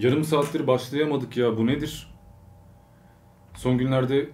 [0.00, 2.14] Yarım saattir başlayamadık ya bu nedir?
[3.54, 4.30] Son günlerde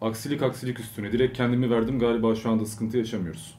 [0.00, 3.58] aksilik aksilik üstüne direkt kendimi verdim galiba şu anda sıkıntı yaşamıyoruz.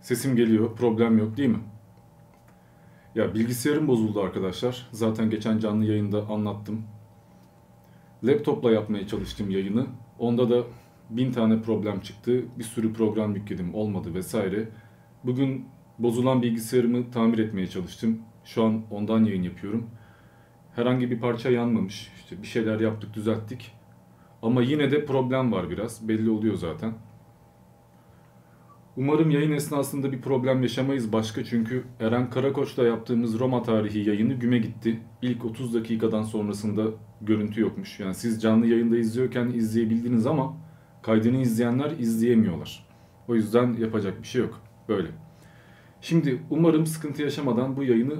[0.00, 1.60] Sesim geliyor problem yok değil mi?
[3.14, 4.88] Ya bilgisayarım bozuldu arkadaşlar.
[4.92, 6.82] Zaten geçen canlı yayında anlattım.
[8.24, 9.86] Laptopla yapmaya çalıştım yayını.
[10.18, 10.62] Onda da
[11.10, 12.44] bin tane problem çıktı.
[12.58, 14.68] Bir sürü program yükledim olmadı vesaire.
[15.24, 18.27] Bugün bozulan bilgisayarımı tamir etmeye çalıştım.
[18.48, 19.90] Şu an ondan yayın yapıyorum.
[20.74, 22.12] Herhangi bir parça yanmamış.
[22.16, 23.72] İşte bir şeyler yaptık, düzelttik.
[24.42, 26.08] Ama yine de problem var biraz.
[26.08, 26.92] Belli oluyor zaten.
[28.96, 34.58] Umarım yayın esnasında bir problem yaşamayız başka çünkü Eren Karakoç'la yaptığımız Roma tarihi yayını güme
[34.58, 35.00] gitti.
[35.22, 36.82] İlk 30 dakikadan sonrasında
[37.20, 38.00] görüntü yokmuş.
[38.00, 40.56] Yani siz canlı yayında izliyorken izleyebildiniz ama
[41.02, 42.86] kaydını izleyenler izleyemiyorlar.
[43.28, 44.60] O yüzden yapacak bir şey yok.
[44.88, 45.08] Böyle.
[46.00, 48.14] Şimdi umarım sıkıntı yaşamadan bu yayını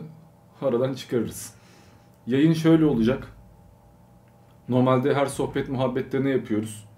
[0.63, 1.55] aradan çıkarırız.
[2.27, 3.37] Yayın şöyle olacak.
[4.69, 6.89] Normalde her sohbet muhabbette ne yapıyoruz?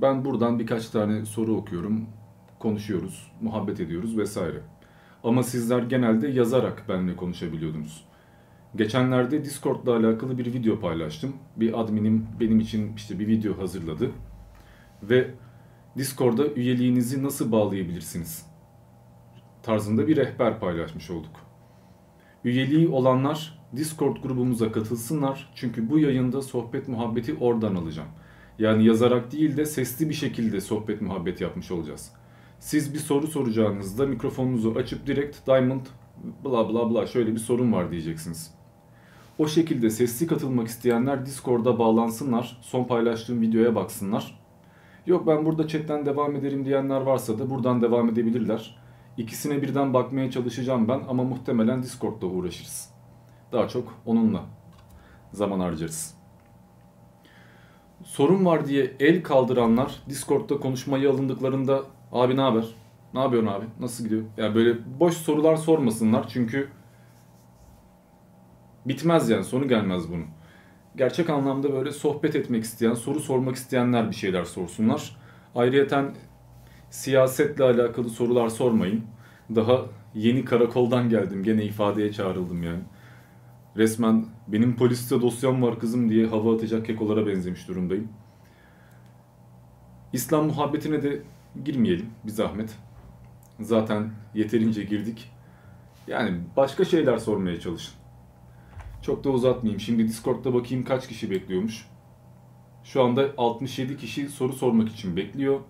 [0.00, 2.06] Ben buradan birkaç tane soru okuyorum,
[2.58, 4.60] konuşuyoruz, muhabbet ediyoruz vesaire.
[5.24, 8.04] Ama sizler genelde yazarak benimle konuşabiliyordunuz.
[8.76, 11.36] Geçenlerde Discord'la alakalı bir video paylaştım.
[11.56, 14.10] Bir adminim benim için işte bir video hazırladı.
[15.02, 15.34] Ve
[15.96, 18.52] Discord'a üyeliğinizi nasıl bağlayabilirsiniz?
[19.62, 21.41] tarzında bir rehber paylaşmış olduk.
[22.44, 25.52] Üyeliği olanlar Discord grubumuza katılsınlar.
[25.54, 28.08] Çünkü bu yayında sohbet muhabbeti oradan alacağım.
[28.58, 32.12] Yani yazarak değil de sesli bir şekilde sohbet muhabbet yapmış olacağız.
[32.58, 35.86] Siz bir soru soracağınızda mikrofonunuzu açıp direkt Diamond
[36.44, 38.54] bla bla bla şöyle bir sorun var diyeceksiniz.
[39.38, 42.58] O şekilde sesli katılmak isteyenler Discord'a bağlansınlar.
[42.62, 44.38] Son paylaştığım videoya baksınlar.
[45.06, 48.81] Yok ben burada chatten devam ederim diyenler varsa da buradan devam edebilirler.
[49.16, 52.90] İkisine birden bakmaya çalışacağım ben ama muhtemelen Discord'da uğraşırız.
[53.52, 54.42] Daha çok onunla
[55.32, 56.14] zaman harcarız.
[58.04, 62.64] Sorun var diye el kaldıranlar Discord'da konuşmayı alındıklarında abi ne haber?
[63.14, 63.64] Ne yapıyorsun abi?
[63.80, 64.22] Nasıl gidiyor?
[64.36, 66.68] Yani böyle boş sorular sormasınlar çünkü
[68.86, 70.26] bitmez yani sonu gelmez bunun.
[70.96, 75.16] Gerçek anlamda böyle sohbet etmek isteyen, soru sormak isteyenler bir şeyler sorsunlar.
[75.54, 76.14] Ayrıyeten
[76.92, 79.04] siyasetle alakalı sorular sormayın.
[79.54, 79.82] Daha
[80.14, 81.42] yeni karakoldan geldim.
[81.42, 82.82] Gene ifadeye çağrıldım yani.
[83.76, 88.08] Resmen benim poliste dosyam var kızım diye hava atacak kekolara benzemiş durumdayım.
[90.12, 91.22] İslam muhabbetine de
[91.64, 92.76] girmeyelim bir zahmet.
[93.60, 95.30] Zaten yeterince girdik.
[96.06, 97.94] Yani başka şeyler sormaya çalışın.
[99.02, 99.80] Çok da uzatmayayım.
[99.80, 101.86] Şimdi Discord'da bakayım kaç kişi bekliyormuş.
[102.84, 105.60] Şu anda 67 kişi soru sormak için bekliyor.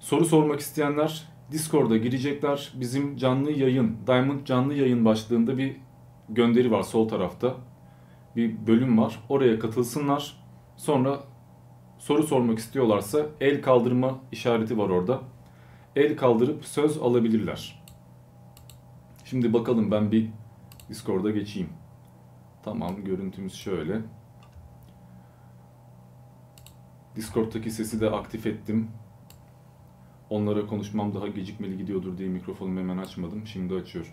[0.00, 2.72] Soru sormak isteyenler Discord'a girecekler.
[2.74, 5.76] Bizim canlı yayın, Diamond canlı yayın başlığında bir
[6.28, 7.54] gönderi var sol tarafta.
[8.36, 9.20] Bir bölüm var.
[9.28, 10.44] Oraya katılsınlar.
[10.76, 11.20] Sonra
[11.98, 15.20] soru sormak istiyorlarsa el kaldırma işareti var orada.
[15.96, 17.84] El kaldırıp söz alabilirler.
[19.24, 20.30] Şimdi bakalım ben bir
[20.88, 21.68] Discord'a geçeyim.
[22.62, 24.00] Tamam görüntümüz şöyle.
[27.16, 28.88] Discord'daki sesi de aktif ettim.
[30.30, 33.46] Onlara konuşmam daha gecikmeli gidiyordur diye mikrofonumu hemen açmadım.
[33.46, 34.10] Şimdi açıyorum.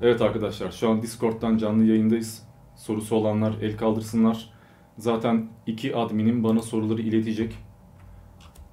[0.00, 2.48] Evet arkadaşlar şu an Discord'dan canlı yayındayız.
[2.76, 4.50] Sorusu olanlar el kaldırsınlar.
[4.98, 7.58] Zaten iki adminim bana soruları iletecek.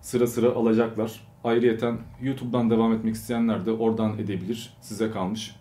[0.02, 1.28] Sıra sıra alacaklar.
[1.44, 4.78] Ayrıyeten YouTube'dan devam etmek isteyenler de oradan edebilir.
[4.82, 5.56] Size kalmış.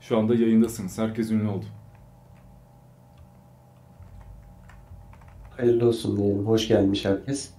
[0.00, 0.98] Şu anda yayındasınız.
[0.98, 1.64] Herkes ünlü oldu.
[5.56, 6.46] Hayırlı olsun diyelim.
[6.46, 7.55] Hoş gelmiş herkes.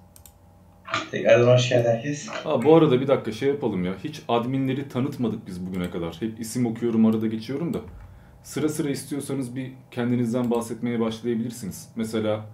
[1.12, 2.28] Tekrardan hoş geldin herkes.
[2.28, 3.94] Ha, bu arada bir dakika şey yapalım ya.
[4.04, 6.18] Hiç adminleri tanıtmadık biz bugüne kadar.
[6.20, 7.80] Hep isim okuyorum arada geçiyorum da.
[8.44, 11.90] Sıra sıra istiyorsanız bir kendinizden bahsetmeye başlayabilirsiniz.
[11.96, 12.46] Mesela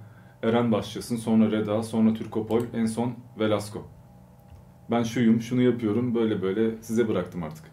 [0.44, 3.88] Eren başlasın, sonra Reda, sonra Türkopol, en son Velasco.
[4.92, 7.66] Ben şuyum, şunu yapıyorum, böyle böyle size bıraktım artık.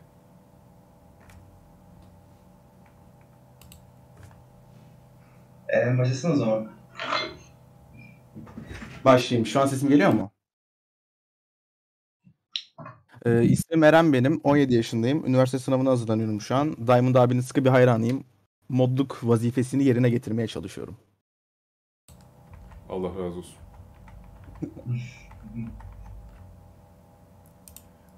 [5.68, 6.68] Eren başlasın o zaman.
[9.04, 9.46] Başlayayım.
[9.46, 10.30] Şu an sesim geliyor mu?
[13.26, 14.40] Ee, ismim Eren benim.
[14.44, 15.26] 17 yaşındayım.
[15.26, 16.76] Üniversite sınavına hazırlanıyorum şu an.
[16.86, 18.24] Diamond abinin sıkı bir hayranıyım.
[18.68, 20.96] Modluk vazifesini yerine getirmeye çalışıyorum.
[22.88, 23.54] Allah razı olsun.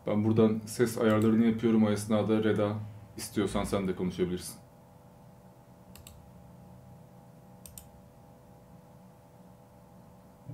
[0.07, 2.73] Ben buradan ses ayarlarını yapıyorum o esnada Reda.
[3.17, 4.55] istiyorsan sen de konuşabilirsin.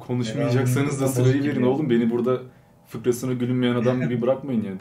[0.01, 1.91] Konuşmayacaksanız da sırayı verin oğlum.
[1.91, 2.41] Beni burada
[2.89, 4.79] fıkrasına gülünmeyen adam gibi bırakmayın yani.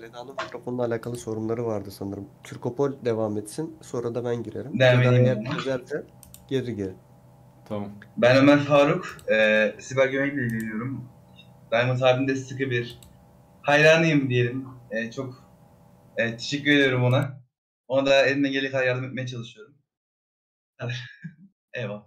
[0.00, 2.28] Seda'nın mikrofonla alakalı sorunları vardı sanırım.
[2.44, 3.76] Türkopol devam etsin.
[3.82, 4.80] Sonra da ben girerim.
[4.80, 6.06] Devam edeyim
[6.48, 6.94] geri geri.
[7.68, 7.90] Tamam.
[8.16, 9.18] Ben Ömer Faruk.
[9.32, 11.08] E, siber güvenlikle ilgileniyorum.
[11.70, 12.98] Diamond abinin de sıkı bir
[13.62, 14.68] hayranıyım diyelim.
[14.90, 15.44] E, çok
[16.16, 17.40] e, teşekkür ediyorum ona.
[17.88, 19.74] Ona da elimden geldiği kadar yardım etmeye çalışıyorum.
[21.74, 22.04] Eyvallah.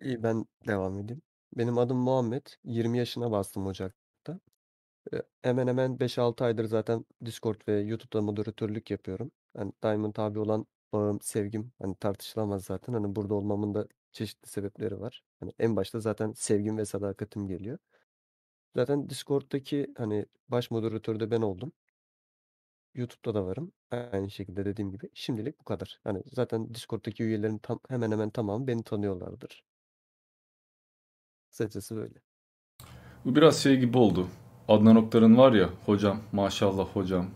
[0.00, 1.22] İyi ben devam edeyim.
[1.54, 2.46] Benim adım Muhammed.
[2.64, 4.40] 20 yaşına bastım Ocak'ta.
[5.14, 9.32] E, Hemen hemen 5-6 aydır zaten Discord ve YouTube'da moderatörlük yapıyorum.
[9.56, 12.92] Hani Diamond abi olan bağım, sevgim hani tartışılamaz zaten.
[12.94, 15.24] Hani burada olmamın da çeşitli sebepleri var.
[15.40, 17.78] Hani en başta zaten sevgim ve sadakatim geliyor.
[18.76, 21.72] Zaten Discord'daki hani baş moderatör de ben oldum.
[22.94, 23.72] YouTube'da da varım.
[23.90, 25.10] Aynı şekilde dediğim gibi.
[25.14, 26.00] Şimdilik bu kadar.
[26.04, 29.64] Hani zaten Discord'daki üyelerin tam, hemen hemen tamamı beni tanıyorlardır.
[31.54, 32.14] Kısacası böyle.
[33.24, 34.28] Bu biraz şey gibi oldu.
[34.68, 37.26] Adnan Oktar'ın var ya hocam maşallah hocam.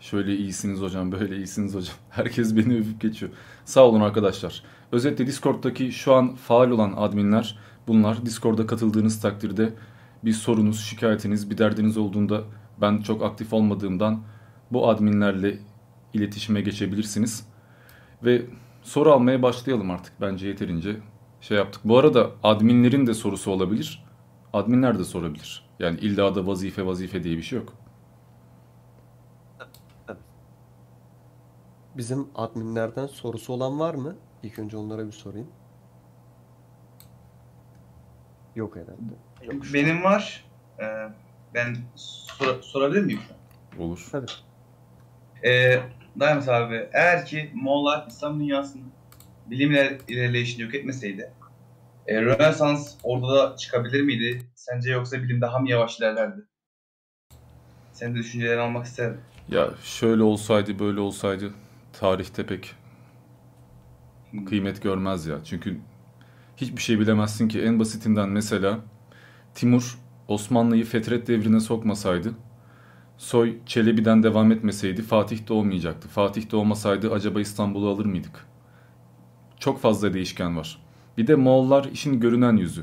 [0.00, 1.94] Şöyle iyisiniz hocam böyle iyisiniz hocam.
[2.10, 3.32] Herkes beni övüp geçiyor.
[3.64, 4.62] Sağ olun arkadaşlar.
[4.92, 7.58] Özetle Discord'daki şu an faal olan adminler
[7.88, 8.26] bunlar.
[8.26, 9.72] Discord'a katıldığınız takdirde
[10.24, 12.44] bir sorunuz, şikayetiniz, bir derdiniz olduğunda
[12.80, 14.22] ben çok aktif olmadığımdan
[14.72, 15.58] bu adminlerle
[16.14, 17.46] iletişime geçebilirsiniz.
[18.24, 18.46] Ve
[18.82, 20.12] soru almaya başlayalım artık.
[20.20, 20.96] Bence yeterince
[21.40, 21.80] şey yaptık.
[21.84, 24.04] Bu arada adminlerin de sorusu olabilir.
[24.52, 25.68] Adminler de sorabilir.
[25.78, 27.72] Yani illa da vazife vazife diye bir şey yok.
[31.96, 34.16] Bizim adminlerden sorusu olan var mı?
[34.42, 35.48] İlk önce onlara bir sorayım.
[38.56, 39.72] Yok herhalde.
[39.74, 40.44] Benim var.
[40.80, 40.84] E,
[41.54, 43.20] ben sor- sorabilir miyim?
[43.78, 44.08] Olur.
[44.12, 44.26] Tabii.
[45.44, 45.80] Ee,
[46.20, 48.84] Diamond abi, eğer ki Moğollar İslam dünyasının
[49.50, 51.30] bilim iler- ilerleyişini yok etmeseydi,
[52.06, 54.42] e, Rönesans orada çıkabilir miydi?
[54.54, 56.40] Sence yoksa bilim daha mı yavaş ilerlerdi?
[57.92, 59.20] Senin de düşüncelerini almak isterim.
[59.48, 61.50] Ya şöyle olsaydı böyle olsaydı
[61.92, 62.74] tarihte pek
[64.30, 64.44] Hmm.
[64.44, 65.38] kıymet görmez ya.
[65.44, 65.78] Çünkü
[66.56, 67.62] hiçbir şey bilemezsin ki.
[67.62, 68.78] En basitinden mesela
[69.54, 72.32] Timur Osmanlı'yı Fetret devrine sokmasaydı,
[73.18, 76.08] soy Çelebi'den devam etmeseydi Fatih de olmayacaktı.
[76.08, 78.46] Fatih de olmasaydı acaba İstanbul'u alır mıydık?
[79.66, 80.78] Çok fazla değişken var.
[81.18, 82.82] Bir de Moğollar işin görünen yüzü.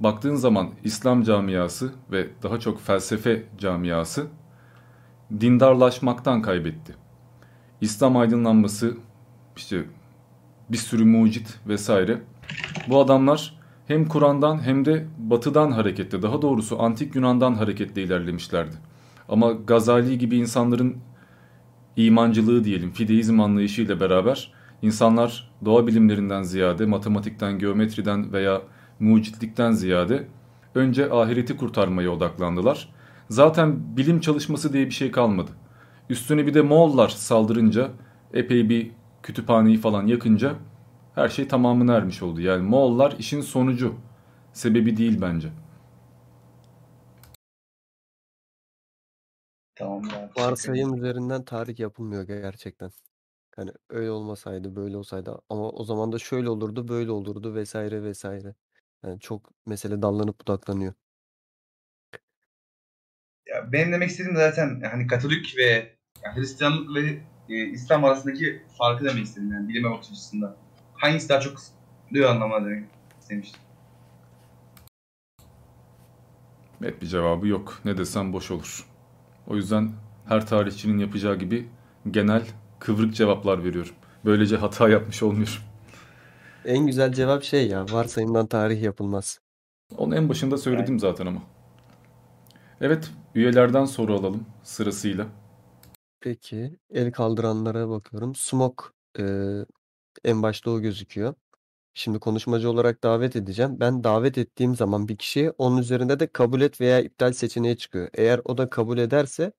[0.00, 4.26] Baktığın zaman İslam camiası ve daha çok felsefe camiası
[5.40, 6.94] dindarlaşmaktan kaybetti.
[7.80, 8.96] İslam aydınlanması,
[9.56, 9.84] işte
[10.68, 12.22] bir sürü mucit vesaire.
[12.88, 18.76] Bu adamlar hem Kur'an'dan hem de Batı'dan hareketle, daha doğrusu Antik Yunan'dan hareketle ilerlemişlerdi.
[19.28, 20.96] Ama Gazali gibi insanların
[21.96, 28.62] imancılığı diyelim, fideizm anlayışıyla beraber insanlar doğa bilimlerinden ziyade, matematikten, geometriden veya
[29.00, 30.28] mucitlikten ziyade
[30.74, 32.94] önce ahireti kurtarmaya odaklandılar.
[33.28, 35.50] Zaten bilim çalışması diye bir şey kalmadı.
[36.10, 37.90] Üstüne bir de Moğollar saldırınca
[38.32, 38.90] epey bir
[39.22, 40.54] kütüphaneyi falan yakınca
[41.14, 42.40] her şey tamamına ermiş oldu.
[42.40, 43.94] Yani Moğollar işin sonucu.
[44.52, 45.48] Sebebi değil bence.
[49.74, 50.02] Tamam.
[50.38, 52.90] Varsayım üzerinden tarih yapılmıyor gerçekten.
[53.56, 58.54] Hani öyle olmasaydı, böyle olsaydı ama o zaman da şöyle olurdu, böyle olurdu vesaire vesaire.
[59.04, 60.92] Yani çok mesele dallanıp budaklanıyor.
[63.46, 68.62] Ya benim demek istediğim de zaten hani Katolik ve yani Hristiyanlık ve e, İslam arasındaki
[68.78, 70.56] farkı demek istedim yani bilime bakış açısından.
[70.94, 72.84] Hangisi daha çok kısıtlıyor anlamına demek
[73.20, 73.60] istemiştim.
[76.80, 77.80] Net bir cevabı yok.
[77.84, 78.88] Ne desem boş olur.
[79.46, 79.92] O yüzden
[80.28, 81.68] her tarihçinin yapacağı gibi
[82.10, 82.46] genel
[82.84, 83.94] kıvrık cevaplar veriyorum.
[84.24, 85.54] Böylece hata yapmış olmuyorum.
[86.64, 89.40] En güzel cevap şey ya, varsayımdan tarih yapılmaz.
[89.96, 91.42] Onu en başında söyledim zaten ama.
[92.80, 95.26] Evet, üyelerden soru alalım sırasıyla.
[96.20, 98.34] Peki, el kaldıranlara bakıyorum.
[98.34, 98.84] Smoke
[99.18, 99.66] eee,
[100.24, 101.34] en başta o gözüküyor.
[101.94, 103.76] Şimdi konuşmacı olarak davet edeceğim.
[103.80, 108.08] Ben davet ettiğim zaman bir kişiye onun üzerinde de kabul et veya iptal seçeneği çıkıyor.
[108.14, 109.52] Eğer o da kabul ederse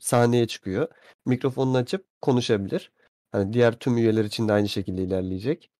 [0.00, 0.88] sahneye çıkıyor.
[1.26, 2.92] Mikrofonunu açıp konuşabilir.
[3.32, 5.70] Hani diğer tüm üyeler için de aynı şekilde ilerleyecek.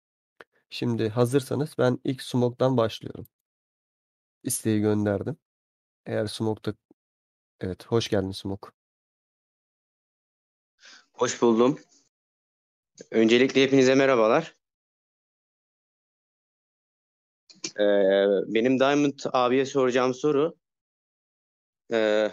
[0.70, 3.26] Şimdi hazırsanız ben ilk Smoke'dan başlıyorum.
[4.44, 5.36] İsteği gönderdim.
[6.06, 6.76] Eğer Smoke'da
[7.60, 8.68] evet hoş geldin Smoke.
[11.12, 11.78] Hoş buldum.
[13.10, 14.56] Öncelikle hepinize merhabalar.
[17.80, 20.56] Ee, benim Diamond abiye soracağım soru
[21.92, 22.30] ee,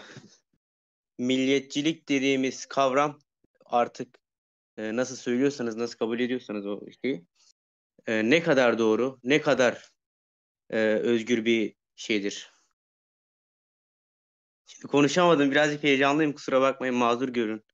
[1.18, 3.18] milliyetçilik dediğimiz kavram
[3.64, 4.18] artık
[4.76, 7.24] e, nasıl söylüyorsanız, nasıl kabul ediyorsanız o şeyi
[8.06, 9.88] e, ne kadar doğru, ne kadar
[10.70, 12.50] e, özgür bir şeydir.
[14.66, 15.50] Şimdi konuşamadım.
[15.50, 16.32] Birazcık heyecanlıyım.
[16.32, 16.94] Kusura bakmayın.
[16.94, 17.64] Mazur görün.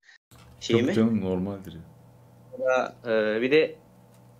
[0.61, 0.87] Şeyimi.
[0.87, 1.77] Yok canım normaldir
[2.61, 2.97] ya.
[3.07, 3.79] E, bir de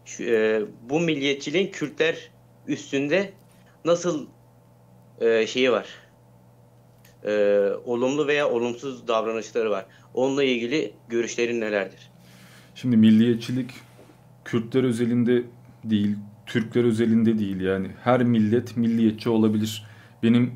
[0.05, 2.31] şu, e, bu milliyetçiliğin Kürtler
[2.67, 3.33] üstünde
[3.85, 4.29] nasıl
[5.21, 6.04] e, şeyi var?
[7.25, 9.87] E, olumlu veya olumsuz davranışları var.
[10.15, 12.11] Onunla ilgili görüşlerin nelerdir?
[12.75, 13.71] Şimdi milliyetçilik
[14.45, 15.43] Kürtler özelinde
[15.85, 16.17] değil,
[16.47, 19.87] Türkler özelinde değil yani her millet milliyetçi olabilir.
[20.23, 20.53] Benim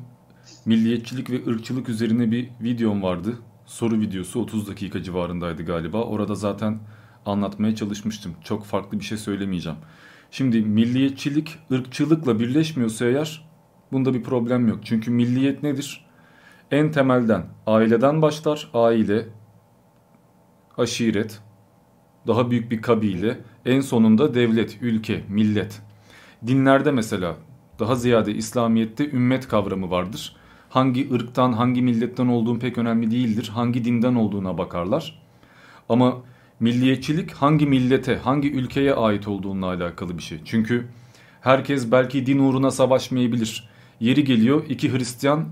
[0.65, 3.35] milliyetçilik ve ırkçılık üzerine bir videom vardı.
[3.65, 6.03] Soru videosu 30 dakika civarındaydı galiba.
[6.03, 6.79] Orada zaten
[7.25, 8.35] anlatmaya çalışmıştım.
[8.43, 9.77] Çok farklı bir şey söylemeyeceğim.
[10.31, 13.49] Şimdi milliyetçilik ırkçılıkla birleşmiyorsa eğer
[13.91, 14.79] bunda bir problem yok.
[14.83, 16.05] Çünkü milliyet nedir?
[16.71, 18.69] En temelden aileden başlar.
[18.73, 19.25] Aile,
[20.77, 21.41] aşiret,
[22.27, 25.81] daha büyük bir kabile, en sonunda devlet, ülke, millet.
[26.47, 27.35] Dinlerde mesela
[27.79, 30.35] daha ziyade İslamiyet'te ümmet kavramı vardır.
[30.69, 33.51] Hangi ırktan, hangi milletten olduğun pek önemli değildir.
[33.53, 35.21] Hangi dinden olduğuna bakarlar.
[35.89, 36.17] Ama
[36.59, 40.39] milliyetçilik hangi millete, hangi ülkeye ait olduğunla alakalı bir şey.
[40.45, 40.87] Çünkü
[41.41, 43.69] herkes belki din uğruna savaşmayabilir.
[43.99, 45.45] Yeri geliyor iki Hristiyan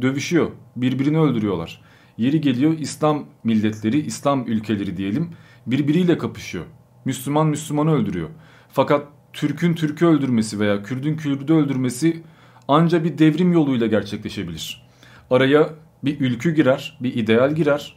[0.00, 1.80] dövüşüyor, birbirini öldürüyorlar.
[2.18, 5.30] Yeri geliyor İslam milletleri, İslam ülkeleri diyelim
[5.66, 6.64] birbiriyle kapışıyor.
[7.04, 8.28] Müslüman Müslümanı öldürüyor.
[8.68, 12.22] Fakat Türk'ün Türk'ü öldürmesi veya Kürd'ün Kürd'ü öldürmesi
[12.68, 14.88] anca bir devrim yoluyla gerçekleşebilir.
[15.30, 15.70] Araya
[16.04, 17.96] bir ülkü girer, bir ideal girer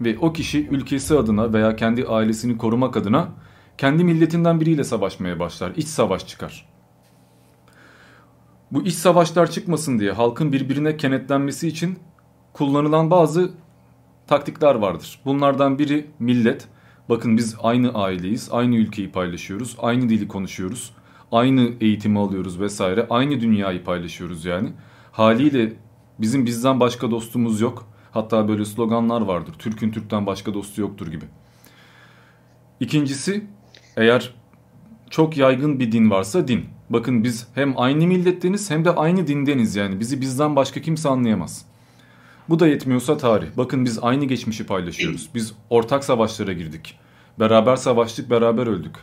[0.00, 3.28] ve o kişi ülkesi adına veya kendi ailesini korumak adına
[3.78, 5.72] kendi milletinden biriyle savaşmaya başlar.
[5.76, 6.75] İç savaş çıkar.
[8.72, 11.98] Bu iç savaşlar çıkmasın diye halkın birbirine kenetlenmesi için
[12.52, 13.50] kullanılan bazı
[14.26, 15.20] taktikler vardır.
[15.24, 16.68] Bunlardan biri millet.
[17.08, 20.92] Bakın biz aynı aileyiz, aynı ülkeyi paylaşıyoruz, aynı dili konuşuyoruz,
[21.32, 24.72] aynı eğitimi alıyoruz vesaire, aynı dünyayı paylaşıyoruz yani.
[25.12, 25.72] Haliyle
[26.18, 27.88] bizim bizden başka dostumuz yok.
[28.10, 29.54] Hatta böyle sloganlar vardır.
[29.58, 31.24] Türk'ün Türk'ten başka dostu yoktur gibi.
[32.80, 33.46] İkincisi
[33.96, 34.34] eğer
[35.10, 36.75] çok yaygın bir din varsa din.
[36.90, 40.00] Bakın biz hem aynı milletteniz hem de aynı dindeniz yani.
[40.00, 41.64] Bizi bizden başka kimse anlayamaz.
[42.48, 43.46] Bu da yetmiyorsa tarih.
[43.56, 45.28] Bakın biz aynı geçmişi paylaşıyoruz.
[45.34, 46.98] Biz ortak savaşlara girdik.
[47.40, 48.96] Beraber savaştık, beraber öldük.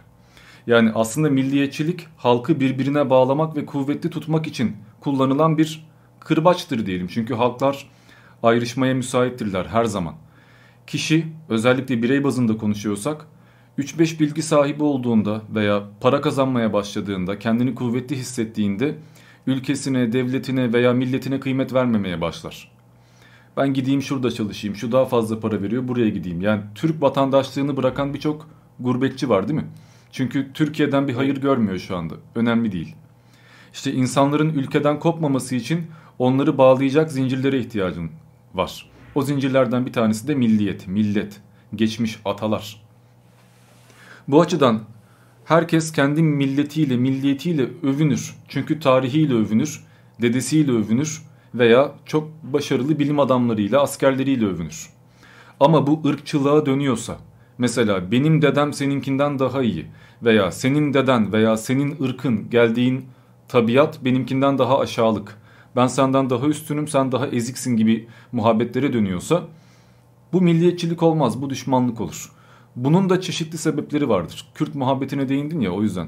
[0.67, 5.87] Yani aslında milliyetçilik halkı birbirine bağlamak ve kuvvetli tutmak için kullanılan bir
[6.19, 7.07] kırbaçtır diyelim.
[7.07, 7.89] Çünkü halklar
[8.43, 10.15] ayrışmaya müsaittirler her zaman.
[10.87, 13.25] Kişi özellikle birey bazında konuşuyorsak
[13.79, 18.95] 3-5 bilgi sahibi olduğunda veya para kazanmaya başladığında, kendini kuvvetli hissettiğinde
[19.47, 22.71] ülkesine, devletine veya milletine kıymet vermemeye başlar.
[23.57, 26.41] Ben gideyim şurada çalışayım, şu daha fazla para veriyor, buraya gideyim.
[26.41, 28.49] Yani Türk vatandaşlığını bırakan birçok
[28.79, 29.67] gurbetçi var değil mi?
[30.11, 32.13] Çünkü Türkiye'den bir hayır görmüyor şu anda.
[32.35, 32.95] Önemli değil.
[33.73, 35.81] İşte insanların ülkeden kopmaması için
[36.19, 38.11] onları bağlayacak zincirlere ihtiyacın
[38.53, 38.89] var.
[39.15, 41.41] O zincirlerden bir tanesi de milliyet, millet,
[41.75, 42.82] geçmiş atalar.
[44.27, 44.79] Bu açıdan
[45.45, 48.35] herkes kendi milletiyle, milliyetiyle övünür.
[48.47, 49.83] Çünkü tarihiyle övünür,
[50.21, 51.21] dedesiyle övünür
[51.55, 54.89] veya çok başarılı bilim adamlarıyla, askerleriyle övünür.
[55.59, 57.17] Ama bu ırkçılığa dönüyorsa,
[57.57, 59.85] mesela benim dedem seninkinden daha iyi
[60.23, 63.05] veya senin deden veya senin ırkın geldiğin
[63.47, 65.37] tabiat benimkinden daha aşağılık,
[65.75, 69.43] ben senden daha üstünüm sen daha eziksin gibi muhabbetlere dönüyorsa
[70.33, 72.32] bu milliyetçilik olmaz, bu düşmanlık olur.
[72.75, 74.51] Bunun da çeşitli sebepleri vardır.
[74.55, 76.07] Kürt muhabbetine değindin ya o yüzden.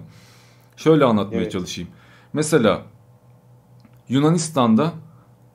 [0.78, 1.52] Şöyle anlatmaya Evet.
[1.52, 1.90] çalışayım.
[2.34, 2.82] Mesela
[4.10, 4.94] Yunanistan'da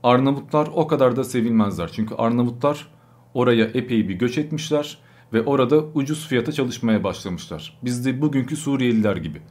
[0.02, 1.90] Arnavutlar o kadar da sevilmezler.
[1.92, 2.88] Çünkü Arnavutlar
[3.34, 4.98] oraya epey bir göç etmişler
[5.32, 7.78] ve orada ucuz fiyata çalışmaya başlamışlar.
[7.84, 9.42] Bizde bugünkü Suriyeliler gibi.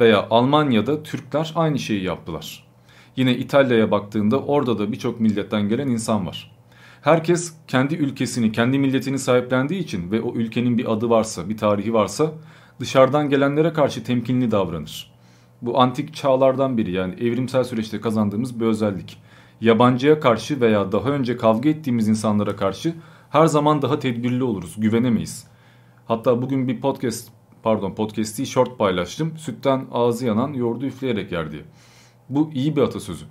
[0.00, 2.68] Veya Almanya'da Türkler aynı şeyi yaptılar.
[3.16, 6.57] Yine İtalya'ya baktığında orada da birçok milletten gelen insan var.
[7.08, 11.94] Herkes kendi ülkesini, kendi milletini sahiplendiği için ve o ülkenin bir adı varsa, bir tarihi
[11.94, 12.32] varsa
[12.80, 15.12] dışarıdan gelenlere karşı temkinli davranır.
[15.62, 19.22] Bu antik çağlardan biri yani evrimsel süreçte kazandığımız bir özellik.
[19.60, 22.94] Yabancıya karşı veya daha önce kavga ettiğimiz insanlara karşı
[23.30, 25.46] her zaman daha tedbirli oluruz, güvenemeyiz.
[26.06, 27.28] Hatta bugün bir podcast,
[27.62, 29.38] pardon podcast değil short paylaştım.
[29.38, 31.62] Sütten ağzı yanan yoğurdu üfleyerek yer diye.
[32.28, 33.24] Bu iyi bir atasözü.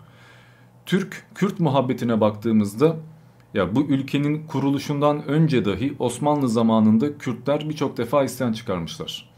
[0.86, 2.98] Türk-Kürt muhabbetine baktığımızda
[3.54, 9.30] ya bu ülkenin kuruluşundan önce dahi Osmanlı zamanında Kürtler birçok defa isyan çıkarmışlar.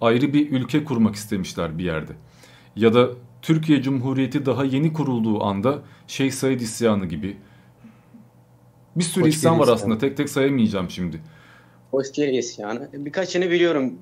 [0.00, 2.12] Ayrı bir ülke kurmak istemişler bir yerde.
[2.76, 3.08] Ya da
[3.42, 7.36] Türkiye Cumhuriyeti daha yeni kurulduğu anda Şeyh Said isyanı gibi.
[8.96, 9.76] Bir sürü Hoşgörü isyan var isyanı.
[9.76, 11.20] aslında tek tek sayamayacağım şimdi.
[11.90, 12.88] Hoşgörü isyanı.
[12.92, 13.94] Birkaçını biliyorum.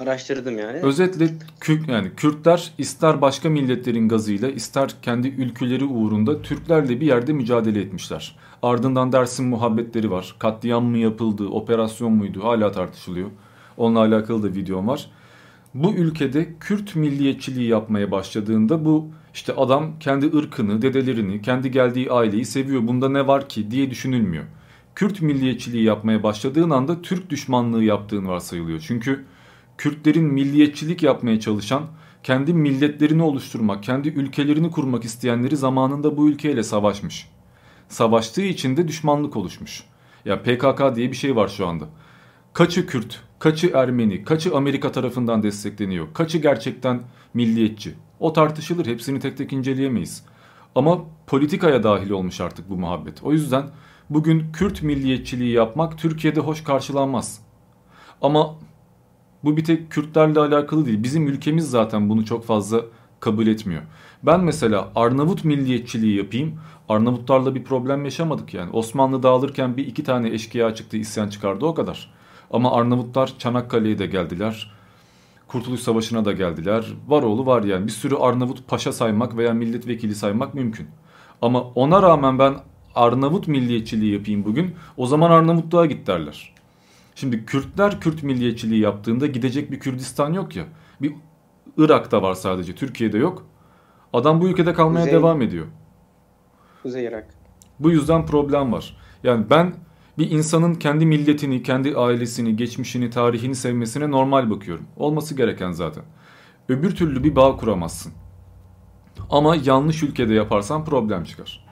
[0.00, 0.78] Araştırdım yani.
[0.78, 1.28] Özetle
[1.60, 7.80] Kürt yani Kürtler ister başka milletlerin gazıyla ister kendi ülkeleri uğrunda Türklerle bir yerde mücadele
[7.80, 8.36] etmişler.
[8.64, 10.34] Ardından Dersim muhabbetleri var.
[10.38, 13.30] Katliam mı yapıldı, operasyon muydu hala tartışılıyor.
[13.76, 15.10] Onunla alakalı da videom var.
[15.74, 22.44] Bu ülkede Kürt milliyetçiliği yapmaya başladığında bu işte adam kendi ırkını, dedelerini, kendi geldiği aileyi
[22.44, 22.88] seviyor.
[22.88, 24.44] Bunda ne var ki diye düşünülmüyor.
[24.94, 28.84] Kürt milliyetçiliği yapmaya başladığın anda Türk düşmanlığı yaptığın varsayılıyor.
[28.86, 29.24] Çünkü
[29.78, 31.82] Kürtlerin milliyetçilik yapmaya çalışan,
[32.22, 37.33] kendi milletlerini oluşturmak, kendi ülkelerini kurmak isteyenleri zamanında bu ülkeyle savaşmış.
[37.88, 39.84] Savaştığı için de düşmanlık oluşmuş.
[40.24, 41.84] Ya PKK diye bir şey var şu anda.
[42.52, 47.02] Kaçı Kürt, kaçı Ermeni, kaçı Amerika tarafından destekleniyor, kaçı gerçekten
[47.34, 47.94] milliyetçi.
[48.20, 50.24] O tartışılır, hepsini tek tek inceleyemeyiz.
[50.74, 53.22] Ama politikaya dahil olmuş artık bu muhabbet.
[53.22, 53.64] O yüzden
[54.10, 57.40] bugün Kürt milliyetçiliği yapmak Türkiye'de hoş karşılanmaz.
[58.22, 58.54] Ama
[59.44, 61.02] bu bir tek Kürtlerle alakalı değil.
[61.02, 62.80] Bizim ülkemiz zaten bunu çok fazla
[63.20, 63.82] kabul etmiyor.
[64.22, 66.60] Ben mesela Arnavut milliyetçiliği yapayım.
[66.88, 68.70] Arnavutlarla bir problem yaşamadık yani.
[68.70, 72.10] Osmanlı dağılırken bir iki tane eşkıya çıktı, isyan çıkardı o kadar.
[72.50, 74.70] Ama Arnavutlar Çanakkale'ye de geldiler.
[75.48, 76.86] Kurtuluş Savaşı'na da geldiler.
[77.08, 77.86] Var oğlu var yani.
[77.86, 80.88] Bir sürü Arnavut paşa saymak veya milletvekili saymak mümkün.
[81.42, 82.54] Ama ona rağmen ben
[82.94, 84.74] Arnavut milliyetçiliği yapayım bugün.
[84.96, 86.54] O zaman Arnavutluğa git derler.
[87.14, 90.64] Şimdi Kürtler Kürt milliyetçiliği yaptığında gidecek bir Kürdistan yok ya.
[91.02, 91.12] Bir
[91.78, 92.74] Irak'ta var sadece.
[92.74, 93.46] Türkiye'de yok.
[94.12, 95.66] Adam bu ülkede kalmaya Kuzey- devam ediyor.
[96.84, 97.26] Kuzey Irak.
[97.80, 98.96] Bu yüzden problem var.
[99.22, 99.74] Yani ben
[100.18, 104.86] bir insanın kendi milletini, kendi ailesini, geçmişini, tarihini sevmesine normal bakıyorum.
[104.96, 106.04] Olması gereken zaten.
[106.68, 108.12] Öbür türlü bir bağ kuramazsın.
[109.30, 111.64] Ama yanlış ülkede yaparsan problem çıkar.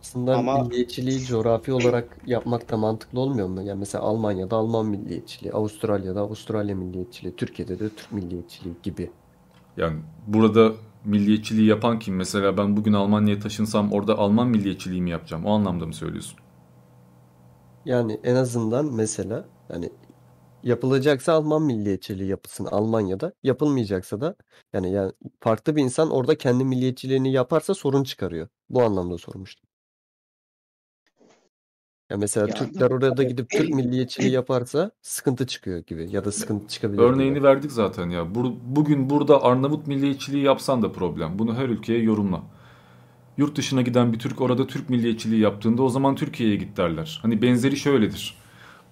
[0.00, 3.62] Aslında Ama- milliyetçiliği coğrafi olarak yapmak da mantıklı olmuyor mu?
[3.62, 9.10] Yani mesela Almanya'da Alman milliyetçiliği, Avustralya'da Avustralya milliyetçiliği, Türkiye'de de Türk milliyetçiliği gibi.
[9.76, 10.72] Yani burada
[11.04, 12.16] milliyetçiliği yapan kim?
[12.16, 15.44] Mesela ben bugün Almanya'ya taşınsam orada Alman milliyetçiliği mi yapacağım?
[15.46, 16.38] O anlamda mı söylüyorsun?
[17.84, 19.90] Yani en azından mesela yani
[20.62, 23.32] yapılacaksa Alman milliyetçiliği yapılsın Almanya'da.
[23.42, 24.36] Yapılmayacaksa da
[24.72, 28.48] yani yani farklı bir insan orada kendi milliyetçiliğini yaparsa sorun çıkarıyor.
[28.70, 29.71] Bu anlamda sormuştum.
[32.12, 36.68] Ya mesela Ya Türkler orada gidip Türk milliyetçiliği yaparsa sıkıntı çıkıyor gibi ya da sıkıntı
[36.68, 37.44] çıkabilir Örneğini gibi.
[37.44, 38.34] verdik zaten ya.
[38.34, 41.38] Bu- bugün burada Arnavut milliyetçiliği yapsan da problem.
[41.38, 42.42] Bunu her ülkeye yorumla.
[43.36, 47.18] Yurt dışına giden bir Türk orada Türk milliyetçiliği yaptığında o zaman Türkiye'ye git derler.
[47.22, 48.38] Hani benzeri şöyledir.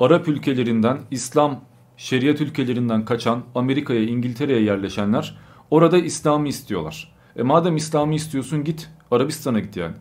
[0.01, 1.61] Arap ülkelerinden, İslam
[1.97, 5.39] şeriat ülkelerinden kaçan Amerika'ya, İngiltere'ye yerleşenler
[5.71, 7.13] orada İslam'ı istiyorlar.
[7.37, 9.95] E madem İslam'ı istiyorsun git Arabistan'a git yani.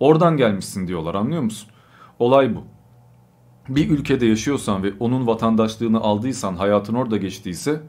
[0.00, 1.68] Oradan gelmişsin diyorlar anlıyor musun?
[2.18, 2.64] Olay bu.
[3.68, 7.80] Bir ülkede yaşıyorsan ve onun vatandaşlığını aldıysan, hayatın orada geçtiyse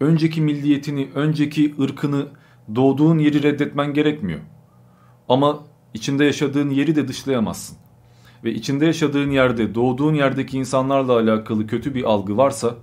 [0.00, 2.26] önceki milliyetini, önceki ırkını,
[2.74, 4.40] doğduğun yeri reddetmen gerekmiyor.
[5.28, 5.58] Ama
[5.94, 7.78] içinde yaşadığın yeri de dışlayamazsın.
[8.44, 12.74] Ve içinde yaşadığın yerde, doğduğun yerdeki insanlarla alakalı kötü bir algı varsa,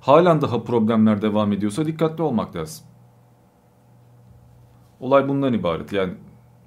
[0.00, 2.86] halen daha problemler devam ediyorsa dikkatli olmak lazım.
[5.00, 5.92] Olay bundan ibaret.
[5.92, 6.12] Yani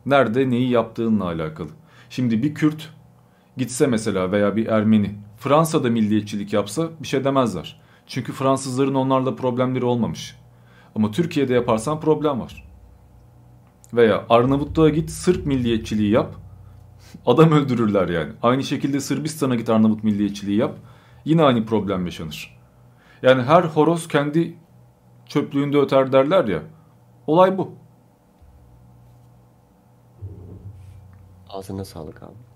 [0.06, 1.70] nerede neyi yaptığınla alakalı.
[2.10, 2.90] Şimdi bir Kürt
[3.58, 7.82] gitse mesela veya bir Ermeni Fransa'da milliyetçilik yapsa bir şey demezler.
[8.08, 10.36] Çünkü Fransızların onlarla problemleri olmamış.
[10.96, 12.68] Ama Türkiye'de yaparsan problem var.
[13.94, 16.36] Veya Arnavutluğa git Sırp milliyetçiliği yap.
[17.26, 18.32] Adam öldürürler yani.
[18.42, 20.78] Aynı şekilde Sırbistan'a git Arnavut milliyetçiliği yap.
[21.26, 22.58] Yine aynı problem yaşanır.
[23.22, 24.58] Yani her horoz kendi
[25.26, 26.64] çöplüğünde öter derler ya.
[27.28, 27.72] Olay bu.
[31.50, 32.47] Ağzına sağlık abi.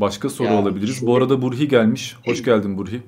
[0.00, 0.96] Başka soru Ya, alabiliriz.
[0.96, 2.16] şimdi- Bu arada Burhi gelmiş.
[2.24, 3.02] Hoş geldin Burhi.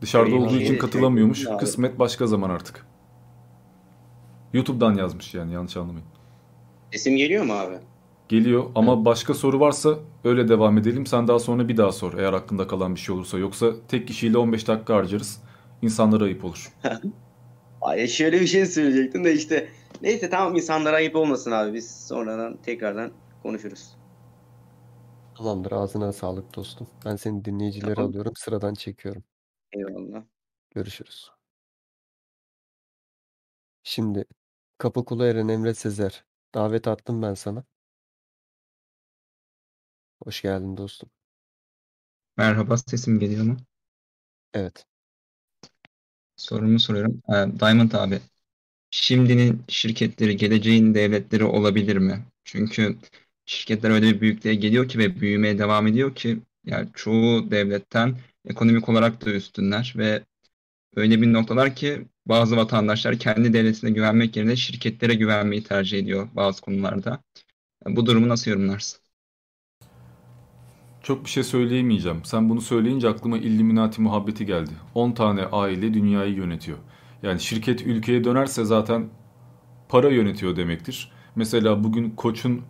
[0.00, 0.46] Dışarıda Eyvallah.
[0.48, 1.44] olduğu için katılamıyormuş.
[1.60, 2.86] Kısmet başka zaman artık.
[4.52, 6.06] YouTube'dan yazmış yani yanlış anlamayın.
[6.92, 7.74] Sesim geliyor mu abi?
[8.28, 11.06] Geliyor ama başka soru varsa öyle devam edelim.
[11.06, 13.38] Sen daha sonra bir daha sor eğer aklında kalan bir şey olursa.
[13.38, 15.42] Yoksa tek kişiyle 15 dakika harcarız.
[15.82, 16.72] İnsanlara ayıp olur.
[17.82, 19.68] Ay şöyle bir şey söyleyecektim de işte
[20.02, 23.10] neyse tamam insanlara ayıp olmasın abi biz sonradan tekrardan
[23.42, 23.88] konuşuruz.
[25.42, 26.88] Tamamdır ağzına sağlık dostum.
[27.04, 28.10] Ben senin dinleyicileri Tamam.
[28.10, 29.24] alıyorum sıradan çekiyorum.
[29.72, 30.24] Eyvallah.
[30.70, 31.30] Görüşürüz.
[33.82, 34.24] Şimdi
[34.78, 36.24] Kapıkulu Eren Emre Sezer.
[36.54, 37.64] Davet attım ben sana.
[40.24, 41.10] Hoş geldin dostum.
[42.36, 43.56] Merhaba, sesim geliyor mu?
[44.54, 44.86] Evet.
[46.36, 47.22] Sorumu soruyorum.
[47.28, 48.20] Ee, Diamond abi,
[48.90, 52.24] şimdinin şirketleri geleceğin devletleri olabilir mi?
[52.44, 52.98] Çünkü
[53.52, 58.88] şirketler öyle bir büyüklüğe geliyor ki ve büyümeye devam ediyor ki yani çoğu devletten Ekonomik
[58.88, 60.24] olarak da üstünler ve
[60.96, 66.60] öyle bir noktalar ki bazı vatandaşlar kendi devletine güvenmek yerine şirketlere güvenmeyi tercih ediyor bazı
[66.62, 67.22] konularda.
[67.86, 69.00] Bu durumu nasıl yorumlarsın?
[71.02, 72.20] Çok bir şey söyleyemeyeceğim.
[72.24, 74.70] Sen bunu söyleyince aklıma Illuminati muhabbeti geldi.
[74.94, 76.78] 10 tane aile dünyayı yönetiyor.
[77.22, 79.08] Yani şirket ülkeye dönerse zaten
[79.88, 81.12] para yönetiyor demektir.
[81.36, 82.62] Mesela bugün Koç'un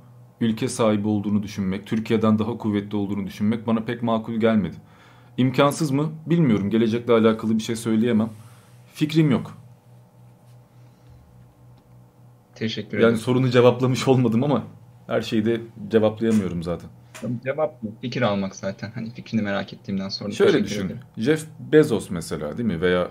[0.42, 4.76] ülke sahibi olduğunu düşünmek, Türkiye'den daha kuvvetli olduğunu düşünmek bana pek makul gelmedi.
[5.36, 6.12] İmkansız mı?
[6.26, 6.70] Bilmiyorum.
[6.70, 8.30] Gelecekle alakalı bir şey söyleyemem.
[8.94, 9.58] Fikrim yok.
[12.54, 13.08] Teşekkür ederim.
[13.08, 14.64] Yani sorunu cevaplamış olmadım ama
[15.06, 16.90] her şeyi de cevaplayamıyorum zaten.
[17.44, 17.90] Cevap mı?
[18.00, 18.90] Fikir almak zaten.
[18.94, 20.32] Hani fikrini merak ettiğimden sonra.
[20.32, 20.86] Şöyle düşün.
[20.86, 21.00] ederim.
[21.16, 22.80] Jeff Bezos mesela değil mi?
[22.80, 23.08] Veya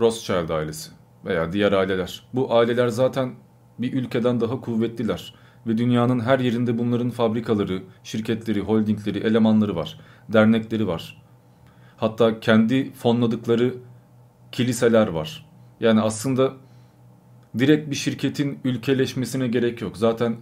[0.00, 0.90] Rothschild ailesi
[1.24, 2.26] veya diğer aileler.
[2.34, 3.34] Bu aileler zaten
[3.78, 5.34] bir ülkeden daha kuvvetliler.
[5.66, 10.00] Ve dünyanın her yerinde bunların fabrikaları, şirketleri, holdingleri, elemanları var.
[10.28, 11.22] Dernekleri var.
[11.96, 13.74] Hatta kendi fonladıkları
[14.52, 15.46] kiliseler var.
[15.80, 16.52] Yani aslında
[17.58, 19.96] direkt bir şirketin ülkeleşmesine gerek yok.
[19.96, 20.36] Zaten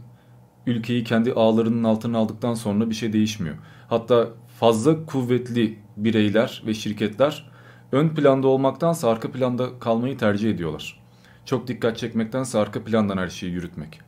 [0.67, 3.57] ülkeyi kendi ağlarının altına aldıktan sonra bir şey değişmiyor.
[3.89, 4.29] Hatta
[4.61, 7.51] fazla kuvvetli bireyler ve şirketler
[7.93, 11.01] ön planda olmaktansa arka planda kalmayı tercih ediyorlar.
[11.45, 14.01] Çok dikkat çekmektense arka plandan her şeyi yürütmek.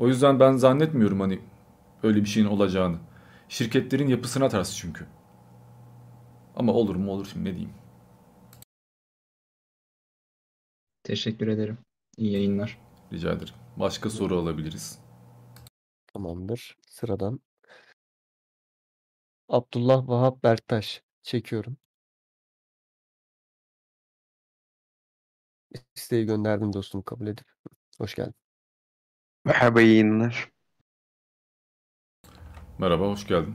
[0.00, 1.40] O yüzden ben zannetmiyorum hani
[2.02, 2.98] öyle bir şeyin olacağını.
[3.48, 5.06] Şirketlerin yapısına ters çünkü.
[6.56, 7.74] Ama olur mu olur şimdi ne diyeyim.
[11.02, 11.78] Teşekkür ederim.
[12.16, 12.78] İyi yayınlar.
[13.12, 13.54] Rica ederim.
[13.76, 14.98] Başka soru alabiliriz.
[16.12, 16.76] Tamamdır.
[16.88, 17.40] Sıradan.
[19.48, 21.02] Abdullah Vahap Berktaş.
[21.22, 21.76] Çekiyorum.
[25.94, 27.46] İsteği gönderdim dostum kabul edip.
[27.98, 28.39] Hoş geldin.
[29.44, 30.50] Merhaba iyi yayınlar.
[32.78, 33.54] Merhaba, hoş geldin.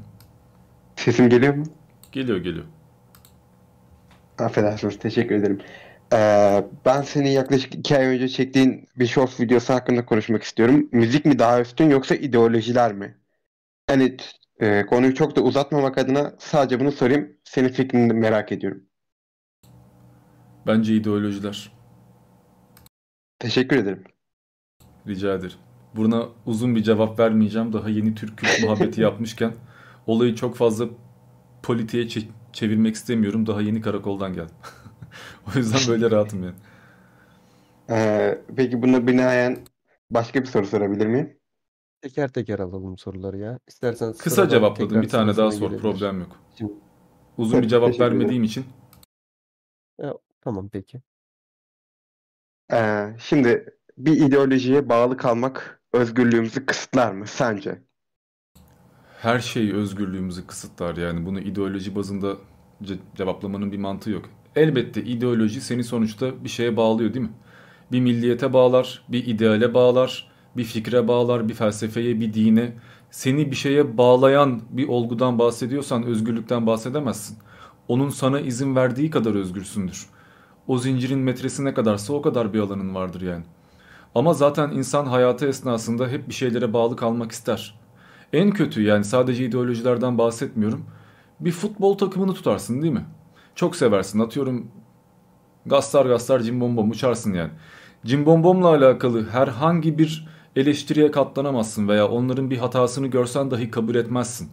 [0.95, 1.65] Sesim geliyor mu?
[2.11, 2.65] Geliyor geliyor.
[4.39, 5.61] Affedersiniz, teşekkür ederim.
[6.13, 10.89] Ee, ben senin yaklaşık iki ay önce çektiğin bir short videosu hakkında konuşmak istiyorum.
[10.91, 13.17] Müzik mi daha üstün yoksa ideolojiler mi?
[13.87, 14.17] Hani
[14.59, 17.37] e, konuyu çok da uzatmamak adına sadece bunu sorayım.
[17.43, 18.83] Senin fikrini merak ediyorum.
[20.67, 21.71] Bence ideolojiler.
[23.39, 24.03] Teşekkür ederim.
[25.07, 25.57] Rica ederim.
[25.95, 27.73] Buna uzun bir cevap vermeyeceğim.
[27.73, 29.53] Daha yeni Türk Kürt muhabbeti yapmışken
[30.07, 30.87] olayı çok fazla
[31.63, 33.47] politiğe çe- çevirmek istemiyorum.
[33.47, 34.55] Daha yeni karakoldan geldim.
[35.47, 36.55] o yüzden böyle rahatım yani.
[37.89, 39.57] Ee, peki buna binaen
[40.09, 41.37] başka bir soru sorabilir miyim?
[42.01, 43.59] Teker teker alalım soruları ya.
[43.67, 45.01] İstersen Kısa cevapladım.
[45.01, 45.59] Bir tane daha sor.
[45.59, 45.81] gelebilir.
[45.81, 46.39] Problem yok.
[46.57, 46.73] Şimdi,
[47.37, 48.65] Uzun bir cevap vermediğim için
[50.45, 51.01] tamam peki.
[52.71, 57.81] Ee, şimdi bir ideolojiye bağlı kalmak özgürlüğümüzü kısıtlar mı sence?
[59.21, 60.97] her şey özgürlüğümüzü kısıtlar.
[60.97, 62.37] Yani bunu ideoloji bazında
[62.83, 64.25] ce- cevaplamanın bir mantığı yok.
[64.55, 67.31] Elbette ideoloji seni sonuçta bir şeye bağlıyor değil mi?
[67.91, 72.73] Bir milliyete bağlar, bir ideale bağlar, bir fikre bağlar, bir felsefeye, bir dine.
[73.11, 77.37] Seni bir şeye bağlayan bir olgudan bahsediyorsan özgürlükten bahsedemezsin.
[77.87, 80.05] Onun sana izin verdiği kadar özgürsündür.
[80.67, 83.43] O zincirin metresi ne kadarsa o kadar bir alanın vardır yani.
[84.15, 87.79] Ama zaten insan hayatı esnasında hep bir şeylere bağlı kalmak ister.
[88.33, 90.85] En kötü yani sadece ideolojilerden bahsetmiyorum.
[91.39, 93.05] Bir futbol takımını tutarsın değil mi?
[93.55, 94.19] Çok seversin.
[94.19, 94.67] Atıyorum
[95.65, 97.51] gastar gastar cimbombom uçarsın yani.
[98.05, 104.49] Cimbombomla alakalı herhangi bir eleştiriye katlanamazsın veya onların bir hatasını görsen dahi kabul etmezsin.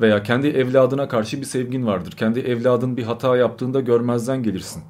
[0.00, 2.12] Veya kendi evladına karşı bir sevgin vardır.
[2.12, 4.82] Kendi evladın bir hata yaptığında görmezden gelirsin.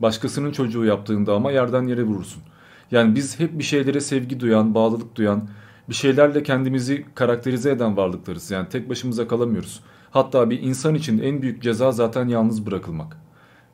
[0.00, 2.42] Başkasının çocuğu yaptığında ama yerden yere vurursun.
[2.90, 5.48] Yani biz hep bir şeylere sevgi duyan, bağlılık duyan,
[5.88, 8.50] bir şeylerle kendimizi karakterize eden varlıklarız.
[8.50, 9.80] Yani tek başımıza kalamıyoruz.
[10.10, 13.16] Hatta bir insan için en büyük ceza zaten yalnız bırakılmak.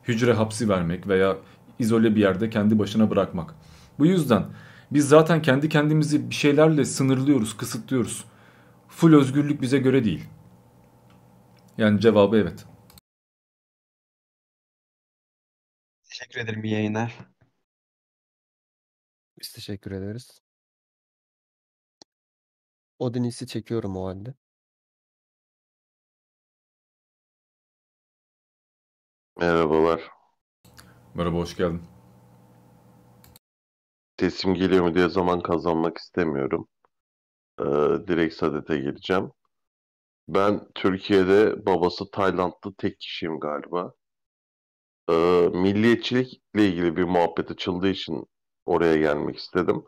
[0.07, 1.37] Hücre hapsi vermek veya
[1.79, 3.55] izole bir yerde kendi başına bırakmak.
[3.99, 4.45] Bu yüzden
[4.91, 8.25] biz zaten kendi kendimizi bir şeylerle sınırlıyoruz, kısıtlıyoruz.
[8.87, 10.23] Full özgürlük bize göre değil.
[11.77, 12.65] Yani cevabı evet.
[16.09, 17.32] Teşekkür ederim iyi yayınlar.
[19.43, 20.41] Biz teşekkür ederiz.
[22.99, 24.33] Odinis'i çekiyorum o halde.
[29.39, 30.11] Merhabalar.
[31.15, 31.81] Merhaba, hoş geldin.
[34.19, 36.67] Sesim geliyor mu diye zaman kazanmak istemiyorum.
[37.59, 37.63] Ee,
[38.07, 39.31] direkt sadete geleceğim.
[40.27, 43.93] Ben Türkiye'de babası Taylandlı tek kişiyim galiba.
[45.09, 48.32] Ee, milliyetçilikle ilgili bir muhabbet açıldığı için
[48.65, 49.85] oraya gelmek istedim.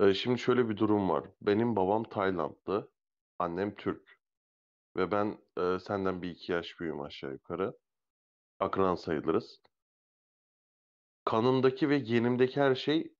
[0.00, 1.24] Ee, şimdi şöyle bir durum var.
[1.42, 2.90] Benim babam Taylandlı,
[3.38, 4.16] annem Türk.
[4.96, 7.78] ve ben e, senden bir iki yaş büyüğüm aşağı yukarı.
[8.60, 9.60] Akran sayılırız.
[11.24, 13.14] Kanımdaki ve genimdeki her şey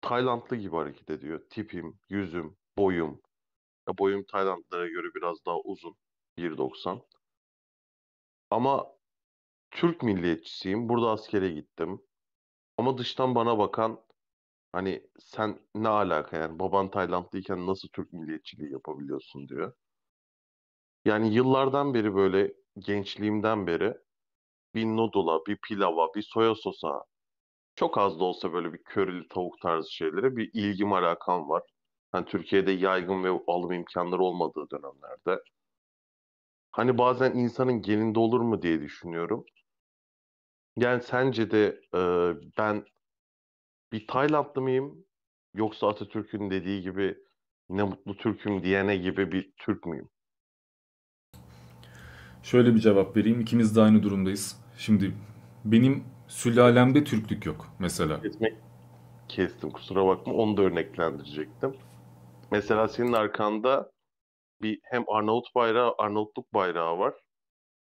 [0.00, 1.40] Taylandlı gibi hareket ediyor.
[1.50, 3.22] Tipim, yüzüm, boyum.
[3.88, 5.96] Ya boyum Taylandlılara göre biraz daha uzun.
[6.38, 7.02] 1.90.
[8.50, 8.86] Ama
[9.70, 10.88] Türk milliyetçisiyim.
[10.88, 12.00] Burada askere gittim.
[12.78, 14.00] Ama dıştan bana bakan
[14.72, 19.74] hani sen ne alaka yani baban Taylandlıyken nasıl Türk milliyetçiliği yapabiliyorsun diyor.
[21.04, 23.94] Yani yıllardan beri böyle gençliğimden beri
[24.74, 27.04] bir noodle'a, bir pilava, bir soya sosa
[27.76, 31.62] çok az da olsa böyle bir körili tavuk tarzı şeylere bir ilgim alakam var.
[32.12, 35.42] Hani Türkiye'de yaygın ve alım imkanları olmadığı dönemlerde.
[36.70, 39.44] Hani bazen insanın geninde olur mu diye düşünüyorum.
[40.78, 42.00] Yani sence de e,
[42.58, 42.84] ben
[43.92, 45.04] bir Taylandlı mıyım?
[45.54, 47.18] Yoksa Atatürk'ün dediği gibi
[47.68, 50.08] ne mutlu Türk'üm diyene gibi bir Türk müyüm?
[52.42, 53.40] Şöyle bir cevap vereyim.
[53.40, 54.64] İkimiz de aynı durumdayız.
[54.76, 55.14] Şimdi
[55.64, 58.20] benim sülalemde Türklük yok mesela.
[58.20, 58.54] Kesmek
[59.28, 61.76] kestim kusura bakma onu da örneklendirecektim.
[62.50, 63.90] Mesela senin arkanda
[64.62, 67.14] bir hem Arnavut bayrağı, Arnavutluk bayrağı var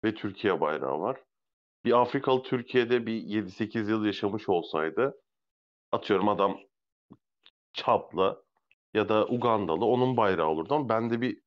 [0.05, 1.17] ve Türkiye bayrağı var.
[1.87, 5.23] Bir Afrikalı Türkiye'de bir 7-8 yıl yaşamış olsaydı
[5.93, 6.59] atıyorum adam
[7.73, 8.45] Çaplı
[8.95, 11.41] ya da Ugandalı onun bayrağı olurdu ama bende bir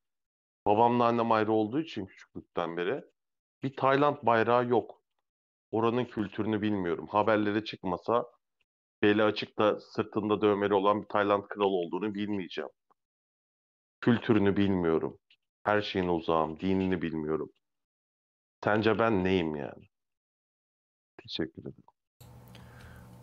[0.66, 3.04] babamla annem ayrı olduğu için küçüklükten beri
[3.64, 5.04] bir Tayland bayrağı yok.
[5.72, 7.08] Oranın kültürünü bilmiyorum.
[7.08, 8.26] Haberlere çıkmasa
[9.02, 12.70] beli açık da sırtında dövmeli olan bir Tayland kralı olduğunu bilmeyeceğim.
[14.02, 15.20] Kültürünü bilmiyorum.
[15.64, 16.60] Her şeyin uzağım.
[16.60, 17.50] Dinini bilmiyorum.
[18.64, 19.89] Sence ben neyim yani?
[21.24, 21.84] Teşekkür ederim.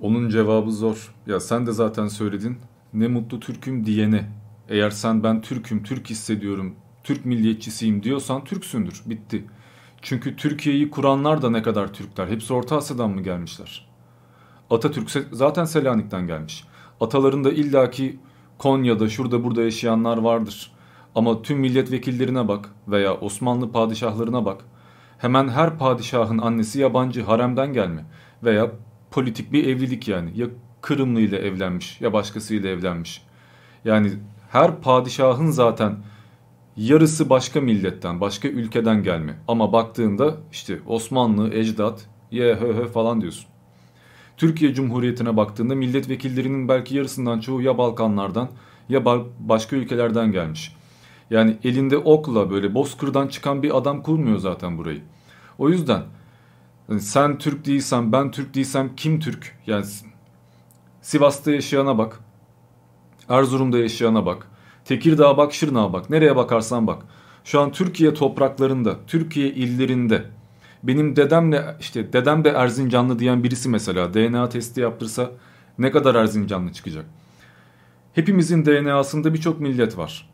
[0.00, 1.14] Onun cevabı zor.
[1.26, 2.58] Ya sen de zaten söyledin.
[2.92, 4.30] Ne mutlu Türk'üm diyene.
[4.68, 9.02] Eğer sen ben Türk'üm, Türk hissediyorum, Türk milliyetçisiyim diyorsan Türksündür.
[9.06, 9.44] Bitti.
[10.02, 12.28] Çünkü Türkiye'yi kuranlar da ne kadar Türkler.
[12.28, 13.88] Hepsi Orta Asya'dan mı gelmişler?
[14.70, 16.64] Atatürk zaten Selanik'ten gelmiş.
[17.00, 18.18] Atalarında illaki
[18.58, 20.72] Konya'da şurada burada yaşayanlar vardır.
[21.14, 24.64] Ama tüm milletvekillerine bak veya Osmanlı padişahlarına bak.
[25.18, 28.04] Hemen her padişahın annesi yabancı haremden gelme
[28.44, 28.70] veya
[29.10, 30.30] politik bir evlilik yani.
[30.34, 30.46] Ya
[30.80, 33.22] Kırımlı ile evlenmiş ya başkasıyla evlenmiş.
[33.84, 34.12] Yani
[34.50, 35.96] her padişahın zaten
[36.76, 39.38] yarısı başka milletten, başka ülkeden gelme.
[39.48, 43.46] Ama baktığında işte Osmanlı, ecdat, ye hö hö falan diyorsun.
[44.36, 48.48] Türkiye Cumhuriyeti'ne baktığında milletvekillerinin belki yarısından çoğu ya Balkanlardan
[48.88, 49.04] ya
[49.40, 50.75] başka ülkelerden gelmiş.
[51.30, 55.02] Yani elinde okla böyle bozkırdan çıkan bir adam kurmuyor zaten burayı.
[55.58, 56.02] O yüzden
[56.88, 59.58] yani sen Türk değilsen ben Türk değilsem kim Türk?
[59.66, 59.84] Yani
[61.02, 62.20] Sivas'ta yaşayana bak.
[63.28, 64.48] Erzurum'da yaşayana bak.
[64.84, 66.10] Tekirdağ'a bak, Şırnak'a bak.
[66.10, 67.02] Nereye bakarsan bak.
[67.44, 70.24] Şu an Türkiye topraklarında, Türkiye illerinde
[70.82, 75.30] benim dedemle işte dedem de Erzincanlı diyen birisi mesela DNA testi yaptırsa
[75.78, 77.04] ne kadar Erzincanlı çıkacak?
[78.12, 80.30] Hepimizin DNA'sında birçok millet var.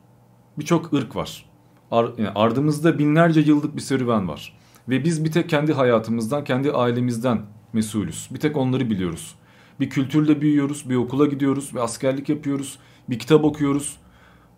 [0.58, 1.44] Birçok ırk var.
[1.90, 4.58] Ar yani ardımızda binlerce yıllık bir serüven var.
[4.88, 7.40] Ve biz bir tek kendi hayatımızdan, kendi ailemizden
[7.72, 8.28] mesulüz.
[8.30, 9.34] Bir tek onları biliyoruz.
[9.80, 12.78] Bir kültürle büyüyoruz, bir okula gidiyoruz ve askerlik yapıyoruz.
[13.10, 13.96] Bir kitap okuyoruz.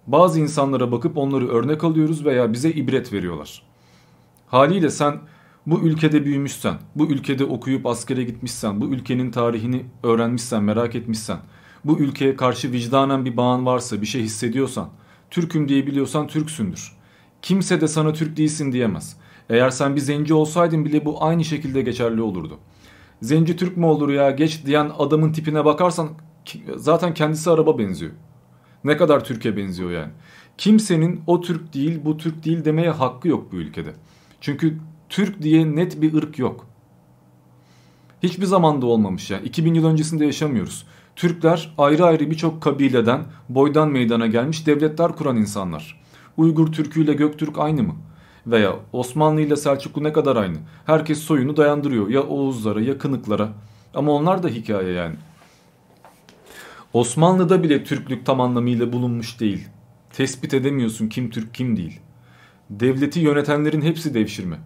[0.06, 3.62] Bazı insanlara bakıp onları örnek alıyoruz veya bize ibret veriyorlar.
[4.46, 5.20] Haliyle sen
[5.66, 11.38] bu ülkede büyümüşsen, bu ülkede okuyup askere gitmişsen, bu ülkenin tarihini öğrenmişsen, merak etmişsen,
[11.84, 14.88] bu ülkeye karşı vicdanen bir bağın varsa, bir şey hissediyorsan,
[15.34, 16.92] Türk'üm diyebiliyorsan Türksündür.
[17.42, 19.16] Kimse de sana Türk değilsin diyemez.
[19.50, 22.58] Eğer sen bir zenci olsaydın bile bu aynı şekilde geçerli olurdu.
[23.22, 26.08] Zenci Türk mü olur ya geç diyen adamın tipine bakarsan
[26.76, 28.12] zaten kendisi araba benziyor.
[28.84, 30.12] Ne kadar Türkiye benziyor yani.
[30.58, 33.94] Kimsenin o Türk değil bu Türk değil demeye hakkı yok bu ülkede.
[34.40, 36.66] Çünkü Türk diye net bir ırk yok.
[38.22, 39.46] Hiçbir zamanda olmamış yani.
[39.46, 40.86] 2000 yıl öncesinde yaşamıyoruz.
[41.16, 46.00] Türkler ayrı ayrı birçok kabileden, boydan meydana gelmiş devletler kuran insanlar.
[46.36, 47.94] Uygur Türkü ile Göktürk aynı mı?
[48.46, 50.56] Veya Osmanlı ile Selçuklu ne kadar aynı?
[50.86, 53.48] Herkes soyunu dayandırıyor ya Oğuzlara ya Kınıklara.
[53.94, 55.14] Ama onlar da hikaye yani.
[56.92, 59.68] Osmanlı'da bile Türklük tam anlamıyla bulunmuş değil.
[60.12, 62.00] Tespit edemiyorsun kim Türk kim değil.
[62.70, 64.56] Devleti yönetenlerin hepsi devşirme.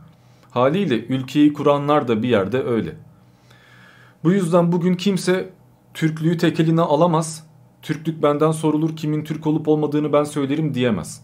[0.50, 2.94] Haliyle ülkeyi kuranlar da bir yerde öyle.
[4.24, 5.50] Bu yüzden bugün kimse
[5.98, 7.46] Türklüğü tek eline alamaz.
[7.82, 11.22] Türklük benden sorulur kimin Türk olup olmadığını ben söylerim diyemez.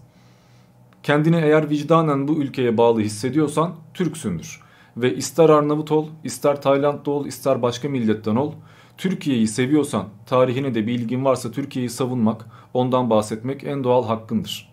[1.02, 4.60] Kendini eğer vicdanen bu ülkeye bağlı hissediyorsan Türksündür.
[4.96, 8.52] Ve ister Arnavut ol, ister Tayland'da ol, ister başka milletten ol.
[8.98, 14.72] Türkiye'yi seviyorsan, tarihine de bir ilgin varsa Türkiye'yi savunmak, ondan bahsetmek en doğal hakkındır.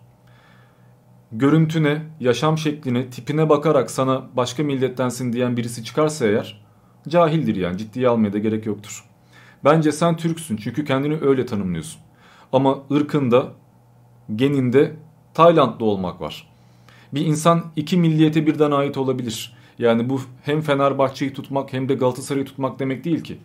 [1.32, 6.66] görüntüne, yaşam şekline, tipine bakarak sana başka millettensin diyen birisi çıkarsa eğer
[7.08, 9.11] cahildir yani ciddiye almaya da gerek yoktur.
[9.64, 12.02] Bence sen Türksün çünkü kendini öyle tanımlıyorsun.
[12.54, 13.52] Ama ırkında,
[14.36, 14.96] geninde
[15.34, 16.48] Taylandlı olmak var.
[17.14, 19.58] Bir insan iki milliyete birden ait olabilir.
[19.80, 23.38] Yani bu hem Fenerbahçe'yi tutmak hem de Galatasaray'ı tutmak demek değil ki.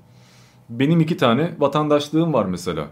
[0.71, 2.87] Benim iki tane vatandaşlığım var mesela.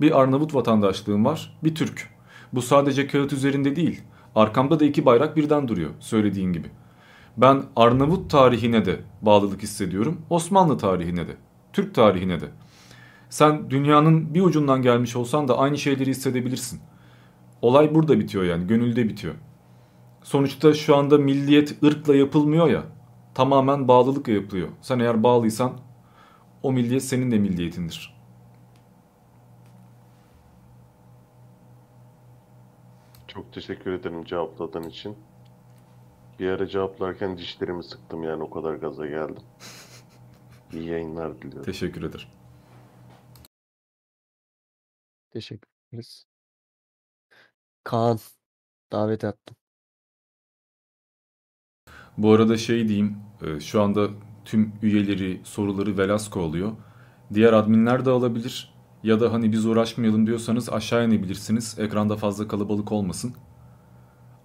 [0.00, 2.08] Bir Arnavut vatandaşlığım var, bir Türk.
[2.52, 4.02] Bu sadece kağıt üzerinde değil.
[4.34, 6.68] Arkamda da iki bayrak birden duruyor söylediğin gibi.
[7.36, 10.20] Ben Arnavut tarihine de bağlılık hissediyorum.
[10.30, 11.36] Osmanlı tarihine de.
[11.72, 12.46] Türk tarihine de.
[13.30, 16.80] Sen dünyanın bir ucundan gelmiş olsan da aynı şeyleri hissedebilirsin.
[17.62, 19.34] Olay burada bitiyor yani gönülde bitiyor.
[20.22, 22.82] Sonuçta şu anda milliyet ırkla yapılmıyor ya.
[23.34, 24.68] Tamamen bağlılıkla yapılıyor.
[24.82, 25.72] Sen eğer bağlıysan
[26.62, 28.20] o milliyet senin de milliyetindir.
[33.28, 35.16] Çok teşekkür ederim cevapladığın için.
[36.38, 39.42] Bir ara cevaplarken dişlerimi sıktım yani o kadar gaza geldim.
[40.72, 41.62] İyi yayınlar diliyorum.
[41.62, 42.28] Teşekkür ederim.
[45.30, 46.26] Teşekkür ederiz.
[47.84, 48.18] Kaan
[48.92, 49.56] davet attım.
[52.18, 54.08] Bu arada şey diyeyim, e, şu anda
[54.44, 56.72] tüm üyeleri, soruları Velasco alıyor.
[57.34, 58.74] Diğer adminler de alabilir.
[59.02, 61.78] Ya da hani biz uğraşmayalım diyorsanız aşağı inebilirsiniz.
[61.78, 63.34] Ekranda fazla kalabalık olmasın.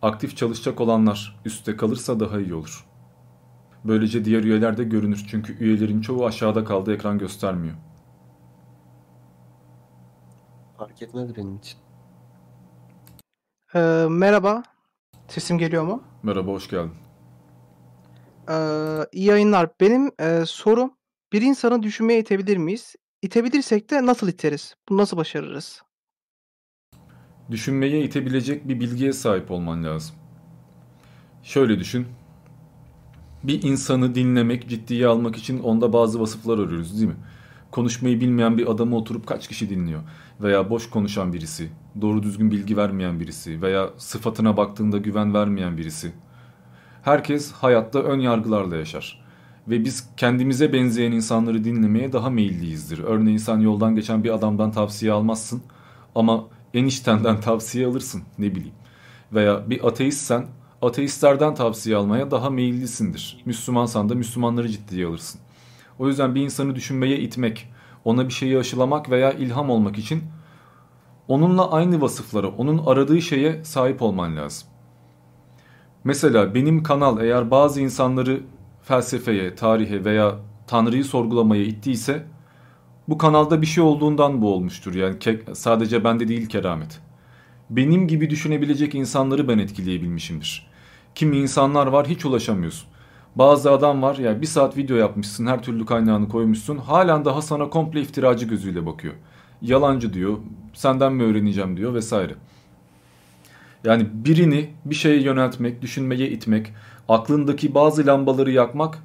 [0.01, 2.85] Aktif çalışacak olanlar üstte kalırsa daha iyi olur.
[3.85, 5.25] Böylece diğer üyeler de görünür.
[5.29, 7.75] Çünkü üyelerin çoğu aşağıda kaldı ekran göstermiyor.
[10.85, 11.77] Fark etmez benim için.
[13.75, 14.63] Ee, merhaba.
[15.27, 16.03] Sesim geliyor mu?
[16.23, 16.93] Merhaba, hoş geldin.
[18.49, 18.53] Ee,
[19.11, 19.69] iyi yayınlar.
[19.81, 20.93] Benim e, sorum
[21.33, 22.95] bir insanı düşünmeye itebilir miyiz?
[23.21, 24.75] İtebilirsek de nasıl iteriz?
[24.89, 25.81] Bunu nasıl başarırız?
[27.51, 30.15] Düşünmeye itebilecek bir bilgiye sahip olman lazım.
[31.43, 32.07] Şöyle düşün.
[33.43, 37.17] Bir insanı dinlemek, ciddiye almak için onda bazı vasıflar arıyoruz değil mi?
[37.71, 40.01] Konuşmayı bilmeyen bir adamı oturup kaç kişi dinliyor?
[40.41, 41.69] Veya boş konuşan birisi,
[42.01, 46.11] doğru düzgün bilgi vermeyen birisi veya sıfatına baktığında güven vermeyen birisi.
[47.03, 49.25] Herkes hayatta ön yargılarla yaşar.
[49.67, 52.99] Ve biz kendimize benzeyen insanları dinlemeye daha meyilliyizdir.
[52.99, 55.61] Örneğin sen yoldan geçen bir adamdan tavsiye almazsın
[56.15, 56.43] ama
[56.73, 58.75] eniştenden tavsiye alırsın ne bileyim.
[59.33, 60.45] Veya bir ateistsen
[60.81, 63.41] ateistlerden tavsiye almaya daha meyillisindir.
[63.45, 65.41] Müslümansan da Müslümanları ciddiye alırsın.
[65.99, 67.69] O yüzden bir insanı düşünmeye itmek,
[68.05, 70.23] ona bir şeyi aşılamak veya ilham olmak için
[71.27, 74.67] onunla aynı vasıflara, onun aradığı şeye sahip olman lazım.
[76.03, 78.41] Mesela benim kanal eğer bazı insanları
[78.83, 80.35] felsefeye, tarihe veya
[80.67, 82.25] Tanrı'yı sorgulamaya ittiyse
[83.07, 84.95] bu kanalda bir şey olduğundan bu olmuştur.
[84.95, 85.17] Yani
[85.53, 87.01] sadece bende değil keramet.
[87.69, 90.67] Benim gibi düşünebilecek insanları ben etkileyebilmişimdir.
[91.15, 92.89] Kimi insanlar var hiç ulaşamıyorsun.
[93.35, 97.69] Bazı adam var ya bir saat video yapmışsın her türlü kaynağını koymuşsun halen daha sana
[97.69, 99.13] komple iftiracı gözüyle bakıyor.
[99.61, 100.37] Yalancı diyor
[100.73, 102.35] senden mi öğreneceğim diyor vesaire.
[103.83, 106.73] Yani birini bir şeye yöneltmek, düşünmeye itmek,
[107.09, 109.03] aklındaki bazı lambaları yakmak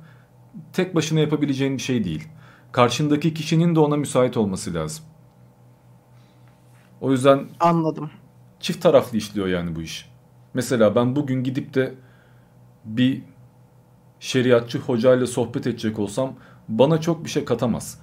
[0.72, 2.28] tek başına yapabileceğin bir şey değil.
[2.72, 5.04] Karşındaki kişinin de ona müsait olması lazım.
[7.00, 8.10] O yüzden Anladım.
[8.60, 10.10] çift taraflı işliyor yani bu iş.
[10.54, 11.94] Mesela ben bugün gidip de
[12.84, 13.22] bir
[14.20, 16.34] şeriatçı hocayla sohbet edecek olsam
[16.68, 18.00] bana çok bir şey katamaz.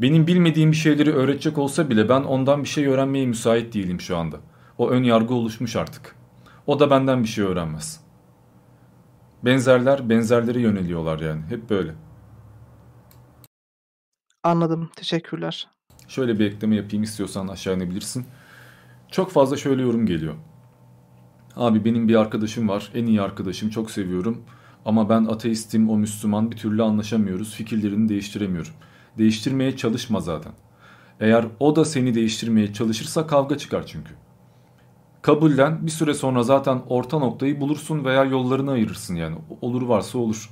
[0.00, 4.16] Benim bilmediğim bir şeyleri öğretecek olsa bile ben ondan bir şey öğrenmeye müsait değilim şu
[4.16, 4.36] anda.
[4.78, 6.16] O ön yargı oluşmuş artık.
[6.66, 8.00] O da benden bir şey öğrenmez.
[9.44, 11.42] Benzerler benzerlere yöneliyorlar yani.
[11.48, 11.94] Hep böyle.
[14.42, 14.90] Anladım.
[14.96, 15.68] Teşekkürler.
[16.08, 18.26] Şöyle bir ekleme yapayım istiyorsan aşağı inebilirsin.
[19.10, 20.34] Çok fazla şöyle yorum geliyor.
[21.56, 22.90] Abi benim bir arkadaşım var.
[22.94, 23.70] En iyi arkadaşım.
[23.70, 24.44] Çok seviyorum.
[24.84, 26.50] Ama ben ateistim, o Müslüman.
[26.50, 27.54] Bir türlü anlaşamıyoruz.
[27.54, 28.72] Fikirlerini değiştiremiyorum.
[29.18, 30.52] Değiştirmeye çalışma zaten.
[31.20, 34.14] Eğer o da seni değiştirmeye çalışırsa kavga çıkar çünkü.
[35.22, 39.36] Kabullen bir süre sonra zaten orta noktayı bulursun veya yollarını ayırırsın yani.
[39.60, 40.50] Olur varsa olur.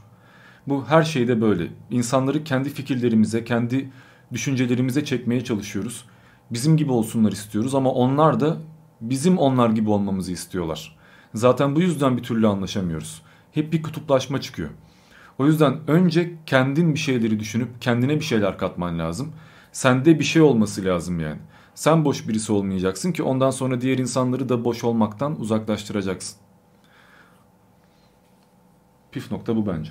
[0.66, 1.68] Bu her şeyde böyle.
[1.90, 3.90] İnsanları kendi fikirlerimize, kendi
[4.32, 6.04] düşüncelerimize çekmeye çalışıyoruz.
[6.50, 8.56] Bizim gibi olsunlar istiyoruz ama onlar da
[9.00, 10.96] bizim onlar gibi olmamızı istiyorlar.
[11.34, 13.22] Zaten bu yüzden bir türlü anlaşamıyoruz.
[13.52, 14.70] Hep bir kutuplaşma çıkıyor.
[15.38, 19.32] O yüzden önce kendin bir şeyleri düşünüp kendine bir şeyler katman lazım.
[19.72, 21.40] Sende bir şey olması lazım yani.
[21.74, 26.38] Sen boş birisi olmayacaksın ki ondan sonra diğer insanları da boş olmaktan uzaklaştıracaksın.
[29.12, 29.90] Pif nokta bu bence.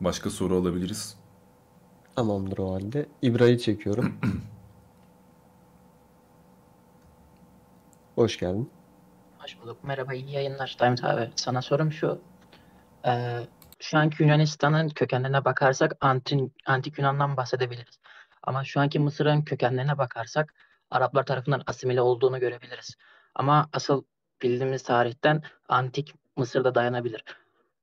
[0.00, 1.16] Başka soru alabiliriz.
[2.16, 3.06] Tamamdır o halde.
[3.22, 4.12] İbra'yı çekiyorum.
[8.14, 8.70] Hoş geldin.
[9.48, 9.84] Hoş bulduk.
[9.84, 10.76] Merhaba, iyi yayınlar.
[10.80, 12.20] Daimit abi, sana sorum şu.
[13.06, 13.38] Ee,
[13.80, 17.98] şu anki Yunanistan'ın kökenlerine bakarsak antin, antik Yunan'dan bahsedebiliriz.
[18.42, 20.54] Ama şu anki Mısır'ın kökenlerine bakarsak
[20.90, 22.96] Araplar tarafından asimile olduğunu görebiliriz.
[23.34, 24.04] Ama asıl
[24.42, 27.24] bildiğimiz tarihten antik Mısır'da dayanabilir.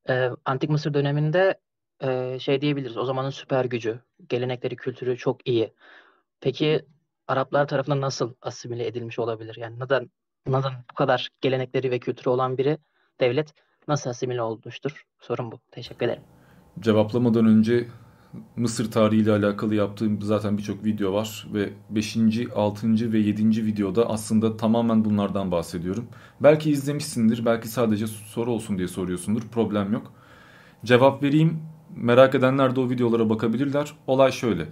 [0.09, 1.59] Ee, antik Mısır döneminde
[2.03, 2.97] e, şey diyebiliriz.
[2.97, 3.99] O zamanın süper gücü,
[4.29, 5.73] gelenekleri, kültürü çok iyi.
[6.41, 6.85] Peki
[7.27, 9.55] Araplar tarafından nasıl asimile edilmiş olabilir?
[9.55, 10.09] Yani neden
[10.47, 12.77] neden bu kadar gelenekleri ve kültürü olan biri
[13.19, 13.53] devlet
[13.87, 15.05] nasıl asimile olmuştur?
[15.19, 15.59] Sorun bu.
[15.71, 16.23] Teşekkür ederim.
[16.79, 17.87] Cevaplamadan önce
[18.55, 22.17] Mısır tarihiyle alakalı yaptığım zaten birçok video var ve 5.
[22.55, 23.13] 6.
[23.13, 23.65] ve 7.
[23.65, 26.07] videoda aslında tamamen bunlardan bahsediyorum.
[26.39, 29.41] Belki izlemişsindir, belki sadece soru olsun diye soruyorsundur.
[29.41, 30.13] Problem yok.
[30.85, 31.61] Cevap vereyim.
[31.95, 33.93] Merak edenler de o videolara bakabilirler.
[34.07, 34.67] Olay şöyle.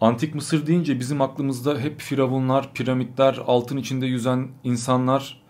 [0.00, 5.42] Antik Mısır deyince bizim aklımızda hep firavunlar, piramitler, altın içinde yüzen insanlar,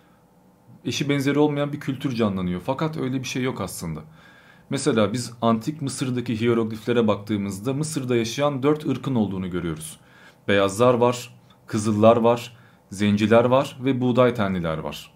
[0.85, 2.61] eşi benzeri olmayan bir kültür canlanıyor.
[2.67, 4.01] Fakat öyle bir şey yok aslında.
[4.71, 10.01] Mesela biz antik Mısır'daki hierogliflere baktığımızda Mısır'da yaşayan dört ırkın olduğunu görüyoruz.
[10.49, 11.35] Beyazlar var,
[11.67, 12.57] kızıllar var,
[12.91, 15.13] zenciler var ve buğday tenliler var.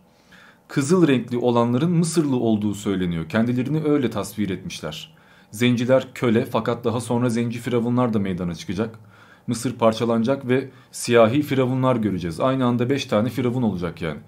[0.68, 3.28] Kızıl renkli olanların Mısırlı olduğu söyleniyor.
[3.28, 5.16] Kendilerini öyle tasvir etmişler.
[5.51, 8.99] Zenciler köle fakat daha sonra zenci firavunlar da meydana çıkacak.
[9.47, 12.41] Mısır parçalanacak ve siyahi firavunlar göreceğiz.
[12.41, 14.18] Aynı anda 5 tane firavun olacak yani.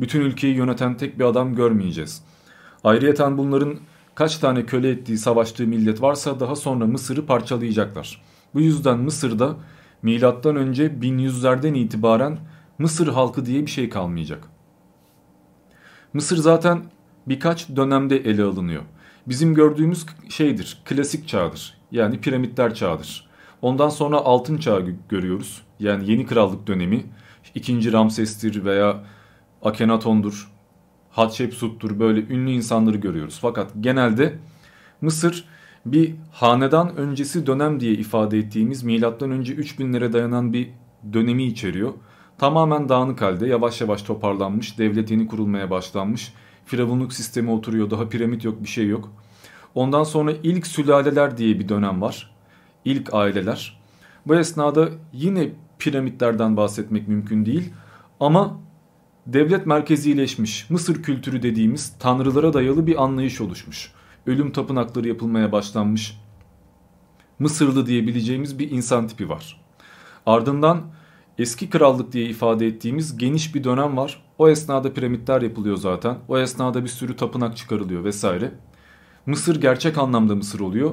[0.00, 2.22] Bütün ülkeyi yöneten tek bir adam görmeyeceğiz.
[2.84, 3.78] Ayrıyeten bunların
[4.14, 8.22] kaç tane köle ettiği savaştığı millet varsa daha sonra Mısır'ı parçalayacaklar.
[8.54, 9.56] Bu yüzden Mısır'da
[10.02, 12.38] milattan önce 1100'lerden itibaren
[12.78, 14.48] Mısır halkı diye bir şey kalmayacak.
[16.12, 16.84] Mısır zaten
[17.26, 18.82] birkaç dönemde ele alınıyor.
[19.26, 21.78] Bizim gördüğümüz şeydir, klasik çağdır.
[21.90, 23.28] Yani piramitler çağıdır.
[23.62, 25.62] Ondan sonra altın çağı görüyoruz.
[25.80, 27.04] Yani yeni krallık dönemi.
[27.54, 29.04] İkinci Ramses'tir veya
[29.62, 30.52] Akhenaton'dur,
[31.10, 33.38] Hatshepsut'tur böyle ünlü insanları görüyoruz.
[33.42, 34.38] Fakat genelde
[35.00, 35.44] Mısır
[35.86, 40.68] bir hanedan öncesi dönem diye ifade ettiğimiz milattan önce 3000'lere dayanan bir
[41.12, 41.92] dönemi içeriyor.
[42.38, 46.34] Tamamen dağınık halde yavaş yavaş toparlanmış, devlet yeni kurulmaya başlanmış.
[46.66, 49.12] Firavunluk sistemi oturuyor, daha piramit yok bir şey yok.
[49.74, 52.31] Ondan sonra ilk sülaleler diye bir dönem var.
[52.84, 53.80] İlk aileler.
[54.26, 57.72] Bu esnada yine piramitlerden bahsetmek mümkün değil.
[58.20, 58.60] Ama
[59.26, 63.92] devlet merkezileşmiş, Mısır kültürü dediğimiz tanrılara dayalı bir anlayış oluşmuş.
[64.26, 66.18] Ölüm tapınakları yapılmaya başlanmış.
[67.38, 69.60] Mısırlı diyebileceğimiz bir insan tipi var.
[70.26, 70.82] Ardından
[71.38, 74.22] eski krallık diye ifade ettiğimiz geniş bir dönem var.
[74.38, 76.18] O esnada piramitler yapılıyor zaten.
[76.28, 78.52] O esnada bir sürü tapınak çıkarılıyor vesaire.
[79.26, 80.90] Mısır gerçek anlamda Mısır oluyor.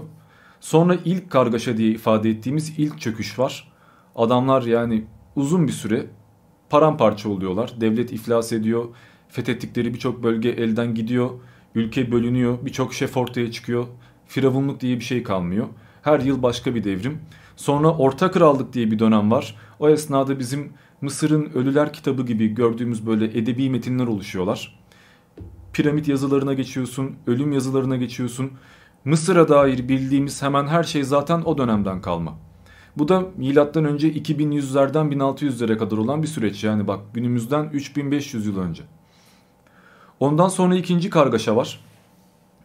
[0.62, 3.72] Sonra ilk kargaşa diye ifade ettiğimiz ilk çöküş var.
[4.16, 5.04] Adamlar yani
[5.36, 6.06] uzun bir süre
[6.70, 7.74] paramparça oluyorlar.
[7.82, 8.86] Devlet iflas ediyor.
[9.30, 11.30] Fethettikleri birçok bölge elden gidiyor.
[11.76, 12.58] Ülke bölünüyor.
[12.66, 13.86] Birçok şef ortaya çıkıyor.
[14.28, 15.68] Firavunluk diye bir şey kalmıyor.
[16.02, 17.20] Her yıl başka bir devrim.
[17.56, 19.56] Sonra Orta Krallık diye bir dönem var.
[19.80, 24.80] O esnada bizim Mısır'ın Ölüler kitabı gibi gördüğümüz böyle edebi metinler oluşuyorlar.
[25.74, 28.52] Piramit yazılarına geçiyorsun, ölüm yazılarına geçiyorsun.
[29.06, 32.38] Mısır'a dair bildiğimiz hemen her şey zaten o dönemden kalma.
[32.98, 36.64] Bu da milattan önce 2100'lerden 1600'lere kadar olan bir süreç.
[36.64, 38.84] Yani bak günümüzden 3500 yıl önce.
[40.20, 41.80] Ondan sonra ikinci kargaşa var.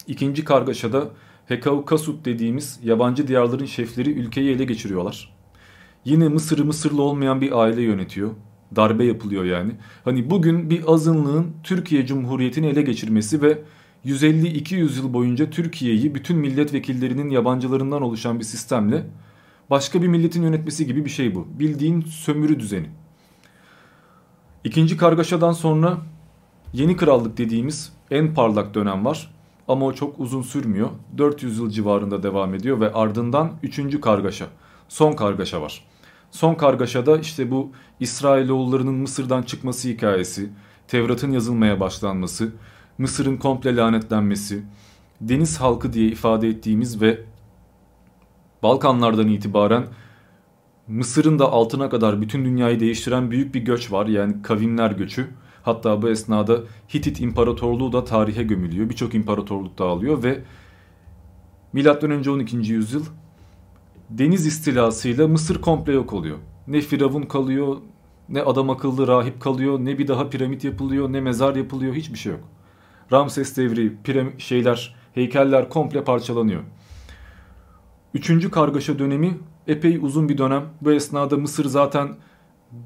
[0.06, 1.08] İkinci kargaşada
[1.46, 5.34] Hekaukasut dediğimiz yabancı diyarların şefleri ülkeyi ele geçiriyorlar.
[6.04, 8.30] Yine Mısır'ı Mısırlı olmayan bir aile yönetiyor.
[8.76, 9.72] Darbe yapılıyor yani.
[10.04, 13.58] Hani bugün bir azınlığın Türkiye Cumhuriyeti'ni ele geçirmesi ve
[14.06, 19.06] 150-200 yıl boyunca Türkiye'yi bütün milletvekillerinin yabancılarından oluşan bir sistemle
[19.70, 21.46] başka bir milletin yönetmesi gibi bir şey bu.
[21.58, 22.86] Bildiğin sömürü düzeni.
[24.64, 25.98] İkinci kargaşadan sonra
[26.72, 29.34] yeni krallık dediğimiz en parlak dönem var.
[29.68, 30.88] Ama o çok uzun sürmüyor.
[31.18, 34.46] 400 yıl civarında devam ediyor ve ardından üçüncü kargaşa.
[34.88, 35.84] Son kargaşa var.
[36.30, 40.50] Son kargaşada işte bu İsrailoğullarının Mısır'dan çıkması hikayesi,
[40.88, 42.52] Tevrat'ın yazılmaya başlanması,
[42.98, 44.62] Mısır'ın komple lanetlenmesi,
[45.20, 47.20] deniz halkı diye ifade ettiğimiz ve
[48.62, 49.86] Balkanlardan itibaren
[50.88, 54.06] Mısır'ın da altına kadar bütün dünyayı değiştiren büyük bir göç var.
[54.06, 55.28] Yani kavimler göçü.
[55.62, 56.60] Hatta bu esnada
[56.94, 58.90] Hitit İmparatorluğu da tarihe gömülüyor.
[58.90, 60.40] Birçok imparatorluk dağılıyor ve
[61.72, 62.30] M.Ö.
[62.30, 62.56] 12.
[62.56, 63.04] yüzyıl
[64.10, 66.38] deniz istilasıyla Mısır komple yok oluyor.
[66.66, 67.76] Ne firavun kalıyor,
[68.28, 72.32] ne adam akıllı rahip kalıyor, ne bir daha piramit yapılıyor, ne mezar yapılıyor, hiçbir şey
[72.32, 72.53] yok.
[73.12, 76.62] Ramses devri, piramit şeyler, heykeller komple parçalanıyor.
[78.14, 80.62] Üçüncü kargaşa dönemi epey uzun bir dönem.
[80.80, 82.08] Bu esnada Mısır zaten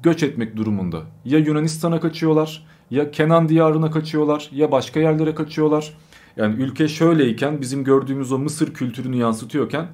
[0.03, 1.01] göç etmek durumunda.
[1.25, 5.93] Ya Yunanistan'a kaçıyorlar Ya Kenan diyarına kaçıyorlar ya başka yerlere kaçıyorlar.
[6.37, 9.87] Yani ülke şöyleyken bizim gördüğümüz o Mısır kültürünü yansıtıyorken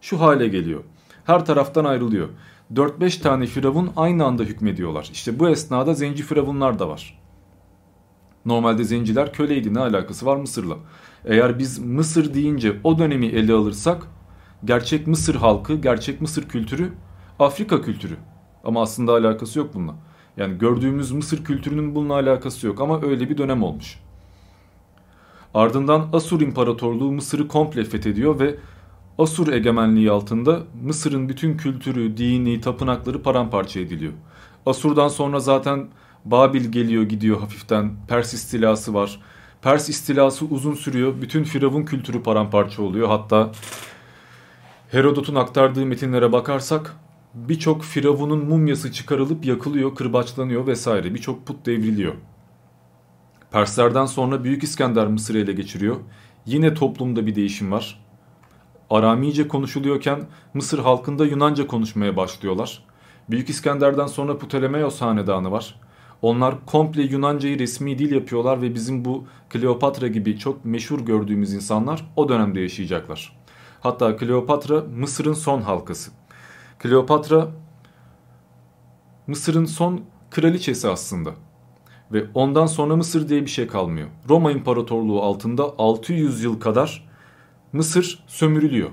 [0.00, 0.80] şu hale geliyor.
[1.24, 2.28] Her taraftan ayrılıyor.
[2.74, 5.08] 4-5 tane firavun aynı anda hükmediyorlar.
[5.12, 7.21] İşte bu esnada zenci firavunlar da var.
[8.44, 10.76] Normalde zenciler köleydi ne alakası var Mısır'la?
[11.24, 14.06] Eğer biz Mısır deyince o dönemi ele alırsak
[14.64, 16.92] gerçek Mısır halkı, gerçek Mısır kültürü
[17.38, 18.16] Afrika kültürü.
[18.64, 19.94] Ama aslında alakası yok bununla.
[20.36, 23.98] Yani gördüğümüz Mısır kültürünün bununla alakası yok ama öyle bir dönem olmuş.
[25.54, 28.56] Ardından Asur İmparatorluğu Mısır'ı komple fethediyor ve
[29.18, 34.12] Asur egemenliği altında Mısır'ın bütün kültürü, dini, tapınakları paramparça ediliyor.
[34.66, 35.88] Asur'dan sonra zaten
[36.24, 37.92] Babil geliyor gidiyor hafiften.
[38.08, 39.20] Pers istilası var.
[39.62, 41.14] Pers istilası uzun sürüyor.
[41.22, 43.08] Bütün Firavun kültürü paramparça oluyor.
[43.08, 43.52] Hatta
[44.90, 46.96] Herodot'un aktardığı metinlere bakarsak
[47.34, 51.14] birçok Firavun'un mumyası çıkarılıp yakılıyor, kırbaçlanıyor vesaire.
[51.14, 52.14] Birçok put devriliyor.
[53.50, 55.96] Perslerden sonra Büyük İskender Mısır'ı ele geçiriyor.
[56.46, 58.04] Yine toplumda bir değişim var.
[58.90, 60.20] Aramice konuşuluyorken
[60.54, 62.84] Mısır halkında Yunanca konuşmaya başlıyorlar.
[63.30, 65.74] Büyük İskender'den sonra Ptolemaios hanedanı var.
[66.22, 72.12] Onlar komple Yunancayı resmi dil yapıyorlar ve bizim bu Kleopatra gibi çok meşhur gördüğümüz insanlar
[72.16, 73.36] o dönemde yaşayacaklar.
[73.80, 76.10] Hatta Kleopatra Mısır'ın son halkası.
[76.78, 77.48] Kleopatra
[79.26, 80.00] Mısır'ın son
[80.30, 81.30] kraliçesi aslında.
[82.12, 84.08] Ve ondan sonra Mısır diye bir şey kalmıyor.
[84.28, 87.08] Roma İmparatorluğu altında 600 yıl kadar
[87.72, 88.90] Mısır sömürülüyor.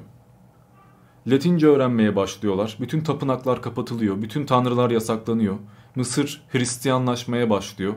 [1.27, 2.77] Latince öğrenmeye başlıyorlar.
[2.79, 4.21] Bütün tapınaklar kapatılıyor.
[4.21, 5.55] Bütün tanrılar yasaklanıyor.
[5.95, 7.93] Mısır Hristiyanlaşmaya başlıyor.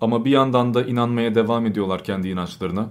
[0.00, 2.88] Ama bir yandan da inanmaya devam ediyorlar kendi inançlarına.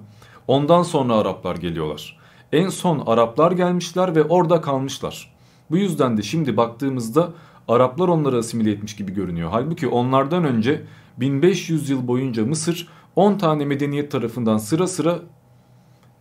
[0.48, 2.18] Ondan sonra Araplar geliyorlar.
[2.52, 5.34] En son Araplar gelmişler ve orada kalmışlar.
[5.72, 7.30] Bu yüzden de şimdi baktığımızda
[7.68, 9.50] Araplar onları asimile etmiş gibi görünüyor.
[9.52, 10.84] Halbuki onlardan önce
[11.18, 15.20] 1500 yıl boyunca Mısır 10 tane medeniyet tarafından sıra sıra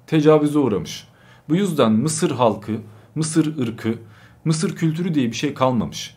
[0.07, 1.09] tecavüze uğramış.
[1.49, 2.72] Bu yüzden Mısır halkı,
[3.14, 3.95] Mısır ırkı,
[4.45, 6.16] Mısır kültürü diye bir şey kalmamış.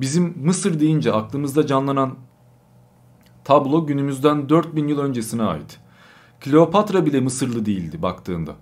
[0.00, 2.16] Bizim Mısır deyince aklımızda canlanan
[3.44, 5.80] tablo günümüzden 4000 yıl öncesine ait.
[6.40, 8.54] Kleopatra bile Mısırlı değildi baktığında.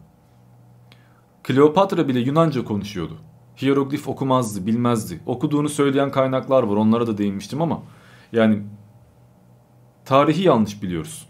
[1.42, 3.18] Kleopatra bile Yunanca konuşuyordu.
[3.62, 5.20] Hieroglif okumazdı, bilmezdi.
[5.26, 7.82] Okuduğunu söyleyen kaynaklar var, onlara da değinmiştim ama
[8.32, 8.62] yani
[10.04, 11.28] tarihi yanlış biliyoruz.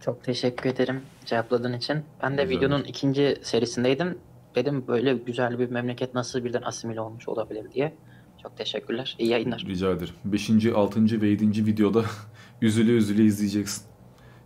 [0.00, 2.04] Çok teşekkür ederim cevapladığın için.
[2.22, 4.18] Ben de Rica videonun ikinci serisindeydim.
[4.54, 7.94] Dedim böyle güzel bir memleket nasıl birden asimile olmuş olabilir diye.
[8.42, 9.16] Çok teşekkürler.
[9.18, 9.64] İyi yayınlar.
[9.68, 10.14] Rica ederim.
[10.24, 10.66] 5.
[10.66, 11.20] 6.
[11.20, 11.66] ve 7.
[11.66, 12.04] videoda
[12.62, 13.84] üzüle üzüle izleyeceksin.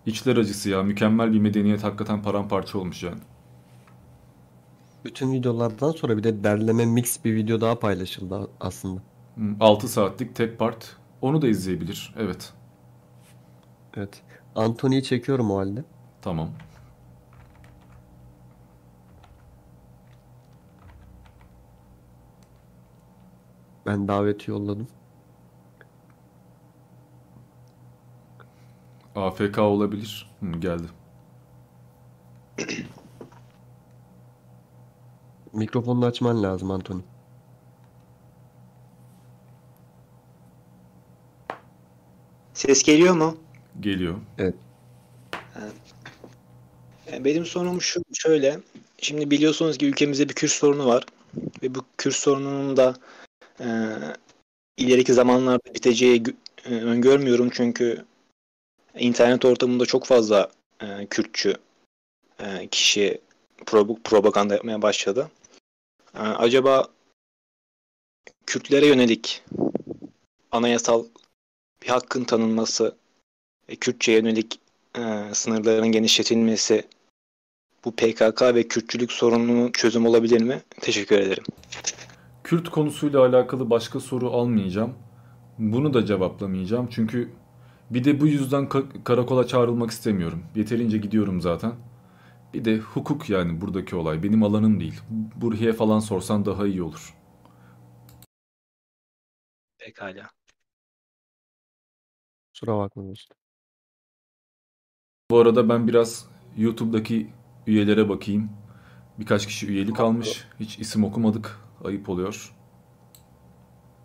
[0.06, 0.82] İçler acısı ya.
[0.82, 3.20] Mükemmel bir medeniyet hakikaten paramparça olmuş yani.
[5.04, 9.00] Bütün videolardan sonra bir de derleme mix bir video daha paylaşıldı aslında.
[9.60, 10.96] 6 saatlik tek part.
[11.22, 12.14] Onu da izleyebilir.
[12.18, 12.52] Evet.
[13.96, 14.22] Evet.
[14.54, 15.84] Anthony'yi çekiyorum o halde.
[16.22, 16.50] Tamam.
[23.86, 24.88] Ben daveti yolladım.
[29.14, 30.30] AFK olabilir.
[30.40, 30.86] Hı, geldi.
[35.52, 37.02] Mikrofonunu açman lazım Anthony.
[42.54, 43.36] Ses geliyor mu?
[43.80, 44.14] Geliyor.
[44.38, 44.54] Evet.
[47.12, 48.60] E, Benim sorunum şu şöyle.
[48.98, 51.04] Şimdi biliyorsunuz ki ülkemizde bir Kürt sorunu var.
[51.62, 52.94] Ve bu Kürt sorununun da
[53.60, 53.66] e,
[54.76, 56.22] ileriki zamanlarda biteceği
[56.64, 57.50] e, öngörmüyorum.
[57.50, 58.04] Çünkü
[58.94, 60.50] internet ortamında çok fazla
[60.82, 61.54] e, Kürtçü
[62.40, 63.20] e, kişi
[63.58, 65.30] pro- propaganda yapmaya başladı.
[66.14, 66.88] E, acaba
[68.46, 69.42] Kürtlere yönelik
[70.52, 71.04] anayasal
[71.82, 72.96] bir hakkın tanınması
[73.68, 74.60] ve Kürtçe'ye yönelik
[74.98, 76.84] e, sınırların genişletilmesi
[77.84, 80.62] bu PKK ve Kürtçülük sorununun çözüm olabilir mi?
[80.80, 81.44] Teşekkür ederim.
[82.46, 84.94] Kürt konusuyla alakalı başka soru almayacağım.
[85.58, 86.88] Bunu da cevaplamayacağım.
[86.90, 87.32] Çünkü
[87.90, 90.42] bir de bu yüzden ka- karakola çağrılmak istemiyorum.
[90.54, 91.72] Yeterince gidiyorum zaten.
[92.54, 94.22] Bir de hukuk yani buradaki olay.
[94.22, 95.00] Benim alanım değil.
[95.36, 97.14] Burhiye falan sorsan daha iyi olur.
[99.78, 100.30] Pekala.
[102.52, 103.36] Kusura bakma dostum.
[105.30, 107.32] Bu arada ben biraz YouTube'daki
[107.66, 108.50] üyelere bakayım.
[109.18, 110.44] Birkaç kişi üyelik almış.
[110.60, 111.65] Hiç isim okumadık.
[111.86, 112.54] Ayıp oluyor.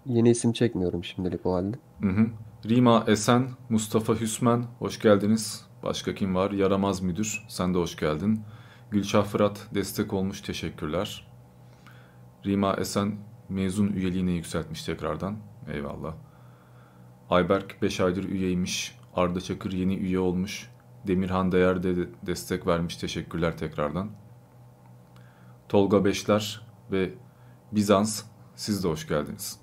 [0.06, 1.78] Yeni isim çekmiyorum şimdilik o halde.
[2.02, 2.28] Hı hı.
[2.70, 5.66] Rima Esen, Mustafa Hüsmen, hoş geldiniz.
[5.84, 6.52] Başka kim var?
[6.52, 8.42] Yaramaz Müdür, sen de hoş geldin.
[8.92, 11.28] Gülşah Fırat, destek olmuş, teşekkürler.
[12.46, 13.16] Rima Esen,
[13.50, 15.36] mezun üyeliğine yükseltmiş tekrardan.
[15.74, 16.14] Eyvallah.
[17.30, 18.98] Ayberk 5 aydır üyeymiş.
[19.16, 20.72] Arda Çakır yeni üye olmuş.
[21.08, 22.98] Demirhan Değer de destek vermiş.
[22.98, 24.10] Teşekkürler tekrardan.
[25.70, 26.62] Tolga Beşler
[26.92, 27.14] ve
[27.72, 28.24] Bizans
[28.56, 29.60] siz de hoş geldiniz.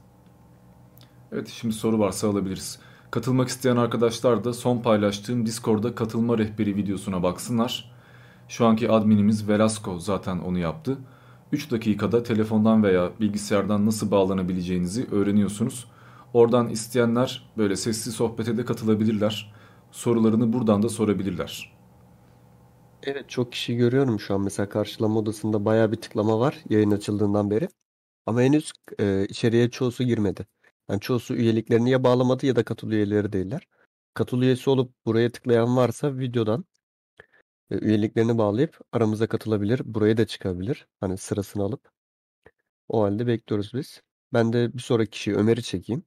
[1.33, 2.79] Evet şimdi soru varsa alabiliriz.
[3.11, 7.93] Katılmak isteyen arkadaşlar da son paylaştığım Discord'da katılma rehberi videosuna baksınlar.
[8.49, 10.99] Şu anki adminimiz Velasco zaten onu yaptı.
[11.53, 15.87] 3 dakikada telefondan veya bilgisayardan nasıl bağlanabileceğinizi öğreniyorsunuz.
[16.35, 19.55] Oradan isteyenler böyle sesli sohbete de katılabilirler.
[19.91, 21.79] Sorularını buradan da sorabilirler.
[23.03, 27.51] Evet çok kişi görüyorum şu an mesela karşılama odasında bayağı bir tıklama var yayın açıldığından
[27.51, 27.69] beri.
[28.29, 30.47] Ama henüz e, içeriye çoğusu girmedi.
[30.91, 33.69] Yani çoğusu üyeliklerini ya bağlamadı ya da katıl üyeleri değiller.
[34.15, 36.65] Katıl üyesi olup buraya tıklayan varsa videodan
[37.71, 39.83] e, üyeliklerini bağlayıp aramıza katılabilir.
[39.85, 40.89] Buraya da çıkabilir.
[41.01, 41.91] Hani sırasını alıp.
[42.89, 44.03] O halde bekliyoruz biz.
[44.33, 46.05] Ben de bir sonraki kişiyi Ömer'i çekeyim.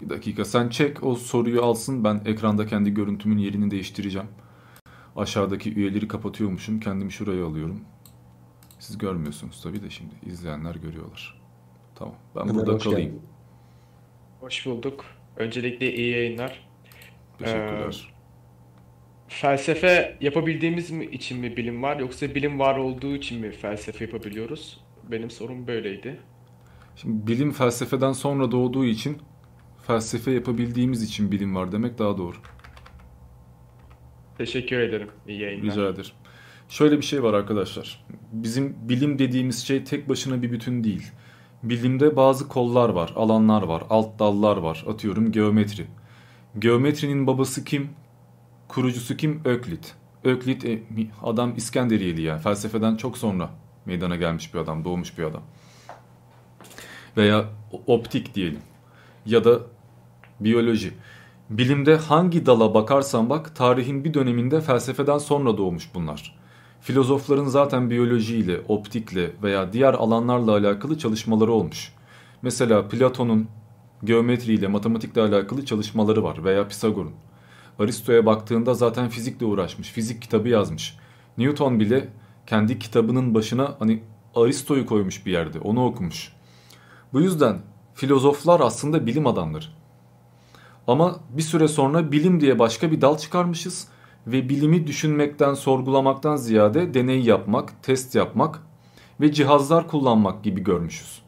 [0.00, 4.28] Bir dakika sen çek o soruyu alsın ben ekranda kendi görüntümün yerini değiştireceğim.
[5.16, 7.95] Aşağıdaki üyeleri kapatıyormuşum kendimi şuraya alıyorum.
[8.86, 11.40] Siz görmüyorsunuz tabii de şimdi izleyenler görüyorlar.
[11.94, 13.10] Tamam ben Ömer, burada hoş kalayım.
[13.10, 13.22] geldin.
[14.40, 15.04] Hoş bulduk.
[15.36, 16.68] Öncelikle iyi yayınlar.
[17.38, 18.14] Teşekkürler.
[19.28, 24.84] Felsefe yapabildiğimiz mi için mi bilim var yoksa bilim var olduğu için mi felsefe yapabiliyoruz?
[25.10, 26.20] Benim sorum böyleydi.
[26.96, 29.18] Şimdi bilim felsefeden sonra doğduğu için
[29.86, 32.36] felsefe yapabildiğimiz için bilim var demek daha doğru.
[34.38, 35.08] Teşekkür ederim.
[35.28, 35.72] İyi yayınlar.
[35.72, 36.10] Rica ederim.
[36.68, 38.04] Şöyle bir şey var arkadaşlar.
[38.32, 41.12] Bizim bilim dediğimiz şey tek başına bir bütün değil.
[41.62, 44.84] Bilimde bazı kollar var, alanlar var, alt dallar var.
[44.88, 45.86] Atıyorum geometri.
[46.58, 47.88] Geometrinin babası kim?
[48.68, 49.40] Kurucusu kim?
[49.44, 49.94] Öklit.
[50.24, 50.82] Öklit e,
[51.22, 52.38] adam İskenderiyeli ya.
[52.38, 53.50] Felsefeden çok sonra
[53.86, 55.42] meydana gelmiş bir adam, doğmuş bir adam.
[57.16, 57.44] Veya
[57.86, 58.60] optik diyelim.
[59.26, 59.60] Ya da
[60.40, 60.92] biyoloji.
[61.50, 66.36] Bilimde hangi dala bakarsan bak tarihin bir döneminde felsefeden sonra doğmuş bunlar.
[66.86, 71.92] Filozofların zaten biyolojiyle, optikle veya diğer alanlarla alakalı çalışmaları olmuş.
[72.42, 73.48] Mesela Platon'un
[74.04, 77.12] geometriyle, matematikle alakalı çalışmaları var veya Pisagor'un.
[77.78, 80.98] Aristo'ya baktığında zaten fizikle uğraşmış, fizik kitabı yazmış.
[81.38, 82.08] Newton bile
[82.46, 84.02] kendi kitabının başına hani
[84.34, 86.32] Aristo'yu koymuş bir yerde, onu okumuş.
[87.12, 87.58] Bu yüzden
[87.94, 89.66] filozoflar aslında bilim adamları.
[90.86, 93.88] Ama bir süre sonra bilim diye başka bir dal çıkarmışız
[94.26, 98.62] ve bilimi düşünmekten, sorgulamaktan ziyade deney yapmak, test yapmak
[99.20, 101.22] ve cihazlar kullanmak gibi görmüşüz.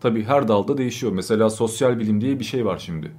[0.00, 1.12] Tabi her dalda değişiyor.
[1.12, 3.12] Mesela sosyal bilim diye bir şey var şimdi.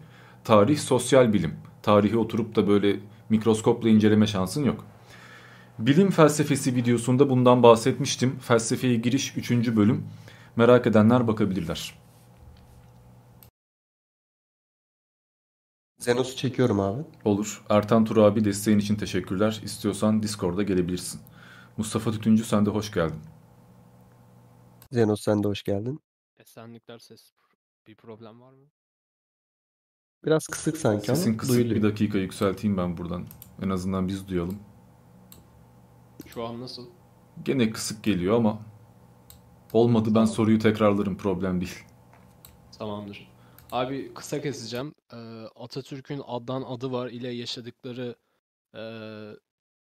[0.44, 1.54] Tarih sosyal bilim.
[1.84, 4.86] Tarihi oturup da böyle mikroskopla inceleme şansın yok.
[5.80, 8.40] Bilim felsefesi videosunda bundan bahsetmiştim.
[8.40, 9.52] Felsefeye giriş 3.
[9.52, 10.04] bölüm.
[10.56, 12.01] Merak edenler bakabilirler.
[16.02, 17.02] Zenos'u çekiyorum abi.
[17.26, 17.64] Olur.
[17.70, 19.62] Ertan Tur abi desteğin için teşekkürler.
[19.64, 21.22] İstiyorsan Discord'a gelebilirsin.
[21.78, 23.20] Mustafa Tütüncü sen de hoş geldin.
[24.92, 26.00] Zenos sen de hoş geldin.
[26.40, 27.32] Esenlikler ses
[27.88, 28.66] bir problem var mı?
[30.26, 31.76] Biraz kısık sanki ama Sesin kısık duyuluyor.
[31.76, 33.26] bir dakika yükselteyim ben buradan.
[33.62, 34.60] En azından biz duyalım.
[36.28, 36.90] Şu an nasıl?
[37.46, 38.60] Gene kısık geliyor ama
[39.74, 41.84] olmadı ben soruyu tekrarlarım problem değil.
[42.80, 43.31] Tamamdır.
[43.72, 44.96] Abi kısa keseceğim.
[45.14, 45.18] Ee,
[45.56, 48.16] Atatürk'ün Adnan adı var ile yaşadıkları
[48.76, 48.80] ee,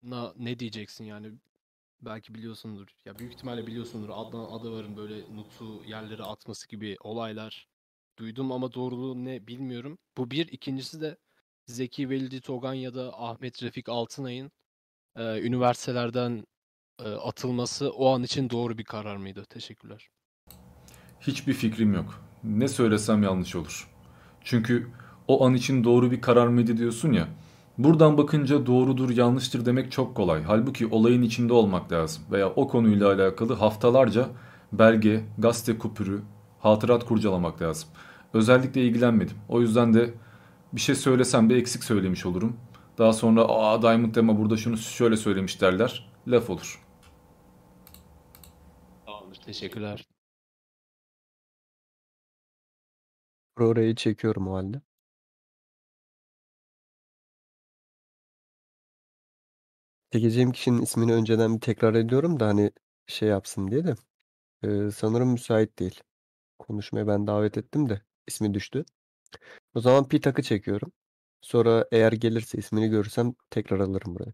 [0.02, 1.32] na ne diyeceksin yani
[2.02, 2.88] belki biliyorsundur.
[3.04, 4.08] Ya büyük ihtimalle biliyorsundur.
[4.12, 7.68] Adnan adı varın böyle nutu yerlere atması gibi olaylar
[8.18, 9.98] duydum ama doğruluğu ne bilmiyorum.
[10.16, 10.48] Bu bir.
[10.48, 11.16] ikincisi de
[11.66, 14.52] Zeki Velidi Togan ya da Ahmet Refik Altınay'ın
[15.16, 16.46] ee, üniversitelerden
[17.00, 19.44] ee, atılması o an için doğru bir karar mıydı?
[19.44, 20.08] Teşekkürler.
[21.20, 22.27] Hiçbir fikrim yok.
[22.44, 23.88] Ne söylesem yanlış olur.
[24.44, 24.90] Çünkü
[25.28, 27.28] o an için doğru bir karar mıydı diyorsun ya.
[27.78, 30.42] Buradan bakınca doğrudur yanlıştır demek çok kolay.
[30.42, 32.22] Halbuki olayın içinde olmak lazım.
[32.30, 34.28] Veya o konuyla alakalı haftalarca
[34.72, 36.22] belge, gazete kupürü,
[36.60, 37.88] hatırat kurcalamak lazım.
[38.34, 39.36] Özellikle ilgilenmedim.
[39.48, 40.14] O yüzden de
[40.72, 42.56] bir şey söylesem de eksik söylemiş olurum.
[42.98, 46.10] Daha sonra aa Diamond Dema burada şunu şöyle söylemiş derler.
[46.26, 46.82] Laf olur.
[49.06, 49.36] Tamamdır.
[49.36, 50.06] Teşekkürler.
[53.60, 54.80] Orayı çekiyorum o halde.
[60.12, 62.70] Çekeceğim kişinin ismini önceden bir tekrar ediyorum da hani
[63.06, 63.94] şey yapsın diye de.
[64.64, 66.00] Ee, sanırım müsait değil.
[66.60, 68.84] Konuşmaya ben davet ettim de ismi düştü.
[69.74, 70.92] O zaman Pitak'ı çekiyorum.
[71.42, 74.32] Sonra eğer gelirse ismini görürsem tekrar alırım buraya.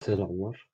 [0.00, 0.68] Selamlar.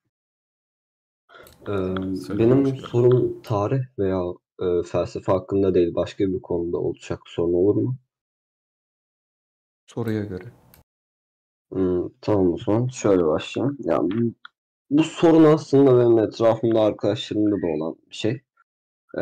[1.67, 1.95] Ee,
[2.39, 4.21] benim sorum tarih veya
[4.61, 7.95] e, felsefe hakkında değil, başka bir konuda olacak sorun olur mu?
[9.87, 10.45] Soruya göre.
[11.71, 13.77] Hmm, tamam o zaman şöyle başlayayım.
[13.79, 14.33] Yani bu,
[14.89, 18.41] bu sorun aslında benim etrafımda arkadaşlarımda da olan bir şey.
[19.17, 19.21] Ee,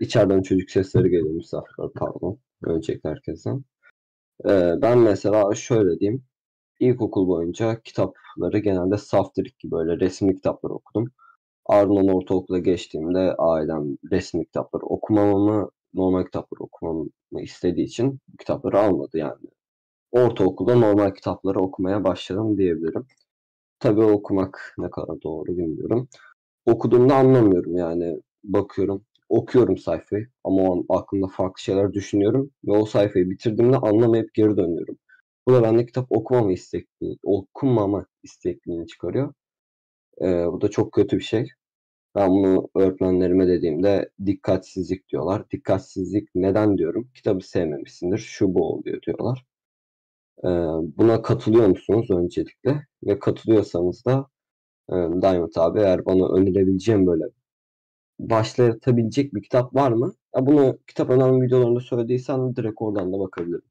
[0.00, 2.38] içeriden çocuk sesleri geliyor misafirler pardon.
[2.62, 3.64] Öncelikle herkesten.
[4.48, 6.24] Ee, ben mesela şöyle diyeyim.
[6.80, 11.12] İlkokul boyunca kitapları genelde saftirik gibi böyle resimli kitaplar okudum.
[11.66, 17.08] Ardından ortaokula geçtiğimde ailem resimli kitapları okumamamı, normal kitapları okumamı
[17.40, 19.46] istediği için kitapları almadı yani.
[20.12, 23.06] Ortaokulda normal kitapları okumaya başladım diyebilirim.
[23.80, 26.08] Tabii okumak ne kadar doğru bilmiyorum.
[26.66, 28.20] Okuduğumda anlamıyorum yani.
[28.44, 34.34] Bakıyorum, okuyorum sayfayı ama o an aklımda farklı şeyler düşünüyorum ve o sayfayı bitirdiğimde anlamayıp
[34.34, 34.98] geri dönüyorum.
[35.48, 39.34] Bu da bende kitap okumama istekliği, okumama istekliğini çıkarıyor.
[40.20, 41.48] Ee, bu da çok kötü bir şey.
[42.14, 45.50] Ben bunu öğretmenlerime dediğimde dikkatsizlik diyorlar.
[45.50, 47.08] Dikkatsizlik neden diyorum?
[47.14, 49.46] Kitabı sevmemişsindir, şu bu oluyor diyorlar.
[50.44, 50.48] Ee,
[50.98, 52.86] buna katılıyor musunuz öncelikle?
[53.04, 54.26] Ve katılıyorsanız da
[54.90, 57.24] e, Diamond abi eğer bana önerebileceğim böyle
[58.18, 60.14] başlatabilecek bir kitap var mı?
[60.36, 63.62] Ya bunu kitap önemli videolarında söylediysen direkt oradan da bakabilirim.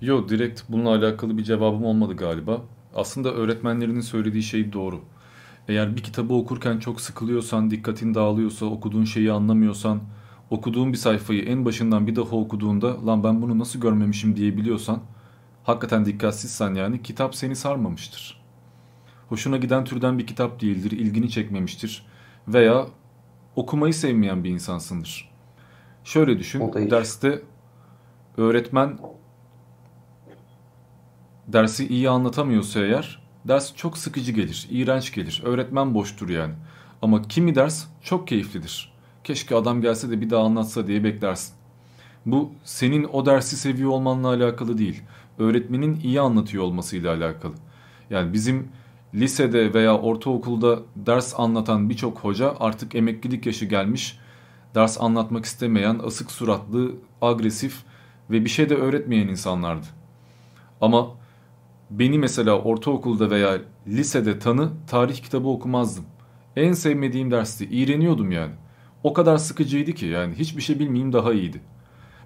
[0.00, 2.62] Yo direkt bununla alakalı bir cevabım olmadı galiba.
[2.94, 5.00] Aslında öğretmenlerinin söylediği şey doğru.
[5.68, 10.00] Eğer bir kitabı okurken çok sıkılıyorsan, dikkatin dağılıyorsa, okuduğun şeyi anlamıyorsan,
[10.50, 15.00] okuduğun bir sayfayı en başından bir daha okuduğunda lan ben bunu nasıl görmemişim diyebiliyorsan,
[15.64, 18.40] hakikaten dikkatsizsen yani kitap seni sarmamıştır.
[19.28, 22.06] Hoşuna giden türden bir kitap değildir, ilgini çekmemiştir
[22.48, 22.86] veya
[23.56, 25.30] okumayı sevmeyen bir insansındır.
[26.04, 27.42] Şöyle düşün, derste
[28.36, 28.98] öğretmen
[31.48, 35.42] dersi iyi anlatamıyorsa eğer ders çok sıkıcı gelir, iğrenç gelir.
[35.44, 36.54] Öğretmen boştur yani.
[37.02, 38.92] Ama kimi ders çok keyiflidir.
[39.24, 41.54] Keşke adam gelse de bir daha anlatsa diye beklersin.
[42.26, 45.02] Bu senin o dersi seviyor olmanla alakalı değil.
[45.38, 47.54] Öğretmenin iyi anlatıyor olmasıyla alakalı.
[48.10, 48.68] Yani bizim
[49.14, 54.18] lisede veya ortaokulda ders anlatan birçok hoca artık emeklilik yaşı gelmiş.
[54.74, 57.82] Ders anlatmak istemeyen, asık suratlı, agresif
[58.30, 59.86] ve bir şey de öğretmeyen insanlardı.
[60.80, 61.17] Ama
[61.90, 66.04] beni mesela ortaokulda veya lisede tanı tarih kitabı okumazdım.
[66.56, 67.64] En sevmediğim dersti.
[67.64, 68.52] İğreniyordum yani.
[69.02, 71.60] O kadar sıkıcıydı ki yani hiçbir şey bilmeyeyim daha iyiydi.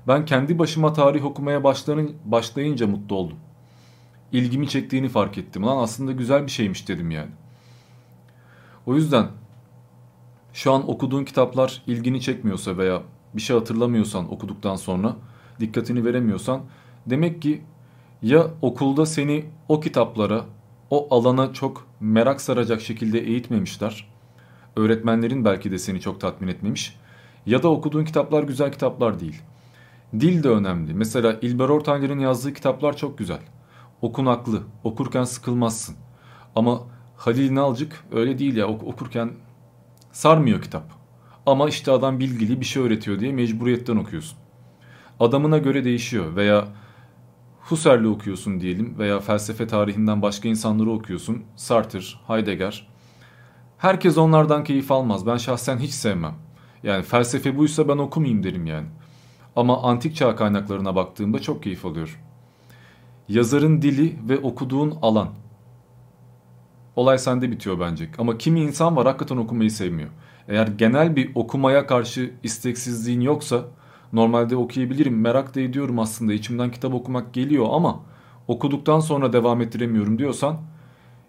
[0.08, 1.64] Ben kendi başıma tarih okumaya
[2.24, 3.38] başlayınca mutlu oldum.
[4.32, 5.66] İlgimi çektiğini fark ettim.
[5.66, 7.30] Lan aslında güzel bir şeymiş dedim yani.
[8.86, 9.26] O yüzden
[10.52, 13.02] şu an okuduğun kitaplar ilgini çekmiyorsa veya
[13.34, 15.16] bir şey hatırlamıyorsan okuduktan sonra
[15.60, 16.62] dikkatini veremiyorsan
[17.06, 17.62] demek ki
[18.22, 20.44] ya okulda seni o kitaplara,
[20.90, 24.08] o alana çok merak saracak şekilde eğitmemişler.
[24.76, 26.96] Öğretmenlerin belki de seni çok tatmin etmemiş.
[27.46, 29.42] Ya da okuduğun kitaplar güzel kitaplar değil.
[30.20, 30.94] Dil de önemli.
[30.94, 33.40] Mesela İlber Ortaylı'nın yazdığı kitaplar çok güzel.
[34.02, 35.96] Okunaklı, okurken sıkılmazsın.
[36.56, 36.80] Ama
[37.16, 39.30] Halil Nalcık öyle değil ya ok- okurken
[40.12, 40.84] sarmıyor kitap.
[41.46, 44.38] Ama işte adam bilgili bir şey öğretiyor diye mecburiyetten okuyorsun.
[45.20, 46.68] Adamına göre değişiyor veya
[47.68, 51.42] Husserl'i okuyorsun diyelim veya felsefe tarihinden başka insanları okuyorsun.
[51.56, 52.88] Sartre, Heidegger.
[53.78, 55.26] Herkes onlardan keyif almaz.
[55.26, 56.34] Ben şahsen hiç sevmem.
[56.82, 58.86] Yani felsefe buysa ben okumayayım derim yani.
[59.56, 62.14] Ama antik çağ kaynaklarına baktığımda çok keyif alıyorum.
[63.28, 65.28] Yazarın dili ve okuduğun alan.
[66.96, 68.08] Olay sende bitiyor bence.
[68.18, 70.10] Ama kimi insan var hakikaten okumayı sevmiyor.
[70.48, 73.64] Eğer genel bir okumaya karşı isteksizliğin yoksa
[74.12, 75.20] normalde okuyabilirim.
[75.20, 76.32] Merak da ediyorum aslında.
[76.32, 78.00] içimden kitap okumak geliyor ama
[78.48, 80.56] okuduktan sonra devam ettiremiyorum diyorsan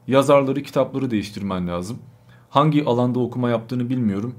[0.07, 1.97] yazarları, kitapları değiştirmen lazım.
[2.49, 4.35] Hangi alanda okuma yaptığını bilmiyorum.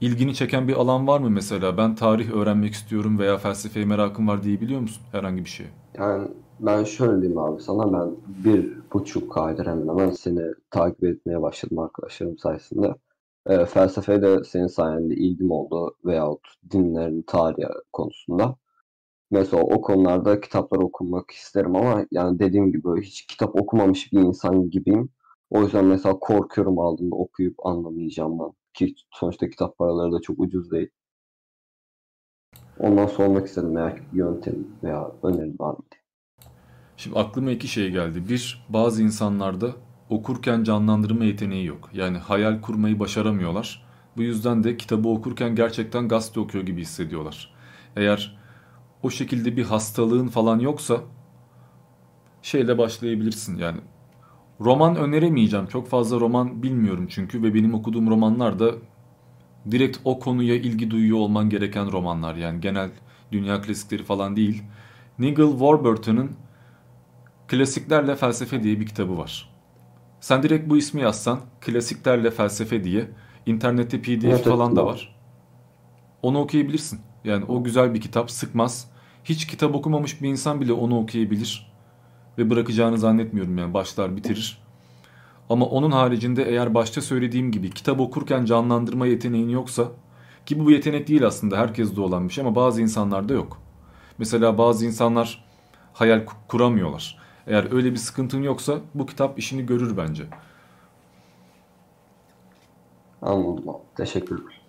[0.00, 1.76] İlgini çeken bir alan var mı mesela?
[1.76, 5.70] Ben tarih öğrenmek istiyorum veya felsefeye merakım var diyebiliyor musun herhangi bir şeye?
[5.98, 6.28] Yani
[6.60, 11.78] ben şöyle diyeyim abi sana ben bir buçuk aydır hemen hemen seni takip etmeye başladım
[11.78, 12.94] arkadaşlarım sayesinde.
[13.46, 16.40] Ee, felsefeye de senin sayende ilgim oldu veyahut
[16.70, 18.56] dinlerin tarihi konusunda.
[19.30, 24.70] Mesela o konularda kitaplar okumak isterim ama yani dediğim gibi hiç kitap okumamış bir insan
[24.70, 25.10] gibiyim.
[25.50, 28.52] O yüzden mesela korkuyorum aldığımda okuyup anlamayacağım ben.
[28.74, 30.88] Ki sonuçta kitap paraları da çok ucuz değil.
[32.78, 36.04] Ondan sormak istedim eğer yöntem veya önerin var mı diye.
[36.96, 38.28] Şimdi aklıma iki şey geldi.
[38.28, 39.70] Bir, bazı insanlarda
[40.14, 41.90] okurken canlandırma yeteneği yok.
[41.92, 43.84] Yani hayal kurmayı başaramıyorlar.
[44.16, 47.54] Bu yüzden de kitabı okurken gerçekten gazete okuyor gibi hissediyorlar.
[47.96, 48.38] Eğer
[49.02, 51.00] o şekilde bir hastalığın falan yoksa
[52.42, 53.80] şeyle başlayabilirsin yani.
[54.60, 55.66] Roman öneremeyeceğim.
[55.66, 58.72] Çok fazla roman bilmiyorum çünkü ve benim okuduğum romanlar da
[59.70, 62.34] direkt o konuya ilgi duyuyor olman gereken romanlar.
[62.34, 62.90] Yani genel
[63.32, 64.62] dünya klasikleri falan değil.
[65.18, 66.30] Nigel Warburton'ın
[67.48, 69.53] Klasiklerle Felsefe diye bir kitabı var.
[70.24, 73.10] Sen direkt bu ismi yazsan Klasiklerle Felsefe diye
[73.46, 74.76] internette PDF Evet, falan evet.
[74.76, 75.16] da var.
[76.22, 77.00] Onu okuyabilirsin.
[77.24, 78.90] Yani o güzel bir kitap, sıkmaz.
[79.24, 81.72] Hiç kitap okumamış bir insan bile onu okuyabilir.
[82.38, 84.58] Ve bırakacağını zannetmiyorum yani başlar bitirir.
[85.50, 89.88] Ama onun haricinde eğer başta söylediğim gibi kitap okurken canlandırma yeteneğin yoksa
[90.46, 93.62] ki bu yetenek değil aslında herkeste olan bir şey ama bazı insanlarda yok.
[94.18, 95.44] Mesela bazı insanlar
[95.92, 97.23] hayal ku- kuramıyorlar.
[97.46, 100.24] Eğer öyle bir sıkıntın yoksa bu kitap işini görür bence.
[103.22, 103.64] Anladım.
[103.96, 104.64] Teşekkürler.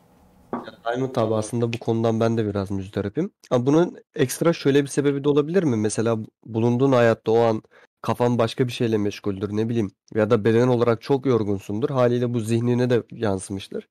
[0.86, 3.32] Diamond abi aslında bu konudan ben de biraz müzdaripim.
[3.51, 5.76] Ama bunun ekstra şöyle bir sebebi de olabilir mi?
[5.76, 7.61] Mesela bulunduğun hayatta o an
[8.01, 11.89] kafan başka bir şeyle meşguldür ne bileyim ya da beden olarak çok yorgunsundur.
[11.89, 13.88] Haliyle bu zihnine de yansımıştır.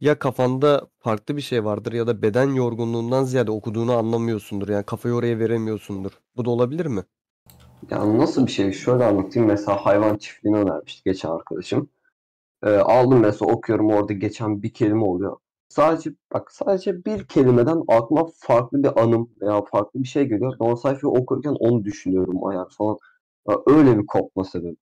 [0.00, 4.68] Ya kafanda farklı bir şey vardır ya da beden yorgunluğundan ziyade okuduğunu anlamıyorsundur.
[4.68, 6.12] Yani kafayı oraya veremiyorsundur.
[6.36, 7.04] Bu da olabilir mi?
[7.90, 8.72] Yani nasıl bir şey?
[8.72, 9.48] Şöyle anlatayım.
[9.48, 11.88] Mesela hayvan çiftliğini önermişti geçen arkadaşım.
[12.64, 15.36] Ee, aldım mesela okuyorum orada geçen bir kelime oluyor.
[15.68, 20.56] Sadece bak sadece bir kelimeden aklıma farklı bir anım veya farklı bir şey geliyor.
[20.58, 22.98] O sayfayı okurken onu düşünüyorum ayar falan.
[23.66, 24.76] Öyle bir kopma sebebi.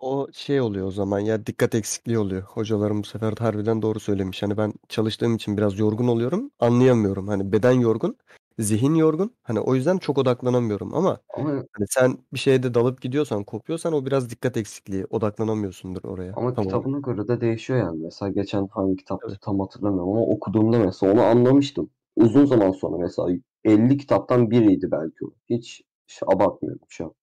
[0.00, 2.42] O şey oluyor o zaman ya dikkat eksikliği oluyor.
[2.42, 4.42] Hocalarım bu sefer de harbiden doğru söylemiş.
[4.42, 6.50] Hani ben çalıştığım için biraz yorgun oluyorum.
[6.60, 7.28] Anlayamıyorum.
[7.28, 8.16] Hani beden yorgun,
[8.58, 9.34] zihin yorgun.
[9.42, 14.06] Hani o yüzden çok odaklanamıyorum ama Ama hani sen bir şeyde dalıp gidiyorsan, kopuyorsan o
[14.06, 15.06] biraz dikkat eksikliği.
[15.10, 16.32] Odaklanamıyorsundur oraya.
[16.36, 16.84] Ama Tam olarak.
[16.84, 18.02] kitabına göre de değişiyor yani.
[18.02, 21.90] Mesela geçen hangi kitaptı tam hatırlamıyorum ama okuduğumda mesela onu anlamıştım.
[22.16, 23.28] Uzun zaman sonra mesela
[23.64, 25.30] 50 kitaptan biriydi belki o.
[25.50, 27.14] Hiç, hiç abartmıyorum şu an.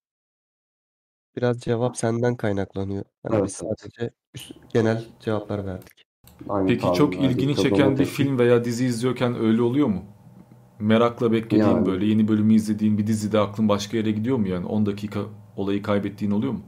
[1.37, 3.03] Biraz cevap senden kaynaklanıyor.
[3.23, 3.79] Hani biz Evet, evet.
[3.81, 6.05] sadece üst- genel cevaplar verdik.
[6.49, 10.03] Aynı Peki çok ilgini kitabı çeken bir film veya dizi izliyorken öyle oluyor mu?
[10.79, 11.85] Merakla beklediğin Yani.
[11.85, 15.19] böyle yeni bölümü izlediğin bir dizide aklın başka yere gidiyor mu yani 10 dakika
[15.57, 16.59] olayı kaybettiğin oluyor mu?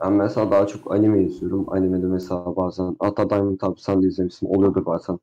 [0.00, 1.72] Ben mesela daha çok anime izliyorum.
[1.72, 5.18] Animede mesela bazen hatta Diamond abi sen de izlemişsin oluyordur bazen.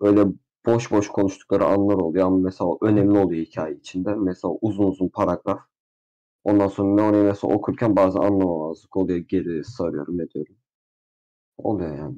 [0.00, 0.26] Böyle
[0.66, 4.14] boş boş konuştukları anlar oluyor ama mesela önemli oluyor hikaye içinde.
[4.14, 5.60] Mesela uzun uzun paragraf.
[6.44, 9.18] Ondan sonra ne orayı mesela okurken bazen anlamamazlık oluyor.
[9.18, 10.54] Geri sarıyorum ediyorum.
[11.58, 12.16] Oluyor yani.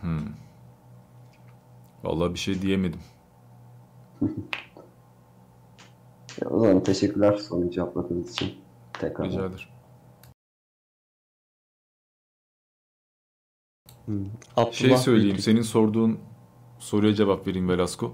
[0.00, 0.28] Hmm.
[2.04, 3.00] Vallahi bir şey diyemedim.
[6.42, 8.54] Ya, o zaman teşekkürler soruyu cevapladığınız için.
[8.92, 9.28] Tekrar.
[9.28, 9.58] Rica ederim.
[14.06, 14.24] Hmm.
[14.24, 15.42] Şey Abdullah söyleyeyim, Bilgin.
[15.42, 16.18] senin sorduğun
[16.78, 18.12] soruya cevap vereyim Velasco.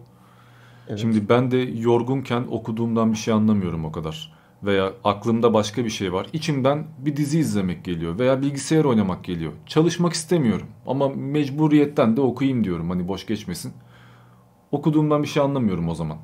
[0.88, 0.98] Evet.
[0.98, 4.38] Şimdi ben de yorgunken okuduğumdan bir şey anlamıyorum o kadar.
[4.62, 6.26] Veya aklımda başka bir şey var.
[6.32, 9.52] İçimden bir dizi izlemek geliyor veya bilgisayar oynamak geliyor.
[9.66, 13.72] Çalışmak istemiyorum ama mecburiyetten de okuyayım diyorum hani boş geçmesin.
[14.72, 16.18] Okuduğumdan bir şey anlamıyorum o zaman.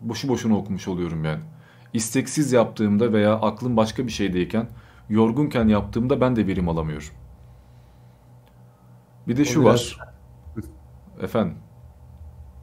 [0.00, 1.40] Boşu boşuna okumuş oluyorum yani.
[1.92, 4.68] İsteksiz yaptığımda veya aklım başka bir şeydeyken,
[5.08, 7.08] yorgunken yaptığımda ben de verim alamıyorum.
[9.28, 10.08] Bir de O şu biraz var.
[11.22, 11.54] Efendim.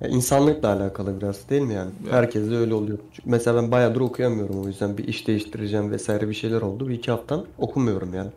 [0.01, 1.91] ya insanlıkla alakalı biraz değil mi yani?
[2.07, 2.13] Ya.
[2.13, 2.99] Herkes de öyle oluyor.
[3.13, 6.87] Çünkü mesela ben bayağıdır okuyamıyorum o yüzden bir iş değiştireceğim vesaire bir şeyler oldu.
[6.89, 8.31] Bir iki haftan okumuyorum yani.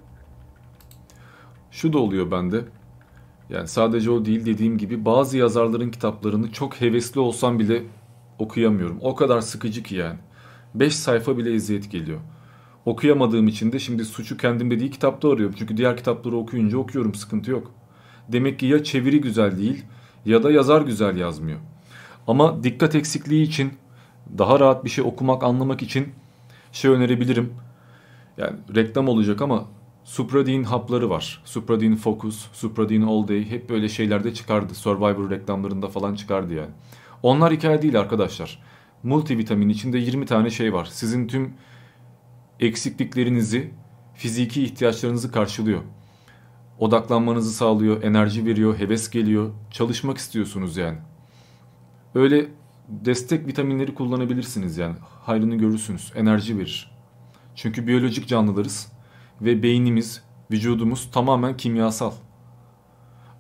[1.70, 2.64] Şu da oluyor bende.
[3.50, 7.82] Yani sadece o değil dediğim gibi bazı yazarların kitaplarını çok hevesli olsam bile
[8.38, 8.98] okuyamıyorum.
[9.00, 10.18] O kadar sıkıcı ki yani.
[10.74, 12.18] 5 sayfa bile eziyet geliyor.
[12.84, 15.54] Okuyamadığım için de şimdi suçu kendimde değil kitapta arıyorum.
[15.58, 17.72] Çünkü diğer kitapları okuyunca okuyorum sıkıntı yok.
[18.28, 19.84] Demek ki ya çeviri güzel değil
[20.26, 21.58] ya da yazar güzel yazmıyor.
[22.26, 23.72] Ama dikkat eksikliği için
[24.38, 26.08] daha rahat bir şey okumak anlamak için
[26.72, 27.52] şey önerebilirim.
[28.38, 29.64] Yani reklam olacak ama
[30.08, 31.42] Supradine hapları var.
[31.44, 34.74] Supradine Focus, Supradine All Day hep böyle şeylerde çıkardı.
[34.74, 36.70] Survivor reklamlarında falan çıkardı yani.
[37.22, 38.62] Onlar hikaye değil arkadaşlar.
[39.02, 40.88] Multivitamin içinde 20 tane şey var.
[40.90, 41.54] Sizin tüm
[42.60, 43.70] eksikliklerinizi,
[44.14, 45.80] fiziki ihtiyaçlarınızı karşılıyor.
[46.78, 49.50] Odaklanmanızı sağlıyor, enerji veriyor, heves geliyor.
[49.70, 50.98] Çalışmak istiyorsunuz yani.
[52.14, 52.48] Öyle
[52.88, 54.96] destek vitaminleri kullanabilirsiniz yani.
[55.22, 56.12] Hayrını görürsünüz.
[56.16, 56.90] Enerji verir.
[57.54, 58.97] Çünkü biyolojik canlılarız
[59.42, 62.12] ve beynimiz, vücudumuz tamamen kimyasal.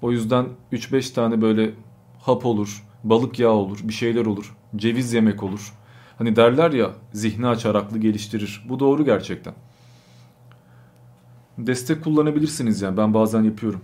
[0.02, 1.74] O yüzden 3-5 tane böyle
[2.20, 5.74] hap olur, balık yağı olur, bir şeyler olur, ceviz yemek olur.
[6.18, 8.66] Hani derler ya zihni açar, aklı geliştirir.
[8.68, 9.54] Bu doğru gerçekten.
[11.58, 13.80] Destek kullanabilirsiniz yani ben bazen yapıyorum.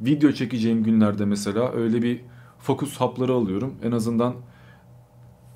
[0.00, 2.20] Video çekeceğim günlerde mesela öyle bir
[2.58, 3.74] fokus hapları alıyorum.
[3.82, 4.34] En azından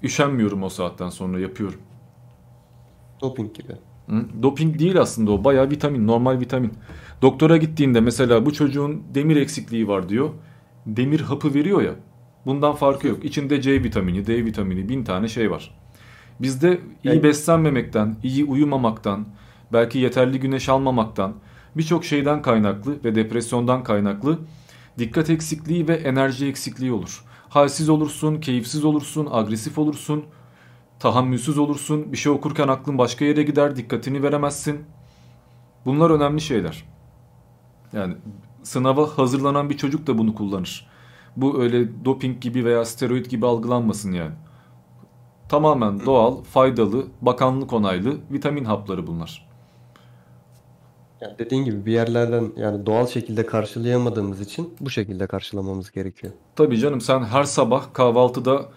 [0.02, 1.80] üşenmiyorum o saatten sonra yapıyorum.
[3.20, 3.72] Doping gibi.
[4.09, 4.24] Hı?
[4.42, 5.44] Doping değil aslında o.
[5.44, 6.72] Bayağı vitamin, normal vitamin.
[7.22, 10.30] Doktora gittiğinde mesela bu çocuğun demir eksikliği var diyor.
[10.86, 11.94] Demir hapı veriyor ya.
[12.46, 13.24] Bundan farkı yok.
[13.24, 15.74] İçinde C vitamini, D vitamini, bin tane şey var.
[16.40, 19.26] Bizde iyi beslenmemekten, iyi uyumamaktan,
[19.72, 21.34] belki yeterli güneş almamaktan,
[21.76, 24.38] birçok şeyden kaynaklı ve depresyondan kaynaklı
[24.98, 27.24] dikkat eksikliği ve enerji eksikliği olur.
[27.48, 30.24] Halsiz olursun, keyifsiz olursun, agresif olursun,
[31.05, 34.84] tahammülsüz olursun, bir şey okurken aklın başka yere gider, dikkatini veremezsin.
[35.84, 36.84] Bunlar önemli şeyler.
[37.92, 38.14] Yani
[38.62, 40.86] sınava hazırlanan bir çocuk da bunu kullanır.
[41.36, 44.34] Bu öyle doping gibi veya steroid gibi algılanmasın yani.
[45.48, 49.48] Tamamen doğal, faydalı, bakanlık onaylı vitamin hapları bunlar.
[51.20, 56.32] Yani dediğin gibi bir yerlerden yani doğal şekilde karşılayamadığımız için bu şekilde karşılamamız gerekiyor.
[56.57, 58.68] Tabii canım sen her sabah kahvaltıda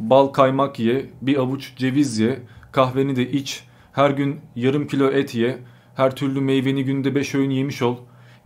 [0.00, 2.42] bal kaymak ye, bir avuç ceviz ye,
[2.72, 5.58] kahveni de iç, her gün yarım kilo et ye,
[5.94, 7.96] her türlü meyveni günde 5 öğün yemiş ol.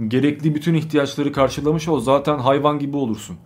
[0.09, 3.37] Gerekli bütün ihtiyaçları karşılamış ol zaten hayvan gibi olursun.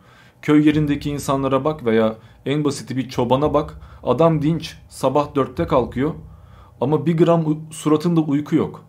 [0.43, 3.81] Köy yerindeki insanlara bak veya en basiti bir çobana bak.
[4.03, 6.15] Adam dinç, sabah dörtte kalkıyor
[6.81, 8.85] ama bir gram suratında uyku yok.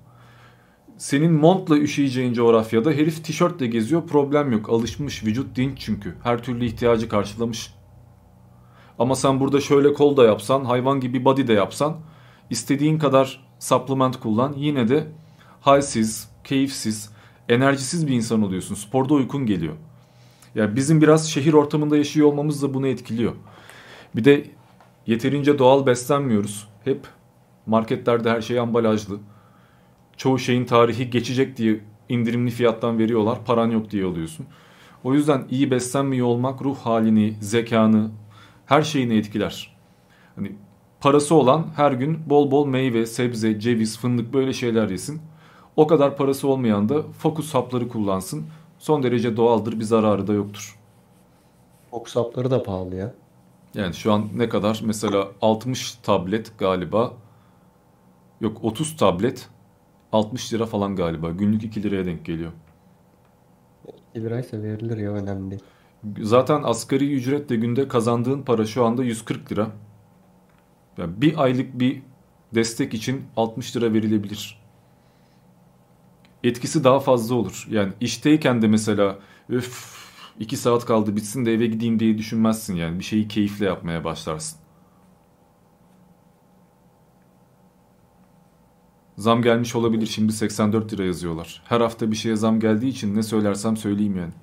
[0.97, 4.69] Senin montla üşüyeceğin coğrafyada herif tişörtle geziyor problem yok.
[4.69, 6.15] Alışmış vücut dinç çünkü.
[6.23, 7.78] Her türlü ihtiyacı karşılamış.
[8.99, 11.97] Ama sen burada şöyle kol da yapsan, hayvan gibi body de yapsan,
[12.49, 15.07] istediğin kadar supplement kullan yine de
[15.61, 17.09] halsiz, keyifsiz,
[17.49, 18.75] enerjisiz bir insan oluyorsun.
[18.75, 19.73] Sporda uykun geliyor.
[20.55, 23.33] Yani bizim biraz şehir ortamında yaşıyor olmamız da bunu etkiliyor.
[24.15, 24.45] Bir de
[25.07, 26.67] yeterince doğal beslenmiyoruz.
[26.83, 27.07] Hep
[27.65, 29.17] marketlerde her şey ambalajlı.
[30.17, 31.79] Çoğu şeyin tarihi geçecek diye
[32.09, 33.45] indirimli fiyattan veriyorlar.
[33.45, 34.45] Paran yok diye alıyorsun.
[35.03, 38.11] O yüzden iyi beslenmiyor olmak ruh halini, zekanı,
[38.69, 39.77] her şeyini etkiler.
[40.35, 40.55] Hani
[41.01, 45.21] parası olan her gün bol bol meyve, sebze, ceviz, fındık böyle şeyler yesin.
[45.75, 48.45] O kadar parası olmayan da fokus hapları kullansın.
[48.79, 50.79] Son derece doğaldır, bir zararı da yoktur.
[51.91, 53.13] Fox hapları da pahalı ya.
[53.73, 54.81] Yani şu an ne kadar?
[54.83, 57.13] Mesela 60 tablet galiba.
[58.41, 59.49] Yok 30 tablet
[60.11, 61.29] 60 lira falan galiba.
[61.29, 62.51] Günlük 2 liraya denk geliyor.
[64.11, 65.63] 2 liraysa verilir ya önemli değil.
[66.21, 69.71] Zaten asgari ücretle günde kazandığın para şu anda 140 lira.
[70.97, 72.01] Yani bir aylık bir
[72.55, 74.59] destek için 60 lira verilebilir.
[76.43, 77.67] Etkisi daha fazla olur.
[77.69, 79.19] Yani işteyken de mesela
[79.49, 79.99] öf
[80.39, 82.99] 2 saat kaldı bitsin de eve gideyim diye düşünmezsin yani.
[82.99, 84.59] Bir şeyi keyifle yapmaya başlarsın.
[89.17, 90.05] Zam gelmiş olabilir.
[90.05, 91.61] Şimdi 84 lira yazıyorlar.
[91.65, 94.33] Her hafta bir şeye zam geldiği için ne söylersem söyleyeyim yani.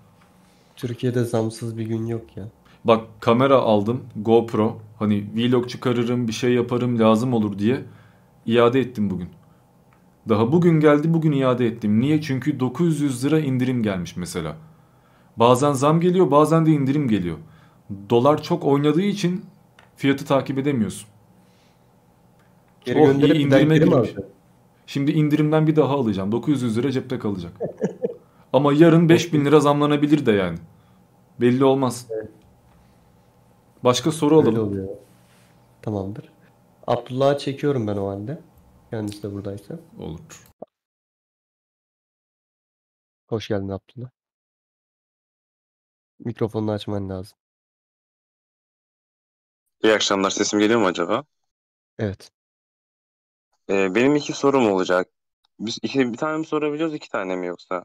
[0.76, 2.44] Türkiye'de zamsız bir gün yok ya.
[2.84, 4.78] Bak kamera aldım GoPro.
[4.98, 7.84] Hani vlog çıkarırım bir şey yaparım lazım olur diye
[8.46, 9.28] iade ettim bugün.
[10.28, 12.00] Daha bugün geldi bugün iade ettim.
[12.00, 12.20] Niye?
[12.20, 14.56] Çünkü 900 lira indirim gelmiş mesela.
[15.36, 17.36] Bazen zam geliyor bazen de indirim geliyor.
[18.10, 19.44] Dolar çok oynadığı için
[19.96, 21.08] fiyatı takip edemiyorsun.
[22.84, 24.10] Geri Oh, iyi indirime indirim girmiş.
[24.86, 26.32] Şimdi indirimden bir daha alacağım.
[26.32, 27.52] 900 lira cepte kalacak.
[28.56, 30.58] Ama yarın 5000 lira zamlanabilir de yani.
[31.40, 32.08] Belli olmaz.
[33.84, 34.68] Başka soru Öyle alalım.
[34.68, 34.88] oluyor.
[35.82, 36.32] Tamamdır.
[36.86, 38.40] Abdullah'ı çekiyorum ben o halde.
[38.90, 39.78] Kendisi de buradaysa.
[39.98, 40.46] Olur.
[43.28, 44.10] Hoş geldin Abdullah.
[46.18, 47.38] Mikrofonunu açman lazım.
[49.82, 50.30] İyi akşamlar.
[50.30, 51.24] Sesim geliyor mu acaba?
[51.98, 52.30] Evet.
[53.70, 55.08] Ee, benim iki sorum olacak.
[55.58, 57.84] Biz iki, bir tane mi sorabiliyoruz, iki tane mi yoksa?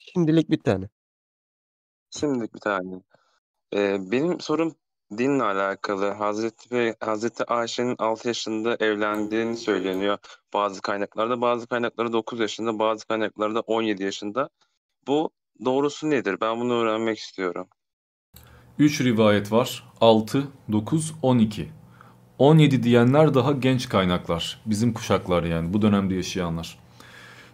[0.00, 0.88] Şimdilik bir tane.
[2.10, 3.02] Şimdilik bir tane.
[3.74, 4.74] Ee, benim sorum
[5.18, 6.10] dinle alakalı.
[6.10, 10.18] Hazreti Pe- Hazreti Ayşe'nin 6 yaşında evlendiğini söyleniyor
[10.54, 11.40] bazı kaynaklarda.
[11.40, 14.50] Bazı kaynaklarda 9 yaşında, bazı kaynaklarda 17 yaşında.
[15.06, 15.30] Bu
[15.64, 16.36] doğrusu nedir?
[16.40, 17.68] Ben bunu öğrenmek istiyorum.
[18.78, 19.84] 3 rivayet var.
[20.00, 21.68] 6, 9, 12.
[22.38, 24.60] 17 diyenler daha genç kaynaklar.
[24.66, 26.78] Bizim kuşaklar yani bu dönemde yaşayanlar.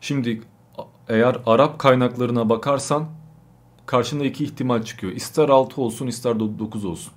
[0.01, 0.43] Şimdi
[1.09, 3.05] eğer Arap kaynaklarına bakarsan
[3.87, 5.13] karşına iki ihtimal çıkıyor.
[5.13, 7.13] İster 6 olsun ister 9 olsun.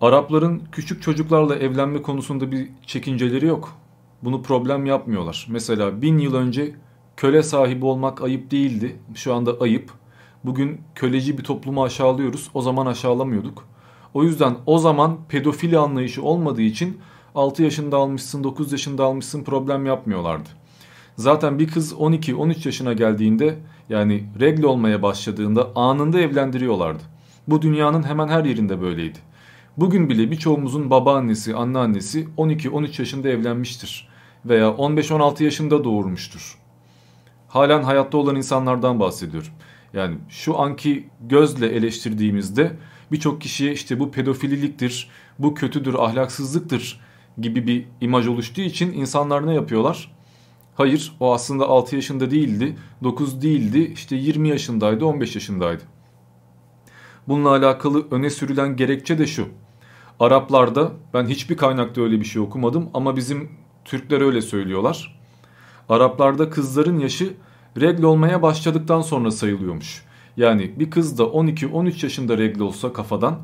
[0.00, 3.76] Arapların küçük çocuklarla evlenme konusunda bir çekinceleri yok.
[4.22, 5.46] Bunu problem yapmıyorlar.
[5.50, 6.74] Mesela bin yıl önce
[7.16, 8.96] köle sahibi olmak ayıp değildi.
[9.14, 9.92] Şu anda ayıp.
[10.44, 12.50] Bugün köleci bir toplumu aşağılıyoruz.
[12.54, 13.64] O zaman aşağılamıyorduk.
[14.14, 16.98] O yüzden o zaman pedofili anlayışı olmadığı için
[17.34, 20.48] 6 yaşında almışsın, 9 yaşında almışsın problem yapmıyorlardı.
[21.16, 23.58] Zaten bir kız 12-13 yaşına geldiğinde
[23.88, 27.02] yani regle olmaya başladığında anında evlendiriyorlardı.
[27.48, 29.18] Bu dünyanın hemen her yerinde böyleydi.
[29.76, 34.10] Bugün bile birçoğumuzun babaannesi, anneannesi 12-13 yaşında evlenmiştir.
[34.44, 36.58] veya 15-16 yaşında doğurmuştur.
[37.48, 39.50] Halen hayatta olan insanlardan bahsediyorum.
[39.92, 42.76] Yani şu anki gözle eleştirdiğimizde
[43.12, 45.08] birçok kişiye işte bu pedofililiktir,
[45.38, 47.00] bu kötüdür, ahlaksızlıktır
[47.40, 50.12] gibi bir imaj oluştuğu için insanlar ne yapıyorlar?
[50.74, 55.82] Hayır o aslında 6 yaşında değildi, 9 değildi, işte 20 yaşındaydı, 15 yaşındaydı.
[57.28, 59.48] Bununla alakalı öne sürülen gerekçe de şu.
[60.20, 63.50] Araplarda ben hiçbir kaynakta öyle bir şey okumadım ama bizim
[63.84, 65.20] Türkler öyle söylüyorlar.
[65.88, 67.34] Araplarda kızların yaşı
[67.80, 70.04] regle olmaya başladıktan sonra sayılıyormuş.
[70.36, 73.38] Yani bir kız da 12-13 yaşında regle olsa kafadan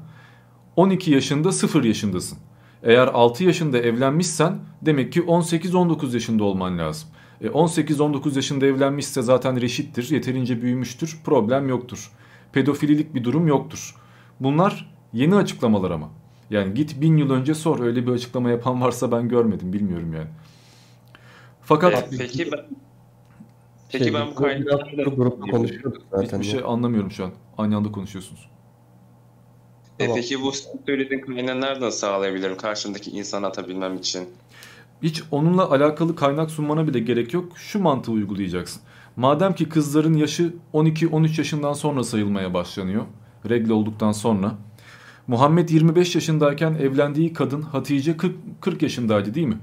[0.76, 2.38] 12 yaşında 0 yaşındasın.
[2.82, 7.08] Eğer 6 yaşında evlenmişsen demek ki 18-19 yaşında olman lazım.
[7.40, 12.10] E 18-19 yaşında evlenmişse zaten reşittir, yeterince büyümüştür, problem yoktur.
[12.52, 13.94] Pedofililik bir durum yoktur.
[14.40, 16.10] Bunlar yeni açıklamalar ama.
[16.50, 20.28] Yani git bin yıl önce sor öyle bir açıklama yapan varsa ben görmedim bilmiyorum yani.
[21.62, 22.60] Fakat E, peki ben
[23.92, 26.24] Peki Şey, ben bu kaynakları biraz grup konuşuyorduk zaten.
[26.24, 26.60] hiçbir ya.
[26.60, 27.32] şey anlamıyorum şu an.
[27.58, 28.50] Aynı anda konuşuyorsunuz.
[29.98, 30.52] E, peki bu
[30.86, 34.28] söylediğin kaynağı nereden sağlayabilirim karşımdaki insanı atabilmem için?
[35.02, 37.52] Hiç onunla alakalı kaynak sunmana bile gerek yok.
[37.56, 38.82] Şu mantığı uygulayacaksın.
[39.16, 43.04] Madem ki kızların yaşı 12-13 yaşından sonra sayılmaya başlanıyor.
[43.48, 44.54] Regle olduktan sonra.
[45.26, 49.58] Muhammed 25 yaşındayken evlendiği kadın Hatice 40, 40 yaşındaydı değil mi?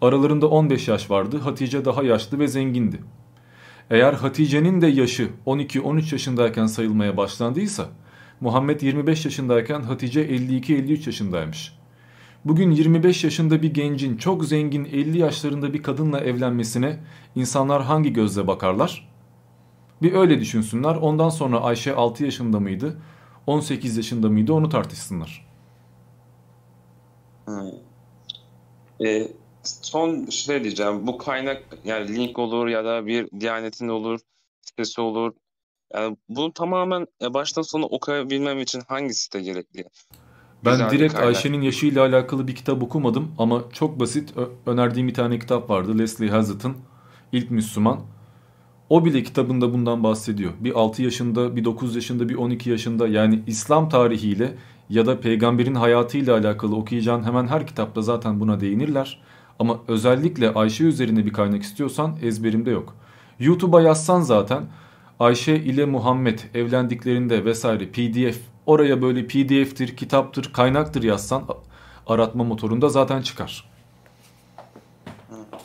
[0.00, 1.38] Aralarında 15 yaş vardı.
[1.38, 3.00] Hatice daha yaşlı ve zengindi.
[3.90, 7.86] Eğer Hatice'nin de yaşı 12-13 yaşındayken sayılmaya başlandıysa
[8.40, 11.72] Muhammed 25 yaşındayken Hatice 52-53 yaşındaymış.
[12.44, 17.00] Bugün 25 yaşında bir gencin çok zengin 50 yaşlarında bir kadınla evlenmesine
[17.34, 19.08] insanlar hangi gözle bakarlar?
[20.02, 20.96] Bir öyle düşünsünler.
[20.96, 22.98] Ondan sonra Ayşe 6 yaşında mıydı?
[23.46, 24.52] 18 yaşında mıydı?
[24.52, 25.46] Onu tartışsınlar.
[27.44, 27.70] Hmm.
[29.06, 29.28] E,
[29.62, 31.06] son şey diyeceğim.
[31.06, 34.20] Bu kaynak yani link olur ya da bir Diyanet'in olur,
[34.62, 35.32] sitesi olur.
[35.94, 39.84] Yani bunu tamamen e, baştan sona okuyabilmem için hangi site gerekli?
[40.64, 41.14] Ben Güzel direkt.
[41.14, 44.34] Ayşe'nin yaşıyla alakalı bir kitap okumadım ama çok basit.
[44.66, 45.98] Önerdiğim bir tane kitap vardı.
[45.98, 46.76] Leslie Hazlitt'ın
[47.32, 48.00] İlk Müslüman.
[48.88, 50.52] O bile kitabında bundan bahsediyor.
[50.60, 54.54] Bir 6 yaşında, bir 9 yaşında, bir 12 yaşında yani İslam tarihiyle
[54.90, 59.20] ya da peygamberin hayatıyla alakalı okuyacağın hemen her kitapta zaten buna değinirler.
[59.58, 62.94] Ama özellikle Ayşe üzerine bir kaynak istiyorsan ezberimde yok.
[63.40, 64.64] YouTube'a yazsan zaten
[65.20, 71.48] Ayşe ile Muhammed evlendiklerinde vesaire PDF oraya böyle PDF'tir, kitaptır, kaynaktır yazsan
[72.06, 73.70] aratma motorunda zaten çıkar.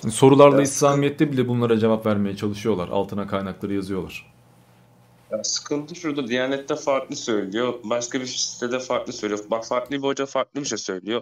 [0.09, 2.89] Sorularla İslamiyet'te bile bunlara cevap vermeye çalışıyorlar.
[2.89, 4.33] Altına kaynakları yazıyorlar.
[5.31, 7.73] Ya sıkıntı şurada Diyanet'te farklı söylüyor.
[7.83, 9.39] Başka bir sitede farklı söylüyor.
[9.51, 11.21] Bak farklı bir hoca farklı bir şey söylüyor.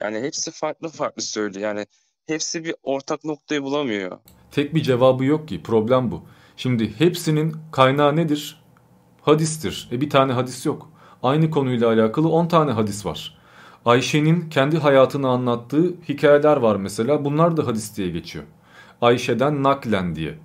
[0.00, 1.62] Yani hepsi farklı farklı söylüyor.
[1.62, 1.86] Yani
[2.26, 4.18] hepsi bir ortak noktayı bulamıyor.
[4.50, 5.62] Tek bir cevabı yok ki.
[5.62, 6.22] Problem bu.
[6.56, 8.62] Şimdi hepsinin kaynağı nedir?
[9.22, 9.88] Hadistir.
[9.92, 10.91] E bir tane hadis yok.
[11.22, 13.38] Aynı konuyla alakalı 10 tane hadis var.
[13.84, 17.24] Ayşe'nin kendi hayatını anlattığı hikayeler var mesela.
[17.24, 18.44] Bunlar da hadis diye geçiyor.
[19.00, 20.38] Ayşe'den naklen diye.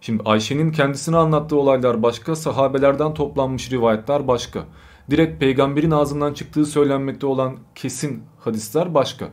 [0.00, 4.64] Şimdi Ayşe'nin kendisini anlattığı olaylar başka, sahabelerden toplanmış rivayetler başka.
[5.10, 9.28] Direkt peygamberin ağzından çıktığı söylenmekte olan kesin hadisler başka.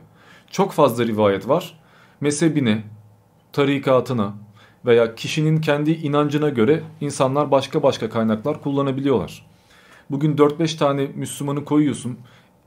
[0.50, 1.80] Çok fazla rivayet var.
[2.20, 2.82] Mezhebine,
[3.52, 4.34] tarikatına
[4.86, 9.49] veya kişinin kendi inancına göre insanlar başka başka kaynaklar kullanabiliyorlar.
[10.10, 12.18] Bugün 4-5 tane Müslümanı koyuyorsun,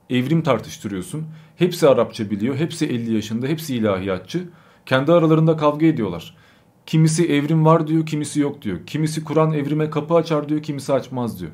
[0.10, 1.26] evrim tartıştırıyorsun.
[1.56, 4.50] Hepsi Arapça biliyor, hepsi 50 yaşında, hepsi ilahiyatçı.
[4.86, 6.38] Kendi aralarında kavga ediyorlar.
[6.86, 8.86] Kimisi evrim var diyor, kimisi yok diyor.
[8.86, 11.52] Kimisi Kur'an evrime kapı açar diyor, kimisi açmaz diyor.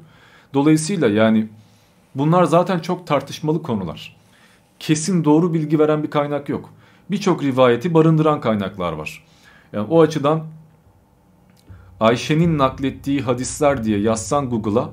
[0.53, 1.47] Dolayısıyla yani
[2.15, 4.15] bunlar zaten çok tartışmalı konular.
[4.79, 6.69] Kesin doğru bilgi veren bir kaynak yok.
[7.11, 9.25] Birçok rivayeti barındıran kaynaklar var.
[9.73, 10.45] Yani o açıdan
[11.99, 14.89] Ayşe'nin naklettiği hadisler diye yazsan Google'a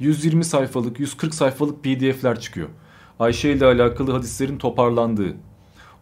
[0.00, 2.68] 120 sayfalık, 140 sayfalık PDF'ler çıkıyor.
[3.18, 5.36] Ayşe ile alakalı hadislerin toparlandığı.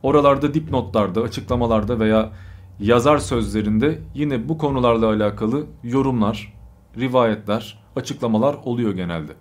[0.03, 2.33] Oralarda dipnotlarda, açıklamalarda veya
[2.81, 6.55] yazar sözlerinde yine bu konularla alakalı yorumlar,
[6.99, 9.33] rivayetler, açıklamalar oluyor genelde.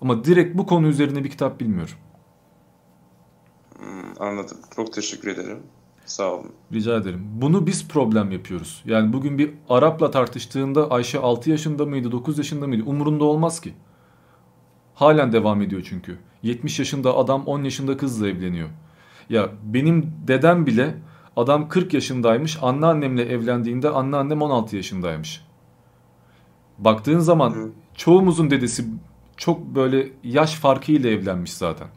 [0.00, 1.94] Ama direkt bu konu üzerine bir kitap bilmiyorum.
[3.78, 4.58] Hmm, anladım.
[4.76, 5.62] Çok teşekkür ederim.
[6.08, 6.52] Sağ olun.
[6.72, 7.26] Rica ederim.
[7.34, 8.82] Bunu biz problem yapıyoruz.
[8.84, 13.74] Yani bugün bir Arap'la tartıştığında Ayşe 6 yaşında mıydı, 9 yaşında mıydı umurunda olmaz ki.
[14.94, 16.18] Halen devam ediyor çünkü.
[16.42, 18.68] 70 yaşında adam 10 yaşında kızla evleniyor.
[19.30, 20.94] Ya benim dedem bile
[21.36, 22.58] adam 40 yaşındaymış.
[22.62, 25.44] Anneannemle evlendiğinde anneannem 16 yaşındaymış.
[26.78, 28.84] Baktığın zaman çoğumuzun dedesi
[29.36, 31.88] çok böyle yaş farkıyla evlenmiş zaten.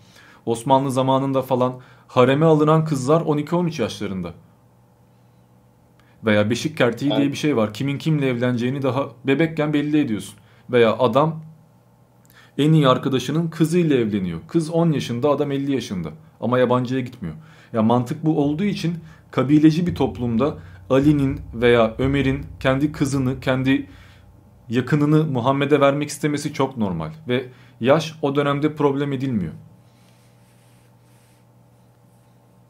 [0.45, 1.73] Osmanlı zamanında falan
[2.11, 4.33] hareme alınan kızlar 12-13 yaşlarında.
[6.25, 7.73] Veya beşik kertiği diye bir şey var.
[7.73, 10.35] Kimin kimle evleneceğini daha bebekken belli ediyorsun.
[10.69, 11.43] Veya adam
[12.57, 14.39] en iyi arkadaşının kızıyla evleniyor.
[14.47, 16.09] Kız 10 yaşında, adam 50 yaşında.
[16.41, 17.35] Ama yabancıya gitmiyor.
[17.73, 18.95] Ya mantık bu olduğu için
[19.31, 20.57] kabileci bir toplumda
[20.89, 23.87] Ali'nin veya Ömer'in kendi kızını, kendi
[24.69, 27.11] yakınını Muhammed'e vermek istemesi çok normal.
[27.27, 27.45] Ve
[27.79, 29.53] yaş o dönemde problem edilmiyor.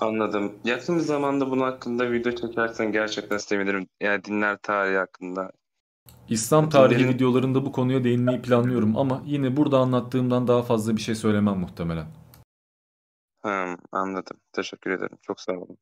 [0.02, 0.54] Anladım.
[0.64, 3.88] Yakın bir zamanda bunun hakkında video çekersen gerçekten sevinirim.
[4.02, 5.52] Yani dinler tarihi hakkında.
[6.30, 11.02] İslam tarihi Dinlerin- videolarında bu konuya değinmeyi planlıyorum ama yine burada anlattığımdan daha fazla bir
[11.02, 12.06] şey söylemem muhtemelen.
[13.42, 14.38] Hmm, anladım.
[14.54, 15.18] Teşekkür ederim.
[15.22, 15.78] Çok sağ olun.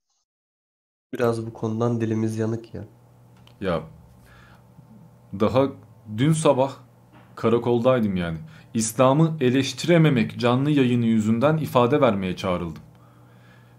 [1.13, 2.83] Biraz bu konudan dilimiz yanık ya.
[3.61, 3.81] Ya
[5.39, 5.67] daha
[6.17, 6.73] dün sabah
[7.35, 8.37] karakoldaydım yani.
[8.73, 12.83] İslam'ı eleştirememek canlı yayını yüzünden ifade vermeye çağrıldım.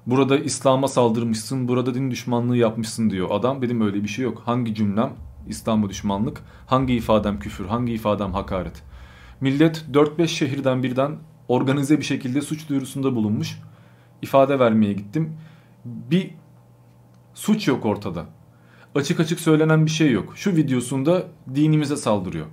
[0.07, 3.63] Burada İslam'a saldırmışsın, burada din düşmanlığı yapmışsın diyor adam.
[3.63, 4.43] Dedim öyle bir şey yok.
[4.45, 5.13] Hangi cümlem
[5.49, 8.83] İslam'a düşmanlık, hangi ifadem küfür, hangi ifadem hakaret.
[9.41, 11.17] Millet 4-5 şehirden birden
[11.49, 13.59] organize bir şekilde suç duyurusunda bulunmuş.
[14.23, 15.37] İfade vermeye gittim.
[15.85, 16.31] Bir
[17.35, 18.25] suç yok ortada.
[18.95, 20.33] Açık açık söylenen bir şey yok.
[20.37, 21.23] Şu videosunda
[21.55, 22.47] dinimize saldırıyor.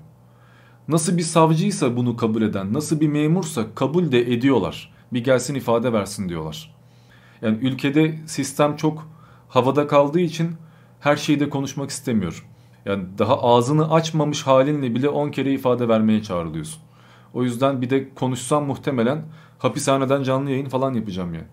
[0.88, 4.94] Nasıl bir savcıysa bunu kabul eden, nasıl bir memursa kabul de ediyorlar.
[5.14, 6.77] Bir gelsin ifade versin diyorlar.
[7.42, 9.08] Yani ülkede sistem çok
[9.50, 10.56] havada kaldığı için
[11.00, 12.46] her şeyde konuşmak istemiyor.
[12.86, 16.82] Yani daha ağzını açmamış halinle bile 10 kere ifade vermeye çağrılıyorsun.
[17.34, 19.22] O yüzden bir de konuşsam muhtemelen
[19.60, 21.48] hapishaneden canlı yayın falan yapacağım yani.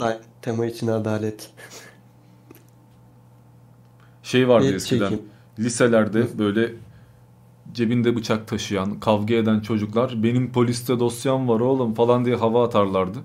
[0.00, 1.50] Day- Tema için adalet.
[4.22, 5.10] Şey vardı Et eskiden.
[5.10, 5.26] çekim.
[5.58, 6.72] Liselerde böyle
[7.72, 13.18] cebinde bıçak taşıyan, kavga eden çocuklar benim poliste dosyam var oğlum falan diye hava atarlardı.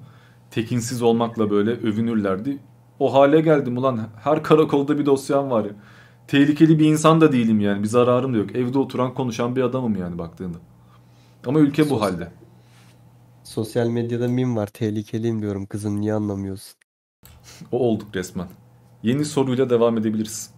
[0.56, 2.58] Tekinsiz olmakla böyle övünürlerdi.
[3.00, 5.72] O hale geldim ulan her karakolda bir dosyam var ya.
[6.28, 7.84] Tehlikeli bir insan da değilim yani.
[7.84, 8.56] Bir zararım da yok.
[8.56, 10.58] Evde oturan konuşan bir adamım yani baktığında.
[11.46, 12.32] Ama ülke bu halde.
[13.44, 14.68] Sosyal medyada meme var.
[14.68, 16.80] Tehlikeliyim diyorum kızım niye anlamıyorsun?
[17.72, 18.48] O olduk resmen.
[19.04, 20.54] Yeni soruyla devam edebiliriz.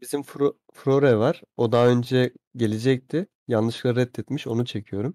[0.00, 1.42] Bizim Fro- Frore var.
[1.56, 3.26] O daha önce gelecekti.
[3.48, 4.46] Yanlışlıkla reddetmiş.
[4.46, 5.14] Onu çekiyorum.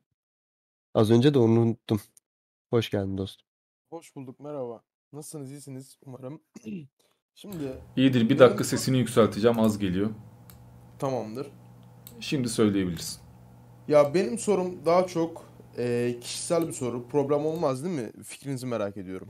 [0.94, 2.00] Az önce de onu unuttum.
[2.70, 3.47] Hoş geldin dostum.
[3.90, 4.82] Hoş bulduk, merhaba.
[5.14, 6.42] Nasılsınız, iyisiniz umarım.
[7.36, 7.64] Şimdi
[7.96, 10.10] İyidir bir dakika sesini yükselteceğim az geliyor.
[11.00, 11.48] Tamamdır.
[12.20, 13.22] Şimdi söyleyebilirsin.
[13.88, 15.46] Ya benim sorum daha çok
[15.78, 17.08] eee, kişisel bir soru.
[17.08, 18.24] Problem olmaz değil mi?
[18.24, 19.28] Fikrinizi merak ediyorum.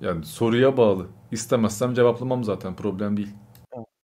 [0.00, 1.08] Yani soruya bağlı.
[1.32, 3.34] İstemezsem cevaplamam zaten problem değil.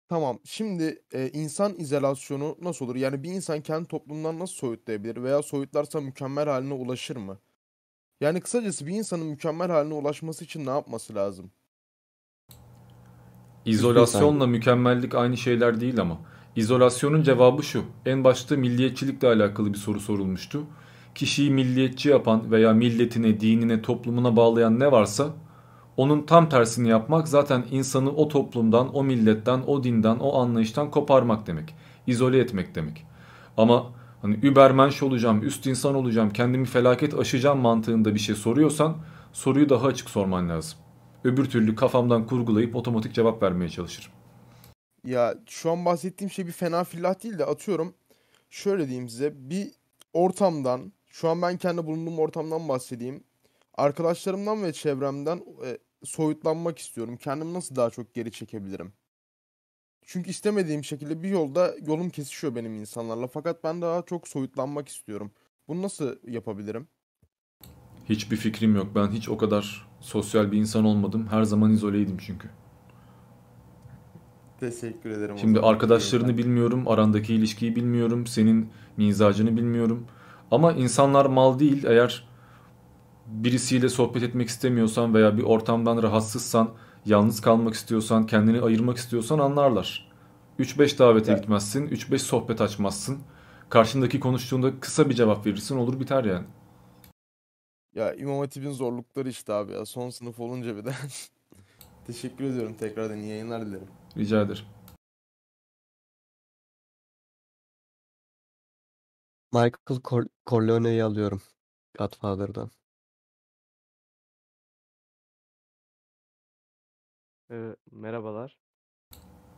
[0.09, 0.39] Tamam.
[0.43, 2.95] Şimdi eee, insan izolasyonu nasıl olur?
[2.95, 7.39] Yani bir insan kendi toplumdan nasıl soyutlayabilir veya soyutlarsa mükemmel haline ulaşır mı?
[8.21, 11.51] Yani kısacası bir insanın mükemmel haline ulaşması için ne yapması lazım?
[13.65, 16.17] İzolasyonla mükemmellik aynı şeyler değil ama.
[16.55, 17.83] İzolasyonun cevabı şu.
[18.05, 20.63] En başta milliyetçilikle alakalı bir soru sorulmuştu.
[21.15, 25.27] Kişiyi milliyetçi yapan veya milletine, dinine, toplumuna bağlayan ne varsa
[25.97, 31.47] onun tam tersini yapmak zaten insanı o toplumdan, o milletten, o dinden, o anlayıştan koparmak
[31.47, 31.75] demek.
[32.07, 33.05] İzole etmek demek.
[33.57, 38.97] Ama hani übermensch olacağım, üst insan olacağım, kendimi felaket aşacağım mantığında bir şey soruyorsan
[39.33, 40.79] soruyu daha açık sorman lazım.
[41.23, 44.11] Öbür türlü kafamdan kurgulayıp otomatik cevap vermeye çalışırım.
[45.05, 47.93] Ya şu an bahsettiğim şey bir fena fillah değil de atıyorum
[48.49, 49.71] şöyle diyeyim size bir
[50.13, 53.23] ortamdan şu an ben kendi bulunduğum ortamdan bahsedeyim.
[53.73, 57.17] Arkadaşlarımdan ve çevremden e, soyutlanmak istiyorum.
[57.17, 58.93] Kendimi nasıl daha çok geri çekebilirim?
[60.05, 63.27] Çünkü istemediğim şekilde bir yolda yolum kesişiyor benim insanlarla.
[63.27, 65.31] Fakat ben daha çok soyutlanmak istiyorum.
[65.67, 66.87] Bunu nasıl yapabilirim?
[68.09, 68.87] Hiçbir fikrim yok.
[68.95, 71.27] Ben hiç o kadar sosyal bir insan olmadım.
[71.27, 72.49] Her zaman izoleydim çünkü.
[74.59, 80.07] Teşekkür ederim Şimdi arkadaşlarını bilmiyorum, arandaki ilişkiyi bilmiyorum, senin mizacını bilmiyorum.
[80.51, 81.83] Ama insanlar mal değil.
[81.83, 82.27] Eğer
[83.27, 86.69] birisiyle sohbet etmek istemiyorsan veya bir ortamdan rahatsızsan,
[87.05, 90.11] yalnız kalmak istiyorsan, kendini ayırmak istiyorsan anlarlar.
[90.59, 93.19] 3-5 davete Ya- gitmezsin, 3-5 sohbet açmazsın.
[93.69, 96.45] Karşındaki konuştuğunda kısa bir cevap verirsin, olur biter yani.
[97.93, 99.85] Ya İmam Hatip'in zorlukları işte abi ya.
[99.85, 100.93] Son sınıf olunca bir de.
[102.07, 103.87] Teşekkür ediyorum tekrardan iyi yayınlar dilerim.
[104.17, 104.65] Rica ederim.
[109.53, 111.41] Michael Cor- Corleone'yi alıyorum.
[111.97, 112.71] Godfather'dan.
[117.51, 118.57] Ee, merhabalar.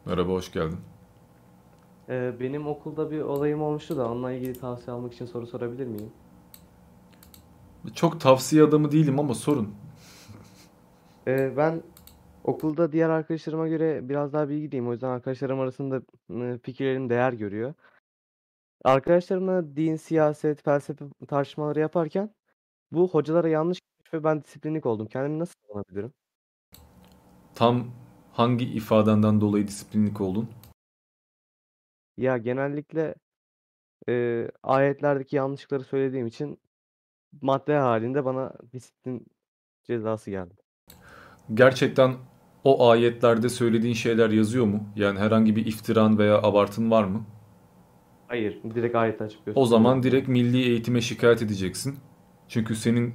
[0.06, 0.80] Merhaba, hoş geldin.
[2.10, 6.12] Ee, benim okulda bir olayım olmuştu da onunla ilgili tavsiye almak için soru sorabilir miyim?
[7.94, 9.76] Çok tavsiye adamı değilim ama sorun.
[11.28, 11.84] Ee, ben
[12.48, 14.88] Okulda diğer arkadaşlarıma göre biraz daha bilgiliyim.
[14.88, 16.02] O yüzden arkadaşlarım arasında
[16.32, 17.74] ıı, fikirlerim değer görüyor.
[18.84, 22.36] Arkadaşlarımla din, siyaset, felsefe tartışmaları yaparken
[22.92, 23.80] bu hocalara yanlış
[24.14, 25.08] ve ben disiplinlik oldum.
[25.08, 26.14] Kendimi nasıl savunabilirim?
[27.58, 27.88] Tam
[28.34, 30.50] hangi ifadenden dolayı disiplinlik oldun?
[32.18, 33.16] Ya genellikle
[34.10, 36.60] e, ayetlerdeki yanlışlıkları söylediğim için
[37.42, 39.28] madde halinde bana disiplin
[39.84, 40.54] cezası geldi.
[41.54, 42.16] Gerçekten
[42.64, 44.84] o ayetlerde söylediğin şeyler yazıyor mu?
[44.96, 47.26] Yani herhangi bir iftiran veya abartın var mı?
[48.28, 51.96] Hayır, direkt ayet açıp O zaman direkt milli eğitime şikayet edeceksin.
[52.48, 53.14] Çünkü senin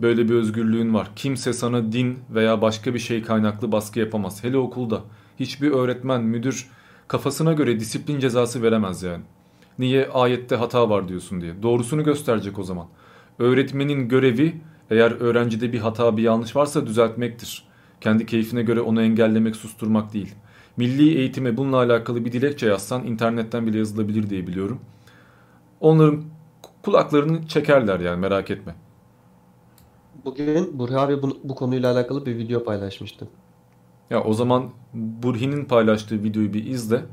[0.00, 1.10] böyle bir özgürlüğün var.
[1.16, 4.44] Kimse sana din veya başka bir şey kaynaklı baskı yapamaz.
[4.44, 5.02] Hele okulda.
[5.40, 6.68] Hiçbir öğretmen, müdür
[7.08, 9.22] kafasına göre disiplin cezası veremez yani.
[9.78, 11.62] Niye ayette hata var diyorsun diye.
[11.62, 12.86] Doğrusunu gösterecek o zaman.
[13.38, 14.60] Öğretmenin görevi
[14.90, 17.64] eğer öğrencide bir hata, bir yanlış varsa düzeltmektir.
[18.00, 20.34] Kendi keyfine göre onu engellemek, susturmak değil.
[20.76, 24.80] Milli eğitime bununla alakalı bir dilekçe yazsan internetten bile yazılabilir diye biliyorum.
[25.80, 26.22] Onların
[26.82, 28.74] kulaklarını çekerler yani merak etme.
[30.28, 33.28] Bugün Burhi abi bu, bu konuyla alakalı bir video paylaşmıştı.
[34.10, 37.04] Ya o zaman Burhi'nin paylaştığı videoyu bir izle.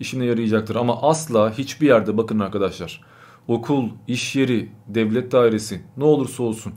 [0.00, 0.76] İşine yarayacaktır.
[0.76, 3.00] Ama asla hiçbir yerde bakın arkadaşlar.
[3.48, 6.72] Okul, iş yeri, devlet dairesi ne olursa olsun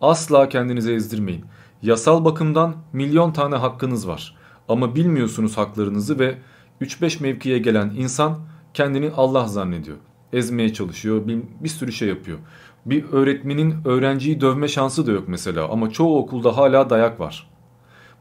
[0.00, 1.44] asla kendinize ezdirmeyin.
[1.82, 4.36] Yasal bakımdan milyon tane hakkınız var.
[4.68, 6.38] Ama bilmiyorsunuz haklarınızı ve
[6.80, 8.38] 3-5 mevkiye gelen insan
[8.74, 9.96] kendini Allah zannediyor.
[10.32, 12.38] Ezmeye çalışıyor, bir, bir sürü şey yapıyor.
[12.86, 17.50] Bir öğretmenin öğrenciyi dövme şansı da yok mesela ama çoğu okulda hala dayak var.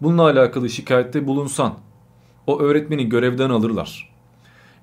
[0.02, 1.73] Bununla alakalı şikayette bulunsan
[2.48, 4.14] o öğretmeni görevden alırlar.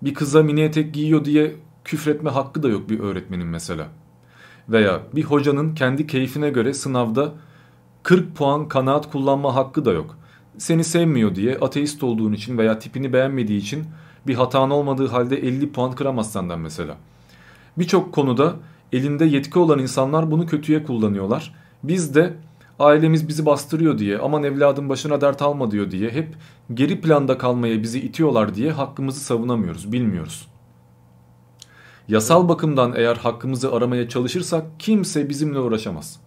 [0.03, 3.89] Bir kıza mini etek giyiyor diye küfretme hakkı da yok bir öğretmenin mesela.
[4.69, 7.33] Veya bir hocanın kendi keyfine göre sınavda
[8.03, 10.19] 40 puan kanaat kullanma hakkı da yok.
[10.59, 13.85] Seni sevmiyor diye ateist olduğun için veya tipini beğenmediği için
[14.27, 16.97] bir hatan olmadığı halde 50 puan kıramaz senden mesela.
[17.79, 18.57] Birçok konuda
[18.93, 21.55] elinde yetki olan insanlar bunu kötüye kullanıyorlar.
[21.83, 22.35] Biz de
[22.79, 26.35] ailemiz bizi bastırıyor diye aman evladın başına dert alma diyor diye hep
[26.75, 30.49] geri planda kalmaya bizi itiyorlar diye hakkımızı savunamıyoruz, bilmiyoruz.
[32.09, 36.21] Yasal bakımdan eğer hakkımızı aramaya çalışırsak kimse bizimle uğraşamaz.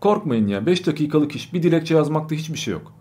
[0.00, 2.92] Korkmayın ya 5 dakikalık iş bir dilekçe yazmakta hiçbir şey yok.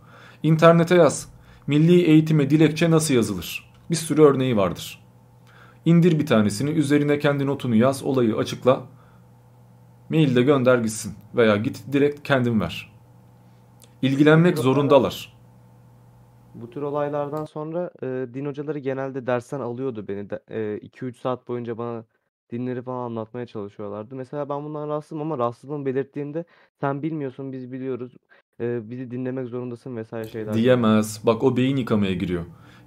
[0.43, 1.27] İnternete yaz.
[1.67, 3.71] Milli eğitime dilekçe nasıl yazılır?
[3.89, 5.02] Bir sürü örneği vardır.
[5.85, 8.83] İndir bir tanesini üzerine kendi notunu yaz olayı açıkla.
[10.09, 12.93] Mailde gönder gitsin veya git direkt kendin ver.
[14.01, 15.33] İlgilenmek zorundalar.
[16.55, 20.27] Bu tür olaylardan sonra e, din hocaları genelde dersten alıyordu beni.
[20.27, 22.03] 2-3 saat boyunca bana
[22.51, 24.15] dinleri falan anlatmaya çalışıyorlardı.
[24.15, 26.45] Mesela ben bundan rahatsızım ama rahatsızlığımı belirttiğimde
[26.81, 28.13] sen bilmiyorsun biz biliyoruz.
[28.59, 30.53] e, bizi dinlemek zorundasın vesaire şeyler.
[30.53, 31.21] Diyemez.
[31.25, 32.43] Bak o beyin yıkamaya giriyor.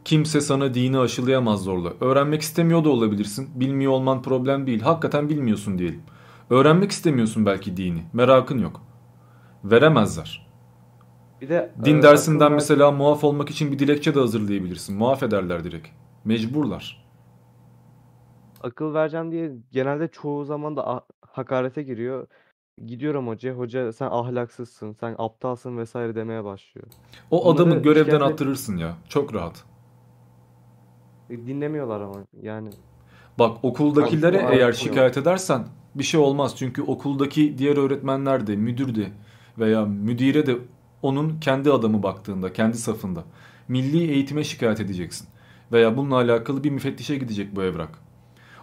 [0.07, 1.93] Kimse sana dini aşılayamaz zorla.
[2.01, 3.61] Öğrenmek istemiyor da olabilirsin.
[3.61, 4.81] Bilmiyor olman problem değil.
[4.81, 6.03] Hakikaten bilmiyorsun diyelim.
[6.51, 8.03] Öğrenmek istemiyorsun belki dini.
[8.13, 8.81] Merakın yok.
[9.65, 10.47] Veremezler.
[11.41, 14.97] Bir de Din e, dersinden akıl ver- mesela muaf olmak için bir dilekçe de hazırlayabilirsin.
[14.97, 15.89] Muaf ederler direkt.
[16.25, 17.07] Mecburlar.
[18.63, 22.27] akıl vereceğim diye genelde çoğu zaman da hakarete giriyor.
[22.87, 26.87] Gidiyorum hocaya, hoca sen ahlaksızsın, sen aptalsın vesaire demeye başlıyor.
[27.31, 28.95] O adamı Bunları görevden şikayet- attırırsın ya.
[29.09, 29.65] Çok rahat.
[31.31, 32.69] E, Dinlemiyorlar ama yani.
[33.39, 34.75] Bak okuldakilere Abi, eğer yok.
[34.75, 36.55] şikayet edersen bir şey olmaz.
[36.57, 39.07] Çünkü okuldaki diğer öğretmenler de, müdür de
[39.59, 40.57] veya müdire de
[41.03, 43.25] onun kendi adamı baktığında, kendi safında.
[43.69, 45.29] Milli eğitime şikayet edeceksin.
[45.73, 47.99] Veya bununla alakalı bir müfettişe gidecek bu evrak.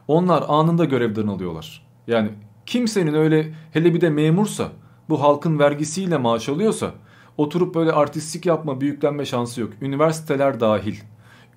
[0.07, 1.85] Onlar anında görevden alıyorlar.
[2.07, 2.29] Yani
[2.65, 4.71] kimsenin öyle hele bir de memursa,
[5.09, 6.91] bu halkın vergisiyle maaş alıyorsa
[7.37, 9.73] oturup böyle artistlik yapma, büyüklenme şansı yok.
[9.81, 10.95] Üniversiteler dahil.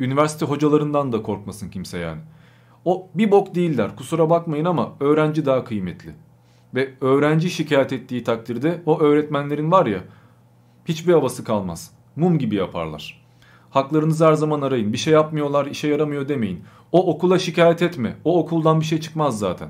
[0.00, 2.20] Üniversite hocalarından da korkmasın kimse yani.
[2.84, 6.14] O bir bok değiller kusura bakmayın ama öğrenci daha kıymetli.
[6.74, 10.00] Ve öğrenci şikayet ettiği takdirde o öğretmenlerin var ya
[10.84, 11.90] hiçbir havası kalmaz.
[12.16, 13.26] Mum gibi yaparlar.
[13.70, 14.92] Haklarınızı her zaman arayın.
[14.92, 16.64] Bir şey yapmıyorlar, işe yaramıyor demeyin.
[16.92, 18.16] O okula şikayet etme.
[18.24, 19.68] O okuldan bir şey çıkmaz zaten.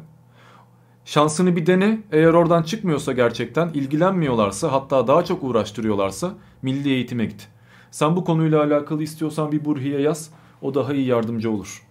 [1.04, 1.98] Şansını bir dene.
[2.12, 7.48] Eğer oradan çıkmıyorsa gerçekten ilgilenmiyorlarsa hatta daha çok uğraştırıyorlarsa milli eğitime git.
[7.96, 10.30] Sen bu konuyla alakalı istiyorsan bir Burhi'ye yaz.
[10.62, 11.86] O daha iyi yardımcı olur.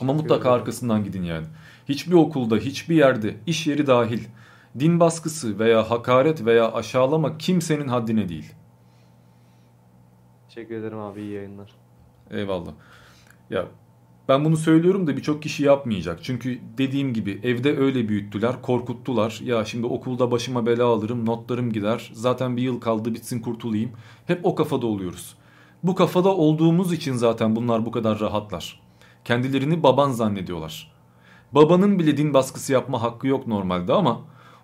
[0.00, 1.46] Ama mutlaka arkasından gidin yani.
[1.88, 4.24] Hiçbir okulda, hiçbir yerde, iş yeri dahil
[4.78, 8.54] din baskısı veya hakaret veya aşağılama kimsenin haddine değil.
[10.48, 11.70] Teşekkür ederim abi iyi yayınlar.
[12.30, 12.72] Eyvallah.
[13.50, 13.66] Ya
[14.28, 16.18] Ben bunu söylüyorum da birçok kişi yapmayacak.
[16.22, 19.40] Çünkü dediğim gibi evde öyle büyüttüler, korkuttular.
[19.44, 22.10] Ya şimdi okulda başıma bela alırım, notlarım gider.
[22.12, 23.90] Zaten bir yıl kaldı bitsin kurtulayım.
[24.26, 25.34] Hep o kafada oluyoruz.
[25.82, 28.80] Bu kafada olduğumuz için zaten bunlar bu kadar rahatlar.
[29.24, 30.92] Kendilerini baban zannediyorlar.
[31.52, 34.20] Babanın bile din baskısı yapma hakkı yok normalde ama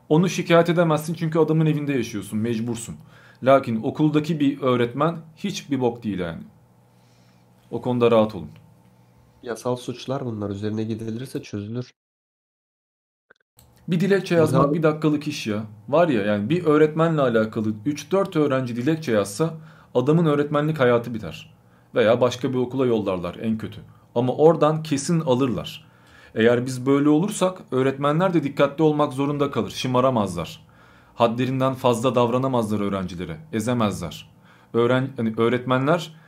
[0.09, 2.97] onu şikayet edemezsin çünkü adamın evinde yaşıyorsun, mecbursun.
[3.43, 6.43] Lakin okuldaki bir öğretmen hiçbir bok değil yani.
[7.71, 8.51] O konuda rahat olun.
[9.43, 10.51] Yasal suçlar bunlar.
[10.51, 11.91] Üzerine gidilirse çözülür.
[13.89, 15.65] Bir dilekçe yazmak bir dakikalık iş ya.
[15.89, 19.55] Var ya yani bir öğretmenle alakalı 3-4 öğrenci dilekçe yazsa
[19.95, 21.55] adamın öğretmenlik hayatı biter.
[21.95, 23.81] Veya başka bir okula yollarlar en kötü.
[24.15, 25.87] Ama oradan kesin alırlar.
[26.35, 29.71] Eğer biz böyle olursak öğretmenler de dikkatli olmak zorunda kalır.
[29.71, 30.67] Şımaramazlar.
[31.15, 33.37] Haddlerinden fazla davranamazlar öğrencilere.
[33.53, 34.31] Ezemezler.
[34.75, 36.20] Öğren hani öğretmenler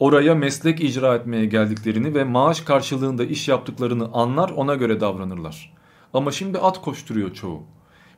[0.00, 5.72] oraya meslek icra etmeye geldiklerini ve maaş karşılığında iş yaptıklarını anlar ona göre davranırlar.
[6.14, 7.62] Ama şimdi at koşturuyor çoğu.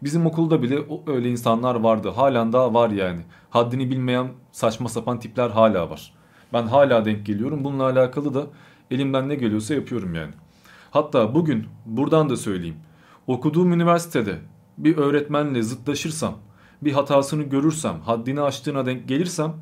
[0.02, 2.08] Bizim okulda bile öyle insanlar vardı.
[2.08, 3.20] Halen daha var yani.
[3.50, 6.14] Haddini bilmeyen saçma sapan tipler hala var.
[6.52, 7.64] Ben hala denk geliyorum.
[7.64, 8.46] Bununla alakalı da
[8.90, 10.32] elimden ne geliyorsa yapıyorum yani.
[10.90, 12.76] Hatta bugün buradan da söyleyeyim.
[13.26, 14.38] Okuduğum üniversitede
[14.78, 16.34] bir öğretmenle zıtlaşırsam,
[16.82, 19.52] bir hatasını görürsem, haddini aştığına denk gelirsem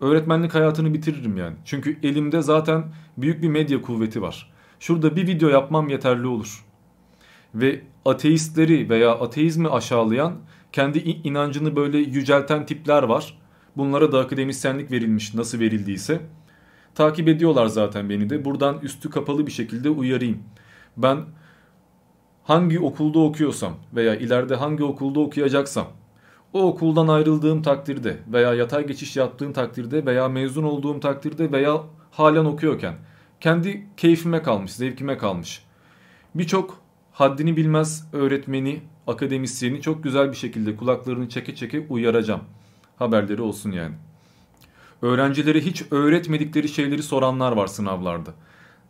[0.00, 1.56] öğretmenlik hayatını bitiririm yani.
[1.64, 2.84] Çünkü elimde zaten
[3.18, 4.52] büyük bir medya kuvveti var.
[4.80, 6.64] Şurada bir video yapmam yeterli olur.
[7.54, 10.36] Ve ateistleri veya ateizmi aşağılayan,
[10.72, 13.38] kendi inancını böyle yücelten tipler var.
[13.76, 16.20] Bunlara da akademisyenlik verilmiş nasıl verildiyse.
[16.94, 18.44] Takip ediyorlar zaten beni de.
[18.44, 20.38] Buradan üstü kapalı bir şekilde uyarayım.
[20.96, 21.18] Ben
[22.44, 25.86] hangi okulda okuyorsam veya ileride hangi okulda okuyacaksam
[26.52, 31.80] o okuldan ayrıldığım takdirde veya yatay geçiş yaptığım takdirde veya mezun olduğum takdirde veya
[32.10, 32.94] halen okuyorken
[33.40, 35.62] kendi keyfime kalmış, zevkime kalmış.
[36.34, 36.78] Birçok
[37.12, 42.40] haddini bilmez öğretmeni, akademisyeni çok güzel bir şekilde kulaklarını çeke çeke uyaracağım.
[42.96, 43.94] Haberleri olsun yani.
[45.02, 48.30] Öğrencilere hiç öğretmedikleri şeyleri soranlar var sınavlarda.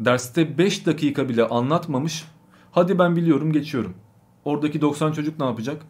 [0.00, 2.24] Derste 5 dakika bile anlatmamış.
[2.72, 3.94] Hadi ben biliyorum geçiyorum.
[4.44, 5.82] Oradaki 90 çocuk ne yapacak?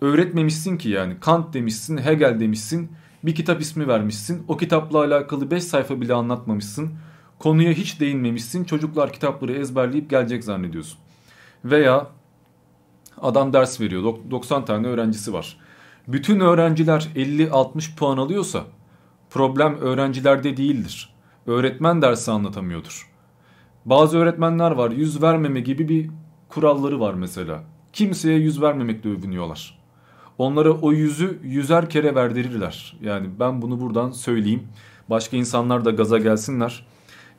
[0.00, 1.20] Öğretmemişsin ki yani.
[1.20, 2.90] Kant demişsin, Hegel demişsin.
[3.24, 4.44] Bir kitap ismi vermişsin.
[4.48, 6.92] O kitapla alakalı 5 sayfa bile anlatmamışsın.
[7.38, 8.64] Konuya hiç değinmemişsin.
[8.64, 10.98] Çocuklar kitapları ezberleyip gelecek zannediyorsun.
[11.64, 12.06] Veya
[13.20, 14.14] adam ders veriyor.
[14.30, 15.56] 90 tane öğrencisi var.
[16.08, 18.64] Bütün öğrenciler 50-60 puan alıyorsa
[19.30, 21.14] problem öğrencilerde değildir.
[21.46, 23.10] Öğretmen dersi anlatamıyordur.
[23.84, 26.10] Bazı öğretmenler var yüz vermeme gibi bir
[26.48, 27.62] kuralları var mesela.
[27.92, 29.83] Kimseye yüz vermemekle övünüyorlar.
[30.38, 32.96] Onlara o yüzü yüzer kere verdirirler.
[33.02, 34.62] Yani ben bunu buradan söyleyeyim.
[35.10, 36.86] Başka insanlar da gaza gelsinler.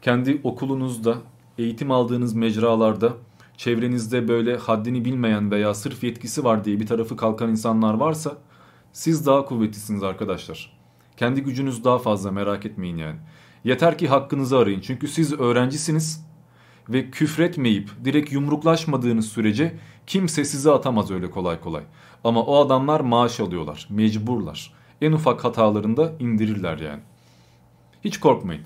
[0.02, 1.18] Kendi okulunuzda,
[1.58, 3.14] eğitim aldığınız mecralarda,
[3.58, 8.38] çevrenizde böyle haddini bilmeyen veya sırf yetkisi var diye bir tarafı kalkan insanlar varsa
[8.94, 10.78] siz daha kuvvetlisiniz arkadaşlar.
[11.18, 13.18] Kendi gücünüz daha fazla merak etmeyin yani.
[13.64, 14.82] Yeter ki hakkınızı arayın.
[14.82, 16.26] Çünkü siz öğrencisiniz
[16.90, 19.76] ve küfretmeyip direkt yumruklaşmadığınız sürece
[20.08, 21.84] kimse sizi atamaz öyle kolay kolay.
[22.26, 24.74] Ama o adamlar maaş alıyorlar, mecburlar.
[25.02, 27.02] En ufak hatalarında indirirler yani.
[28.04, 28.62] Hiç korkmayın.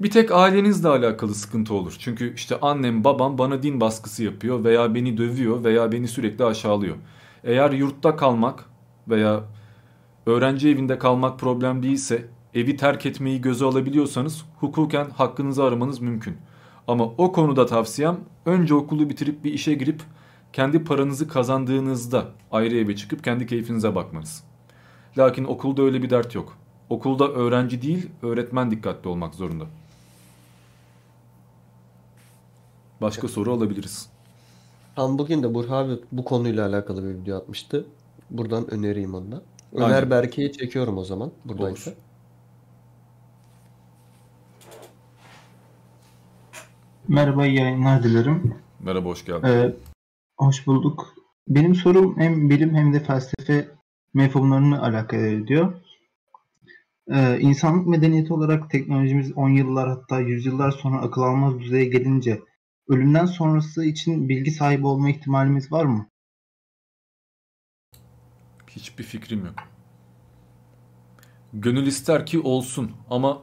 [0.00, 1.96] Bir tek ailenizle alakalı sıkıntı olur.
[1.98, 6.96] Çünkü işte annem babam bana din baskısı yapıyor veya beni dövüyor veya beni sürekli aşağılıyor.
[7.44, 8.64] Eğer yurtta kalmak
[9.08, 9.40] veya
[10.26, 16.36] öğrenci evinde kalmak problem değilse evi terk etmeyi göze alabiliyorsanız hukuken hakkınızı aramanız mümkün.
[16.88, 20.02] Ama o konuda tavsiyem önce okulu bitirip bir işe girip
[20.52, 24.44] kendi paranızı kazandığınızda ayrı eve çıkıp kendi keyfinize bakmanız.
[25.18, 26.58] Lakin okulda öyle bir dert yok.
[26.90, 29.64] Okulda öğrenci değil öğretmen dikkatli olmak zorunda.
[33.00, 34.10] Başka soru alabiliriz.
[34.96, 37.86] Tam bugün de Burhan abi bu konuyla alakalı bir video atmıştı.
[38.30, 39.42] Buradan önereyim onu da.
[39.72, 40.10] Öner Aynen.
[40.10, 41.90] Berke'yi çekiyorum o zaman buradaysa.
[41.90, 41.98] Olur.
[47.08, 48.54] Merhaba, iyi yayınlar dilerim.
[48.80, 49.48] Merhaba hoş geldin.
[49.48, 49.74] Ee,
[50.40, 51.14] hoş bulduk.
[51.48, 53.68] Benim sorum hem bilim hem de felsefe
[54.14, 55.72] mefhumlarını alakadar ediyor.
[57.10, 62.40] Ee, insanlık medeniyeti olarak teknolojimiz 10 yıllar hatta yüzyıllar sonra akıl almaz düzeye gelince
[62.88, 66.06] ölümden sonrası için bilgi sahibi olma ihtimalimiz var mı?
[68.70, 69.54] Hiçbir fikrim yok.
[71.52, 73.42] Gönül ister ki olsun ama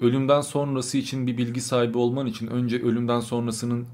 [0.00, 3.86] ölümden sonrası için bir bilgi sahibi olman için önce ölümden sonrasının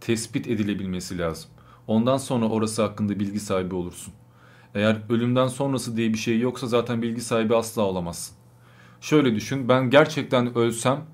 [0.00, 1.50] tespit edilebilmesi lazım.
[1.86, 4.14] Ondan sonra orası hakkında bilgi sahibi olursun.
[4.74, 8.36] Eğer ölümden sonrası diye bir şey yoksa zaten bilgi sahibi asla olamazsın.
[9.00, 11.04] Şöyle düşün ben gerçekten ölsem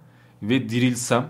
[0.43, 1.28] ve dirilsem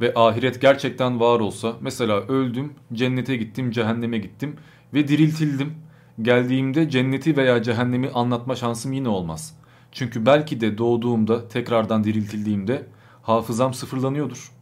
[0.00, 4.56] ve ahiret gerçekten var olsa mesela öldüm cennete gittim cehenneme gittim
[4.94, 5.74] ve diriltildim.
[6.22, 9.56] Geldiğimde cenneti veya cehennemi anlatma şansım yine olmaz.
[9.92, 12.86] Çünkü belki de doğduğumda tekrardan diriltildiğimde
[13.22, 14.59] hafızam sıfırlanıyordur.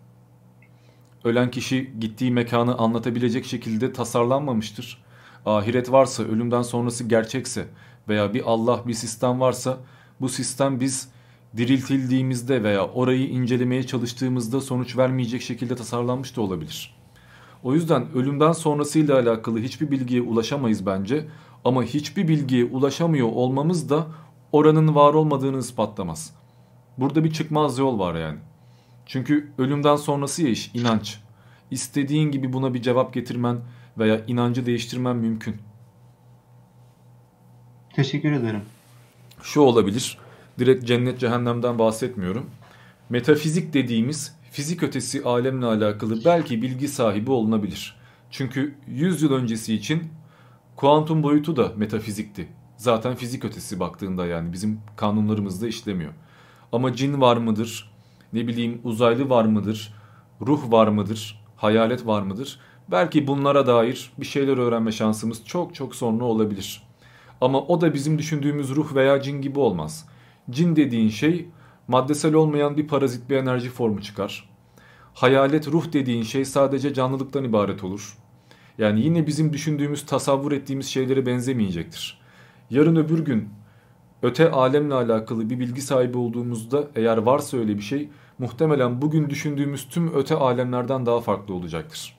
[1.25, 5.05] Ölen kişi gittiği mekanı anlatabilecek şekilde tasarlanmamıştır.
[5.47, 7.69] Ahiret varsa, ölümden sonrası gerçekse
[8.09, 9.77] veya bir Allah, bir sistem varsa
[10.21, 11.09] bu sistem biz
[11.57, 16.99] diriltildiğimizde veya orayı incelemeye çalıştığımızda sonuç vermeyecek şekilde tasarlanmış da olabilir.
[17.63, 21.29] O yüzden ölümden sonrasıyla alakalı hiçbir bilgiye ulaşamayız bence
[21.65, 24.07] ama hiçbir bilgiye ulaşamıyor olmamız da
[24.53, 26.35] oranın var olmadığını ispatlamaz.
[26.99, 28.39] Burada bir çıkmaz yol var yani.
[29.09, 31.19] Çünkü ölümden sonrası ya iş inanç.
[31.71, 33.59] İstediğin gibi buna bir cevap getirmen
[33.99, 35.57] veya inancı değiştirmen mümkün.
[37.95, 38.63] Teşekkür ederim.
[39.43, 40.19] Şu olabilir.
[40.59, 42.51] Direkt cennet cehennemden bahsetmiyorum.
[43.11, 47.97] Metafizik dediğimiz fizik ötesi alemle alakalı belki bilgi sahibi olunabilir.
[48.31, 50.09] Çünkü 100 yıl öncesi için
[50.77, 52.49] kuantum boyutu da metafizikti.
[52.77, 56.13] Zaten fizik ötesi baktığında yani bizim kanunlarımızda işlemiyor.
[56.73, 57.98] Ama cin var mıdır?
[58.33, 59.95] Ne bileyim uzaylı var mıdır?
[60.47, 61.45] Ruh var mıdır?
[61.57, 62.61] Hayalet var mıdır?
[62.91, 66.83] Belki bunlara dair bir şeyler öğrenme şansımız çok çok sonra olabilir.
[67.41, 70.09] Ama o da bizim düşündüğümüz ruh veya cin gibi olmaz.
[70.51, 71.49] Cin dediğin şey
[71.89, 74.49] maddesel olmayan bir parazit bir enerji formu çıkar.
[75.15, 78.19] Hayalet ruh dediğin şey sadece canlılıktan ibaret olur.
[78.79, 82.21] Yani yine bizim düşündüğümüz, tasavvur ettiğimiz şeylere benzemeyecektir.
[82.71, 83.49] Yarın öbür gün
[84.23, 89.89] öte alemle alakalı bir bilgi sahibi olduğumuzda eğer varsa öyle bir şey muhtemelen bugün düşündüğümüz
[89.89, 92.19] tüm öte alemlerden daha farklı olacaktır.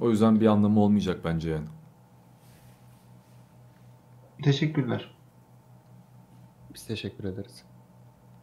[0.00, 1.68] O yüzden bir anlamı olmayacak bence yani.
[4.42, 5.14] Teşekkürler.
[6.74, 7.64] Biz teşekkür ederiz.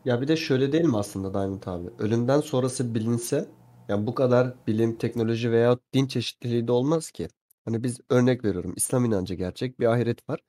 [0.06, 1.90] Ya bir de şöyle değil mi aslında Diamond abi?
[2.00, 3.50] Ölümden sonrası bilinse
[3.88, 7.28] yani bu kadar bilim, teknoloji veya din çeşitliliği de olmaz ki.
[7.66, 10.40] Hani biz örnek veriyorum İslam inancı gerçek bir ahiret var.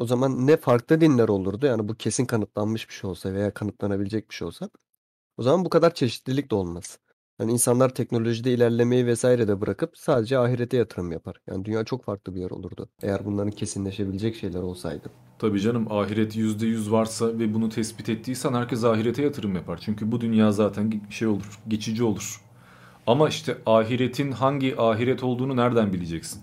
[0.00, 4.30] O zaman ne farklı dinler olurdu yani bu kesin kanıtlanmış bir şey olsa veya kanıtlanabilecek
[4.30, 4.70] bir şey olsa.
[5.36, 6.98] O zaman bu kadar çeşitlilik de olmaz.
[7.40, 11.36] Yani insanlar teknolojide ilerlemeyi vesaire de bırakıp sadece ahirete yatırım yapar.
[11.46, 12.88] Yani dünya çok farklı bir yer olurdu.
[13.02, 15.10] Eğer bunların kesinleşebilecek şeyler olsaydı.
[15.38, 19.80] Tabii canım ahiret %100 varsa ve bunu tespit ettiysen herkes ahirete yatırım yapar.
[19.84, 22.40] Çünkü bu dünya zaten şey olur, geçici olur.
[23.06, 26.42] Ama işte ahiretin hangi ahiret olduğunu nereden bileceksin?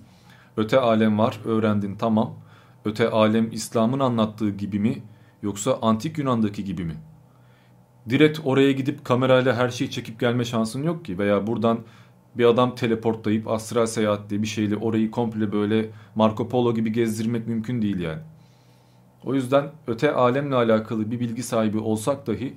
[0.57, 2.46] Öte alem var, öğrendin tamam.
[2.87, 5.03] Öte alem İslam'ın anlattığı gibi mi
[5.41, 6.95] yoksa antik Yunan'daki gibi mi?
[8.09, 11.79] Direkt oraya gidip kamerayla her şeyi çekip gelme şansın yok ki veya buradan
[12.35, 17.81] bir adam teleportlayıp astral seyahatle bir şeyle orayı komple böyle Marco Polo gibi gezdirmek mümkün
[17.81, 18.21] değil yani.
[19.23, 22.53] O yüzden öte alemle alakalı bir bilgi sahibi olsak dahi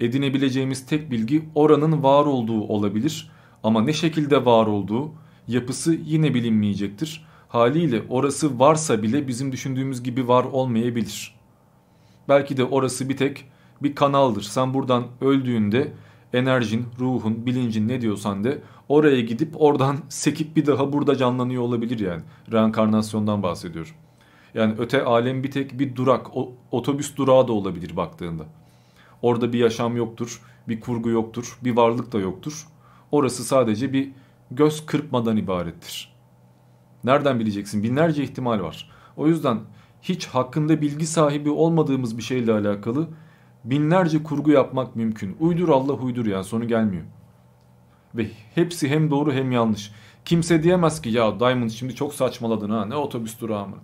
[0.00, 3.30] edinebileceğimiz tek bilgi oranın var olduğu olabilir.
[3.62, 5.12] Ama ne şekilde var olduğu,
[5.48, 7.27] yapısı yine bilinmeyecektir.
[7.48, 11.34] Haliyle orası varsa bile bizim düşündüğümüz gibi var olmayabilir.
[12.28, 13.44] Belki de orası bir tek
[13.82, 14.42] bir kanaldır.
[14.42, 15.92] Sen buradan öldüğünde
[16.32, 21.98] enerjin, ruhun, bilincin ne diyorsan de oraya gidip oradan sekip bir daha burada canlanıyor olabilir
[21.98, 22.22] yani.
[22.52, 23.92] Reenkarnasyondan bahsediyorum.
[24.54, 26.26] Yani öte alem bir tek bir durak,
[26.70, 28.44] otobüs durağı da olabilir baktığında.
[29.22, 32.66] Orada bir yaşam yoktur, bir kurgu yoktur, bir varlık da yoktur.
[33.12, 34.10] Orası sadece bir
[34.50, 36.17] göz kırpmadan ibarettir.
[37.04, 37.82] Nereden bileceksin?
[37.82, 38.90] Binlerce ihtimal var.
[39.16, 39.60] O yüzden
[40.02, 43.08] hiç hakkında bilgi sahibi olmadığımız bir şeyle alakalı
[43.64, 45.36] binlerce kurgu yapmak mümkün.
[45.40, 47.04] Uydur Allah uydur yani sonu gelmiyor.
[48.14, 49.92] Ve hepsi hem doğru hem yanlış.
[50.24, 53.76] Kimse diyemez ki ya Diamond şimdi çok saçmaladın ha ne otobüs durağı mı?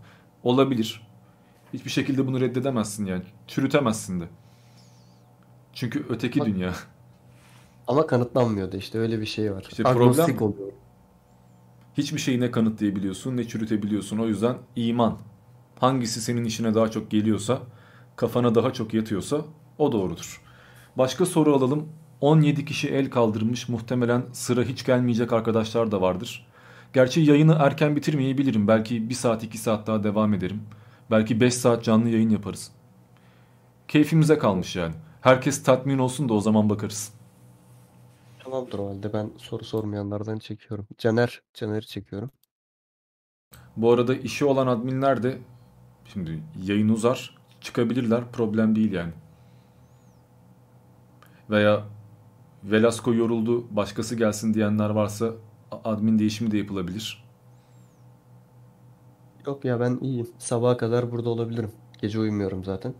[0.43, 1.07] Olabilir.
[1.73, 3.23] Hiçbir şekilde bunu reddedemezsin yani.
[3.47, 4.24] Çürütemezsin de.
[5.73, 6.73] Çünkü öteki Bak- dünya.
[7.89, 9.66] Ama kanıtlanmıyordu işte öyle bir şey var.
[9.70, 10.73] İşte Agnostik problem oluyor.
[11.94, 14.18] Hiçbir şeyi ne kanıtlayabiliyorsun ne çürütebiliyorsun.
[14.18, 15.18] O yüzden iman.
[15.80, 17.58] Hangisi senin işine daha çok geliyorsa,
[18.16, 19.40] kafana daha çok yatıyorsa
[19.78, 20.40] o doğrudur.
[20.98, 21.88] Başka soru alalım.
[22.20, 23.68] 17 kişi el kaldırmış.
[23.68, 26.46] Muhtemelen sıra hiç gelmeyecek arkadaşlar da vardır.
[26.92, 28.68] Gerçi yayını erken bitirmeyebilirim.
[28.68, 30.62] Belki 1 saat 2 saat daha devam ederim.
[31.10, 32.70] Belki 5 saat canlı yayın yaparız.
[33.88, 34.94] Keyfimize kalmış yani.
[35.20, 37.12] Herkes tatmin olsun da o zaman bakarız.
[38.55, 40.86] Tamamdır o halde ben soru sormayanlardan çekiyorum.
[40.98, 42.31] Caner, Caner'i çekiyorum.
[43.76, 45.39] Bu arada işi olan adminler de
[46.05, 48.32] şimdi yayın uzar çıkabilirler.
[48.32, 49.12] Problem değil yani.
[51.51, 51.85] Veya
[52.64, 55.31] Velasco yoruldu başkası gelsin diyenler varsa
[55.85, 57.24] admin değişimi de yapılabilir.
[59.47, 60.28] Yok ya ben iyiyim.
[60.39, 61.72] Sabaha kadar burada olabilirim.
[62.01, 62.94] Gece uyumuyorum zaten.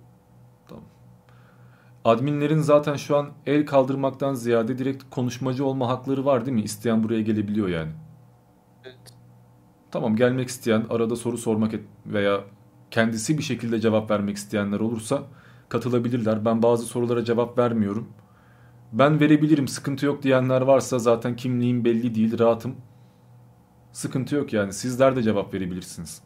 [2.05, 6.62] Adminlerin zaten şu an el kaldırmaktan ziyade direkt konuşmacı olma hakları var değil mi?
[6.62, 7.93] İsteyen buraya gelebiliyor yani.
[9.90, 12.44] Tamam gelmek isteyen, arada soru sormak et- veya
[12.90, 15.22] kendisi bir şekilde cevap vermek isteyenler olursa
[15.68, 16.44] katılabilirler.
[16.44, 18.09] Ben bazı sorulara cevap vermiyorum.
[18.93, 22.76] Ben verebilirim, sıkıntı yok diyenler varsa zaten kimliğim belli değil, rahatım.
[23.93, 24.72] Sıkıntı yok yani.
[24.72, 26.22] Sizler de cevap verebilirsiniz.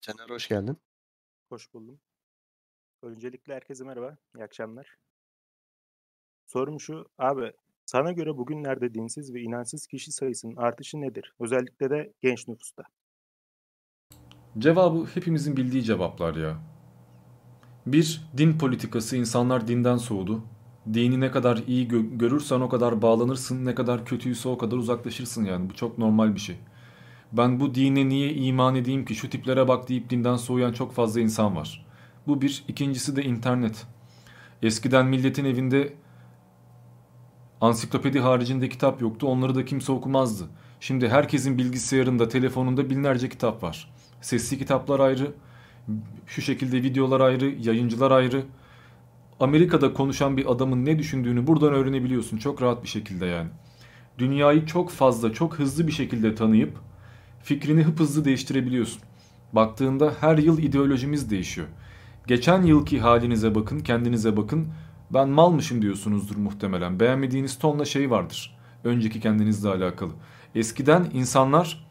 [0.00, 0.76] Caner hoş geldin.
[1.48, 2.00] Hoş buldum.
[3.04, 4.96] Öncelikle herkese merhaba, iyi akşamlar.
[6.46, 7.52] Sorum şu, abi
[7.86, 11.34] sana göre bugünlerde dinsiz ve inançsız kişi sayısının artışı nedir?
[11.40, 12.82] Özellikle de genç nüfusta.
[14.58, 16.58] Cevabı hepimizin bildiği cevaplar ya.
[17.86, 20.42] Bir, din politikası insanlar dinden soğudu.
[20.94, 25.44] Dini ne kadar iyi gö- görürsen o kadar bağlanırsın, ne kadar kötüyse o kadar uzaklaşırsın
[25.44, 25.70] yani.
[25.70, 26.56] Bu çok normal bir şey.
[27.32, 31.20] Ben bu dine niye iman edeyim ki şu tiplere bak deyip dinden soğuyan çok fazla
[31.20, 31.83] insan var.
[32.26, 32.64] Bu bir.
[32.68, 33.86] İkincisi de internet.
[34.62, 35.92] Eskiden milletin evinde
[37.60, 39.26] ansiklopedi haricinde kitap yoktu.
[39.26, 40.44] Onları da kimse okumazdı.
[40.80, 43.90] Şimdi herkesin bilgisayarında, telefonunda binlerce kitap var.
[44.20, 45.32] Sesli kitaplar ayrı,
[46.26, 48.42] şu şekilde videolar ayrı, yayıncılar ayrı.
[49.40, 53.48] Amerika'da konuşan bir adamın ne düşündüğünü buradan öğrenebiliyorsun çok rahat bir şekilde yani.
[54.18, 56.78] Dünyayı çok fazla, çok hızlı bir şekilde tanıyıp
[57.42, 59.02] fikrini hıp hızlı değiştirebiliyorsun.
[59.52, 61.66] Baktığında her yıl ideolojimiz değişiyor.
[62.26, 64.68] Geçen yılki halinize bakın, kendinize bakın.
[65.10, 67.00] Ben malmışım diyorsunuzdur muhtemelen.
[67.00, 68.56] Beğenmediğiniz tonla şey vardır.
[68.84, 70.10] Önceki kendinizle alakalı.
[70.54, 71.86] Eskiden insanlar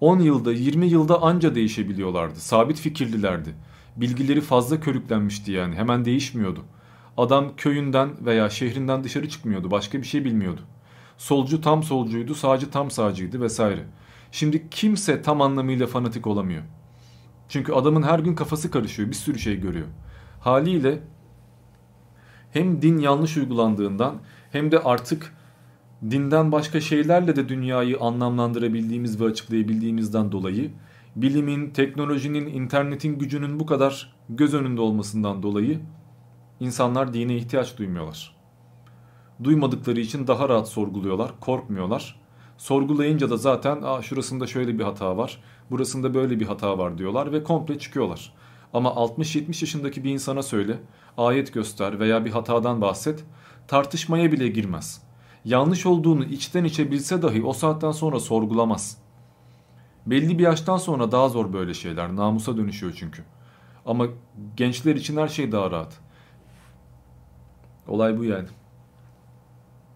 [0.00, 2.40] 10 yılda 20 yılda anca değişebiliyorlardı.
[2.40, 3.54] Sabit fikirlilerdi.
[3.96, 6.64] Bilgileri fazla körüklenmişti yani hemen değişmiyordu.
[7.16, 9.70] Adam köyünden veya şehrinden dışarı çıkmıyordu.
[9.70, 10.60] Başka bir şey bilmiyordu.
[11.18, 13.84] Solcu tam solcuydu, sağcı tam sağcıydı vesaire.
[14.32, 16.62] Şimdi kimse tam anlamıyla fanatik olamıyor.
[17.48, 19.86] Çünkü adamın her gün kafası karışıyor, bir sürü şey görüyor.
[20.40, 21.02] Haliyle
[22.52, 24.14] hem din yanlış uygulandığından
[24.52, 25.34] hem de artık
[26.10, 30.70] dinden başka şeylerle de dünyayı anlamlandırabildiğimiz ve açıklayabildiğimizden dolayı
[31.16, 35.80] bilimin, teknolojinin, internetin gücünün bu kadar göz önünde olmasından dolayı
[36.60, 38.36] insanlar dine ihtiyaç duymuyorlar.
[39.44, 42.20] Duymadıkları için daha rahat sorguluyorlar, korkmuyorlar.
[42.58, 47.32] Sorgulayınca da zaten Aa, şurasında şöyle bir hata var, burasında böyle bir hata var diyorlar
[47.32, 48.32] ve komple çıkıyorlar.
[48.72, 50.78] Ama 60-70 yaşındaki bir insana söyle,
[51.16, 53.24] ayet göster veya bir hatadan bahset,
[53.68, 55.02] tartışmaya bile girmez.
[55.44, 58.98] Yanlış olduğunu içten içe bilse dahi o saatten sonra sorgulamaz.
[60.06, 63.24] Belli bir yaştan sonra daha zor böyle şeyler, namusa dönüşüyor çünkü.
[63.86, 64.06] Ama
[64.56, 66.00] gençler için her şey daha rahat.
[67.88, 68.48] Olay bu yani.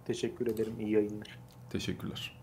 [0.05, 1.39] Teşekkür ederim, iyi yayınlar.
[1.71, 2.40] Teşekkürler.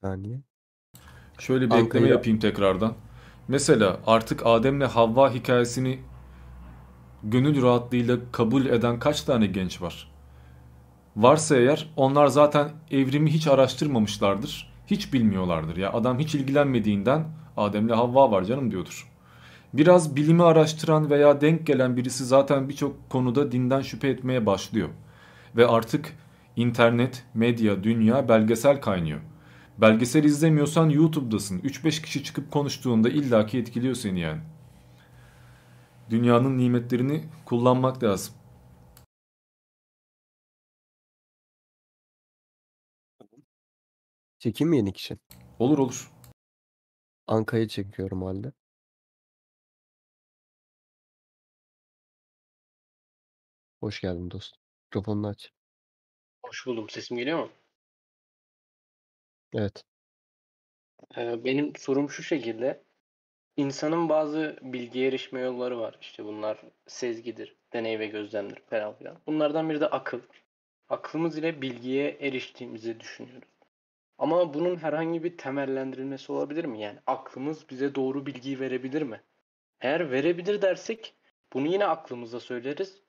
[0.00, 0.40] Saniye.
[1.38, 2.94] Şöyle bir ekleme yapayım tekrardan.
[3.48, 5.98] Mesela artık Adem'le Havva hikayesini
[7.22, 10.12] gönül rahatlığıyla kabul eden kaç tane genç var?
[11.16, 14.72] Varsa eğer onlar zaten evrimi hiç araştırmamışlardır.
[14.86, 15.76] Hiç bilmiyorlardır.
[15.76, 17.24] Ya adam hiç ilgilenmediğinden
[17.56, 19.12] Adem'le Havva var canım diyordur.
[19.74, 24.88] Biraz bilimi araştıran veya denk gelen birisi zaten birçok konuda dinden şüphe etmeye başlıyor.
[25.56, 26.12] Ve artık
[26.56, 29.20] internet, medya, dünya belgesel kaynıyor.
[29.80, 31.58] Belgesel izlemiyorsan YouTube'dasın.
[31.58, 34.42] 3-5 kişi çıkıp konuştuğunda illaki etkiliyor seni yani.
[36.10, 38.34] Dünyanın nimetlerini kullanmak lazım.
[44.38, 45.18] Çekeyim mi yeni kişi?
[45.58, 46.12] Olur olur.
[47.26, 48.52] Anka'yı çekiyorum halde.
[53.80, 54.60] Hoş geldin dostum.
[54.86, 55.52] Mikrofonunu aç.
[56.46, 56.90] Hoş buldum.
[56.90, 57.50] Sesim geliyor mu?
[59.56, 59.84] Evet.
[61.16, 62.82] Benim sorum şu şekilde.
[63.56, 65.98] İnsanın bazı bilgiye erişme yolları var.
[66.00, 69.18] İşte bunlar sezgidir, deney ve gözlemdir falan filan.
[69.26, 70.20] Bunlardan biri de akıl.
[70.88, 73.48] Aklımız ile bilgiye eriştiğimizi düşünüyoruz.
[74.18, 76.80] Ama bunun herhangi bir temellendirilmesi olabilir mi?
[76.80, 79.22] Yani aklımız bize doğru bilgiyi verebilir mi?
[79.80, 81.14] Eğer verebilir dersek
[81.52, 83.02] bunu yine aklımızda söyleriz.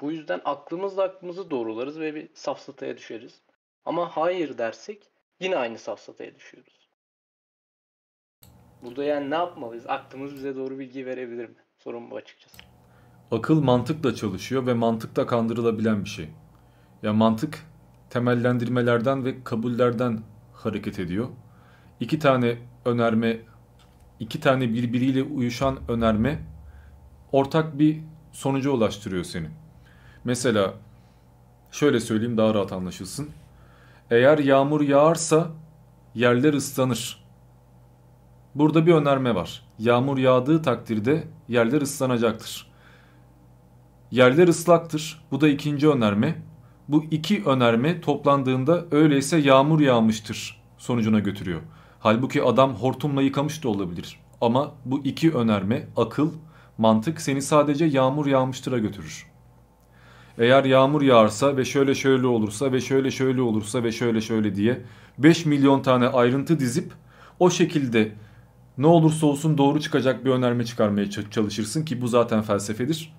[0.00, 3.42] Bu yüzden aklımızla aklımızı doğrularız ve bir safsataya düşeriz.
[3.84, 5.09] Ama hayır dersek
[5.40, 6.90] yine aynı safsataya düşüyoruz.
[8.82, 9.86] Burada yani ne yapmalıyız?
[9.88, 11.54] Aklımız bize doğru bilgi verebilir mi?
[11.78, 12.56] Sorun bu açıkçası.
[13.30, 16.28] Akıl mantıkla çalışıyor ve mantıkta kandırılabilen bir şey.
[17.02, 17.66] Ya mantık
[18.10, 20.20] temellendirmelerden ve kabullerden
[20.54, 21.28] hareket ediyor.
[22.00, 23.40] İki tane önerme,
[24.20, 26.38] iki tane birbiriyle uyuşan önerme
[27.32, 28.00] ortak bir
[28.32, 29.48] sonuca ulaştırıyor seni.
[30.24, 30.74] Mesela
[31.70, 33.30] şöyle söyleyeyim daha rahat anlaşılsın.
[34.10, 35.48] Eğer yağmur yağarsa
[36.14, 37.24] yerler ıslanır.
[38.54, 39.62] Burada bir önerme var.
[39.78, 42.70] Yağmur yağdığı takdirde yerler ıslanacaktır.
[44.10, 45.24] Yerler ıslaktır.
[45.30, 46.42] Bu da ikinci önerme.
[46.88, 51.60] Bu iki önerme toplandığında öyleyse yağmur yağmıştır sonucuna götürüyor.
[52.00, 54.20] Halbuki adam hortumla yıkamış da olabilir.
[54.40, 56.32] Ama bu iki önerme akıl,
[56.78, 59.29] mantık seni sadece yağmur yağmıştıra götürür.
[60.38, 64.80] Eğer yağmur yağarsa ve şöyle şöyle olursa ve şöyle şöyle olursa ve şöyle şöyle diye
[65.18, 66.92] 5 milyon tane ayrıntı dizip
[67.38, 68.12] o şekilde
[68.78, 73.12] ne olursa olsun doğru çıkacak bir önerme çıkarmaya çalışırsın ki bu zaten felsefedir.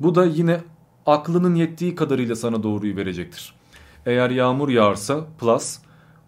[0.00, 0.60] Bu da yine
[1.06, 3.54] aklının yettiği kadarıyla sana doğruyu verecektir.
[4.06, 5.78] Eğer yağmur yağarsa plus,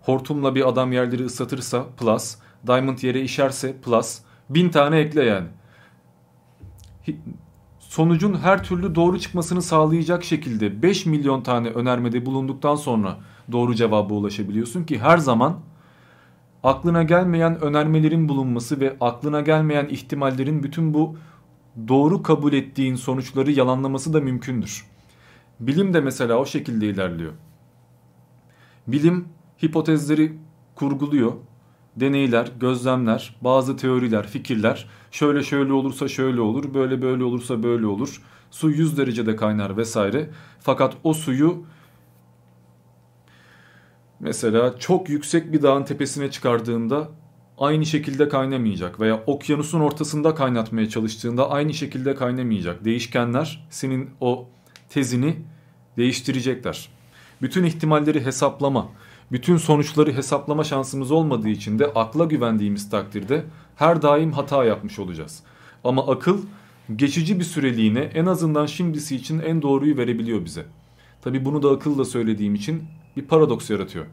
[0.02, 2.36] hortumla bir adam yerleri ıslatırsa plus,
[2.66, 4.18] diamond yere işerse plus,
[4.50, 5.48] bin tane ekle yani.
[7.98, 13.18] Sonucun her türlü doğru çıkmasını sağlayacak şekilde 5 milyon tane önermede bulunduktan sonra
[13.52, 15.60] doğru cevaba ulaşabiliyorsun ki her zaman
[16.62, 21.16] aklına gelmeyen önermelerin bulunması ve aklına gelmeyen ihtimallerin bütün bu
[21.88, 24.86] doğru kabul ettiğin sonuçları yalanlaması da mümkündür.
[25.60, 27.32] Bilim de mesela o şekilde ilerliyor.
[28.86, 29.28] Bilim
[29.62, 30.38] hipotezleri
[30.74, 31.32] kurguluyor.
[32.00, 38.22] Deneyler, gözlemler, bazı teoriler, fikirler şöyle şöyle olursa şöyle olur, böyle böyle olursa böyle olur.
[38.50, 40.30] Su 100 derecede kaynar vesaire.
[40.60, 41.64] Fakat o suyu
[44.20, 47.08] mesela çok yüksek bir dağın tepesine çıkardığında
[47.58, 52.84] aynı şekilde kaynamayacak veya okyanusun ortasında kaynatmaya çalıştığında aynı şekilde kaynamayacak.
[52.84, 54.48] Değişkenler senin o
[54.88, 55.36] tezini
[55.96, 56.88] değiştirecekler.
[57.42, 58.88] Bütün ihtimalleri hesaplama,
[59.32, 63.44] bütün sonuçları hesaplama şansımız olmadığı için de akla güvendiğimiz takdirde
[63.76, 65.42] her daim hata yapmış olacağız.
[65.84, 66.38] Ama akıl
[66.96, 70.64] geçici bir süreliğine en azından şimdisi için en doğruyu verebiliyor bize.
[71.22, 72.82] Tabi bunu da akılla söylediğim için
[73.16, 74.06] bir paradoks yaratıyor.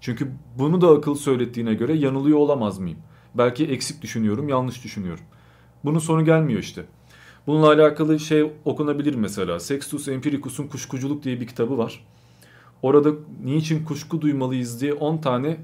[0.00, 2.98] Çünkü bunu da akıl söylettiğine göre yanılıyor olamaz mıyım?
[3.34, 5.24] Belki eksik düşünüyorum, yanlış düşünüyorum.
[5.84, 6.84] Bunun sonu gelmiyor işte.
[7.46, 9.60] Bununla alakalı şey okunabilir mesela.
[9.60, 12.04] Sextus Empiricus'un Kuşkuculuk diye bir kitabı var.
[12.84, 13.12] Orada
[13.44, 15.56] niçin kuşku duymalıyız diye 10 tane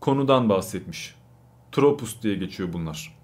[0.00, 1.14] konudan bahsetmiş.
[1.72, 3.18] Tropus diye geçiyor bunlar.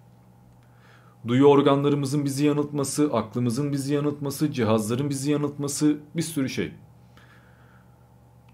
[1.29, 6.73] Duyu organlarımızın bizi yanıltması, aklımızın bizi yanıltması, cihazların bizi yanıltması bir sürü şey.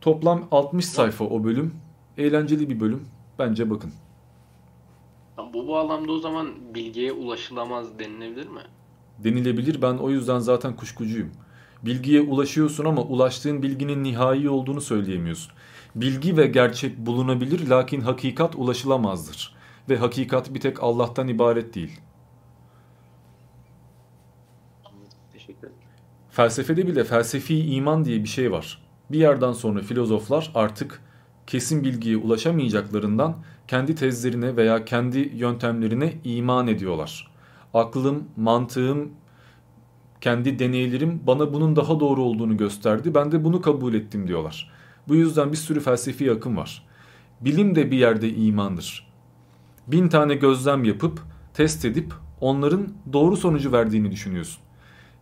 [0.00, 1.74] Toplam 60 sayfa o bölüm.
[2.18, 3.08] Eğlenceli bir bölüm.
[3.38, 3.92] Bence bakın.
[5.54, 8.62] Bu bağlamda o zaman bilgiye ulaşılamaz denilebilir mi?
[9.24, 9.82] Denilebilir.
[9.82, 11.30] Ben o yüzden zaten kuşkucuyum.
[11.86, 15.52] Bilgiye ulaşıyorsun ama ulaştığın bilginin nihai olduğunu söyleyemiyorsun.
[15.94, 19.56] Bilgi ve gerçek bulunabilir lakin hakikat ulaşılamazdır.
[19.88, 22.00] Ve hakikat bir tek Allah'tan ibaret değil.
[26.30, 28.82] Felsefede bile felsefi iman diye bir şey var.
[29.10, 31.02] Bir yerden sonra filozoflar artık
[31.46, 33.36] kesin bilgiye ulaşamayacaklarından
[33.68, 37.30] kendi tezlerine veya kendi yöntemlerine iman ediyorlar.
[37.74, 39.12] Aklım, mantığım,
[40.20, 43.14] kendi deneylerim bana bunun daha doğru olduğunu gösterdi.
[43.14, 44.70] Ben de bunu kabul ettim diyorlar.
[45.08, 46.86] Bu yüzden bir sürü felsefi akım var.
[47.40, 49.06] Bilim de bir yerde imandır.
[49.86, 51.20] Bin tane gözlem yapıp,
[51.54, 54.62] test edip onların doğru sonucu verdiğini düşünüyorsun.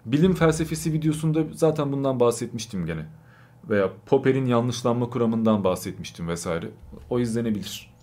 [0.06, 3.06] Bilim felsefesi videosunda zaten bundan bahsetmiştim gene.
[3.70, 6.70] Veya Popper'in yanlışlanma kuramından bahsetmiştim vesaire.
[7.10, 7.93] O izlenebilir.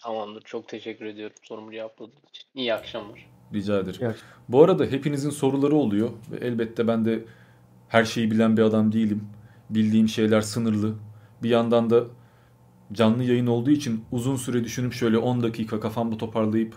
[0.00, 0.42] Tamamdır.
[0.42, 2.44] Çok teşekkür ediyorum sorumu cevapladığınız için.
[2.54, 3.26] İyi akşamlar.
[3.54, 4.00] Rica ederim.
[4.00, 4.34] İyi akşamlar.
[4.48, 7.24] Bu arada hepinizin soruları oluyor ve elbette ben de
[7.88, 9.28] her şeyi bilen bir adam değilim.
[9.70, 10.94] Bildiğim şeyler sınırlı.
[11.42, 12.04] Bir yandan da
[12.92, 16.76] canlı yayın olduğu için uzun süre düşünüp şöyle 10 dakika kafamda toparlayıp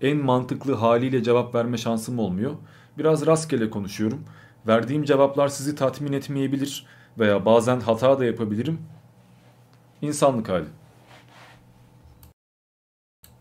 [0.00, 2.54] en mantıklı haliyle cevap verme şansım olmuyor.
[2.98, 4.24] Biraz rastgele konuşuyorum.
[4.66, 6.86] Verdiğim cevaplar sizi tatmin etmeyebilir
[7.18, 8.78] veya bazen hata da yapabilirim.
[10.02, 10.66] İnsanlık hali.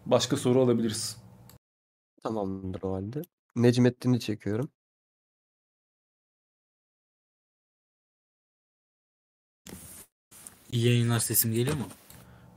[0.06, 1.18] Başka soru alabiliriz.
[2.24, 3.22] Tamamdır o halde.
[3.56, 4.70] Necmettin'i çekiyorum.
[10.72, 11.88] İyi yayınlar sesim geliyor mu?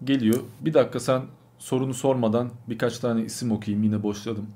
[0.05, 0.45] Geliyor.
[0.61, 1.27] Bir dakika sen
[1.59, 3.85] sorunu sormadan birkaç tane isim okuyayım.
[3.85, 4.51] Yine boşladım.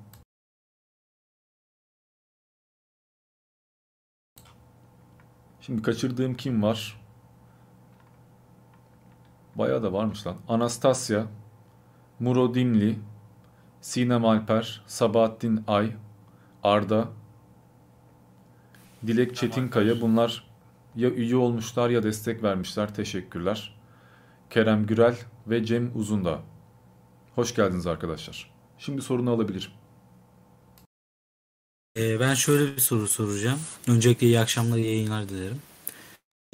[5.60, 7.00] Şimdi kaçırdığım kim var?
[9.54, 10.36] Bayağı da varmış lan.
[10.48, 11.26] Anastasia,
[12.20, 12.98] Muro Dimli,
[13.80, 15.92] Sinem Alper, Sabahattin Ay,
[16.62, 17.08] Arda,
[19.06, 20.50] Dilek Çetinkaya bunlar
[20.96, 22.94] ya üye olmuşlar ya destek vermişler.
[22.94, 23.74] Teşekkürler.
[24.50, 25.16] Kerem Gürel
[25.46, 26.40] ve Cem Uzundağ.
[27.34, 28.50] Hoş geldiniz arkadaşlar.
[28.78, 29.70] Şimdi sorunu alabilirim.
[31.96, 33.60] Ee, ben şöyle bir soru soracağım.
[33.88, 35.62] Öncelikle iyi akşamlar, iyi yayınlar dilerim.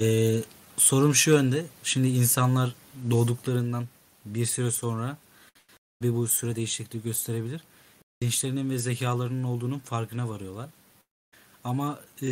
[0.01, 0.39] Ee,
[0.77, 1.65] sorum şu yönde.
[1.83, 2.75] Şimdi insanlar
[3.11, 3.85] doğduklarından
[4.25, 5.17] bir süre sonra
[6.01, 7.61] bir bu süre değişiklik gösterebilir.
[8.21, 10.69] Bilinçlerinin ve zekalarının olduğunun farkına varıyorlar.
[11.63, 12.27] Ama e,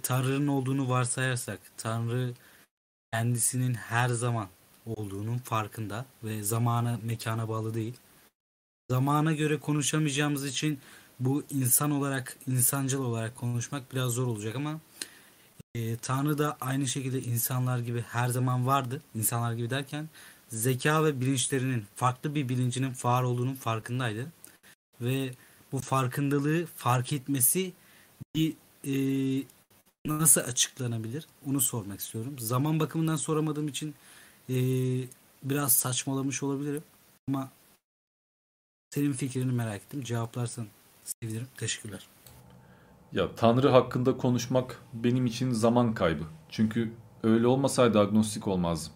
[0.00, 2.34] Tanrı'nın olduğunu varsayarsak Tanrı
[3.12, 4.48] kendisinin her zaman
[4.86, 7.94] olduğunun farkında ve zamana mekana bağlı değil.
[8.90, 10.78] Zamana göre konuşamayacağımız için
[11.20, 14.80] bu insan olarak, insancıl olarak konuşmak biraz zor olacak ama
[15.74, 19.02] e, Tanrı da aynı şekilde insanlar gibi her zaman vardı.
[19.14, 20.08] İnsanlar gibi derken
[20.50, 24.32] zeka ve bilinçlerinin farklı bir bilincinin var olduğunun farkındaydı.
[25.00, 25.30] Ve
[25.72, 27.72] bu farkındalığı fark etmesi
[28.34, 28.54] bir
[28.84, 28.94] e,
[30.06, 31.26] nasıl açıklanabilir?
[31.46, 32.38] Onu sormak istiyorum.
[32.38, 33.94] Zaman bakımından soramadığım için
[34.48, 34.54] e,
[35.42, 36.82] biraz saçmalamış olabilirim.
[37.28, 37.50] Ama
[38.90, 40.02] senin fikrini merak ettim.
[40.02, 40.66] Cevaplarsan
[41.04, 41.48] sevinirim.
[41.56, 42.06] Teşekkürler.
[43.12, 46.24] Ya Tanrı hakkında konuşmak benim için zaman kaybı.
[46.48, 48.92] Çünkü öyle olmasaydı agnostik olmazdım.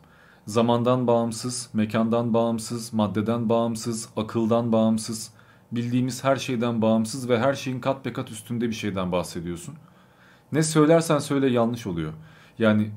[0.47, 5.31] Zamandan bağımsız, mekandan bağımsız, maddeden bağımsız, akıldan bağımsız,
[5.73, 9.75] bildiğimiz her şeyden bağımsız ve her şeyin kat be kat üstünde bir şeyden bahsediyorsun.
[10.53, 12.13] Ne söylersen söyle yanlış oluyor.
[12.59, 12.91] Yani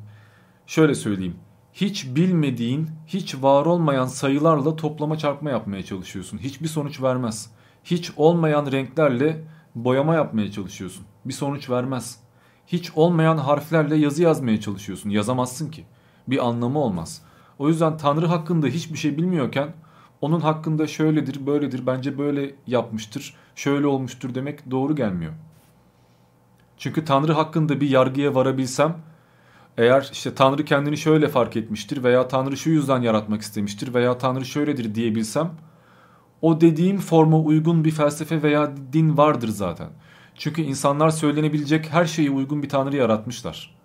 [0.65, 1.35] şöyle söyleyeyim.
[1.73, 6.37] Hiç bilmediğin, hiç var olmayan sayılarla toplama çarpma yapmaya çalışıyorsun.
[6.37, 7.51] Hiçbir sonuç vermez.
[7.83, 9.43] Hiç olmayan renklerle
[9.75, 11.05] boyama yapmaya çalışıyorsun.
[11.25, 12.19] Bir sonuç vermez.
[12.67, 15.09] Hiç olmayan harflerle yazı yazmaya çalışıyorsun.
[15.09, 15.85] Yazamazsın ki.
[16.27, 17.21] Bir anlamı olmaz.
[17.59, 19.73] O yüzden Tanrı hakkında hiçbir şey bilmiyorken
[20.21, 25.33] onun hakkında şöyledir, böyledir, bence böyle yapmıştır, şöyle olmuştur demek doğru gelmiyor.
[26.77, 28.97] Çünkü Tanrı hakkında bir yargıya varabilsem
[29.77, 34.45] eğer işte Tanrı kendini şöyle fark etmiştir veya Tanrı şu yüzden yaratmak istemiştir veya Tanrı
[34.45, 35.51] şöyledir diyebilsem
[36.41, 39.89] o dediğim forma uygun bir felsefe veya din vardır zaten.
[40.35, 43.77] Çünkü insanlar söylenebilecek her şeye uygun bir Tanrı yaratmışlar.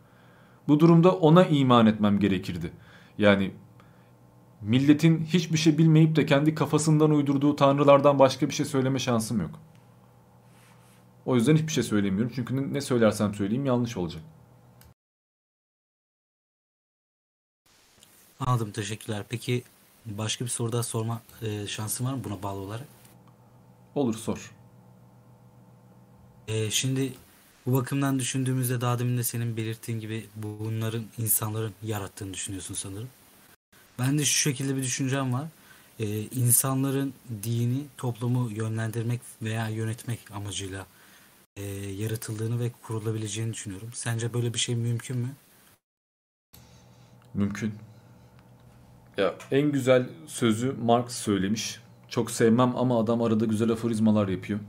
[0.68, 2.72] Bu durumda ona iman etmem gerekirdi.
[3.18, 3.50] Yani
[4.62, 9.50] milletin hiçbir şey bilmeyip de kendi kafasından uydurduğu tanrılardan başka bir şey söyleme şansım yok.
[11.26, 12.32] O yüzden hiçbir şey söylemiyorum.
[12.34, 14.22] Çünkü ne söylersem söyleyeyim yanlış olacak.
[18.40, 19.24] Anladım teşekkürler.
[19.28, 19.62] Peki
[20.06, 22.86] başka bir soru daha sorma e, şansın var mı buna bağlı olarak?
[23.94, 24.52] Olur sor.
[26.48, 27.12] E, şimdi
[27.66, 33.08] bu bakımdan düşündüğümüzde daha demin de senin belirttiğin gibi bunların insanların yarattığını düşünüyorsun sanırım.
[33.98, 35.48] Ben de şu şekilde bir düşüncem var.
[36.00, 40.86] Ee, insanların dini toplumu yönlendirmek veya yönetmek amacıyla
[41.56, 43.90] e, yaratıldığını ve kurulabileceğini düşünüyorum.
[43.94, 45.28] Sence böyle bir şey mümkün mü?
[47.34, 47.74] Mümkün.
[49.16, 51.80] Ya en güzel sözü Marx söylemiş.
[52.08, 54.60] Çok sevmem ama adam arada güzel aforizmalar yapıyor.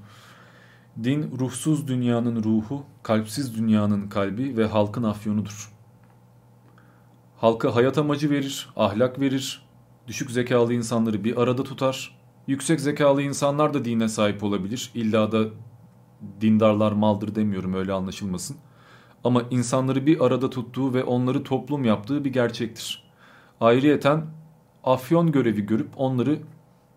[1.03, 5.72] Din ruhsuz dünyanın ruhu, kalpsiz dünyanın kalbi ve halkın afyonudur.
[7.43, 9.65] Halka hayat amacı verir, ahlak verir,
[10.07, 12.19] düşük zekalı insanları bir arada tutar.
[12.47, 14.91] Yüksek zekalı insanlar da dine sahip olabilir.
[14.95, 15.45] İlla da
[16.41, 18.57] dindarlar maldır demiyorum öyle anlaşılmasın.
[19.23, 23.11] Ama insanları bir arada tuttuğu ve onları toplum yaptığı bir gerçektir.
[23.61, 24.25] Ayrıyeten
[24.83, 26.39] afyon görevi görüp onları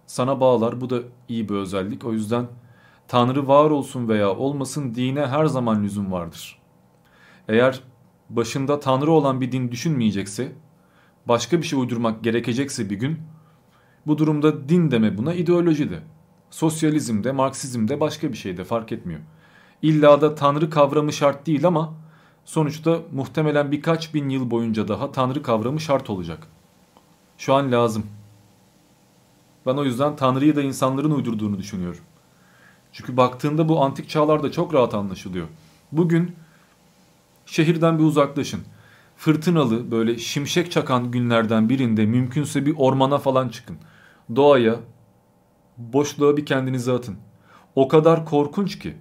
[0.06, 0.81] sana bağlar.
[0.81, 0.98] Bu da
[1.28, 2.05] iyi bir özellik.
[2.05, 2.47] O yüzden
[3.09, 6.59] Tanrı var olsun veya olmasın dine her zaman lüzum vardır.
[7.48, 7.81] Eğer
[8.31, 10.53] başında Tanrı olan bir din düşünmeyecekse,
[11.28, 13.19] başka bir şey uydurmak gerekecekse bir gün,
[14.07, 15.98] bu durumda din deme buna ideoloji de.
[16.51, 19.20] Sosyalizm de, Marksizm de başka bir şey de fark etmiyor.
[19.82, 21.94] İlla da Tanrı kavramı şart değil ama
[22.44, 26.47] sonuçta muhtemelen birkaç bin yıl boyunca daha Tanrı kavramı şart olacak.
[27.39, 28.07] Şu an lazım.
[29.66, 32.01] Ben o yüzden Tanrı'yı da insanların uydurduğunu düşünüyorum.
[32.93, 35.47] Çünkü baktığında bu antik çağlarda çok rahat anlaşılıyor.
[35.93, 36.36] Bugün
[37.47, 38.60] Şehirden bir uzaklaşın.
[39.16, 43.77] Fırtınalı böyle şimşek çakan günlerden birinde mümkünse bir ormana falan çıkın.
[44.36, 44.77] Doğaya,
[45.78, 47.16] boşluğa bir kendinizi atın.
[47.74, 48.94] O kadar korkunç ki.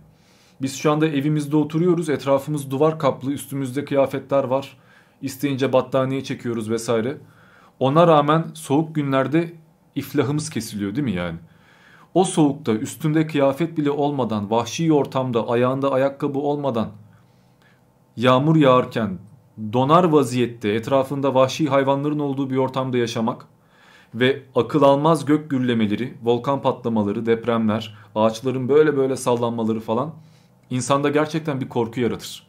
[0.61, 2.09] Biz şu anda evimizde oturuyoruz.
[2.09, 3.31] Etrafımız duvar kaplı.
[3.31, 4.77] Üstümüzde kıyafetler var.
[5.21, 7.17] İsteyince battaniye çekiyoruz vesaire.
[7.79, 9.53] Ona rağmen soğuk günlerde
[9.95, 11.37] iflahımız kesiliyor değil mi yani?
[12.13, 16.91] O soğukta üstünde kıyafet bile olmadan, vahşi ortamda, ayağında ayakkabı olmadan
[18.17, 19.19] yağmur yağarken
[19.73, 23.47] donar vaziyette etrafında vahşi hayvanların olduğu bir ortamda yaşamak
[24.15, 30.13] ve akıl almaz gök gürlemeleri, volkan patlamaları, depremler, ağaçların böyle böyle sallanmaları falan
[30.69, 32.47] insanda gerçekten bir korku yaratır.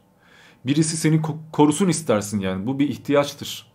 [0.67, 1.21] Birisi seni
[1.53, 3.67] korusun istersin yani bu bir ihtiyaçtır.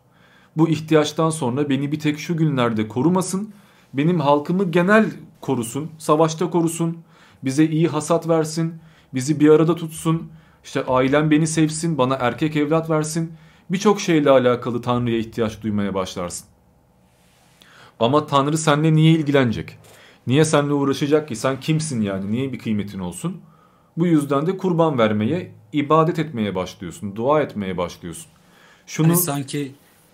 [0.58, 3.54] Bu ihtiyaçtan sonra beni bir tek şu günlerde korumasın,
[3.94, 5.06] benim halkımı genel
[5.42, 6.98] korusun, savaşta korusun,
[7.44, 8.74] bize iyi hasat versin,
[9.14, 10.32] bizi bir arada tutsun,
[10.64, 13.34] işte ailem beni sevsin, bana erkek evlat versin.
[13.70, 16.48] Birçok şeyle alakalı Tanrı'ya ihtiyaç duymaya başlarsın.
[18.00, 19.78] Ama Tanrı seninle niye ilgilenecek?
[20.28, 21.36] Niye seninle uğraşacak ki?
[21.36, 22.32] Sen kimsin yani?
[22.32, 23.42] Niye bir kıymetin olsun?
[23.98, 27.16] Bu yüzden de kurban vermeye, ibadet etmeye başlıyorsun.
[27.16, 28.32] Dua etmeye başlıyorsun.
[28.88, 29.72] Şunu Hani sanki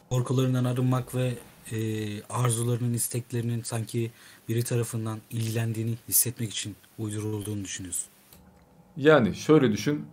[0.09, 1.33] korkularından arınmak ve
[1.71, 1.77] e,
[2.23, 4.11] arzularının, isteklerinin sanki
[4.49, 8.07] biri tarafından ilgilendiğini hissetmek için uydurulduğunu düşünüyorsun.
[8.97, 10.05] Yani şöyle düşün.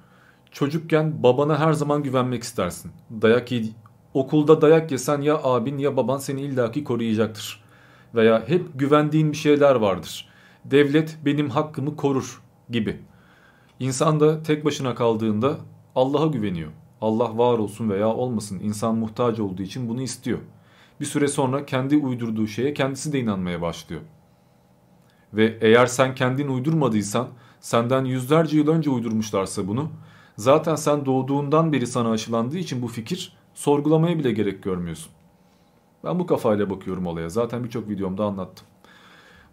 [0.54, 2.92] Çocukken babana her zaman güvenmek istersin.
[3.22, 3.68] Dayak yedi,
[4.14, 7.64] okulda dayak yesen ya abin ya baban seni illaki koruyacaktır.
[8.14, 10.28] Veya hep güvendiğin bir şeyler vardır.
[10.64, 13.00] Devlet benim hakkımı korur gibi.
[13.80, 15.56] İnsan da tek başına kaldığında
[15.94, 16.70] Allah'a güveniyor.
[17.00, 18.60] Allah var olsun veya olmasın.
[18.62, 20.38] İnsan muhtaç olduğu için bunu istiyor.
[21.00, 24.02] Bir süre sonra kendi uydurduğu şeye kendisi de inanmaya başlıyor.
[25.32, 27.28] Ve eğer sen kendin uydurmadıysan,
[27.60, 29.90] senden yüzlerce yıl önce uydurmuşlarsa bunu,
[30.36, 35.12] zaten sen doğduğundan beri sana aşılandığı için bu fikir sorgulamaya bile gerek görmüyorsun.
[36.04, 37.28] Ben bu kafayla bakıyorum olaya.
[37.28, 38.66] Zaten birçok videomda anlattım.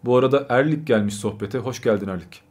[0.04, 1.58] Bu arada Erlik gelmiş sohbete.
[1.58, 2.42] Hoş geldin Erlik.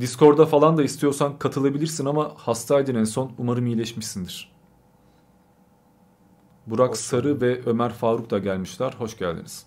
[0.00, 3.32] Discord'da falan da istiyorsan katılabilirsin ama hastaydın en son.
[3.38, 4.52] Umarım iyileşmişsindir.
[6.66, 8.94] Burak Sarı ve Ömer Faruk da gelmişler.
[8.98, 9.66] Hoş geldiniz.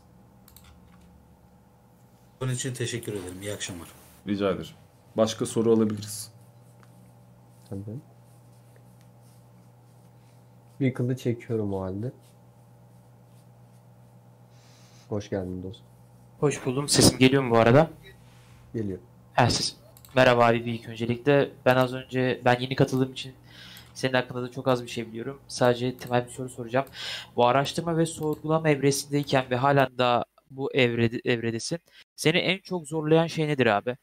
[2.42, 3.42] Bunun için teşekkür ederim.
[3.42, 3.88] İyi akşamlar.
[4.28, 4.72] Rica ederim.
[5.18, 6.39] Başka soru alabiliriz.
[7.70, 8.00] Tabii.
[10.80, 12.12] Bir kılı çekiyorum o halde.
[15.10, 15.86] Hoş geldin dostum.
[16.40, 16.90] Hoş buldum.
[16.90, 17.90] Sesim geliyor mu bu arada?
[18.74, 19.00] Geliyor.
[19.34, 19.76] Ha, ses.
[20.16, 21.50] Merhaba abi ilk öncelikle.
[21.66, 23.34] Ben az önce ben yeni katıldığım için
[23.94, 25.42] senin hakkında da çok az bir şey biliyorum.
[25.48, 26.86] Sadece temel bir soru soracağım.
[27.36, 31.80] Bu araştırma ve sorgulama evresindeyken ve halen daha bu evrede, evredesin.
[32.16, 33.98] Seni en çok zorlayan şey nedir abi?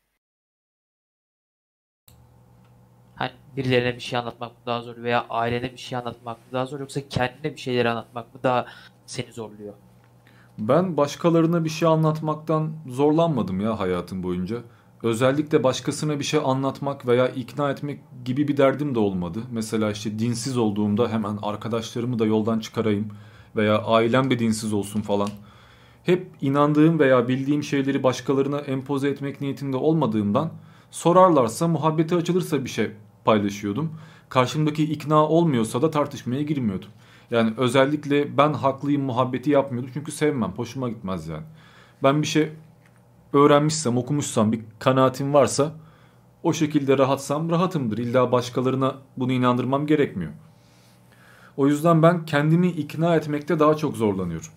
[3.16, 6.66] Hani birilerine bir şey anlatmak mı daha zor veya ailene bir şey anlatmak mı daha
[6.66, 8.66] zor yoksa kendine bir şeyleri anlatmak mı daha
[9.06, 9.74] seni zorluyor?
[10.58, 14.56] Ben başkalarına bir şey anlatmaktan zorlanmadım ya hayatım boyunca.
[15.02, 19.38] Özellikle başkasına bir şey anlatmak veya ikna etmek gibi bir derdim de olmadı.
[19.50, 23.08] Mesela işte dinsiz olduğumda hemen arkadaşlarımı da yoldan çıkarayım
[23.56, 25.28] veya ailem de dinsiz olsun falan.
[26.04, 30.50] Hep inandığım veya bildiğim şeyleri başkalarına empoze etmek niyetinde olmadığımdan
[30.90, 32.90] sorarlarsa, muhabbete açılırsa bir şey
[33.26, 33.92] paylaşıyordum.
[34.28, 36.88] Karşımdaki ikna olmuyorsa da tartışmaya girmiyordum.
[37.30, 41.44] Yani özellikle ben haklıyım muhabbeti yapmıyordum çünkü sevmem, hoşuma gitmez yani.
[42.02, 42.52] Ben bir şey
[43.32, 45.72] öğrenmişsem, okumuşsam, bir kanaatim varsa
[46.42, 47.98] o şekilde rahatsam rahatımdır.
[47.98, 50.32] İlla başkalarına bunu inandırmam gerekmiyor.
[51.56, 54.48] O yüzden ben kendimi ikna etmekte daha çok zorlanıyorum.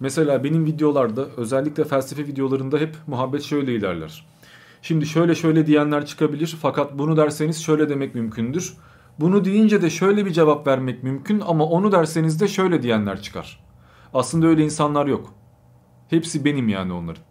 [0.00, 4.26] Mesela benim videolarda özellikle felsefe videolarında hep muhabbet şöyle ilerler.
[4.86, 8.74] Şimdi şöyle şöyle diyenler çıkabilir fakat bunu derseniz şöyle demek mümkündür.
[9.20, 13.64] Bunu deyince de şöyle bir cevap vermek mümkün ama onu derseniz de şöyle diyenler çıkar.
[14.14, 15.34] Aslında öyle insanlar yok.
[16.10, 17.22] Hepsi benim yani onların.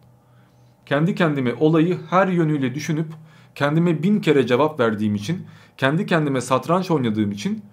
[0.85, 3.07] Kendi kendime olayı her yönüyle düşünüp
[3.55, 5.45] kendime bin kere cevap verdiğim için,
[5.77, 7.65] kendi kendime satranç oynadığım için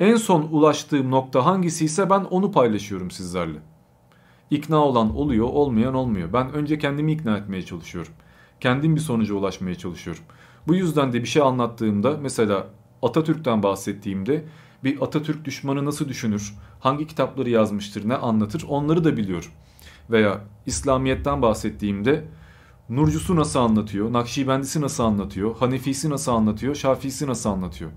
[0.00, 3.58] en son ulaştığım nokta hangisiyse ben onu paylaşıyorum sizlerle.
[4.50, 6.32] İkna olan oluyor, olmayan olmuyor.
[6.32, 8.12] Ben önce kendimi ikna etmeye çalışıyorum.
[8.60, 10.22] Kendim bir sonuca ulaşmaya çalışıyorum.
[10.68, 12.66] Bu yüzden de bir şey anlattığımda mesela
[13.02, 14.44] Atatürk'ten bahsettiğimde
[14.84, 19.50] bir Atatürk düşmanı nasıl düşünür, hangi kitapları yazmıştır, ne anlatır onları da biliyorum.
[20.10, 22.24] Veya İslamiyet'ten bahsettiğimde
[22.88, 27.90] Nurcusu nasıl anlatıyor, Nakşibendisi nasıl anlatıyor, Hanefisi nasıl anlatıyor, Şafisi nasıl anlatıyor.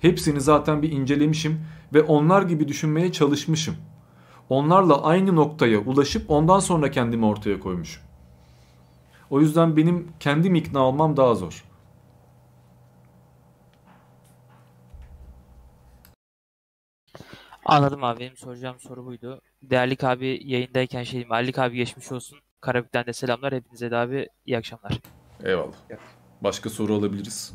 [0.00, 1.60] Hepsini zaten bir incelemişim
[1.94, 3.74] ve onlar gibi düşünmeye çalışmışım.
[4.48, 8.05] Onlarla aynı noktaya ulaşıp ondan sonra kendimi ortaya koymuşum.
[9.30, 11.64] O yüzden benim kendim ikna olmam daha zor.
[17.64, 18.20] Anladım abi.
[18.20, 19.40] Benim soracağım soru buydu.
[19.62, 21.32] Değerlik abi yayındayken şey diyeyim.
[21.32, 22.38] Erlik abi geçmiş olsun.
[22.60, 23.54] Karabük'ten de selamlar.
[23.54, 25.00] Hepinize de abi iyi akşamlar.
[25.44, 25.76] Eyvallah.
[26.40, 27.54] Başka soru alabiliriz.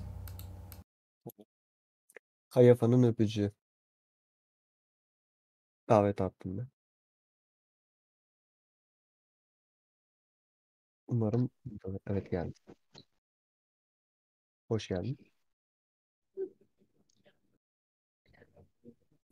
[2.49, 3.51] Kayafa'nın öpücüğü.
[5.89, 6.67] Davet attım ben.
[11.11, 11.49] Umarım
[12.07, 12.53] evet geldi.
[14.67, 15.17] Hoş geldin.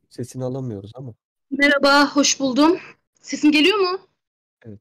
[0.10, 1.14] Sesini alamıyoruz ama.
[1.52, 2.80] Merhaba, hoş buldum.
[3.22, 4.00] Sesim geliyor mu?
[4.66, 4.80] Evet.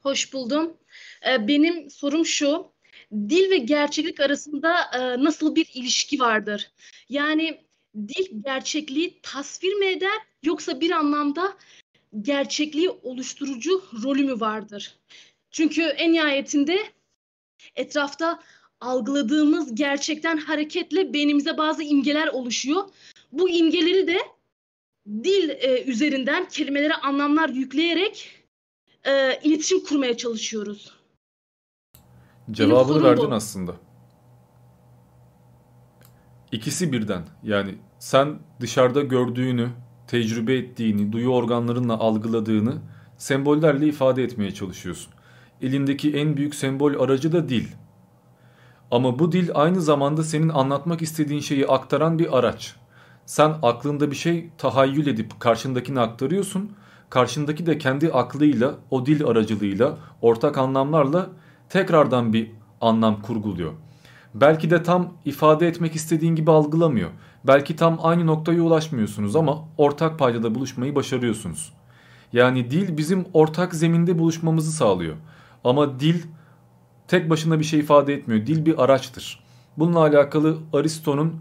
[0.00, 0.76] Hoş buldum.
[1.26, 2.72] Ee, benim sorum şu.
[3.12, 6.72] Dil ve gerçeklik arasında e, nasıl bir ilişki vardır?
[7.08, 7.66] Yani
[7.96, 11.56] dil gerçekliği tasvir mi eder yoksa bir anlamda
[12.20, 14.98] gerçekliği oluşturucu rolü mü vardır?
[15.50, 16.78] Çünkü en nihayetinde
[17.76, 18.40] etrafta
[18.80, 22.84] algıladığımız gerçekten hareketle beynimize bazı imgeler oluşuyor.
[23.32, 24.18] bu imgeleri de
[25.08, 28.30] dil e, üzerinden kelimelere anlamlar yükleyerek
[29.04, 30.92] e, iletişim kurmaya çalışıyoruz.
[32.50, 33.34] Cevabını verdin bu.
[33.34, 33.76] aslında.
[36.52, 37.24] İkisi birden.
[37.42, 39.70] Yani sen dışarıda gördüğünü,
[40.12, 42.74] tecrübe ettiğini, duyu organlarınla algıladığını
[43.16, 45.12] sembollerle ifade etmeye çalışıyorsun.
[45.62, 47.66] Elindeki en büyük sembol aracı da dil.
[48.90, 52.76] Ama bu dil aynı zamanda senin anlatmak istediğin şeyi aktaran bir araç.
[53.26, 56.72] Sen aklında bir şey tahayyül edip karşındakine aktarıyorsun.
[57.10, 61.30] Karşındaki de kendi aklıyla, o dil aracılığıyla, ortak anlamlarla
[61.68, 63.72] tekrardan bir anlam kurguluyor.
[64.34, 67.10] Belki de tam ifade etmek istediğin gibi algılamıyor.
[67.46, 71.72] Belki tam aynı noktaya ulaşmıyorsunuz ama ortak paydada buluşmayı başarıyorsunuz.
[72.32, 75.16] Yani dil bizim ortak zeminde buluşmamızı sağlıyor.
[75.64, 76.22] Ama dil
[77.08, 78.46] tek başına bir şey ifade etmiyor.
[78.46, 79.44] Dil bir araçtır.
[79.78, 81.40] Bununla alakalı Aristo'nun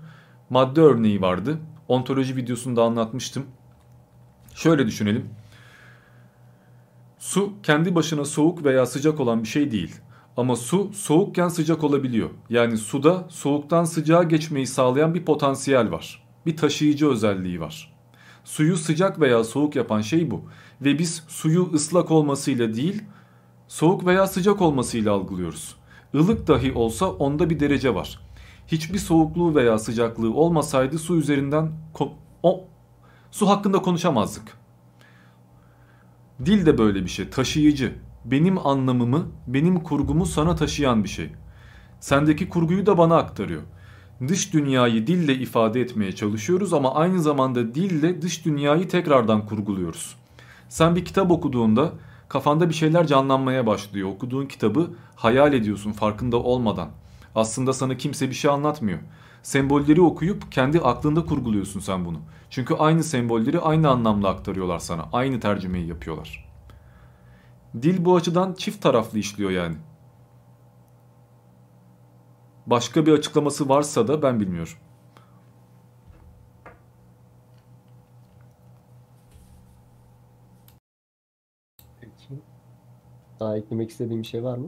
[0.50, 1.58] madde örneği vardı.
[1.88, 3.46] Ontoloji videosunda anlatmıştım.
[4.56, 5.30] Şöyle düşünelim.
[7.20, 9.96] Su kendi başına soğuk veya sıcak olan bir şey değil.
[10.38, 12.30] Ama su soğukken sıcak olabiliyor.
[12.50, 16.24] Yani suda soğuktan sıcağa geçmeyi sağlayan bir potansiyel var.
[16.46, 17.94] Bir taşıyıcı özelliği var.
[18.44, 20.42] Suyu sıcak veya soğuk yapan şey bu.
[20.82, 23.04] Ve biz suyu ıslak olmasıyla değil,
[23.68, 25.76] soğuk veya sıcak olmasıyla algılıyoruz.
[26.14, 28.20] Ilık dahi olsa onda bir derece var.
[28.68, 31.72] Hiçbir soğukluğu veya sıcaklığı olmasaydı su üzerinden
[32.44, 32.64] o
[33.32, 34.58] su hakkında konuşamazdık.
[36.46, 37.94] Dil de böyle bir şey, taşıyıcı.
[38.26, 41.30] Benim anlamımı, benim kurgumu sana taşıyan bir şey.
[42.00, 43.62] Sendeki kurguyu da bana aktarıyor.
[44.28, 50.16] Dış dünyayı dille ifade etmeye çalışıyoruz ama aynı zamanda dille dış dünyayı tekrardan kurguluyoruz.
[50.70, 51.94] Sen bir kitap okuduğunda
[52.30, 54.10] kafanda bir şeyler canlanmaya başlıyor.
[54.10, 56.90] Okuduğun kitabı hayal ediyorsun farkında olmadan.
[57.36, 59.00] Aslında sana kimse bir şey anlatmıyor.
[59.44, 62.18] Sembolleri okuyup kendi aklında kurguluyorsun sen bunu.
[62.50, 65.10] Çünkü aynı sembolleri aynı anlamla aktarıyorlar sana.
[65.14, 66.51] Aynı tercümeyi yapıyorlar.
[67.74, 69.78] Dil bu açıdan çift taraflı işliyor yani.
[72.68, 74.74] Başka bir açıklaması varsa da ben bilmiyorum.
[82.02, 82.42] Peki.
[83.40, 84.68] Daha eklemek istediğim bir şey var mı?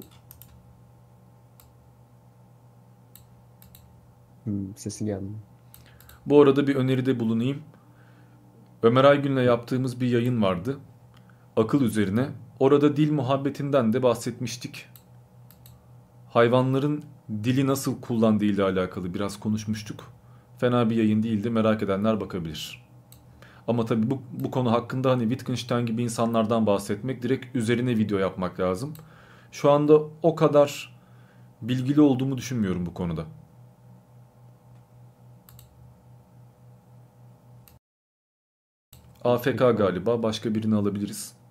[4.44, 5.32] Hmm, sesi geldi.
[6.26, 7.64] Bu arada bir öneride bulunayım.
[8.84, 10.80] Ömer Aygün'le yaptığımız bir yayın vardı.
[11.58, 12.30] Akıl üzerine.
[12.64, 14.86] Orada dil muhabbetinden de bahsetmiştik.
[16.30, 17.04] Hayvanların
[17.44, 20.12] dili nasıl kullandığı ile alakalı biraz konuşmuştuk.
[20.58, 21.50] Fena bir yayın değildi.
[21.50, 22.86] Merak edenler bakabilir.
[23.68, 28.60] Ama tabii bu, bu konu hakkında hani Wittgenstein gibi insanlardan bahsetmek direkt üzerine video yapmak
[28.60, 28.94] lazım.
[29.52, 31.00] Şu anda o kadar
[31.62, 33.26] bilgili olduğumu düşünmüyorum bu konuda.
[39.24, 40.24] AFK galiba.
[40.24, 41.43] Başka birini alabiliriz.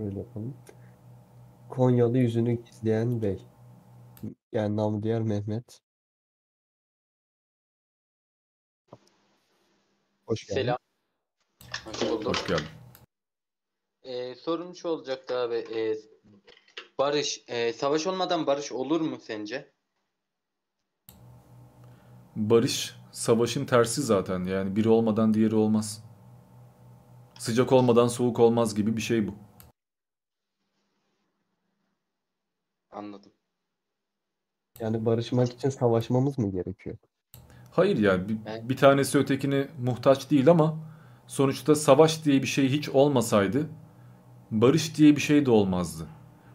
[0.00, 0.56] Öyle yapalım.
[1.68, 3.46] Konyalı yüzünü gizleyen bey.
[4.52, 5.80] Yani namı diğer Mehmet.
[10.26, 10.60] Hoş geldin.
[10.60, 10.78] Selam.
[11.84, 12.26] Hoş bulduk.
[12.26, 12.66] Hoş geldin.
[14.02, 15.54] Ee, sorum şu olacaktı abi.
[15.54, 15.96] Ee,
[16.98, 19.72] barış, e, savaş olmadan barış olur mu sence?
[22.36, 24.44] Barış savaşın tersi zaten.
[24.44, 26.04] Yani biri olmadan diğeri olmaz.
[27.38, 29.45] Sıcak olmadan soğuk olmaz gibi bir şey bu.
[32.96, 33.32] Anladım.
[34.80, 36.96] Yani barışmak için savaşmamız mı gerekiyor?
[37.72, 40.78] Hayır yani bir, bir tanesi ötekine muhtaç değil ama
[41.26, 43.68] sonuçta savaş diye bir şey hiç olmasaydı
[44.50, 46.06] barış diye bir şey de olmazdı.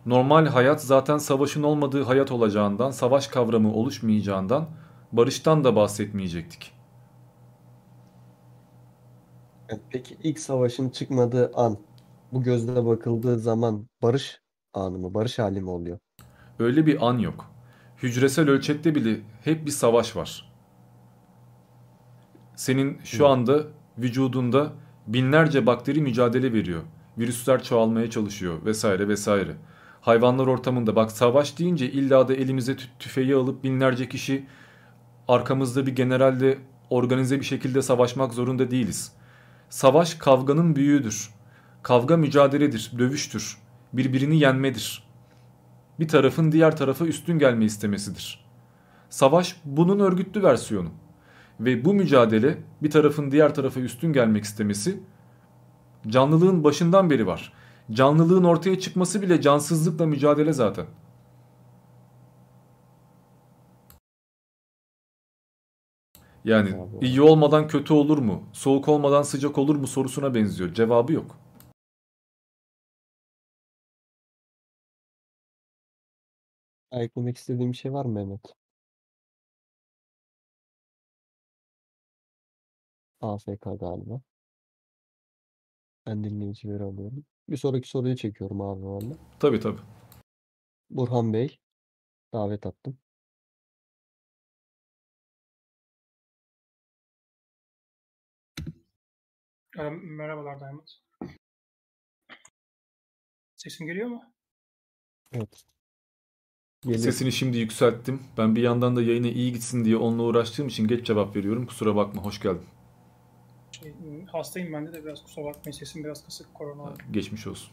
[0.05, 4.69] Normal hayat zaten savaşın olmadığı hayat olacağından, savaş kavramı oluşmayacağından
[5.11, 6.73] barıştan da bahsetmeyecektik.
[9.69, 11.77] E, Peki ilk savaşın çıkmadığı an
[12.31, 14.41] bu gözle bakıldığı zaman barış
[14.73, 15.99] anı mı, barış hali mi oluyor?
[16.61, 17.51] Öyle bir an yok.
[18.03, 20.51] Hücresel ölçekte bile hep bir savaş var.
[22.55, 23.63] Senin şu anda
[23.97, 24.73] vücudunda
[25.07, 26.81] binlerce bakteri mücadele veriyor.
[27.17, 29.55] Virüsler çoğalmaya çalışıyor vesaire vesaire.
[30.01, 34.45] Hayvanlar ortamında bak savaş deyince illa da elimize tü- tüfeği alıp binlerce kişi
[35.27, 36.57] arkamızda bir generalle
[36.89, 39.11] organize bir şekilde savaşmak zorunda değiliz.
[39.69, 41.29] Savaş kavganın büyüğüdür.
[41.83, 43.57] Kavga mücadeledir, dövüştür.
[43.93, 45.10] Birbirini yenmedir.
[46.01, 48.45] Bir tarafın diğer tarafa üstün gelme istemesidir.
[49.09, 50.89] Savaş bunun örgütlü versiyonu.
[51.59, 54.99] Ve bu mücadele bir tarafın diğer tarafa üstün gelmek istemesi
[56.07, 57.53] canlılığın başından beri var.
[57.91, 60.85] Canlılığın ortaya çıkması bile cansızlıkla mücadele zaten.
[66.45, 68.43] Yani iyi olmadan kötü olur mu?
[68.53, 70.73] Soğuk olmadan sıcak olur mu sorusuna benziyor.
[70.73, 71.37] Cevabı yok.
[76.91, 78.41] Eklemek istediğim bir şey var mı Mehmet?
[83.21, 84.21] AFK galiba.
[86.05, 87.25] Ben dinleyicileri alıyorum.
[87.49, 89.17] Bir sonraki soruyu çekiyorum abi valla.
[89.39, 89.81] Tabii tabii.
[90.89, 91.59] Burhan Bey,
[92.33, 92.97] davet attım.
[99.77, 100.87] Ee, Merhabalar Diamond.
[103.55, 104.33] Sesim geliyor mu?
[105.33, 105.63] Evet.
[106.85, 108.19] Sesini şimdi yükselttim.
[108.37, 111.65] Ben bir yandan da yayına iyi gitsin diye onunla uğraştığım için geç cevap veriyorum.
[111.65, 112.23] Kusura bakma.
[112.23, 112.65] Hoş geldin.
[113.71, 113.93] Şey,
[114.31, 116.93] hastayım ben de de biraz kusura bakmayın sesim biraz kısık korona.
[117.11, 117.71] Geçmiş olsun.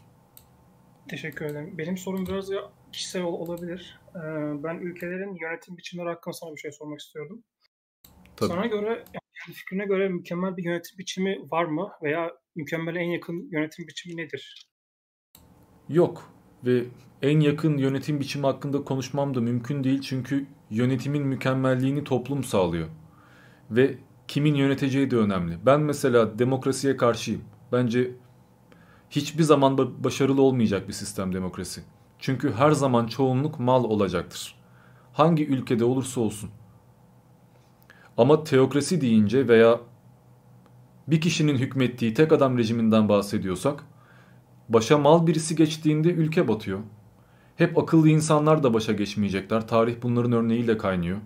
[1.08, 1.78] Teşekkür ederim.
[1.78, 2.50] Benim sorum biraz
[2.92, 4.00] kişisel ol- olabilir.
[4.14, 4.18] Ee,
[4.64, 7.44] ben ülkelerin yönetim biçimleri hakkında sana bir şey sormak istiyordum.
[8.36, 8.48] Tabii.
[8.48, 11.90] Sana göre, yani fikrine göre mükemmel bir yönetim biçimi var mı?
[12.02, 14.68] Veya mükemmele en yakın yönetim biçimi nedir?
[15.88, 16.32] Yok
[16.64, 16.84] ve
[17.22, 22.88] en yakın yönetim biçimi hakkında konuşmam da mümkün değil çünkü yönetimin mükemmelliğini toplum sağlıyor.
[23.70, 25.58] Ve kimin yöneteceği de önemli.
[25.66, 27.42] Ben mesela demokrasiye karşıyım.
[27.72, 28.10] Bence
[29.10, 31.82] hiçbir zaman ba- başarılı olmayacak bir sistem demokrasi.
[32.18, 34.54] Çünkü her zaman çoğunluk mal olacaktır.
[35.12, 36.50] Hangi ülkede olursa olsun.
[38.16, 39.80] Ama teokrasi deyince veya
[41.08, 43.84] bir kişinin hükmettiği tek adam rejiminden bahsediyorsak
[44.68, 46.78] başa mal birisi geçtiğinde ülke batıyor.
[47.58, 49.68] Hep akıllı insanlar da başa geçmeyecekler.
[49.68, 51.18] Tarih bunların örneğiyle kaynıyor.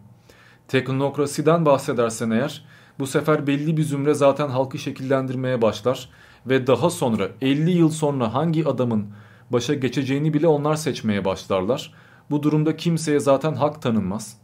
[0.69, 2.65] Teknokrasiden bahsedersen eğer
[2.99, 6.09] bu sefer belli bir zümre zaten halkı şekillendirmeye başlar
[6.47, 9.07] ve daha sonra 50 yıl sonra hangi adamın
[9.51, 11.95] başa geçeceğini bile onlar seçmeye başlarlar.
[12.31, 14.37] Bu durumda kimseye zaten hak tanınmaz.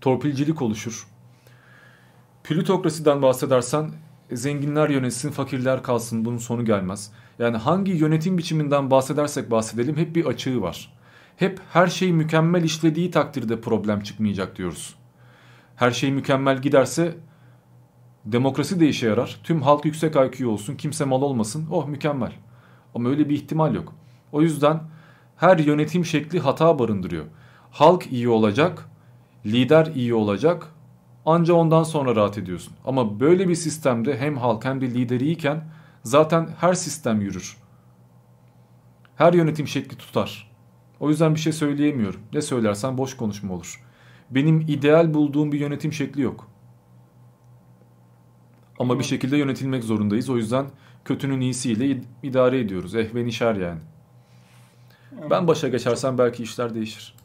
[0.00, 1.06] Torpilcilik oluşur.
[2.44, 3.90] Plütokrasiden bahsedersen
[4.32, 7.12] zenginler yönetsin, fakirler kalsın bunun sonu gelmez.
[7.38, 10.92] Yani hangi yönetim biçiminden bahsedersek bahsedelim hep bir açığı var.
[11.36, 14.94] Hep her şey mükemmel işlediği takdirde problem çıkmayacak diyoruz.
[15.76, 17.16] Her şey mükemmel giderse
[18.24, 19.40] demokrasi de işe yarar.
[19.44, 21.66] Tüm halk yüksek IQ olsun, kimse mal olmasın.
[21.70, 22.32] Oh mükemmel.
[22.94, 23.92] Ama öyle bir ihtimal yok.
[24.32, 24.80] O yüzden
[25.36, 27.24] her yönetim şekli hata barındırıyor.
[27.70, 28.88] Halk iyi olacak,
[29.46, 30.66] lider iyi olacak.
[31.26, 32.72] Anca ondan sonra rahat ediyorsun.
[32.84, 35.64] Ama böyle bir sistemde hem halk hem de lider iyiyken
[36.04, 37.56] zaten her sistem yürür.
[39.16, 40.50] Her yönetim şekli tutar.
[41.00, 42.20] O yüzden bir şey söyleyemiyorum.
[42.32, 43.84] Ne söylersen boş konuşma olur.
[44.30, 46.50] Benim ideal bulduğum bir yönetim şekli yok.
[48.78, 50.30] Ama bir şekilde yönetilmek zorundayız.
[50.30, 50.66] O yüzden
[51.04, 52.94] kötünün iyisiyle id- idare ediyoruz.
[52.94, 53.80] Ehven işer yani.
[55.30, 57.16] Ben başa geçersem belki işler değişir.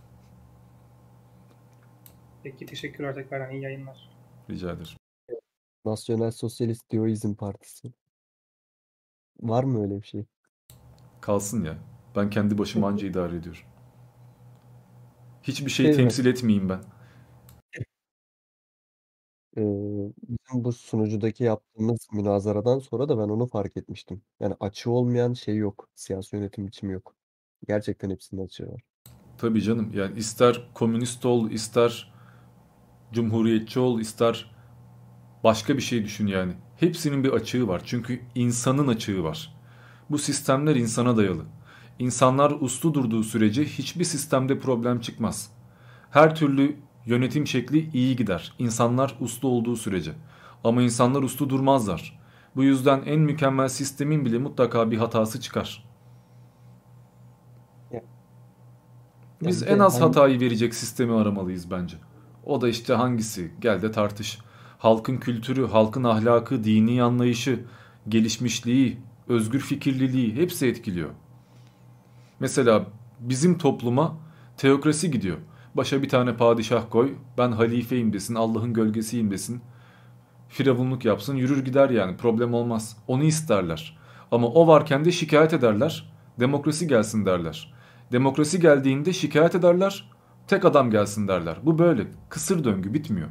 [2.44, 4.10] Peki teşekkürler tekrardan iyi yayınlar.
[4.50, 4.98] Rica ederim.
[5.86, 7.94] Nasyonel Sosyalist Diyoizm Partisi.
[9.40, 10.26] Var mı öyle bir şey?
[11.22, 11.78] Kalsın ya.
[12.16, 13.62] Ben kendi başıma anca idare ediyorum.
[15.44, 15.98] Hiçbir şeyi Şey mi?
[15.98, 16.80] temsil etmeyeyim ben.
[19.58, 24.22] Bizim bu sunucudaki yaptığımız münazaradan sonra da ben onu fark etmiştim.
[24.40, 25.90] Yani açığı olmayan şey yok.
[25.96, 27.16] Siyasi yönetim biçimi yok.
[27.68, 28.82] Gerçekten hepsinin açığı var.
[29.38, 29.92] Tabii canım.
[29.94, 32.14] Yani ister komünist ol, ister
[33.14, 34.56] cumhuriyetçi ol, ister
[35.44, 36.54] başka bir şey düşün yani.
[36.80, 37.82] Hepsinin bir açığı var.
[37.86, 39.54] Çünkü insanın açığı var.
[40.10, 41.44] Bu sistemler insana dayalı.
[42.00, 45.52] İnsanlar uslu durduğu sürece hiçbir sistemde problem çıkmaz.
[46.12, 46.76] Her türlü
[47.06, 48.54] yönetim şekli iyi gider.
[48.60, 50.12] İnsanlar uslu olduğu sürece.
[50.64, 52.20] Ama insanlar uslu durmazlar.
[52.56, 55.90] Bu yüzden en mükemmel sistemin bile mutlaka bir hatası çıkar.
[59.42, 61.98] Biz en az hatayı verecek sistemi aramalıyız bence.
[62.46, 63.52] O da işte hangisi?
[63.60, 64.40] Gel de tartış.
[64.80, 67.60] Halkın kültürü, halkın ahlakı, dini anlayışı,
[68.10, 68.98] gelişmişliği,
[69.28, 71.10] özgür fikirliliği hepsi etkiliyor.
[72.40, 72.86] Mesela
[73.20, 74.18] bizim topluma
[74.58, 75.38] teokrasi gidiyor.
[75.76, 79.62] Başa bir tane padişah koy, ben halifeyim desin, Allah'ın gölgesiyim desin.
[80.50, 82.98] Firavunluk yapsın, yürür gider yani problem olmaz.
[83.08, 83.98] Onu isterler.
[84.32, 86.14] Ama o varken de şikayet ederler.
[86.40, 87.74] Demokrasi gelsin derler.
[88.12, 90.10] Demokrasi geldiğinde şikayet ederler.
[90.48, 91.58] Tek adam gelsin derler.
[91.64, 92.08] Bu böyle.
[92.30, 93.30] Kısır döngü bitmiyor.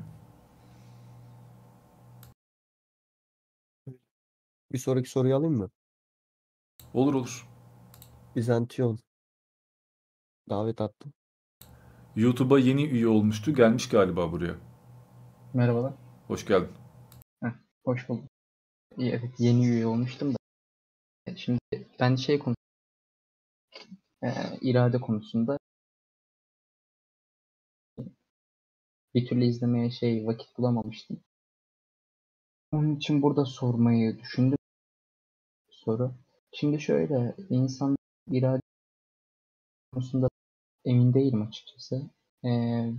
[4.72, 5.70] Bir sonraki soruyu alayım mı?
[6.94, 7.48] Olur olur.
[8.36, 8.98] Bizantiyon.
[10.48, 11.12] Davet attım.
[12.16, 13.54] YouTube'a yeni üye olmuştu.
[13.54, 14.54] Gelmiş galiba buraya.
[15.54, 15.94] Merhabalar.
[16.26, 16.72] Hoş geldin.
[17.42, 17.50] Heh,
[17.84, 18.24] hoş bulduk.
[18.96, 20.36] İyi, evet yeni üye olmuştum da.
[21.26, 21.60] Evet, Şimdi
[22.00, 22.54] ben şey konu
[24.60, 25.58] irade konusunda
[29.14, 31.20] bir türlü izlemeye şey vakit bulamamıştım.
[32.72, 34.57] Onun için burada sormayı düşündüm
[35.88, 36.14] soru.
[36.52, 37.96] Şimdi şöyle insan
[38.30, 38.60] irade
[39.92, 40.28] konusunda
[40.84, 42.10] emin değilim açıkçası.
[42.44, 42.48] Ee,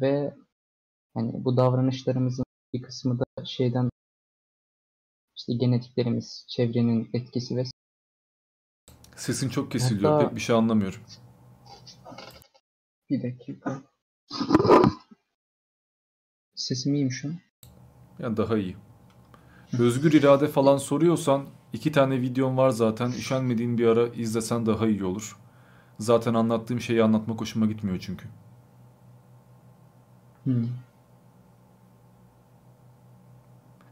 [0.02, 0.36] ve
[1.14, 3.90] hani bu davranışlarımızın bir kısmı da şeyden
[5.38, 7.64] işte genetiklerimiz, çevrenin etkisi ve
[9.16, 10.12] Sesin çok kesiliyor.
[10.12, 11.02] Hatta- Pek bir şey anlamıyorum.
[13.10, 13.82] bir dakika.
[16.56, 17.36] Sesim iyiyim şu an.
[18.20, 18.76] Ya daha iyi.
[19.80, 23.10] Özgür irade falan soruyorsan iki tane videom var zaten.
[23.12, 25.38] Üşenmediğin bir ara izlesen daha iyi olur.
[26.00, 28.28] Zaten anlattığım şeyi anlatmak hoşuma gitmiyor çünkü.
[30.44, 30.68] Hmm.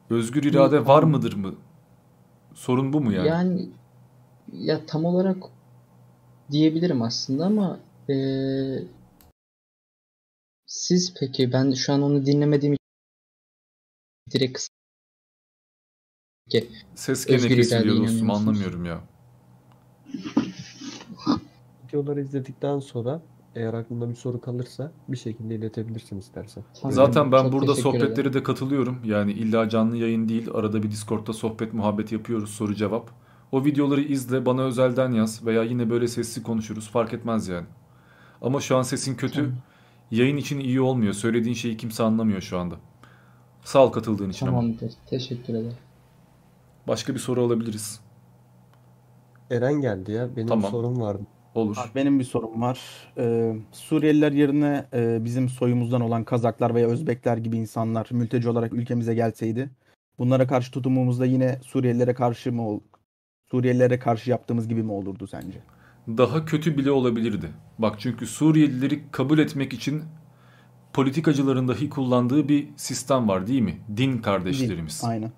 [0.09, 1.55] Özgür irade Yok, var mıdır mı?
[2.53, 3.27] Sorun bu mu yani?
[3.27, 3.69] Yani
[4.53, 5.37] ya tam olarak
[6.51, 7.79] diyebilirim aslında ama
[8.09, 8.83] eee,
[10.65, 12.87] siz peki ben şu an onu dinlemediğim için
[14.31, 14.67] direkt
[16.51, 18.99] Peki, Ses gene kesiliyor dostum anlamıyorum ya.
[21.87, 23.21] Videoları izledikten sonra
[23.55, 26.63] eğer aklında bir soru kalırsa bir şekilde iletebilirsin istersen.
[26.89, 28.99] Zaten ben burada sohbetleri de katılıyorum.
[29.05, 33.09] Yani illa canlı yayın değil, arada bir Discord'da sohbet muhabbet yapıyoruz, soru cevap.
[33.51, 37.67] O videoları izle, bana özelden yaz veya yine böyle sesli konuşuruz, fark etmez yani.
[38.41, 39.53] Ama şu an sesin kötü,
[40.11, 41.13] yayın için iyi olmuyor.
[41.13, 42.75] Söylediğin şeyi kimse anlamıyor şu anda.
[43.63, 44.59] Sağ ol katıldığın için ama.
[44.59, 44.91] Tamamdır.
[45.09, 45.73] Teşekkür ederim.
[46.87, 48.01] Başka bir soru alabiliriz.
[49.51, 50.35] Eren geldi ya.
[50.35, 50.71] Benim Tamam.
[50.71, 51.23] sorum vardı.
[51.55, 51.77] Olur.
[51.79, 52.79] Abi benim bir sorum var.
[53.17, 59.15] Ee, Suriyeliler yerine e, bizim soyumuzdan olan Kazaklar veya Özbekler gibi insanlar mülteci olarak ülkemize
[59.15, 59.69] gelseydi,
[60.19, 62.79] bunlara karşı tutumumuz da yine Suriyelilere karşı mı ol
[63.51, 65.59] Suriyelilere karşı yaptığımız gibi mi olurdu sence?
[66.07, 67.49] Daha kötü bile olabilirdi.
[67.79, 70.03] Bak çünkü Suriyelileri kabul etmek için
[70.93, 73.77] politikacıların dahi kullandığı bir sistem var değil mi?
[73.97, 75.01] Din kardeşlerimiz.
[75.03, 75.31] Din, Aynen.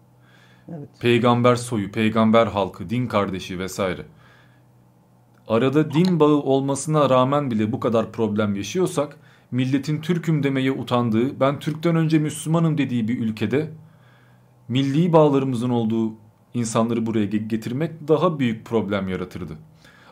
[0.77, 0.89] Evet.
[0.99, 4.05] Peygamber soyu, peygamber halkı, din kardeşi vesaire.
[5.47, 9.17] Arada din bağı olmasına rağmen bile bu kadar problem yaşıyorsak,
[9.51, 13.71] milletin Türk'üm demeye utandığı, ben Türk'ten önce Müslümanım dediği bir ülkede
[14.67, 16.13] milli bağlarımızın olduğu
[16.53, 19.57] insanları buraya ge- getirmek daha büyük problem yaratırdı.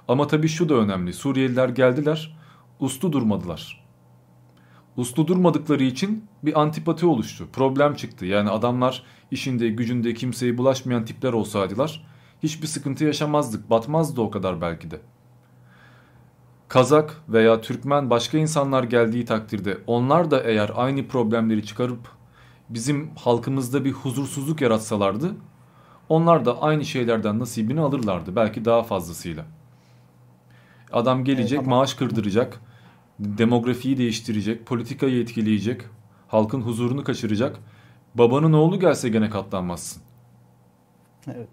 [0.07, 1.13] Ama tabii şu da önemli.
[1.13, 2.37] Suriyeliler geldiler,
[2.79, 3.86] uslu durmadılar.
[4.97, 7.47] Uslu durmadıkları için bir antipati oluştu.
[7.53, 8.25] Problem çıktı.
[8.25, 12.05] Yani adamlar işinde gücünde kimseye bulaşmayan tipler olsaydılar
[12.43, 13.69] hiçbir sıkıntı yaşamazdık.
[13.69, 14.99] Batmazdı o kadar belki de.
[16.67, 22.11] Kazak veya Türkmen başka insanlar geldiği takdirde onlar da eğer aynı problemleri çıkarıp
[22.69, 25.35] bizim halkımızda bir huzursuzluk yaratsalardı
[26.09, 28.35] onlar da aynı şeylerden nasibini alırlardı.
[28.35, 29.45] Belki daha fazlasıyla.
[30.91, 32.61] Adam gelecek, maaş kırdıracak,
[33.19, 35.81] demografiyi değiştirecek, politikayı etkileyecek,
[36.27, 37.59] halkın huzurunu kaçıracak.
[38.15, 40.03] Babanın oğlu gelse gene katlanmazsın.
[41.27, 41.49] Evet.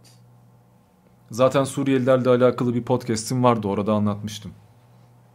[1.31, 4.53] Zaten Suriyelilerle alakalı bir podcast'im vardı orada anlatmıştım.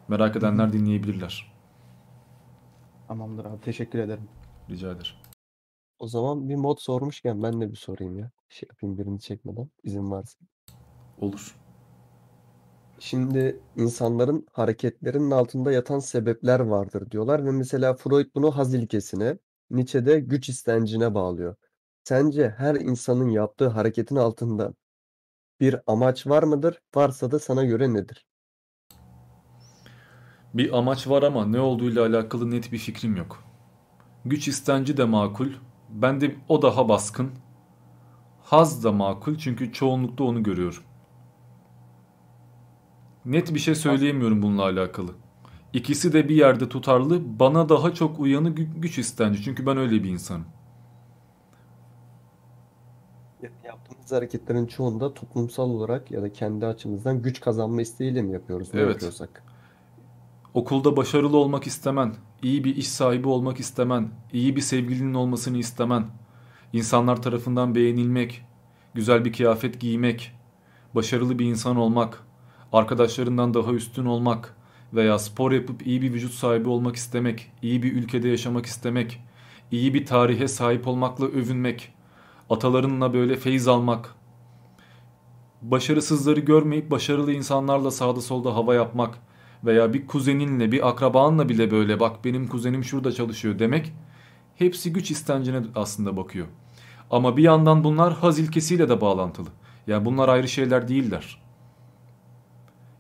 [0.08, 1.54] Merak edenler dinleyebilirler.
[3.08, 3.62] Tamamdır abi.
[3.62, 4.30] Teşekkür ederim.
[4.70, 5.16] Rica ederim.
[6.00, 8.32] O zaman bir mod sormuşken ben de bir sorayım ya.
[8.50, 10.40] Şey yapayım birini çekmeden izin varsa.
[11.22, 11.56] Olur.
[13.00, 19.38] Şimdi insanların hareketlerinin altında yatan sebepler vardır diyorlar ve mesela Freud bunu haz ilkesine,
[19.70, 21.56] Nietzsche de güç istencine bağlıyor.
[22.04, 24.74] Sence her insanın yaptığı hareketin altında
[25.60, 26.82] bir amaç var mıdır?
[26.96, 28.26] Varsa da sana göre nedir?
[30.54, 33.44] Bir amaç var ama ne olduğuyla alakalı net bir fikrim yok.
[34.26, 35.50] Güç istenci de makul.
[35.90, 37.32] Bende o daha baskın.
[38.42, 40.84] Haz da makul çünkü çoğunlukta onu görüyorum.
[43.30, 45.12] Net bir şey söyleyemiyorum bununla alakalı.
[45.74, 47.40] İkisi de bir yerde tutarlı.
[47.40, 49.44] Bana daha çok uyanı gü- güç istenci.
[49.44, 50.46] Çünkü ben öyle bir insanım.
[53.66, 58.74] Yaptığımız hareketlerin çoğunda toplumsal olarak ya da kendi açımızdan güç kazanma isteğiyle mi yapıyoruz?
[58.74, 58.90] Ne Evet.
[58.90, 59.44] yapıyorsak?
[60.54, 66.06] Okulda başarılı olmak istemen, iyi bir iş sahibi olmak istemen, iyi bir sevgilinin olmasını istemen,
[66.74, 68.46] insanlar tarafından beğenilmek,
[68.94, 70.32] güzel bir kıyafet giymek,
[70.96, 72.24] başarılı bir insan olmak,
[72.74, 74.56] arkadaşlarından daha üstün olmak
[74.94, 79.24] veya spor yapıp iyi bir vücut sahibi olmak istemek, iyi bir ülkede yaşamak istemek,
[79.72, 81.94] iyi bir tarihe sahip olmakla övünmek,
[82.50, 84.16] atalarınla böyle feyiz almak,
[85.62, 89.20] başarısızları görmeyip başarılı insanlarla sağda solda hava yapmak
[89.66, 93.94] veya bir kuzeninle bir akrabanla bile böyle bak benim kuzenim şurada çalışıyor demek
[94.56, 96.48] hepsi güç istencine aslında bakıyor.
[97.12, 99.50] Ama bir yandan bunlar haz ilkesiyle de bağlantılı.
[99.88, 101.42] Yani bunlar ayrı şeyler değiller.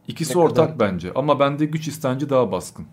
[0.09, 2.87] İkisi Ne ortak kadar- bence ama bende güç istenci daha baskın.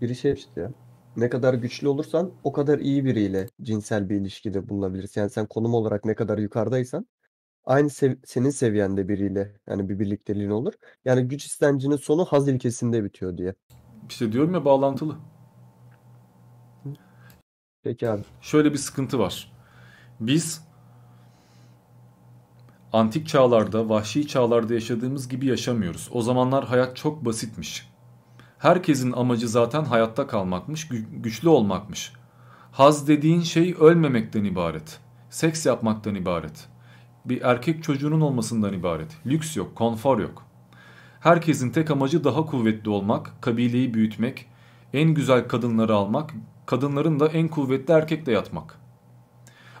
[0.00, 0.70] Biri şey işte ya.
[1.16, 5.20] Ne kadar güçlü olursan o kadar iyi biriyle cinsel bir ilişkide bulunabilirsin.
[5.20, 7.06] Yani sen konum olarak ne kadar yukarıdaysan
[7.64, 10.72] aynı sev- senin seviyende biriyle yani bir birlikteliğin olur.
[11.04, 13.54] Yani güç istencinin sonu haz ilkesinde bitiyor diye.
[14.08, 15.16] İşte diyorum ya bağlantılı.
[17.82, 18.22] Peki abi.
[18.40, 19.52] Şöyle bir sıkıntı var.
[20.20, 20.63] Biz
[22.94, 26.08] antik çağlarda, vahşi çağlarda yaşadığımız gibi yaşamıyoruz.
[26.12, 27.88] O zamanlar hayat çok basitmiş.
[28.58, 32.12] Herkesin amacı zaten hayatta kalmakmış, gü- güçlü olmakmış.
[32.72, 35.00] Haz dediğin şey ölmemekten ibaret.
[35.30, 36.68] Seks yapmaktan ibaret.
[37.24, 39.16] Bir erkek çocuğunun olmasından ibaret.
[39.26, 40.42] Lüks yok, konfor yok.
[41.20, 44.46] Herkesin tek amacı daha kuvvetli olmak, kabileyi büyütmek,
[44.92, 46.34] en güzel kadınları almak,
[46.66, 48.83] kadınların da en kuvvetli erkekle yatmak.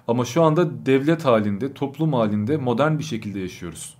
[0.08, 3.96] Ama şu anda devlet halinde, toplum halinde modern bir şekilde yaşıyoruz.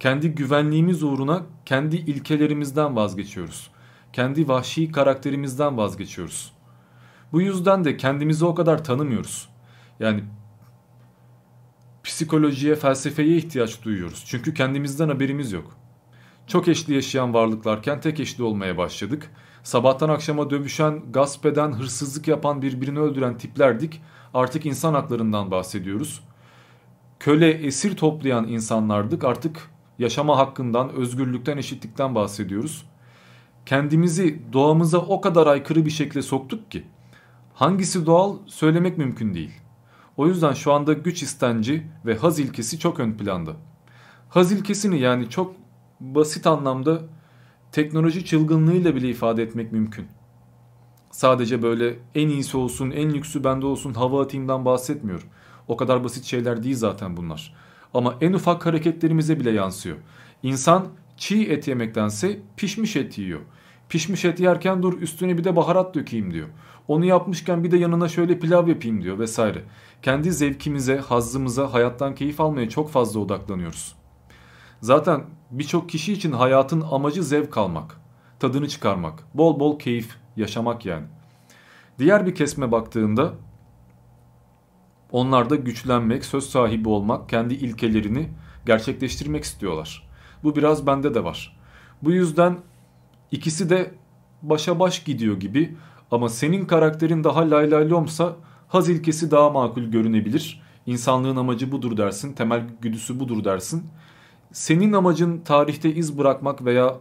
[0.00, 3.70] Kendi güvenliğimiz uğruna kendi ilkelerimizden vazgeçiyoruz.
[4.12, 6.52] Kendi vahşi karakterimizden vazgeçiyoruz.
[7.32, 9.48] Bu yüzden de kendimizi o kadar tanımıyoruz.
[10.00, 10.24] Yani
[12.04, 14.24] psikolojiye, felsefeye ihtiyaç duyuyoruz.
[14.26, 15.76] Çünkü kendimizden haberimiz yok.
[16.46, 19.30] Çok eşli yaşayan varlıklarken tek eşli olmaya başladık.
[19.62, 24.02] Sabahtan akşama dövüşen, gasp eden, hırsızlık yapan, birbirini öldüren tiplerdik.
[24.34, 26.20] Artık insan haklarından bahsediyoruz.
[27.20, 29.24] Köle, esir toplayan insanlardık.
[29.24, 32.86] Artık yaşama hakkından, özgürlükten, eşitlikten bahsediyoruz.
[33.66, 36.84] Kendimizi doğamıza o kadar aykırı bir şekilde soktuk ki
[37.54, 39.52] hangisi doğal söylemek mümkün değil.
[40.16, 43.52] O yüzden şu anda güç istenci ve haz ilkesi çok ön planda.
[44.28, 45.54] Haz ilkesini yani çok
[46.00, 47.02] basit anlamda
[47.72, 50.06] teknoloji çılgınlığıyla bile ifade etmek mümkün.
[51.12, 55.28] Sadece böyle en iyisi olsun, en lüksü bende olsun, hava atayımdan bahsetmiyorum.
[55.68, 57.54] O kadar basit şeyler değil zaten bunlar.
[57.94, 59.96] Ama en ufak hareketlerimize bile yansıyor.
[60.42, 60.86] İnsan
[61.16, 63.40] çiğ et yemektense pişmiş et yiyor.
[63.88, 66.48] Pişmiş et yerken dur üstüne bir de baharat dökeyim diyor.
[66.88, 69.62] Onu yapmışken bir de yanına şöyle pilav yapayım diyor vesaire.
[70.02, 73.94] Kendi zevkimize, hazzımıza, hayattan keyif almaya çok fazla odaklanıyoruz.
[74.80, 78.00] Zaten birçok kişi için hayatın amacı zevk almak,
[78.40, 81.06] tadını çıkarmak, bol bol keyif yaşamak yani.
[81.98, 83.34] Diğer bir kesme baktığında
[85.12, 88.28] onlar da güçlenmek, söz sahibi olmak, kendi ilkelerini
[88.66, 90.08] gerçekleştirmek istiyorlar.
[90.44, 91.56] Bu biraz bende de var.
[92.02, 92.58] Bu yüzden
[93.30, 93.94] ikisi de
[94.42, 95.76] başa baş gidiyor gibi
[96.10, 98.36] ama senin karakterin daha laylaylomsa
[98.68, 100.62] haz ilkesi daha makul görünebilir.
[100.86, 103.86] İnsanlığın amacı budur dersin, temel güdüsü budur dersin.
[104.52, 106.96] Senin amacın tarihte iz bırakmak veya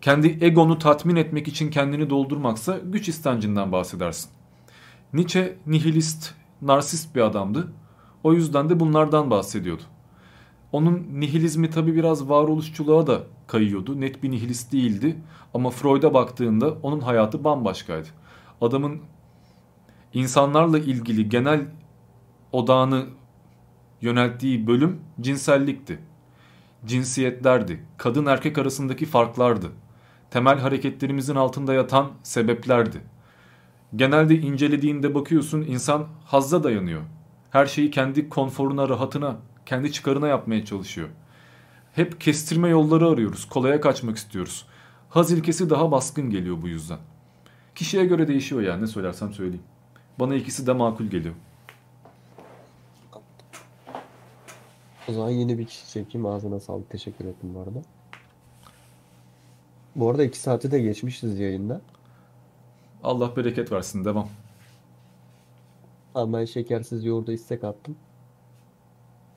[0.00, 4.30] kendi egonu tatmin etmek için kendini doldurmaksa güç istencinden bahsedersin.
[5.12, 7.72] Nietzsche nihilist, narsist bir adamdı.
[8.24, 9.82] O yüzden de bunlardan bahsediyordu.
[10.72, 14.00] Onun nihilizmi tabi biraz varoluşçuluğa da kayıyordu.
[14.00, 15.16] Net bir nihilist değildi.
[15.54, 18.08] Ama Freud'a baktığında onun hayatı bambaşkaydı.
[18.60, 19.00] Adamın
[20.14, 21.66] insanlarla ilgili genel
[22.52, 23.06] odağını
[24.00, 25.98] yönelttiği bölüm cinsellikti.
[26.86, 27.84] Cinsiyetlerdi.
[27.96, 29.66] Kadın erkek arasındaki farklardı.
[30.30, 33.00] Temel hareketlerimizin altında yatan sebeplerdi.
[33.96, 37.02] Genelde incelediğinde bakıyorsun insan hazza dayanıyor.
[37.50, 39.36] Her şeyi kendi konforuna, rahatına,
[39.66, 41.08] kendi çıkarına yapmaya çalışıyor.
[41.92, 43.48] Hep kestirme yolları arıyoruz.
[43.48, 44.66] Kolaya kaçmak istiyoruz.
[45.08, 46.98] Haz ilkesi daha baskın geliyor bu yüzden.
[47.74, 49.64] Kişiye göre değişiyor yani ne söylersem söyleyeyim.
[50.18, 51.34] Bana ikisi de makul geliyor.
[55.08, 56.26] O zaman yeni bir kişi çekeyim.
[56.26, 56.90] Ağzına sağlık.
[56.90, 57.82] Teşekkür ettim bu arada.
[59.96, 61.80] Bu arada iki saati de geçmişiz yayında.
[63.02, 64.04] Allah bereket versin.
[64.04, 64.28] Devam.
[66.14, 67.98] Ama ben şekersiz yoğurda istek attım.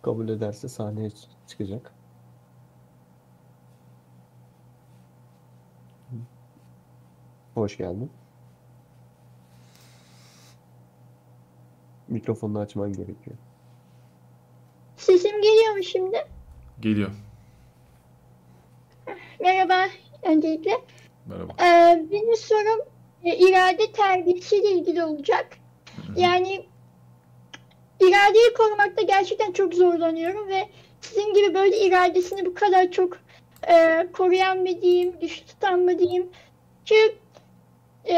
[0.01, 1.11] Kabul ederse sahneye
[1.47, 1.93] çıkacak.
[7.55, 8.11] Hoş geldin.
[12.07, 13.37] Mikrofonunu açman gerekiyor.
[14.97, 16.17] Sesim geliyor mu şimdi?
[16.79, 17.11] Geliyor.
[19.41, 19.87] Merhaba
[20.25, 20.71] öncelikle.
[21.25, 21.53] Merhaba.
[21.53, 22.79] Ee, benim sorum
[23.23, 25.47] e, irade terbiyesiyle ilgili olacak.
[26.17, 26.65] Yani
[27.99, 30.69] iradeyi korumakta gerçekten çok zorlanıyorum ve
[31.01, 33.17] sizin gibi böyle iradesini bu kadar çok
[33.67, 36.29] e, koruyan mı diyeyim, güçlü tutan mı diyeyim.
[36.85, 37.15] Çünkü
[38.09, 38.15] e,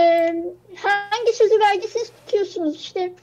[0.76, 2.76] hangi sözü verdiyseniz tutuyorsunuz.
[2.76, 3.14] İşte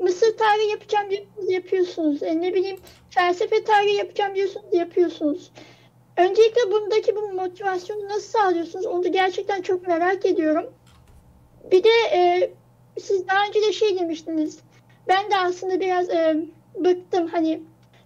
[0.00, 2.22] Mısır tarihi yapacağım diyorsunuz yapıyorsunuz.
[2.22, 2.80] E, ne bileyim
[3.10, 5.50] felsefe tarihi yapacağım diyorsunuz yapıyorsunuz.
[6.16, 8.86] Öncelikle bundaki bu motivasyonu nasıl sağlıyorsunuz?
[8.86, 10.74] Onu da gerçekten çok merak ediyorum.
[11.70, 12.50] Bir de e,
[13.00, 14.58] siz daha önce de şey demiştiniz.
[15.08, 16.36] Ben de aslında biraz e,
[16.74, 17.62] bıktım hani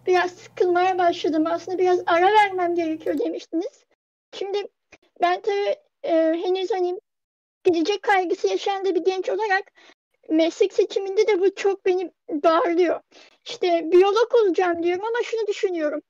[0.07, 1.45] biraz sıkılmaya başladım.
[1.47, 3.85] Aslında biraz ara vermem gerekiyor demiştiniz.
[4.32, 4.59] Şimdi
[5.23, 6.15] ben tabii e,
[6.45, 7.01] henüz hani
[7.65, 9.73] gelecek kaygısı yaşayan da bir genç olarak
[10.28, 13.01] meslek seçiminde de bu çok beni darlıyor.
[13.45, 16.03] İşte biyolog olacağım diyorum ama şunu düşünüyorum.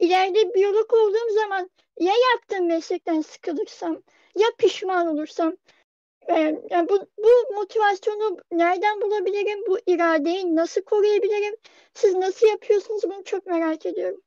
[0.00, 1.70] İleride biyolog olduğum zaman
[2.00, 3.96] ya yaptığım meslekten sıkılırsam,
[4.38, 5.52] ya pişman olursam,
[6.28, 6.34] e,
[6.70, 9.58] yani bu, bu motivasyonu nereden bulabilirim?
[9.68, 11.54] Bu iradeyi nasıl koruyabilirim?
[11.94, 13.02] Siz nasıl yapıyorsunuz?
[13.04, 14.20] Bunu çok merak ediyorum.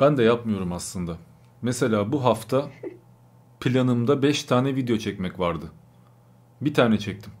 [0.00, 1.16] Ben de yapmıyorum aslında.
[1.62, 2.70] Mesela bu hafta
[3.60, 5.66] planımda 5 tane video çekmek vardı.
[6.60, 7.32] Bir tane çektim.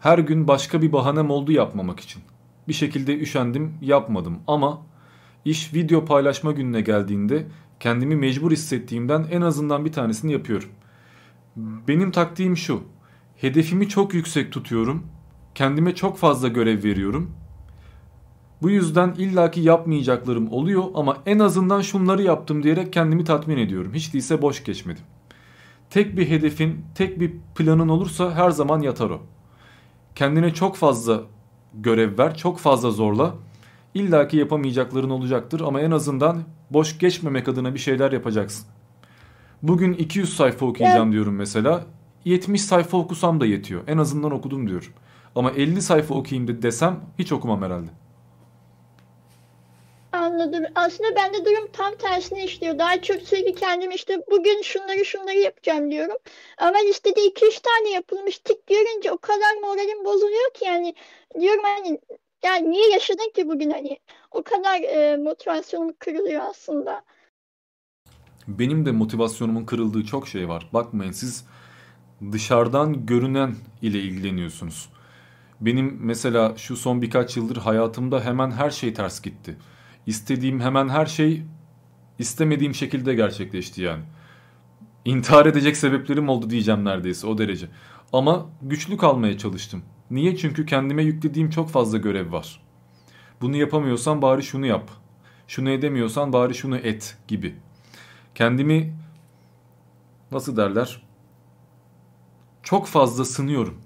[0.00, 2.22] Her gün başka bir bahanem oldu yapmamak için.
[2.68, 4.82] Bir şekilde üşendim, yapmadım ama
[5.44, 7.46] iş video paylaşma gününe geldiğinde
[7.80, 10.68] kendimi mecbur hissettiğimden en azından bir tanesini yapıyorum.
[11.56, 12.82] Benim taktiğim şu.
[13.36, 15.06] Hedefimi çok yüksek tutuyorum.
[15.54, 17.30] Kendime çok fazla görev veriyorum.
[18.62, 23.94] Bu yüzden illaki yapmayacaklarım oluyor ama en azından şunları yaptım diyerek kendimi tatmin ediyorum.
[23.94, 25.02] Hiç değilse boş geçmedim.
[25.90, 29.20] Tek bir hedefin, tek bir planın olursa her zaman yatar o.
[30.14, 31.22] Kendine çok fazla
[31.74, 33.34] görev ver, çok fazla zorla.
[33.94, 38.66] İlla ki yapamayacakların olacaktır ama en azından boş geçmemek adına bir şeyler yapacaksın.
[39.62, 41.84] Bugün 200 sayfa okuyacağım diyorum mesela.
[42.24, 43.82] 70 sayfa okusam da yetiyor.
[43.86, 44.92] En azından okudum diyorum.
[45.34, 47.90] Ama 50 sayfa okuyayım de desem hiç okumam herhalde.
[50.12, 50.64] Anladım.
[50.74, 52.78] Aslında bende durum tam tersine işliyor.
[52.78, 56.16] Daha çok sürekli kendim işte bugün şunları şunları yapacağım diyorum.
[56.58, 60.94] Ama listede 2-3 tane yapılmış tik görünce o kadar moralim bozuluyor ki yani
[61.40, 62.00] diyorum hani
[62.44, 63.98] yani niye yaşadın ki bugün hani
[64.30, 67.04] o kadar e, motivasyonum kırılıyor aslında.
[68.48, 70.68] Benim de motivasyonumun kırıldığı çok şey var.
[70.72, 71.44] Bakmayın siz
[72.32, 74.88] dışarıdan görünen ile ilgileniyorsunuz.
[75.60, 79.56] Benim mesela şu son birkaç yıldır hayatımda hemen her şey ters gitti.
[80.06, 81.42] İstediğim hemen her şey
[82.18, 84.02] istemediğim şekilde gerçekleşti yani.
[85.04, 87.68] İntihar edecek sebeplerim oldu diyeceğim neredeyse o derece.
[88.12, 89.82] Ama güçlü kalmaya çalıştım.
[90.10, 90.36] Niye?
[90.36, 92.60] Çünkü kendime yüklediğim çok fazla görev var.
[93.40, 94.90] Bunu yapamıyorsan bari şunu yap.
[95.48, 97.54] Şunu edemiyorsan bari şunu et gibi.
[98.34, 98.94] Kendimi
[100.32, 101.02] nasıl derler?
[102.62, 103.80] Çok fazla sınıyorum.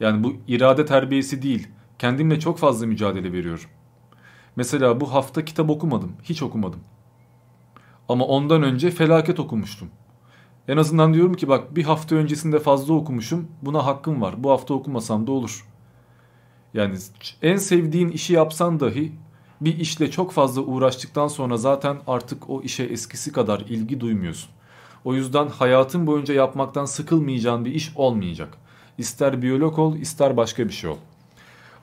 [0.00, 1.68] Yani bu irade terbiyesi değil.
[1.98, 3.70] Kendimle çok fazla mücadele veriyorum.
[4.56, 6.12] Mesela bu hafta kitap okumadım.
[6.22, 6.80] Hiç okumadım.
[8.08, 9.88] Ama ondan önce felaket okumuştum.
[10.68, 13.48] En azından diyorum ki bak bir hafta öncesinde fazla okumuşum.
[13.62, 14.34] Buna hakkım var.
[14.38, 15.66] Bu hafta okumasam da olur.
[16.74, 16.94] Yani
[17.42, 19.12] en sevdiğin işi yapsan dahi
[19.60, 24.50] bir işle çok fazla uğraştıktan sonra zaten artık o işe eskisi kadar ilgi duymuyorsun.
[25.04, 28.58] O yüzden hayatın boyunca yapmaktan sıkılmayacağın bir iş olmayacak.
[28.98, 30.96] İster biyolog ol ister başka bir şey ol.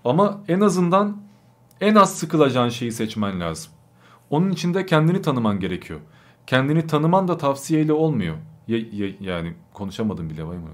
[0.06, 1.18] Ama en azından
[1.81, 3.72] en az sıkılacağın şeyi seçmen lazım.
[4.30, 5.99] Onun için de kendini tanıman gerekiyor.
[6.47, 8.35] Kendini tanıman da tavsiyeyle olmuyor.
[8.69, 10.69] Ya, ya, yani konuşamadım bile vay mı?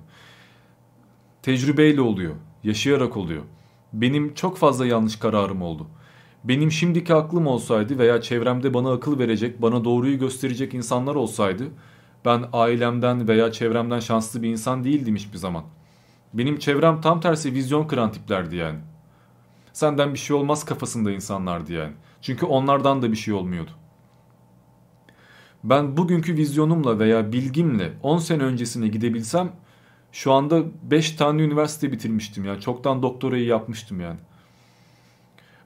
[1.41, 2.35] Tecrübeyle oluyor.
[2.63, 3.43] Yaşayarak oluyor.
[3.93, 5.87] Benim çok fazla yanlış kararım oldu.
[6.43, 11.63] Benim şimdiki aklım olsaydı veya çevremde bana akıl verecek, bana doğruyu gösterecek insanlar olsaydı
[12.25, 15.63] ben ailemden veya çevremden şanslı bir insan değildim hiçbir zaman.
[16.33, 18.79] Benim çevrem tam tersi vizyon kıran tiplerdi yani.
[19.73, 21.93] Senden bir şey olmaz kafasında insanlardı yani.
[22.21, 23.71] Çünkü onlardan da bir şey olmuyordu.
[25.65, 29.51] Ben bugünkü vizyonumla veya bilgimle 10 sene öncesine gidebilsem
[30.11, 32.61] şu anda 5 tane üniversite bitirmiştim yani.
[32.61, 34.19] Çoktan doktorayı yapmıştım yani.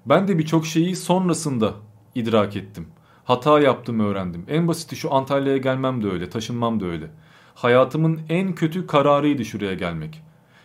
[0.05, 1.73] Ben de birçok şeyi sonrasında
[2.15, 2.88] idrak ettim.
[3.23, 4.45] Hata yaptım öğrendim.
[4.47, 7.11] En basiti şu Antalya'ya gelmem de öyle, taşınmam da öyle.
[7.55, 10.23] Hayatımın en kötü kararıydı şuraya gelmek.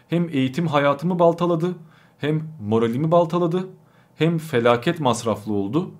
[0.09, 1.75] Hem eğitim hayatımı baltaladı,
[2.19, 3.69] hem moralimi baltaladı,
[4.17, 5.91] hem felaket masraflı oldu.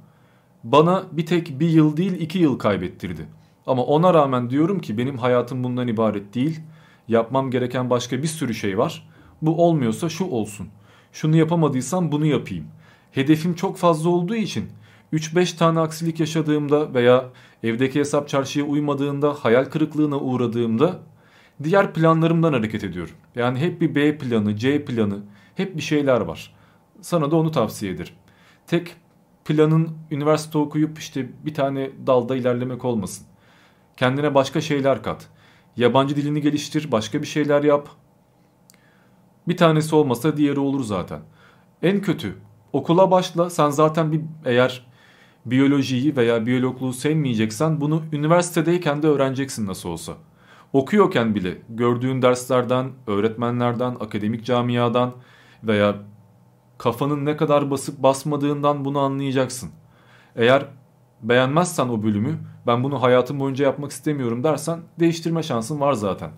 [0.65, 3.27] Bana bir tek bir yıl değil iki yıl kaybettirdi.
[3.67, 6.61] Ama ona rağmen diyorum ki benim hayatım bundan ibaret değil.
[7.09, 9.09] Yapmam gereken başka bir sürü şey var.
[9.43, 10.69] Bu olmuyorsa şu olsun.
[11.13, 12.67] Şunu yapamadıysam bunu yapayım.
[13.13, 14.69] Hedefim çok fazla olduğu için
[15.13, 17.25] 3-5 tane aksilik yaşadığımda veya
[17.63, 21.01] evdeki hesap çarşıya uymadığında, hayal kırıklığına uğradığımda
[21.63, 23.15] diğer planlarımdan hareket ediyorum.
[23.35, 25.19] Yani hep bir B planı, C planı,
[25.55, 26.55] hep bir şeyler var.
[27.01, 28.15] Sana da onu tavsiye ederim.
[28.67, 28.97] Tek
[29.45, 33.27] planın üniversite okuyup işte bir tane dalda ilerlemek olmasın.
[33.97, 35.29] Kendine başka şeyler kat.
[35.77, 37.89] Yabancı dilini geliştir, başka bir şeyler yap.
[39.49, 41.21] Bir tanesi olmasa diğeri olur zaten.
[41.83, 42.37] En kötü
[42.73, 43.51] okula başla.
[43.51, 44.87] Sen zaten bir eğer
[45.47, 50.13] biyolojiyi veya biyologluğu sevmeyeceksen bunu üniversitedeyken de öğreneceksin nasıl olsa.
[50.73, 55.13] Okuyorken bile gördüğün derslerden, öğretmenlerden, akademik camiadan
[55.65, 55.97] veya
[56.85, 59.71] kafanın ne kadar basıp basmadığından bunu anlayacaksın.
[60.37, 60.67] Eğer
[61.23, 66.31] beğenmezsen o bölümü ben bunu hayatım boyunca yapmak istemiyorum dersen değiştirme şansın var zaten.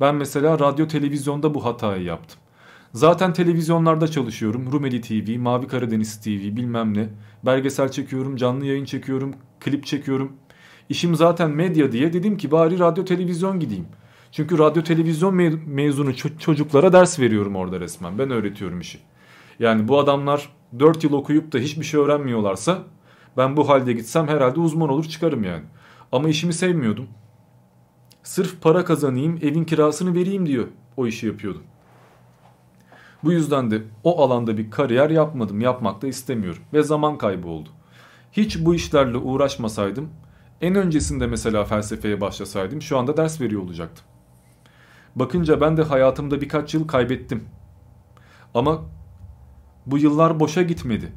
[0.00, 2.38] Ben mesela radyo televizyonda bu hatayı yaptım.
[2.94, 4.72] Zaten televizyonlarda çalışıyorum.
[4.72, 7.08] Rumeli TV, Mavi Karadeniz TV bilmem ne.
[7.46, 10.32] Belgesel çekiyorum, canlı yayın çekiyorum, klip çekiyorum.
[10.88, 13.86] İşim zaten medya diye dedim ki bari radyo televizyon gideyim.
[14.32, 18.18] Çünkü radyo televizyon me- mezunu ço- çocuklara ders veriyorum orada resmen.
[18.18, 18.98] Ben öğretiyorum işi.
[19.60, 22.78] Yani bu adamlar 4 yıl okuyup da hiçbir şey öğrenmiyorlarsa
[23.36, 25.62] ben bu halde gitsem herhalde uzman olur çıkarım yani.
[26.12, 27.08] Ama işimi sevmiyordum.
[28.22, 31.62] Sırf para kazanayım, evin kirasını vereyim diyor o işi yapıyordum.
[33.24, 37.68] Bu yüzden de o alanda bir kariyer yapmadım, yapmak da istemiyorum ve zaman kaybı oldu.
[38.32, 40.08] Hiç bu işlerle uğraşmasaydım,
[40.60, 44.04] en öncesinde mesela felsefeye başlasaydım şu anda ders veriyor olacaktım.
[45.16, 47.44] Bakınca ben de hayatımda birkaç yıl kaybettim.
[48.54, 48.82] Ama
[49.86, 51.12] bu yıllar boşa gitmedi.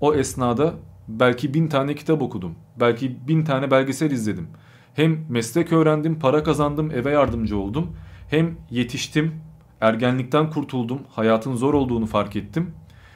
[0.00, 0.74] O esnada
[1.08, 2.54] belki bin tane kitap okudum.
[2.80, 4.48] Belki bin tane belgesel izledim.
[4.94, 7.96] Hem meslek öğrendim, para kazandım, eve yardımcı oldum.
[8.30, 9.34] Hem yetiştim,
[9.80, 12.74] ergenlikten kurtuldum, hayatın zor olduğunu fark ettim.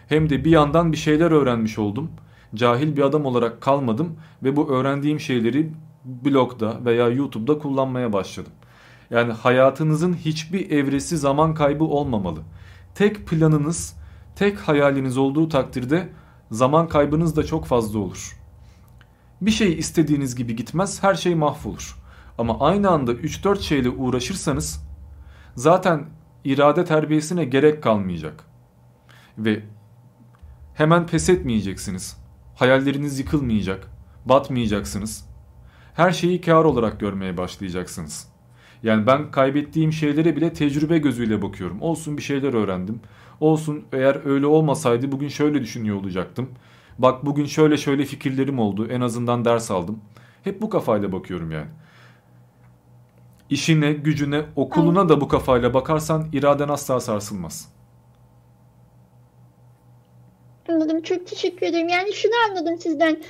[0.09, 2.11] Hem de bir yandan bir şeyler öğrenmiş oldum.
[2.55, 5.73] Cahil bir adam olarak kalmadım ve bu öğrendiğim şeyleri
[6.05, 8.53] blogda veya YouTube'da kullanmaya başladım.
[9.11, 12.41] Yani hayatınızın hiçbir evresi zaman kaybı olmamalı.
[12.95, 13.97] Tek planınız,
[14.37, 16.09] tek hayaliniz olduğu takdirde
[16.51, 18.37] zaman kaybınız da çok fazla olur.
[19.41, 21.97] Bir şey istediğiniz gibi gitmez, her şey mahvolur.
[22.39, 24.87] Ama aynı anda 3-4 şeyle uğraşırsanız
[25.55, 26.05] zaten
[26.45, 28.45] irade terbiyesine gerek kalmayacak.
[29.39, 29.63] Ve
[30.75, 32.17] hemen pes etmeyeceksiniz.
[32.57, 33.89] Hayalleriniz yıkılmayacak,
[34.25, 35.27] batmayacaksınız.
[35.95, 38.29] Her şeyi kar olarak görmeye başlayacaksınız.
[38.83, 41.83] Yani ben kaybettiğim şeylere bile tecrübe gözüyle bakıyorum.
[41.83, 43.01] Olsun bir şeyler öğrendim.
[43.41, 46.51] Olsun eğer öyle olmasaydı bugün şöyle düşünüyor olacaktım.
[46.99, 48.89] Bak bugün şöyle şöyle fikirlerim oldu.
[48.91, 50.01] En azından ders aldım.
[50.45, 51.69] Hep bu kafayla bakıyorum yani.
[53.51, 57.73] İşine, gücüne, okuluna da bu kafayla bakarsan iraden asla sarsılmaz.
[60.69, 61.03] Anladım.
[61.03, 61.89] Çok teşekkür ederim.
[61.89, 63.23] Yani şunu anladım sizden.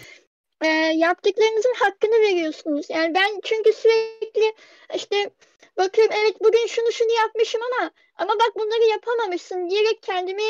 [0.65, 2.87] Ee, yaptıklarınızın hakkını veriyorsunuz.
[2.91, 4.55] Yani ben çünkü sürekli
[4.95, 5.31] işte
[5.77, 10.43] bakıyorum evet bugün şunu şunu yapmışım ama ama bak bunları yapamamışsın diyerek kendimi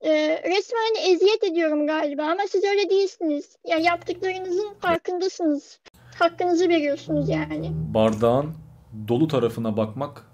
[0.00, 0.10] e,
[0.42, 3.56] resmen eziyet ediyorum galiba ama siz öyle değilsiniz.
[3.68, 5.80] Yani yaptıklarınızın farkındasınız.
[6.18, 7.70] Hakkınızı veriyorsunuz yani.
[7.72, 8.54] Bardağın
[9.08, 10.24] dolu tarafına bakmak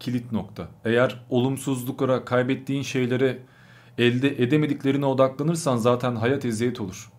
[0.00, 0.68] kilit nokta.
[0.84, 3.38] Eğer olumsuzluklara, kaybettiğin şeylere,
[3.98, 7.12] elde edemediklerine odaklanırsan zaten hayat eziyet olur.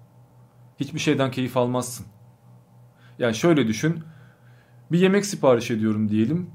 [0.80, 2.06] Hiçbir şeyden keyif almazsın.
[3.20, 4.04] Yani şöyle düşün.
[4.92, 6.52] Bir yemek sipariş ediyorum diyelim.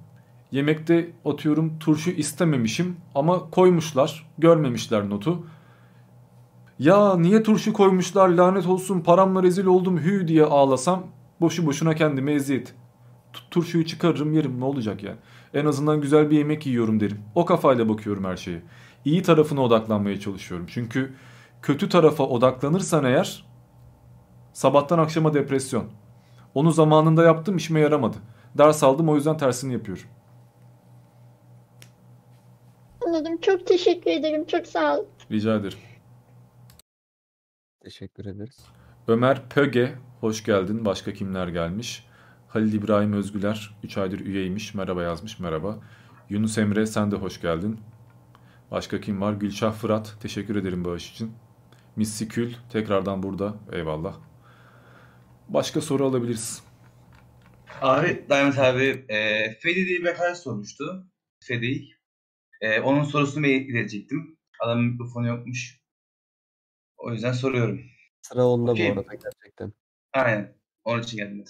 [0.53, 4.27] Yemekte atıyorum turşu istememişim ama koymuşlar.
[4.39, 5.47] Görmemişler notu.
[6.79, 11.07] Ya niye turşu koymuşlar lanet olsun paramla rezil oldum hü diye ağlasam
[11.41, 12.75] boşu boşuna kendime eziyet.
[13.33, 15.17] Tu- Turşuyu çıkarırım yerim ne olacak yani.
[15.55, 17.21] En azından güzel bir yemek yiyorum derim.
[17.35, 18.63] O kafayla bakıyorum her şeye.
[19.05, 20.67] İyi tarafına odaklanmaya çalışıyorum.
[20.71, 21.15] Çünkü
[21.63, 23.45] kötü tarafa odaklanırsan eğer
[24.53, 25.85] sabahtan akşama depresyon.
[26.55, 28.17] Onu zamanında yaptım işime yaramadı.
[28.59, 30.05] Ders aldım o yüzden tersini yapıyorum.
[33.19, 33.41] Anladım.
[33.41, 34.47] Çok teşekkür ederim.
[34.47, 35.05] Çok sağ ol.
[35.31, 35.79] Rica ederim.
[37.85, 38.59] Teşekkür ederiz.
[39.09, 40.85] Ömer Pöge hoş geldin.
[40.85, 42.07] Başka kimler gelmiş?
[42.49, 44.75] Halil İbrahim Özgüler 3 aydır üyeymiş.
[44.75, 45.39] Merhaba yazmış.
[45.39, 45.79] Merhaba.
[46.29, 47.81] Yunus Emre sen de hoş geldin.
[48.71, 49.33] Başka kim var?
[49.33, 51.33] Gülşah Fırat teşekkür ederim bağış için.
[51.97, 53.55] Missikül tekrardan burada.
[53.73, 54.17] Eyvallah.
[55.49, 56.63] Başka soru alabiliriz.
[57.83, 61.07] Abi, Diamond abi, e, Fedi diye bir arkadaş sormuştu.
[61.41, 61.98] Fedi.
[62.61, 64.39] E, onun sorusunu ben iletecektim.
[64.61, 65.81] Adamın mikrofonu yokmuş.
[66.97, 67.81] O yüzden soruyorum.
[68.23, 68.97] Sıra onda Okey.
[68.97, 69.73] bu arada gerçekten.
[70.13, 70.55] Aynen.
[70.85, 71.45] Onun için geldim.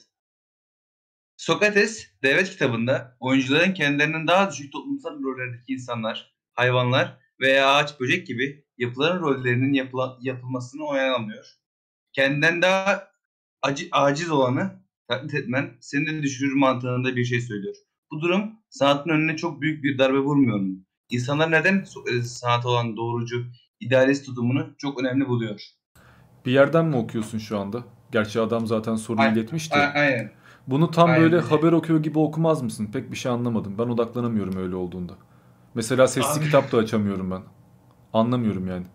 [1.37, 8.65] Sokrates, Devlet kitabında oyuncuların kendilerinden daha düşük toplumsal rollerdeki insanlar, hayvanlar veya ağaç böcek gibi
[8.79, 11.47] yapılan rollerinin yapıla- yapılmasını oynanamıyor.
[12.13, 13.09] Kendinden daha
[13.63, 17.75] acı, aciz olanı taklit etmen seni de düşürür mantığında bir şey söylüyor.
[18.11, 20.85] Bu durum sanatın önüne çok büyük bir darbe vurmuyor mu?
[21.11, 23.45] İnsanlar neden Sokrates'in sanat olan doğrucu,
[23.81, 25.61] idealist tutumunu çok önemli buluyor?
[26.47, 27.83] Bir yerden mi okuyorsun şu anda?
[28.13, 29.79] Gerçi adam zaten soruyu Ay- iletmişti.
[29.79, 30.31] aynen.
[30.67, 31.47] Bunu tam Aynen böyle öyle.
[31.47, 32.89] haber okuyor gibi okumaz mısın?
[32.93, 33.75] Pek bir şey anlamadım.
[33.79, 35.13] Ben odaklanamıyorum öyle olduğunda.
[35.75, 37.43] Mesela sesli Abi- kitap da açamıyorum ben.
[38.13, 38.87] Anlamıyorum yani.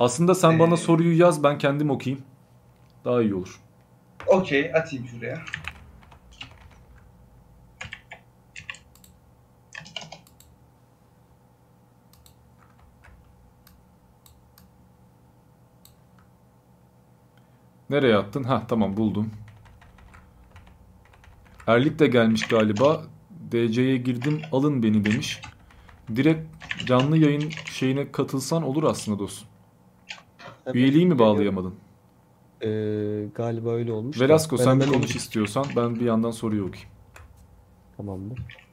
[0.00, 2.24] Aslında sen bana soruyu yaz ben kendim okuyayım.
[3.04, 3.60] Daha iyi olur.
[4.26, 5.38] Okey, atayım şuraya.
[17.90, 18.42] Nereye attın?
[18.44, 19.30] Ha tamam buldum.
[21.66, 23.02] Erlik de gelmiş galiba.
[23.52, 25.42] DC'ye girdim alın beni demiş.
[26.16, 26.40] Direkt
[26.86, 29.48] canlı yayın şeyine katılsan olur aslında dostum.
[30.66, 31.74] Evet, Üyeliği mi bağlayamadın?
[32.62, 32.68] Ee,
[33.34, 34.20] galiba öyle olmuş.
[34.20, 36.90] Ben sen bir konuş istiyorsan ben bir yandan soruyu okuyayım.
[37.96, 38.65] Tamamdır.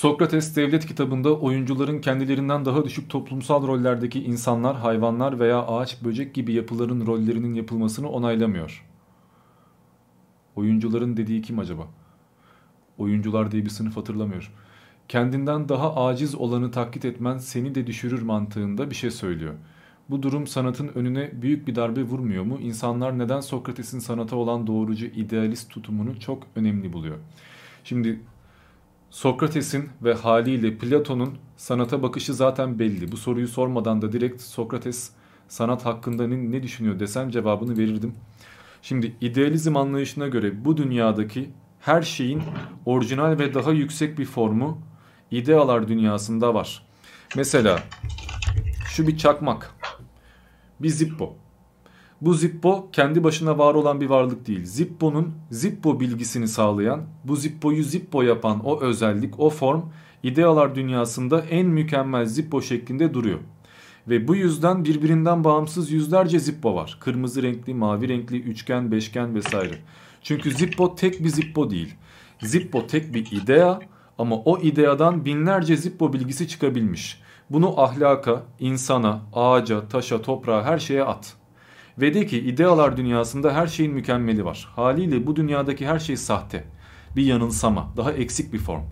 [0.00, 6.52] Sokrates Devlet kitabında oyuncuların kendilerinden daha düşük toplumsal rollerdeki insanlar, hayvanlar veya ağaç, böcek gibi
[6.52, 8.86] yapıların rollerinin yapılmasını onaylamıyor.
[10.56, 11.86] Oyuncuların dediği kim acaba?
[12.98, 14.48] Oyuncular diye bir sınıf hatırlamıyorum.
[15.08, 19.54] Kendinden daha aciz olanı taklit etmen seni de düşürür mantığında bir şey söylüyor.
[20.10, 22.58] Bu durum sanatın önüne büyük bir darbe vurmuyor mu?
[22.60, 27.16] İnsanlar neden Sokrates'in sanata olan doğrucu idealist tutumunu çok önemli buluyor?
[27.84, 28.20] Şimdi
[29.10, 33.12] Sokrates'in ve haliyle Platon'un sanata bakışı zaten belli.
[33.12, 35.10] Bu soruyu sormadan da direkt Sokrates
[35.48, 38.14] sanat hakkında ne, düşünüyor desem cevabını verirdim.
[38.82, 42.42] Şimdi idealizm anlayışına göre bu dünyadaki her şeyin
[42.86, 44.82] orijinal ve daha yüksek bir formu
[45.30, 46.86] idealar dünyasında var.
[47.36, 47.82] Mesela
[48.84, 49.74] şu bir çakmak,
[50.80, 51.36] bir zippo.
[52.20, 54.64] Bu Zippo kendi başına var olan bir varlık değil.
[54.64, 59.82] Zippo'nun Zippo bilgisini sağlayan, bu Zippo'yu Zippo yapan o özellik, o form
[60.22, 63.38] idealar dünyasında en mükemmel Zippo şeklinde duruyor.
[64.08, 66.98] Ve bu yüzden birbirinden bağımsız yüzlerce Zippo var.
[67.00, 69.78] Kırmızı renkli, mavi renkli, üçgen, beşgen vesaire.
[70.22, 71.94] Çünkü Zippo tek bir Zippo değil.
[72.42, 73.80] Zippo tek bir idea
[74.18, 77.20] ama o ideadan binlerce Zippo bilgisi çıkabilmiş.
[77.50, 81.39] Bunu ahlaka, insana, ağaca, taşa, toprağa her şeye at.
[82.00, 84.68] Ve de ki idealar dünyasında her şeyin mükemmeli var.
[84.76, 86.64] Haliyle bu dünyadaki her şey sahte.
[87.16, 88.82] Bir yanılsama, daha eksik bir form.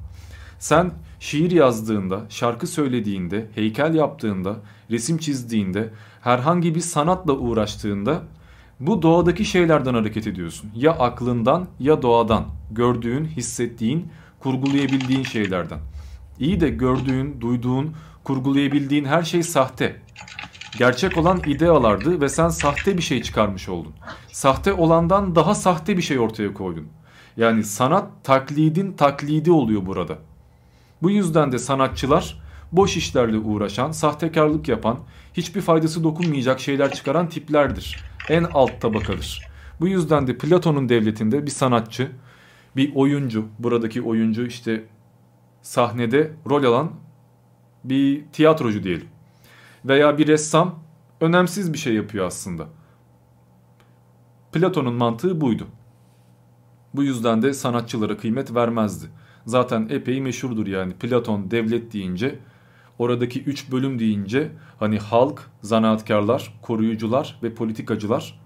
[0.59, 4.57] Sen şiir yazdığında, şarkı söylediğinde, heykel yaptığında,
[4.91, 8.23] resim çizdiğinde, herhangi bir sanatla uğraştığında
[8.81, 10.71] bu doğadaki şeylerden hareket ediyorsun.
[10.77, 12.45] Ya aklından ya doğadan.
[12.71, 14.09] Gördüğün, hissettiğin,
[14.41, 15.79] kurgulayabildiğin şeylerden.
[16.39, 19.97] İyi de gördüğün, duyduğun, kurgulayabildiğin her şey sahte.
[20.79, 23.93] Gerçek olan idealardı ve sen sahte bir şey çıkarmış oldun.
[24.33, 26.89] Sahte olandan daha sahte bir şey ortaya koydun.
[27.37, 30.19] Yani sanat taklidin taklidi oluyor burada.
[31.03, 32.43] Bu yüzden de sanatçılar
[32.73, 34.99] boş işlerle uğraşan, sahtekarlık yapan,
[35.35, 38.05] hiçbir faydası dokunmayacak şeyler çıkaran tiplerdir.
[38.29, 39.49] En alt tabakadır.
[39.81, 42.11] Bu yüzden de Platon'un devletinde bir sanatçı,
[42.77, 44.85] bir oyuncu, buradaki oyuncu işte
[45.63, 46.91] sahnede rol alan
[47.85, 49.18] bir tiyatrocu diyelim.
[49.85, 50.75] Veya bir ressam
[51.21, 52.67] önemsiz bir şey yapıyor aslında.
[54.53, 55.67] Platon'un mantığı buydu.
[56.95, 59.07] Bu yüzden de sanatçılara kıymet vermezdi.
[59.47, 62.39] Zaten epey meşhurdur yani Platon devlet deyince
[62.99, 68.41] oradaki üç bölüm deyince hani halk, zanaatkarlar, koruyucular ve politikacılar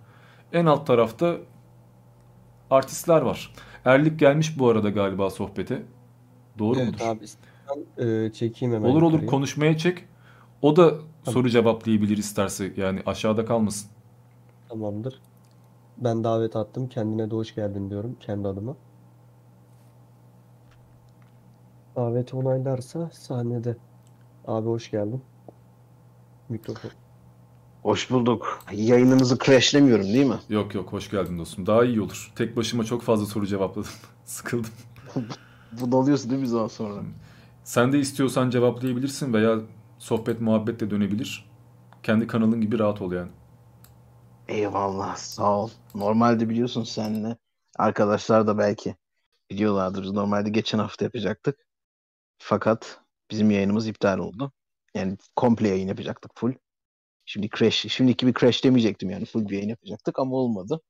[0.53, 1.37] en alt tarafta
[2.71, 3.53] artistler var.
[3.85, 5.83] Erlik gelmiş bu arada galiba sohbete.
[6.59, 7.05] Doğru Evet mudur?
[7.05, 7.25] abi
[7.99, 9.31] e, çekeyim hemen Olur olur yukarıya.
[9.31, 10.05] konuşmaya çek.
[10.63, 13.91] O da soru cevaplayabilir isterse yani aşağıda kalmasın.
[14.69, 15.21] Tamamdır.
[15.99, 16.89] Ben davet attım.
[16.89, 18.77] Kendine de hoş geldin diyorum kendi adıma.
[21.97, 23.77] Daveti onaylarsa sahnede.
[24.47, 25.23] Abi hoş geldin.
[26.49, 26.91] Mikrofon.
[27.83, 28.61] Hoş bulduk.
[28.73, 30.39] Yayınınızı crashlemiyorum değil mi?
[30.49, 31.67] Yok yok hoş geldin dostum.
[31.67, 32.33] Daha iyi olur.
[32.37, 33.91] Tek başıma çok fazla soru cevapladım.
[34.25, 34.71] Sıkıldım.
[35.81, 37.03] Bunalıyorsun değil mi zaman sonra?
[37.65, 39.59] Sen de istiyorsan cevaplayabilirsin veya
[40.03, 41.51] sohbet muhabbet de dönebilir.
[42.03, 43.31] Kendi kanalın gibi rahat ol yani.
[44.49, 45.71] Eyvallah sağ ol.
[45.95, 47.37] Normalde biliyorsun seninle
[47.79, 48.97] arkadaşlar da belki
[49.51, 50.15] biliyorlardır.
[50.15, 51.67] Normalde geçen hafta yapacaktık.
[52.39, 53.01] Fakat
[53.31, 54.53] bizim yayınımız iptal oldu.
[54.95, 56.53] Yani komple yayın yapacaktık full.
[57.25, 60.81] Şimdi crash, şimdiki bir crash demeyecektim yani full bir yayın yapacaktık ama olmadı.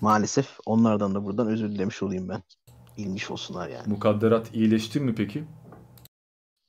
[0.00, 2.42] Maalesef onlardan da buradan özür dilemiş olayım ben.
[2.98, 3.88] Bilmiş olsunlar yani.
[3.88, 5.44] Mukadderat iyileşti mi peki?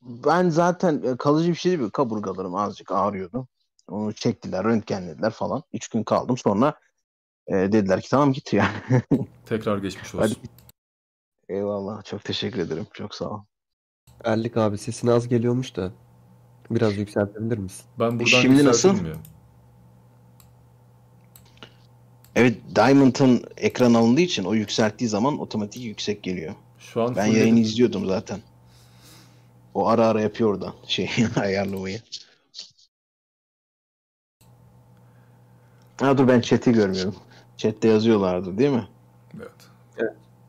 [0.08, 1.92] Ben zaten e, kalıcı bir şey değil mi?
[1.92, 3.48] Kaburgalarım azıcık ağrıyordu.
[3.90, 5.64] Onu çektiler, röntgenlediler falan.
[5.74, 6.38] Üç gün kaldım.
[6.38, 6.74] Sonra
[7.48, 8.72] e, dediler ki tamam git yani.
[9.45, 10.24] Tekrar geçmiş Hadi.
[10.24, 10.38] olsun.
[11.50, 12.03] Eyvallah.
[12.03, 12.88] Çok teşekkür ederim.
[12.94, 13.40] Çok sağ ol.
[14.24, 15.92] Erlik abi sesin az geliyormuş da
[16.72, 17.86] biraz yükseltebilir misin?
[18.00, 18.98] Ben buradan Şimdi nasıl?
[22.36, 26.56] Evet Diamond'ın ekran alındığı için o yükselttiği zaman otomatik yüksek geliyor.
[26.80, 28.40] Şu an Ben yayını izliyordum zaten.
[29.77, 32.01] O ara ara yapıyor oradan şey ayarlamayı.
[35.99, 37.15] Ha dur ben chat'i görmüyorum.
[37.57, 38.88] Chat'te yazıyorlardı değil mi?
[39.38, 39.51] Evet.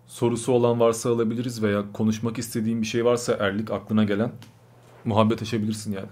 [0.07, 4.33] Sorusu olan varsa alabiliriz veya konuşmak istediğin bir şey varsa Erlik aklına gelen
[5.05, 6.09] muhabbet açabilirsin yani.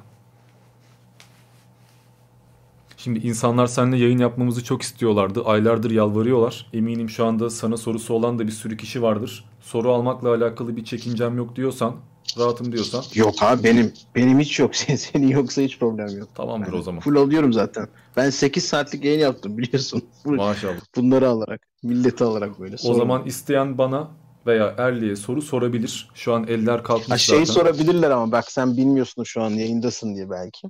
[2.97, 5.45] Şimdi insanlar seninle yayın yapmamızı çok istiyorlardı.
[5.45, 6.67] Aylardır yalvarıyorlar.
[6.73, 9.45] Eminim şu anda sana sorusu olan da bir sürü kişi vardır.
[9.61, 11.97] Soru almakla alakalı bir çekincem yok diyorsan,
[12.39, 13.05] rahatım diyorsan.
[13.15, 14.77] Yok abi benim benim hiç yok.
[14.77, 16.29] Sen- Senin yoksa hiç problem yok.
[16.35, 17.01] Tamamdır o zaman.
[17.01, 17.89] Full alıyorum zaten.
[18.17, 20.05] Ben 8 saatlik yayın yaptım biliyorsun.
[20.25, 20.81] Maşallah.
[20.97, 22.75] Bunları alarak, milleti alarak böyle.
[22.75, 24.11] O sorun zaman isteyen bana
[24.47, 26.11] veya Erli'ye soru sorabilir.
[26.15, 27.61] Şu an eller kalkmış Ha, şeyi zaten.
[27.61, 30.69] sorabilirler ama bak sen bilmiyorsun şu an yayındasın diye belki.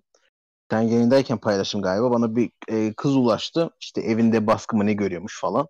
[0.70, 2.10] Sen yayındayken paylaştım galiba.
[2.10, 3.70] Bana bir e, kız ulaştı.
[3.80, 5.66] İşte evinde baskı mı ne görüyormuş falan.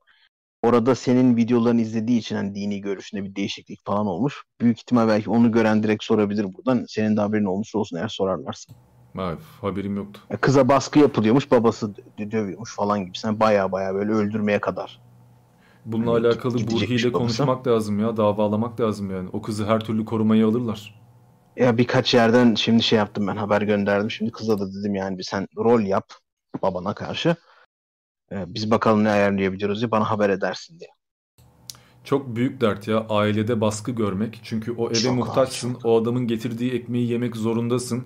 [0.66, 4.42] Orada senin videolarını izlediği için hani dini görüşünde bir değişiklik falan olmuş.
[4.60, 6.84] Büyük ihtimal belki onu gören direkt sorabilir buradan.
[6.88, 8.72] Senin de haberin olmuş olsun eğer sorarlarsa.
[9.18, 10.20] Evet, haberim yoktu.
[10.40, 11.86] Kıza baskı yapılıyormuş, babası
[12.18, 13.18] dö- dövüyormuş falan gibi.
[13.18, 15.00] Sen baya baya böyle öldürmeye kadar.
[15.84, 17.42] Bununla Hani alakalı Burhi ile babası.
[17.42, 18.16] konuşmak lazım ya.
[18.16, 19.28] Davalamak lazım yani.
[19.32, 20.94] O kızı her türlü korumaya alırlar.
[21.56, 24.10] Ya birkaç yerden şimdi şey yaptım ben haber gönderdim.
[24.10, 26.04] Şimdi kıza da dedim yani bir sen rol yap
[26.62, 27.36] babana karşı.
[28.32, 30.90] Ee, biz bakalım ne ayarlayabiliyoruz diye bana haber edersin diye.
[32.04, 34.40] Çok büyük dert ya ailede baskı görmek.
[34.42, 35.76] Çünkü o eve Çok abi, muhtaçsın.
[35.84, 38.04] O adamın getirdiği ekmeği yemek zorundasın.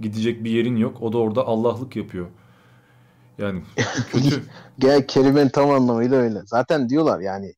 [0.00, 1.02] Gidecek bir yerin yok.
[1.02, 2.26] O da orada Allah'lık yapıyor.
[3.38, 3.62] Yani
[4.12, 4.42] kötü.
[4.78, 6.38] Gel kelimenin tam anlamıyla öyle.
[6.46, 7.54] Zaten diyorlar yani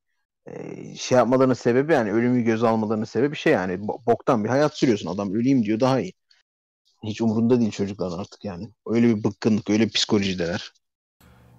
[0.46, 4.76] e, şey yapmalarının sebebi yani ölümü göze almalarının sebebi şey yani bo- boktan bir hayat
[4.78, 5.08] sürüyorsun.
[5.08, 6.12] Adam öleyim diyor daha iyi.
[7.04, 8.70] Hiç umurunda değil çocukların artık yani.
[8.86, 10.72] Öyle bir bıkkınlık, öyle bir psikolojideler.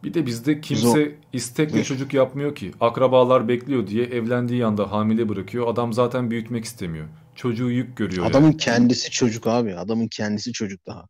[0.03, 1.84] Bir de bizde Biz kimse istekle Buyur.
[1.84, 2.72] çocuk yapmıyor ki.
[2.82, 5.68] Akrabalar bekliyor diye evlendiği anda hamile bırakıyor.
[5.68, 7.08] Adam zaten büyütmek istemiyor.
[7.36, 8.58] Çocuğu yük görüyor Adamın yani.
[8.58, 9.76] kendisi çocuk abi.
[9.76, 11.08] Adamın kendisi çocuk daha.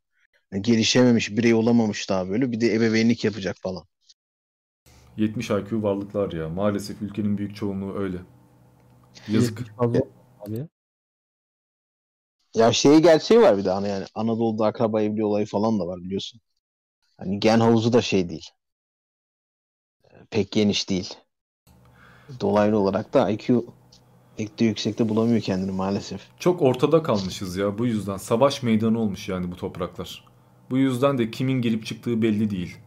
[0.54, 2.52] Yani gelişememiş, birey olamamış daha böyle.
[2.52, 3.86] Bir de ebeveynlik yapacak falan.
[5.18, 6.50] 70 IQ varlıklar ya.
[6.50, 8.18] Maalesef ülkenin büyük çoğunluğu öyle.
[9.28, 9.66] Yazık.
[9.78, 10.02] Abi.
[12.56, 16.00] Ya şey gerçeği var bir de hani yani Anadolu'da akraba evliliği olayı falan da var
[16.00, 16.42] biliyorsun.
[17.18, 18.50] Hani gen havuzu da şey değil.
[20.32, 21.14] Pek geniş değil.
[22.42, 23.66] Dolaylı olarak da IQ
[24.38, 26.22] pek de yüksekte bulamıyor kendini maalesef.
[26.40, 28.18] Çok ortada kalmışız ya bu yüzden.
[28.18, 30.26] Savaş meydanı olmuş yani bu topraklar.
[30.70, 32.78] Bu yüzden de kimin girip çıktığı belli değil.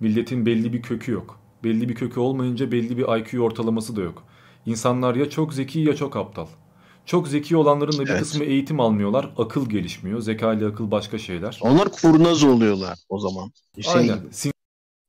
[0.00, 1.40] Milletin belli bir kökü yok.
[1.64, 4.22] Belli bir kökü olmayınca belli bir IQ ortalaması da yok.
[4.66, 6.46] İnsanlar ya çok zeki ya çok aptal.
[7.06, 8.20] Çok zeki olanların da bir Evet.
[8.20, 9.32] kısmı eğitim almıyorlar.
[9.38, 10.20] Akıl gelişmiyor.
[10.20, 11.58] Zeka ile akıl başka şeyler.
[11.62, 13.52] Onlar kurnaz oluyorlar o zaman.
[13.80, 14.18] Şey Aynen.
[14.18, 14.52] gibi.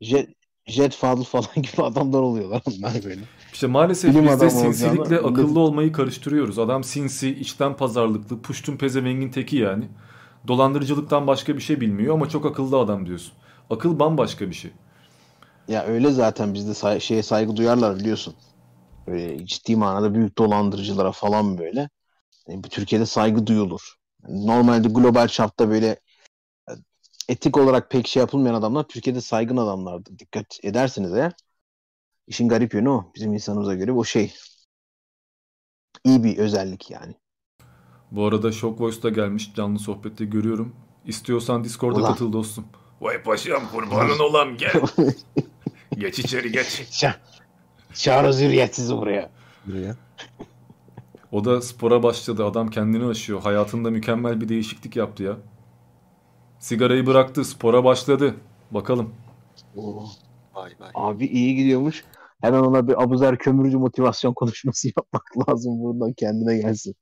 [0.01, 0.29] Jet,
[0.67, 3.21] Jet Fadıl falan gibi adamlar oluyorlar onlar böyle.
[3.53, 6.59] İşte maalesef Bilim biz de sinsilikle akıllı olmayı karıştırıyoruz.
[6.59, 9.87] Adam sinsi, içten pazarlıklı, puştun pezevengin teki yani.
[10.47, 13.33] Dolandırıcılıktan başka bir şey bilmiyor ama çok akıllı adam diyorsun.
[13.69, 14.71] Akıl bambaşka bir şey.
[15.67, 18.35] Ya öyle zaten bizde say- şeye saygı duyarlar biliyorsun.
[19.07, 21.89] Böyle ciddi manada büyük dolandırıcılara falan böyle.
[22.49, 23.95] E, bu Türkiye'de saygı duyulur.
[24.27, 25.97] Yani normalde global çapta böyle e,
[27.29, 30.19] etik olarak pek şey yapılmayan adamlar Türkiye'de saygın adamlardır.
[30.19, 31.31] Dikkat ederseniz eğer.
[32.27, 33.11] İşin garip yönü o.
[33.15, 34.33] Bizim insanımıza göre o şey.
[36.03, 37.15] İyi bir özellik yani.
[38.11, 39.53] Bu arada Shock Voice da gelmiş.
[39.55, 40.75] Canlı sohbette görüyorum.
[41.05, 42.11] İstiyorsan Discord'a Ulan.
[42.11, 42.65] katıl dostum.
[43.01, 44.73] Vay paşam kurbanın olam gel.
[45.97, 46.65] geç içeri geç.
[46.91, 47.15] Ça-
[47.93, 49.29] Çağrı zürriyetsizi buraya.
[49.65, 49.95] Buraya.
[51.31, 52.45] O da spora başladı.
[52.45, 53.41] Adam kendini aşıyor.
[53.41, 55.37] Hayatında mükemmel bir değişiklik yaptı ya.
[56.59, 57.45] Sigarayı bıraktı.
[57.45, 58.35] Spora başladı.
[58.71, 59.15] Bakalım.
[59.75, 60.91] Vay vay.
[60.95, 62.03] Abi iyi gidiyormuş.
[62.41, 66.95] Hemen ona bir Abuzer Kömürcü motivasyon konuşması yapmak lazım buradan kendine gelsin.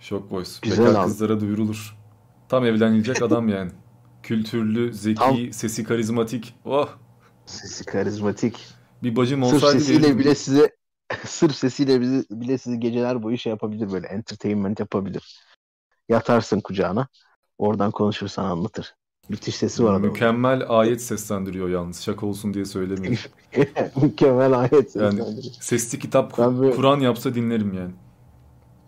[0.00, 0.50] Shock Voice.
[0.62, 1.06] Güzel Bekar abi.
[1.06, 1.96] kızlara duyurulur.
[2.48, 3.70] Tam evlenilecek adam yani.
[4.22, 6.54] Kültürlü, zeki, Tam- sesi karizmatik.
[6.64, 6.88] Oh.
[7.46, 8.66] Sesi karizmatik.
[9.02, 10.18] Bir bacım Sırf olsaydı sesiyle verirdim.
[10.18, 10.76] bile size
[11.26, 15.40] sırf sesiyle bizi, bile sizi geceler boyu şey yapabilir böyle entertainment yapabilir.
[16.08, 17.08] Yatarsın kucağına.
[17.58, 18.94] Oradan konuşursan anlatır.
[19.28, 20.08] Müthiş sesi var adamın.
[20.08, 22.02] Mükemmel ayet seslendiriyor yalnız.
[22.02, 23.18] Şaka olsun diye söylemiyorum.
[24.02, 24.86] Mükemmel ayet Yani
[25.16, 25.54] seslendiriyor.
[25.60, 27.92] sesli kitap böyle- Kur'an yapsa dinlerim yani.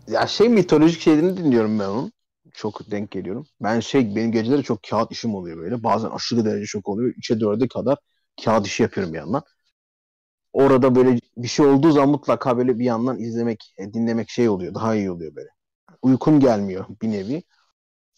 [0.08, 2.12] Ya şey mitolojik şeylerini dinliyorum ben onun.
[2.52, 3.46] Çok denk geliyorum.
[3.60, 5.82] Ben şey benim geceleri çok kağıt işim oluyor böyle.
[5.82, 7.14] Bazen aşırı derece çok oluyor.
[7.14, 7.98] 3'e 4'e kadar
[8.44, 9.42] kağıt işi yapıyorum bir yandan.
[10.52, 14.74] Orada böyle bir şey olduğu zaman mutlaka böyle bir yandan izlemek, e, dinlemek şey oluyor.
[14.74, 15.48] Daha iyi oluyor böyle.
[16.02, 17.42] Uykum gelmiyor bir nevi.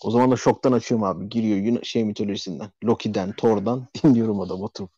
[0.05, 1.29] O zaman da şoktan açıyorum abi.
[1.29, 2.71] Giriyor Yun- şey mitolojisinden.
[2.85, 4.91] Loki'den, Thor'dan dinliyorum adam oturup.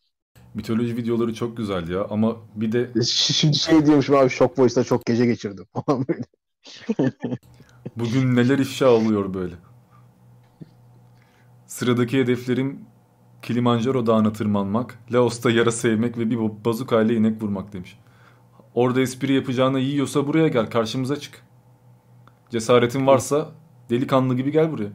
[0.53, 5.05] Mitoloji videoları çok güzel ya ama bir de Şimdi şey diyormuşum abi Shock Voice'da çok
[5.05, 6.23] gece geçirdim falan böyle.
[7.95, 9.55] bugün neler ifşa oluyor böyle.
[11.67, 12.79] Sıradaki hedeflerim
[13.41, 17.99] Kilimanjaro Dağı'na tırmanmak, Laos'ta yara sevmek ve bir bazuka ile inek vurmak demiş.
[18.75, 21.43] Orada espri yapacağına yiyorsa buraya gel karşımıza çık.
[22.49, 23.51] Cesaretin varsa
[23.93, 24.89] delikanlı gibi gel buraya.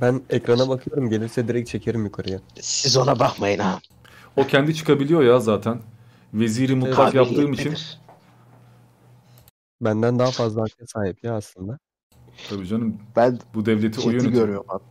[0.00, 2.40] Ben ekrana bakıyorum gelirse direkt çekerim yukarıya.
[2.60, 3.80] Siz ona bakmayın ha.
[4.36, 5.80] O kendi çıkabiliyor ya zaten.
[6.34, 7.74] Veziri mutlak yaptığım için.
[9.80, 11.78] Benden daha fazla hakka sahip ya aslında.
[12.48, 12.98] Tabii canım.
[13.16, 14.32] Ben bu devleti o yönetiyor.
[14.32, 14.82] görüyorum abi.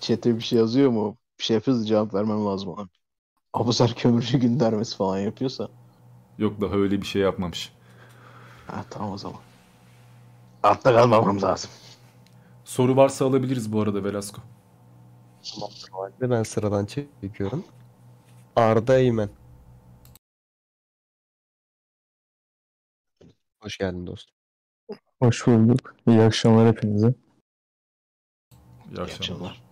[0.00, 1.16] Chat'e bir şey yazıyor mu?
[1.38, 2.88] Bir şey yapıyorsa cevap vermem lazım abi.
[3.52, 5.68] Abuzer kömürcü göndermesi falan yapıyorsa.
[6.38, 7.72] Yok daha öyle bir şey yapmamış.
[8.66, 9.40] Ha tamam o zaman.
[10.62, 11.70] Altta kalmamam lazım.
[12.64, 14.42] Soru varsa alabiliriz bu arada Velasco.
[15.54, 17.64] Tamamdır o halde ben sıradan çekiyorum.
[18.56, 19.30] Arda Eymen.
[23.62, 24.34] Hoş geldin dostum.
[25.18, 25.94] Hoş bulduk.
[26.08, 27.14] İyi akşamlar hepinize.
[28.90, 29.62] İyi akşamlar.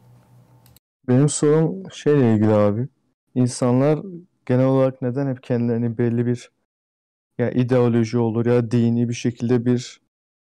[1.08, 2.88] Benim sorum şeyle ilgili abi.
[3.34, 4.00] İnsanlar
[4.46, 6.50] genel olarak neden hep kendilerini belli bir
[7.38, 9.99] ya ideoloji olur ya dini bir şekilde bir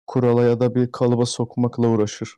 [0.08, 2.36] kurala ya da bir kalıba sokmakla uğraşır.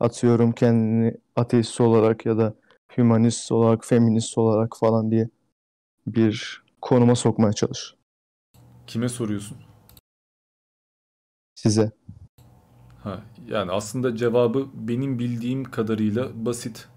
[0.00, 2.54] Atıyorum kendini ateist olarak ya da
[2.96, 5.28] hümanist olarak, feminist olarak falan diye
[6.06, 7.96] bir konuma sokmaya çalışır.
[8.86, 9.56] Kime soruyorsun?
[11.54, 11.92] Size.
[13.04, 16.88] Ha, yani aslında cevabı benim bildiğim kadarıyla basit.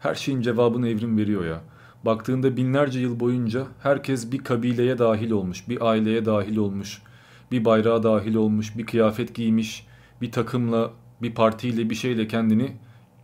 [0.00, 1.60] Her şeyin cevabını evrim veriyor ya.
[2.04, 7.02] Baktığında binlerce yıl boyunca herkes bir kabileye dahil olmuş, bir aileye dahil olmuş,
[7.50, 9.86] bir bayrağa dahil olmuş, bir kıyafet giymiş,
[10.20, 10.90] bir takımla,
[11.22, 12.72] bir partiyle, bir şeyle kendini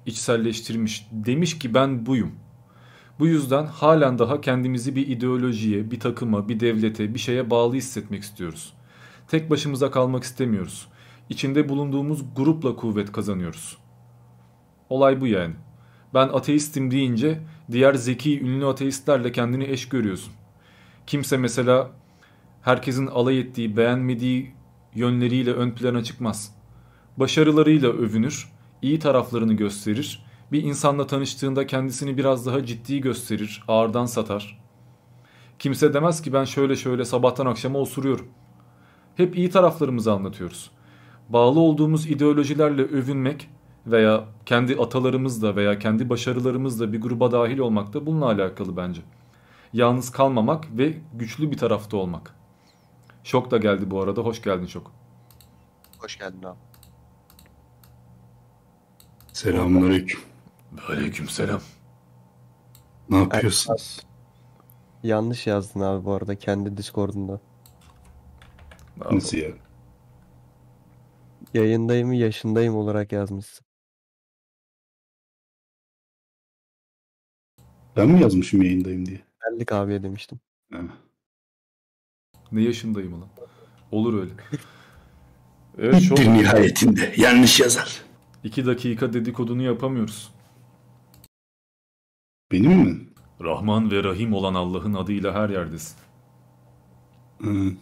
[0.07, 1.07] içselleştirmiş.
[1.13, 2.33] Demiş ki ben buyum.
[3.19, 8.23] Bu yüzden halen daha kendimizi bir ideolojiye, bir takıma, bir devlete, bir şeye bağlı hissetmek
[8.23, 8.75] istiyoruz.
[9.29, 10.89] Tek başımıza kalmak istemiyoruz.
[11.29, 13.79] İçinde bulunduğumuz grupla kuvvet kazanıyoruz.
[14.91, 15.55] Olay bu yani.
[16.15, 20.33] Ben ateistim deyince diğer zeki ünlü ateistlerle kendini eş görüyorsun.
[21.07, 21.91] Kimse mesela
[22.63, 24.53] herkesin alay ettiği, beğenmediği
[24.95, 26.55] yönleriyle ön plana çıkmaz.
[27.17, 34.63] Başarılarıyla övünür, iyi taraflarını gösterir, bir insanla tanıştığında kendisini biraz daha ciddi gösterir, ağırdan satar.
[35.59, 38.27] Kimse demez ki ben şöyle şöyle sabahtan akşama osuruyorum.
[39.17, 40.71] Hep iyi taraflarımızı anlatıyoruz.
[41.29, 43.49] Bağlı olduğumuz ideolojilerle övünmek
[43.87, 49.01] veya kendi atalarımızla veya kendi başarılarımızla bir gruba dahil olmak da bununla alakalı bence.
[49.73, 52.42] Yalnız kalmamak ve güçlü bir tarafta olmak.
[53.25, 54.21] Şok da geldi bu arada.
[54.21, 54.93] Hoş geldin Şok.
[55.99, 56.59] Hoş geldin abi.
[59.33, 60.21] Selamünaleyküm.
[60.89, 61.61] Aleykümselam.
[63.11, 64.01] Ne yapıyorsunuz?
[65.03, 67.41] Yanlış yazdın abi bu arada kendi Discord'unda.
[69.11, 69.49] Nasıl ya?
[71.55, 73.67] Yayındayım yaşındayım olarak yazmışsın.
[77.97, 79.21] Ben mi yazmışım yayındayım diye?
[79.51, 80.41] Geldik abiye demiştim.
[82.53, 83.29] Ne yaşındayım lan?
[83.91, 84.33] Olur öyle.
[85.79, 86.11] Evet.
[86.11, 88.03] Bir nihayetinde yanlış yazar.
[88.45, 90.33] İki dakika dedikodunu yapamıyoruz.
[92.53, 93.01] Benim mi?
[93.41, 95.97] Rahman ve Rahim olan Allah'ın adıyla her yerdesin.
[97.41, 97.73] Hı.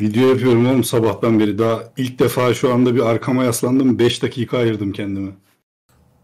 [0.00, 1.58] Video yapıyorum oğlum sabahtan beri.
[1.58, 3.98] Daha ilk defa şu anda bir arkama yaslandım.
[3.98, 5.30] 5 dakika ayırdım kendime.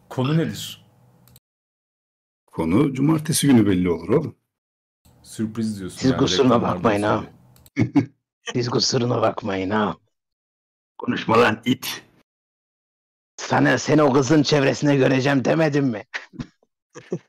[0.08, 0.84] Konu nedir?
[2.46, 4.34] Konu cumartesi günü belli olur oğlum.
[5.32, 5.98] Sürpriz diyorsun.
[5.98, 7.24] Siz yani, kusuruna bakmayın ha.
[8.52, 9.96] Siz kusuruna bakmayın ha.
[10.98, 12.04] Konuşma lan it.
[13.36, 16.04] Sana seni o kızın çevresine göreceğim demedim mi?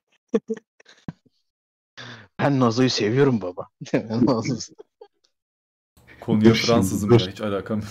[2.39, 3.69] ben Nazo'yu seviyorum baba.
[6.19, 7.89] Konuya Fransızım ya hiç alakam yok.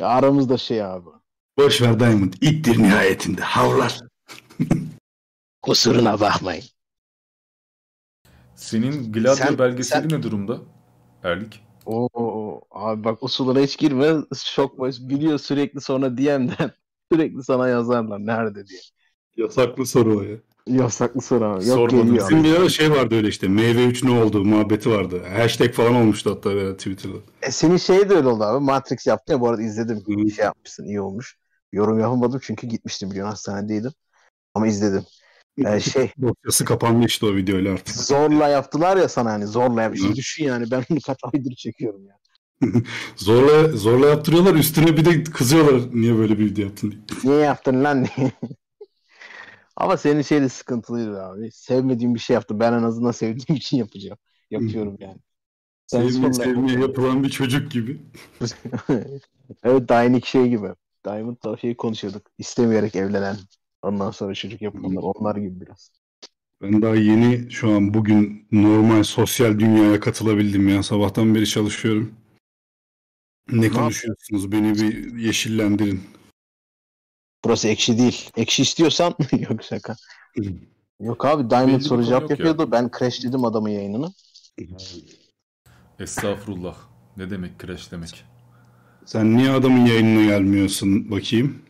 [0.00, 1.08] Ya Aramızda şey abi.
[1.58, 2.32] Boş ver Diamond.
[2.40, 3.42] İttir nihayetinde.
[3.42, 4.00] Havlar.
[5.62, 6.64] Kusuruna bakmayın.
[8.60, 10.58] Senin Gladio Sen- belgeseli sen- ne durumda?
[11.22, 11.60] Erlik.
[11.86, 14.14] Oo abi bak o sulara hiç girme.
[14.44, 16.70] Şok boş biliyor sürekli sonra DM'den
[17.12, 18.80] sürekli sana yazarlar nerede diye.
[19.36, 20.36] Yasaklı soru o ya.
[20.66, 21.66] Yasaklı soru abi.
[21.66, 22.06] Yok Sormadım.
[22.06, 22.30] geliyor.
[22.30, 23.48] Bizim bir ara şey vardı öyle işte.
[23.48, 25.22] Meyve 3 ne oldu muhabbeti vardı.
[25.36, 27.16] Hashtag falan olmuştu hatta böyle Twitter'da.
[27.42, 28.64] E, senin şey de öyle oldu abi.
[28.64, 30.02] Matrix yaptın ya bu arada izledim.
[30.36, 31.36] Şey yapmışsın iyi olmuş.
[31.72, 33.92] Yorum yapamadım çünkü gitmiştim biliyorsun hastanedeydim.
[34.54, 35.02] Ama izledim.
[35.66, 37.96] Ee, şey Dosyası kapandı işte o videoyla artık.
[37.96, 40.14] zorla yaptılar ya sana hani zorla yapmışsın.
[40.14, 42.16] Düşün yani ben bunu kaç aydır çekiyorum ya.
[43.16, 47.34] Zorla zorla yaptırıyorlar üstüne bir de kızıyorlar niye böyle bir video yaptın diye.
[47.34, 48.32] Niye yaptın lan diye.
[49.76, 51.50] Ama senin şey de sıkıntılıydı abi.
[51.52, 52.60] Sevmediğim bir şey yaptı.
[52.60, 54.18] Ben en azından sevdiğim için yapacağım.
[54.50, 55.18] Yapıyorum yani.
[55.86, 58.00] Sen Sevmeye yapılan bir çocuk gibi.
[59.64, 60.68] evet Diamond şey gibi.
[61.04, 62.26] Diamond'la şey konuşuyorduk.
[62.38, 63.36] İstemeyerek evlenen.
[63.82, 65.02] Ondan sonra çocuk yapanlar.
[65.02, 65.92] Onlar gibi biraz.
[66.62, 70.82] Ben daha yeni şu an bugün normal sosyal dünyaya katılabildim ya.
[70.82, 72.14] Sabahtan beri çalışıyorum.
[73.52, 74.52] Ne konuşuyorsunuz?
[74.52, 76.00] Beni bir yeşillendirin.
[77.44, 78.30] Burası ekşi değil.
[78.36, 79.14] Ekşi istiyorsan
[79.50, 79.96] yok şaka.
[81.00, 82.36] Yok abi Diamond bir soru cevap yok ya.
[82.36, 82.72] yapıyordu.
[82.72, 84.12] Ben crash dedim adamın yayınını.
[85.98, 86.76] Estağfurullah.
[87.16, 88.24] Ne demek crash demek?
[89.06, 91.62] Sen niye adamın yayınına gelmiyorsun bakayım?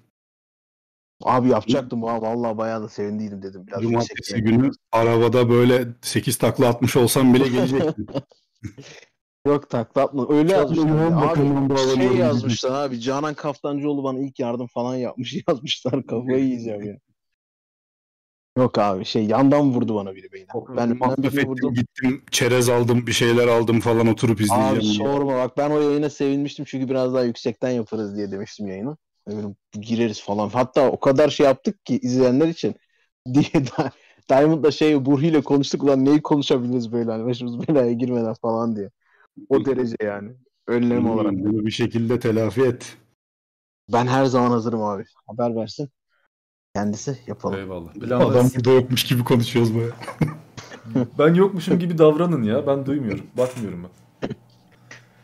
[1.25, 3.67] Abi yapacaktım ha vallahi bayağı da sevindiydim dedim.
[3.67, 4.45] Biraz Cumartesi yani.
[4.45, 8.07] günü arabada böyle 8 takla atmış olsam bile gelecektin.
[9.47, 10.27] Yok takla atma.
[10.29, 11.13] Öyle yazmışlar.
[11.13, 13.01] Abi şey yazmışlar abi.
[13.01, 16.07] Canan Kaftancıoğlu bana ilk yardım falan yapmış yazmışlar.
[16.07, 16.97] Kafayı yiyeceğim ya.
[18.59, 20.49] Yok abi şey yandan vurdu bana biri beyine.
[20.77, 21.75] Ben birine ettim vurdum.
[21.75, 24.81] gittim çerez aldım bir şeyler aldım falan oturup Abi izleyeceğim.
[24.81, 24.95] diye.
[24.95, 28.97] sorma bak ben o yayına sevinmiştim çünkü biraz daha yüksekten yaparız diye demiştim yayını.
[29.29, 30.49] Böyle gireriz falan.
[30.49, 32.75] Hatta o kadar şey yaptık ki izleyenler için
[33.35, 33.65] diye
[34.31, 38.91] Diamond'la şey Burhi ile konuştuk ulan neyi konuşabiliriz böyle hani başımız belaya girmeden falan diye.
[39.49, 40.33] O derece yani.
[40.69, 41.35] Önlem Hmm, olarak.
[41.37, 42.97] Bunu bir şekilde telafi et.
[43.89, 45.05] Ben her zaman hazırım abi.
[45.27, 45.91] Haber versin.
[46.75, 47.61] Kendisi yapalım.
[47.61, 47.93] Eyvallah.
[48.19, 49.91] Adam burada yokmuş gibi konuşuyoruz baya.
[51.19, 52.67] Ben yokmuşum gibi davranın ya.
[52.67, 53.27] Ben duymuyorum.
[53.37, 53.91] Bakmıyorum ben.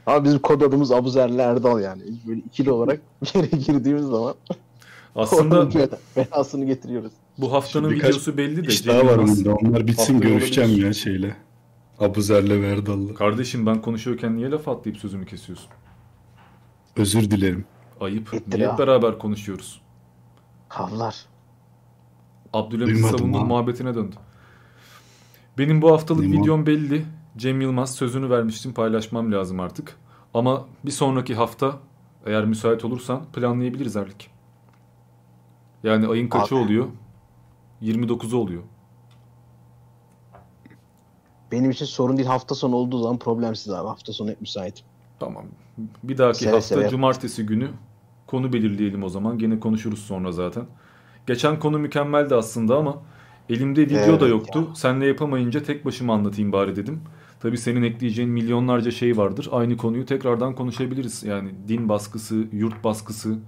[0.06, 2.02] Abi bizim kod adımız Abuzerli Erdal yani.
[2.26, 4.34] Böyle ikili olarak bir yere girdiğimiz zaman
[5.16, 5.70] Aslında
[6.16, 7.12] belasını getiriyoruz.
[7.38, 8.68] bu haftanın Birkaç videosu belli de.
[8.72, 9.54] iş daha var bunda.
[9.54, 10.86] Onlar bitsin görüşeceğim olabilir.
[10.86, 11.36] ya şeyle.
[11.98, 13.14] Abuzer'le Verdal'la.
[13.14, 15.68] Kardeşim ben konuşuyorken niye laf atlayıp sözümü kesiyorsun?
[16.96, 17.64] Özür dilerim.
[18.00, 18.34] Ayıp.
[18.34, 19.80] Ettir Niye beraber konuşuyoruz?
[20.68, 21.26] Havlar.
[23.18, 23.44] Savun'un ha.
[23.44, 24.16] muhabbetine döndü.
[25.58, 26.42] Benim bu haftalık Duymadım.
[26.42, 27.04] videom belli.
[27.36, 29.96] Cem Yılmaz sözünü vermiştim paylaşmam lazım artık.
[30.34, 31.78] Ama bir sonraki hafta
[32.26, 34.30] eğer müsait olursan planlayabiliriz Erlik.
[35.82, 36.64] Yani ayın kaçı Abi.
[36.64, 36.86] oluyor?
[37.82, 38.62] 29'u oluyor.
[41.52, 42.28] Benim için sorun değil.
[42.28, 43.88] Hafta sonu olduğu zaman problemsiz abi.
[43.88, 44.84] Hafta sonu hep müsaitim.
[45.20, 45.44] Tamam.
[46.02, 46.88] Bir dahaki Seve hafta seve.
[46.88, 47.70] cumartesi günü
[48.26, 49.38] konu belirleyelim o zaman.
[49.38, 50.66] Gene konuşuruz sonra zaten.
[51.26, 52.96] Geçen konu mükemmeldi aslında ama
[53.48, 54.68] elimde video Evet da yoktu.
[54.74, 57.00] Senle yapamayınca tek başıma anlatayım bari dedim.
[57.40, 59.48] Tabii senin ekleyeceğin milyonlarca şey vardır.
[59.52, 61.22] Aynı konuyu tekrardan konuşabiliriz.
[61.22, 63.38] Yani din baskısı, yurt baskısı,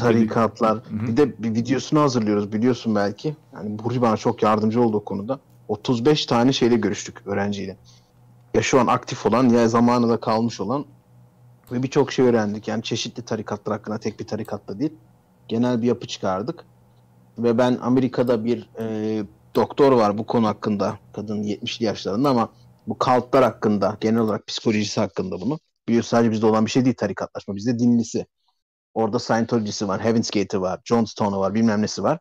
[0.00, 0.76] Tarikatlar.
[0.76, 1.06] Hı hı.
[1.06, 3.36] Bir de bir videosunu hazırlıyoruz biliyorsun belki.
[3.54, 5.40] Yani Burcu bana çok yardımcı oldu o konuda.
[5.68, 7.76] 35 tane şeyle görüştük öğrenciyle.
[8.54, 10.84] Ya şu an aktif olan ya zamanında kalmış olan
[11.72, 12.68] ve birçok şey öğrendik.
[12.68, 14.92] Yani çeşitli tarikatlar hakkında tek bir tarikatta değil.
[15.48, 16.64] Genel bir yapı çıkardık.
[17.38, 19.24] Ve ben Amerika'da bir e,
[19.54, 20.98] doktor var bu konu hakkında.
[21.12, 22.48] Kadın 70'li yaşlarında ama
[22.86, 25.58] bu kaltlar hakkında genel olarak psikolojisi hakkında bunu.
[25.88, 27.56] Biliyorsun sadece bizde olan bir şey değil tarikatlaşma.
[27.56, 28.26] Bizde dinlisi.
[28.94, 32.18] Orada Scientology'si var, Heaven's Gate'i var, Johnstone'u var, bilmem nesi var.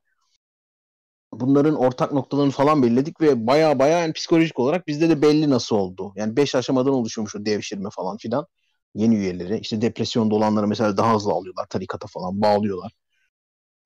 [1.34, 5.76] Bunların ortak noktalarını falan belirledik ve baya baya yani psikolojik olarak bizde de belli nasıl
[5.76, 6.14] oldu.
[6.16, 8.48] Yani 5 aşamadan oluşuyormuş o devşirme falan filan.
[8.96, 9.60] Yeni üyeleri.
[9.60, 11.66] İşte depresyonda olanları mesela daha hızlı alıyorlar.
[11.70, 12.92] Tarikata falan bağlıyorlar.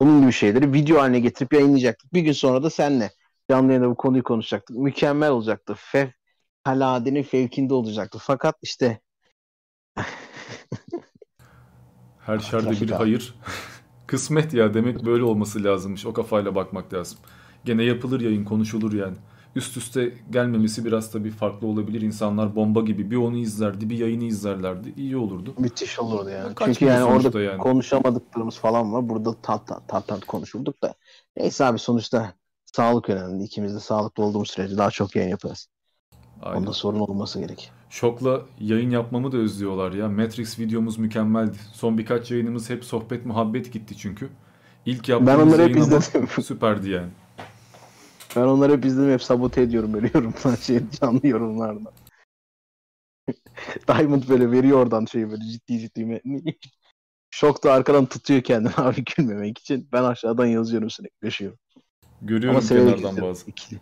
[0.00, 2.12] Bunun gibi şeyleri video haline getirip yayınlayacaktık.
[2.12, 3.10] Bir gün sonra da senle
[3.50, 4.76] canlı yayında bu konuyu konuşacaktık.
[4.76, 5.74] Mükemmel olacaktı.
[6.66, 8.18] Fevkaladenin fevkinde olacaktı.
[8.22, 9.00] Fakat işte
[12.18, 13.34] Her şerde bir hayır.
[14.06, 16.06] Kısmet ya demek böyle olması lazımmış.
[16.06, 17.18] O kafayla bakmak lazım.
[17.64, 19.16] Gene yapılır yayın konuşulur yani.
[19.56, 22.00] Üst üste gelmemesi biraz tabii farklı olabilir.
[22.00, 24.94] İnsanlar bomba gibi bir onu izlerdi bir yayını izlerlerdi.
[24.96, 25.54] İyi olurdu.
[25.58, 26.54] Müthiş olurdu yani.
[26.54, 27.58] Kaçmıyor Çünkü yani orada yani.
[27.58, 29.08] konuşamadıklarımız falan var.
[29.08, 30.94] Burada tat tat tat tat konuşurduk da.
[31.36, 32.32] Neyse abi sonuçta
[32.64, 33.44] sağlık önemli.
[33.44, 35.68] İkimiz de sağlıklı olduğumuz sürece daha çok yayın yaparız.
[36.42, 36.60] Aynen.
[36.60, 37.70] Onda sorun olması gerek.
[37.90, 40.08] Şok'la yayın yapmamı da özlüyorlar ya.
[40.08, 41.56] Matrix videomuz mükemmeldi.
[41.72, 44.28] Son birkaç yayınımız hep sohbet muhabbet gitti çünkü.
[44.86, 46.28] İlk yaptığımız onları hep yayın ama izledim.
[46.42, 47.08] süperdi yani.
[48.36, 49.12] Ben onları hep izledim.
[49.12, 51.92] Hep sabote ediyorum böyle yorumlar, şey, canlı yorumlarda.
[53.88, 56.22] Diamond böyle veriyor oradan şeyi böyle ciddi ciddi.
[57.30, 59.88] Şok da arkadan tutuyor kendini abi gülmemek için.
[59.92, 61.58] Ben aşağıdan yazıyorum sürekli yaşıyorum.
[62.22, 63.50] Görüyorum severek kenardan bazı.
[63.50, 63.80] İkili.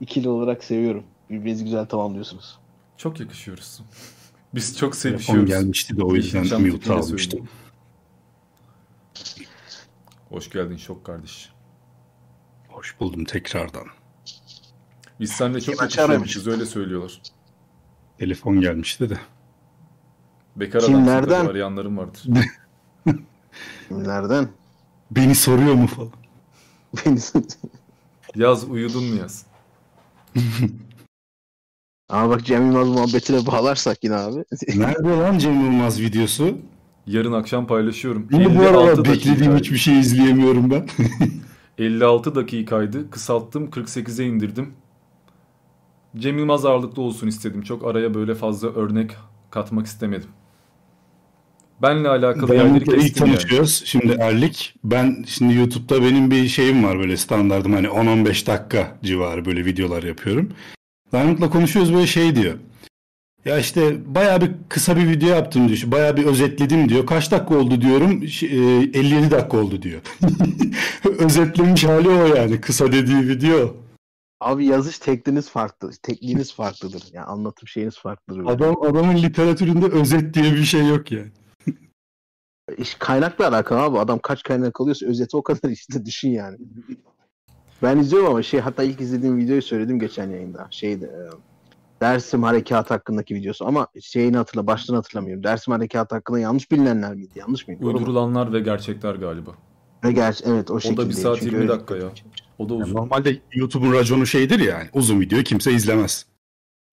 [0.00, 1.04] İkili olarak seviyorum.
[1.30, 2.58] Birbirinizi güzel tamamlıyorsunuz.
[2.96, 3.80] Çok yakışıyoruz.
[4.54, 5.48] Biz çok Telefon sevişiyoruz.
[5.50, 7.48] gelmişti de o yüzden mute almıştım.
[10.28, 11.52] Hoş geldin Şok kardeş.
[12.68, 13.86] Hoş buldum tekrardan.
[15.20, 17.22] Biz seninle çok Kim yakışıyormuşuz öyle söylüyorlar.
[18.18, 19.18] Telefon gelmişti de.
[20.56, 21.12] Bekar Kimlerden?
[21.18, 22.22] adamsın tabii arayanlarım vardır.
[23.88, 24.48] Kimlerden?
[25.10, 26.12] Beni soruyor mu falan.
[27.06, 27.20] Beni
[28.34, 29.46] Yaz uyudun mu yaz?
[32.10, 34.44] Ama bak Cem Yılmaz muhabbetine bağlarsak yine abi.
[34.76, 36.58] Nerede lan Cem Yılmaz videosu?
[37.06, 38.28] Yarın akşam paylaşıyorum.
[38.32, 39.58] Yine bu 56 arada beklediğim dakikaydı.
[39.58, 40.88] hiçbir şey izleyemiyorum ben.
[41.78, 43.10] 56 dakikaydı.
[43.10, 44.72] Kısalttım 48'e indirdim.
[46.16, 47.62] Cem Yılmaz ağırlıklı olsun istedim.
[47.62, 49.10] Çok araya böyle fazla örnek
[49.50, 50.28] katmak istemedim.
[51.82, 53.36] Benle alakalı yerleri ilk kestim yani.
[53.36, 53.82] tanışıyoruz.
[53.84, 54.74] Şimdi Erlik.
[54.84, 60.02] Ben şimdi YouTube'da benim bir şeyim var böyle standardım hani 10-15 dakika civarı böyle videolar
[60.02, 60.52] yapıyorum.
[61.12, 62.54] Diamond'la konuşuyoruz böyle şey diyor.
[63.44, 65.82] Ya işte bayağı bir kısa bir video yaptım diyor.
[65.86, 67.06] Bayağı bir özetledim diyor.
[67.06, 68.28] Kaç dakika oldu diyorum.
[68.28, 70.00] Ş- e, 57 dakika oldu diyor.
[71.18, 72.60] Özetlemiş hali o yani.
[72.60, 73.76] Kısa dediği video.
[74.40, 75.90] Abi yazış tekniğiniz farklı.
[76.02, 77.02] Tekniğiniz farklıdır.
[77.12, 78.44] Yani anlatım şeyiniz farklıdır.
[78.46, 81.30] Adam adamın literatüründe özet diye bir şey yok yani.
[82.78, 83.98] İş kaynakla alakalı abi.
[83.98, 86.56] Adam kaç kaynak alıyorsa özeti o kadar işte düşün yani.
[87.82, 90.68] Ben izliyorum ama şey hatta ilk izlediğim videoyu söyledim geçen yayında.
[90.70, 91.20] Şeydi e,
[92.02, 95.44] Dersim Harekat hakkındaki videosu ama şeyini hatırla başlığını hatırlamıyorum.
[95.44, 97.30] Dersim Harekat hakkında yanlış bilinenler miydi?
[97.34, 97.84] Yanlış mıydı?
[97.84, 99.50] Uydurulanlar ve gerçekler galiba.
[100.04, 101.08] Ve gerçi evet o O da şekilde.
[101.08, 102.08] bir saat Çünkü 20 öyle- dakika ya.
[102.58, 102.96] O da uzun.
[102.96, 106.26] Normalde YouTube'un raconu şeydir ya yani uzun video kimse izlemez.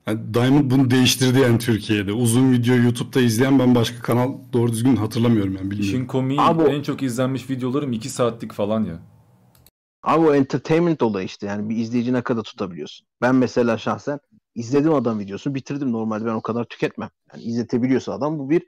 [0.08, 2.14] Yani Diamond bunu değiştirdi yani Türkiye'de.
[2.14, 5.96] Uzun video YouTube'da izleyen ben başka kanal doğru düzgün hatırlamıyorum yani bilmiyorum.
[5.96, 9.00] İşin komiği Abi o- en çok izlenmiş videolarım 2 saatlik falan ya.
[10.08, 13.08] Abi o entertainment olayı işte yani bir izleyici ne kadar tutabiliyorsun.
[13.22, 14.20] Ben mesela şahsen
[14.56, 15.92] izledim adam videosunu bitirdim.
[15.92, 17.10] Normalde ben o kadar tüketmem.
[17.34, 18.64] Yani izletebiliyorsa adam bu bir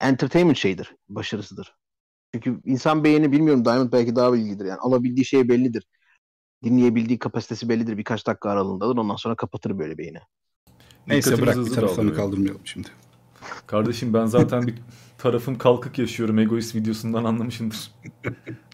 [0.00, 0.94] entertainment şeyidir.
[1.08, 1.74] Başarısıdır.
[2.34, 4.64] Çünkü insan beğeni bilmiyorum Diamond belki daha bilgidir.
[4.64, 5.86] Yani alabildiği şey bellidir.
[6.64, 7.98] Dinleyebildiği kapasitesi bellidir.
[7.98, 8.96] Birkaç dakika aralığındadır.
[8.96, 10.18] Ondan sonra kapatır böyle beyni.
[11.06, 12.88] Neyse Dikkatimiz bırak bir taraflarını kaldırmayalım şimdi.
[13.66, 14.74] Kardeşim ben zaten bir
[15.18, 16.38] tarafım kalkık yaşıyorum.
[16.38, 17.90] Egoist videosundan anlamışındır.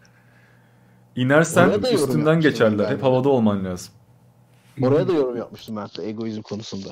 [1.17, 2.89] İnersen üstünden geçerler.
[2.91, 3.95] Hep havada olman lazım.
[4.83, 6.89] Oraya da yorum yapmıştım hatta egoizm konusunda.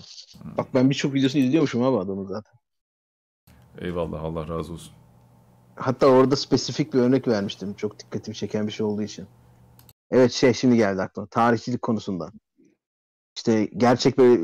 [0.59, 2.55] Bak ben birçok videosunu izliyormuşum abi adamın zaten.
[3.79, 4.93] Eyvallah Allah razı olsun.
[5.77, 7.75] Hatta orada spesifik bir örnek vermiştim.
[7.75, 9.27] Çok dikkatimi çeken bir şey olduğu için.
[10.11, 11.27] Evet şey şimdi geldi aklıma.
[11.27, 12.31] Tarihçilik konusunda.
[13.37, 14.43] İşte gerçek böyle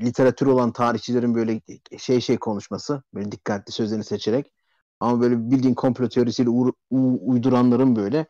[0.00, 1.60] literatür olan tarihçilerin böyle
[1.98, 3.02] şey şey konuşması.
[3.14, 4.52] Böyle dikkatli sözlerini seçerek.
[5.00, 8.26] Ama böyle bildiğin komplo teorisiyle uğra- u- uyduranların böyle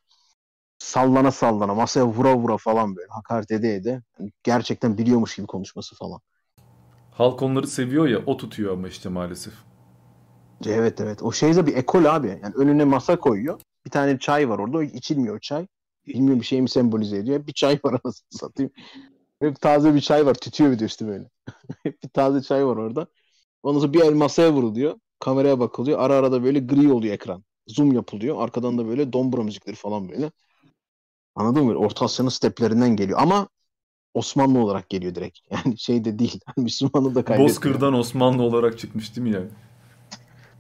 [0.83, 4.03] sallana sallana masaya vura vura falan böyle hakaret ede ede.
[4.19, 6.21] Yani gerçekten biliyormuş gibi konuşması falan.
[7.11, 9.55] Halk onları seviyor ya o tutuyor ama işte maalesef.
[10.67, 11.23] Evet evet.
[11.23, 12.29] O şey de bir ekol abi.
[12.43, 13.61] Yani önüne masa koyuyor.
[13.85, 14.85] Bir tane çay var orada.
[14.85, 15.67] İçilmiyor çay.
[16.07, 17.47] Bilmiyorum bir şey mi sembolize ediyor.
[17.47, 18.73] Bir çay var anasını satayım.
[19.41, 20.35] Hep taze bir çay var.
[20.35, 21.31] Tütüyor bir de üstü böyle.
[21.83, 23.07] Hep bir taze çay var orada.
[23.63, 24.95] Ondan sonra bir el masaya vuruluyor.
[25.21, 25.99] Kameraya bakılıyor.
[25.99, 27.45] Ara ara da böyle gri oluyor ekran.
[27.67, 28.37] Zoom yapılıyor.
[28.39, 30.31] Arkadan da böyle dombra müzikleri falan böyle.
[31.35, 31.75] Anladın mı?
[31.75, 33.19] Orta Asya'nın steplerinden geliyor.
[33.23, 33.49] Ama
[34.15, 35.39] Osmanlı olarak geliyor direkt.
[35.51, 36.41] Yani şey de değil.
[36.57, 37.51] Müslümanı da kaybetmiyor.
[37.51, 39.49] Bozkır'dan Osmanlı olarak çıkmış değil mi yani?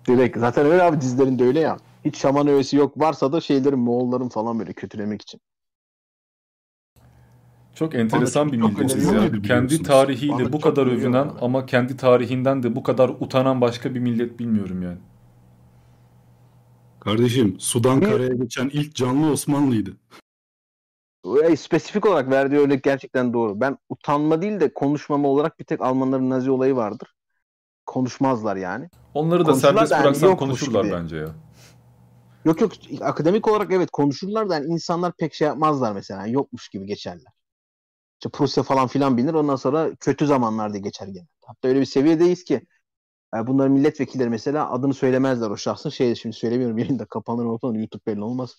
[0.08, 0.38] Direkt.
[0.38, 1.76] Zaten öyle abi dizilerinde öyle ya.
[2.04, 3.00] Hiç şaman öğesi yok.
[3.00, 5.40] Varsa da şeylerin Moğolların falan böyle kötülemek için.
[7.74, 9.24] Çok enteresan bir çok milletiz öneriyorum.
[9.24, 9.32] ya.
[9.32, 13.94] Öyle Kendi tarihiyle Bana bu kadar övünen ama kendi tarihinden de bu kadar utanan başka
[13.94, 14.98] bir millet bilmiyorum yani.
[17.00, 19.96] Kardeşim sudan karaya geçen ilk canlı Osmanlıydı.
[21.24, 23.60] Öyle spesifik olarak verdiği örnek gerçekten doğru.
[23.60, 27.14] Ben utanma değil de konuşmama olarak bir tek Almanların Nazi olayı vardır.
[27.86, 28.88] Konuşmazlar yani.
[29.14, 30.92] Onları da serbest yani bıraksan yokmuş konuşurlar gibi.
[30.92, 31.28] bence ya.
[32.44, 36.20] Yok yok akademik olarak evet konuşurlar da yani insanlar pek şey yapmazlar mesela.
[36.20, 37.32] Yani yokmuş gibi geçerler.
[38.20, 41.26] İşte Prusya falan filan bilinir ondan sonra kötü zamanlar diye geçer gene.
[41.46, 42.66] Hatta öyle bir seviyedeyiz ki
[43.36, 45.90] e, bunların milletvekilleri mesela adını söylemezler o şahsın.
[45.90, 48.56] Şey şimdi söylemiyorum yerinde kapanır ortadan YouTube belli olmaz.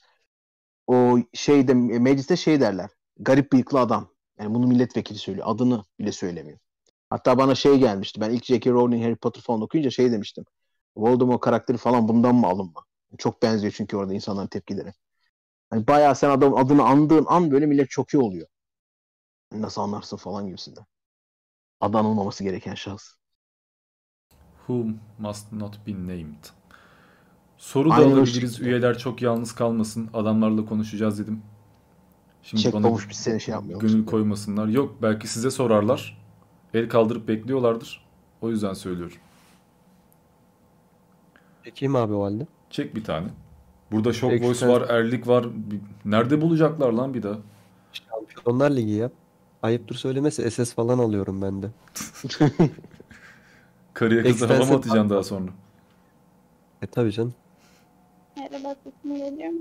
[0.87, 2.89] O şeyde mecliste şey derler.
[3.19, 4.09] Garip bıyıklı adam.
[4.39, 5.47] Yani bunu milletvekili söylüyor.
[5.49, 6.59] Adını bile söylemiyor.
[7.09, 8.21] Hatta bana şey gelmişti.
[8.21, 8.71] Ben ilk J.K.
[8.71, 10.45] Rowling Harry Potter falan okuyunca şey demiştim.
[10.97, 12.85] Voldemort karakteri falan bundan mı alınma?
[13.17, 14.93] Çok benziyor çünkü orada insanların tepkileri.
[15.69, 18.47] Hani bayağı sen adam adını andığın an böyle millet çok iyi oluyor.
[19.51, 20.85] Nasıl anlarsın falan gibisinden.
[21.79, 23.15] Adı anılmaması gereken şahıs.
[24.67, 24.85] Who
[25.19, 26.62] must not be named.
[27.63, 28.59] Soru da Aynen o alabiliriz.
[28.59, 30.09] Üyeler çok yalnız kalmasın.
[30.13, 31.41] Adamlarla konuşacağız dedim.
[32.43, 33.87] Şimdi Çek bana biz seni şey yapmayalım.
[33.87, 34.67] gönül koymasınlar.
[34.67, 36.17] Yok belki size sorarlar.
[36.73, 38.05] El kaldırıp bekliyorlardır.
[38.41, 39.17] O yüzden söylüyorum.
[41.63, 42.47] Çekeyim abi o halde.
[42.69, 43.27] Çek bir tane.
[43.91, 45.45] Burada Shock Ekstra- Voice var, Erlik var.
[45.71, 47.37] Bir- Nerede bulacaklar lan bir daha?
[47.93, 49.11] Şampiyonlar Ligi ya.
[49.61, 51.69] Ayıptır söylemesi SS falan alıyorum ben de.
[53.93, 55.51] Karıya kıza hava mı atacaksın daha sonra?
[56.81, 57.33] E tabii canım.
[58.51, 59.59] Merhaba sesim geliyor mu?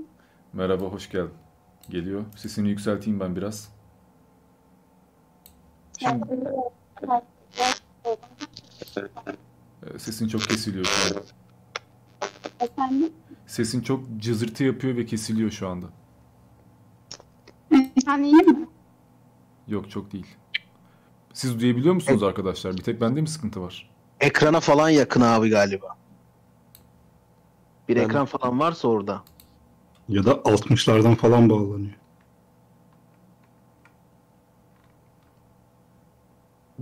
[0.53, 1.33] Merhaba, hoş geldin.
[1.89, 2.23] Geliyor.
[2.35, 3.69] Sesini yükselteyim ben biraz.
[5.99, 6.25] Şimdi
[9.95, 11.25] e, sesin çok kesiliyor şu anda.
[12.59, 13.13] Efendim?
[13.47, 15.85] Sesin çok cızırtı yapıyor ve kesiliyor şu anda.
[18.05, 18.67] Sen iyi mi?
[19.67, 20.27] Yok çok değil.
[21.33, 22.77] Siz duyabiliyor musunuz arkadaşlar?
[22.77, 23.89] Bir tek bende mi sıkıntı var?
[24.19, 26.02] Ekrana falan yakın abi galiba.
[27.89, 29.23] Bir Ben- ekran falan varsa orada.
[30.09, 31.93] Ya da 60'lardan falan bağlanıyor.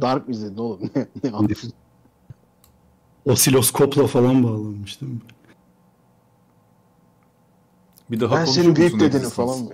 [0.01, 0.89] Dark mı izledin oğlum?
[1.23, 1.47] ne?
[3.25, 5.19] Osiloskopla falan bağlanmış değil mi?
[8.11, 9.69] Bir daha Ben senin büyük dedeni falan mı?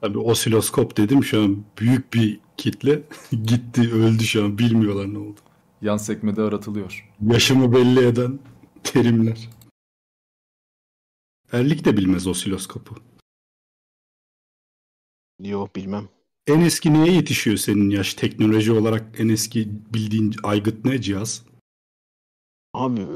[0.00, 5.40] Tabii osiloskop dedim şu an büyük bir kitle gitti öldü şu an bilmiyorlar ne oldu.
[5.82, 7.10] Yan sekmede aratılıyor.
[7.26, 8.38] Yaşımı belli eden
[8.84, 9.48] terimler.
[11.52, 12.94] Erlik de bilmez osiloskopu.
[15.38, 16.08] Yok bilmem.
[16.46, 21.44] En eski neye yetişiyor senin yaş teknoloji olarak en eski bildiğin aygıt ne cihaz?
[22.72, 23.06] Abi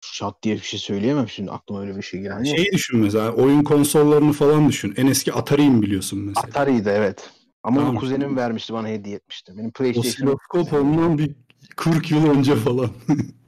[0.00, 2.56] şat diye bir şey söyleyemem şimdi aklıma öyle bir şey gelmiyor.
[2.56, 4.94] Şeyi düşün mesela oyun konsollarını falan düşün.
[4.96, 6.46] En eski Atari'yi biliyorsun mesela?
[6.46, 7.30] Atari'ydi evet.
[7.62, 7.90] Ama Tamam.
[7.90, 9.52] onu kuzenim vermişti bana hediye etmişti.
[9.58, 10.10] Benim PlayStation.
[10.28, 11.34] Osiloskop ondan bir
[11.76, 12.90] 40 yıl önce falan.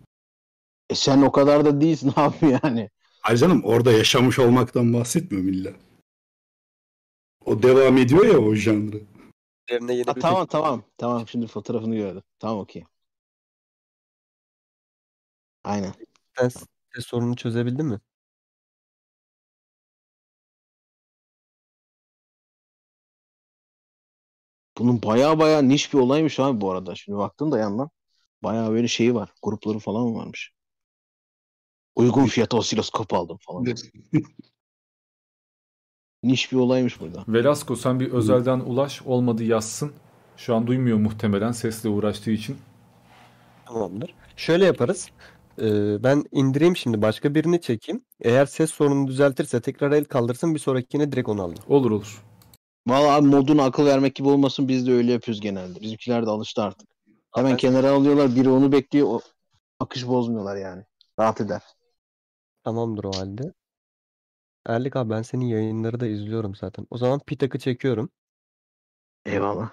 [0.91, 2.91] E sen o kadar da değilsin abi yani.
[3.27, 5.73] Hayır canım orada yaşamış olmaktan bahsetmiyorum illa.
[7.45, 9.01] O devam ediyor ya o janrı.
[9.69, 10.83] Üzerine yeni Ha, bir tamam tamam.
[10.99, 12.23] Tamam şimdi fotoğrafını gördüm.
[12.39, 12.85] Tamam okey.
[15.65, 15.93] Aynen.
[16.39, 16.49] Sen
[16.95, 18.01] ses sorununu çözebildin mi?
[24.79, 26.95] Bunun baya baya niş bir olaymış abi bu arada.
[26.95, 27.91] Şimdi baktım da yandan.
[28.43, 29.31] Baya böyle şeyi var.
[29.43, 30.56] Grupları falan varmış.
[31.97, 33.65] Uygun fiyata osiloskop aldım falan.
[36.23, 37.25] niş bir olaymış burada.
[37.29, 39.93] Velasco sen bir özelden ulaş olmadı yazsın.
[40.37, 42.57] Şu an duymuyor muhtemelen sesle uğraştığı için.
[43.67, 44.15] Tamamdır.
[44.37, 45.09] Şöyle yaparız.
[45.61, 48.05] Ee, ben indireyim şimdi başka birini çekeyim.
[48.21, 51.63] Eğer ses sorununu düzeltirse tekrar el kaldırsın bir sonrakine direkt onu alayım.
[51.69, 52.23] Olur olur.
[52.87, 55.81] Valla abi moduna akıl vermek gibi olmasın biz de öyle yapıyoruz genelde.
[55.81, 56.89] Bizimkiler de alıştı artık.
[57.35, 59.07] Hemen kenara alıyorlar biri onu bekliyor.
[59.09, 59.21] O
[59.81, 60.83] akış bozmuyorlar yani.
[61.19, 61.63] Rahat eder.
[62.67, 63.53] Tamamdır o halde.
[64.67, 66.87] Erlik abi ben senin yayınları da izliyorum zaten.
[66.91, 68.11] O zaman Pitak'ı çekiyorum.
[69.27, 69.71] Eyvallah.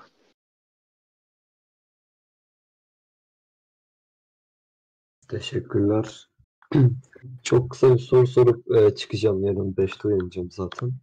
[5.29, 6.29] Teşekkürler.
[7.43, 9.43] Çok kısa bir soru sorup e, çıkacağım.
[9.43, 10.93] Yarın 5'te uyanacağım zaten.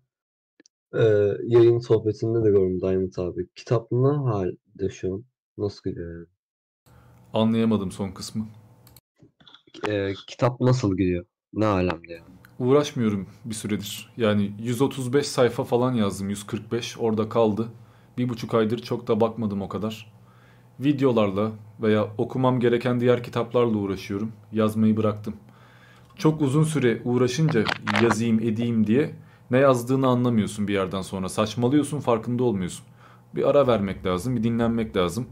[0.95, 1.03] E,
[1.47, 3.49] yayın sohbetinde de gördüm Diamond abi.
[3.55, 5.25] Kitap ne halde şu an?
[5.59, 6.27] Nasıl gidiyor yani?
[7.33, 8.49] Anlayamadım son kısmı.
[9.89, 11.30] E, kitap nasıl gidiyor?
[11.53, 12.25] Ne alemde yani?
[12.59, 14.13] Uğraşmıyorum bir süredir.
[14.17, 16.31] Yani 135 sayfa falan yazdım.
[16.31, 17.69] 145 orada kaldı.
[18.19, 20.13] Bir buçuk aydır çok da bakmadım o kadar.
[20.81, 24.33] Videolarla veya okumam gereken diğer kitaplarla uğraşıyorum.
[24.53, 25.35] Yazmayı bıraktım.
[26.17, 27.65] Çok uzun süre uğraşınca
[28.03, 29.15] yazayım edeyim diye
[29.51, 31.29] ne yazdığını anlamıyorsun bir yerden sonra.
[31.29, 32.87] Saçmalıyorsun farkında olmuyorsun.
[33.35, 35.27] Bir ara vermek lazım, bir dinlenmek lazım.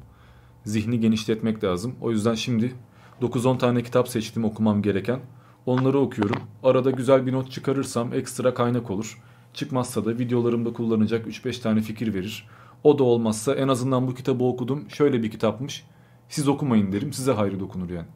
[0.65, 1.95] Zihni genişletmek lazım.
[2.01, 2.75] O yüzden şimdi
[3.23, 5.21] 9-10 tane kitap seçtim okumam gereken.
[5.69, 6.37] Onları okuyorum.
[6.63, 9.23] Arada güzel bir not çıkarırsam ekstra kaynak olur.
[9.55, 12.49] Çıkmazsa da videolarımda kullanacak 3-5 tane fikir verir.
[12.85, 14.91] O da olmazsa en azından bu kitabı okudum.
[14.91, 15.87] Şöyle bir kitapmış.
[16.29, 17.13] Siz okumayın derim.
[17.13, 18.07] Size hayrı dokunur yani.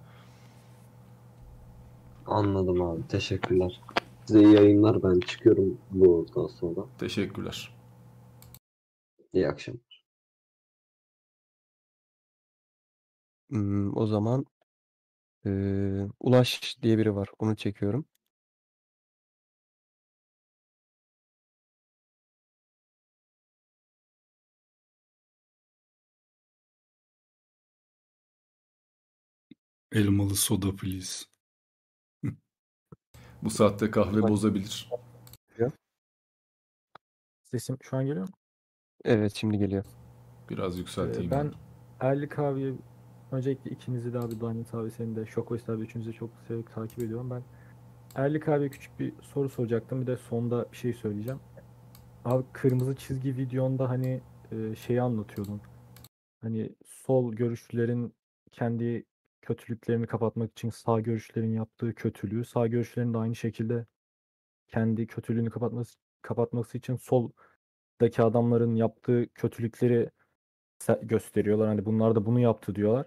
[2.26, 3.08] Anladım abi.
[3.08, 3.80] Teşekkürler.
[4.26, 5.02] Size iyi yayınlar.
[5.02, 6.80] Ben çıkıyorum buradan sonra.
[6.98, 7.74] Teşekkürler.
[9.32, 10.04] İyi akşamlar.
[13.50, 14.46] Hmm, o zaman
[15.44, 17.28] eee, Ulaş diye biri var.
[17.38, 18.04] Onu çekiyorum.
[29.92, 31.24] Elmalı soda please.
[33.42, 34.90] Bu saatte kahve bozabilir.
[37.44, 38.34] Sesim şu an geliyor mu?
[39.04, 39.84] Evet şimdi geliyor.
[40.50, 41.30] Biraz Ee, yükselteyim.
[41.30, 41.52] ben
[42.00, 42.72] Erlik abiye
[43.32, 46.98] öncelikle ikinizi de abi Diamond abi seni de Şokoist abi üçünüzü de çok severek takip
[46.98, 47.30] ediyorum.
[47.30, 47.42] Ben
[48.14, 50.02] Erlik abiye küçük bir soru soracaktım.
[50.02, 51.40] Bir de sonda bir şey söyleyeceğim.
[52.24, 54.20] Abi kırmızı çizgi videonda hani
[54.52, 55.60] e, şeyi anlatıyordun.
[56.42, 58.14] Hani sol görüşlerin
[58.52, 59.04] kendi
[59.42, 63.86] kötülüklerini kapatmak için sağ görüşlerin yaptığı kötülüğü, sağ görüşlerin de aynı şekilde
[64.68, 70.10] kendi kötülüğünü kapatması kapatması için soldaki adamların yaptığı kötülükleri
[71.02, 71.68] gösteriyorlar.
[71.68, 73.06] Hani bunlar da bunu yaptı diyorlar.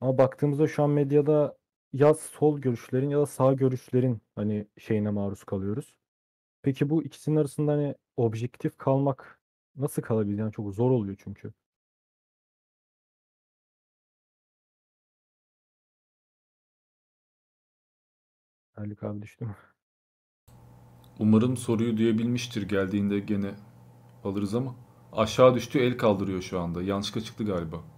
[0.00, 1.56] Ama baktığımızda şu an medyada
[1.92, 5.96] ya sol görüşlerin ya da sağ görüşlerin hani şeyine maruz kalıyoruz.
[6.62, 9.40] Peki bu ikisinin arasında hani objektif kalmak
[9.76, 10.38] nasıl kalabilir?
[10.38, 11.52] Yani çok zor oluyor çünkü.
[18.76, 19.56] Erlik abi düştü mü?
[21.18, 22.68] Umarım soruyu duyabilmiştir.
[22.68, 23.54] Geldiğinde gene
[24.24, 24.74] alırız ama.
[25.12, 26.82] Aşağı düştü el kaldırıyor şu anda.
[26.82, 27.93] Yanlışlıkla çıktı galiba.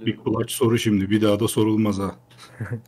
[0.00, 2.16] Bir kulaç soru şimdi bir daha da sorulmaz ha.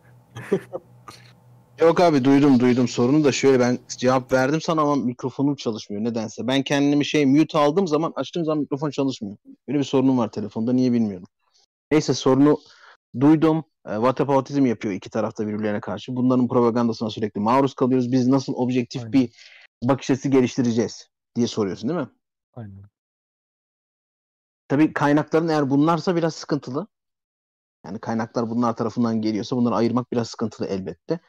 [1.81, 6.47] Yok abi duydum duydum sorunu da şöyle ben cevap verdim sana ama mikrofonum çalışmıyor nedense.
[6.47, 9.37] Ben kendimi şey mute aldığım zaman açtığım zaman mikrofon çalışmıyor.
[9.69, 11.27] Böyle bir sorunum var telefonda niye bilmiyorum.
[11.91, 12.59] Neyse sorunu
[13.21, 13.65] duydum.
[13.87, 16.17] E, WhatsApp autizm yapıyor iki tarafta birbirlerine karşı.
[16.17, 18.13] Bunların propagandasına sürekli maruz kalıyoruz.
[18.13, 19.31] Biz nasıl objektif bir
[19.83, 22.09] bakış açısı geliştireceğiz diye soruyorsun değil mi?
[22.55, 22.94] Aynen.
[24.75, 26.87] Tabii kaynakların eğer bunlarsa biraz sıkıntılı.
[27.85, 31.21] Yani kaynaklar bunlar tarafından geliyorsa bunları ayırmak biraz sıkıntılı elbette.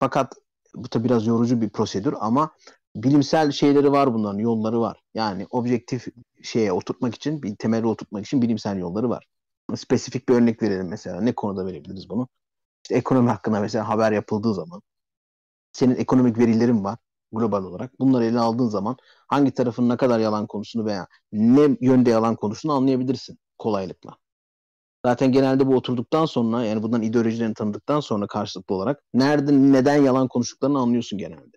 [0.00, 0.34] Fakat
[0.74, 2.50] bu da biraz yorucu bir prosedür ama
[2.96, 5.00] bilimsel şeyleri var bunların, yolları var.
[5.14, 6.06] Yani objektif
[6.42, 9.26] şeye oturtmak için, bir temeli oturtmak için bilimsel yolları var.
[9.76, 11.20] Spesifik bir örnek verelim mesela.
[11.20, 12.28] Ne konuda verebiliriz bunu?
[12.84, 14.82] İşte ekonomi hakkında mesela haber yapıldığı zaman
[15.72, 16.98] senin ekonomik verilerin var
[17.34, 18.00] global olarak.
[18.00, 18.96] Bunları ele aldığın zaman
[19.28, 24.16] hangi tarafın ne kadar yalan konusunu veya ne yönde yalan konusunu anlayabilirsin kolaylıkla.
[25.06, 30.28] Zaten genelde bu oturduktan sonra yani bundan ideolojilerini tanıdıktan sonra karşılıklı olarak nerede neden yalan
[30.28, 31.56] konuştuklarını anlıyorsun genelde.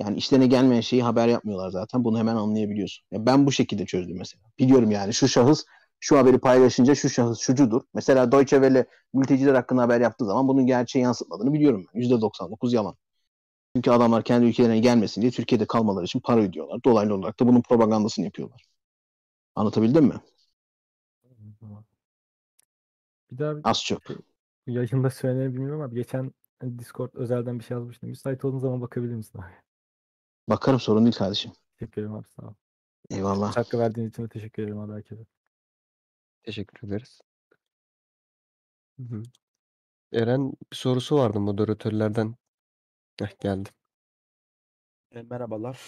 [0.00, 2.04] Yani işlerine gelmeyen şeyi haber yapmıyorlar zaten.
[2.04, 3.04] Bunu hemen anlayabiliyorsun.
[3.10, 4.42] Ya ben bu şekilde çözdüm mesela.
[4.58, 5.64] Biliyorum yani şu şahıs
[6.00, 7.82] şu haberi paylaşınca şu şahıs şucudur.
[7.94, 12.00] Mesela Deutsche Welle mülteciler hakkında haber yaptığı zaman bunun gerçeği yansıtmadığını biliyorum ben.
[12.00, 12.96] %99 yalan.
[13.76, 16.84] Çünkü adamlar kendi ülkelerine gelmesin diye Türkiye'de kalmaları için para ödüyorlar.
[16.84, 18.62] Dolaylı olarak da bunun propagandasını yapıyorlar.
[19.56, 20.20] Anlatabildim mi?
[23.30, 24.02] Bir daha Az çok.
[24.66, 26.32] yayında söylenebilir bilmiyorum ama geçen
[26.78, 28.08] Discord özelden bir şey yazmıştım.
[28.08, 29.52] Müsait olduğun zaman bakabilir misin abi?
[30.48, 31.52] Bakarım sorun değil kardeşim.
[31.78, 32.54] Teşekkür ederim abi sağ ol.
[33.10, 33.56] Eyvallah.
[33.56, 35.26] Hakkı verdiğin için de teşekkür ederim abi herkese.
[36.42, 37.20] Teşekkür ederiz.
[38.98, 39.22] Hı hı.
[40.12, 42.34] Eren bir sorusu vardı moderatörlerden.
[43.20, 43.70] Heh, geldi.
[45.12, 45.78] E, merhabalar.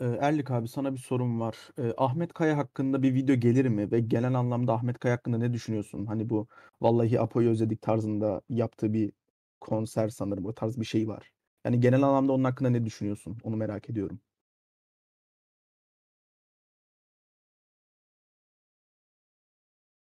[0.00, 1.56] E, Erlik abi sana bir sorum var.
[1.78, 3.90] E, Ahmet Kaya hakkında bir video gelir mi?
[3.92, 6.06] Ve genel anlamda Ahmet Kaya hakkında ne düşünüyorsun?
[6.06, 6.48] Hani bu
[6.80, 9.12] vallahi Apo'yu özledik tarzında yaptığı bir
[9.60, 10.46] konser sanırım.
[10.46, 11.32] O tarz bir şey var.
[11.64, 13.38] Yani genel anlamda onun hakkında ne düşünüyorsun?
[13.44, 14.20] Onu merak ediyorum.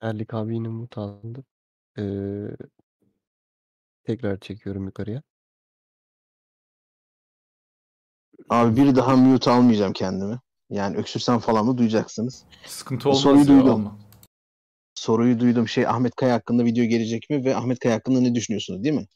[0.01, 1.43] Erlik abi yine mut aldı.
[1.99, 2.03] Ee,
[4.03, 5.21] tekrar çekiyorum yukarıya.
[8.49, 10.39] Abi bir daha mute almayacağım kendimi.
[10.69, 12.43] Yani öksürsem falan mı duyacaksınız.
[12.65, 13.69] Sıkıntı olmaz soruyu ya, duydum.
[13.69, 13.97] alma.
[14.95, 15.67] Soruyu duydum.
[15.67, 19.07] Şey Ahmet Kaya hakkında video gelecek mi ve Ahmet Kaya hakkında ne düşünüyorsunuz değil mi?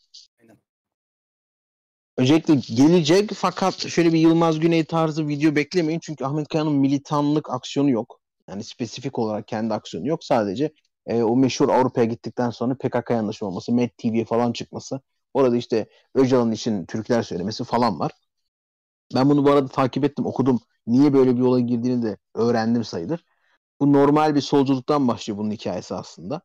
[2.18, 6.00] Öncelikle gelecek fakat şöyle bir Yılmaz Güney tarzı video beklemeyin.
[6.00, 8.20] Çünkü Ahmet Kaya'nın militanlık aksiyonu yok.
[8.50, 10.24] Yani spesifik olarak kendi aksiyonu yok.
[10.24, 10.74] Sadece
[11.08, 15.02] e, o meşhur Avrupa'ya gittikten sonra PKK'ya anlaşma olması, Met TV'ye falan çıkması.
[15.34, 18.12] Orada işte Öcalan için Türkler söylemesi falan var.
[19.16, 20.60] Ben bunu bu arada takip ettim, okudum.
[20.88, 23.26] Niye böyle bir yola girdiğini de öğrendim sayılır.
[23.82, 26.42] Bu normal bir solculuktan başlıyor bunun hikayesi aslında.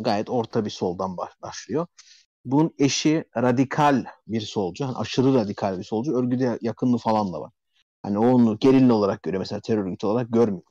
[0.00, 1.86] Gayet orta bir soldan baş- başlıyor.
[2.44, 6.16] Bunun eşi radikal bir solcu, hani aşırı radikal bir solcu.
[6.16, 7.52] Örgüde yakınlığı falan da var.
[8.02, 10.62] Hani onu gerilla olarak görüyor mesela terör örgütü olarak görmüyor.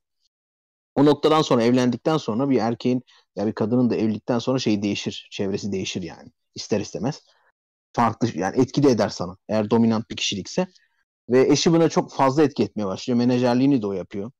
[0.95, 3.03] O noktadan sonra evlendikten sonra bir erkeğin
[3.35, 5.27] ya bir kadının da evlilikten sonra şey değişir.
[5.31, 6.29] Çevresi değişir yani.
[6.55, 7.21] ister istemez.
[7.93, 9.37] Farklı yani etki de eder sana.
[9.49, 10.67] Eğer dominant bir kişilikse.
[11.29, 13.17] Ve eşi buna çok fazla etki etmeye başlıyor.
[13.17, 14.31] Menajerliğini de o yapıyor.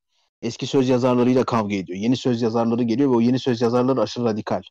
[0.42, 2.00] Eski söz yazarlarıyla kavga ediyor.
[2.00, 4.62] Yeni söz yazarları geliyor ve o yeni söz yazarları aşırı radikal.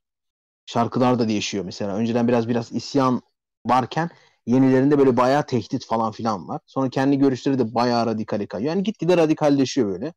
[0.66, 1.94] Şarkılar da değişiyor mesela.
[1.96, 3.22] Önceden biraz biraz isyan
[3.66, 4.10] varken
[4.46, 6.60] yenilerinde böyle bayağı tehdit falan filan var.
[6.66, 8.74] Sonra kendi görüşleri de bayağı radikale kayıyor.
[8.74, 10.14] Yani gitgide radikalleşiyor böyle.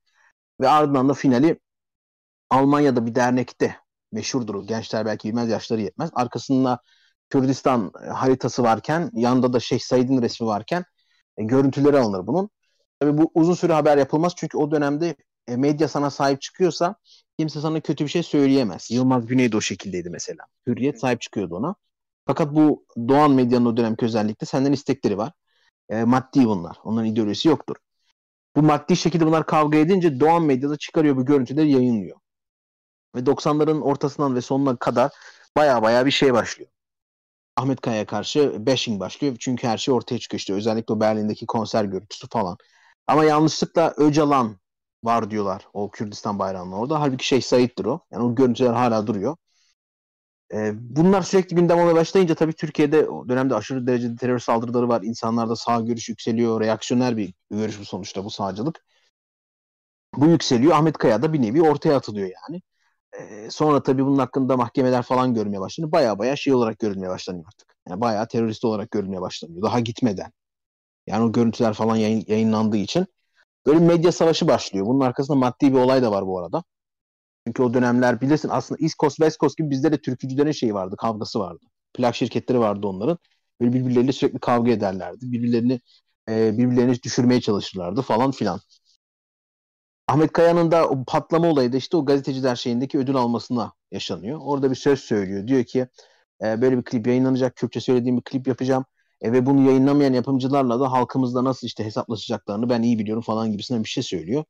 [0.62, 1.60] Ve ardından da finali
[2.50, 3.76] Almanya'da bir dernekte
[4.12, 4.68] meşhurdur.
[4.68, 6.10] Gençler belki bilmez, yaşları yetmez.
[6.14, 6.80] Arkasında
[7.32, 10.84] Kürdistan e, haritası varken, yanında da Şeyh Said'in resmi varken
[11.38, 12.50] e, görüntüleri alınır bunun.
[13.00, 15.16] Tabii bu uzun süre haber yapılmaz çünkü o dönemde
[15.48, 16.96] e, medya sana sahip çıkıyorsa
[17.40, 18.92] kimse sana kötü bir şey söyleyemez.
[18.92, 20.46] Yılmaz Güney de o şekildeydi mesela.
[20.68, 21.76] Hürriyet sahip çıkıyordu ona.
[22.26, 25.32] Fakat bu Doğan medyanın o dönemki özellikle senden istekleri var.
[25.90, 26.78] E, maddi bunlar.
[26.84, 27.76] Onların ideolojisi yoktur.
[28.56, 32.18] Bu maddi şekilde bunlar kavga edince Doğan medyada çıkarıyor bu görüntüleri yayınlıyor.
[33.16, 35.12] Ve 90'ların ortasından ve sonuna kadar
[35.58, 36.72] baya baya bir şey başlıyor.
[37.62, 39.36] Ahmet Kaya'ya karşı bashing başlıyor.
[39.40, 40.54] Çünkü her şey ortaya çıkıyor işte.
[40.54, 42.58] Özellikle Berlin'deki konser görüntüsü falan.
[43.08, 44.58] Ama yanlışlıkla Öcalan
[45.04, 47.02] var diyorlar o Kürdistan bayrağının orada.
[47.02, 48.00] Halbuki Şeyh Said'dir o.
[48.12, 49.38] Yani o görüntüler hala duruyor.
[50.54, 55.02] Ee, bunlar sürekli gündem olmaya başlayınca tabii Türkiye'de o dönemde aşırı derecede terör saldırıları var.
[55.02, 56.62] İnsanlarda sağ görüş yükseliyor.
[56.62, 58.86] Reaksiyoner bir görüş bu sonuçta bu sağcılık.
[60.16, 60.74] Bu yükseliyor.
[60.74, 62.62] Ahmet Kaya da bir nevi ortaya atılıyor yani.
[63.20, 65.92] Ee, sonra tabii bunun hakkında mahkemeler falan görmeye başlanıyor.
[65.92, 67.76] Baya baya şey olarak görülmeye başlanıyor artık.
[67.90, 69.62] Yani bayağı terörist olarak görülmeye başlanıyor.
[69.62, 70.32] Daha gitmeden.
[71.08, 73.08] Yani o görüntüler falan yayın, yayınlandığı için
[73.68, 74.86] böyle medya savaşı başlıyor.
[74.86, 76.64] Bunun arkasında maddi bir olay da var bu arada.
[77.48, 80.96] Çünkü o dönemler bilirsin aslında East Coast West Coast gibi bizde de türkücülerin şeyi vardı,
[80.98, 81.66] kavgası vardı.
[81.94, 83.18] Plak şirketleri vardı onların.
[83.62, 85.32] Böyle birbirleriyle sürekli kavga ederlerdi.
[85.32, 85.80] Birbirlerini
[86.30, 88.60] e, birbirlerini düşürmeye çalışırlardı falan filan.
[90.12, 94.40] Ahmet Kaya'nın da o patlama olayı da işte o gazeteciler şeyindeki ödül almasına yaşanıyor.
[94.44, 95.48] Orada bir söz söylüyor.
[95.48, 95.88] Diyor ki
[96.44, 97.56] e, böyle bir klip yayınlanacak.
[97.56, 98.86] Kürtçe söylediğim bir klip yapacağım.
[99.22, 103.84] E, ve bunu yayınlamayan yapımcılarla da halkımızla nasıl işte hesaplaşacaklarını ben iyi biliyorum falan gibisinden
[103.84, 104.44] bir şey söylüyor.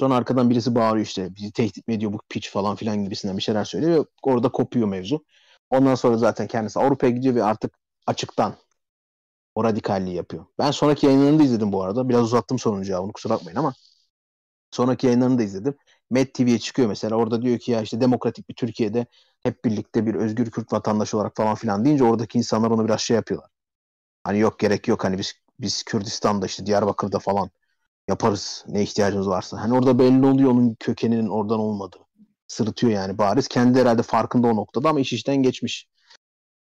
[0.00, 3.42] Sonra arkadan birisi bağırıyor işte bizi tehdit mi ediyor bu piç falan filan gibisinden bir
[3.42, 5.24] şeyler söylüyor ve orada kopuyor mevzu.
[5.70, 7.72] Ondan sonra zaten kendisi Avrupa'ya gidiyor ve artık
[8.06, 8.54] açıktan
[9.54, 10.46] o radikalliği yapıyor.
[10.58, 12.08] Ben sonraki yayınlarını da izledim bu arada.
[12.08, 13.74] Biraz uzattım sorunun cevabını kusura bakmayın ama
[14.74, 15.74] sonraki yayınlarını da izledim.
[16.10, 17.16] Met TV'ye çıkıyor mesela.
[17.16, 19.06] Orada diyor ki ya işte demokratik bir Türkiye'de
[19.42, 23.14] hep birlikte bir özgür Kürt vatandaşı olarak falan filan deyince oradaki insanlar onu biraz şey
[23.14, 23.50] yapıyorlar.
[24.24, 27.50] Hani yok gerek yok hani biz biz Kürdistan'da işte Diyarbakır'da falan
[28.08, 29.60] yaparız ne ihtiyacımız varsa.
[29.60, 31.98] Hani orada belli oluyor onun kökeninin oradan olmadığı.
[32.46, 33.48] Sırıtıyor yani bariz.
[33.48, 35.88] Kendi herhalde farkında o noktada ama iş işten geçmiş.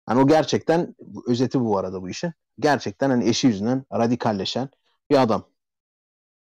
[0.06, 0.94] Hani o gerçekten
[1.26, 2.32] özeti bu arada bu işin.
[2.60, 4.68] Gerçekten hani eşi yüzünden radikalleşen
[5.10, 5.44] bir adam.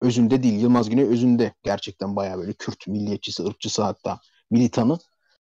[0.02, 0.62] Özünde değil.
[0.62, 4.20] Yılmaz Güney özünde gerçekten bayağı böyle Kürt milliyetçisi, ırkçısı hatta
[4.52, 4.98] militanı.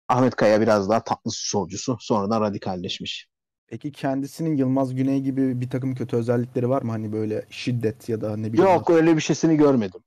[0.07, 1.97] Ahmet Kaya biraz daha tatlı solcusu.
[1.99, 3.27] Sonradan radikalleşmiş.
[3.67, 6.91] Peki kendisinin Yılmaz Güney gibi bir takım kötü özellikleri var mı?
[6.91, 8.71] Hani böyle şiddet ya da ne bileyim.
[8.71, 10.01] Yok öyle bir şeysini görmedim.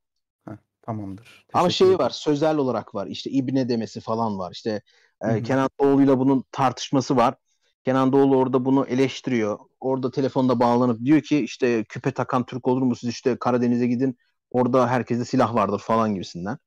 [0.88, 1.46] Tamamdır.
[1.52, 4.82] Ama şeyi var sözel olarak var işte İbne demesi falan var işte
[5.20, 5.42] e.
[5.42, 7.34] Kenan Doğulu'yla bunun tartışması var.
[7.84, 9.58] Kenan Doğulu orada bunu eleştiriyor.
[9.80, 14.18] Orada telefonda bağlanıp diyor ki işte küpe takan Türk olur mu siz işte Karadeniz'e gidin
[14.50, 16.58] orada herkeste silah vardır falan gibisinden.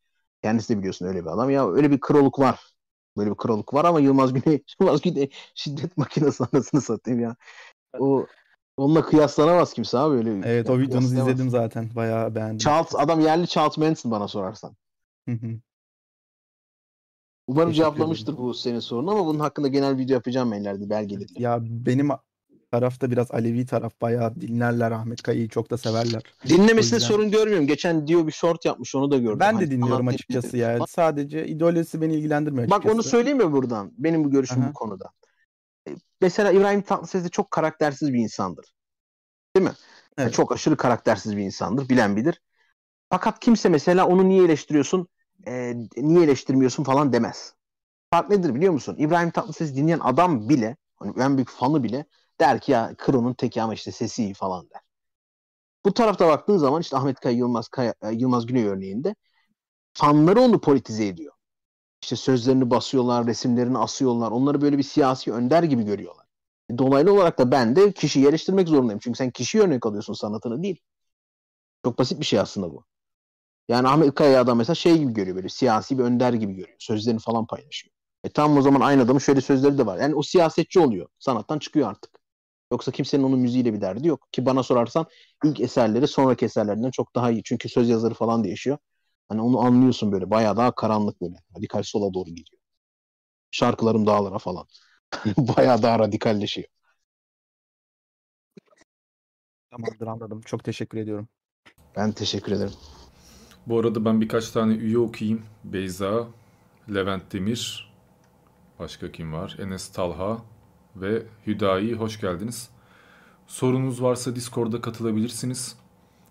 [0.43, 1.49] Kendisi de biliyorsun öyle bir adam.
[1.49, 2.59] Ya öyle bir kroluk var.
[3.17, 7.35] Böyle bir kroluk var ama Yılmaz Güney, Yılmaz Güney şiddet makinesi anasını satayım ya.
[7.99, 8.25] O
[8.77, 10.41] onunla kıyaslanamaz kimse abi öyle.
[10.45, 11.89] Evet ya o videonuzu izledim zaten.
[11.95, 12.57] Bayağı beğendim.
[12.57, 14.75] Charles, adam yerli Charles Manson bana sorarsan.
[15.27, 15.59] Hı hı.
[17.47, 21.41] Umarım Teşekkür cevaplamıştır bu senin sorunu ama bunun hakkında genel video yapacağım ben ileride belgeleri.
[21.43, 22.09] Ya benim
[22.71, 26.21] tarafta biraz Alevi taraf bayağı dinlerler Ahmet Kaya'yı çok da severler.
[26.45, 27.67] O Dinlemesinde yüzden- sorun görmüyorum.
[27.67, 29.39] Geçen diyor bir short yapmış onu da gördüm.
[29.39, 30.73] Ben Hani de dinliyorum açıkçası ya.
[30.73, 30.85] falan.
[30.85, 32.95] Sadece ideolojisi beni ilgilendirmiyor Bak açıkçası.
[32.95, 33.91] onu söyleyeyim mi buradan?
[33.97, 34.69] Benim bu görüşüm Aha.
[34.69, 35.09] bu konuda.
[35.89, 35.91] E,
[36.21, 38.73] Mesela İbrahim Tatlıses de çok karaktersiz bir insandır.
[39.55, 39.73] Değil mi?
[40.17, 41.89] Yani Çok aşırı karaktersiz bir insandır.
[41.89, 42.41] Bilen bilir.
[43.09, 45.07] Fakat kimse mesela onu niye eleştiriyorsun,
[45.47, 47.53] e, niye eleştirmiyorsun falan demez.
[48.13, 48.95] Fark nedir biliyor musun?
[48.99, 52.05] İbrahim Tatlıses dinleyen adam bile, hani en büyük fanı bile
[52.41, 54.81] der ki ya Kıro'nun teki ama işte sesi iyi falan der.
[55.85, 59.15] Bu tarafta baktığın zaman işte Ahmet Kaya, Yılmaz, Kaya, e, Yılmaz Güney örneğinde
[59.93, 61.33] fanları onu politize ediyor.
[62.03, 64.31] İşte sözlerini basıyorlar, resimlerini asıyorlar.
[64.31, 66.25] Onları böyle bir siyasi önder gibi görüyorlar.
[66.77, 68.99] Dolaylı olarak da ben de kişiyi eleştirmek zorundayım.
[69.03, 70.81] Çünkü sen kişiyi örnek alıyorsun sanatını değil.
[71.85, 72.85] Çok basit bir şey aslında bu.
[73.69, 76.77] Yani Ahmet Kaya adam mesela şey gibi görüyor böyle siyasi bir önder gibi görüyor.
[76.79, 77.95] Sözlerini falan paylaşıyor.
[78.23, 79.99] E tamam o zaman aynı adamın şöyle sözleri de var.
[79.99, 81.09] Yani o siyasetçi oluyor.
[81.19, 82.20] Sanattan çıkıyor artık.
[82.71, 84.27] Yoksa kimsenin onun müziğiyle bir derdi yok.
[84.31, 85.05] Ki bana sorarsan
[85.45, 87.43] ilk eserleri sonraki eserlerinden çok daha iyi.
[87.43, 88.77] Çünkü söz yazarı falan değişiyor.
[89.29, 90.29] Hani onu anlıyorsun böyle.
[90.31, 91.35] Bayağı daha karanlık böyle.
[91.57, 92.61] Radikal sola doğru gidiyor.
[93.51, 94.65] Şarkılarım dağlara falan.
[95.37, 96.67] Bayağı daha radikalleşiyor.
[99.71, 100.41] Tamamdır anladım.
[100.41, 101.27] Çok teşekkür ediyorum.
[101.95, 102.73] Ben teşekkür ederim.
[103.67, 105.45] Bu arada ben birkaç tane üye okuyayım.
[105.63, 106.27] Beyza,
[106.93, 107.93] Levent Demir,
[108.79, 109.57] başka kim var?
[109.59, 110.41] Enes Talha
[110.95, 112.69] ve Hüdayi hoş geldiniz.
[113.47, 115.75] Sorunuz varsa Discord'a katılabilirsiniz.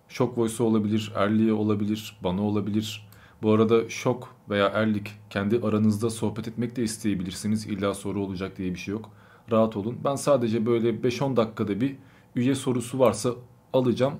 [0.09, 3.09] Shock Voice olabilir, Erli'ye olabilir, bana olabilir.
[3.43, 7.67] Bu arada Shock veya Erlik kendi aranızda sohbet etmek de isteyebilirsiniz.
[7.67, 9.11] İlla soru olacak diye bir şey yok.
[9.51, 9.99] Rahat olun.
[10.05, 11.97] Ben sadece böyle 5-10 dakikada bir
[12.37, 13.31] üye sorusu varsa
[13.73, 14.15] alacağım.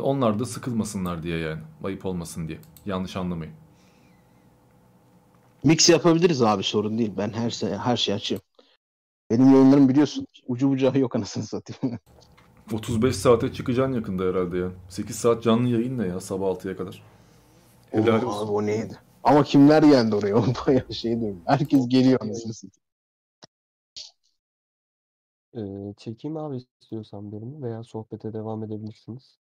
[0.00, 1.60] Onlar da sıkılmasınlar diye yani.
[1.84, 2.58] Ayıp olmasın diye.
[2.86, 3.54] Yanlış anlamayın.
[5.64, 7.12] Mix yapabiliriz abi sorun değil.
[7.18, 8.49] Ben her şey, her şeyi açıyorum.
[9.30, 10.26] Benim yayınlarım biliyorsun.
[10.46, 11.98] Ucu bucağı yok anasını satayım.
[12.72, 14.70] 35 saate çıkacaksın yakında herhalde ya.
[14.88, 17.02] 8 saat canlı yayın ne ya sabah 6'ya kadar.
[17.90, 18.46] Helal olsun.
[18.46, 18.98] abi o neydi?
[19.24, 20.36] Ama kimler geldi oraya?
[20.36, 21.42] O bayağı şey diyorum.
[21.46, 22.80] Herkes geliyor anasını satayım.
[25.54, 29.38] Ee, çekeyim abi istiyorsan birini veya sohbete devam edebilirsiniz.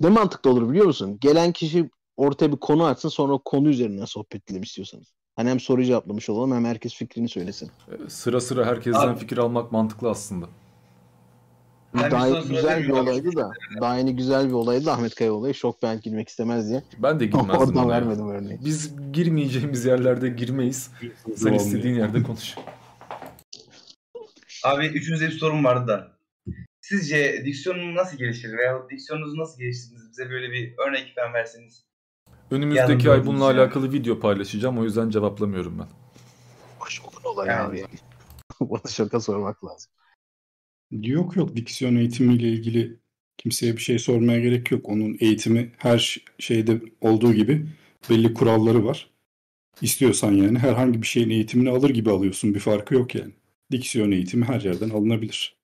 [0.00, 1.18] Ne mantıklı olur biliyor musun?
[1.20, 5.14] Gelen kişi ortaya bir konu açsın sonra o konu üzerinden sohbet edelim istiyorsanız.
[5.40, 7.70] Hani hem soru cevaplamış olalım hem herkes fikrini söylesin.
[8.08, 10.46] Sıra sıra herkesten Abi- fikir almak mantıklı aslında.
[11.94, 13.52] Daha yeni güzel bir olaydı da.
[13.80, 15.54] Daha yeni güzel bir olaydı da Ahmet Kaya olayı.
[15.54, 16.82] Şok ben girmek istemez diye.
[16.98, 18.58] Ben de girmezdim Oradan vermedim örneği.
[18.64, 20.90] Biz girmeyeceğimiz yerlerde girmeyiz.
[21.36, 22.54] Sen istediğin yerde konuş.
[24.64, 26.12] Abi üçünüze bir sorum vardı da.
[26.80, 30.10] Sizce diksiyonum nasıl gelişir veya diksiyonunuzu nasıl geliştirdiniz?
[30.10, 31.89] Bize böyle bir örnek falan verseniz.
[32.50, 33.60] Önümüzdeki Yardımcı ay bununla yani.
[33.60, 34.78] alakalı video paylaşacağım.
[34.78, 35.88] O yüzden cevaplamıyorum ben.
[37.24, 37.84] Olay abi.
[38.60, 39.92] Bana şaka sormak lazım.
[40.90, 43.00] Yok yok diksiyon eğitimiyle ilgili
[43.38, 44.88] kimseye bir şey sormaya gerek yok.
[44.88, 47.66] Onun eğitimi her şeyde olduğu gibi
[48.10, 49.10] belli kuralları var.
[49.82, 52.54] İstiyorsan yani herhangi bir şeyin eğitimini alır gibi alıyorsun.
[52.54, 53.32] Bir farkı yok yani.
[53.70, 55.56] Diksiyon eğitimi her yerden alınabilir.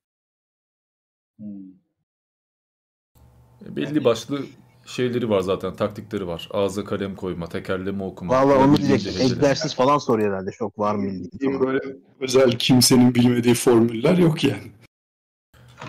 [3.61, 4.47] Belli başlı
[4.87, 6.49] şeyleri var zaten, taktikleri var.
[6.53, 8.35] Ağza kalem koyma, tekerleme okuma.
[8.35, 9.25] Valla onu hecele.
[9.25, 10.51] Egzersiz falan soruyor herhalde.
[10.51, 11.61] Çok var mı ilgili.
[11.61, 11.81] Böyle
[12.21, 14.63] özel kimsenin bilmediği formüller yok yani.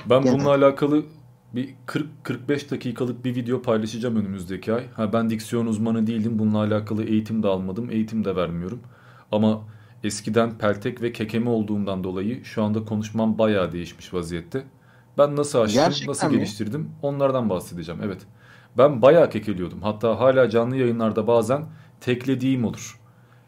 [0.09, 0.33] Ben Genel.
[0.33, 1.03] bununla alakalı
[1.55, 1.69] bir
[2.25, 4.83] 40-45 dakikalık bir video paylaşacağım önümüzdeki ay.
[4.93, 6.39] Ha ben diksiyon uzmanı değilim.
[6.39, 7.89] Bununla alakalı eğitim de almadım.
[7.91, 8.79] Eğitim de vermiyorum.
[9.31, 9.61] Ama
[10.03, 14.63] eskiden peltek ve kekeme olduğumdan dolayı şu anda konuşmam bayağı değişmiş vaziyette.
[15.17, 16.33] Ben nasıl açtım, Gerçekten nasıl mi?
[16.33, 18.01] geliştirdim onlardan bahsedeceğim.
[18.03, 18.21] Evet.
[18.77, 19.81] Ben bayağı kekeliyordum.
[19.81, 21.65] Hatta hala canlı yayınlarda bazen
[22.01, 22.99] teklediğim olur.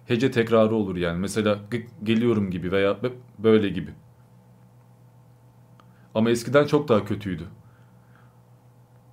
[0.05, 1.19] Hece tekrarı olur yani.
[1.19, 3.91] Mesela "Gık, geliyorum gibi veya "Bıp, böyle gibi.
[6.15, 7.43] Ama eskiden çok daha kötüydü.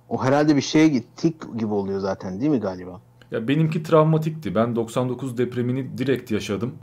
[0.09, 3.01] O herhalde bir şeye gittik gibi oluyor zaten değil mi galiba?
[3.31, 4.55] Ya benimki travmatikti.
[4.55, 6.73] Ben 99 depremini direkt yaşadım.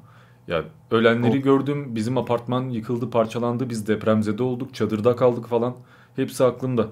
[0.48, 1.94] Ya ölenleri gördüm.
[1.94, 3.70] Bizim apartman yıkıldı, parçalandı.
[3.70, 5.74] Biz depremzede olduk, çadırda kaldık falan.
[6.16, 6.86] Hepsi aklımda.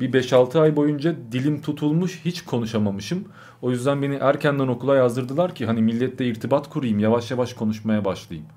[0.00, 3.24] Bir 5-6 ay boyunca dilim tutulmuş, hiç konuşamamışım.
[3.62, 8.48] O yüzden beni erkenden okula yazdırdılar ki hani milletle irtibat kurayım, yavaş yavaş konuşmaya başlayayım.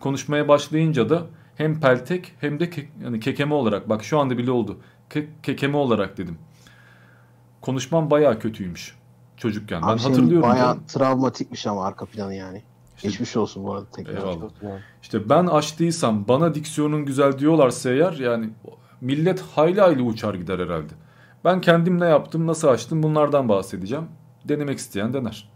[0.00, 1.22] Konuşmaya başlayınca da
[1.56, 4.78] hem peltek hem de ke- yani kekeme olarak bak şu anda bile oldu.
[5.10, 6.38] Ke- kekeme olarak dedim.
[7.60, 8.96] Konuşmam bayağı kötüymüş
[9.36, 9.82] çocukken.
[9.82, 10.48] Ben Abi senin hatırlıyorum.
[10.48, 10.82] bayağı canım.
[10.88, 12.62] travmatikmiş ama arka planı yani.
[13.02, 14.16] Geçmiş olsun bu arada tekrar.
[14.18, 14.48] Eyvallah.
[15.02, 18.50] İşte ben açtıysam bana diksiyonun güzel diyorlarsa eğer yani
[19.00, 20.92] millet hayli hayli uçar gider herhalde.
[21.44, 24.04] Ben kendim ne yaptım, nasıl açtım bunlardan bahsedeceğim.
[24.44, 25.50] Denemek isteyen dener.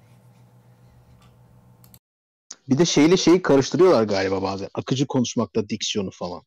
[2.69, 4.69] Bir de şeyle şeyi karıştırıyorlar galiba bazen.
[4.75, 6.43] Akıcı konuşmakta diksiyonu falan.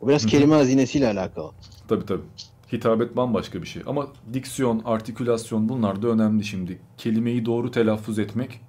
[0.00, 0.30] O biraz Hı hı.
[0.30, 1.50] kelime hazinesiyle alakalı.
[1.88, 2.22] Tabii tabii.
[2.72, 3.82] Hitabet bambaşka bir şey.
[3.86, 6.78] Ama diksiyon, artikülasyon bunlar da önemli şimdi.
[6.98, 8.60] Kelimeyi doğru telaffuz etmek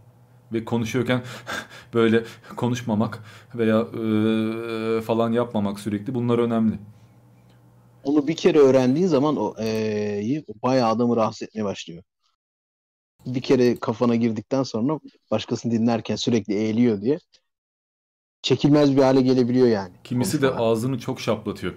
[0.53, 1.21] ve konuşuyorken
[1.93, 2.23] böyle
[2.55, 3.19] konuşmamak
[3.55, 6.79] veya eee, falan yapmamak sürekli bunlar önemli.
[8.03, 12.03] Onu bir kere öğrendiğin zaman o eee, o bayağı adamı rahatsız etmeye başlıyor.
[13.25, 14.99] Bir kere kafana girdikten sonra
[15.31, 17.19] başkasını dinlerken sürekli eğiliyor diye
[18.41, 19.93] çekilmez bir hale gelebiliyor yani.
[20.03, 21.73] Kimisi de ağzını çok şaplatıyor.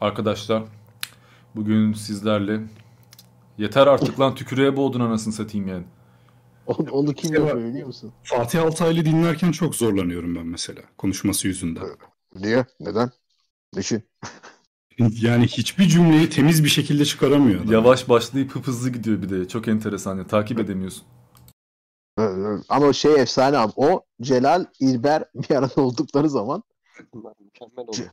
[0.00, 0.62] Arkadaşlar
[1.54, 2.60] bugün sizlerle
[3.58, 5.84] yeter artık lan tükürüğe boğdun anasını satayım yani.
[6.66, 8.12] Onu, onu kim yapıyor biliyor musun?
[8.22, 11.84] Fatih Altaylı dinlerken çok zorlanıyorum ben mesela konuşması yüzünden.
[12.34, 12.66] Niye?
[12.80, 13.10] Neden?
[13.76, 14.02] Düşün.
[14.98, 17.72] Yani hiçbir cümleyi temiz bir şekilde çıkaramıyor adam.
[17.72, 19.48] Yavaş başlayıp hıp hızlı gidiyor bir de.
[19.48, 20.26] Çok enteresan ya.
[20.26, 21.04] Takip edemiyorsun.
[22.68, 23.72] Ama o şey efsane abi.
[23.76, 26.62] O Celal, İlber bir arada oldukları zaman
[27.14, 28.10] Mükemmel oluyor.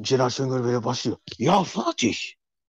[0.00, 1.16] Celal Şengör böyle başlıyor.
[1.38, 2.16] Ya Fatih.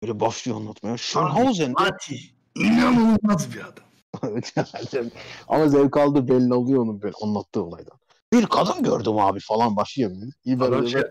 [0.02, 0.98] Böyle başlıyor anlatmaya.
[0.98, 1.84] Schönhausen'de.
[1.84, 2.22] Fatih.
[2.56, 3.86] İnanılmaz bir adam.
[5.48, 7.98] Ama zevk aldığı belli oluyor onun böyle anlattığı olaydan.
[8.34, 10.12] Bir kadın gördüm abi falan başlıyor.
[10.12, 10.32] böyle.
[10.46, 11.02] İlber Adam öyle şey,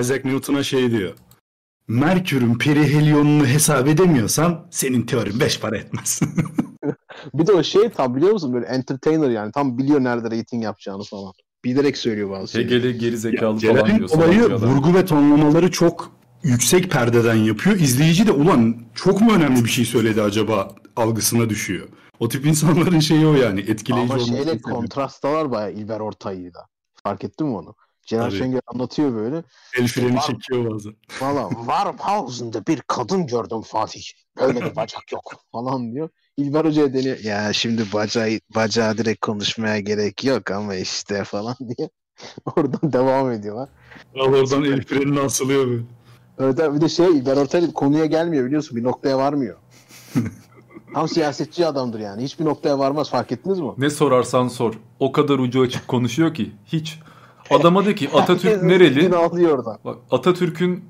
[0.00, 1.14] Isaac Newton'a şey diyor.
[1.88, 6.20] Merkür'ün perihelyonunu hesap edemiyorsan senin teorin beş para etmez.
[7.34, 11.02] Bir de o şey tam biliyor musun böyle entertainer yani tam biliyor nerede rating yapacağını
[11.02, 11.32] falan.
[11.64, 12.74] Bilerek söylüyor bazı şeyleri.
[12.74, 14.10] Hegel'e geri zekalı falan Celal'in diyor.
[14.10, 14.60] olayı adam.
[14.70, 16.10] vurgu ve tonlamaları çok
[16.42, 17.76] yüksek perdeden yapıyor.
[17.76, 21.88] İzleyici de ulan çok mu önemli bir şey söyledi acaba algısına düşüyor.
[22.20, 24.60] O tip insanların şeyi o yani etkileyici Ama şeyle seviyor.
[24.62, 26.66] kontrast da var bayağı İlber Ortaylı'yı da.
[27.02, 27.74] Fark ettin mi onu?
[28.08, 28.38] Celal Tabii.
[28.38, 29.42] Şengör anlatıyor böyle.
[29.78, 30.94] El freni Var- çekiyor bazen.
[31.20, 34.02] Valla Warmhausen'da bir kadın gördüm Fatih.
[34.40, 36.08] Böyle bir bacak yok falan diyor.
[36.36, 37.18] İlber Hoca'ya deniyor.
[37.18, 41.90] Ya şimdi bacağı, bacağı direkt konuşmaya gerek yok ama işte falan diye.
[42.56, 43.68] Oradan devam ediyorlar.
[44.14, 45.82] Al oradan el frenine asılıyor böyle.
[46.38, 48.76] Evet bir de şey İlber Ortaylı konuya gelmiyor biliyorsun.
[48.76, 49.56] Bir noktaya varmıyor.
[50.94, 52.22] Tam siyasetçi adamdır yani.
[52.22, 53.70] Hiçbir noktaya varmaz fark ettiniz mi?
[53.78, 54.74] Ne sorarsan sor.
[55.00, 56.52] O kadar ucu açık konuşuyor ki.
[56.66, 56.98] Hiç.
[57.50, 59.12] Adama de ki Atatürk nereli?
[59.84, 60.84] Bak Atatürk'ün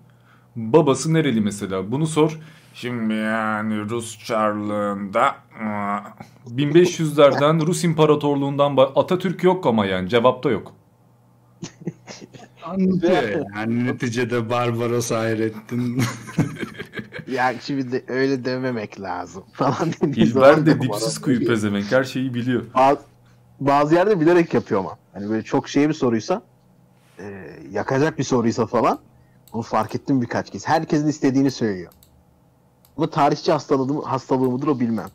[0.57, 1.93] babası nereli mesela?
[1.93, 2.39] Bunu sor.
[2.75, 5.37] Şimdi yani Rus Çarlığında
[6.47, 10.73] 1500'lerden Rus İmparatorluğundan Atatürk yok ama yani cevapta yok.
[12.65, 16.03] Anlatıyor yani neticede Barbaros Hayrettin.
[17.33, 22.63] Ya şimdi de öyle dememek lazım falan İlber de dipsiz kuyu pezevenk her şeyi biliyor.
[22.75, 23.01] Bazı,
[23.61, 24.99] bazı yerde bilerek yapıyor ama.
[25.13, 26.43] Hani böyle çok şey bir soruysa
[27.19, 28.99] e, yakacak bir soruysa falan
[29.53, 30.69] onu fark ettim birkaç kez.
[30.69, 31.93] Herkesin istediğini söylüyor.
[32.97, 35.09] Ama tarihçi hastalığı, hastalığı mıdır o bilmem.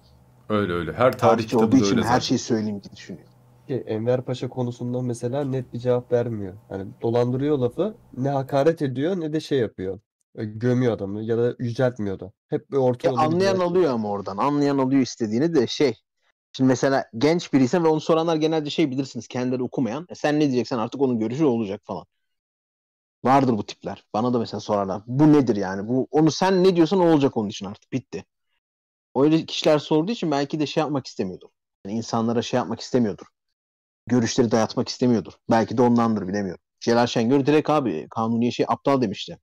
[0.50, 0.94] Öyle öyle.
[0.94, 2.20] Her tarih Tarihçi kitabı olduğu için öyle her zaten.
[2.20, 3.26] şeyi söyleyeyim diye düşünüyor.
[3.68, 6.54] Ki Enver Paşa konusunda mesela net bir cevap vermiyor.
[6.70, 10.00] Hani dolandırıyor lafı, ne hakaret ediyor ne de şey yapıyor.
[10.38, 12.32] gömüyor adamı ya da yüceltmiyor da.
[12.50, 13.72] Hep bir orta Ya anlayan gidiyor.
[13.72, 14.38] alıyor ama oradan.
[14.38, 16.03] Anlayan alıyor istediğini de şey.
[16.58, 20.06] Şimdi mesela genç biriysen ve onu soranlar genelde şey bilirsiniz kendileri okumayan.
[20.10, 22.06] E sen ne diyeceksen artık onun görüşü olacak falan.
[23.24, 24.06] Vardır bu tipler.
[24.14, 25.02] Bana da mesela sorarlar.
[25.08, 25.88] Bu nedir yani?
[25.88, 27.92] Bu onu sen ne diyorsan o olacak onun için artık.
[27.92, 28.26] Bitti.
[29.16, 31.50] Öyle kişiler sorduğu için belki de şey yapmak istemiyordur.
[31.86, 33.26] Yani insanlara şey yapmak istemiyordur.
[34.08, 35.34] Görüşleri dayatmak istemiyordur.
[35.50, 36.62] Belki de ondandır bilemiyorum.
[36.80, 39.40] Celal Şengör direkt abi kanuniye şey aptal demişti.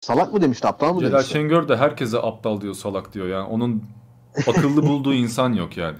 [0.00, 1.32] Salak mı demişti, aptal mı Celal demişti?
[1.32, 3.28] Şengör de herkese aptal diyor, salak diyor.
[3.28, 3.84] Yani onun
[4.46, 5.98] akıllı bulduğu insan yok yani.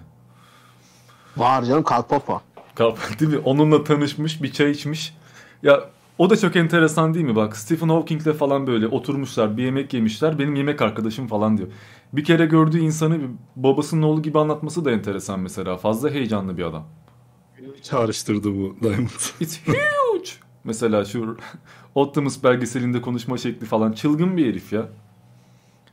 [1.37, 2.37] Var canım Popper.
[2.75, 3.39] Karl değil mi?
[3.39, 5.15] Onunla tanışmış, bir çay içmiş.
[5.63, 5.81] Ya
[6.19, 7.37] o da çok enteresan değil mi?
[7.37, 10.39] Bak Stephen Hawking'le falan böyle oturmuşlar, bir yemek yemişler.
[10.39, 11.69] Benim yemek arkadaşım falan diyor.
[12.13, 13.19] Bir kere gördüğü insanı
[13.57, 15.77] babasının oğlu gibi anlatması da enteresan mesela.
[15.77, 16.87] Fazla heyecanlı bir adam.
[17.83, 19.09] Çağrıştırdı bu Diamond.
[19.41, 20.31] It's huge.
[20.65, 21.37] Mesela şu
[21.95, 24.89] Optimus belgeselinde konuşma şekli falan çılgın bir herif ya.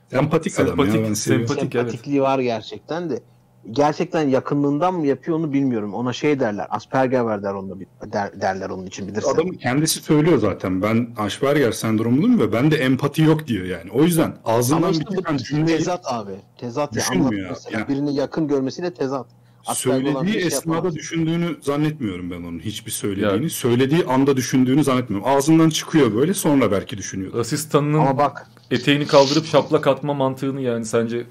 [0.10, 1.74] Sempatik adam ya, ben sempatik evet.
[1.74, 3.24] Sempatikliği var gerçekten de.
[3.72, 5.94] Gerçekten yakınlığından mı yapıyor onu bilmiyorum.
[5.94, 6.68] Ona şey derler.
[6.70, 7.76] Asperger var der onda
[8.14, 9.30] der, derler onun için bilirsin.
[9.34, 10.82] Adam kendisi söylüyor zaten.
[10.82, 13.92] Ben Asperger sendromluyum ve bende empati yok diyor yani.
[13.92, 16.32] O yüzden ağzından işte bir çıkan cümleyi tezat abi.
[16.58, 17.02] Tezat ya.
[17.02, 17.50] Düşünmüyor Anlat ya.
[17.50, 17.80] mesela.
[17.80, 19.26] Yani- Birini yakın görmesiyle tezat.
[19.66, 20.96] Asperger bir söylediği şey esnada yapamaz.
[20.96, 23.50] düşündüğünü zannetmiyorum ben onun hiçbir söylediğini.
[23.50, 25.28] Söylediği anda düşündüğünü zannetmiyorum.
[25.30, 27.34] Ağzından çıkıyor böyle sonra belki düşünüyor.
[27.34, 31.24] Asistanının Ama bak eteğini kaldırıp şaplak atma mantığını yani sence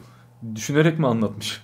[0.55, 1.61] düşünerek mi anlatmış?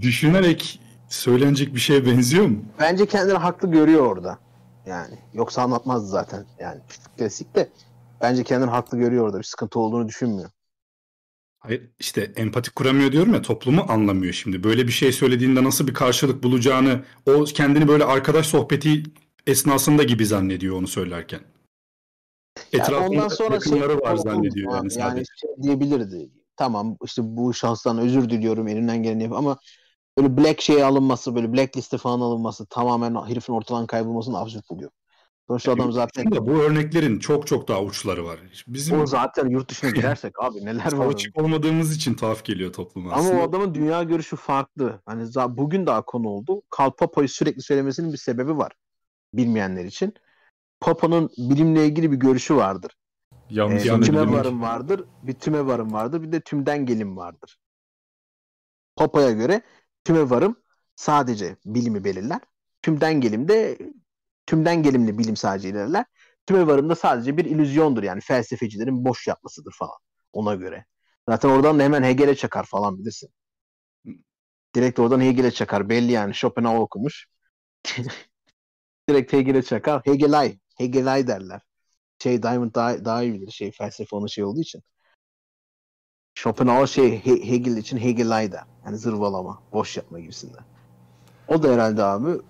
[0.00, 2.64] Düşünerek söylenecek bir şeye benziyor mu?
[2.80, 4.38] Bence kendini haklı görüyor orada.
[4.86, 6.46] Yani yoksa anlatmazdı zaten.
[6.58, 6.80] Yani
[7.18, 7.68] klasik de
[8.20, 9.38] bence kendini haklı görüyor orada.
[9.38, 10.50] Bir sıkıntı olduğunu düşünmüyor.
[11.58, 14.64] Hayır işte empati kuramıyor diyorum ya toplumu anlamıyor şimdi.
[14.64, 19.02] Böyle bir şey söylediğinde nasıl bir karşılık bulacağını o kendini böyle arkadaş sohbeti
[19.46, 21.40] esnasında gibi zannediyor onu söylerken.
[22.72, 25.32] Yani Etrafında ondan sonra şey yakınları var oldu, zannediyor yani, yani sadece.
[25.40, 26.30] şey diyebilirdi.
[26.56, 29.56] Tamam işte bu şahstan özür diliyorum elimden geleni yap ama
[30.18, 34.90] böyle black şeye alınması böyle blackliste falan alınması tamamen herifin ortadan kaybolmasını absürt buluyor.
[35.48, 38.40] Sonuçta adam zaten bu örneklerin çok çok daha uçları var.
[38.66, 41.06] Bizim o zaten yurt dışına girersek abi neler var.
[41.06, 43.42] alışık olmadığımız için tuhaf geliyor topluma Ama aslında.
[43.42, 45.02] o adamın dünya görüşü farklı.
[45.06, 46.62] Hani bugün daha konu oldu.
[46.70, 48.72] Karl Popper'ı sürekli söylemesinin bir sebebi var.
[49.34, 50.14] Bilmeyenler için.
[50.80, 52.92] Popper'ın bilimle ilgili bir görüşü vardır.
[53.50, 57.58] Yanlış Ee, yanlış tüme varım vardır, bir tüme varım vardır, bir de tümden gelim vardır.
[58.96, 59.62] Popa'ya göre
[60.04, 60.56] tüme varım
[60.96, 62.40] sadece bilimi belirler.
[62.82, 63.78] Tümden gelim de
[64.46, 66.04] tümden gelimli bilim sadece ilerler.
[66.46, 69.96] Tüme varım da sadece bir illüzyondur yani felsefecilerin boş yapmasıdır falan
[70.32, 70.84] ona göre.
[71.28, 73.30] Zaten oradan da hemen Hegel'e çakar falan bilirsin.
[74.74, 75.88] Direkt oradan Hegel'e çakar.
[75.88, 77.26] Belli yani Schopenhauer okumuş.
[79.08, 80.02] Direkt Hegel'e çakar.
[80.04, 80.58] Hegelay.
[80.78, 81.62] Hegelay derler.
[82.22, 83.50] Şey Diamond daha, daha iyi bilir.
[83.50, 84.82] Şey felsefe onun şey olduğu için.
[86.34, 88.64] Schopenhauer şey He- Hegel için Hegelay der.
[88.86, 90.64] Yani zırvalama, boş yapma gibisinden.
[91.48, 92.40] O da herhalde abi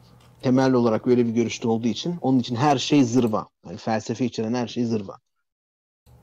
[0.42, 3.48] temel olarak öyle bir görüşte olduğu için onun için her şey zırva.
[3.66, 5.18] Yani felsefe içeren her şey zırva.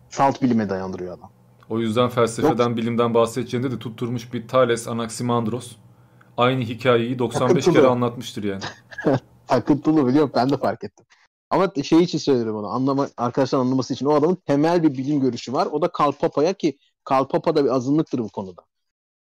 [0.10, 1.32] Salt bilime dayandırıyor adam.
[1.70, 5.76] O yüzden felsefeden, bilimden bahsedeceğinde de tutturmuş bir Thales Anaximandros.
[6.38, 7.92] Aynı hikayeyi 95 kere Takıntılı.
[7.92, 8.62] anlatmıştır yani.
[9.48, 11.06] Takıntılı biliyorum ben de fark ettim.
[11.52, 12.68] Ama şey için söylüyorum onu.
[12.68, 14.06] Anlama, arkadaşlar anlaması için.
[14.06, 15.68] O adamın temel bir bilim görüşü var.
[15.72, 18.62] O da Karl Popper'ya ki Karl Popper da bir azınlıktır bu konuda.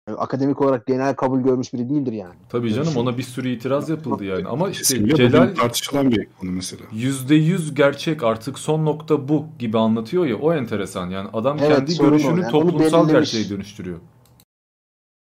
[0.09, 2.35] Yani akademik olarak genel kabul görmüş biri değildir yani.
[2.49, 4.49] Tabii canım ona bir sürü itiraz yapıldı yani.
[4.49, 6.83] Ama işte Kesinlikle Celal tartışılan bir konu mesela.
[6.93, 11.11] %100 gerçek artık son nokta bu gibi anlatıyor ya o enteresan.
[11.11, 13.99] Yani adam Evet, kendi görüşünü Yani toplumsal gerçeğe dönüştürüyor.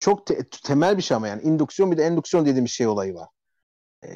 [0.00, 3.28] Çok te- temel bir şey ama yani indüksiyon bir de endüksiyon dediğimiz şey olayı var.
[4.02, 4.08] Ee,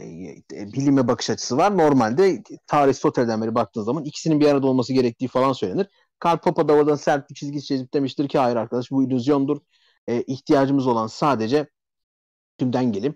[0.54, 1.78] e, bilime bakış açısı var.
[1.78, 5.86] Normalde ta Aristoteles'den beri baktığın zaman ikisinin bir arada olması gerektiği falan söylenir.
[6.18, 9.58] Karl Popper da oradan sert bir çizgi çizip demiştir ki hayır arkadaş bu illüzyondur.
[10.08, 11.68] Ee, ihtiyacımız olan sadece
[12.58, 13.14] tümden gelim.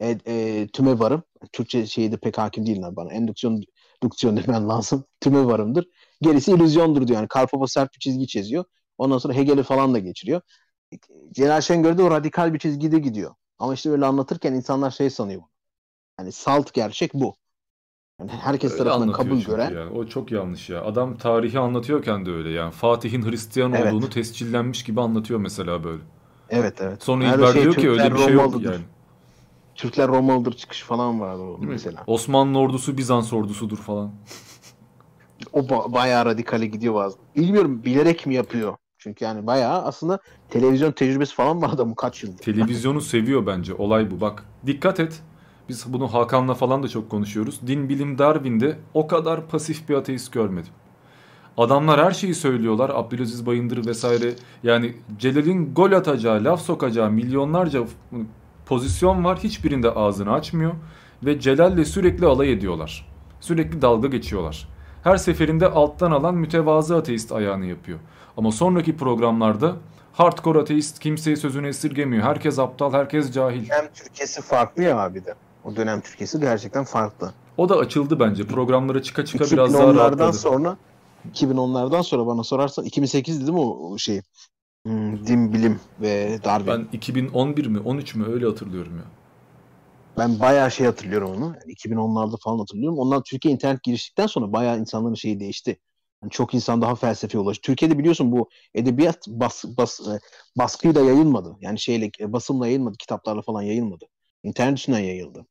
[0.00, 1.22] E, e, tüme varım.
[1.52, 3.12] Türkçe şeyi de pek hakim değiller bana.
[3.12, 3.62] Endüksiyon,
[4.02, 5.04] düksiyon demen lazım.
[5.20, 5.86] Tüme varımdır.
[6.22, 7.18] Gerisi illüzyondur diyor.
[7.18, 8.64] Yani Karl Popper sert bir çizgi çiziyor.
[8.98, 10.40] Ondan sonra Hegel'i falan da geçiriyor.
[11.32, 13.34] Celal Şengör de o radikal bir çizgide gidiyor.
[13.58, 15.42] Ama işte öyle anlatırken insanlar şey sanıyor.
[16.18, 17.34] Hani salt gerçek bu.
[18.20, 19.74] Yani herkes Öyle tarafından kabul gören.
[19.74, 19.90] yani.
[19.90, 20.84] O çok yanlış ya.
[20.84, 22.70] Adam tarihi anlatıyorken de öyle yani.
[22.70, 23.92] Fatih'in Hristiyan Evet.
[23.92, 26.02] olduğunu tescillenmiş gibi anlatıyor mesela böyle.
[26.50, 27.02] Evet evet.
[27.02, 28.84] Sonra Nerede İlber şey, diyor ki öyle bir şey yok yani.
[29.74, 31.72] Türkler Romalıdır çıkış falan vardı o Değil mi?
[31.72, 32.04] mesela.
[32.06, 34.12] Osmanlı ordusu Bizans ordusudur falan.
[35.52, 37.20] O ba- bayağı radikale gidiyor bazen.
[37.36, 38.76] Bilmiyorum bilerek mi yapıyor?
[38.98, 40.18] Çünkü yani bayağı aslında
[40.50, 42.44] televizyon tecrübesi falan var adamın kaç yıldır.
[42.44, 43.74] Televizyonu seviyor bence.
[43.74, 44.20] Olay bu.
[44.20, 45.22] Bak dikkat et.
[45.68, 47.60] Biz bunu Hakan'la falan da çok konuşuyoruz.
[47.66, 50.72] Din, bilim, Darwin'de o kadar pasif bir ateist görmedim.
[51.56, 52.90] Adamlar her şeyi söylüyorlar.
[52.94, 54.34] Abdülaziz Bayındır vesaire.
[54.62, 57.84] Yani Celal'in gol atacağı, laf sokacağı milyonlarca
[58.66, 59.38] pozisyon var.
[59.38, 60.72] Hiçbirinde ağzını açmıyor.
[61.22, 63.08] Ve Celal'le sürekli alay ediyorlar.
[63.40, 64.68] Sürekli dalga geçiyorlar.
[65.04, 67.98] Her seferinde alttan alan mütevazı ateist ayağını yapıyor.
[68.36, 69.76] Ama sonraki programlarda
[70.12, 72.22] hardcore ateist kimseyi sözünü esirgemiyor.
[72.22, 73.68] Herkes aptal, herkes cahil.
[73.68, 75.34] Dönem Türkiye'si farklı ya abi de.
[75.64, 77.32] O dönem Türkiye'si gerçekten farklı.
[77.56, 78.46] O da açıldı bence.
[78.46, 80.32] Programlara çıka çıka biraz daha 2010'lardan rahatladı.
[80.32, 80.76] sonra
[81.34, 84.20] 2010'lardan sonra bana sorarsan 2008 dedim o o şey.
[84.86, 86.66] Hmm, din bilim ve Darwin.
[86.66, 89.04] Ben 2011 mi 13 mü öyle hatırlıyorum ya.
[90.18, 91.44] Ben bayağı şey hatırlıyorum onu.
[91.44, 92.98] Yani 2010'larda falan hatırlıyorum.
[92.98, 95.78] Ondan Türkiye internet giriştikten sonra bayağı insanların şeyi değişti.
[96.22, 97.62] Yani çok insan daha felsefeye ulaştı.
[97.62, 100.18] Türkiye'de biliyorsun bu edebiyat bas, bas, e,
[100.58, 101.56] baskıyla yayılmadı.
[101.60, 102.96] Yani şeyle basımla yayılmadı.
[102.98, 104.04] Kitaplarla falan yayılmadı.
[104.42, 105.46] İnternet üstünden yayıldı.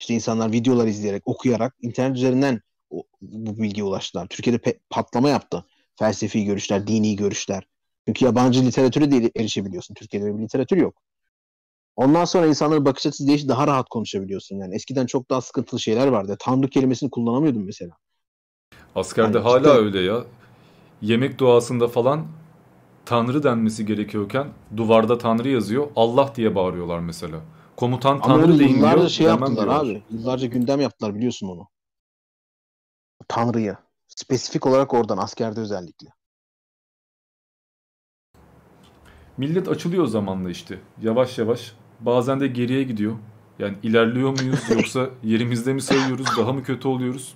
[0.00, 2.60] İşte insanlar videolar izleyerek, okuyarak internet üzerinden
[2.90, 4.26] o- bu bilgiye ulaştılar.
[4.26, 5.64] Türkiye'de pe- patlama yaptı.
[5.98, 7.66] Felsefi görüşler, dini görüşler.
[8.06, 9.94] Çünkü yabancı literatüre de erişebiliyorsun.
[9.94, 11.02] Türkiye'de bir literatür yok.
[11.96, 13.48] Ondan sonra insanların bakış açısı değişti.
[13.48, 14.56] Daha rahat konuşabiliyorsun.
[14.56, 16.36] Yani eskiden çok daha sıkıntılı şeyler vardı.
[16.40, 17.96] Tanrı kelimesini kullanamıyordum mesela.
[18.94, 20.24] Askerde Yani hala işte- öyle ya.
[21.02, 22.26] Yemek duasında falan
[23.06, 25.88] Tanrı denmesi gerekiyorken duvarda Tanrı yazıyor.
[25.96, 27.40] Allah diye bağırıyorlar mesela.
[27.76, 29.08] Komutan Ama Tanrı öyle deyin yıllarca diyor.
[29.08, 29.84] şey yaptılar diyorlar.
[29.84, 30.02] abi.
[30.10, 31.68] Yıllarca gündem yaptılar biliyorsun onu.
[33.28, 33.76] Tanrı'yı.
[34.08, 36.08] Spesifik olarak oradan askerde özellikle.
[39.36, 40.78] Millet açılıyor zamanla işte.
[41.02, 41.72] Yavaş yavaş.
[42.00, 43.16] Bazen de geriye gidiyor.
[43.58, 46.26] Yani ilerliyor muyuz yoksa yerimizde mi sayıyoruz?
[46.38, 47.34] Daha mı kötü oluyoruz?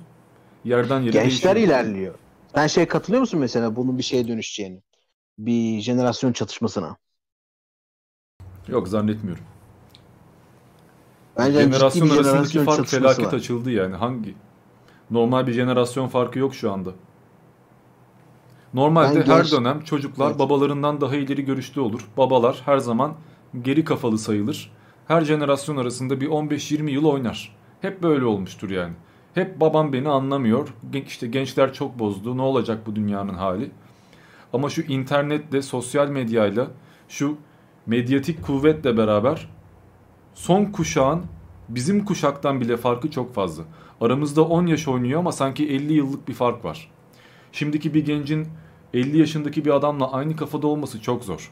[0.64, 1.56] Yerden yere Gençler değişiyor.
[1.80, 2.14] ilerliyor.
[2.54, 4.82] Sen şey katılıyor musun mesela bunun bir şeye dönüşeceğini?
[5.38, 6.96] Bir jenerasyon çatışmasına.
[8.68, 9.44] Yok zannetmiyorum.
[11.38, 13.32] Bence Jenerasyon arasındaki jenerasyon fark felaket var.
[13.32, 13.94] açıldı yani.
[13.96, 14.34] Hangi?
[15.10, 16.90] Normal bir jenerasyon farkı yok şu anda.
[18.74, 20.38] Normalde Ben her genç- dönem çocuklar Evet.
[20.38, 22.08] babalarından daha ileri görüşlü olur.
[22.16, 23.14] Babalar her zaman
[23.62, 24.72] geri kafalı sayılır.
[25.08, 27.56] Her jenerasyon arasında bir 15-20 yıl oynar.
[27.80, 28.92] Hep böyle olmuştur yani.
[29.34, 30.68] Hep babam beni anlamıyor.
[31.06, 32.36] İşte gençler çok bozdu.
[32.36, 33.70] Ne olacak bu dünyanın hali?
[34.56, 36.66] Ama şu internetle, sosyal medyayla,
[37.08, 37.36] şu
[37.86, 39.48] medyatik kuvvetle beraber
[40.34, 41.22] son kuşağın
[41.68, 43.62] bizim kuşaktan bile farkı çok fazla.
[44.00, 46.90] Aramızda 10 yaş oynuyor ama sanki 50 yıllık bir fark var.
[47.52, 48.48] Şimdiki bir gencin
[48.94, 51.50] 50 yaşındaki bir adamla aynı kafada olması çok zor.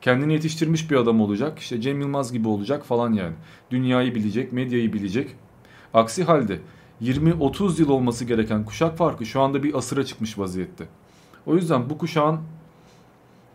[0.00, 1.58] Kendini yetiştirmiş bir adam olacak.
[1.58, 3.34] işte Cem Yılmaz gibi olacak falan yani.
[3.70, 5.36] Dünyayı bilecek, medyayı bilecek.
[5.94, 6.58] Aksi halde
[7.02, 10.88] 20-30 yıl olması gereken kuşak farkı şu anda bir asıra çıkmış vaziyette.
[11.46, 12.40] O yüzden bu kuşağın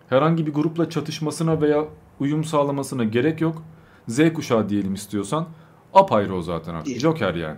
[0.10, 1.86] herhangi bir grupla çatışmasına veya
[2.20, 3.64] uyum sağlamasına gerek yok.
[4.08, 5.48] Z kuşağı diyelim istiyorsan.
[5.94, 7.00] Apayrı o zaten artık.
[7.00, 7.58] Joker yani.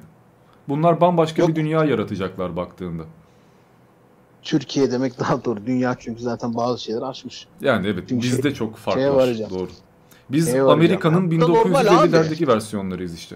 [0.70, 3.04] Bunlar bambaşka bir dünya yaratacaklar baktığında.
[4.42, 5.66] Türkiye demek daha doğru.
[5.66, 7.48] Dünya çünkü zaten bazı şeyler aşmış.
[7.62, 9.08] Yani evet Çünkü bizde şey- çok fark var.
[9.08, 9.52] varacağım.
[9.52, 9.70] Doğru.
[10.30, 10.62] Biz Şeye.
[10.62, 11.88] Amerika'nın Bu da normal abi.
[11.88, 13.36] 1950'lerdeki versiyonlarıyız işte.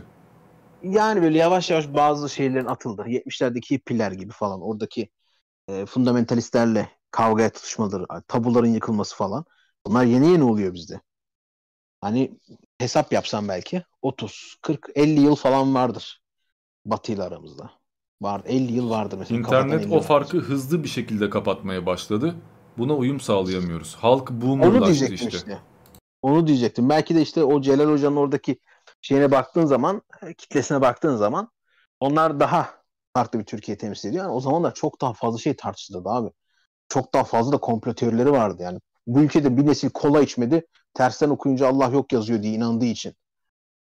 [0.84, 3.04] Yani böyle yavaş yavaş bazı şeylerin atıldı.
[3.08, 4.62] 70'lerdeki hippiler gibi falan.
[4.62, 5.10] Oradaki
[5.68, 9.46] e, fundamentalistlerle kavgaya tutuşmaları, tabuların yıkılması falan.
[9.86, 11.02] Bunlar yeni yeni oluyor bizde.
[12.02, 12.40] Hani
[12.78, 16.22] hesap yapsam belki 30, 40, 50 yıl falan vardır.
[16.86, 17.72] Batı ile aramızda.
[18.22, 19.40] Var 50 yıl vardır mesela.
[19.40, 22.36] İnternet 50 o farkı hızlı bir şekilde kapatmaya başladı.
[22.78, 23.96] Buna uyum sağlayamıyoruz.
[23.96, 25.28] Halk boomerlaştı işte.
[25.28, 25.60] işte.
[26.22, 26.90] Onu diyecektim.
[26.90, 28.60] Belki de işte o Celal Hoca'nın oradaki
[29.02, 30.02] şeyine baktığın zaman,
[30.38, 31.50] kitlesine baktığın zaman
[32.00, 32.85] onlar daha
[33.16, 34.24] farklı bir Türkiye temsil ediyor.
[34.24, 36.30] Yani o zaman da çok daha fazla şey tartışıldı abi.
[36.90, 38.80] Çok daha fazla da komplo teorileri vardı yani.
[39.08, 40.66] Bu ülkede bir nesil kola içmedi.
[40.94, 43.14] Tersten okuyunca Allah yok yazıyor diye inandığı için.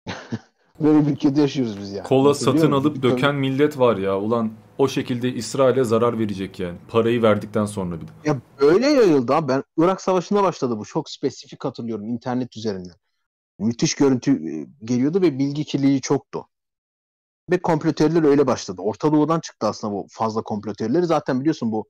[0.79, 2.03] Böyle bir ülkede yaşıyoruz biz ya.
[2.03, 2.85] Kola Anlatabiliyor satın muyum?
[2.85, 4.19] alıp döken millet var ya.
[4.19, 6.77] Ulan o şekilde İsrail'e zarar verecek yani.
[6.87, 8.11] Parayı verdikten sonra bir de.
[8.25, 9.47] Ya öyle yayıldı abi.
[9.47, 10.85] Ben Irak Savaşı'nda başladı bu.
[10.85, 12.95] Çok spesifik hatırlıyorum internet üzerinden.
[13.59, 16.47] Müthiş görüntü e, geliyordu ve bilgi kirliliği çoktu.
[17.51, 18.81] Ve komplo teorileri öyle başladı.
[18.81, 21.05] Orta Doğu'dan çıktı aslında bu fazla komplo teorileri.
[21.05, 21.87] Zaten biliyorsun bu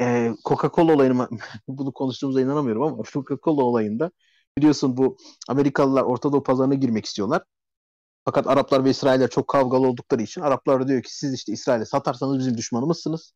[0.00, 1.28] e, Coca-Cola olayını
[1.68, 4.10] bunu konuştuğumuza inanamıyorum ama Coca-Cola olayında
[4.58, 5.16] biliyorsun bu
[5.48, 7.42] Amerikalılar Orta Doğu pazarına girmek istiyorlar.
[8.24, 12.38] Fakat Araplar ve İsrailler çok kavgalı oldukları için Araplar diyor ki siz işte İsrail'e satarsanız
[12.38, 13.34] bizim düşmanımızsınız.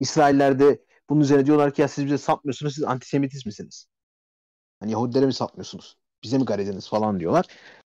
[0.00, 3.86] İsrailler de bunun üzerine diyorlar ki ya siz bize satmıyorsunuz siz antisemitiz misiniz?
[4.80, 5.96] Hani Yahudilere mi satmıyorsunuz?
[6.22, 7.46] Bize mi garediniz falan diyorlar.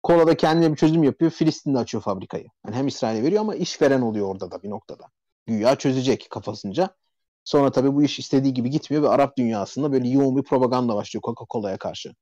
[0.04, 1.32] Kola da kendine bir çözüm yapıyor.
[1.32, 2.48] Filistin'de açıyor fabrikayı.
[2.66, 5.06] Yani hem İsrail'e veriyor ama işveren oluyor orada da bir noktada.
[5.46, 6.96] Güya çözecek kafasınca.
[7.44, 11.24] Sonra tabii bu iş istediği gibi gitmiyor ve Arap dünyasında böyle yoğun bir propaganda başlıyor
[11.24, 12.14] Coca-Cola'ya karşı.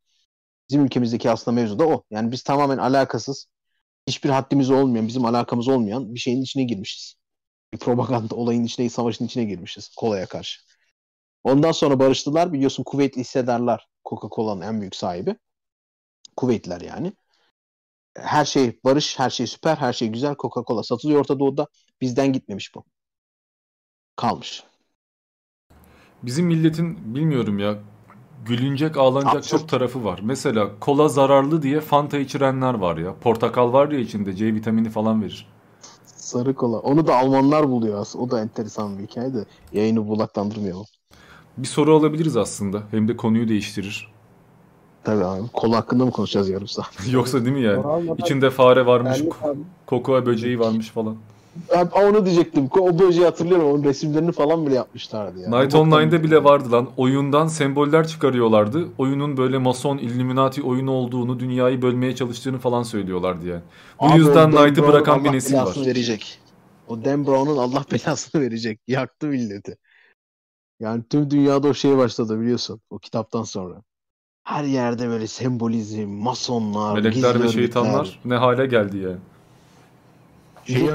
[0.69, 2.03] Bizim ülkemizdeki aslında mevzu da o.
[2.11, 3.45] Yani biz tamamen alakasız,
[4.07, 7.15] hiçbir haddimiz olmayan, bizim alakamız olmayan bir şeyin içine girmişiz.
[7.73, 10.61] Bir propaganda olayın içine, savaşın içine girmişiz kolaya karşı.
[11.43, 12.53] Ondan sonra barıştılar.
[12.53, 15.35] Biliyorsun Kuveytli hissedarlar Coca-Cola'nın en büyük sahibi.
[16.35, 17.13] Kuveytliler yani.
[18.21, 20.33] Her şey barış, her şey süper, her şey güzel.
[20.33, 21.67] Coca-Cola satılıyor Orta Doğu'da.
[22.01, 22.83] Bizden gitmemiş bu.
[24.15, 24.63] Kalmış.
[26.23, 27.79] Bizim milletin bilmiyorum ya
[28.45, 30.19] gülünecek ağlanacak çok tarafı var.
[30.23, 33.15] Mesela kola zararlı diye Fanta içirenler var ya.
[33.15, 35.47] Portakal var ya içinde C vitamini falan verir.
[36.05, 36.79] Sarı kola.
[36.79, 38.23] Onu da Almanlar buluyor aslında.
[38.25, 39.45] O da enteresan bir hikaye de.
[39.73, 40.85] Yayını bulaklandırmayalım.
[41.57, 42.83] Bir soru alabiliriz aslında.
[42.91, 44.11] Hem de konuyu değiştirir.
[45.03, 45.47] Tabii abi.
[45.53, 46.89] Kola hakkında mı konuşacağız yarım saat?
[47.11, 47.83] Yoksa değil mi yani?
[47.83, 49.55] Almadan- İçinde fare varmış, Yani- ko-
[49.85, 51.15] kokoa böceği varmış falan.
[51.71, 52.69] Ben onu diyecektim.
[52.79, 53.71] O böceği hatırlıyorum.
[53.71, 55.49] Onun resimlerini falan bile yapmışlardı ya.
[55.49, 56.89] Night Online'da bile vardı lan.
[56.97, 58.87] Oyundan semboller çıkarıyorlardı.
[58.97, 63.61] Oyunun böyle mason, illuminati oyunu olduğunu, dünyayı bölmeye çalıştığını falan söylüyorlardı yani.
[64.01, 65.75] Bu Abi yüzden Brown'un bırakan bir nesil var.
[65.85, 66.39] verecek.
[66.87, 68.79] O Dan Brown'un Allah belasını verecek.
[68.87, 69.77] Yaktı milleti.
[70.79, 72.81] Yani tüm dünyada o şey başladı biliyorsun.
[72.89, 73.81] O kitaptan sonra.
[74.43, 79.17] Her yerde böyle sembolizm, masonlar, Melekler gizli ve şeytanlar ne hale geldi yani.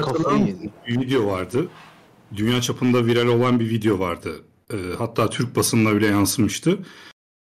[0.01, 0.71] Kafayı mısın?
[0.87, 1.67] Bir video vardı.
[2.35, 4.41] Dünya çapında viral olan bir video vardı.
[4.73, 6.79] Ee, hatta Türk basınına bile yansımıştı.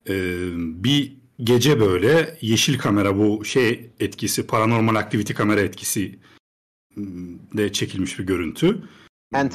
[0.10, 0.14] Ee,
[0.56, 6.20] bir gece böyle yeşil kamera bu şey etkisi, paranormal activity kamera etkisi
[6.94, 8.84] hmm, de çekilmiş bir görüntü.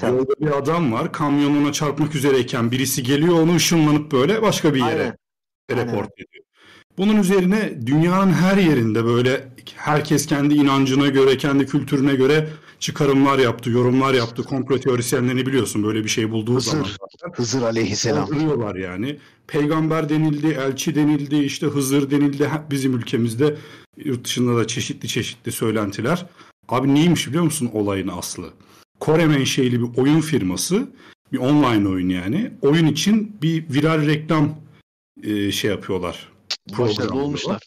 [0.02, 1.12] Yolda bir adam var.
[1.12, 5.16] Kamyonuna çarpmak üzereyken birisi geliyor onu ışınlanıp böyle başka bir yere Aynen.
[5.68, 6.44] Teleport ediyor.
[6.98, 13.70] Bunun üzerine dünyanın her yerinde böyle herkes kendi inancına göre, kendi kültürüne göre çıkarımlar yaptı,
[13.70, 14.42] yorumlar yaptı.
[14.42, 16.86] Komplo teorisyenlerini biliyorsun böyle bir şey bulduğu Hızır, zaman.
[17.32, 18.26] Hızır aleyhisselam.
[18.26, 19.18] Saldırıyorlar yani.
[19.46, 22.50] Peygamber denildi, elçi denildi, işte Hızır denildi.
[22.70, 23.56] Bizim ülkemizde,
[24.04, 26.26] yurt dışında da çeşitli çeşitli söylentiler.
[26.68, 28.50] Abi neymiş biliyor musun olayın aslı?
[29.00, 30.88] Kore menşeli bir oyun firması,
[31.32, 32.50] bir online oyun yani.
[32.62, 34.63] Oyun için bir viral reklam
[35.24, 36.32] e, şey yapıyorlar.
[36.78, 37.62] Başarılı olmuşlar.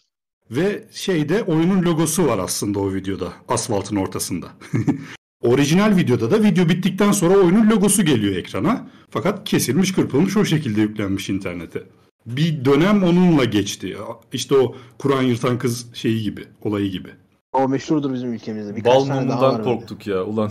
[0.50, 3.32] Ve şeyde oyunun logosu var aslında o videoda.
[3.48, 4.46] Asfaltın ortasında.
[5.42, 8.90] Orijinal videoda da video bittikten sonra oyunun logosu geliyor ekrana.
[9.10, 11.82] Fakat kesilmiş kırpılmış o şekilde yüklenmiş internete.
[12.26, 13.96] Bir dönem onunla geçti.
[14.32, 17.08] İşte o Kur'an yırtan kız şeyi gibi, olayı gibi.
[17.52, 18.76] O meşhurdur bizim ülkemizde.
[18.76, 20.50] Birkaç Bal tane daha var korktuk ya ulan.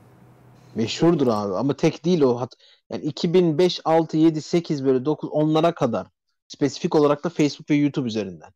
[0.74, 2.40] Meşhurdur abi ama tek değil o.
[2.40, 2.54] Hat
[2.90, 6.06] yani 2005, 6, 7, 8 böyle 9 onlara kadar
[6.52, 8.50] spesifik olarak da Facebook ve YouTube üzerinden.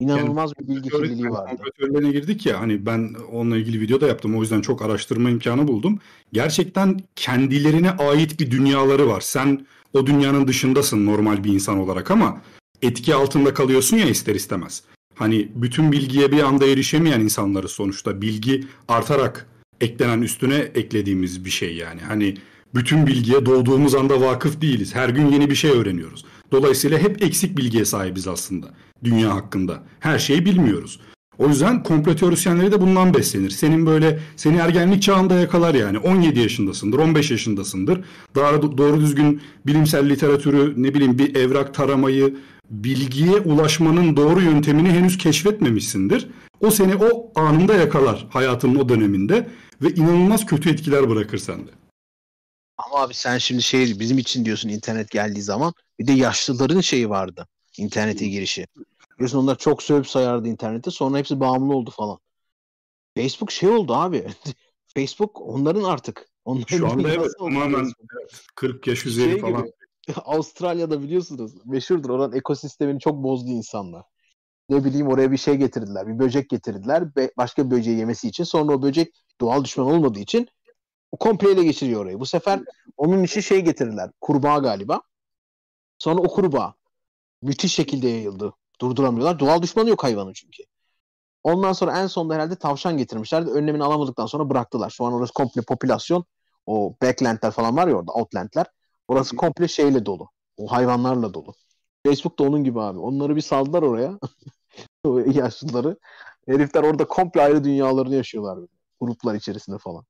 [0.00, 1.62] İnanılmaz bir bilgi kirliliği vardı.
[1.78, 5.68] Teorilerine girdik ya hani ben onunla ilgili video da yaptım o yüzden çok araştırma imkanı
[5.68, 5.98] buldum.
[6.32, 9.20] Gerçekten kendilerine ait bir dünyaları var.
[9.20, 12.40] Sen o dünyanın dışındasın normal bir insan olarak ama
[12.82, 14.82] etki altında kalıyorsun ya ister istemez.
[15.14, 19.46] Hani bütün bilgiye bir anda erişemeyen insanları sonuçta bilgi artarak
[19.80, 22.00] eklenen üstüne eklediğimiz bir şey yani.
[22.00, 22.34] Hani
[22.74, 24.94] bütün bilgiye doğduğumuz anda vakıf değiliz.
[24.94, 26.24] Her gün yeni bir şey öğreniyoruz.
[26.54, 28.66] Dolayısıyla hep eksik bilgiye sahibiz aslında
[29.04, 29.82] dünya hakkında.
[30.00, 31.00] Her şeyi bilmiyoruz.
[31.38, 33.50] O yüzden komplo teorisyenleri de bundan beslenir.
[33.50, 35.98] Senin böyle seni ergenlik çağında yakalar yani.
[35.98, 38.00] 17 yaşındasındır, 15 yaşındasındır.
[38.34, 42.34] Daha do- doğru düzgün bilimsel literatürü, ne bileyim bir evrak taramayı,
[42.70, 46.28] bilgiye ulaşmanın doğru yöntemini henüz keşfetmemişsindir.
[46.60, 49.48] O seni o anında yakalar hayatının o döneminde
[49.82, 51.70] ve inanılmaz kötü etkiler bırakır sende.
[52.78, 57.10] Ama abi sen şimdi şey bizim için diyorsun internet geldiği zaman bir de yaşlıların şeyi
[57.10, 57.48] vardı.
[57.78, 58.66] internete girişi.
[59.16, 62.18] Biliyorsun onlar çok sövüp sayardı internette sonra hepsi bağımlı oldu falan.
[63.16, 64.26] Facebook şey oldu abi.
[64.94, 66.28] Facebook onların artık.
[66.44, 68.10] Onların Şu anda evet tamamen Facebook.
[68.20, 69.62] evet, 40 yaş üzeri Şey falan.
[69.62, 69.72] gibi,
[70.24, 72.10] Avustralya'da biliyorsunuz meşhurdur.
[72.10, 74.04] Oranın ekosistemini çok bozdu insanlar.
[74.68, 76.06] Ne bileyim oraya bir şey getirdiler.
[76.08, 77.16] Bir böcek getirdiler.
[77.16, 78.44] Be- başka bir böceği yemesi için.
[78.44, 80.48] Sonra o böcek doğal düşman olmadığı için
[81.16, 82.20] komple ele geçiriyor orayı.
[82.20, 82.60] Bu sefer
[82.96, 84.10] onun için şey getirdiler.
[84.20, 85.00] Kurbağa galiba.
[85.98, 86.74] Sonra o kurbağa
[87.42, 88.52] müthiş şekilde yayıldı.
[88.80, 89.38] Durduramıyorlar.
[89.38, 90.62] Doğal düşmanı yok hayvanın çünkü.
[91.42, 93.42] Ondan sonra en sonunda herhalde tavşan getirmişler.
[93.42, 94.90] Önlemini alamadıktan sonra bıraktılar.
[94.90, 96.24] Şu an orası komple popülasyon.
[96.66, 98.66] O backlandler falan var ya orada outlandler.
[99.08, 100.28] Orası komple şeyle dolu.
[100.56, 101.54] O hayvanlarla dolu.
[102.06, 102.98] Facebook da onun gibi abi.
[102.98, 104.18] Onları bir saldılar oraya.
[105.34, 105.96] yaşlıları.
[106.48, 108.56] Herifler orada komple ayrı dünyalarını yaşıyorlar.
[108.56, 108.68] Böyle.
[109.00, 110.04] Gruplar içerisinde falan.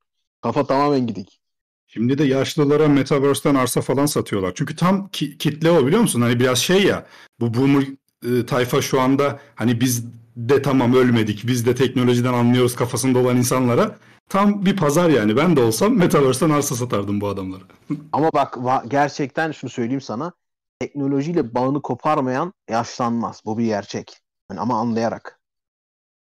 [0.45, 1.41] Kafa tamamen gidik.
[1.87, 4.53] Şimdi de yaşlılara Metaverse'ten arsa falan satıyorlar.
[4.55, 6.21] Çünkü tam ki- kitle o biliyor musun?
[6.21, 7.07] Hani biraz şey ya
[7.41, 7.85] bu boomer
[8.25, 10.05] e, tayfa şu anda hani biz
[10.37, 13.97] de tamam ölmedik biz de teknolojiden anlıyoruz kafasında olan insanlara
[14.29, 15.37] tam bir pazar yani.
[15.37, 17.63] Ben de olsam Metaverse'ten arsa satardım bu adamlara.
[18.13, 20.33] Ama bak va- gerçekten şunu söyleyeyim sana.
[20.81, 23.43] Teknolojiyle bağını koparmayan yaşlanmaz.
[23.45, 24.19] Bu bir gerçek.
[24.49, 25.41] Hani ama anlayarak.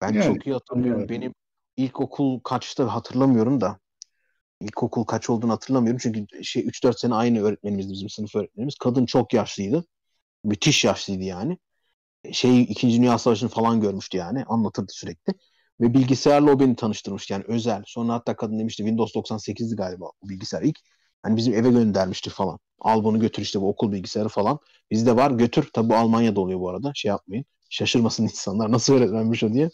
[0.01, 0.93] Ben Yani, çok iyi hatırlıyorum.
[0.93, 1.11] anlayarak.
[1.11, 1.35] Benim
[1.77, 3.79] ilkokul kaçtı hatırlamıyorum da.
[4.63, 6.01] İlkokul kaç olduğunu hatırlamıyorum.
[6.03, 8.75] Çünkü şey 3-4 sene aynı öğretmenimizdi bizim sınıf öğretmenimiz.
[8.77, 9.85] Kadın çok yaşlıydı.
[10.45, 11.59] Müthiş yaşlıydı yani.
[12.33, 12.97] Şey 2.
[12.97, 14.45] Dünya Savaşı'nı falan görmüştü yani.
[14.45, 15.35] Anlatırdı sürekli.
[15.81, 17.83] Ve bilgisayarla o beni tanıştırmıştı yani özel.
[17.87, 20.79] Sonra hatta kadın demişti Windows 98'di galiba o bilgisayar ilk.
[21.23, 22.59] Hani bizim eve göndermişti falan.
[22.81, 24.59] Al bunu götür işte bu okul bilgisayarı falan.
[24.91, 25.71] Bizde var götür.
[25.73, 26.93] Tabi bu Almanya'da oluyor bu arada.
[26.95, 27.45] Şey yapmayın.
[27.71, 29.71] Şaşırmasın insanlar nasıl öğretmenmiş o diye.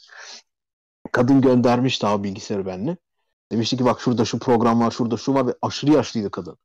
[1.12, 2.96] Kadın göndermişti abi bilgisayarı benimle.
[3.52, 6.58] Demişti ki bak şurada şu program var, şurada şu var ve aşırı yaşlıydı kadın.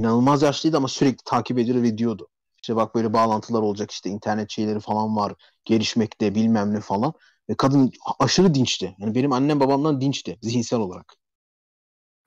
[0.00, 2.28] İnanılmaz yaşlıydı ama sürekli takip ediyor ve diyordu.
[2.62, 5.34] İşte bak böyle bağlantılar olacak işte internet şeyleri falan var.
[5.64, 7.12] Gelişmekte bilmem ne falan.
[7.50, 8.96] Ve kadın aşırı dinçti.
[8.98, 11.14] Yani benim annem babamdan dinçti zihinsel olarak.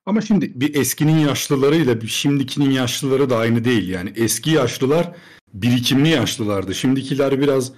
[0.05, 3.89] Ama şimdi bir eskinin yaşlılarıyla bir şimdikinin yaşlıları da aynı değil.
[3.89, 5.15] Yani eski yaşlılar
[5.53, 6.75] birikimli yaşlılardı.
[6.75, 7.71] Şimdikiler biraz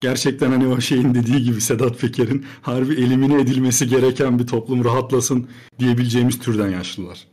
[0.00, 5.50] gerçekten hani o şeyin dediği gibi Sedat Peker'in harbi elimine edilmesi gereken bir toplum rahatlasın
[5.78, 7.28] diyebileceğimiz türden yaşlılar.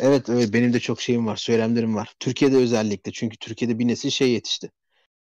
[0.00, 2.14] Evet evet benim de çok şeyim var, söylemlerim var.
[2.20, 4.70] Türkiye'de özellikle çünkü Türkiye'de bir nesil şey yetişti.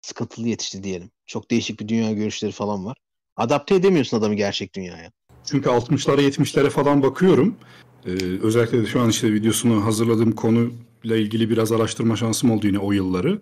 [0.03, 1.11] Sıkıntılı yetişti diyelim.
[1.27, 2.97] Çok değişik bir dünya görüşleri falan var.
[3.37, 5.13] Adapte edemiyorsun adamı gerçek dünyaya.
[5.45, 7.57] Çünkü 60'lara 70'lere falan bakıyorum.
[8.07, 8.11] Ee,
[8.43, 12.93] özellikle de şu an işte videosunu hazırladığım konuyla ilgili biraz araştırma şansım oldu yine o
[12.93, 13.41] yılları.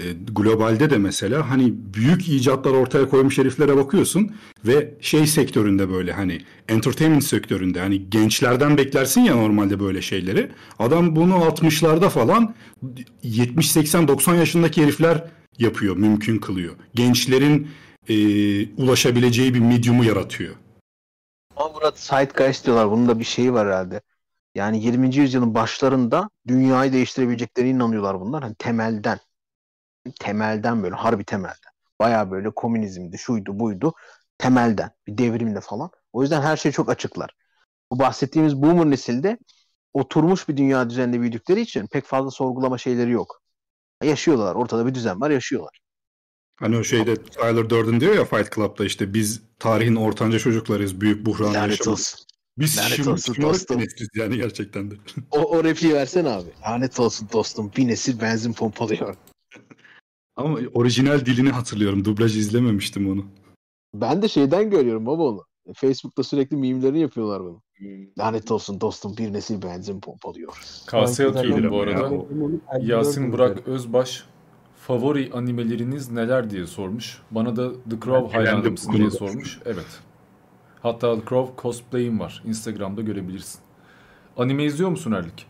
[0.00, 4.34] Ee, globalde de mesela hani büyük icatlar ortaya koymuş heriflere bakıyorsun
[4.66, 10.50] ve şey sektöründe böyle hani entertainment sektöründe hani gençlerden beklersin ya normalde böyle şeyleri.
[10.78, 12.54] Adam bunu 60'larda falan
[13.22, 15.24] 70 80 90 yaşındaki herifler
[15.58, 16.74] yapıyor, mümkün kılıyor.
[16.94, 17.68] Gençlerin
[18.08, 18.14] e,
[18.74, 20.54] ulaşabileceği bir medium'u yaratıyor.
[21.56, 22.90] Ama Murat Zeitgeist diyorlar.
[22.90, 24.00] Bunun da bir şeyi var herhalde.
[24.54, 25.16] Yani 20.
[25.16, 28.42] yüzyılın başlarında dünyayı değiştirebileceklerine inanıyorlar bunlar.
[28.42, 29.18] Hani temelden.
[30.20, 31.70] Temelden böyle harbi temelden.
[32.00, 33.94] Baya böyle komünizmdi, şuydu, buydu.
[34.38, 34.90] Temelden.
[35.06, 35.90] Bir devrimle falan.
[36.12, 37.30] O yüzden her şey çok açıklar.
[37.92, 39.38] Bu bahsettiğimiz boomer nesilde
[39.92, 43.42] oturmuş bir dünya düzeninde büyüdükleri için pek fazla sorgulama şeyleri yok.
[44.02, 44.54] Yaşıyorlar.
[44.54, 45.80] Ortada bir düzen var, yaşıyorlar.
[46.56, 51.00] Hani o şeyde Tyler Durden diyor ya Fight Club'da işte biz tarihin ortanca çocuklarıyız.
[51.00, 52.20] Büyük buhranı olsun.
[52.58, 53.82] Biz Lanet şimdi olsun dostum.
[54.14, 54.94] yani gerçekten de.
[55.30, 56.48] O, o repliği versene abi.
[56.62, 57.72] Lanet olsun dostum.
[57.76, 59.16] Bir nesil benzin pompalıyor.
[60.36, 62.04] Ama orijinal dilini hatırlıyorum.
[62.04, 63.24] Dublaj izlememiştim onu.
[63.94, 65.44] Ben de şeyden görüyorum baba onu.
[65.74, 67.62] Facebook'ta sürekli mimlerini yapıyorlar bunu.
[68.18, 70.82] Lanet olsun dostum bir nesil benzin pompalıyor.
[70.86, 71.82] Kase atıyorum bu ya.
[71.82, 72.24] arada.
[72.80, 74.24] Yasin Burak Özbaş
[74.76, 77.22] favori animeleriniz neler diye sormuş.
[77.30, 79.60] Bana da The Crow hayranı mısın diye sormuş.
[79.64, 80.00] Evet.
[80.82, 82.42] Hatta The Crow cosplay'im var.
[82.46, 83.60] Instagram'da görebilirsin.
[84.36, 85.46] Anime izliyor musun Erlik?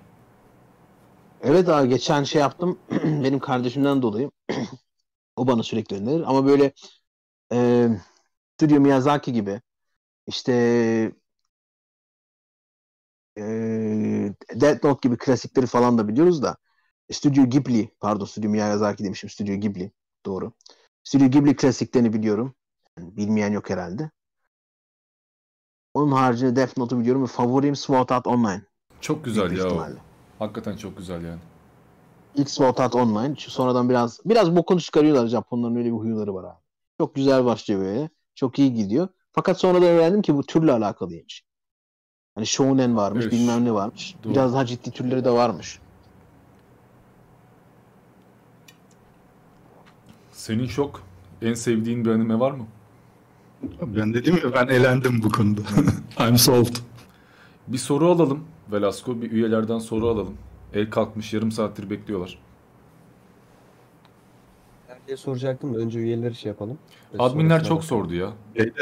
[1.43, 2.79] Evet abi geçen şey yaptım.
[3.05, 4.31] Benim kardeşimden dolayı.
[5.37, 6.23] o bana sürekli önerir.
[6.27, 6.73] Ama böyle
[7.53, 7.89] e,
[8.55, 9.61] Studio Miyazaki gibi
[10.27, 10.53] işte
[13.39, 13.43] e,
[14.55, 16.57] Death Note gibi klasikleri falan da biliyoruz da
[17.13, 19.93] Studio Ghibli pardon Studio Miyazaki demişim Studio Ghibli
[20.27, 20.53] doğru.
[21.05, 22.55] Studio Ghibli klasiklerini biliyorum.
[22.99, 24.11] Bilmeyen yok herhalde.
[25.95, 28.63] Onun haricinde Death Note'u biliyorum ve favorim Sword Art Online.
[29.01, 30.10] Çok güzel Büyük ya ihtimalle.
[30.41, 31.41] Hakikaten çok güzel yani.
[32.35, 33.37] İlk Sword Art Online.
[33.37, 36.59] Şu sonradan biraz biraz bokunu çıkarıyorlar Japonların öyle bir huyları var abi.
[36.99, 38.11] Çok güzel başlıyor böyle.
[38.35, 39.09] Çok iyi gidiyor.
[39.33, 41.45] Fakat sonradan öğrendim ki bu türle alakalıymış.
[42.35, 43.33] Hani shounen varmış, Evet.
[43.33, 44.15] bilmem ne varmış.
[44.25, 44.33] Doğru.
[44.33, 45.79] Biraz daha ciddi türleri de varmış.
[50.33, 51.03] Senin çok
[51.43, 52.67] en sevdiğin bir anime var mı?
[53.83, 55.61] Ben dedim ya ben elendim bu konuda.
[56.29, 56.77] I'm sold.
[57.69, 59.23] Bir soru alalım Velasco.
[59.23, 60.37] Bir üyelerden soru alalım.
[60.75, 62.39] El kalkmış yarım saattir bekliyorlar.
[65.07, 66.79] diye soracaktım da önce üyeleri şey yapalım.
[67.15, 68.33] Ve Adminler çok sordu ya.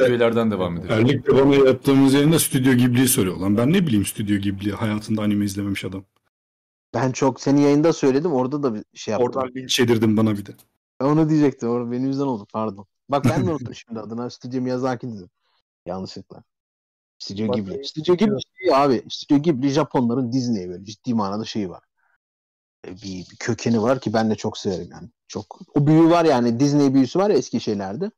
[0.09, 0.91] Üyelerden devam edelim.
[0.91, 3.37] Erlik de bana yaptığımız yayında Stüdyo Ghibli'yi soruyor.
[3.37, 6.05] Lan ben ne bileyim Stüdyo Ghibli hayatında anime izlememiş adam.
[6.95, 8.33] Ben çok senin yayında söyledim.
[8.33, 9.29] Orada da bir şey yaptım.
[9.29, 10.53] Oradan linç yedirdim bana bir de.
[11.01, 11.69] Ben onu diyecektim.
[11.69, 12.47] Orada benim yüzden oldu.
[12.53, 12.87] Pardon.
[13.09, 14.31] Bak ben de unuttum şimdi adına.
[14.31, 15.31] Studio Miyazaki dedim.
[15.87, 16.43] Yanlışlıkla.
[17.19, 17.85] Studio Ghibli.
[17.85, 19.03] Studio Ghibli şey abi.
[19.11, 21.85] Studio Ghibli Japonların Disney'e böyle ciddi manada şeyi var.
[22.87, 25.09] E, Bir, bir kökeni var ki ben de çok severim yani.
[25.29, 28.11] Çok o büyü var yani Disney büyüsü var ya eski şeylerde.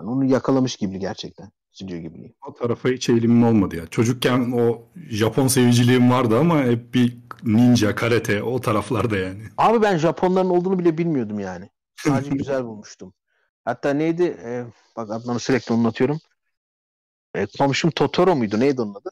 [0.00, 1.50] Yani onu yakalamış Ghibli gerçekten.
[1.72, 2.34] Studio Ghibli.
[2.48, 3.86] O tarafa hiç eğilimim olmadı ya.
[3.86, 9.42] Çocukken o Japon seviciliğim vardı ama hep bir ninja, karate o taraflarda yani.
[9.58, 11.70] Abi ben Japonların olduğunu bile bilmiyordum yani.
[11.96, 13.14] Sadece güzel bulmuştum.
[13.64, 14.22] Hatta neydi?
[14.44, 14.64] E,
[14.96, 16.18] bak Adnan'ı sürekli anlatıyorum.
[17.34, 18.60] E, komşum Totoro muydu?
[18.60, 19.10] Neydi onun adı?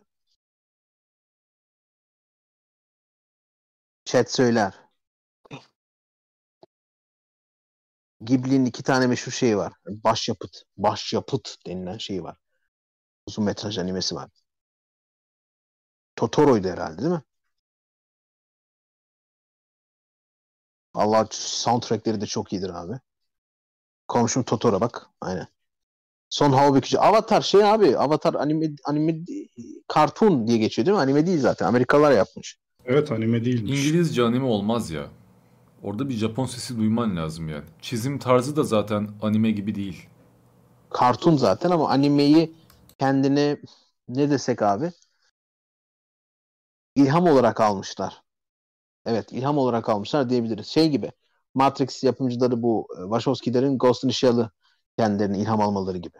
[4.04, 4.74] Chat söyler.
[8.20, 9.72] Ghibli'nin iki tane meşhur şeyi var.
[9.88, 10.62] Başyapıt.
[10.76, 12.36] Başyapıt denilen şeyi var.
[13.26, 14.30] Uzun metraj animesi var.
[16.16, 17.22] Totoro'ydu herhalde değil mi?
[20.94, 23.00] Allah soundtrackleri de çok iyidir abi.
[24.08, 25.10] Komşum Totoro bak.
[25.20, 25.46] Aynen.
[26.30, 26.98] Son hava bükücü.
[26.98, 27.98] Avatar şey abi.
[27.98, 29.14] Avatar anime, anime
[29.88, 31.00] kartun diye geçiyor değil mi?
[31.00, 31.66] Anime değil zaten.
[31.66, 32.58] Amerikalılar yapmış.
[32.84, 33.86] Evet anime değilmiş.
[33.86, 35.06] İngilizce anime olmaz ya.
[35.82, 37.64] Orada bir Japon sesi duyman lazım yani.
[37.82, 40.06] Çizim tarzı da zaten anime gibi değil.
[40.90, 42.54] Kartun zaten ama animeyi
[42.98, 43.56] kendine
[44.08, 44.92] ne desek abi
[46.96, 48.22] ilham olarak almışlar.
[49.06, 50.66] Evet ilham olarak almışlar diyebiliriz.
[50.66, 51.12] Şey gibi
[51.54, 54.50] Matrix yapımcıları bu e, Wachowski'lerin Ghost in the Shell'ı
[54.98, 56.18] kendilerine ilham almaları gibi.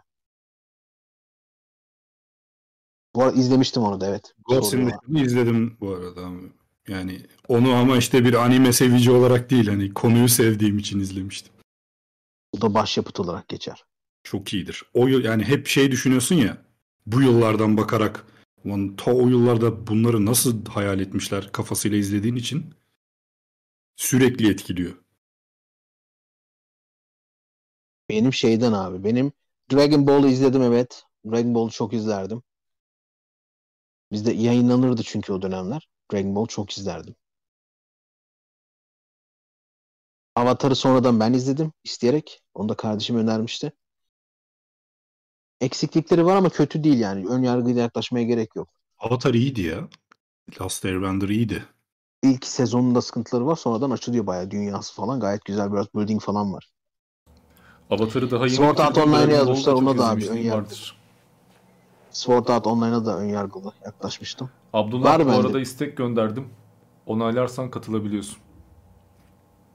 [3.15, 4.35] Bu arada izlemiştim onu da evet.
[4.71, 6.31] Shell'ı izledim bu arada.
[6.89, 11.53] Yani onu ama işte bir anime sevici olarak değil hani konuyu sevdiğim için izlemiştim.
[12.55, 13.85] Bu da başyapıt olarak geçer.
[14.23, 14.83] Çok iyidir.
[14.95, 16.59] O yıl yani hep şey düşünüyorsun ya
[17.07, 18.27] bu yıllardan bakarak
[18.65, 22.75] ulan ta o yıllarda bunları nasıl hayal etmişler kafasıyla izlediğin için
[23.97, 24.95] sürekli etkiliyor.
[28.09, 29.05] Benim şeyden abi.
[29.05, 29.33] Benim
[29.73, 31.03] Dragon Ball'u izledim evet.
[31.27, 32.43] Dragon Ball'u çok izlerdim.
[34.13, 35.89] Bizde yayınlanırdı çünkü o dönemler.
[36.13, 37.15] Dragon Ball çok izlerdim.
[40.35, 42.43] Avatar'ı sonradan ben izledim isteyerek.
[42.55, 43.73] Onu da kardeşim önermişti.
[45.61, 47.29] Eksiklikleri var ama kötü değil yani.
[47.29, 48.69] Ön yargıyla yaklaşmaya gerek yok.
[48.99, 49.89] Avatar iyiydi ya.
[50.61, 51.65] Last Airbender iyiydi.
[52.23, 53.57] İlk sezonunda sıkıntıları var.
[53.57, 55.21] Sonradan açılıyor bayağı dünyası falan.
[55.21, 56.71] Gayet güzel biraz building falan var.
[57.91, 59.73] Avatar'ı daha yeni Sword Art Dragon yazmışlar.
[59.73, 60.63] Ona da abi ön izlemişliğim yargı.
[60.63, 60.97] vardır.
[62.11, 64.51] Sword Art Online'a da ön yargılı yaklaşmıştım.
[64.73, 65.47] Abdullah Var bu bende.
[65.47, 66.49] arada istek gönderdim.
[67.07, 68.39] Onaylarsan katılabiliyorsun.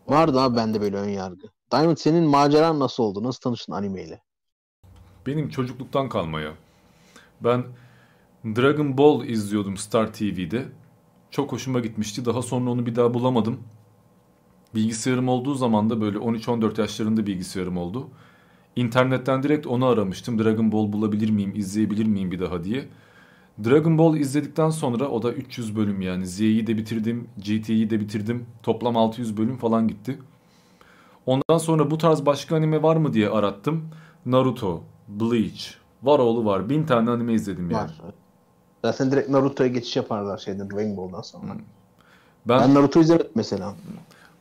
[0.08, 1.48] Vardı abi bende böyle ön yargı.
[1.72, 3.24] Diamond senin maceran nasıl oldu?
[3.24, 4.22] Nasıl tanıştın animeyle?
[5.27, 6.51] Benim çocukluktan kalma ya.
[7.42, 7.64] Ben
[8.45, 10.66] Dragon Ball izliyordum Star TV'de.
[11.32, 12.25] Çok hoşuma gitmişti.
[12.25, 13.59] Daha sonra onu bir daha bulamadım.
[14.76, 18.08] Bilgisayarım olduğu zaman da böyle 13-14 yaşlarında bilgisayarım oldu.
[18.76, 20.43] İnternetten direkt onu aramıştım.
[20.43, 22.85] Dragon Ball bulabilir miyim, izleyebilir miyim bir daha diye.
[23.64, 26.27] Dragon Ball izledikten sonra o da 300 bölüm yani.
[26.27, 28.45] Z'yi de bitirdim, GT'yi de bitirdim.
[28.64, 30.19] Toplam 600 bölüm falan gitti.
[31.26, 33.90] Ondan sonra bu tarz başka anime var mı diye arattım.
[34.26, 36.69] Naruto, Bleach, var oğlu var.
[36.69, 37.84] Bin tane anime izledim yani.
[37.84, 37.92] Var.
[38.85, 41.43] Zaten direkt Naruto'ya geçiş yaparlar şeyden Dragon Ball'dan sonra.
[42.45, 43.76] Ben, Ben Naruto izlemedim mesela.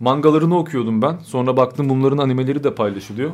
[0.02, 1.18] Mangalarını okuyordum ben.
[1.18, 3.30] Sonra baktım bunların animeleri de paylaşılıyor.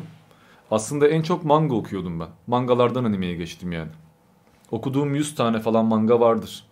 [0.71, 2.29] Aslında en çok manga okuyordum ben.
[2.47, 3.91] Mangalardan animeye geçtim yani.
[4.71, 6.65] Okuduğum 100 tane falan manga vardır.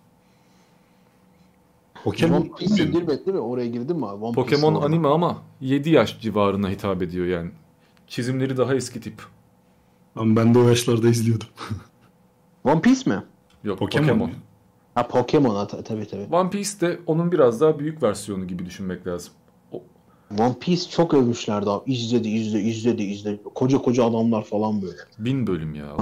[2.06, 3.40] One Piece'e girmedi değil mi?
[3.40, 4.24] Oraya girdin mi abi?
[4.24, 4.86] One Pokemon orada.
[4.86, 7.50] anime ama 7 yaş civarına hitap ediyor yani.
[8.06, 9.22] Çizimleri daha eski tip.
[10.16, 11.48] Ama ben de o yaşlarda izliyordum.
[12.64, 13.22] One Piece mi?
[13.64, 14.08] Yok Pokemon.
[14.08, 14.30] Pokemon.
[14.94, 16.26] Ha Pokemon tabii tabii.
[16.30, 19.32] One Piece de onun biraz daha büyük versiyonu gibi düşünmek lazım.
[20.38, 21.92] One Piece çok övmüşlerdi abi.
[21.92, 23.40] İzledi, izle, izledi, izledi.
[23.54, 24.96] Koca koca adamlar falan böyle.
[25.18, 25.96] Bin bölüm ya.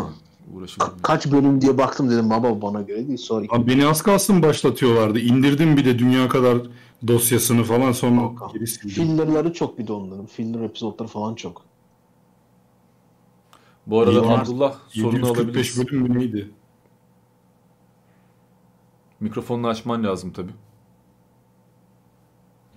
[0.55, 0.89] Uğraşılır.
[1.03, 3.19] Kaç bölüm diye baktım dedim baba bana göre değil.
[3.19, 5.19] Sonra Abi beni az kalsın başlatıyorlardı.
[5.19, 6.59] İndirdim bir de dünya kadar
[7.09, 8.89] dosyasını falan sonra geri sildim.
[8.89, 10.27] fillerleri çok bir de onların.
[10.27, 11.63] Filler episodları falan çok.
[13.87, 15.79] Bu arada Yedi- Abdullah sorunu 745 alabiliriz.
[15.93, 16.51] bölüm mü neydi?
[19.21, 20.51] Mikrofonunu açman lazım tabi.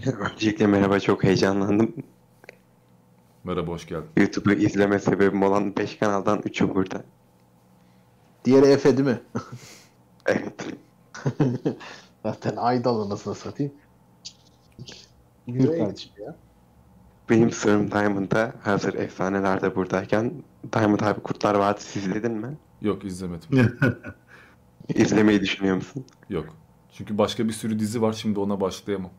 [0.05, 1.95] Öncelikle merhaba çok heyecanlandım.
[3.43, 4.09] Merhaba hoş geldin.
[4.17, 7.03] YouTube'u izleme sebebim olan 5 kanaldan 3'ü burada.
[8.45, 9.21] Diğeri Efe değil mi?
[10.25, 10.67] Evet.
[12.23, 13.73] Zaten Aydal anasını satayım.
[15.47, 16.35] Yürü kardeşim ya.
[17.29, 20.33] Benim sorum Diamond'a hazır efsaneler de buradayken
[20.73, 22.57] Diamond abi Kurtlar Vadisi izledin mi?
[22.81, 23.49] Yok izlemedim.
[24.95, 26.05] İzlemeyi düşünüyor musun?
[26.29, 26.45] Yok.
[26.91, 29.11] Çünkü başka bir sürü dizi var şimdi ona başlayamam.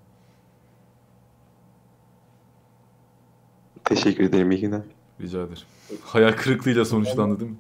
[3.89, 4.83] Teşekkür ederim iyi günler.
[5.21, 5.63] Rica ederim.
[6.03, 7.57] Hayal kırıklığıyla sonuçlandı değil mi?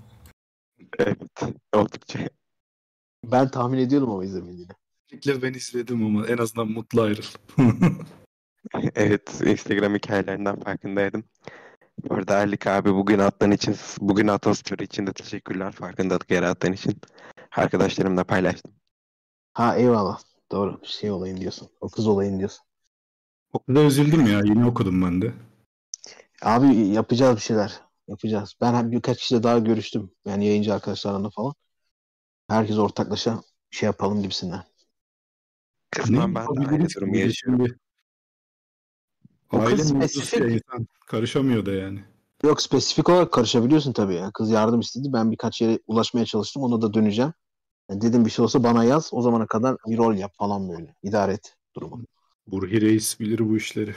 [0.99, 1.19] Evet.
[1.73, 2.19] Oldukça.
[3.25, 4.73] Ben tahmin ediyordum ama izlemediğini.
[5.07, 7.99] Kesinlikle ben izledim ama en azından mutlu ayrıldım.
[8.95, 11.25] Evet, Instagram hikayelerinden farkındaydım.
[12.09, 15.73] Bu arada Erlik abi bugün attığın için, bugün attığın story için de teşekkürler.
[15.73, 17.01] Farkındalık yarattığın için.
[17.57, 18.73] Arkadaşlarımla paylaştım.
[19.53, 20.21] Ha eyvallah.
[20.53, 20.81] Doğru.
[20.85, 21.69] Şey olayın diyorsun.
[21.81, 22.65] O kız olayın diyorsun.
[23.53, 24.39] Okulda üzüldüm ya.
[24.39, 25.33] Yeni okudum ben de.
[26.43, 27.81] Abi yapacağız bir şeyler.
[28.09, 28.55] Yapacağız.
[28.61, 30.11] Ben birkaç kişiyle daha görüştüm.
[30.25, 31.55] Yani yayıncı arkadaşlarla falan.
[32.49, 34.65] Herkes ortaklaşa şey yapalım gibisinden.
[35.91, 37.67] Kısmen ben de aynı durumu yaşıyorum.
[39.51, 40.41] Aile spesifik.
[40.41, 42.05] insan karışamıyor da yani.
[42.43, 44.31] Yok spesifik olarak karışabiliyorsun tabii ya.
[44.35, 45.09] Kız yardım istedi.
[45.13, 46.63] Ben birkaç yere ulaşmaya çalıştım.
[46.63, 47.33] Ona da döneceğim.
[47.91, 49.11] Yani dedim bir şey olsa bana yaz.
[49.13, 50.95] O zamana kadar bir rol yap falan böyle.
[51.03, 52.05] İdare et durumu.
[52.47, 53.95] Burhi Reis bilir bu işleri.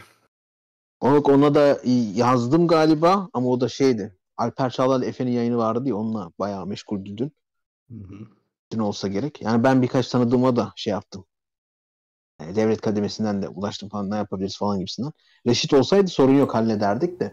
[1.02, 1.80] Ona, ona da
[2.16, 4.18] yazdım galiba ama o da şeydi.
[4.38, 7.32] Alper Çağlar Efe'nin yayını vardı ya onunla bayağı meşguldü dün.
[8.72, 9.42] Dün olsa gerek.
[9.42, 11.26] Yani ben birkaç tanıdığıma da şey yaptım.
[12.42, 15.12] Yani devlet kademesinden de ulaştım falan ne yapabiliriz falan gibisinden.
[15.48, 17.24] Reşit olsaydı sorun yok hallederdik de.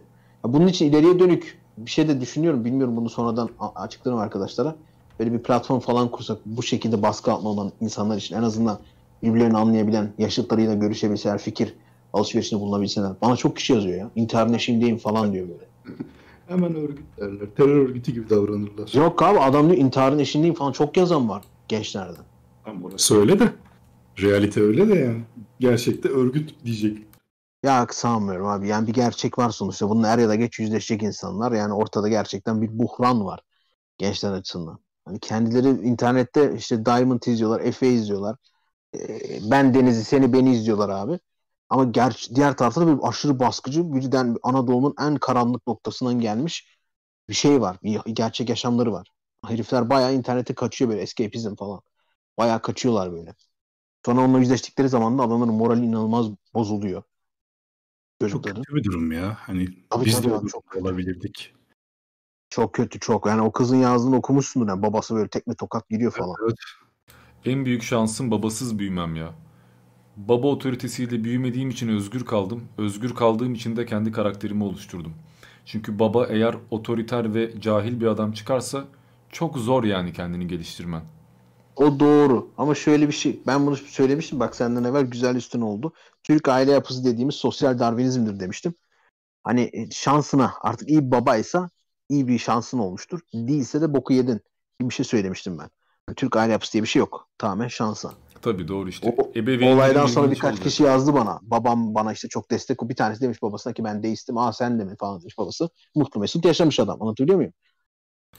[0.45, 2.65] Ya bunun için ileriye dönük bir şey de düşünüyorum.
[2.65, 4.77] Bilmiyorum bunu sonradan açıklarım arkadaşlara.
[5.19, 8.79] Böyle bir platform falan kursak bu şekilde baskı altında olan insanlar için en azından
[9.23, 11.75] birbirlerini anlayabilen, yaşıtlarıyla görüşebilseler, fikir
[12.19, 13.13] alışverişinde bulunabilseler.
[13.23, 14.11] Bana çok kişi yazıyor ya.
[14.17, 15.97] İntihar eşiğindeyim falan diyor böyle.
[16.49, 17.47] Hemen örgütlerler.
[17.57, 18.95] Terör örgütü gibi davranırlar.
[18.95, 22.25] Yok abi adam diyor intiharın eşiğindeyim falan çok yazan var gençlerden.
[22.65, 23.53] Tam orası öyle de.
[24.23, 25.21] Realite öyle de yani.
[25.61, 26.99] Gerçekte örgüt diyecek.
[27.63, 28.69] Ya sanmıyorum abi.
[28.69, 29.89] Yani bir gerçek var sonuçta.
[29.91, 31.53] Bunun er ya da geç yüzleşecek insanlar.
[31.53, 33.41] Yani ortada gerçekten bir buhran var
[33.99, 34.79] gençler açısından.
[35.05, 38.37] Hani kendileri internette işte Diamond izliyorlar, Efe izliyorlar.
[38.95, 41.19] Ee, ben Deniz'i, seni beni izliyorlar abi.
[41.69, 46.79] Ama ger- diğer tarafta da bir aşırı baskıcı birden Anadolu'nun en karanlık noktasından gelmiş
[47.29, 47.77] bir şey var.
[47.83, 49.09] Bir gerçek yaşamları var.
[49.47, 51.81] Herifler bayağı internete kaçıyor böyle escapizm falan.
[52.39, 53.35] Bayağı kaçıyorlar böyle.
[54.07, 57.03] Sonra onunla yüzleştikleri zaman da adamların morali inanılmaz bozuluyor.
[58.21, 58.63] Çocukların.
[58.63, 59.39] Kötü bir durum ya.
[59.41, 61.55] Hani Tabii biz tabii de abi, çok olabilirdik.
[62.51, 63.27] Çok kötü çok.
[63.27, 64.69] Yani o kızın yazdığını okumuşsundur.
[64.69, 66.37] Yani babası böyle tekme tokat giriyor falan.
[67.45, 69.35] En büyük şansım babasız büyümem ya.
[70.27, 72.69] Baba otoritesiyle büyümediğim için özgür kaldım.
[72.79, 75.15] Özgür kaldığım için de kendi karakterimi oluşturdum.
[75.65, 78.85] Çünkü baba eğer otoriter ve cahil bir adam çıkarsa
[79.33, 81.03] çok zor yani kendini geliştirmen.
[81.77, 82.51] O doğru.
[82.59, 83.41] Ama şöyle bir şey.
[83.47, 84.41] Ben bunu söylemiştim.
[84.41, 85.93] Bak senden evvel güzel üstün oldu.
[86.23, 88.75] Türk aile yapısı dediğimiz sosyal darwinizmdir demiştim.
[89.45, 91.71] Hani e, şansına artık iyi babaysa
[92.09, 93.21] iyi bir şansın olmuştur.
[93.35, 94.41] Değilse de boku yedin
[94.81, 95.71] gibi bir şey söylemiştim ben.
[96.15, 97.29] Türk aile yapısı diye bir şey yok.
[97.39, 98.13] Tamamen şansa.
[98.43, 99.15] Tabii doğru işte.
[99.19, 100.65] O Ebeveynlerin olaydan sonra birkaç olacak.
[100.65, 101.39] kişi yazdı bana.
[101.43, 102.83] Babam bana işte çok destek.
[102.83, 104.39] Bir tanesi demiş babasına ki ben deistim.
[104.39, 105.71] Aa sen de mi falan demiş babası.
[105.95, 107.03] Mutlu mesut yaşamış adam.
[107.03, 107.53] Anlatabiliyor muyum?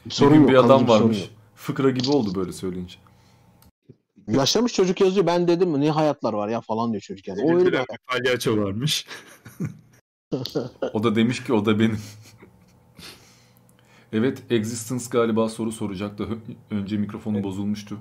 [0.05, 0.49] Bir Bir sorun gün yok.
[0.49, 1.19] bir adam varmış.
[1.19, 1.29] yok.
[1.55, 2.95] Fıkra gibi oldu böyle söyleyince.
[4.27, 5.25] Yaşamış çocuk yazıyor.
[5.25, 7.41] Ben dedim ne hayatlar var ya falan diyor çocuk yani.
[7.43, 7.87] O öyle bir hayat.
[8.07, 9.05] palyaço varmış.
[10.93, 11.99] O da demiş ki o da benim.
[14.13, 16.27] Evet, Existence galiba soru soracaktı.
[16.71, 17.97] Önce mikrofonu bozulmuştu.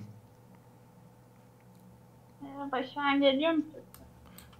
[2.73, 3.65] Merhaba, şu an geliyor mu?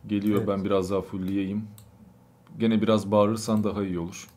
[0.07, 1.69] Geliyor ben biraz daha fullleyeyim.
[2.59, 4.29] Gene biraz bağırırsan daha iyi olur.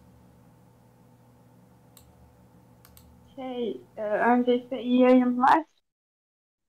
[3.35, 5.65] Şey, e, öncelikle iyi yayınlar.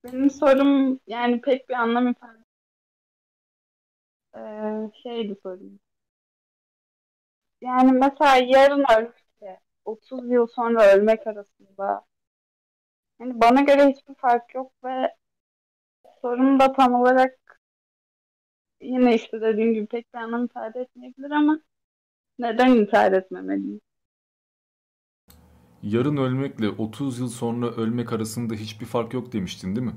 [0.05, 2.39] Benim sorum yani pek bir anlam ifade
[4.37, 4.41] e,
[5.03, 5.81] şeydi sorum.
[7.61, 12.05] Yani mesela yarın ölmekle 30 yıl sonra ölmek arasında
[13.21, 15.22] yani bana göre hiçbir fark yok ve
[16.23, 17.39] sorum da tam olarak
[18.81, 21.61] yine işte dediğim gibi pek bir anlam ifade etmeyebilir ama
[22.39, 23.81] neden intihar etmemeliyim?
[25.83, 29.97] Yarın ölmekle 30 yıl sonra ölmek arasında hiçbir fark yok demiştin değil mi?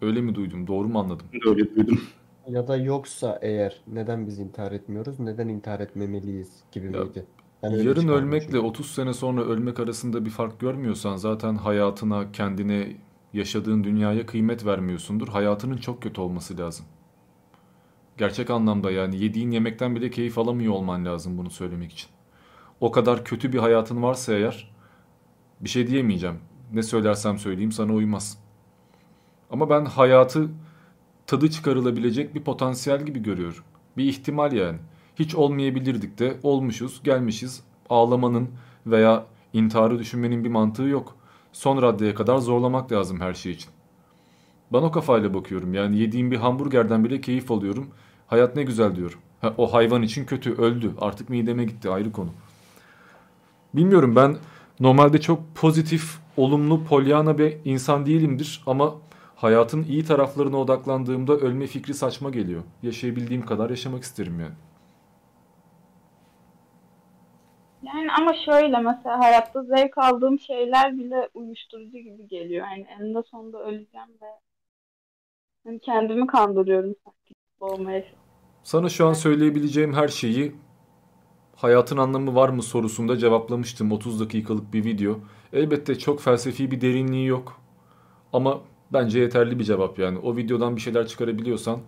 [0.00, 0.66] Öyle mi duydum?
[0.66, 1.26] Doğru mu anladım?
[1.46, 2.00] Öyle duydum.
[2.48, 7.26] Ya da yoksa eğer neden biz intihar etmiyoruz, neden intihar etmemeliyiz gibi miydi?
[7.62, 12.96] Ben öyle Yarın ölmekle 30 sene sonra ölmek arasında bir fark görmüyorsan zaten hayatına, kendine,
[13.32, 15.28] yaşadığın dünyaya kıymet vermiyorsundur.
[15.28, 16.86] Hayatının çok kötü olması lazım.
[18.18, 22.10] Gerçek anlamda yani yediğin yemekten bile keyif alamıyor olman lazım bunu söylemek için.
[22.80, 24.70] O kadar kötü bir hayatın varsa eğer
[25.60, 26.38] bir şey diyemeyeceğim.
[26.72, 28.38] Ne söylersem söyleyeyim sana uymaz.
[29.50, 30.48] Ama ben hayatı
[31.26, 33.64] tadı çıkarılabilecek bir potansiyel gibi görüyorum.
[33.96, 34.78] Bir ihtimal yani.
[35.16, 37.64] Hiç olmayabilirdik de olmuşuz, gelmişiz.
[37.90, 38.48] Ağlamanın
[38.86, 41.16] veya intiharı düşünmenin bir mantığı yok.
[41.52, 43.70] Son raddeye kadar zorlamak lazım her şey için.
[44.72, 45.74] Ben o kafayla bakıyorum.
[45.74, 47.88] Yani yediğim bir hamburgerden bile keyif alıyorum.
[48.26, 49.18] Hayat ne güzel diyorum.
[49.40, 50.92] Ha, o hayvan için kötü, öldü.
[51.00, 52.30] Artık mideme gitti, ayrı konu.
[53.74, 54.36] Bilmiyorum ben
[54.80, 58.94] normalde çok pozitif, olumlu, polyana bir insan değilimdir ama
[59.36, 62.62] hayatın iyi taraflarına odaklandığımda ölme fikri saçma geliyor.
[62.82, 64.54] Yaşayabildiğim kadar yaşamak isterim yani.
[67.82, 72.66] Yani ama şöyle mesela hayatta zevk aldığım şeyler bile uyuşturucu gibi geliyor.
[72.66, 74.26] Yani eninde sonunda öleceğim ve
[75.64, 78.04] hani kendimi kandırıyorum sanki boğmaya
[78.62, 80.54] Sana şu an söyleyebileceğim her şeyi
[81.56, 85.18] hayatın anlamı var mı sorusunda cevaplamıştım 30 dakikalık bir video.
[85.52, 87.60] Elbette çok felsefi bir derinliği yok.
[88.32, 88.60] Ama
[88.92, 90.18] bence yeterli bir cevap yani.
[90.18, 91.80] O videodan bir şeyler çıkarabiliyorsan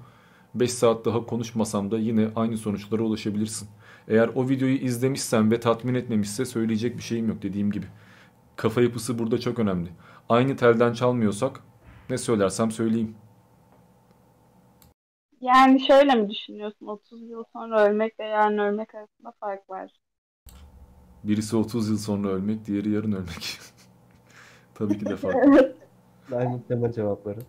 [0.55, 3.69] 5 saat daha konuşmasam da yine aynı sonuçlara ulaşabilirsin.
[4.09, 7.87] Eğer o videoyu izlemişsen ve tatmin etmemişse söyleyecek bir şeyim yok dediğim gibi.
[8.57, 9.91] Kafa yapısı burada çok önemli.
[10.29, 11.61] Aynı telden çalmıyorsak
[12.11, 13.17] ne söylersem söyleyeyim.
[15.41, 16.87] Yani şöyle mi düşünüyorsun?
[16.87, 19.91] 30 yıl sonra ölmekle yarın ölmek arasında fark var.
[21.25, 23.59] Birisi 30 yıl sonra ölmek, diğeri yarın ölmek.
[24.75, 25.41] Tabii ki de farklı.
[25.53, 25.77] Evet.
[26.31, 27.41] Diamond tema cevapları.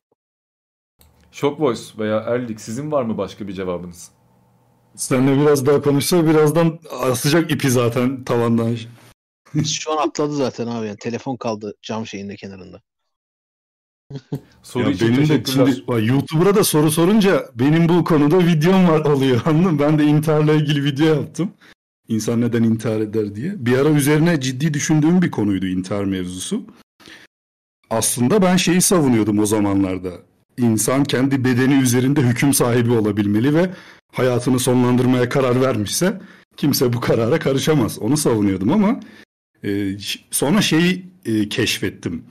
[1.31, 4.11] Shock Voice veya Erlik sizin var mı başka bir cevabınız?
[4.95, 8.77] Seninle biraz daha konuşsa birazdan asacak ipi zaten tavandan.
[9.65, 10.87] Şu an atladı zaten abi.
[10.87, 12.81] Yani telefon kaldı cam şeyinde kenarında.
[14.63, 18.99] Soru Ya benim de şimdi bak, YouTuber'a da soru sorunca benim bu konuda videom var
[19.05, 19.79] oluyor anladın mı?
[19.79, 21.51] Ben de intiharla ilgili video yaptım.
[22.07, 23.65] İnsan neden intihar eder diye.
[23.65, 26.63] Bir ara üzerine ciddi düşündüğüm bir konuydu intihar mevzusu.
[27.89, 30.11] Aslında ben şeyi savunuyordum o zamanlarda.
[30.57, 33.69] İnsan kendi bedeni üzerinde hüküm sahibi olabilmeli ve
[34.15, 36.21] hayatını sonlandırmaya karar vermişse
[36.57, 37.99] kimse bu karara karışamaz.
[37.99, 38.99] Onu savunuyordum ama
[39.63, 39.97] e,
[40.31, 42.23] sonra şeyi e, keşfettim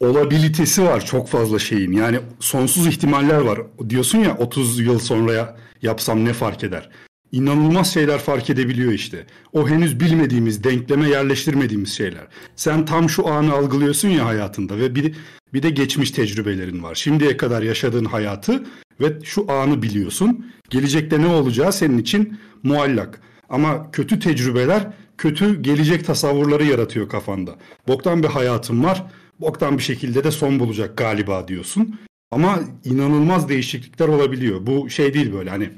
[0.00, 1.92] olabilitesi var çok fazla şeyin.
[1.92, 3.60] Yani sonsuz ihtimaller var.
[3.88, 6.90] Diyorsun ya 30 yıl sonraya yapsam ne fark eder?
[7.32, 9.26] İnanılmaz şeyler fark edebiliyor işte.
[9.52, 12.26] O henüz bilmediğimiz, denkleme yerleştirmediğimiz şeyler.
[12.56, 15.14] Sen tam şu anı algılıyorsun ya hayatında ve bir,
[15.54, 16.94] bir de geçmiş tecrübelerin var.
[16.94, 18.64] Şimdiye kadar yaşadığın hayatı
[19.00, 20.52] ve şu anı biliyorsun.
[20.70, 23.20] Gelecekte ne olacağı senin için muallak.
[23.48, 27.56] Ama kötü tecrübeler kötü gelecek tasavvurları yaratıyor kafanda.
[27.88, 29.06] Boktan bir hayatım var.
[29.40, 32.00] Boktan bir şekilde de son bulacak galiba diyorsun.
[32.30, 34.66] Ama inanılmaz değişiklikler olabiliyor.
[34.66, 35.70] Bu şey değil böyle hani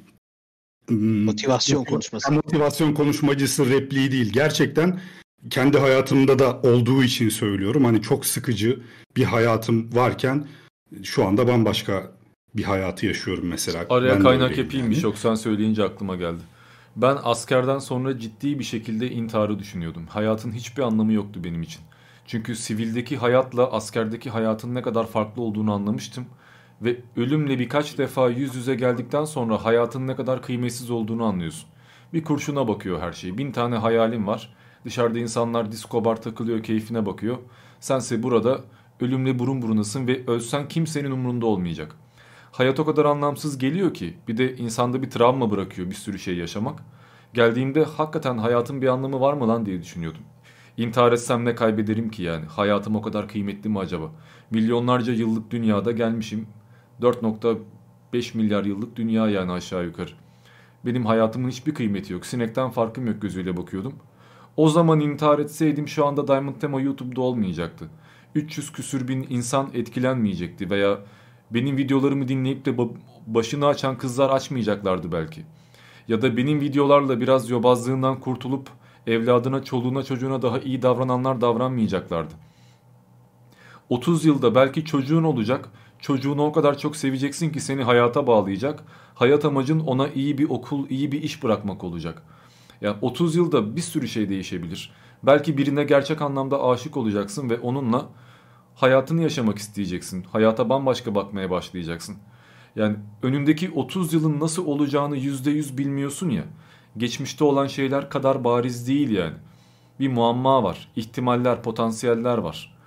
[1.25, 2.33] Motivasyon konuşması.
[2.33, 4.33] Motivasyon konuşmacısı repliği değil.
[4.33, 5.01] Gerçekten
[5.51, 7.85] kendi hayatımda da olduğu için söylüyorum.
[7.85, 8.81] Hani çok sıkıcı
[9.17, 10.47] bir hayatım varken
[11.03, 12.13] şu anda bambaşka
[12.57, 13.87] bir hayatı yaşıyorum mesela.
[13.91, 15.01] Araya Ben kaynak yapayım yani.
[15.01, 16.41] Çok sen söyleyince aklıma geldi.
[16.97, 20.07] Ben askerden sonra ciddi bir şekilde intiharı düşünüyordum.
[20.07, 21.81] Hayatın hiçbir anlamı yoktu benim için.
[22.27, 26.27] Çünkü sivildeki hayatla askerdeki hayatın ne kadar farklı olduğunu anlamıştım.
[26.83, 31.69] Ve ölümle birkaç defa yüz yüze geldikten sonra hayatın ne kadar kıymetsiz olduğunu anlıyorsun.
[32.13, 33.39] Bir kurşuna bakıyor her şey.
[33.39, 34.55] Bin tane hayalim var.
[34.85, 37.39] Dışarıda insanlar disco bar takılıyor, keyfine bakıyor.
[37.81, 38.61] Sense burada
[39.01, 41.97] ölümle burun burunasın ve ölsen kimsenin umurunda olmayacak.
[42.53, 46.37] Hayat o kadar anlamsız geliyor ki bir de insanda bir travma bırakıyor bir sürü şey
[46.37, 46.83] yaşamak.
[47.35, 50.21] Geldiğimde hakikaten hayatın bir anlamı var mı lan diye düşünüyordum.
[50.77, 52.47] İntihar etsem ne kaybederim ki yani?
[52.47, 54.11] Hayatım o kadar kıymetli mi acaba?
[54.51, 56.47] Milyonlarca yıllık dünyada gelmişim.
[57.01, 60.11] 4.5 milyar yıllık dünya yani aşağı yukarı.
[60.87, 62.27] Benim hayatımın hiçbir kıymeti yok.
[62.27, 63.95] Sinekten farkım yok gözüyle bakıyordum.
[64.57, 67.89] O zaman intihar etseydim şu anda Diamond Tema YouTube'da olmayacaktı.
[68.35, 70.99] 300 küsür bin insan etkilenmeyecekti veya
[71.55, 75.45] benim videolarımı dinleyip de ba- başını açan kızlar açmayacaklardı belki.
[76.09, 78.71] Ya da benim videolarla biraz yobazlığından kurtulup
[79.07, 82.35] evladına, çoluğuna, çocuğuna daha iyi davrananlar davranmayacaklardı.
[83.89, 85.69] 30 yılda belki çocuğun olacak.
[85.99, 88.85] Çocuğunu o kadar çok seveceksin ki seni hayata bağlayacak.
[89.15, 92.23] Hayat amacın ona iyi bir okul, iyi bir iş bırakmak olacak.
[92.81, 94.93] Yani 30 yılda bir sürü şey değişebilir.
[95.23, 98.09] Belki birine gerçek anlamda aşık olacaksın ve onunla
[98.83, 100.25] hayatını yaşamak isteyeceksin.
[100.33, 102.17] Hayata bambaşka bakmaya başlayacaksın.
[102.77, 106.45] Yani önündeki 30 yılın nasıl olacağını %100 bilmiyorsun ya.
[106.97, 109.35] Geçmişte olan şeyler kadar bariz değil yani.
[110.01, 112.79] Bir muamma var, ihtimaller, potansiyeller var.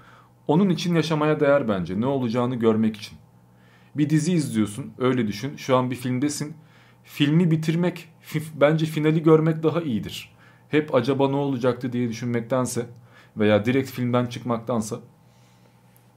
[0.47, 2.01] Onun için yaşamaya değer bence.
[2.01, 3.17] Ne olacağını görmek için.
[3.95, 5.55] Bir dizi izliyorsun, öyle düşün.
[5.55, 6.53] Şu an bir filmdesin.
[7.03, 8.09] Filmi bitirmek,
[8.55, 10.35] bence finali görmek daha iyidir.
[10.69, 12.85] Hep acaba ne olacaktı diye düşünmektense
[13.37, 14.99] veya direkt filmden çıkmaktansa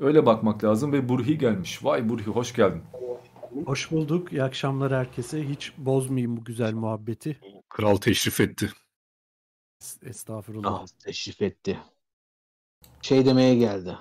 [0.00, 1.84] öyle bakmak lazım ve Burhi gelmiş.
[1.84, 2.82] Vay Burhi hoş geldin.
[3.66, 4.32] Hoş bulduk.
[4.32, 5.48] İyi akşamlar herkese.
[5.48, 7.40] Hiç bozmayayım bu güzel muhabbeti.
[7.68, 8.72] Kral teşrif etti.
[10.02, 10.72] Estağfurullah.
[10.72, 11.78] Ah, teşrif etti.
[13.02, 13.96] Şey demeye geldi.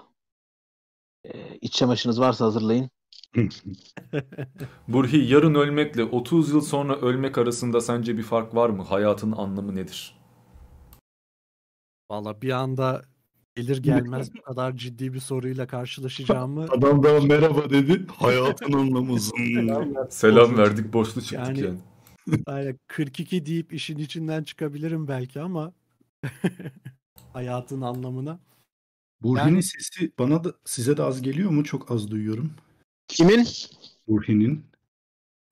[1.25, 2.89] Ee, iç çamaşırınız varsa hazırlayın.
[4.87, 8.83] Burhi yarın ölmekle 30 yıl sonra ölmek arasında sence bir fark var mı?
[8.83, 10.17] Hayatın anlamı nedir?
[12.11, 13.05] Valla bir anda
[13.57, 18.05] gelir gelmez bu kadar ciddi bir soruyla karşılaşacağımı Adam daha merhaba dedi.
[18.15, 19.19] Hayatın anlamı.
[20.09, 21.79] Selam verdik boşlu çıktık Yani- yani.
[22.45, 25.73] Aynen 42 deyip işin içinden çıkabilirim belki ama
[27.33, 28.39] hayatın anlamına.
[29.21, 31.63] Burhi'nin Yani- sesi bana da size de az geliyor mu?
[31.63, 32.51] Çok az duyuyorum.
[33.07, 33.47] Kimin?
[34.07, 34.65] Burhi'nin.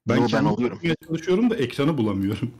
[0.07, 0.79] Ben Yo, ben kendim alıyorum.
[0.79, 2.51] bulmaya çalışıyorum da ekranı bulamıyorum.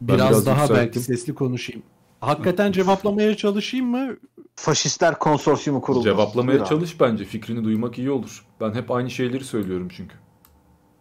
[0.00, 1.82] Biraz, daha belki sesli konuşayım.
[2.20, 4.16] Hakikaten cevaplamaya çalışayım mı?
[4.56, 6.04] Faşistler konsorsiyumu kuruldu.
[6.04, 6.68] Cevaplamaya Buyur abi.
[6.68, 7.24] çalış bence.
[7.24, 8.46] Fikrini duymak iyi olur.
[8.60, 10.14] Ben hep aynı şeyleri söylüyorum çünkü.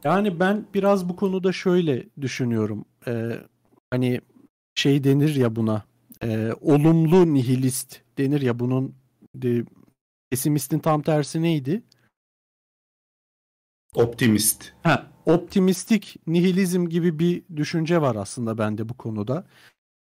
[0.04, 2.86] Yani ben biraz bu konuda şöyle düşünüyorum.
[3.08, 3.32] Ee,
[3.92, 4.22] hani
[4.76, 5.84] şey denir ya buna.
[6.24, 8.96] e, olumlu nihilist denir ya bunun
[9.36, 9.66] de,
[10.30, 11.84] pesimistin tam tersi neydi?
[13.96, 14.74] Optimist.
[14.84, 19.48] Ha, optimistik nihilizm gibi bir düşünce var aslında bende bu konuda.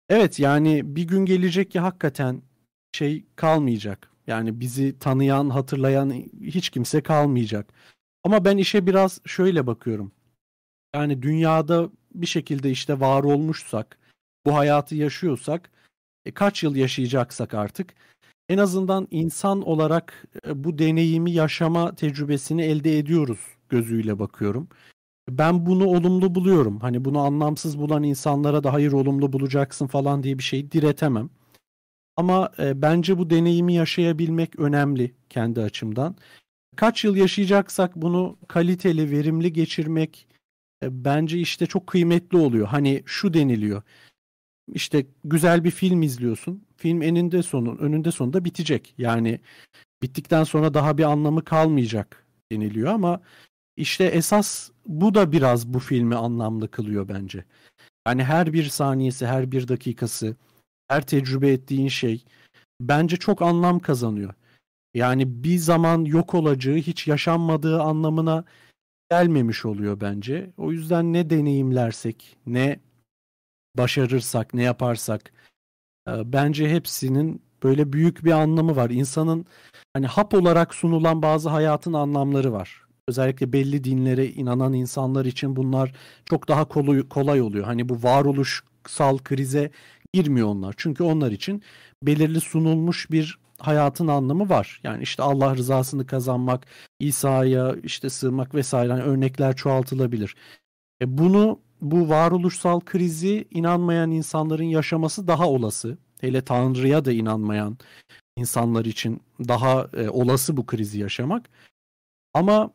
[0.08, 2.42] Evet yani bir gün gelecek ki hakikaten
[2.92, 4.10] şey kalmayacak.
[4.26, 7.72] Yani bizi tanıyan, hatırlayan hiç kimse kalmayacak.
[8.24, 10.12] Ama ben işe biraz şöyle bakıyorum.
[10.94, 13.98] Yani dünyada bir şekilde işte var olmuşsak,
[14.46, 15.70] bu hayatı yaşıyorsak,
[16.26, 17.94] e, kaç yıl yaşayacaksak artık
[18.48, 24.68] en azından insan olarak e, bu deneyimi yaşama tecrübesini elde ediyoruz gözüyle bakıyorum.
[25.28, 26.81] Ben bunu olumlu buluyorum.
[26.81, 31.31] Hani bunu anlamsız bulan insanlara da hayır olumlu bulacaksın falan diye bir şey diretemem.
[32.16, 36.16] Ama e, bence bu deneyimi yaşayabilmek önemli kendi açımdan.
[36.76, 40.28] Kaç yıl yaşayacaksak bunu kaliteli, verimli geçirmek
[40.82, 42.66] e, bence işte çok kıymetli oluyor.
[42.66, 43.82] Hani şu deniliyor.
[44.73, 46.65] İşte güzel bir film izliyorsun.
[46.76, 48.94] Film eninde sonu, önünde sonunda bitecek.
[48.98, 49.40] Yani
[50.02, 53.20] bittikten sonra daha bir anlamı kalmayacak deniliyor ama
[53.78, 57.44] işte esas bu da biraz bu filmi anlamlı kılıyor bence.
[58.07, 60.36] Yani her bir saniyesi, her bir dakikası,
[60.89, 62.24] her tecrübe ettiğin şey
[62.81, 64.34] bence çok anlam kazanıyor.
[64.94, 68.44] Yani bir zaman yok olacağı, hiç yaşanmadığı anlamına
[69.10, 70.50] gelmemiş oluyor bence.
[70.57, 72.81] O yüzden ne deneyimlersek, ne
[73.76, 75.32] başarırsak, ne yaparsak
[76.08, 78.90] e, bence hepsinin böyle büyük bir anlamı var.
[78.90, 79.47] İnsanın
[79.92, 82.88] hani hap olarak sunulan bazı hayatın anlamları var.
[83.08, 85.92] Özellikle belli dinlere inanan insanlar için bunlar
[86.24, 87.64] çok daha kolay, kolay oluyor.
[87.64, 89.70] Hani bu varoluşsal krize
[90.12, 90.74] girmiyor onlar.
[90.76, 91.62] Çünkü onlar için
[92.02, 94.80] belirli sunulmuş bir hayatın anlamı var.
[94.84, 96.66] Yani işte Allah rızasını kazanmak,
[97.00, 100.36] İsa'ya işte sığmak vesaire yani örnekler çoğaltılabilir.
[101.02, 105.98] E bunu bu varoluşsal krizi inanmayan insanların yaşaması daha olası.
[106.20, 107.78] Hele Tanrı'ya da inanmayan
[108.36, 111.50] insanlar için daha e, olası bu krizi yaşamak.
[112.34, 112.70] Ama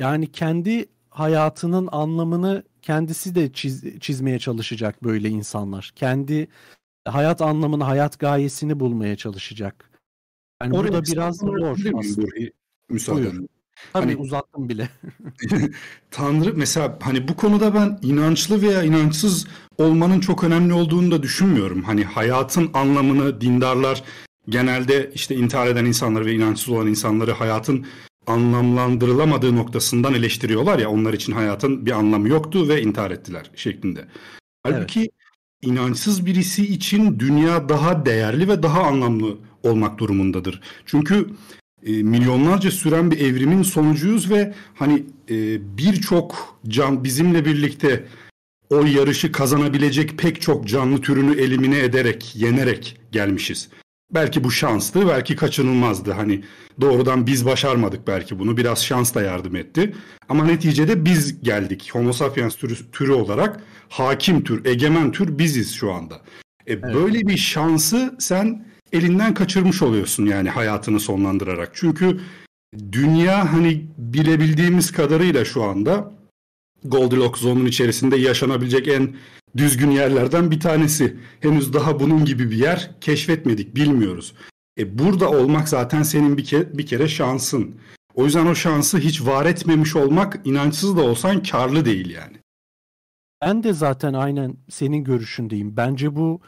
[0.00, 5.92] yani kendi hayatının anlamını kendisi de çiz, çizmeye çalışacak böyle insanlar.
[5.96, 6.48] Kendi
[7.08, 9.90] hayat anlamını, hayat gayesini bulmaya çalışacak.
[10.62, 12.26] Yani Oraya bu da bir biraz zor aslında.
[12.88, 13.46] Müsaadenle.
[13.92, 14.88] Tabii Hani- uzattım bile.
[16.10, 19.46] Tanrı mesela hani bu konuda ben inançlı veya inançsız
[19.78, 21.82] olmanın çok önemli olduğunu da düşünmüyorum.
[21.82, 24.04] Hani hayatın anlamını dindarlar
[24.48, 27.86] genelde işte intihar eden insanları ve inançsız olan insanları hayatın
[28.26, 34.04] anlamlandırılamadığı noktasından eleştiriyorlar ya onlar için hayatın bir anlamı yoktu ve intihar ettiler şeklinde.
[34.62, 35.10] Halbuki
[35.62, 40.60] inançsız birisi için dünya daha değerli ve daha anlamlı olmak durumundadır.
[40.86, 41.26] Çünkü
[41.86, 45.34] e, milyonlarca süren bir evrimin sonucuyuz ve hani e,
[45.78, 48.04] birçok can bizimle birlikte
[48.70, 53.68] o yarışı kazanabilecek pek çok canlı türünü elimine ederek, yenerek gelmişiz.
[54.14, 56.12] Belki bu şanstı, belki kaçınılmazdı.
[56.12, 56.44] Hani
[56.80, 58.56] doğrudan biz başarmadık belki bunu.
[58.56, 59.94] Biraz şans da yardım etti.
[60.28, 61.90] Ama neticede biz geldik.
[61.92, 66.20] Homo sapiens türü, türü olarak hakim tür, egemen tür biziz şu anda.
[66.68, 71.70] E, Böyle bir şansı sen elinden kaçırmış oluyorsun yani hayatını sonlandırarak.
[71.74, 72.20] Çünkü
[72.92, 76.12] dünya hani bilebildiğimiz kadarıyla şu anda
[76.90, 79.16] Goldilocks zonunun içerisinde yaşanabilecek en
[79.56, 81.16] düzgün yerlerden bir tanesi.
[81.40, 84.34] Henüz daha bunun gibi bir yer keşfetmedik, bilmiyoruz.
[84.78, 87.74] E burada olmak zaten senin bir kere, bir kere şansın.
[88.14, 92.36] O yüzden o şansı hiç var etmemiş olmak inançsız da olsan karlı değil yani.
[93.42, 95.76] Ben de zaten aynen senin görüşündeyim.
[95.76, 96.40] Bence bu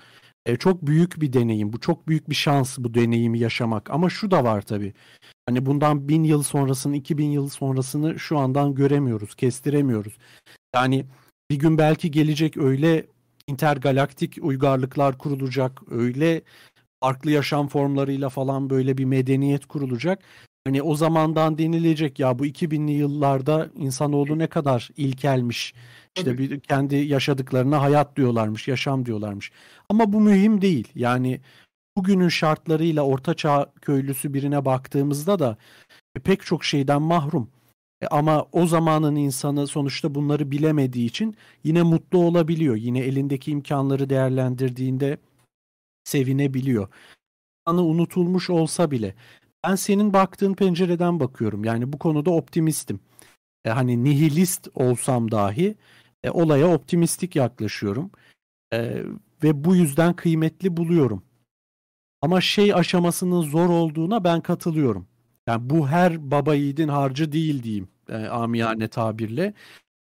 [0.47, 1.73] e, çok büyük bir deneyim.
[1.73, 3.91] Bu çok büyük bir şans bu deneyimi yaşamak.
[3.91, 4.95] Ama şu da var tabii.
[5.49, 10.19] Hani bundan bin yıl sonrasını, iki bin yıl sonrasını şu andan göremiyoruz, kestiremiyoruz.
[10.75, 11.07] Yani
[11.51, 13.07] bir gün belki gelecek öyle
[13.47, 16.43] intergalaktik uygarlıklar kurulacak, öyle
[17.03, 20.23] farklı yaşam formlarıyla falan böyle bir medeniyet kurulacak.
[20.67, 25.75] Hani o zamandan denilecek ya bu 2000'li yıllarda insanoğlu ne kadar ilkelmiş.
[26.17, 29.53] İşte bir kendi yaşadıklarına hayat diyorlarmış, yaşam diyorlarmış.
[29.89, 30.89] Ama bu mühim değil.
[30.95, 31.41] Yani
[31.99, 35.57] bugünün şartlarıyla ortaçağ köylüsü birine baktığımızda da
[36.17, 37.51] e, pek çok şeyden mahrum.
[38.01, 42.77] E, ama o zamanın insanı sonuçta bunları bilemediği için yine mutlu olabiliyor.
[42.77, 45.19] Yine elindeki imkanları değerlendirdiğinde
[46.05, 46.89] sevinebiliyor.
[47.67, 49.15] Anı unutulmuş olsa bile
[49.65, 51.65] ben senin baktığın pencereden bakıyorum.
[51.65, 53.01] Yani bu konuda optimistim.
[53.65, 55.75] E, hani nihilist olsam dahi
[56.25, 58.11] e, olaya optimistik yaklaşıyorum.
[58.73, 59.03] E,
[59.43, 61.28] ve bu yüzden kıymetli buluyorum.
[62.23, 65.07] Ama şey aşamasının zor olduğuna ben katılıyorum.
[65.47, 69.55] Yani bu her baba yiğidin harcı değil diyeyim e, amiyane tabirle.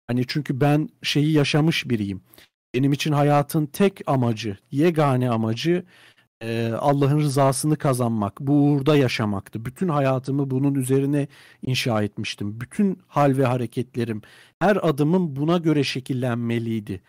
[0.07, 2.22] Hani çünkü ben şeyi yaşamış biriyim.
[2.75, 5.85] Benim için hayatın tek amacı, yegane amacı
[6.41, 9.65] e, Allah'ın rızasını kazanmak, bu uğurda yaşamaktı.
[9.65, 11.27] Bütün hayatımı bunun üzerine
[11.61, 12.61] inşa etmiştim.
[12.61, 14.22] Bütün hal ve hareketlerim,
[14.59, 17.01] her adımım buna göre şekillenmeliydi.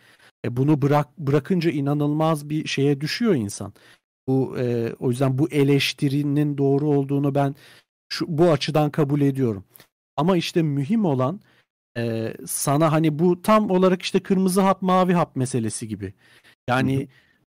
[0.45, 3.73] E, bunu bırak bırakınca inanılmaz bir şeye düşüyor insan.
[4.27, 7.55] Bu e, o yüzden bu eleştirinin doğru olduğunu ben
[8.09, 9.63] şu bu açıdan kabul ediyorum.
[10.17, 11.41] Ama işte mühim olan
[11.97, 16.13] e, sana hani bu tam olarak işte kırmızı hap mavi hap meselesi gibi.
[16.69, 17.07] Yani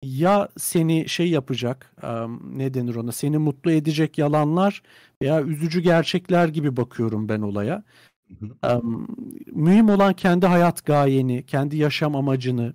[0.02, 4.82] ya seni şey yapacak em, ne denir ona seni mutlu edecek yalanlar
[5.22, 7.84] veya üzücü gerçekler gibi bakıyorum ben olaya.
[8.62, 9.06] Em,
[9.52, 12.74] mühim olan kendi hayat gayeni, kendi yaşam amacını,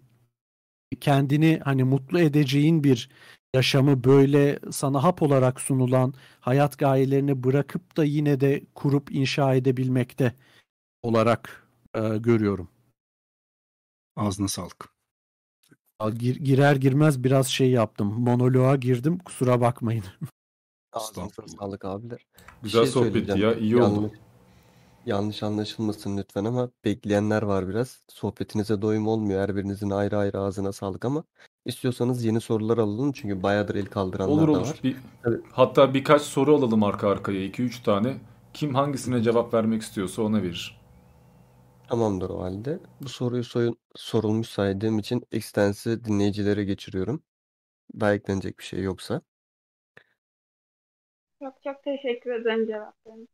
[0.99, 3.09] kendini hani mutlu edeceğin bir
[3.53, 10.33] yaşamı böyle sana hap olarak sunulan hayat gayelerini bırakıp da yine de kurup inşa edebilmekte
[11.03, 12.69] olarak e, görüyorum.
[14.15, 14.93] Ağzına sağlık.
[16.13, 18.07] Gir- girer girmez biraz şey yaptım.
[18.07, 19.17] Monoloğa girdim.
[19.17, 20.03] Kusura bakmayın.
[20.93, 22.25] Ağzınıza sağlık abiler.
[22.37, 24.01] Bir Güzel şey sohbetti ya, iyi oldu.
[24.01, 24.19] Yanlış,
[25.05, 28.01] yanlış anlaşılmasın lütfen ama bekleyenler var biraz.
[28.09, 29.41] Sohbetinize doyum olmuyor.
[29.41, 31.23] Her birinizin ayrı ayrı ağzına sağlık ama
[31.65, 33.11] istiyorsanız yeni sorular alalım.
[33.11, 34.61] Çünkü bayağıdır el kaldıranlar Olur da olur.
[34.61, 34.79] var.
[34.83, 34.97] Bir,
[35.51, 37.45] hatta birkaç soru alalım arka arkaya.
[37.45, 38.17] 2-3 tane.
[38.53, 40.81] Kim hangisine cevap vermek istiyorsa ona verir.
[41.87, 42.79] Tamamdır o halde.
[43.01, 47.23] Bu soruyu soyun, sorulmuş saydığım için ekstensi dinleyicilere geçiriyorum.
[47.99, 49.21] Daha eklenecek bir şey yoksa.
[51.39, 53.27] Çok çok teşekkür ederim cevaplarınız.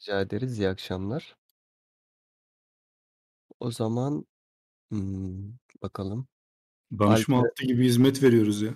[0.00, 0.58] Rica ederiz.
[0.58, 1.36] İyi akşamlar.
[3.60, 4.26] O zaman
[4.90, 5.52] hmm,
[5.82, 6.28] bakalım.
[6.92, 8.74] Danışma Alper, hattı gibi hizmet veriyoruz ya.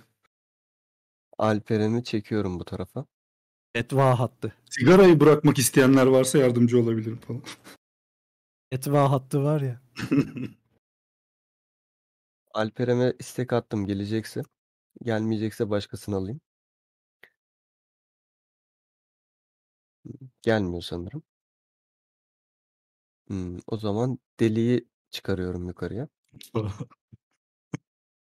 [1.37, 3.05] Alperen'i çekiyorum bu tarafa.
[3.75, 4.55] Etva hattı.
[4.69, 7.43] Sigarayı bırakmak isteyenler varsa yardımcı olabilirim falan.
[8.71, 9.81] Etva hattı var ya.
[12.53, 14.41] Alperen'e istek attım gelecekse.
[15.03, 16.41] Gelmeyecekse başkasını alayım.
[20.41, 21.23] Gelmiyor sanırım.
[23.27, 26.07] Hmm, o zaman Deli'yi çıkarıyorum yukarıya.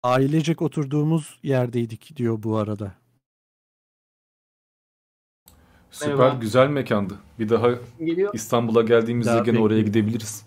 [0.02, 2.92] Ailecek oturduğumuz yerdeydik diyor bu arada.
[5.90, 6.38] Süper Merhaba.
[6.38, 7.14] güzel mekandı.
[7.38, 8.34] Bir daha Geliyor.
[8.34, 9.86] İstanbul'a geldiğimizde Daha gene oraya bekleyin.
[9.86, 10.46] gidebiliriz.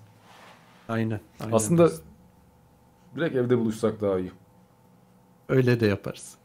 [0.89, 1.19] Aynen.
[1.39, 1.53] aynen.
[1.55, 1.89] Aslında
[3.15, 4.31] direkt evde buluşsak daha iyi.
[5.49, 6.35] Öyle de yaparız.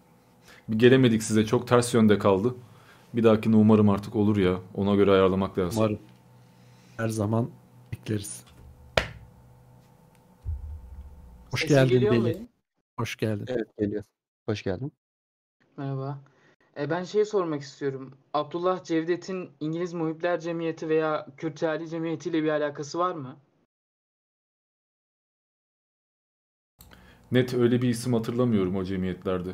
[0.68, 2.54] Bir gelemedik size çok ters yönde kaldı.
[3.14, 4.58] Bir dahakine umarım artık olur ya.
[4.74, 5.78] Ona göre ayarlamak lazım.
[5.78, 5.98] Umarım.
[6.96, 7.50] Her zaman
[7.92, 8.44] bekleriz.
[11.50, 12.34] Hoş Sesim geldin geliyor mu Deli.
[12.34, 12.48] benim?
[13.00, 13.44] Hoş geldin.
[13.48, 14.04] Evet geliyor.
[14.46, 14.92] Hoş geldin.
[15.76, 16.20] Merhaba.
[16.76, 18.14] E, ben şey sormak istiyorum.
[18.34, 23.36] Abdullah Cevdet'in İngiliz Muhipler Cemiyeti veya Kürt Ali Cemiyeti ile bir alakası var mı?
[27.32, 29.50] Net öyle bir isim hatırlamıyorum o cemiyetlerde.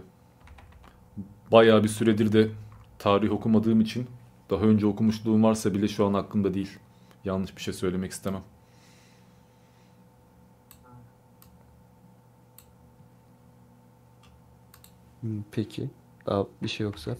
[1.52, 2.50] Bayağı bir süredir de
[2.98, 4.06] tarih okumadığım için
[4.50, 6.78] daha önce okumuşluğum varsa bile şu an aklımda değil.
[7.24, 8.42] Yanlış bir şey söylemek istemem.
[15.50, 15.90] Peki.
[16.26, 17.16] Daha bir şey yoksa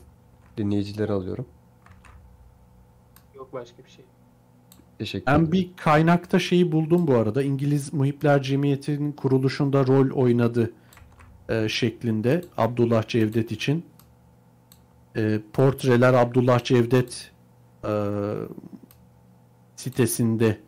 [0.57, 1.47] dinleyicileri alıyorum.
[3.35, 4.05] Yok başka bir şey.
[4.99, 5.53] Teşekkür Ben ederim.
[5.53, 7.43] bir kaynakta şeyi buldum bu arada.
[7.43, 10.73] İngiliz Muhipler Cemiyeti'nin kuruluşunda rol oynadı
[11.49, 13.85] e, şeklinde Abdullah Cevdet için.
[15.17, 17.31] E, portreler Abdullah Cevdet
[17.85, 17.93] e,
[19.77, 20.59] sitesinde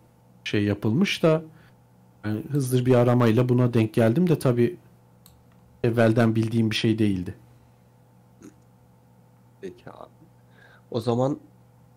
[0.45, 1.43] şey yapılmış da
[2.25, 4.77] yani hızlı bir aramayla buna denk geldim de tabii
[5.85, 7.35] evvelden bildiğim bir şey değildi.
[9.61, 10.11] Peki abi.
[10.91, 11.39] O zaman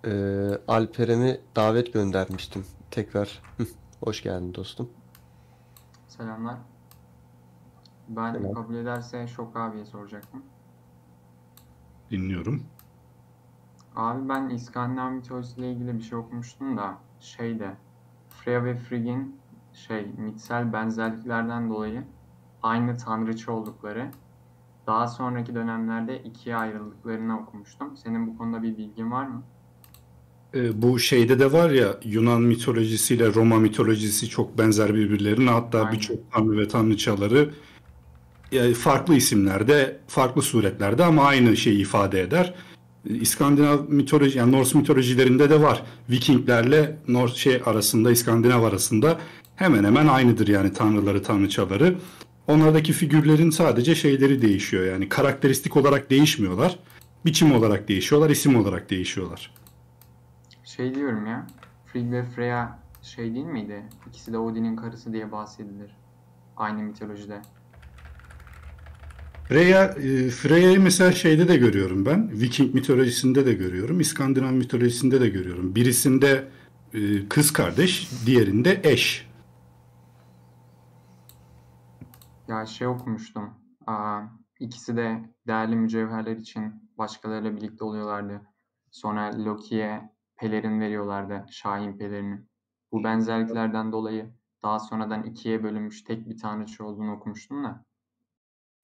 [0.06, 2.66] eee Alperen'i davet göndermiştim.
[2.92, 3.42] Tekrar
[4.04, 4.90] hoş geldin dostum.
[6.08, 6.58] Selamlar.
[8.10, 8.54] Ben Selam.
[8.54, 10.44] kabul ederse Şok abiye soracaktım.
[12.12, 12.64] Dinliyorum.
[13.96, 17.72] Abi ben İskandinav mitolojisiyle ilgili bir şey okumuştum da şeyde
[18.30, 19.40] Freya ve Frigg'in
[19.74, 22.04] şey mitsel benzerliklerden dolayı
[22.64, 24.12] aynı tanrıçı oldukları
[24.88, 27.98] daha sonraki dönemlerde ikiye ayrıldıklarını okumuştum.
[28.04, 29.44] Senin bu konuda bir bilgin var mı?
[30.54, 35.50] Ee, bu şeyde de var ya Yunan mitolojisiyle Roma mitolojisi çok benzer birbirlerine.
[35.50, 37.50] Hatta birçok tanrı ve tanrıçaları
[38.52, 42.54] yani farklı isimlerde, farklı suretlerde ama aynı şeyi ifade eder.
[43.06, 45.84] İskandinav mitoloji yani Norse mitolojilerinde de var.
[46.10, 49.20] Vikinglerle Norse şey arasında, İskandinav arasında
[49.56, 51.96] hemen hemen aynıdır yani tanrıları, tanrıçaları.
[52.52, 56.80] Onlardaki figürlerin sadece şeyleri değişiyor yani karakteristik olarak değişmiyorlar.
[57.26, 59.54] Biçim olarak değişiyorlar, isim olarak değişiyorlar.
[60.64, 61.48] Şey diyorum ya
[61.86, 63.84] Frigg ve Freya şey değil miydi?
[64.10, 65.92] İkisi de Odin'in karısı diye bahsedilir.
[66.58, 67.42] Aynı mitolojide.
[69.48, 72.32] Freya, e, Freya'yı mesela şeyde de görüyorum ben.
[72.42, 74.00] Viking mitolojisinde de görüyorum.
[74.00, 75.76] İskandinav mitolojisinde de görüyorum.
[75.76, 76.48] Birisinde
[76.94, 77.00] e,
[77.30, 79.31] kız kardeş, diğerinde eş.
[82.52, 83.50] Ya şey okumuştum.
[83.88, 84.22] Aa,
[84.60, 88.42] ikisi de değerli mücevherler için başkalarıyla birlikte oluyorlardı.
[88.92, 91.46] Sonra Loki'ye pelerin veriyorlardı.
[91.52, 92.42] Şahin pelerini.
[92.92, 97.86] Bu benzerliklerden dolayı daha sonradan ikiye bölünmüş tek bir tanrıça olduğunu okumuştum da.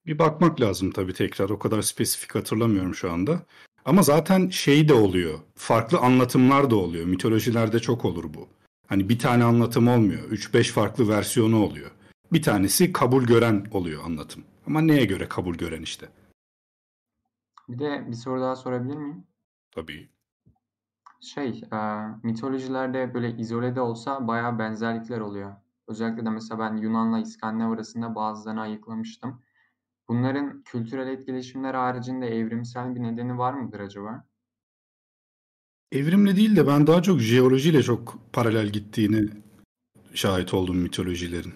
[0.06, 1.50] Bir bakmak lazım tabii tekrar.
[1.50, 3.42] O kadar spesifik hatırlamıyorum şu anda.
[3.84, 5.38] Ama zaten şey de oluyor.
[5.54, 7.06] Farklı anlatımlar da oluyor.
[7.06, 8.48] Mitolojilerde çok olur bu.
[8.86, 10.30] Hani bir tane anlatım olmuyor.
[10.30, 11.90] 3-5 farklı versiyonu oluyor.
[12.32, 14.44] Bir tanesi kabul gören oluyor anlatım.
[14.66, 16.08] Ama neye göre kabul gören işte?
[17.68, 19.24] Bir de bir soru daha sorabilir miyim?
[19.70, 20.08] Tabii.
[21.20, 21.78] Şey, e,
[22.22, 25.52] mitolojilerde böyle izole de olsa bayağı benzerlikler oluyor.
[25.88, 29.42] Özellikle de mesela ben Yunan'la İskandinav arasında bazılarını ayıklamıştım.
[30.08, 34.24] Bunların kültürel etkileşimler haricinde evrimsel bir nedeni var mıdır acaba?
[35.92, 39.28] Evrimle değil de ben daha çok jeolojiyle çok paralel gittiğini
[40.14, 41.54] şahit oldum mitolojilerin.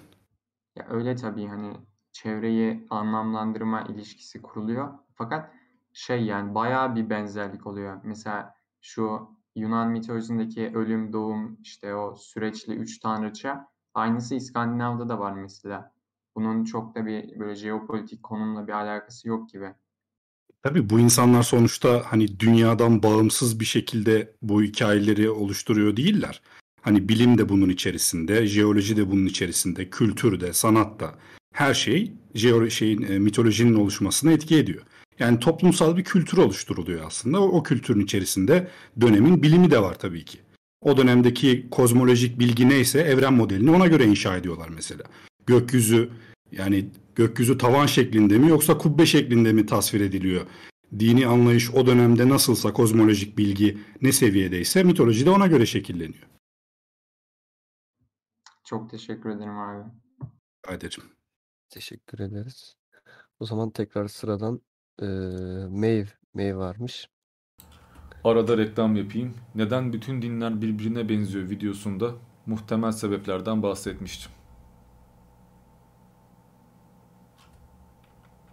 [0.76, 1.76] Ya öyle tabii hani
[2.12, 4.88] çevreyi anlamlandırma ilişkisi kuruluyor.
[5.14, 5.52] Fakat
[5.92, 8.00] şey yani bayağı bir benzerlik oluyor.
[8.04, 15.32] Mesela şu Yunan mitolojisindeki ölüm, doğum, işte o süreçli üç tanrıça aynısı İskandinav'da da var
[15.32, 15.92] mesela.
[16.36, 19.74] Bunun çok da bir böyle jeopolitik konumla bir alakası yok gibi.
[20.62, 26.42] Tabii bu insanlar sonuçta hani dünyadan bağımsız bir şekilde bu hikayeleri oluşturuyor değiller.
[26.82, 31.14] Hani bilim de bunun içerisinde, jeoloji de bunun içerisinde, kültür de, sanat da.
[31.54, 34.82] Her şey jeolo şeyin e, mitolojinin oluşmasına etki ediyor.
[35.18, 37.40] Yani toplumsal bir kültür oluşturuluyor aslında.
[37.40, 38.68] O, o kültürün içerisinde
[39.00, 40.38] dönemin bilimi de var tabii ki.
[40.80, 45.02] O dönemdeki kozmolojik bilgi neyse evren modelini ona göre inşa ediyorlar mesela.
[45.46, 46.10] Gökyüzü
[46.52, 50.46] yani gökyüzü tavan şeklinde mi yoksa kubbe şeklinde mi tasvir ediliyor?
[50.98, 56.31] Dini anlayış o dönemde nasılsa kozmolojik bilgi ne seviyedeyse mitoloji de ona göre şekilleniyor.
[58.64, 59.84] Çok teşekkür ederim abi.
[60.66, 61.02] Rica ederim.
[61.68, 62.76] Teşekkür ederiz.
[63.40, 64.60] O zaman tekrar sıradan
[65.02, 65.08] eee
[65.70, 67.08] Maeve, Maeve varmış.
[68.24, 69.34] Arada reklam yapayım.
[69.54, 72.14] Neden bütün dinler birbirine benziyor videosunda
[72.46, 74.32] muhtemel sebeplerden bahsetmiştim.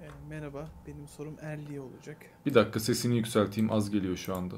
[0.02, 2.18] E, merhaba, benim sorum Erli'ye olacak.
[2.46, 4.56] Bir dakika sesini yükselteyim az geliyor şu anda.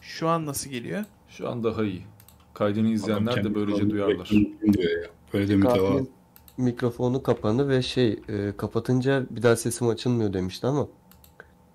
[0.00, 1.04] Şu an nasıl geliyor?
[1.28, 2.06] Şu an daha iyi.
[2.58, 4.30] Kaydını izleyenler de böylece duyarlar.
[5.32, 6.06] Böyle de
[6.56, 10.88] mikrofonu kapandı ve şey e, kapatınca bir daha sesim açılmıyor demişti ama.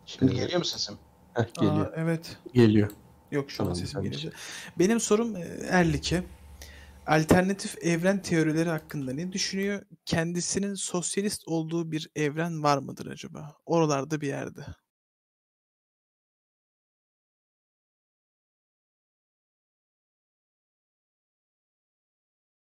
[0.06, 0.96] Şimdi e, geliyor mu sesim?
[1.34, 1.86] Heh, geliyor.
[1.86, 2.38] Aa, evet.
[2.54, 2.90] Geliyor.
[3.32, 4.34] Yok şu an sesim gelecek.
[4.80, 5.40] Benim sorum e,
[5.70, 6.24] Erlik'e.
[7.08, 9.82] Alternatif evren teorileri hakkında ne düşünüyor?
[10.06, 13.56] Kendisinin sosyalist olduğu bir evren var mıdır acaba?
[13.66, 14.62] Oralarda bir yerde.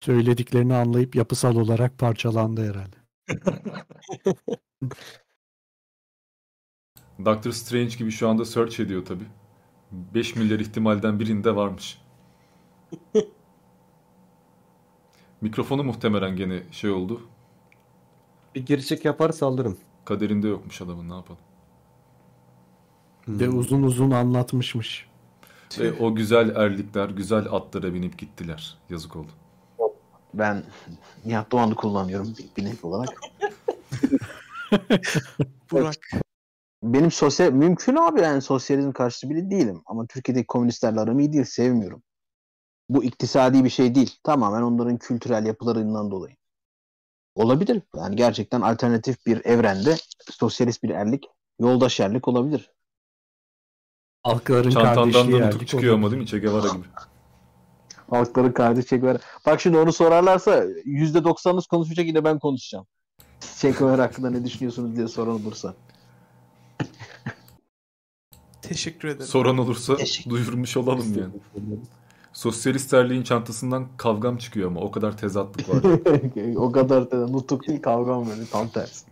[0.02, 2.96] Söylediklerini anlayıp yapısal olarak parçalandı herhalde.
[7.26, 9.24] Doctor Strange gibi şu anda search ediyor tabi.
[9.92, 12.02] 5 milyar ihtimalden birinde varmış.
[15.42, 17.22] Mikrofonu muhtemelen gene şey oldu.
[18.56, 19.78] Bir geri çek yaparsa alırım.
[20.06, 21.42] Kaderinde yokmuş adamın ne yapalım.
[23.28, 25.08] De uzun uzun anlatmışmış.
[25.80, 28.78] Ve o güzel erlikler güzel atlara binip gittiler.
[28.90, 29.32] Yazık oldu.
[30.34, 30.64] Ben
[31.26, 33.22] Nihat Doğan'ı kullanıyorum bir binek olarak.
[35.72, 35.96] Burak.
[36.84, 41.46] Benim sosyal mümkün abi yani sosyalizm karşıtı biri değilim ama Türkiye'deki komünistlerle aram iyi değil
[41.46, 42.04] sevmiyorum.
[42.90, 44.20] Bu iktisadi bir şey değil.
[44.24, 46.36] Tamamen onların kültürel yapılarından dolayı.
[47.36, 47.82] Olabilir.
[47.96, 49.96] Yani gerçekten alternatif bir evrende
[50.30, 51.26] sosyalist bir erlik,
[51.60, 52.72] yoldaş erlik olabilir.
[54.24, 56.28] Halkların Çantandan kardeşliği da erdik çıkıyor ama değil mi?
[56.28, 56.88] Che Guevara gibi.
[58.12, 59.20] Halkların kardeş Guevara.
[59.46, 62.86] Bak şimdi onu sorarlarsa %90'ınız konuşacak yine ben konuşacağım.
[63.62, 65.74] Guevara hakkında ne düşünüyorsunuz diye soran olursa.
[68.62, 69.26] Teşekkür ederim.
[69.26, 69.98] Soran olursa
[70.30, 71.34] duyurmuş olalım yani.
[72.34, 75.84] Sosyalist erliğin çantasından kavgam çıkıyor ama o kadar tezatlık var.
[76.56, 79.06] o kadar da nutuk değil kavgam böyle tam tersi.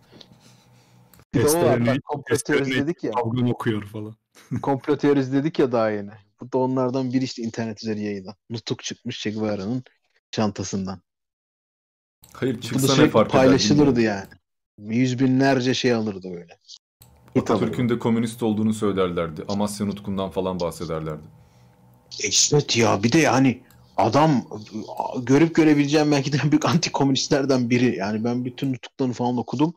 [1.34, 3.12] Bir de o var, bak, komplo teorisi dedik ya.
[3.12, 4.14] Kavgan okuyor falan.
[4.62, 6.10] komplo teorisi dedik ya daha yeni.
[6.42, 8.36] Bu da onlardan biri işte internet üzeri yayında.
[8.50, 9.84] Nutuk çıkmış Che Guevara'nın
[10.30, 11.02] çantasından.
[12.32, 14.26] Hayır çıksa ne fark eder paylaşılırdı bilmiyorum.
[14.78, 14.94] yani.
[14.96, 16.58] Yüz binlerce şey alırdı böyle.
[17.36, 17.52] Alırdı.
[17.52, 19.44] Atatürk'ün de komünist olduğunu söylerlerdi.
[19.48, 21.22] Amasya Nutku'ndan falan bahsederlerdi.
[22.24, 23.62] Evet ya bir de yani
[23.96, 24.44] adam
[25.22, 27.96] görüp görebileceğim belki de büyük anti komünistlerden biri.
[27.96, 29.74] Yani ben bütün nutuklarını falan okudum.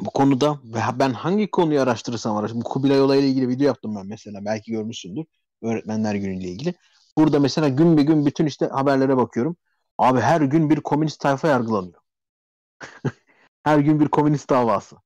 [0.00, 2.64] Bu konuda ve ben hangi konuyu araştırırsam araştırırım.
[2.64, 4.44] Bu Kubilay olayıyla ilgili video yaptım ben mesela.
[4.44, 5.24] Belki görmüşsündür.
[5.62, 6.74] Öğretmenler günüyle ilgili.
[7.18, 9.56] Burada mesela gün bir gün bütün işte haberlere bakıyorum.
[9.98, 12.00] Abi her gün bir komünist tayfa yargılanıyor.
[13.64, 14.96] her gün bir komünist davası.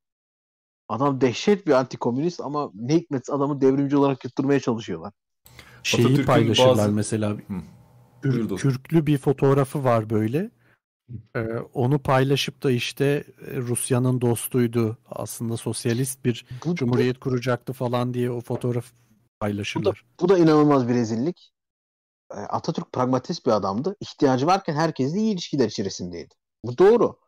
[0.89, 5.13] Adam dehşet bir antikomünist ama ne hikmetse adamı devrimci olarak yutturmaya çalışıyorlar.
[5.83, 7.31] Şeyi paylaşırlar bazı- mesela.
[7.31, 7.37] Hı.
[8.23, 10.51] Kür- kürklü bir fotoğrafı var böyle.
[11.37, 11.41] Ee,
[11.75, 14.99] onu paylaşıp da işte e, Rusya'nın dostuydu.
[15.07, 18.93] Aslında sosyalist bir cumhuriyet kuracaktı falan diye o fotoğraf
[19.41, 20.05] paylaşırlar.
[20.21, 21.53] Bu da inanılmaz bir rezillik.
[22.31, 23.97] Ee, Atatürk pragmatist bir adamdı.
[24.01, 26.35] İhtiyacı varken herkesle iyi ilişkiler içerisindeydi.
[26.65, 27.19] Bu doğru.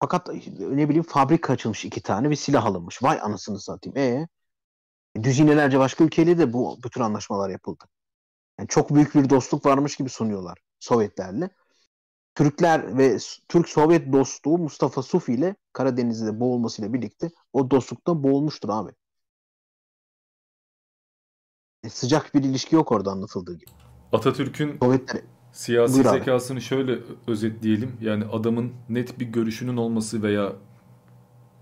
[0.00, 3.02] Fakat ne bileyim fabrika açılmış iki tane ve silah alınmış.
[3.02, 3.96] Vay anasını satayım.
[3.98, 4.28] E
[5.22, 7.84] düzinelerce başka ülkeyle de bu, bu tür anlaşmalar yapıldı.
[8.58, 11.50] Yani çok büyük bir dostluk varmış gibi sunuyorlar Sovyetlerle.
[12.34, 18.90] Türkler ve Türk-Sovyet dostluğu Mustafa Sufi ile Karadeniz'de boğulmasıyla birlikte o dostlukta boğulmuştur abi.
[21.84, 23.70] E, sıcak bir ilişki yok orada anlatıldığı gibi.
[24.12, 26.18] Atatürk'ün Sovyetler siyasi Buyur abi.
[26.18, 27.96] zekasını şöyle özetleyelim.
[28.00, 30.52] Yani adamın net bir görüşünün olması veya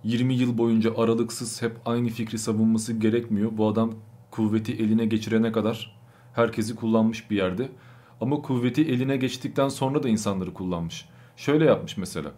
[0.04, 3.50] 20 yıl boyunca aralıksız hep aynı fikri savunması gerekmiyor.
[3.52, 3.94] Bu adam
[4.30, 6.00] kuvveti eline geçirene kadar
[6.34, 7.68] herkesi kullanmış bir yerde.
[8.20, 11.08] Ama kuvveti eline geçtikten sonra da insanları kullanmış.
[11.36, 12.32] Şöyle yapmış mesela.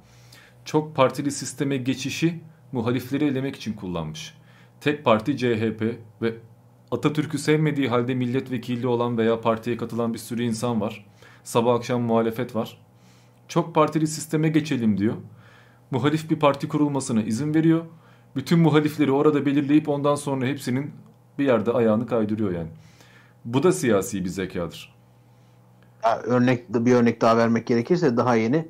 [0.64, 2.40] Çok partili sisteme geçişi
[2.72, 4.34] muhalifleri elemek için kullanmış.
[4.80, 6.34] Tek parti CHP ve
[6.90, 11.06] Atatürk'ü sevmediği halde milletvekili olan veya partiye katılan bir sürü insan var.
[11.44, 12.78] Sabah akşam muhalefet var.
[13.48, 15.14] Çok partili sisteme geçelim diyor.
[15.90, 17.84] Muhalif bir parti kurulmasına izin veriyor.
[18.36, 20.90] Bütün muhalifleri orada belirleyip ondan sonra hepsinin
[21.38, 22.68] bir yerde ayağını kaydırıyor yani.
[23.44, 24.91] Bu da siyasi bir zekadır.
[26.02, 28.68] Ya örnek bir örnek daha vermek gerekirse daha yeni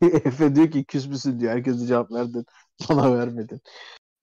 [0.02, 1.52] Efe diyor ki küs müsün diyor.
[1.52, 2.46] Herkese cevap verdin.
[2.88, 3.60] Bana vermedin.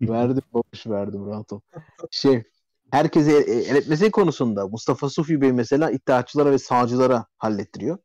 [0.02, 1.60] verdim boş verdim rahat ol.
[2.12, 2.44] Şey
[2.92, 7.98] herkese el etmesi konusunda Mustafa Sufi Bey mesela iddiaçılara ve sağcılara hallettiriyor.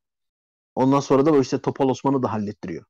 [0.75, 2.85] Ondan sonra da böyle işte Topal Osman'ı da hallettiriyor.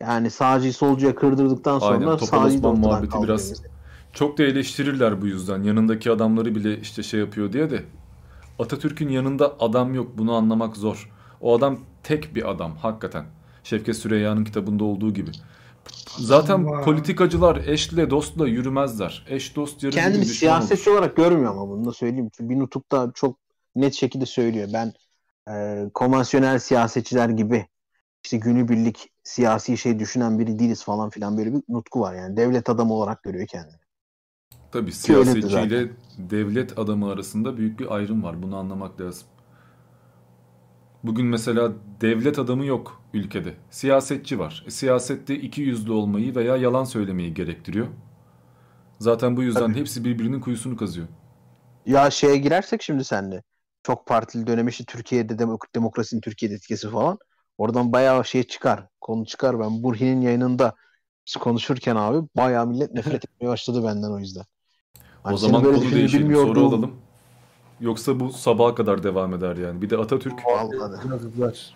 [0.00, 3.71] Yani sağcıyı solcuya kırdırdıktan sonra Aynen Topal sağcıyı Osman muhabbeti biraz mesela.
[4.12, 5.62] Çok da eleştirirler bu yüzden.
[5.62, 7.84] Yanındaki adamları bile işte şey yapıyor diye de
[8.58, 10.18] Atatürk'ün yanında adam yok.
[10.18, 11.10] Bunu anlamak zor.
[11.40, 13.24] O adam tek bir adam hakikaten.
[13.64, 15.30] Şevket Süreyya'nın kitabında olduğu gibi.
[16.18, 16.80] Zaten Allah.
[16.80, 19.26] politikacılar eşle dostla yürümezler.
[19.28, 20.30] Eş dost yarı Kendini olur.
[20.30, 22.30] siyasetçi olarak görmüyor ama bunu da söyleyeyim.
[22.36, 23.38] Çünkü bir nutukta çok
[23.76, 24.68] net şekilde söylüyor.
[24.72, 24.92] Ben
[25.50, 27.66] e, konvansiyonel siyasetçiler gibi
[28.24, 32.36] işte günübirlik siyasi şey düşünen biri değiliz falan filan böyle bir nutku var yani.
[32.36, 33.81] Devlet adamı olarak görüyor kendini.
[34.72, 38.42] Tabii siyasetçiyle devlet adamı arasında büyük bir ayrım var.
[38.42, 39.28] Bunu anlamak lazım.
[41.04, 43.54] Bugün mesela devlet adamı yok ülkede.
[43.70, 44.64] Siyasetçi var.
[44.66, 47.86] E, siyasette iki yüzlü olmayı veya yalan söylemeyi gerektiriyor.
[48.98, 51.06] Zaten bu yüzden hepsi birbirinin kuyusunu kazıyor.
[51.86, 53.42] Ya şeye girersek şimdi senle
[53.82, 57.18] çok partili dönem işte Türkiye'de demok- demokrasinin Türkiye'de etkisi falan.
[57.58, 58.86] Oradan bayağı şey çıkar.
[59.00, 59.60] Konu çıkar.
[59.60, 60.74] Ben Burhi'nin yayınında
[61.40, 64.44] konuşurken abi bayağı millet nefret etmeye başladı benden o yüzden.
[65.22, 66.92] Hani o zaman konu değişelim, soru alalım.
[67.80, 69.82] Yoksa bu sabaha kadar devam eder yani.
[69.82, 70.40] Bir de Atatürk
[71.10, 71.74] Yazılar.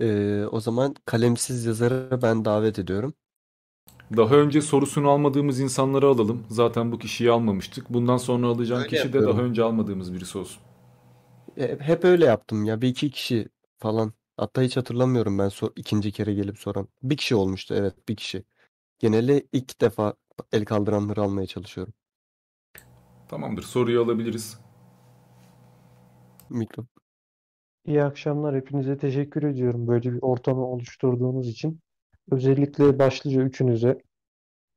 [0.00, 3.14] Ee, o zaman kalemsiz yazarı ben davet ediyorum.
[4.16, 6.46] Daha önce sorusunu almadığımız insanları alalım.
[6.50, 7.90] Zaten bu kişiyi almamıştık.
[7.90, 9.36] Bundan sonra alacağım Öyle kişi de yapıyorum.
[9.38, 10.62] daha önce almadığımız birisi olsun.
[11.56, 12.80] E, Hep öyle yaptım ya.
[12.80, 14.12] Bir iki kişi falan.
[14.36, 16.88] Hatta hiç hatırlamıyorum ben sor, ikinci kere gelip soran.
[17.02, 18.44] Bir kişi olmuştu evet bir kişi.
[18.98, 20.14] Geneli ilk defa
[20.52, 21.92] el kaldıranları almaya çalışıyorum.
[23.28, 23.62] Tamamdır.
[23.62, 24.60] Soruyu alabiliriz.
[26.50, 26.86] Mikro.
[27.84, 28.56] İyi akşamlar.
[28.56, 31.80] Hepinize teşekkür ediyorum böyle bir ortamı oluşturduğunuz için.
[32.30, 33.98] Özellikle başlıca üçünüze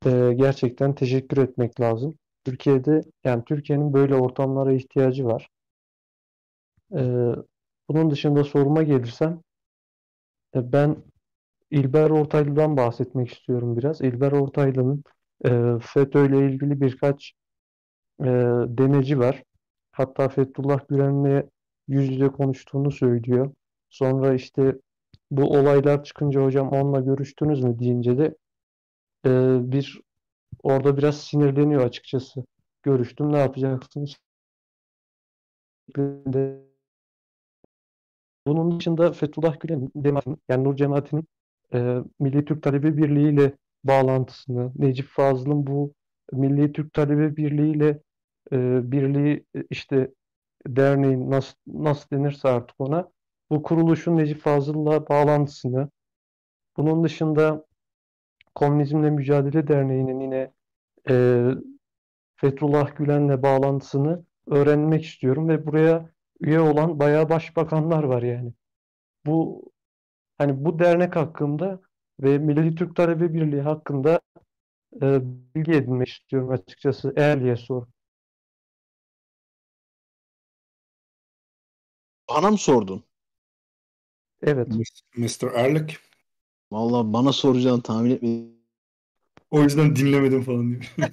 [0.06, 2.18] e, gerçekten teşekkür etmek lazım.
[2.46, 5.50] Türkiye'de yani Türkiye'nin böyle ortamlara ihtiyacı var.
[6.96, 7.02] E,
[7.90, 9.42] bunun dışında soruma gelirsem
[10.56, 11.04] e, ben
[11.72, 14.02] İlber Ortaylı'dan bahsetmek istiyorum biraz.
[14.02, 15.04] İlber Ortaylı'nın
[15.46, 17.34] e, FETÖ ile ilgili birkaç
[18.20, 18.26] e,
[18.78, 19.44] demeci var.
[19.92, 21.44] Hatta Fethullah Gülen'le
[21.88, 23.54] yüz yüze konuştuğunu söylüyor.
[23.90, 24.76] Sonra işte
[25.32, 28.36] bu olaylar çıkınca hocam onunla görüştünüz mü deyince de
[29.26, 29.32] e,
[29.72, 30.02] bir
[30.64, 32.44] orada biraz sinirleniyor açıkçası.
[32.84, 34.16] Görüştüm ne yapacaksınız?
[38.48, 41.28] Bunun dışında Fethullah Gülen cemaatinin, yani Nur cemaatinin
[41.74, 45.94] e, Milli Türk Talebe Birliği ile bağlantısını, Necip Fazıl'ın bu
[46.32, 48.00] Milli Türk Talebe Birliği ile
[48.52, 50.12] e, birliği e, işte
[50.68, 53.12] derneğin nasıl nasıl denirse artık ona
[53.50, 55.90] bu kuruluşun Necip Fazıl'la bağlantısını
[56.78, 57.66] Bunun dışında
[58.56, 60.52] Komünizmle Mücadele Derneği'nin yine
[61.10, 61.46] e,
[62.36, 68.54] Fethullah Gülen'le bağlantısını öğrenmek istiyorum ve buraya üye olan bayağı başbakanlar var yani.
[69.26, 69.64] Bu
[70.38, 71.82] hani bu dernek hakkında
[72.20, 74.20] ve Milli Türk Talebe Birliği hakkında
[75.02, 75.22] e,
[75.56, 77.14] bilgi edinmek istiyorum açıkçası.
[77.16, 77.88] Eğer sor.
[82.30, 83.04] Bana mı sordun?
[84.42, 84.68] Evet.
[85.18, 85.48] Mr.
[85.56, 85.98] Erlik.
[86.72, 88.62] Vallahi bana soracağını tahmin etmedim.
[89.52, 90.96] O yüzden dinlemedim falan diyor.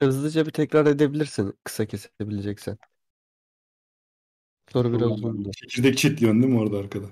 [0.00, 2.78] Hızlıca bir tekrar edebilirsin kısa kesebileceksen.
[4.72, 5.50] Soru biraz uzundu.
[5.52, 7.06] Çekirdek çitliyorsun değil mi orada arkada?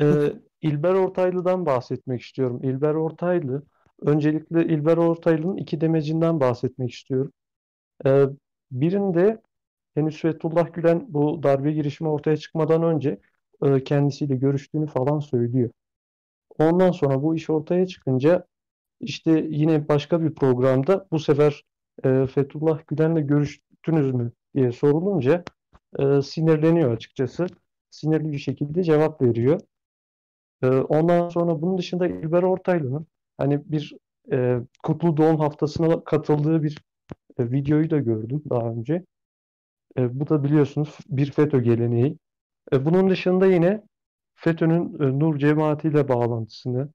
[0.00, 2.60] Ee, İlber Ortaylı'dan bahsetmek istiyorum.
[2.62, 3.62] İlber Ortaylı,
[4.02, 7.32] öncelikle İlber Ortaylı'nın iki demecinden bahsetmek istiyorum.
[8.06, 8.24] Ee,
[8.70, 9.42] birinde
[9.94, 13.20] henüz Fethullah Gülen bu darbe girişimi ortaya çıkmadan önce
[13.64, 15.70] e, kendisiyle görüştüğünü falan söylüyor.
[16.58, 18.46] Ondan sonra bu iş ortaya çıkınca
[19.00, 21.64] işte yine başka bir programda bu sefer
[22.04, 25.44] e, Fethullah Gülen'le görüştünüz mü diye sorulunca
[25.98, 27.46] e, sinirleniyor açıkçası.
[27.90, 29.60] Sinirli bir şekilde cevap veriyor.
[30.62, 33.06] E, ondan sonra bunun dışında İlber Ortaylı'nın
[33.38, 33.96] hani bir
[34.32, 36.78] e, Kutlu Doğum Haftası'na katıldığı bir
[37.38, 39.04] e, videoyu da gördüm daha önce.
[39.98, 42.18] E, bu da biliyorsunuz bir FETÖ geleneği.
[42.72, 43.82] E, bunun dışında yine
[44.34, 46.88] FETÖ'nün e, Nur Cemaati ile bağlantısını,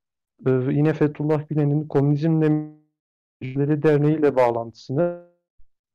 [0.48, 2.50] e, yine Fethullah Gülen'in Komünizmle
[3.42, 5.24] Mücadele Derneği ile bağlantısını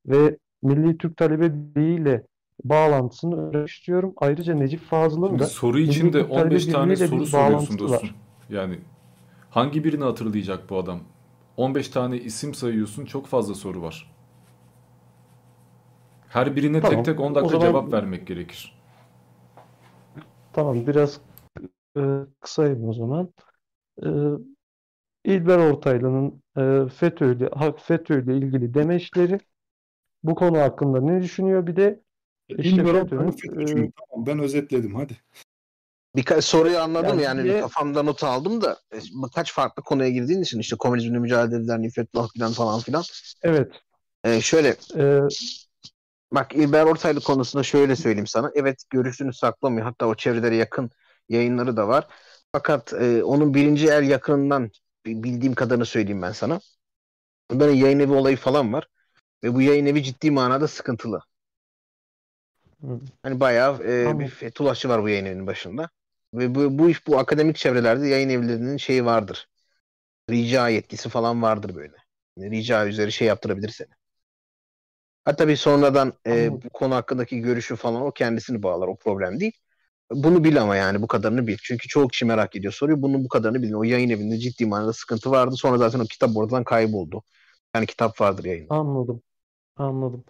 [0.06, 2.26] ve Milli Türk Talebe Birliği ile
[2.64, 4.14] bağlantısını öğrenmek istiyorum.
[4.16, 5.78] Ayrıca Necip Fazıl'ın da soru
[6.12, 8.08] Türk Talebe 15 tane soru soruyorsun dostum.
[8.08, 8.14] var.
[8.50, 8.78] Yani
[9.50, 11.00] hangi birini hatırlayacak bu adam?
[11.56, 14.10] 15 tane isim sayıyorsun, çok fazla soru var.
[16.28, 16.96] Her birine Tamam.
[16.96, 18.78] tek tek 10 O dakika zaman- cevap vermek gerekir.
[20.52, 21.20] Tamam biraz
[21.96, 22.00] e,
[22.40, 23.28] kısayım o zaman.
[24.02, 24.08] E,
[25.24, 29.40] İlber Ortaylı'nın e, FETÖ'yle, ha- FETÖ'yle ilgili demeçleri
[30.22, 31.66] bu konu hakkında ne düşünüyor?
[31.66, 32.00] Bir de
[32.48, 33.90] işte İlber FETÖ'nün Ortaylı FETÖ'cü mü?
[34.10, 35.16] Tamam ben özetledim hadi.
[36.16, 40.58] Birkaç soruyu anladım Yani yani, kafamda not aldım da e, birkaç farklı konuya girdiğin için
[40.58, 43.02] işte komünizmle mücadele Fethullah Gülen falan filan.
[43.42, 43.72] Evet.
[44.24, 45.20] E, şöyle e,
[46.32, 48.50] bak İlber Ortaylı konusunda şöyle söyleyeyim sana.
[48.54, 49.86] Evet görüşünü saklamıyor.
[49.86, 50.90] Hatta o çevrelere yakın
[51.28, 52.06] yayınları da var.
[52.52, 54.70] Fakat e, onun birinci el yakınından
[55.06, 56.60] bi- bildiğim kadarını söyleyeyim ben sana.
[57.52, 58.88] Böyle yayın evi olayı falan var.
[59.44, 61.20] Ve bu yayın evi ciddi manada sıkıntılı.
[63.22, 64.20] Hani bayağı e, Tamam.
[64.20, 65.88] bir Fethullahçı var bu yayın evinin başında.
[66.34, 69.48] Ve bu, bu iş bu akademik çevrelerde yayın evlerinin şeyi vardır.
[70.30, 71.96] Rica yetkisi falan vardır böyle.
[72.36, 73.88] Yani rica üzeri şey yaptırabilir seni.
[75.24, 78.88] Ha tabii sonradan e, bu konu hakkındaki görüşü falan o kendisini bağlar.
[78.88, 79.52] O problem değil.
[80.12, 81.56] Bunu bil ama yani bu kadarını bil.
[81.62, 83.02] Çünkü çoğu kişi merak ediyor soruyor.
[83.02, 83.72] Bunun bu kadarını bilin.
[83.72, 85.56] O yayın evinde ciddi manada sıkıntı vardı.
[85.56, 87.22] Sonra zaten o kitap oradan kayboldu.
[87.76, 88.74] Yani kitap vardır yayında.
[88.76, 89.22] Anladım.
[89.76, 90.24] Anladım.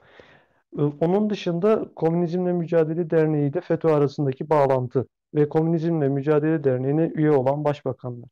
[0.79, 7.31] Ee, Onun dışında Komünizmle Mücadele Derneği ile FETÖ arasındaki bağlantı ve Komünizmle Mücadele Derneği'ne üye
[7.31, 8.29] olan başbakanlar.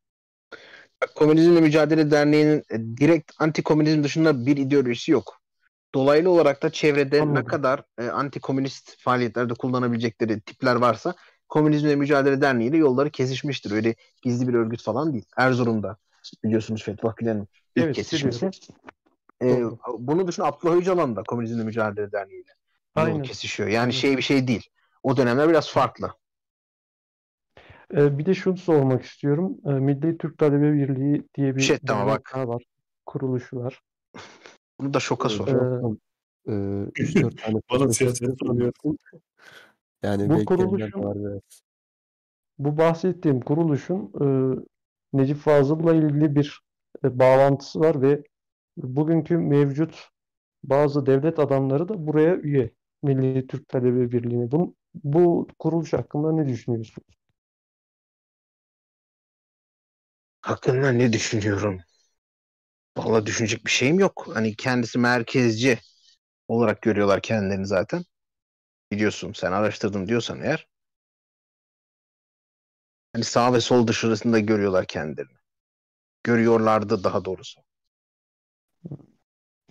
[1.14, 5.40] Komünizmle Mücadele Derneği'nin e, direkt anti-komünizm dışında bir ideolojisi yok.
[5.94, 11.14] Dolaylı olarak da çevrede ne kadar e, anti-komünist faaliyetlerde kullanabilecekleri tipler varsa
[11.48, 13.70] Komünizmle Mücadele Derneği ile yolları kesişmiştir.
[13.70, 15.24] Öyle gizli bir örgüt falan değil.
[15.36, 15.96] Erzurum'da
[16.44, 18.36] biliyorsunuz Fethullah Gülen'in ilk Evet, kesişmesi.
[18.36, 18.58] biliyorum.
[19.42, 19.62] E,
[19.98, 22.52] bunu düşün Abdullah Öcalan da Komünizmle Mücadele Derneği ile
[22.96, 23.22] yol Aynen.
[23.22, 23.68] kesişiyor.
[23.68, 24.68] Yani şey bir şey değil.
[25.02, 26.10] O dönemler biraz farklı.
[27.94, 29.56] Ee, Bir de şunu sormak istiyorum.
[29.66, 32.36] Ee, Milli Türk Talebe Birliği diye bir Şey, tamam, bak.
[32.36, 32.62] var.
[33.06, 33.80] Kuruluşu var.
[34.80, 35.48] Bunu da şoka sor.
[35.48, 35.96] Ee,
[36.48, 38.98] Ee, 3-4 tane Bana soru siyaset soruyorsun.
[40.02, 41.40] Yani Bu bekleyenler kuruluşun- var biraz.
[42.58, 44.26] Bu bahsettiğim kuruluşun e,
[45.12, 46.60] Necip Fazıl'la ilgili bir
[47.04, 48.22] e, bağlantısı var ve
[48.76, 50.08] bugünkü mevcut
[50.64, 52.70] bazı devlet adamları da buraya üye.
[53.02, 54.50] Milli Türk Talebe Birliği'ne.
[54.52, 57.08] Bu, bu kuruluş hakkında ne düşünüyorsunuz?
[60.40, 61.80] Hakkında ne düşünüyorum?
[62.96, 64.28] Vallahi düşünecek bir şeyim yok.
[64.34, 65.78] Hani kendisi merkezci
[66.48, 68.04] olarak görüyorlar kendilerini zaten.
[68.92, 70.68] Biliyorsun sen araştırdın diyorsan eğer.
[73.12, 75.36] Hani sağ ve sol dışarısında görüyorlar kendilerini.
[76.24, 77.60] Görüyorlardı daha doğrusu.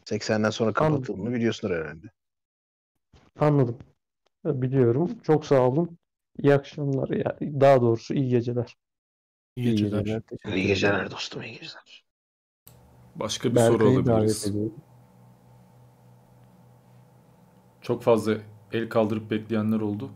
[0.05, 2.07] 80'den sonra kapatıldığını biliyorsunuz herhalde.
[3.39, 3.77] Anladım.
[4.45, 5.19] Biliyorum.
[5.23, 5.97] Çok sağ olun.
[6.37, 7.09] İyi akşamlar.
[7.09, 8.77] Ya, daha doğrusu iyi geceler.
[9.55, 10.21] İyi geceler.
[10.55, 12.05] İyi geceler dostum, iyi geceler.
[13.15, 14.71] Başka bir soru Berkay'ı davet alabiliriz.
[17.81, 18.37] Çok fazla
[18.71, 20.11] el kaldırıp bekleyenler oldu.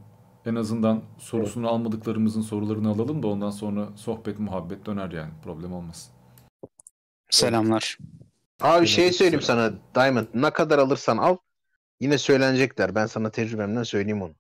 [0.46, 5.32] En azından sorusunu almadıklarımızın sorularını alalım da ondan sonra sohbet muhabbet döner yani.
[5.44, 6.14] Problem olmasın.
[7.30, 7.98] Selamlar.
[8.62, 11.38] Abi şey söyleyeyim sana Diamond ne kadar alırsan al
[12.00, 12.96] yine söylenecekler.
[12.96, 14.32] Ben sana tecrübemden söyleyeyim onu.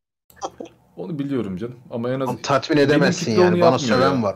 [0.97, 3.61] Onu biliyorum canım ama en az Ama tatmin edemezsin yani.
[3.61, 4.23] Bana söven ya.
[4.23, 4.35] var.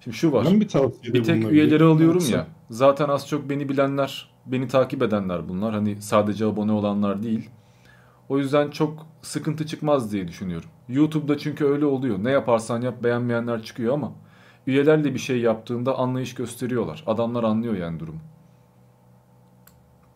[0.00, 0.46] Şimdi şu var.
[0.46, 0.68] Ben bir
[1.14, 2.46] Bir tek üyeleri alıyorum Yoksa- ya.
[2.70, 5.74] Zaten az çok beni bilenler, beni takip edenler bunlar.
[5.74, 7.50] Hani sadece abone olanlar değil.
[8.28, 10.68] O yüzden çok sıkıntı çıkmaz diye düşünüyorum.
[10.88, 12.24] YouTube'da çünkü öyle oluyor.
[12.24, 14.12] Ne yaparsan yap beğenmeyenler çıkıyor ama
[14.66, 17.04] üyelerle bir şey yaptığında anlayış gösteriyorlar.
[17.06, 18.20] Adamlar anlıyor yani durumu.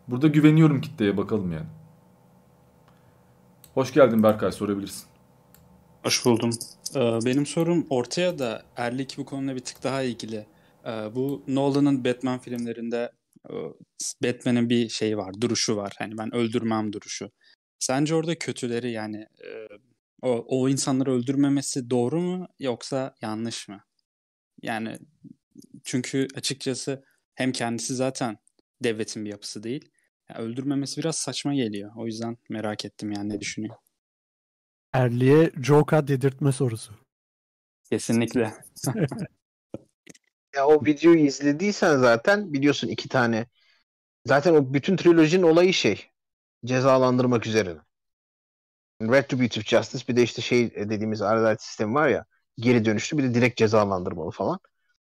[0.07, 1.67] Burada güveniyorum kitleye bakalım yani.
[3.73, 5.05] Hoş geldin Berkay sorabilirsin.
[6.03, 6.49] Hoş buldum.
[6.95, 10.45] Ee, Benim sorum ortaya da Erlik bu konuyla bir tık daha ilgili.
[10.85, 13.11] Ee, Bu Nolan'ın Batman filmlerinde
[13.49, 13.53] e,
[14.23, 15.93] Batman'in bir şeyi var, duruşu var.
[15.97, 17.31] Hani ben öldürmem duruşu.
[17.79, 19.67] Sence orada kötüleri yani e,
[20.21, 23.79] o, o insanları öldürmemesi doğru mu yoksa yanlış mı?
[24.61, 24.97] Yani
[25.83, 27.03] çünkü açıkçası
[27.35, 28.37] hem kendisi zaten
[28.83, 29.89] devletin bir yapısı değil.
[30.29, 31.91] Ya öldürmemesi biraz saçma geliyor.
[31.95, 33.75] O yüzden merak ettim yani ne düşünüyor.
[34.93, 36.93] Erli'ye Joker dedirtme sorusu.
[37.89, 38.53] Kesinlikle.
[40.55, 43.47] Ya o videoyu izlediysen zaten biliyorsun iki tane.
[44.25, 46.11] Zaten o bütün trilojinin olayı şey.
[46.65, 47.79] Cezalandırmak üzerine.
[49.01, 52.25] Retributive Justice bir de işte şey dediğimiz adalet sistemi var ya.
[52.57, 54.59] Geri dönüşlü bir de direkt cezalandırmalı falan.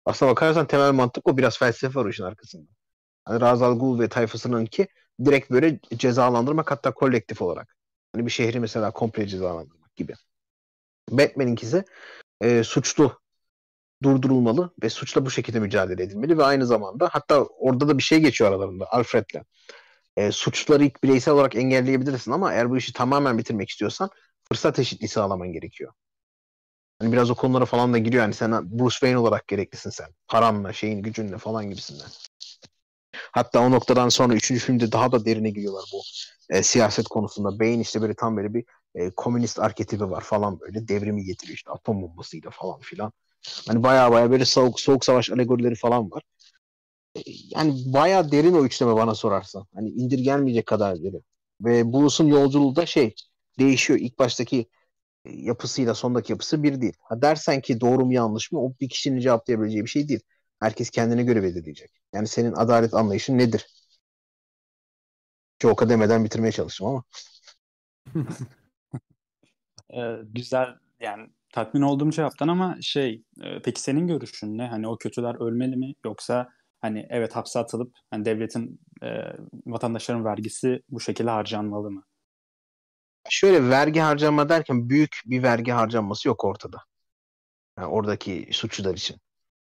[0.06, 2.70] Aslına bakarsan temel mantık o biraz felsefe var işin arkasında.
[3.26, 4.88] Hani Ra's al Ghul ve tayfasının ki
[5.24, 7.76] direkt böyle cezalandırmak hatta kolektif olarak.
[8.14, 10.14] Hani bir şehri mesela komple cezalandırmak gibi.
[11.10, 11.84] Batman'inki ise
[12.40, 13.20] e, suçlu
[14.02, 18.20] durdurulmalı ve suçla bu şekilde mücadele edilmeli ve aynı zamanda hatta orada da bir şey
[18.20, 19.42] geçiyor aralarında Alfred'le.
[20.16, 24.10] E, suçları ilk bireysel olarak engelleyebilirsin ama eğer bu işi tamamen bitirmek istiyorsan
[24.48, 25.92] fırsat eşitliği sağlaman gerekiyor.
[26.98, 28.22] Hani biraz o konulara falan da giriyor.
[28.22, 30.06] Yani sen Bruce Wayne olarak gereklisin sen.
[30.28, 32.08] Paranla, şeyin gücünle falan gibisinden.
[33.36, 36.02] Hatta o noktadan sonra üçüncü filmde daha da derine giriyorlar bu
[36.50, 37.60] e, siyaset konusunda.
[37.60, 38.64] Bane işte böyle tam böyle bir
[38.96, 40.88] e, komünist arketipi var falan böyle.
[40.88, 43.12] Devrimi getiriyor işte atom bombasıyla falan filan.
[43.68, 46.24] Hani baya baya böyle soğuk, soğuk savaş alegorileri falan var.
[47.16, 47.20] E,
[47.56, 49.66] Yani baya derin o üçleme bana sorarsan.
[49.74, 51.24] Hani indirgenmeyecek kadar derin.
[51.60, 53.14] Ve Bruce'un yolculuğu da şey
[53.58, 53.98] değişiyor.
[54.00, 54.66] İlk baştaki
[55.24, 56.94] e, yapısıyla sondaki yapısı bir değil.
[57.02, 60.20] Ha dersen ki doğru mu yanlış mı o bir kişinin cevaplayabileceği bir şey değil.
[60.60, 61.90] Herkes kendine göre belirleyecek.
[62.12, 63.66] Yani senin adalet anlayışın nedir?
[65.62, 67.04] Joker demeden bitirmeye çalıştım ama.
[69.94, 70.68] Ee, güzel
[71.00, 74.66] yani tatmin olduğum cevaptan ama şey e, peki senin görüşün ne?
[74.66, 76.48] Hani o kötüler ölmeli mi yoksa
[76.80, 79.08] hani evet hapse atılıp hani devletin e,
[79.66, 82.02] vatandaşların vergisi bu şekilde harcanmalı mı?
[83.30, 86.78] Şöyle vergi harcama derken büyük bir vergi harcanması yok ortada.
[87.78, 89.16] Yani oradaki suçlular için.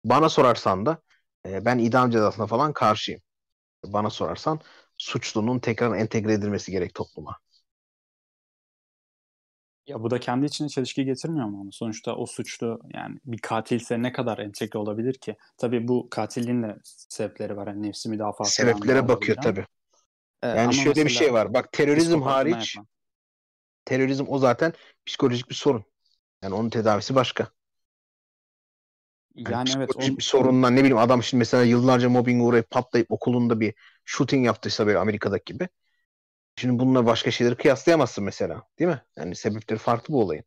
[0.03, 1.01] Bana sorarsan da
[1.45, 3.22] e, ben idam cezasına falan karşıyım.
[3.85, 4.61] Bana sorarsan
[4.98, 7.38] suçlunun tekrar entegre edilmesi gerek topluma.
[9.88, 14.11] Ya bu da kendi içine çelişki getirmiyor mu sonuçta o suçlu yani bir katilse ne
[14.11, 15.35] kadar entegre olabilir ki?
[15.58, 17.67] Tabii bu katilliğin de sebepleri var.
[17.67, 19.66] Yani nefsi müdafası falan Sebeplere bakıyor tabii.
[20.43, 21.53] Ee, Yani şöyle bir şey var.
[21.53, 22.88] Bak terörizm hariç yapan.
[23.85, 24.74] terörizm o zaten
[25.06, 25.85] psikolojik bir sorun.
[26.43, 27.51] Yani onun tedavisi başka.
[29.38, 33.11] Yani Yani evet on, bir sorundan ne bileyim adam şimdi mesela yıllarca mobbinge uğrayıp patlayıp
[33.11, 33.74] okulunda bir
[34.06, 35.69] shooting yaptıysa böyle Amerika'daki gibi.
[36.57, 38.64] Şimdi bununla başka şeyleri kıyaslayamazsın mesela.
[38.80, 39.01] Değil mi?
[39.17, 40.45] Yani sebepleri farklı bu olayın.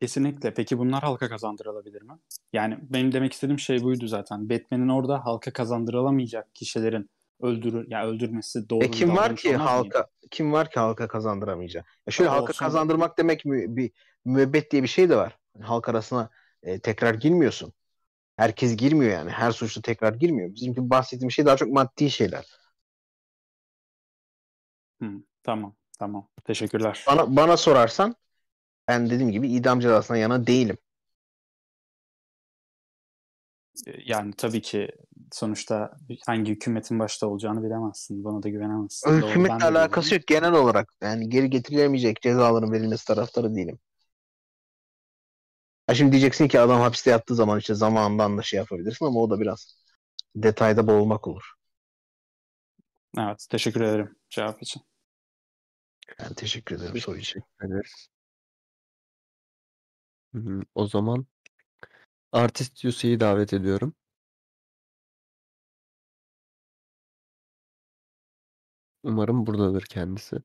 [0.00, 0.54] Kesinlikle.
[0.54, 2.12] Peki bunlar halka kazandırılabilir mi?
[2.52, 4.50] Yani benim demek istediğim şey buydu zaten.
[4.50, 7.10] Batman'in orada halka kazandırılamayacak kişilerin
[7.40, 9.96] öldürür ya öldürmesi doğru E kim var ki olmaz mıydı?
[9.96, 11.86] halka kim var ki halka kazandıramayacak?
[12.06, 12.56] Ya şöyle Ya halka olsun.
[12.56, 13.90] kazandırmak demek mü, bir
[14.24, 15.38] müebbet diye bir şey de var.
[15.54, 16.30] Yani halk arasına
[16.62, 17.72] e, tekrar girmiyorsun.
[18.36, 19.30] Herkes girmiyor yani.
[19.30, 20.54] Her suçlu tekrar girmiyor.
[20.54, 22.46] Bizimki bahsettiğim şey daha çok maddi şeyler.
[25.02, 25.10] Hı,
[25.42, 26.28] tamam, tamam.
[26.44, 27.04] Teşekkürler.
[27.08, 28.14] Bana bana sorarsan
[28.88, 30.78] ben dediğim gibi idam cezasına yana değilim.
[33.86, 34.88] Ee, Yani tabii ki
[35.32, 35.96] sonuçta
[36.26, 38.24] hangi hükümetin başta olacağını bilemezsin.
[38.24, 39.22] Buna da güvenemezsin.
[39.22, 40.88] Hükümetle alakası yok genel olarak.
[41.02, 43.78] Yani geri getirilemeyecek cezaların verilmesi taraftarı değilim.
[45.86, 49.30] Ha şimdi diyeceksin ki adam hapiste yattığı zaman işte zamanından da şey yapabilirsin ama o
[49.30, 49.76] da biraz
[50.36, 51.54] detayda boğulmak olur.
[53.18, 54.82] Evet, teşekkür ederim cevap için.
[56.18, 57.42] Ben teşekkür ederim soru için.
[57.62, 58.08] ederiz.
[60.32, 61.26] Hmm, o zaman
[62.32, 63.94] Artist Yusi'yi davet ediyorum.
[69.02, 70.36] Umarım buradadır kendisi.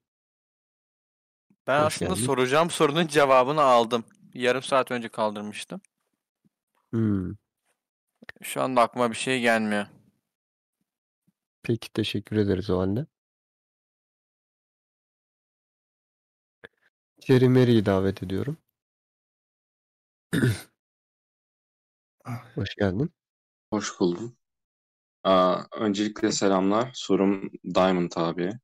[1.68, 2.26] Ben Hoş aslında geldin.
[2.26, 4.06] soracağım sorunun cevabını aldım.
[4.34, 5.82] Yarım saat önce kaldırmıştım.
[6.92, 7.36] Hmm.
[8.42, 9.86] Şu anda aklıma bir şey gelmiyor.
[11.64, 13.06] Peki teşekkür ederiz o halde.
[17.26, 18.58] Jerry Mary'i davet ediyorum.
[22.56, 23.14] Hoş geldin.
[23.74, 24.38] Hoş buldum.
[25.24, 26.92] Aa, öncelikle selamlar.
[26.94, 28.60] Sorum Diamond abiye.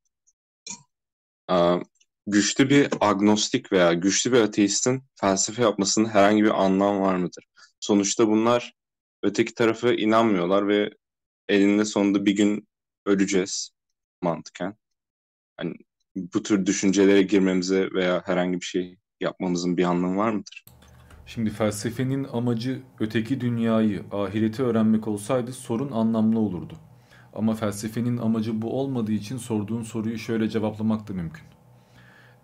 [1.48, 1.80] Aa,
[2.28, 7.45] güçlü bir agnostik veya güçlü bir ateistin felsefe yapmasının herhangi bir anlam var mıdır?
[7.80, 8.74] Sonuçta bunlar
[9.24, 10.90] öteki tarafa inanmıyorlar ve
[11.50, 12.68] elinde sonunda bir gün
[13.06, 13.70] öleceğiz
[14.22, 14.76] mantıken.
[15.58, 15.74] Hani
[16.16, 20.66] bu tür düşüncelere girmemize veya herhangi bir şey yapmamızın bir anlamı var mıdır?
[21.26, 26.78] Şimdi felsefenin amacı öteki dünyayı, ahireti öğrenmek olsaydı sorun anlamlı olurdu.
[27.34, 31.55] Ama felsefenin amacı bu olmadığı için sorduğun soruyu şöyle cevaplamak da mümkün.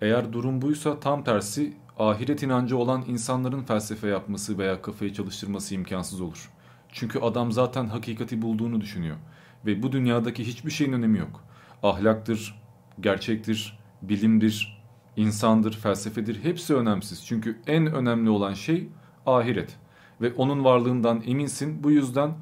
[0.02, 6.22] Eğer durum buysa tam tersi ahiret inancı olan insanların felsefe yapması veya kafayı çalıştırması imkansız
[6.22, 6.50] olur.
[6.90, 9.18] Çünkü adam zaten hakikati bulduğunu düşünüyor
[9.66, 11.44] ve bu dünyadaki hiçbir şeyin önemi yok.
[11.84, 12.62] Ahlaktır,
[13.00, 14.84] gerçektir, bilimdir,
[15.16, 17.26] insandır, felsefedir hepsi önemsiz.
[17.26, 18.90] Çünkü en önemli olan şey
[19.26, 19.78] ahiret
[20.22, 21.84] ve onun varlığından eminsin.
[21.84, 22.34] Bu yüzden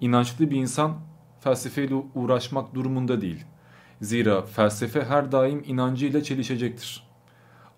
[0.00, 0.96] inançlı bir insan
[1.40, 3.44] felsefeyle uğraşmak durumunda değil.
[4.00, 7.06] Zira felsefe her daim inancıyla çelişecektir.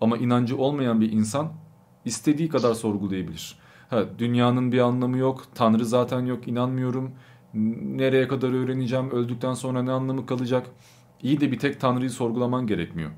[0.01, 1.53] Ama inancı olmayan bir insan
[2.05, 3.59] istediği kadar sorgulayabilir.
[3.89, 7.11] Ha, dünyanın bir anlamı yok, Tanrı zaten yok, inanmıyorum.
[7.53, 10.67] Nereye kadar öğreneceğim, öldükten sonra ne anlamı kalacak?
[11.23, 13.11] İyi de bir tek Tanrı'yı sorgulaman gerekmiyor.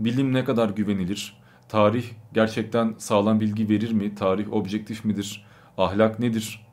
[0.00, 1.42] Bilim ne kadar güvenilir?
[1.68, 4.14] Tarih gerçekten sağlam bilgi verir mi?
[4.14, 5.46] Tarih objektif midir?
[5.78, 6.66] Ahlak nedir?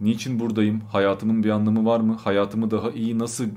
[0.00, 0.80] Niçin buradayım?
[0.80, 2.14] Hayatımın bir anlamı var mı?
[2.14, 3.48] Hayatımı daha iyi nasıl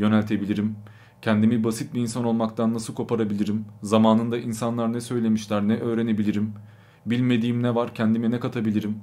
[0.00, 0.76] yöneltebilirim?
[1.22, 3.64] Kendimi basit bir insan olmaktan nasıl koparabilirim?
[3.82, 6.52] Zamanında insanlar ne söylemişler, ne öğrenebilirim?
[7.06, 8.98] Bilmediğim ne var, kendime ne katabilirim?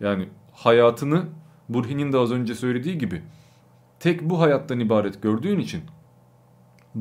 [0.00, 1.24] Yani hayatını
[1.68, 3.22] Burhin'in de az önce söylediği gibi
[4.00, 5.82] tek bu hayattan ibaret gördüğün için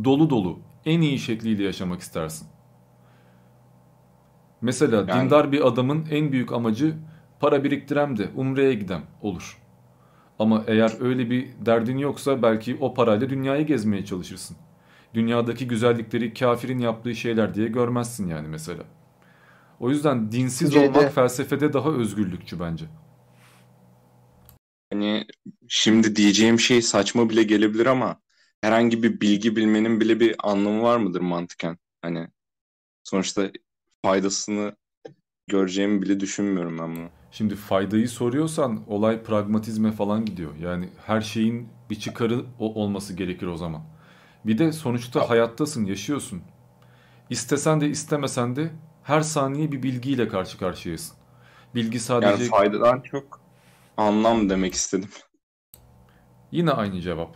[0.03, 2.47] dolu dolu en iyi şekliyle yaşamak istersin.
[4.61, 6.95] Mesela Yani- dindar bir adamın en büyük amacı
[7.39, 9.60] para biriktirem de umreye gidem olur.
[10.41, 14.57] Ama eğer öyle bir derdin yoksa belki o parayla dünyayı gezmeye çalışırsın.
[15.13, 18.83] Dünyadaki güzellikleri kafirin yaptığı şeyler diye görmezsin yani mesela.
[19.79, 22.85] O yüzden dinsiz Türkiye'de- olmak felsefede daha özgürlükçü bence.
[24.91, 25.25] Hani
[25.67, 28.21] şimdi diyeceğim şey saçma bile gelebilir ama
[28.61, 31.77] herhangi bir bilgi bilmenin bile bir anlamı var mıdır mantıken?
[32.01, 32.27] Hani
[33.03, 33.51] sonuçta
[34.05, 34.75] faydasını
[35.47, 37.20] göreceğimi bile düşünmüyorum ben bunu.
[37.31, 40.55] Şimdi faydayı soruyorsan olay pragmatizme falan gidiyor.
[40.55, 43.81] Yani her şeyin bir çıkarı olması gerekir o zaman.
[44.45, 46.41] Bir de sonuçta hayattasın, yaşıyorsun.
[47.29, 48.71] İstesen de istemesen de
[49.03, 51.17] her saniye bir bilgiyle karşı karşıyasın.
[51.75, 52.31] Bilgi sadece...
[52.31, 53.39] Yani faydadan çok
[53.97, 55.09] anlam demek istedim.
[56.51, 57.35] Yine aynı cevap.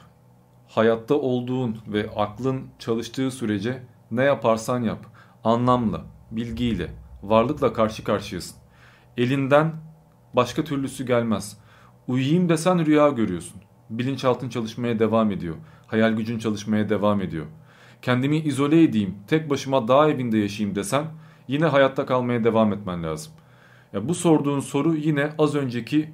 [0.67, 5.05] Hayatta olduğun ve aklın çalıştığı sürece ne yaparsan yap,
[5.43, 6.91] anlamla, bilgiyle,
[7.23, 8.64] varlıkla karşı karşıyasın.
[9.17, 9.71] Elinden
[10.33, 11.57] başka türlüsü gelmez.
[12.07, 13.61] Uyuyayım desen rüya görüyorsun.
[13.89, 15.55] Bilinçaltın çalışmaya devam ediyor.
[15.87, 17.45] Hayal gücün çalışmaya devam ediyor.
[18.01, 21.05] Kendimi izole edeyim, tek başıma dağ evinde yaşayayım desen
[21.47, 23.33] yine hayatta kalmaya devam etmen lazım.
[23.93, 26.09] Ya bu sorduğun soru yine az önceki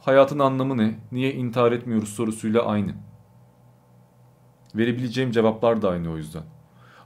[0.00, 2.94] hayatın anlamı ne, niye intihar etmiyoruz sorusuyla aynı.
[4.74, 6.42] Verebileceğim cevaplar da aynı o yüzden.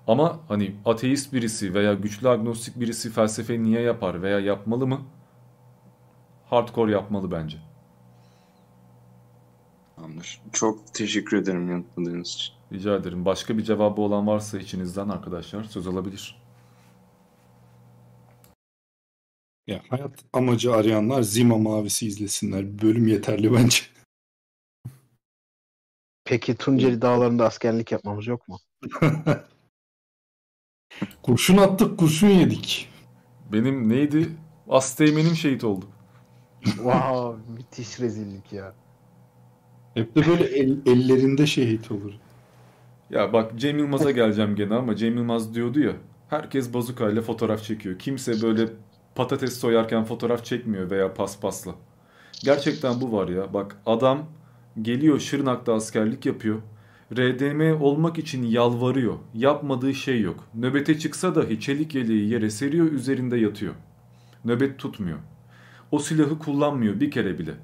[0.08, 5.00] Ama hani ateist birisi veya güçlü agnostik birisi felsefe niye yapar veya yapmalı mı?
[6.50, 7.58] Hardcore yapmalı bence.
[9.96, 10.40] Tamamdır.
[10.52, 12.54] Çok teşekkür ederim yanıtladığınız için.
[12.72, 13.24] Rica ederim.
[13.24, 16.42] Başka bir cevabı olan varsa içinizden arkadaşlar söz alabilir.
[19.66, 22.82] Ya hayat amacı arayanlar Zima Mavisi izlesinler.
[22.82, 23.82] Bölüm yeterli bence.
[26.24, 28.58] Peki Tunceli Dağları'nda askerlik yapmamız yok mu?
[31.22, 32.88] Kurşun attık, kurşun yedik.
[33.52, 34.28] Benim neydi?
[34.68, 35.84] Asteğmenim şehit oldu.
[36.64, 38.74] Wow, müthiş rezillik ya.
[39.94, 42.12] Hep de böyle el- ellerinde şehit olur.
[43.10, 45.92] Ya bak Cem Yılmaz'a geleceğim gene ama Cem Yılmaz diyordu ya
[46.28, 47.98] herkes bazukayla fotoğraf çekiyor.
[47.98, 48.68] Kimse böyle
[49.14, 51.74] patates soyarken fotoğraf çekmiyor veya paspasla.
[52.44, 53.54] Gerçekten bu var ya.
[53.54, 54.26] Bak adam
[54.82, 56.62] geliyor Şırnak'ta askerlik yapıyor.
[57.16, 59.14] RDM olmak için yalvarıyor.
[59.34, 60.44] Yapmadığı şey yok.
[60.54, 63.74] Nöbete çıksa dahi çelik yeleği yere seriyor üzerinde yatıyor.
[64.44, 65.18] Nöbet tutmuyor.
[65.90, 67.54] O silahı kullanmıyor bir kere bile.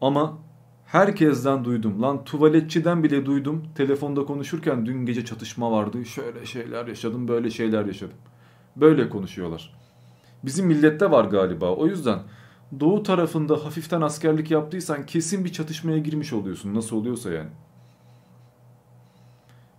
[0.00, 0.38] Ama
[0.86, 2.02] herkesten duydum.
[2.02, 3.64] Lan tuvaletçiden bile duydum.
[3.74, 6.04] Telefonda konuşurken dün gece çatışma vardı.
[6.04, 8.16] Şöyle şeyler yaşadım, böyle şeyler yaşadım.
[8.76, 9.74] Böyle konuşuyorlar.
[10.44, 11.74] Bizim millette var galiba.
[11.74, 12.18] O yüzden
[12.80, 16.74] doğu tarafında hafiften askerlik yaptıysan kesin bir çatışmaya girmiş oluyorsun.
[16.74, 17.50] Nasıl oluyorsa yani.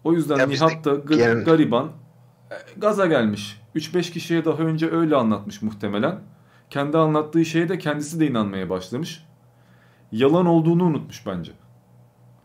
[0.06, 1.92] O yüzden Ya Nihat da g- genel- gariban
[2.52, 3.62] e, gaza gelmiş.
[3.76, 6.20] 3-5 kişiye daha önce öyle anlatmış muhtemelen.
[6.70, 9.26] Kendi anlattığı şeye de kendisi de inanmaya başlamış.
[10.12, 11.52] Yalan olduğunu unutmuş bence.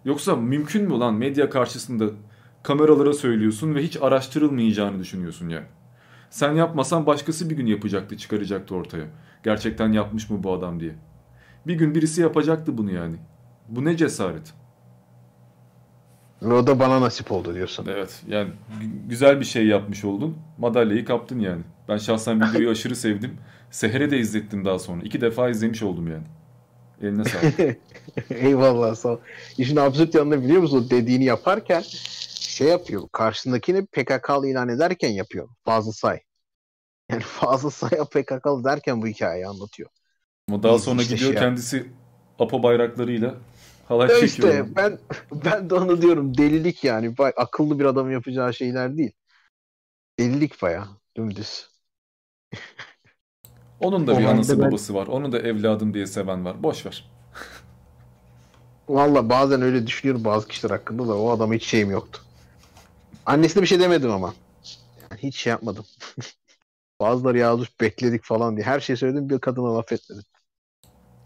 [0.05, 2.05] Yoksa mümkün mü lan medya karşısında
[2.63, 5.67] kameralara söylüyorsun ve hiç araştırılmayacağını düşünüyorsun yani.
[6.31, 9.05] Sen yapmasan başkası bir gün yapacaktı, çıkaracaktı ortaya.
[9.45, 10.95] Gerçekten yapmış mı bu adam diye.
[11.67, 13.17] Bir gün birisi yapacaktı bunu yani.
[13.69, 14.55] Bu ne cesaret.
[16.43, 17.87] Ve o da bana nasip oldu diyorsun.
[17.91, 20.39] Evet yani gü- güzel bir şey yapmış oldun.
[20.59, 21.63] Madalyayı kaptın yani.
[21.89, 23.39] Ben şahsen videoyu aşırı sevdim.
[23.71, 25.03] Seher'e de izlettim daha sonra.
[25.03, 26.25] İki defa izlemiş oldum yani.
[27.03, 27.79] Eline sağlık.
[28.31, 29.19] Eyvallah sağ ol.
[29.59, 30.87] İşin absürt yanını biliyor musun?
[30.91, 31.83] Dediğini yaparken
[32.41, 33.09] şey yapıyor.
[33.13, 35.49] Karşısındakini PKK'lı ilan ederken yapıyor.
[35.65, 36.21] Fazıl Say.
[37.11, 39.91] Yani Fazıl Say'a PKK'lı derken bu hikayeyi anlatıyor.
[40.49, 41.87] Ama daha sonra işte gidiyor şey- kendisi
[42.39, 43.35] APO bayraklarıyla
[43.91, 44.49] halay Ya çekiyor.
[44.49, 44.99] işte ben
[45.45, 46.39] ben de onu diyorum.
[46.39, 47.19] Delilik yani.
[47.19, 49.13] Bak, akıllı bir adamın yapacağı şeyler değil.
[50.19, 50.89] Delilik baya.
[51.17, 51.69] Dümdüz.
[53.81, 55.07] Onun da O bir anası ben- babası var.
[55.07, 56.63] Onu da evladım diye seven var.
[56.63, 57.11] Boş ver.
[58.89, 62.21] Valla bazen öyle düşünüyorum bazı kişiler hakkında da o adama hiç şeyim yoktu.
[63.27, 64.35] Annesine bir şey demedim ama.
[65.01, 65.85] Yani hiç şey yapmadım.
[67.01, 68.67] Bazıları yazmış bekledik falan diye.
[68.67, 70.25] Her şeyi söyledim bir kadına laf etmedim.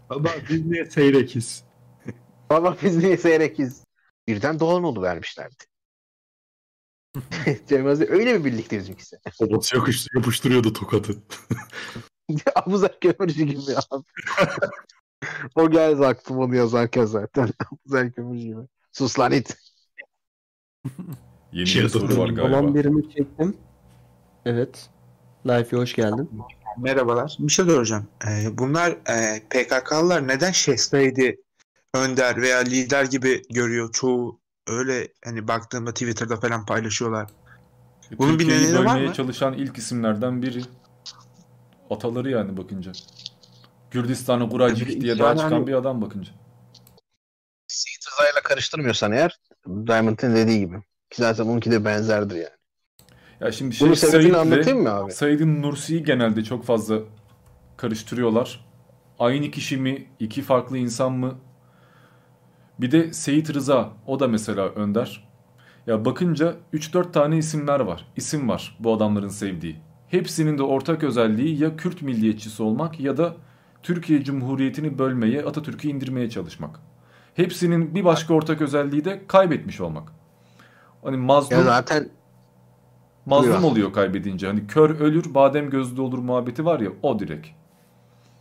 [0.09, 1.63] Baba biz niye seyrekiz?
[2.49, 3.83] Baba biz niye seyrekiz?
[4.27, 5.63] Birden Doğan oldu vermişlerdi.
[7.67, 9.17] Cem Aziz öyle bir birlikte bizimkisi.
[9.41, 11.13] Babası yokuş, yapıştırıyordu tokatı.
[12.55, 14.03] Abuzer Kömürcü gibi abi.
[15.55, 17.49] o geldi aklıma onu yazarken zaten.
[17.71, 18.61] Abuzer Kömürcü gibi.
[18.91, 19.57] Sus lan it.
[21.51, 22.59] Yeni bir soru var galiba.
[22.59, 23.57] Olan birini çektim.
[24.45, 24.89] Evet.
[25.45, 26.29] Life'e hoş geldin.
[26.77, 27.37] Merhabalar.
[27.39, 28.07] Bir şey soracağım.
[28.27, 31.37] Ee, bunlar e, PKK'lılar neden Şehzade,
[31.95, 33.91] Önder veya lider gibi görüyor?
[33.93, 37.29] Çoğu öyle hani baktığımda Twitter'da falan paylaşıyorlar.
[38.17, 39.13] Bunun bir Türkiye'yi nedeni var mı?
[39.13, 40.61] çalışan ilk isimlerden biri.
[41.89, 42.91] Ataları yani bakınca.
[43.91, 46.31] Gürdistan'ı kuracık Tabii, diye daha yani çıkan hani- bir adam bakınca.
[47.67, 50.75] Seyit Rıza'yla karıştırmıyorsan eğer Diamond'ın dediği gibi.
[51.09, 52.49] Ki zaten bununki de benzerdir yani.
[53.39, 55.11] Ya şimdi Bunun Şeyh sebebini Said'le anlatayım mı abi?
[55.11, 56.99] Said'in Nursi'yi genelde çok fazla
[57.77, 58.65] karıştırıyorlar.
[59.19, 60.07] Aynı kişi mi?
[60.19, 61.39] iki farklı insan mı?
[62.79, 63.93] Bir de Seyit Rıza.
[64.07, 65.27] O da mesela Önder.
[65.87, 68.07] Ya bakınca 3-4 tane isimler var.
[68.15, 69.77] İsim var bu adamların sevdiği.
[70.09, 73.35] Hepsinin de ortak özelliği ya Kürt milliyetçisi olmak ya da
[73.83, 76.79] Türkiye Cumhuriyeti'ni bölmeye, Atatürk'ü indirmeye çalışmak.
[77.35, 80.11] Hepsinin bir başka ortak özelliği de kaybetmiş olmak.
[81.03, 82.11] Hani mazlum Ya zaten
[83.25, 83.63] Mazlum Buyur.
[83.63, 84.47] oluyor kaybedince.
[84.47, 87.47] Hani kör ölür, badem gözlü olur muhabbeti var ya o direkt.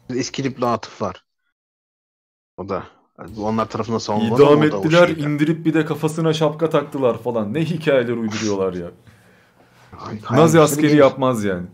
[0.08, 1.24] İskilipli Atıf var.
[2.56, 2.86] O da.
[3.38, 7.54] Onlar tarafından savunulan İdam ettiler, indirip bir de kafasına şapka taktılar falan.
[7.54, 8.90] Ne hikayeler uyduruyorlar ya.
[10.22, 10.98] hayal Nazi askeri geniş.
[10.98, 11.66] yapmaz yani.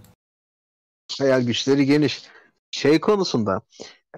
[1.18, 2.22] Hayal güçleri geniş.
[2.70, 3.60] Şey konusunda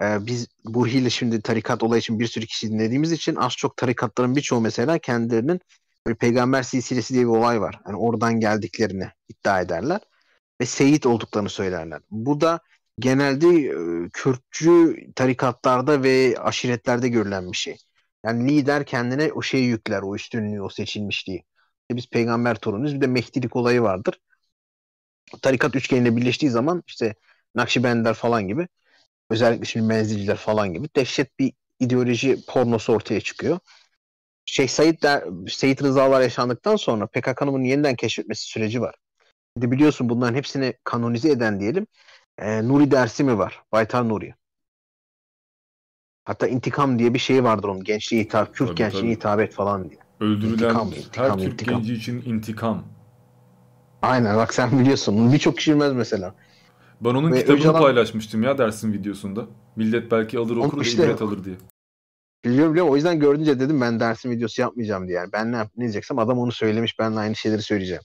[0.01, 3.77] e, biz Burhi ile şimdi tarikat olayı için bir sürü kişi dinlediğimiz için az çok
[3.77, 5.61] tarikatların birçoğu mesela kendilerinin
[6.07, 7.81] böyle peygamber silsilesi diye bir olay var.
[7.87, 10.01] Yani oradan geldiklerini iddia ederler
[10.61, 12.01] ve seyit olduklarını söylerler.
[12.11, 12.59] Bu da
[12.99, 13.73] genelde
[14.13, 17.77] Kürtçü tarikatlarda ve aşiretlerde görülen bir şey.
[18.25, 21.37] Yani lider kendine o şeyi yükler, o üstünlüğü, o seçilmişliği.
[21.37, 22.95] İşte biz peygamber torunuyuz.
[22.95, 24.19] Bir de Mehdilik olayı vardır.
[25.41, 27.15] Tarikat üçgeniyle birleştiği zaman işte
[27.55, 28.67] Nakşibendler falan gibi
[29.29, 33.59] özellikle şimdi menzilciler falan gibi dehşet bir ideoloji pornosu ortaya çıkıyor.
[34.45, 38.95] Şeyh Said der, Seyit Rızalar yaşandıktan sonra PKK'nın bunu yeniden keşfetmesi süreci var.
[39.57, 41.87] De biliyorsun bunların hepsini kanonize eden diyelim
[42.39, 43.63] e, Nuri dersi mi var?
[43.71, 44.33] Baytar Nuri.
[46.25, 47.83] Hatta intikam diye bir şey vardır onun.
[47.83, 49.15] Gençliğe hitap, Kürt Tabii, gençliğine tabii.
[49.15, 49.99] hitap et falan diye.
[50.19, 51.75] Öldürülen İntikam, her intikam, Türk intikam.
[51.77, 52.83] genci için intikam.
[54.01, 55.33] Aynen bak sen biliyorsun.
[55.33, 56.35] Birçok kişi bilmez mesela.
[57.01, 59.45] Ben onun Ve kitabını Öcalan- paylaşmıştım ya dersin videosunda.
[59.75, 61.55] Millet belki alır okur da işte- ibret alır diye.
[62.45, 62.93] Biliyorum biliyorum.
[62.93, 65.17] O yüzden görünce dedim ben dersim videosu yapmayacağım diye.
[65.17, 66.99] Yani ben ne, yap- ne diyeceksem adam onu söylemiş.
[66.99, 68.01] Ben de aynı şeyleri söyleyeceğim.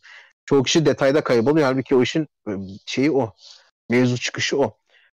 [0.46, 1.66] Çoğu kişi detayda kayboluyor.
[1.66, 2.52] Halbuki o işin e,
[2.86, 3.32] şeyi o.
[3.90, 4.76] Mevzu çıkışı o.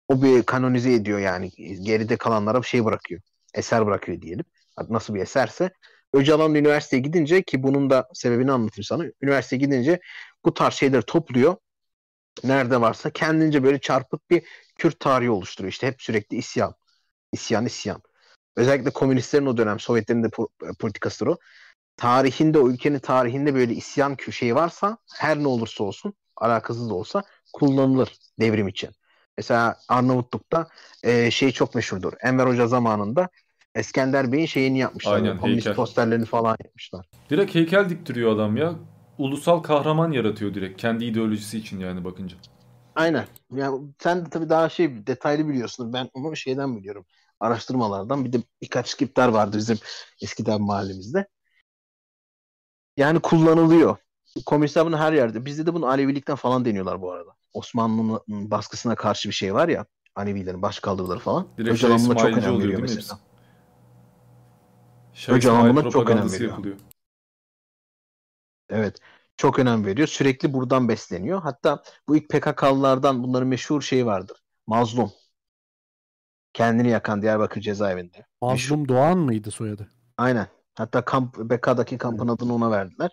[0.08, 1.50] O bir kanonize ediyor yani.
[1.82, 3.20] Geride kalanlara bir şey bırakıyor.
[3.54, 4.44] Eser bırakıyor diyelim.
[4.88, 5.70] Nasıl bir eserse.
[6.12, 9.04] Öcalan üniversiteye gidince ki bunun da sebebini anlatayım sana.
[9.22, 10.00] Üniversiteye gidince
[10.44, 11.56] bu tarz şeyleri topluyor.
[12.44, 14.42] Nerede varsa kendince böyle çarpık bir
[14.78, 15.72] Kürt tarihi oluşturuyor.
[15.72, 16.74] İşte hep sürekli isyan.
[17.32, 18.02] İsyan, isyan.
[18.56, 21.38] Özellikle komünistlerin o dönem Sovyetlerin de po- politikasıdır o.
[21.96, 27.22] Tarihinde o ülkenin tarihinde böyle isyan şeyi varsa her ne olursa olsun alakasız da olsa
[27.52, 28.90] kullanılır devrim için.
[29.38, 30.68] Mesela Arnavutluk'ta
[31.02, 32.12] e, şey çok meşhurdur.
[32.20, 33.28] Enver Hoca zamanında
[33.78, 35.12] İskender Bey'in şeyini yapmışlar.
[35.12, 35.76] Aynen, Komünist heykel.
[35.76, 37.06] posterlerini falan yapmışlar.
[37.30, 38.74] Direkt heykel diktiriyor adam ya.
[39.18, 40.80] Ulusal kahraman yaratıyor direkt.
[40.80, 42.36] Kendi ideolojisi için yani bakınca.
[42.94, 43.24] Aynen.
[43.52, 45.92] Yani sen de tabii daha şey detaylı biliyorsun.
[45.92, 47.04] Ben onu şeyden biliyorum.
[47.40, 48.24] Araştırmalardan.
[48.24, 49.78] Bir de birkaç skriptler vardı bizim
[50.22, 51.26] eskiden mahallemizde.
[52.96, 53.96] Yani kullanılıyor.
[54.46, 55.44] Komünistler bunu her yerde.
[55.44, 57.30] Bizde de bunu Alevilikten falan deniyorlar bu arada.
[57.52, 59.86] Osmanlı'nın baskısına karşı bir şey var ya.
[60.14, 61.48] Alevilerin başkaldırıları falan.
[61.58, 63.20] Direkt Öcalan buna çok önem oluyor veriyor mesela.
[65.28, 66.50] Öcalan buna çok önem veriyor.
[66.50, 66.76] yapılıyor.
[68.70, 68.98] Evet.
[69.36, 70.08] Çok önem veriyor.
[70.08, 71.42] Sürekli buradan besleniyor.
[71.42, 74.42] Hatta bu ilk PKK'lılardan bunların meşhur şeyi vardır.
[74.66, 75.12] Mazlum.
[76.52, 78.26] Kendini yakan Diyarbakır cezaevinde.
[78.40, 79.90] Mazlum Doğan mıydı soyadı?
[80.16, 80.46] Aynen.
[80.74, 83.10] Hatta kamp, BK'daki kampın adını ona verdiler.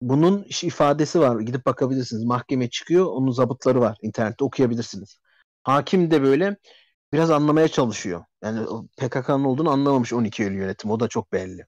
[0.00, 1.40] Bunun ifadesi var.
[1.40, 2.24] Gidip bakabilirsiniz.
[2.24, 3.06] Mahkeme çıkıyor.
[3.06, 3.98] Onun zabıtları var.
[4.02, 5.18] İnternette okuyabilirsiniz.
[5.62, 6.56] Hakim de böyle
[7.12, 8.24] biraz anlamaya çalışıyor.
[8.44, 8.66] Yani
[8.98, 10.92] PKK'nın olduğunu anlamamış 12 Eylül yönetimi.
[10.92, 11.66] O da çok belli.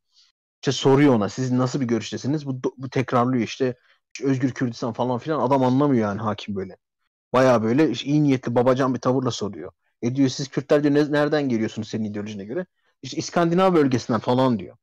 [0.62, 2.46] İşte soruyor ona siz nasıl bir görüştesiniz?
[2.46, 3.76] Bu, bu tekrarlıyor işte
[4.24, 5.40] Özgür Kürdistan falan filan.
[5.40, 6.76] Adam anlamıyor yani hakim böyle.
[7.32, 9.72] Baya böyle iyi niyetli babacan bir tavırla soruyor.
[10.02, 12.66] E diyor siz Kürtler diyor "ne- nereden geliyorsunuz senin ideolojine göre?
[13.02, 14.76] İşte İskandinav bölgesinden falan diyor.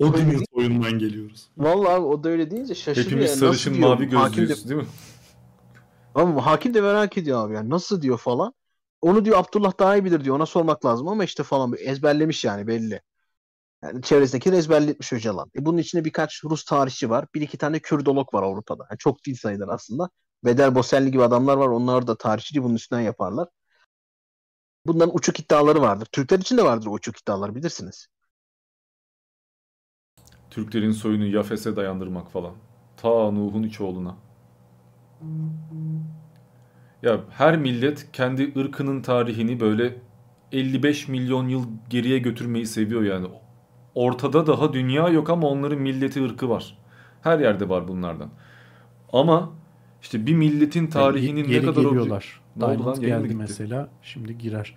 [0.00, 1.48] Odin'in soyundan geliyoruz.
[1.56, 3.06] Vallahi abi o da öyle deyince şaşırıyor.
[3.06, 3.38] Hepimiz yani.
[3.38, 3.96] sarışın Nasıl diyor?
[3.96, 4.86] mavi Hakim de- gözlüyüz değil mi?
[6.14, 8.54] Ama hakim de merak ediyor abi yani nasıl diyor falan.
[9.00, 10.36] Onu diyor Abdullah daha iyi bilir diyor.
[10.36, 13.00] Ona sormak lazım ama işte falan ezberlemiş yani belli.
[13.84, 15.50] Yani çevresindekileri ezberletmiş Öcalan.
[15.56, 17.26] E bunun içinde birkaç Rus tarihçi var.
[17.34, 18.86] Bir iki tane Kürdolog var Avrupa'da.
[18.90, 20.10] Yani çok değil sayılır aslında.
[20.44, 21.68] Bedel Boselli gibi adamlar var.
[21.68, 23.48] Onlar da tarihçiliği bunun üstünden yaparlar.
[24.86, 26.08] Bunların uçuk iddiaları vardır.
[26.12, 28.06] Türkler için de vardır o uçuk iddialar bilirsiniz.
[30.52, 32.52] Türklerin soyunu Yafes'e dayandırmak falan.
[32.96, 34.14] Ta Nuh'un üç oğluna.
[37.02, 39.94] Ya her millet kendi ırkının tarihini böyle
[40.52, 43.26] 55 milyon yıl geriye götürmeyi seviyor yani.
[43.94, 46.78] Ortada daha dünya yok ama onların milleti ırkı var.
[47.22, 48.30] Her yerde var bunlardan.
[49.12, 49.50] Ama
[50.02, 52.40] işte bir milletin tarihinin Geri ne kadar geliyorlar.
[52.60, 53.36] Diamond geldi gitti?
[53.36, 53.88] mesela.
[54.02, 54.74] Şimdi girer.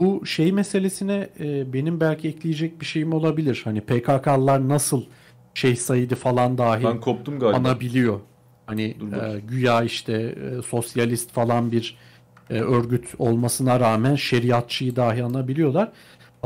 [0.00, 3.60] Bu şey meselesine e, benim belki ekleyecek bir şeyim olabilir.
[3.64, 5.02] Hani PKK'lılar nasıl
[5.54, 7.56] Şeyh Said'i falan dahi Ben koptum galiba.
[7.56, 8.20] anabiliyor.
[8.66, 8.82] Hani
[9.22, 11.98] e, güya işte e, sosyalist falan bir
[12.50, 15.92] e, örgüt olmasına rağmen şeriatçıyı dahi anabiliyorlar.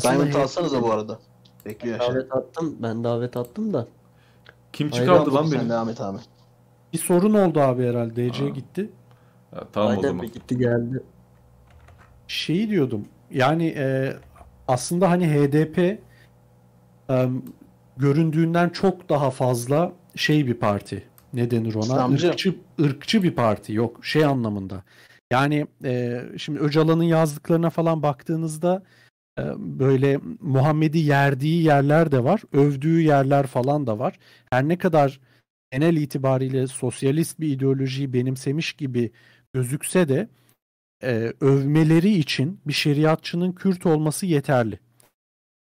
[0.03, 1.19] Diamond he- alsanıza bu arada.
[1.67, 2.15] Bekliyor aşağı.
[2.15, 2.77] Davet attım.
[2.83, 3.87] Ben davet attım da.
[4.73, 5.61] Kim çıkardı lan beni?
[5.61, 6.19] Sen devam et abi.
[6.93, 8.33] Bir sorun oldu abi herhalde.
[8.33, 8.91] DC gitti.
[9.73, 10.23] tamam o Aynen zaman.
[10.23, 11.03] bir gitti geldi.
[12.29, 13.05] Şeyi diyordum.
[13.35, 14.17] Yani e,
[14.69, 15.99] aslında hani HDP e,
[17.97, 21.05] göründüğünden çok daha fazla şey bir parti.
[21.33, 21.83] Ne denir ona?
[21.83, 22.27] İslamcı.
[22.27, 23.73] Irkçı, ırkçı bir parti.
[23.73, 24.83] Yok şey anlamında.
[25.33, 28.83] Yani e, şimdi Öcalan'ın yazdıklarına falan baktığınızda
[29.39, 32.43] e, böyle Muhammed'i yerdiği yerler de var.
[32.53, 34.19] Övdüğü yerler falan da var.
[34.51, 35.21] Her ne kadar
[35.73, 39.13] genel itibariyle sosyalist bir ideolojiyi benimsemiş gibi
[39.53, 40.29] gözükse de
[41.05, 44.79] e, övmeleri için bir şeriatçının Kürt olması yeterli.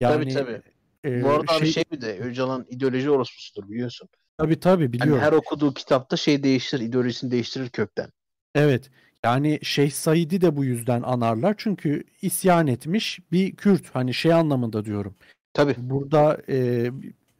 [0.02, 0.62] tabii tabii.
[1.06, 4.10] e, bu arada abi şey- şey bir de Öcalan ideoloji orospusudur biliyorsun.
[4.38, 5.20] Tabii tabii Yani biliyorum.
[5.24, 8.10] her okuduğu kitapta şey değiştirir, ideolojisini değiştirir kökten.
[8.56, 8.90] Evet.
[9.24, 11.56] Yani Şeyh Said'i de bu yüzden anarlar.
[11.58, 13.96] Çünkü isyan etmiş bir Kürt.
[13.96, 15.16] Hani şey anlamında diyorum.
[15.54, 15.76] Tabii.
[15.78, 16.92] Burada e,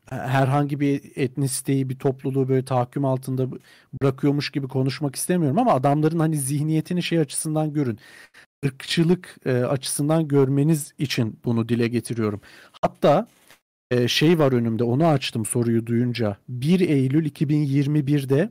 [0.10, 3.48] herhangi bir etnisiteyi, bir topluluğu böyle tahakküm altında
[4.02, 8.00] bırakıyormuş gibi konuşmak istemiyorum ama adamların hani zihniyetini şey açısından görün.
[8.64, 12.42] Irkçılık e, açısından görmeniz için bunu dile getiriyorum.
[12.82, 13.28] Hatta
[13.92, 16.38] e, şey var önümde onu açtım soruyu duyunca.
[16.50, 18.50] 1 Eylül 2021'de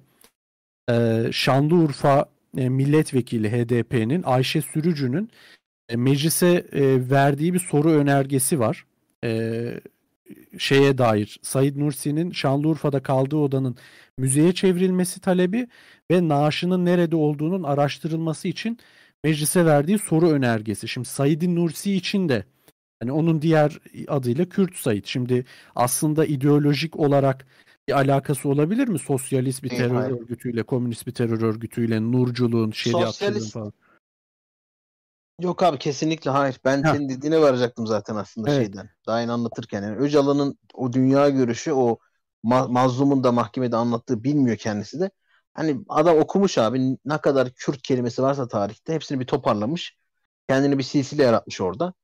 [0.90, 2.26] e, Şanlıurfa
[2.56, 5.30] e, milletvekili HDP'nin Ayşe Sürücü'nün
[5.88, 8.86] e, meclise e, verdiği bir soru önergesi var.
[9.24, 9.80] E,
[10.58, 13.76] şeye dair Said Nursi'nin Şanlıurfa'da kaldığı odanın
[14.18, 15.66] müzeye çevrilmesi talebi
[16.10, 18.78] ve naaşının nerede olduğunun araştırılması için
[19.24, 20.88] meclise verdiği soru önergesi.
[20.88, 22.44] Şimdi Said Nursi için de
[23.02, 23.78] hani onun diğer
[24.08, 25.04] adıyla Kürt Said.
[25.04, 25.44] Şimdi
[25.74, 27.46] aslında ideolojik olarak
[27.88, 28.98] bir alakası olabilir mi?
[28.98, 30.20] Sosyalist bir terör hayır.
[30.20, 33.72] örgütüyle, komünist bir terör örgütüyle, nurculuğun, şeriatçılığın Sosyalist- falan.
[35.40, 36.60] Yok abi kesinlikle hayır.
[36.64, 36.92] Ben Ha.
[36.92, 38.66] senin dediğine varacaktım zaten aslında Evet.
[38.66, 38.90] şeyden.
[39.06, 39.82] Daha yeni anlatırken.
[39.82, 41.98] Yani Öcalan'ın o dünya görüşü o
[42.44, 45.10] ma- mazlumun da mahkemede anlattığı bilmiyor kendisi de.
[45.54, 49.96] Hani adam okumuş abi ne kadar Kürt kelimesi varsa tarihte hepsini bir toparlamış.
[50.48, 51.94] Kendini bir silsile yaratmış orada.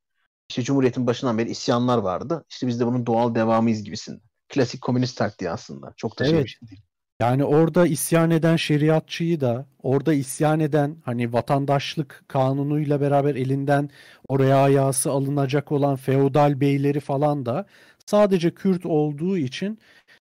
[0.50, 2.44] İşte Cumhuriyet'in başından beri isyanlar vardı.
[2.50, 4.22] İşte biz de bunun doğal devamıyız gibisinden.
[4.48, 5.92] Klasik komünist taktiği aslında.
[5.96, 6.48] Çok da şey bir Evet.
[6.48, 6.82] şey değil.
[7.20, 13.90] Yani orada isyan eden şeriatçıyı da, orada isyan eden hani vatandaşlık kanunuyla beraber elinden
[14.28, 17.66] oraya ayası alınacak olan feodal beyleri falan da
[18.06, 19.78] sadece Kürt olduğu için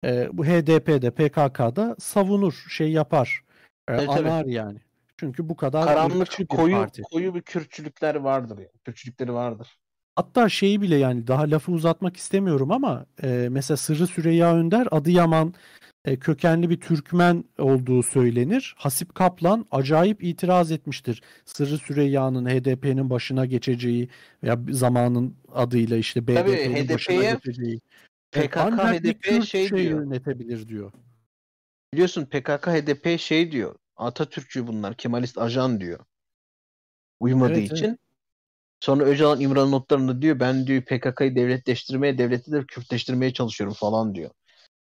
[0.03, 3.41] e, bu HDP'de, PKK'da savunur, şey yapar,
[3.89, 4.19] e, Evet, evet.
[4.19, 4.79] anar yani.
[5.17, 7.01] Çünkü bu kadar Karanlık, bir koyu parti.
[7.01, 8.67] koyu bir Kürtçülükler vardır ya.
[8.85, 9.77] Kürtçülükleri vardır.
[10.15, 15.53] Hatta şeyi bile yani daha lafı uzatmak istemiyorum ama e, mesela Sırrı Süreyya Önder Adıyaman
[16.05, 18.75] e, kökenli bir Türkmen olduğu söylenir.
[18.77, 21.21] Hasip Kaplan acayip itiraz etmiştir.
[21.45, 24.09] Sırrı Süreyya'nın HDP'nin başına geçeceği
[24.43, 27.81] veya zamanın adıyla işte BDP'nin başına geçeceği.
[28.33, 30.01] Evet, PKK ancak HDP Kürt şey şey diyor.
[30.01, 30.91] yönetebilir diyor.
[31.93, 33.75] Biliyorsun PKK HDP şey diyor.
[33.95, 34.97] Atatürkçü bunlar.
[34.97, 35.99] Kemalist ajan diyor.
[37.19, 37.71] Uymadığı Evet, evet.
[37.71, 37.99] için.
[38.79, 44.31] Sonra Öcalan İmran notlarında diyor ben diyor PKK'yı devletleştirmeye, devleti de Kürtleştirmeye çalışıyorum falan diyor.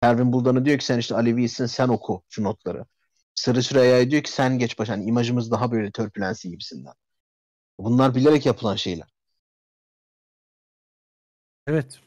[0.01, 2.85] Pervin Buldan'a diyor ki sen işte Alevisin sen oku şu notları.
[3.35, 4.93] Sırrı Süreyya'ya diyor ki sen geç başa.
[4.93, 6.93] Hani imajımız daha böyle törpülensin gibisinden.
[7.79, 9.07] Bunlar bilerek yapılan şeyler.
[11.67, 11.99] Evet.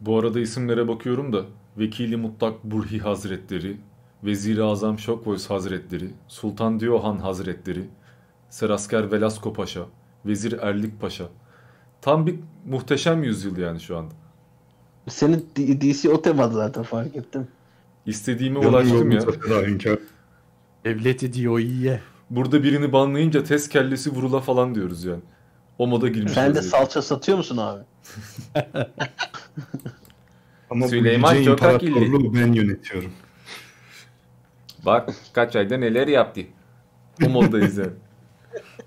[0.00, 1.46] Bu arada isimlere bakıyorum da
[1.78, 3.80] Vekili Mutlak Burhi Hazretleri,
[4.24, 7.84] Vezir-i Azam Şokvoys Hazretleri, Sultan Diyohan Hazretleri,
[8.50, 9.86] Serasker Velasco Paşa,
[10.26, 11.28] Vezir Erlik Paşa.
[12.00, 14.14] Tam bir muhteşem yüzyıl yani şu anda.
[15.08, 17.48] Senin DC o temadı zaten fark ettim.
[18.06, 19.22] İstediğime ulaştım ya.
[20.84, 22.00] Devleti diyor iyiye.
[22.30, 25.22] Burada birini banlayınca tez kellesi vurula falan diyoruz yani.
[25.78, 26.32] O moda girmiş.
[26.32, 27.82] Sen de salça satıyor musun abi?
[30.70, 33.12] Ama bu Süleyman imparatorluğu ben yönetiyorum.
[34.86, 36.40] Bak kaç ayda neler yaptı.
[37.26, 37.92] O moddayız yani.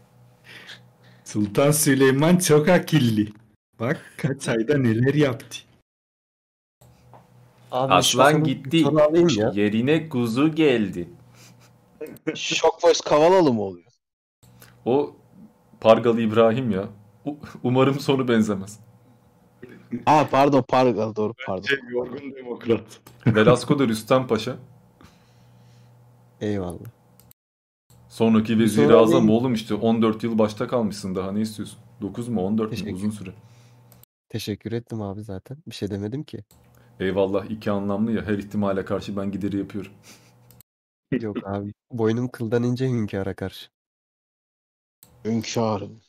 [1.23, 3.27] Sultan Süleyman çok akıllı.
[3.79, 5.57] Bak kaç ayda neler yaptı.
[7.71, 8.77] Abi Aslan gitti.
[9.37, 9.51] ya.
[9.55, 11.09] Yerine kuzu geldi.
[12.35, 13.85] Shock Voice Kavalalı mı oluyor?
[14.85, 15.15] O
[15.81, 16.83] Pargalı İbrahim ya.
[17.63, 18.79] Umarım sonu benzemez.
[20.05, 21.67] Ha pardon pardon doğru pardon.
[21.91, 22.99] yorgun demokrat.
[23.27, 24.55] Velasco da Rüstem Paşa.
[26.41, 26.79] Eyvallah.
[28.09, 29.29] Sonraki Bir vezir-i soru azam alayım.
[29.29, 31.79] oğlum işte 14 yıl başta kalmışsın daha ne istiyorsun?
[32.01, 32.93] 9 mu 14 mu Teşekkür.
[32.93, 33.29] uzun süre.
[34.29, 35.57] Teşekkür ettim abi zaten.
[35.67, 36.43] Bir şey demedim ki.
[37.01, 39.91] Eyvallah iki anlamlı ya her ihtimale karşı ben gideri yapıyorum.
[41.21, 41.73] Yok abi.
[41.91, 43.69] Boynum kıldan ince hünkâra karşı.
[45.25, 46.01] Hünkârım.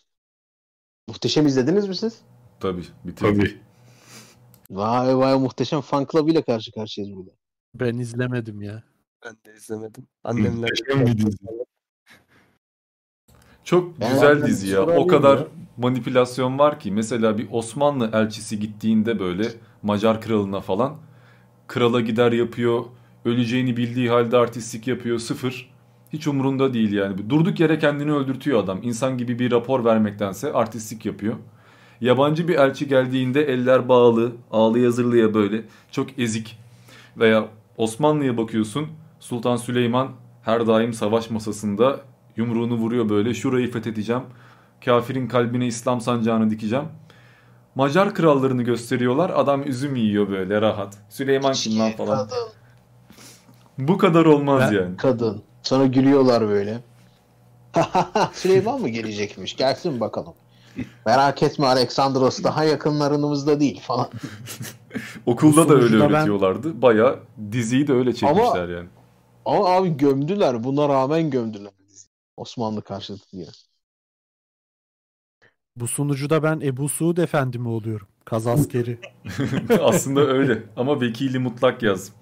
[1.08, 2.22] Muhteşem izlediniz mi siz?
[2.60, 3.34] Tabii bitirdim.
[3.34, 3.60] Tabii.
[4.70, 7.30] Vay vay muhteşem fan club ile karşı karşıyayız burada.
[7.74, 8.82] Ben izlemedim ya.
[9.24, 10.06] Ben de izlemedim.
[10.24, 11.36] Annemler Muhteşem bir dizi.
[13.64, 14.86] Çok Ben güzel dizi ya.
[14.86, 15.46] O kadar ya.
[15.76, 19.48] manipülasyon var ki mesela bir Osmanlı elçisi gittiğinde böyle
[19.82, 20.96] Macar kralına falan
[21.68, 22.84] krala gider yapıyor.
[23.24, 25.18] Öleceğini bildiği halde artistlik yapıyor.
[25.18, 25.72] Sıfır.
[26.12, 27.30] Hiç umurunda değil yani.
[27.30, 28.78] Durduk yere kendini öldürtüyor adam.
[28.82, 31.34] İnsan gibi bir rapor vermektense artistlik yapıyor.
[32.00, 36.58] Yabancı bir elçi geldiğinde eller bağlı, ağlıya zırlıya böyle çok ezik.
[37.16, 38.86] Veya Osmanlı'ya bakıyorsun.
[39.20, 40.08] Sultan Süleyman
[40.42, 42.00] her daim savaş masasında
[42.36, 43.34] yumruğunu vuruyor böyle.
[43.34, 44.22] Şurayı fethedeceğim.
[44.84, 46.84] Kafirin kalbine İslam sancağını dikeceğim.
[47.74, 49.30] Macar krallarını gösteriyorlar.
[49.30, 50.98] Adam üzüm yiyor böyle rahat.
[51.08, 52.28] Süleyman kim lan falan.
[53.78, 54.96] Bu kadar olmaz yani.
[54.96, 55.42] Kadın.
[55.62, 56.80] Sonra gülüyorlar böyle.
[58.32, 59.56] Süleyman mı gelecekmiş?
[59.56, 60.34] Gelsin bakalım.
[61.06, 64.08] Merak etme Aleksandros daha yakınlarımızda değil falan.
[65.26, 66.82] Okulda da öyle sonucunda ben- öğretiyorlardı.
[66.82, 67.16] Baya
[67.52, 68.88] diziyi de öyle çekmişler yani.
[69.44, 70.64] Ama abi gömdüler.
[70.64, 71.72] Buna rağmen gömdüler.
[72.36, 73.46] Osmanlı karşıtı diye.
[75.76, 78.08] Bu sunucuda ben Ebu Suud Efendi mi oluyorum?
[78.24, 78.98] Kaz askeri.
[79.80, 80.62] Aslında öyle.
[80.76, 82.12] Ama vekili mutlak yaz.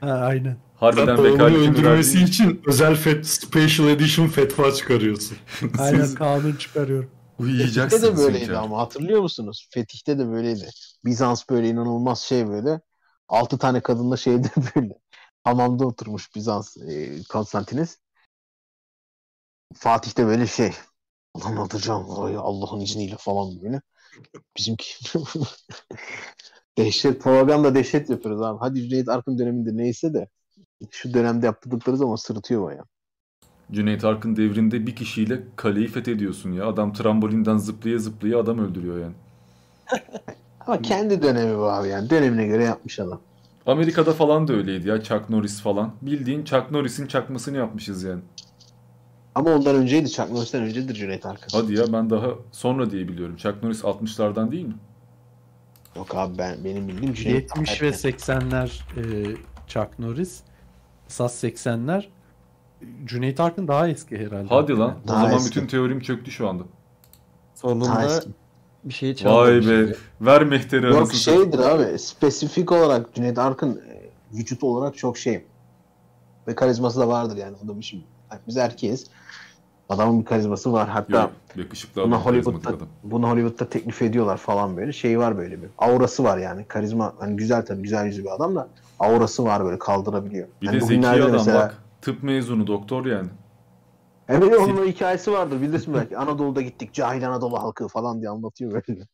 [0.00, 0.56] ha, aynen.
[0.76, 5.38] Harbiden vekaletini öldürmesi verdiğin- için özel fet, special edition fetva çıkarıyorsun.
[5.78, 7.10] Aynen Siz kanun çıkarıyorum.
[7.10, 8.02] Fetih'te uyuyacaksınız.
[8.02, 8.62] de böyleydi hünkâr.
[8.62, 9.68] ama hatırlıyor musunuz?
[9.70, 10.70] Fetih'te de böyleydi.
[11.04, 12.80] Bizans böyle inanılmaz şey böyle.
[13.28, 14.94] Altı tane kadınla şeyde böyle.
[15.44, 17.98] Hamamda oturmuş Bizans e, Konstantinis.
[19.74, 20.72] Fatih de böyle şey.
[21.36, 23.80] Ulan atacağım orayı Allah'ın izniyle falan böyle.
[24.58, 24.86] Bizimki
[26.78, 28.58] dehşet propaganda dehşet yapıyoruz abi.
[28.60, 30.28] Hadi Cüneyt Arkın döneminde neyse de
[30.90, 32.84] şu dönemde yaptıkları zaman sırıtıyor baya.
[33.72, 36.66] Cüneyt Arkın devrinde bir kişiyle kaleyi fethediyorsun ya.
[36.66, 39.14] Adam trambolinden zıplaya zıplaya adam öldürüyor yani.
[40.66, 42.10] Ama kendi dönemi bu abi yani.
[42.10, 43.20] Dönemine göre yapmış adam.
[43.66, 45.02] Amerika'da falan da öyleydi ya.
[45.02, 45.92] Chuck Norris falan.
[46.02, 48.22] Bildiğin Chuck Norris'in çakmasını yapmışız yani.
[49.36, 50.10] Ama ondan önceydi.
[50.10, 51.48] Chuck Norris'ten öncedir Cüneyt Arkın.
[51.52, 53.36] Hadi ya ben daha sonra diye biliyorum.
[53.36, 54.74] Chuck Norris 60'lardan değil mi?
[55.96, 60.40] Yok abi ben benim bildiğim Cüneyt 70 ve 80'ler e, Chuck Norris.
[61.08, 62.04] Esas 80'ler
[63.04, 64.46] Cüneyt Arkın daha eski herhalde.
[64.48, 64.96] Hadi lan.
[65.04, 65.50] O Daha zaman eski.
[65.56, 66.62] bütün teorim çöktü şu anda.
[67.54, 68.20] Sonunda
[68.84, 69.66] bir şey Vay çalmamış.
[69.66, 69.96] be.
[70.20, 71.42] Ver mehteri Yok satayım.
[71.52, 71.98] şeydir abi.
[71.98, 75.44] Spesifik olarak Cüneyt Arkın e, vücut olarak çok şey.
[76.48, 78.04] Ve karizması da vardır yani adamın şimdi.
[78.30, 79.06] Yani biz erkeğiz.
[79.88, 80.88] Adamın bir karizması var.
[80.88, 82.88] Hatta Yok, yakışıklı buna Hollywood'da adam.
[83.02, 84.92] bunu Hollywood'da teklif ediyorlar falan böyle.
[84.92, 85.68] Şey var böyle bir.
[85.78, 86.64] Aurası var yani.
[86.68, 90.48] Karizma hani güzel tabii güzel yüzlü bir adam da aurası var böyle kaldırabiliyor.
[90.62, 91.82] Bir yani de zeki adam mesela- bak.
[92.02, 93.28] Tıp mezunu doktor yani.
[94.28, 96.18] Evet onun hikayesi vardır bilirsin belki.
[96.18, 99.06] Anadolu'da gittik cahil Anadolu halkı falan diye anlatıyor böyle.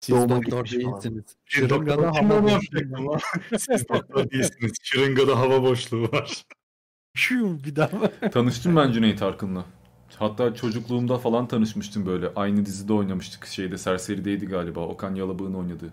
[0.00, 1.24] Siz Doğuma doktor değilsiniz.
[1.44, 3.22] Şırıngada hava boşluğu var.
[3.58, 4.72] Siz doktor değilsiniz.
[4.82, 6.44] Şırıngada hava boşluğu var.
[7.14, 8.30] Şu bir daha.
[8.30, 9.64] Tanıştım ben Cüneyt Arkın'la.
[10.18, 12.28] Hatta çocukluğumda falan tanışmıştım böyle.
[12.36, 13.46] Aynı dizide oynamıştık.
[13.46, 14.80] Şeyde Serseri'deydi galiba.
[14.80, 15.92] Okan Yalabık'ın oynadığı.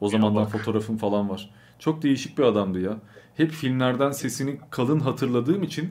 [0.00, 1.50] O zamandan fotoğrafım falan var.
[1.78, 2.96] Çok değişik bir adamdı ya.
[3.36, 5.90] Hep filmlerden sesini kalın hatırladığım için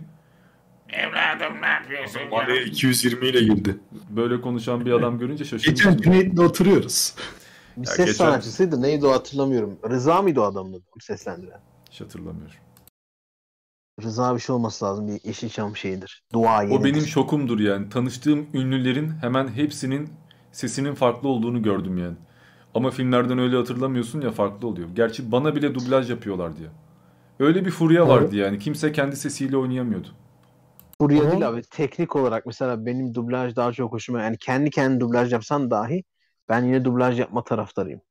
[0.90, 3.78] Evladım ne yapıyorsun Araya 220 ile girdi.
[4.10, 5.92] Böyle konuşan bir adam görünce şaşırmıştım.
[5.92, 7.16] Geçen Cüneyt'le oturuyoruz.
[7.78, 8.82] Bir Ya ses geçen- sanatçısıydı.
[8.82, 9.78] Neydi o hatırlamıyorum.
[9.90, 10.84] Rıza mıydı o adamın adı?
[11.00, 11.60] Seslendiren?
[11.92, 12.56] Hiç hatırlamıyorum.
[14.04, 15.08] Rıza bir şey olması lazım.
[15.08, 16.24] Bir Yeşilçam şeyidir.
[16.34, 17.90] Dua O benim şokumdur yani.
[17.90, 20.10] Tanıştığım ünlülerin hemen hepsinin
[20.52, 22.16] sesinin farklı olduğunu gördüm yani.
[22.74, 24.90] Ama filmlerden öyle hatırlamıyorsun ya farklı oluyor.
[24.96, 26.70] Gerçi bana bile dublaj yapıyorlar diye.
[27.40, 28.60] Öyle bir furya vardı yani.
[28.60, 30.08] Kimse kendi sesiyle oynayamıyordu.
[31.02, 31.62] Furya değil abi.
[31.72, 34.22] Teknik olarak mesela benim dublaj daha çok hoşuma.
[34.22, 36.04] Yani kendi kendi dublaj yapsan dahi
[36.50, 38.02] ben yine dublaj yapma taraftarıyım.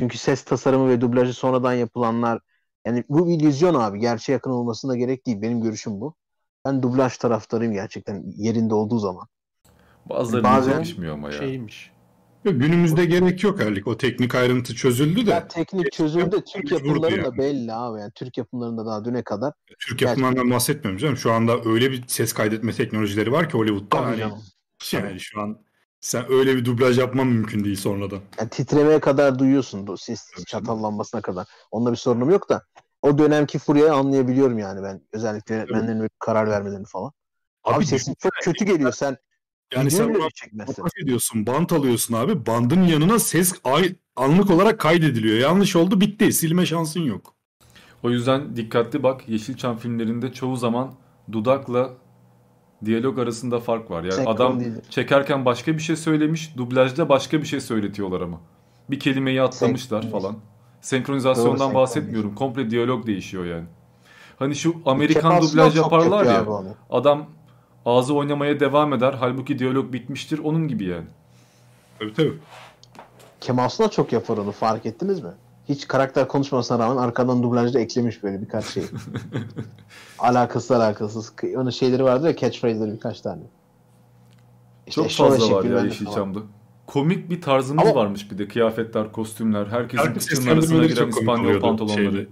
[0.00, 2.40] Çünkü ses tasarımı ve dublajı sonradan yapılanlar
[2.86, 3.98] yani bu illüzyon abi.
[4.00, 5.42] Gerçeğe yakın olmasına gerek değil.
[5.42, 6.14] Benim görüşüm bu.
[6.64, 9.26] Ben dublaj taraftarıyım gerçekten yerinde olduğu zaman.
[10.08, 11.38] Bazılarına Bazen yakışmıyor ama ya.
[11.38, 11.94] Şeymiş.
[12.44, 13.86] Yok, Günümüzde gerek yok Erlik.
[13.88, 15.48] O teknik ayrıntı çözüldü de.
[15.48, 16.44] Teknik çözüldü.
[16.52, 17.38] Türk mecburdu yapımlarında yani.
[17.38, 18.00] belli abi.
[18.00, 19.52] Yani Türk yapımlarında daha düne kadar.
[19.78, 21.16] Türk yapımlarından bahsetmiyorum canım.
[21.16, 23.88] Şu anda öyle bir ses kaydetme teknolojileri var ki Hollywood'da.
[23.96, 24.42] Tabii Hani, canım.
[24.92, 25.58] yani şu an
[26.04, 28.20] sen öyle bir dublaj yapman mümkün değil sonradan.
[28.38, 29.86] Yani titremeye kadar duyuyorsun.
[29.86, 31.46] Bu ses çatallanmasına kadar.
[31.70, 32.62] Onunla bir sorunum yok da.
[33.02, 35.00] O dönemki furyayı anlayabiliyorum yani ben.
[35.12, 37.12] Özellikle yönetmenlerin böyle karar vermelerini falan.
[37.64, 38.92] Abi, Abi sesin düşün- çok kötü geliyor.
[38.92, 39.16] Sen
[39.74, 40.14] Yani sen
[40.66, 42.46] fotoğraf ediyorsun, bant alıyorsun abi.
[42.46, 45.38] Bandın yanına ses ay, anlık olarak kaydediliyor.
[45.38, 46.32] Yanlış oldu bitti.
[46.32, 47.34] Silme şansın yok.
[48.02, 49.28] O yüzden dikkatli bak.
[49.28, 50.94] Yeşilçam filmlerinde çoğu zaman
[51.32, 51.90] dudakla
[52.84, 54.02] diyalog arasında fark var.
[54.02, 58.40] Yani Senkron adam çekerken başka bir şey söylemiş, dublajda başka bir şey söyletiyorlar ama.
[58.90, 60.36] Bir kelimeyi atlamışlar falan.
[60.80, 62.34] Senkronizasyondan senkron bahsetmiyorum.
[62.34, 63.64] Komple diyalog değişiyor yani.
[64.38, 66.46] Hani şu Amerikan dublaj yaparlar ya.
[66.90, 67.26] Adam
[67.86, 69.14] ağzı oynamaya devam eder.
[69.20, 70.38] Halbuki diyalog bitmiştir.
[70.38, 71.06] Onun gibi yani.
[71.98, 72.38] Tabii tabii.
[73.40, 75.30] Kemal Sunal çok yapar onu fark ettiniz mi?
[75.68, 78.82] Hiç karakter konuşmasına rağmen arkadan dublajda eklemiş böyle birkaç şey.
[80.18, 81.32] Alakasız alakasız.
[81.56, 83.42] Onun şeyleri vardı ya catchphrase'leri birkaç tane.
[84.86, 86.38] İşte Çok fazla var ya Yeşilçam'da.
[86.86, 88.48] Komik bir tarzımız Ama- varmış bir de.
[88.48, 89.66] Kıyafetler, kostümler.
[89.66, 91.96] Herkesin Herkes kıçının arasına giren İspanyol pantolonları.
[91.96, 92.26] şeyde.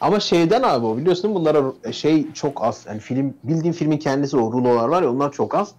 [0.00, 2.84] Ama şeyden abi o biliyorsun bunlara şey çok az.
[2.88, 5.72] Yani film bildiğin filmin kendisi o rulolar var ya onlar çok az.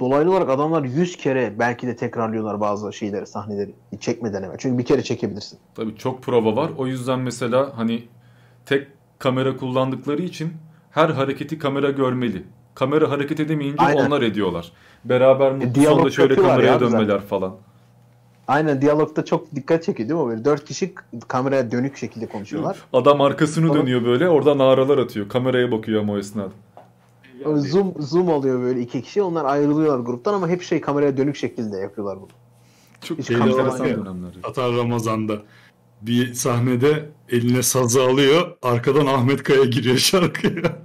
[0.00, 3.74] Dolaylı olarak adamlar 100 kere belki de tekrarlıyorlar bazı şeyleri, sahneleri.
[4.00, 4.56] Çekmeden hemen.
[4.58, 5.58] Çünkü bir kere çekebilirsin.
[5.74, 6.70] Tabii çok prova var.
[6.78, 8.02] O yüzden mesela hani
[8.66, 10.52] tek kamera kullandıkları için
[10.90, 12.42] her hareketi kamera görmeli.
[12.74, 14.06] Kamera hareket edemeyince Aynen.
[14.06, 14.72] onlar ediyorlar.
[15.04, 16.92] Beraber E, sonda şöyle kameraya ya zaten.
[16.92, 17.54] dönmeler falan.
[18.48, 20.28] Aynen diyalogda çok dikkat çekiyor değil mi?
[20.28, 20.94] Böyle dört kişi
[21.28, 22.76] kameraya dönük şekilde konuşuyorlar.
[22.92, 24.28] Adam arkasını Sonra- dönüyor böyle.
[24.28, 25.28] Oradan naralar atıyor.
[25.28, 26.48] Kameraya bakıyor ama o esnada.
[27.44, 29.22] Zoom zoom alıyor böyle iki kişi.
[29.22, 32.28] Onlar ayrılıyorlar gruptan ama hep şey kameraya dönük şekilde yapıyorlar bunu.
[33.00, 33.98] Çok Hiç var ya,
[34.42, 35.42] Tatar Ramazan'da
[36.02, 38.56] bir sahnede eline sazı alıyor.
[38.62, 40.82] Arkadan Ahmet Kaya giriyor şarkıya.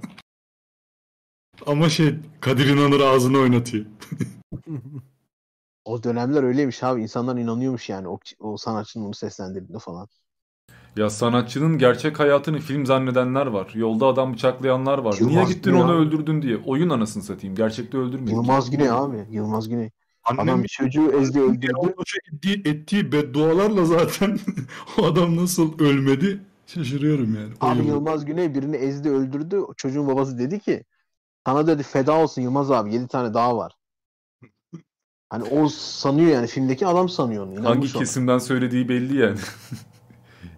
[1.66, 3.86] Ama şey Kadir İnanır ağzını oynatıyor.
[5.84, 7.02] O dönemler öyleymiş abi.
[7.02, 10.08] İnsanlar inanıyormuş yani o, o sanatçının onu seslendirdiğine falan.
[10.96, 13.70] Ya sanatçının gerçek hayatını film zannedenler var.
[13.74, 15.16] Yolda adam bıçaklayanlar var.
[15.20, 15.98] Yılmaz Niye gittin onu abi.
[15.98, 16.56] öldürdün diye.
[16.56, 17.56] Oyun anasını satayım.
[17.56, 18.30] Gerçekte öldürmedi.
[18.30, 19.26] Yılmaz Güney abi.
[19.30, 19.90] Yılmaz Güney.
[20.24, 21.72] Annem Adam çocuğu ezdi öldürdü.
[22.32, 24.38] ettiği, ettiği beddualarla zaten
[24.98, 27.52] o adam nasıl ölmedi şaşırıyorum yani.
[27.62, 29.56] O Abi yıl- Yılmaz Güney birini ezdi öldürdü.
[29.58, 30.84] O Çocuğun babası dedi ki
[31.46, 33.72] sana dedi feda olsun Yılmaz abi 7 tane daha var.
[35.30, 37.64] Hani o sanıyor yani filmdeki adam sanıyor onu.
[37.64, 37.98] Hangi ona.
[37.98, 39.38] kesimden söylediği belli yani.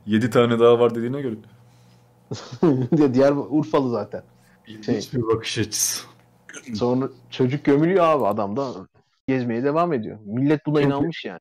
[0.06, 1.35] 7 tane daha var dediğine göre.
[3.15, 4.22] Diğer Urfalı zaten.
[4.67, 6.06] İlginç bir bakış açısı.
[6.74, 8.72] Sonra çocuk gömülüyor abi adam da
[9.28, 10.18] gezmeye devam ediyor.
[10.24, 11.40] Millet buna inanmış yani.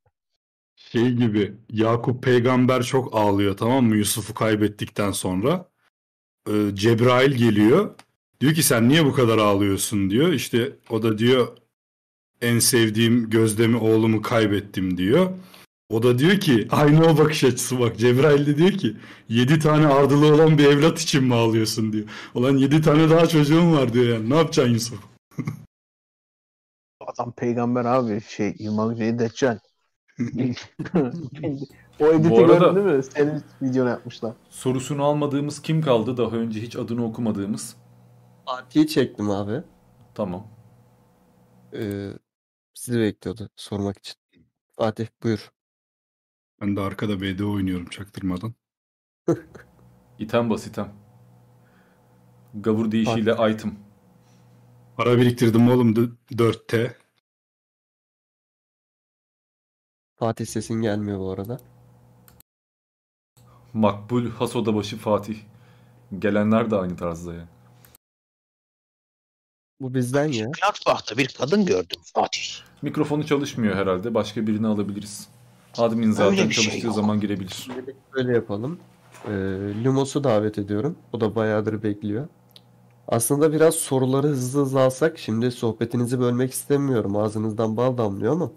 [0.75, 5.69] şey gibi Yakup peygamber çok ağlıyor tamam mı Yusuf'u kaybettikten sonra.
[6.49, 7.95] Ee, Cebrail geliyor.
[8.41, 10.33] Diyor ki sen niye bu kadar ağlıyorsun diyor.
[10.33, 11.57] İşte o da diyor
[12.41, 15.31] en sevdiğim Gözlem'i oğlumu kaybettim diyor.
[15.91, 18.97] O da diyor ki aynı o bakış açısı bak Cebrail de diyor ki
[19.29, 22.07] 7 tane ardılı olan bir evlat için mi ağlıyorsun diyor.
[22.35, 24.99] Ulan 7 tane daha çocuğum var diyor yani ne yapacaksın Yusuf?
[27.07, 29.59] Adam peygamber abi şey Yılmaz Bey Deccal.
[31.99, 33.03] o editi Bu arada- gördün değil mi?
[33.03, 34.33] Senin videonu yapmışlar.
[34.49, 36.17] Sorusunu almadığımız kim kaldı?
[36.17, 37.75] Daha önce hiç adını okumadığımız.
[38.45, 39.63] Fatih'i çektim abi.
[40.15, 40.47] Tamam.
[41.73, 42.09] Ee,
[42.73, 44.15] sizi bekliyordu sormak için.
[44.77, 45.51] Fatih buyur.
[46.61, 48.53] Ben de arkada BD oynuyorum çaktırmadan.
[50.19, 50.93] İtem bas item.
[52.53, 53.79] Gavur deyişiyle item.
[54.97, 56.93] Para biriktirdim oğlum d- 4T.
[60.15, 61.59] Fatih sesin gelmiyor bu arada.
[63.73, 65.37] Makbul Hasodabaşı Fatih.
[66.19, 67.47] Gelenler de aynı tarzda yani.
[69.79, 70.45] Bu bizden ya.
[70.45, 72.41] Gladbach'ta bir kadın gördüm Fatih.
[72.81, 74.13] Mikrofonu çalışmıyor herhalde.
[74.13, 75.29] Başka birini alabiliriz.
[75.77, 76.95] Admin zaten Öyle bir şey çalıştığı yok.
[76.95, 77.67] zaman girebilir.
[78.13, 78.79] Böyle yapalım.
[79.27, 79.31] Ee,
[79.83, 80.95] Lumos'u davet ediyorum.
[81.13, 82.27] O da bayağıdır bekliyor.
[83.07, 85.19] Aslında biraz soruları hızlı hızlı alsak.
[85.19, 87.15] Şimdi sohbetinizi bölmek istemiyorum.
[87.15, 88.51] Ağzınızdan bal damlıyor ama.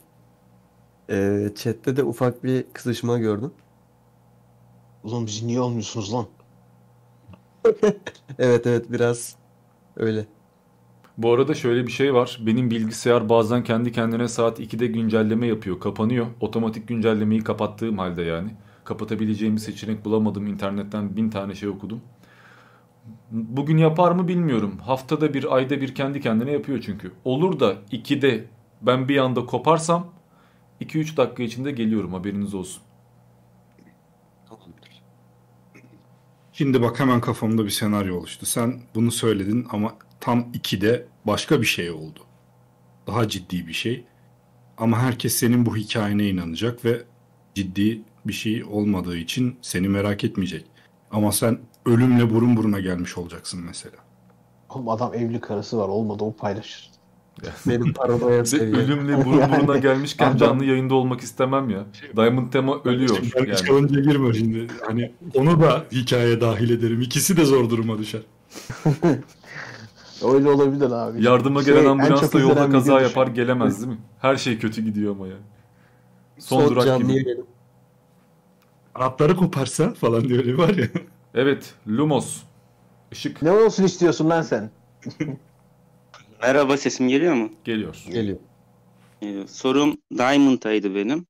[1.11, 3.53] Ee, chat'te de ufak bir kızışma gördüm.
[5.05, 6.27] Oğlum bizi niye almıyorsunuz lan?
[8.39, 9.37] Evet evet biraz
[9.97, 10.27] öyle.
[11.19, 12.39] Bu arada şöyle bir şey var.
[12.47, 15.81] Benim bilgisayar bazen kendi kendine saat 2'de güncelleme yapıyor.
[15.81, 16.27] Kapanıyor.
[16.41, 18.51] Otomatik güncellemeyi kapattığım halde yani.
[18.85, 20.47] Kapatabileceğim bir seçenek bulamadım.
[20.47, 22.01] İnternetten bin tane şey okudum.
[23.31, 24.79] Bugün yapar mı bilmiyorum.
[24.79, 27.13] Haftada bir, ayda bir kendi kendine yapıyor çünkü.
[27.25, 28.45] Olur da 2'de
[28.83, 30.07] ben bir anda koparsam
[30.81, 32.83] 2-3 dakika içinde geliyorum haberiniz olsun.
[36.53, 38.47] Şimdi bak hemen kafamda bir senaryo oluştu.
[38.47, 42.21] Sen bunu söyledin ama tam 2'de başka bir şey oldu.
[43.07, 44.05] Daha ciddi bir şey.
[44.79, 47.03] Ama herkes senin bu hikayene inanacak ve
[47.55, 50.65] ciddi bir şey olmadığı için seni merak etmeyecek.
[51.11, 53.97] Ama sen ölümle burun buruna gelmiş olacaksın mesela.
[54.71, 56.91] Oğlum adam evli karısı var olmadı o paylaşır.
[57.67, 61.85] Benim paranoya Ve ölümle burun buruna gelmişken Adam- canlı yayında olmak istemem ya.
[62.17, 63.17] Diamond Tema ölüyor.
[63.17, 63.57] Şimdi ben Yani.
[63.57, 64.67] challenge'a girme şimdi.
[64.87, 67.01] Hani onu da hikayeye dahil ederim.
[67.01, 68.23] İkisi de zor duruma düşer.
[70.25, 71.25] Öyle olabilir abi.
[71.25, 73.35] Yardıma Şey, gelen en ambulansla çok yolda kaza yapar düşün.
[73.35, 73.99] gelemez değil mi?
[74.21, 75.37] Her şey kötü gidiyor ama ya.
[76.39, 77.37] Son, Son durak gibi.
[78.95, 80.89] Kanatları koparsa falan diye öyle var ya.
[81.35, 82.43] Evet, Lumos.
[83.13, 83.43] Işık.
[83.43, 84.71] Ne olsun istiyorsun lan sen?
[86.43, 87.51] Merhaba sesim geliyor mu?
[87.65, 88.05] Geliyor.
[88.13, 88.39] Geliyor.
[89.23, 91.27] Ee, sorum Diamond'aydı benim.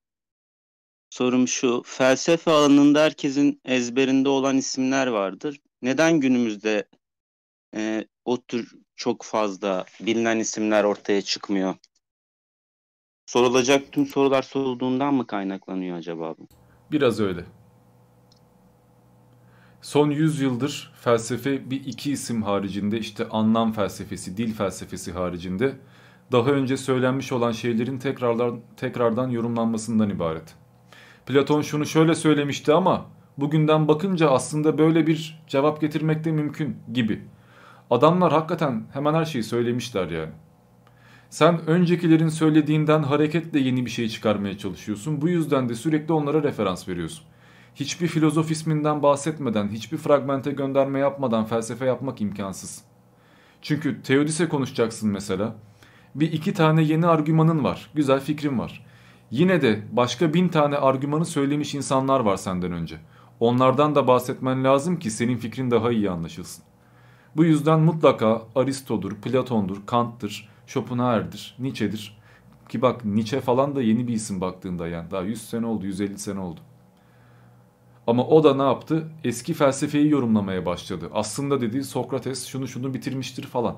[1.10, 1.82] Sorum şu.
[1.86, 5.60] Felsefe alanında herkesin ezberinde olan isimler vardır.
[5.82, 6.88] Neden günümüzde
[7.76, 11.74] e, o tür çok fazla bilinen isimler ortaya çıkmıyor?
[13.26, 16.48] Sorulacak tüm sorular sorulduğundan mı kaynaklanıyor acaba bu?
[16.92, 17.44] Biraz öyle.
[19.82, 25.76] Son 100 yıldır felsefe bir iki isim haricinde işte anlam felsefesi, dil felsefesi haricinde
[26.32, 30.54] daha önce söylenmiş olan şeylerin tekrardan, tekrardan yorumlanmasından ibaret.
[31.26, 33.06] Platon şunu şöyle söylemişti ama
[33.38, 37.22] bugünden bakınca aslında böyle bir cevap getirmek de mümkün gibi.
[37.90, 40.32] Adamlar hakikaten hemen her şeyi söylemişler yani.
[41.30, 45.22] Sen öncekilerin söylediğinden hareketle yeni bir şey çıkarmaya çalışıyorsun.
[45.22, 47.24] Bu yüzden de sürekli onlara referans veriyorsun.
[47.74, 52.84] Hiçbir filozof isminden bahsetmeden, hiçbir fragmente gönderme yapmadan felsefe yapmak imkansız.
[53.62, 55.56] Çünkü Teodise konuşacaksın mesela.
[56.14, 57.90] Bir iki tane yeni argümanın var.
[57.94, 58.86] Güzel fikrin var.
[59.30, 62.96] Yine de başka bin tane argümanı söylemiş insanlar var senden önce.
[63.40, 66.64] Onlardan da bahsetmen lazım ki senin fikrin daha iyi anlaşılsın.
[67.36, 72.18] Bu yüzden mutlaka Aristo'dur, Platon'dur, Kant'tır, Schopenhauer'dir, Nietzsche'dir.
[72.68, 75.10] Ki bak Nietzsche falan da yeni bir isim baktığında yani.
[75.10, 76.60] Daha 100 sene oldu, 150 sene oldu.
[78.06, 79.08] Ama o da ne yaptı?
[79.24, 81.10] Eski felsefeyi yorumlamaya başladı.
[81.14, 83.76] Aslında dedi Sokrates şunu şunu bitirmiştir falan.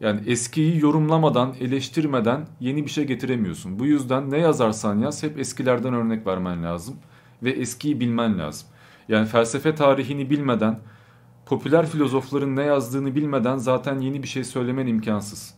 [0.00, 3.78] Yani eskiyi yorumlamadan, eleştirmeden yeni bir şey getiremiyorsun.
[3.78, 6.96] Bu yüzden ne yazarsan yaz hep eskilerden örnek vermen lazım.
[7.42, 8.68] Ve eskiyi bilmen lazım.
[9.08, 10.80] Yani felsefe tarihini bilmeden,
[11.46, 15.54] popüler filozofların ne yazdığını bilmeden zaten yeni bir şey söylemen imkansız.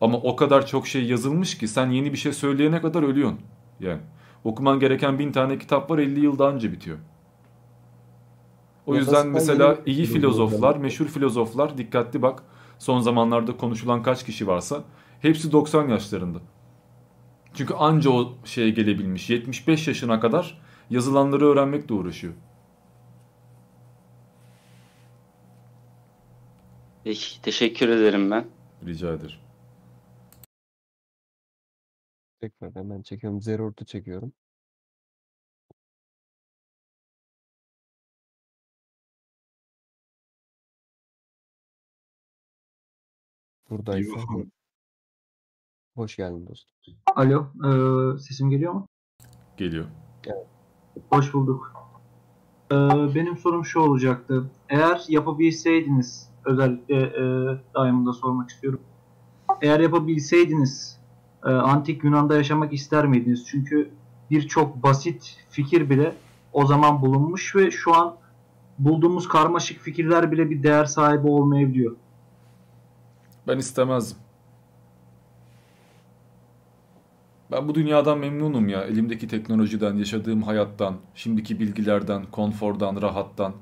[0.00, 3.40] Ama o kadar çok şey yazılmış ki sen yeni bir şey söyleyene kadar ölüyorsun.
[3.80, 4.00] Yani
[4.44, 6.98] okuman gereken bin tane kitap var 50 yılda anca bitiyor.
[8.86, 12.42] O Nefes yüzden mesela iyi filozoflar- filozoflar, meşhur filozoflar dikkatli bak.
[12.78, 14.84] Son zamanlarda konuşulan kaç kişi varsa
[15.20, 16.38] hepsi 90 yaşlarında.
[17.54, 19.30] Çünkü anca o şeye gelebilmiş.
[19.30, 22.34] 75 yaşına kadar yazılanları öğrenmekle uğraşıyor.
[27.04, 28.46] Peki, teşekkür ederim ben.
[28.86, 29.38] Rica ederim.
[32.40, 33.42] Tekrar hemen çekiyorum.
[33.42, 34.32] Zerort'u çekiyorum.
[43.70, 44.20] Buradaysa
[45.94, 46.74] hoş geldin dostum.
[47.16, 48.88] Alo, e, sesim geliyor mu?
[49.56, 49.86] Geliyor.
[51.10, 51.72] Hoş bulduk.
[52.72, 52.74] E,
[53.14, 54.50] benim sorum şu olacaktı.
[54.68, 57.22] Eğer yapabilseydiniz, özellikle e,
[57.74, 58.80] Diamond'a sormak istiyorum.
[59.62, 61.00] Eğer yapabilseydiniz,
[61.44, 63.46] e, antik Yunan'da yaşamak ister miydiniz?
[63.46, 63.90] Çünkü
[64.30, 66.14] birçok basit fikir bile
[66.52, 68.16] o zaman bulunmuş ve şu an
[68.78, 71.96] bulduğumuz karmaşık fikirler bile bir değer sahibi olmayabiliyor.
[73.48, 74.18] Ben istemezdim.
[77.50, 78.84] Ben bu dünyadan memnunum ya.
[78.84, 83.52] Elimdeki teknolojiden, yaşadığım hayattan, şimdiki bilgilerden, konfordan, rahattan.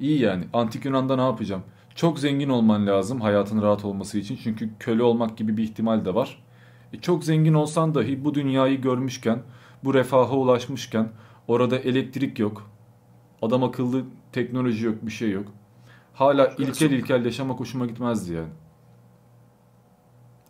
[0.00, 0.44] İyi yani.
[0.52, 1.62] Antik Yunan'da ne yapacağım?
[1.94, 4.38] Çok zengin olman lazım hayatın rahat olması için.
[4.42, 6.42] Çünkü köle olmak gibi bir ihtimal de var.
[6.92, 9.42] E çok zengin olsan dahi bu dünyayı görmüşken,
[9.84, 11.08] bu refaha ulaşmışken
[11.48, 12.70] orada elektrik yok.
[13.42, 15.46] Adam akıllı teknoloji yok, bir şey yok.
[16.14, 18.48] Hala ilkel ilkel yaşamak hoşuma gitmezdi yani.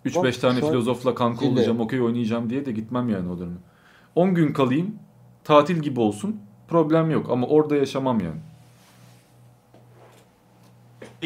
[0.04, 1.50] 3-5 Bak, tane filozofla kanka Dile.
[1.50, 3.56] olacağım, okey oynayacağım diye de gitmem yani o döneme.
[4.14, 4.94] 10 gün kalayım,
[5.44, 8.40] tatil gibi olsun, problem yok ama orada yaşamam yani.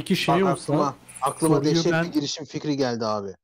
[0.00, 3.34] Peki şey Bak olsa aklıma, aklıma dehşet ben- bir girişim fikri geldi abi.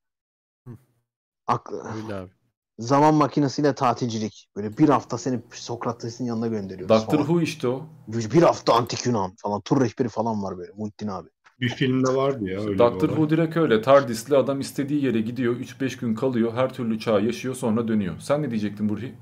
[1.46, 1.82] Aklı.
[1.96, 2.30] Öyle abi.
[2.78, 4.48] Zaman makinesiyle tatilcilik.
[4.56, 7.26] Böyle bir hafta seni Sokrates'in yanına gönderiyoruz Doctor falan.
[7.26, 7.86] Who işte o.
[8.08, 9.60] Bir hafta antik Yunan falan.
[9.60, 10.72] Tur rehberi falan var böyle.
[10.76, 11.28] Muhittin abi.
[11.60, 13.08] Bir filmde vardı ya öyle Doctor.
[13.08, 13.82] Who direkt öyle.
[13.82, 18.14] TARDIS'li adam istediği yere gidiyor, 3-5 gün kalıyor, her türlü çağı yaşıyor sonra dönüyor.
[18.20, 19.14] Sen ne diyecektin Burhi?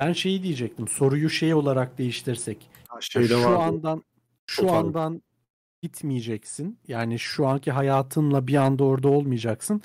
[0.00, 0.88] Ben şeyi diyecektim.
[0.88, 2.70] Soruyu şey olarak değiştirsek.
[3.00, 3.62] şeyde şu vardı.
[3.62, 4.04] andan
[4.46, 4.76] şu Total.
[4.76, 5.22] andan
[5.82, 6.78] gitmeyeceksin.
[6.88, 9.82] Yani şu anki hayatınla bir anda orada olmayacaksın.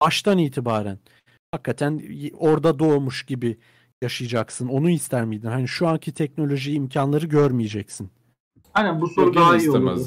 [0.00, 0.98] Baştan itibaren
[1.52, 2.02] hakikaten
[2.38, 3.58] orada doğmuş gibi
[4.02, 4.68] yaşayacaksın.
[4.68, 5.48] Onu ister miydin?
[5.48, 8.10] Hani şu anki teknoloji imkanları görmeyeceksin.
[8.74, 10.06] Aynen bu soru Yok, daha iyi olurdu.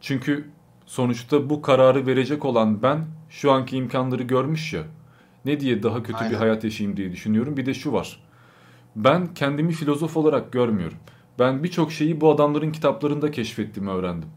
[0.00, 0.50] Çünkü
[0.86, 4.82] sonuçta bu kararı verecek olan ben şu anki imkanları görmüş ya.
[5.44, 6.38] Ne diye daha kötü bir Aynen.
[6.38, 7.56] hayat yaşayayım diye düşünüyorum.
[7.56, 8.22] Bir de şu var.
[8.96, 10.98] Ben kendimi filozof olarak görmüyorum.
[11.38, 14.28] Ben birçok şeyi bu adamların kitaplarında keşfettim, öğrendim.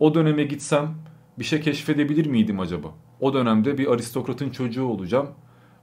[0.00, 0.94] O döneme gitsem
[1.38, 2.94] bir şey keşfedebilir miydim acaba?
[3.20, 5.28] O dönemde bir aristokratın çocuğu olacağım.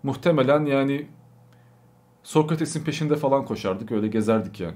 [0.04, 1.08] Muhtemelen yani
[2.24, 4.76] Sokrates'in peşinde falan koşardık, öyle gezerdik yani.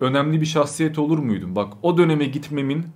[0.00, 1.56] Önemli bir şahsiyet olur muydum?
[1.56, 2.86] Bak o döneme gitmemin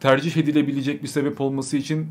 [0.00, 2.08] tercih edilebilecek bir sebep olması için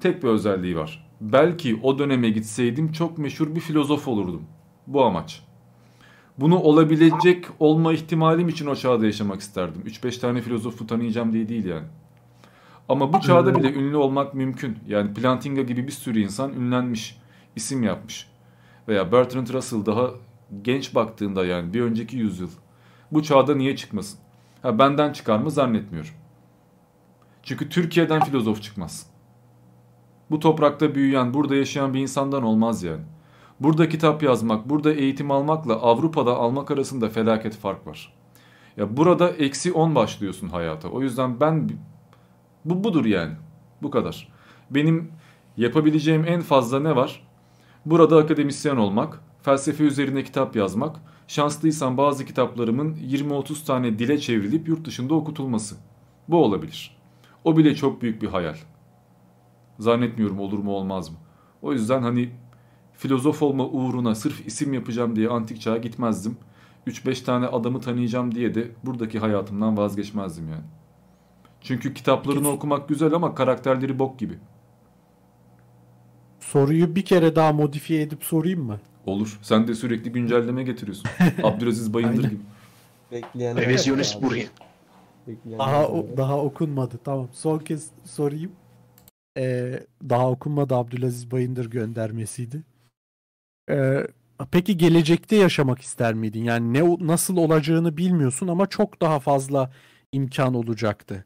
[0.00, 1.10] tek bir özelliği var.
[1.20, 4.42] Belki o döneme gitseydim çok meşhur bir filozof olurdum.
[4.86, 5.42] Bu amaç.
[6.38, 9.82] Bunu olabilecek olma ihtimalim için o çağda yaşamak isterdim.
[9.86, 11.86] 3-5 tane filozofu tanıyacağım diye değil yani.
[12.88, 14.78] Ama bu çağda bile ünlü olmak mümkün.
[14.88, 17.18] Yani Plantinga gibi bir sürü insan ünlenmiş,
[17.56, 18.28] isim yapmış.
[18.88, 20.10] Veya Bertrand Russell daha
[20.62, 22.50] genç baktığında yani bir önceki yüzyıl.
[23.12, 24.18] Bu çağda niye çıkmasın?
[24.62, 26.10] Ha, benden çıkar mı zannetmiyorum.
[27.42, 29.06] Çünkü Türkiye'den filozof çıkmaz.
[30.30, 33.02] Bu toprakta büyüyen, burada yaşayan bir insandan olmaz yani.
[33.60, 38.14] Burada kitap yazmak, burada eğitim almakla Avrupa'da almak arasında felaket fark var.
[38.76, 40.88] Ya burada eksi 10 başlıyorsun hayata.
[40.88, 41.70] O yüzden ben
[42.64, 43.34] bu budur yani.
[43.82, 44.28] Bu kadar.
[44.70, 45.12] Benim
[45.56, 47.28] yapabileceğim en fazla ne var?
[47.86, 50.96] Burada akademisyen olmak, felsefe üzerine kitap yazmak,
[51.28, 55.76] şanslıysam bazı kitaplarımın 20-30 tane dile çevrilip yurt dışında okutulması.
[56.28, 56.96] Bu olabilir.
[57.44, 58.56] O bile çok büyük bir hayal.
[59.78, 61.16] Zannetmiyorum olur mu olmaz mı.
[61.62, 62.30] O yüzden hani
[62.92, 66.36] filozof olma uğruna sırf isim yapacağım diye antik çağa gitmezdim.
[66.86, 70.64] 3-5 tane adamı tanıyacağım diye de buradaki hayatımdan vazgeçmezdim yani.
[71.62, 74.38] Çünkü kitaplarını okumak güzel ama karakterleri bok gibi.
[76.40, 78.80] Soruyu bir kere daha modifiye edip sorayım mı?
[79.06, 79.38] Olur.
[79.42, 81.10] Sen de sürekli güncelleme getiriyorsun.
[81.42, 82.40] Abdülaziz Bayındır gibi.
[83.12, 84.46] Bekleyen Revizyonist buraya.
[85.26, 86.98] Bekleyen Daha o- daha okunmadı.
[87.04, 87.28] Tamam.
[87.32, 88.52] Son kez sorayım.
[89.38, 92.62] Ee, daha okunmadı Abdülaziz Bayındır göndermesiydi.
[93.70, 94.06] Ee,
[94.50, 96.44] peki gelecekte yaşamak ister miydin?
[96.44, 99.72] Yani ne nasıl olacağını bilmiyorsun ama çok daha fazla
[100.12, 101.24] imkan olacaktı.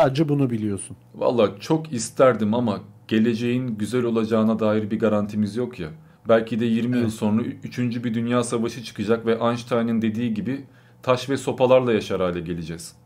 [0.00, 0.96] Sadece bunu biliyorsun.
[1.14, 5.88] Valla çok isterdim ama geleceğin güzel olacağına dair bir garantimiz yok ya.
[6.28, 7.78] Belki de 20 yıl sonra 3.
[7.78, 10.64] bir dünya savaşı çıkacak ve Einstein'ın dediği gibi
[11.02, 12.96] taş ve sopalarla yaşar hale geleceğiz.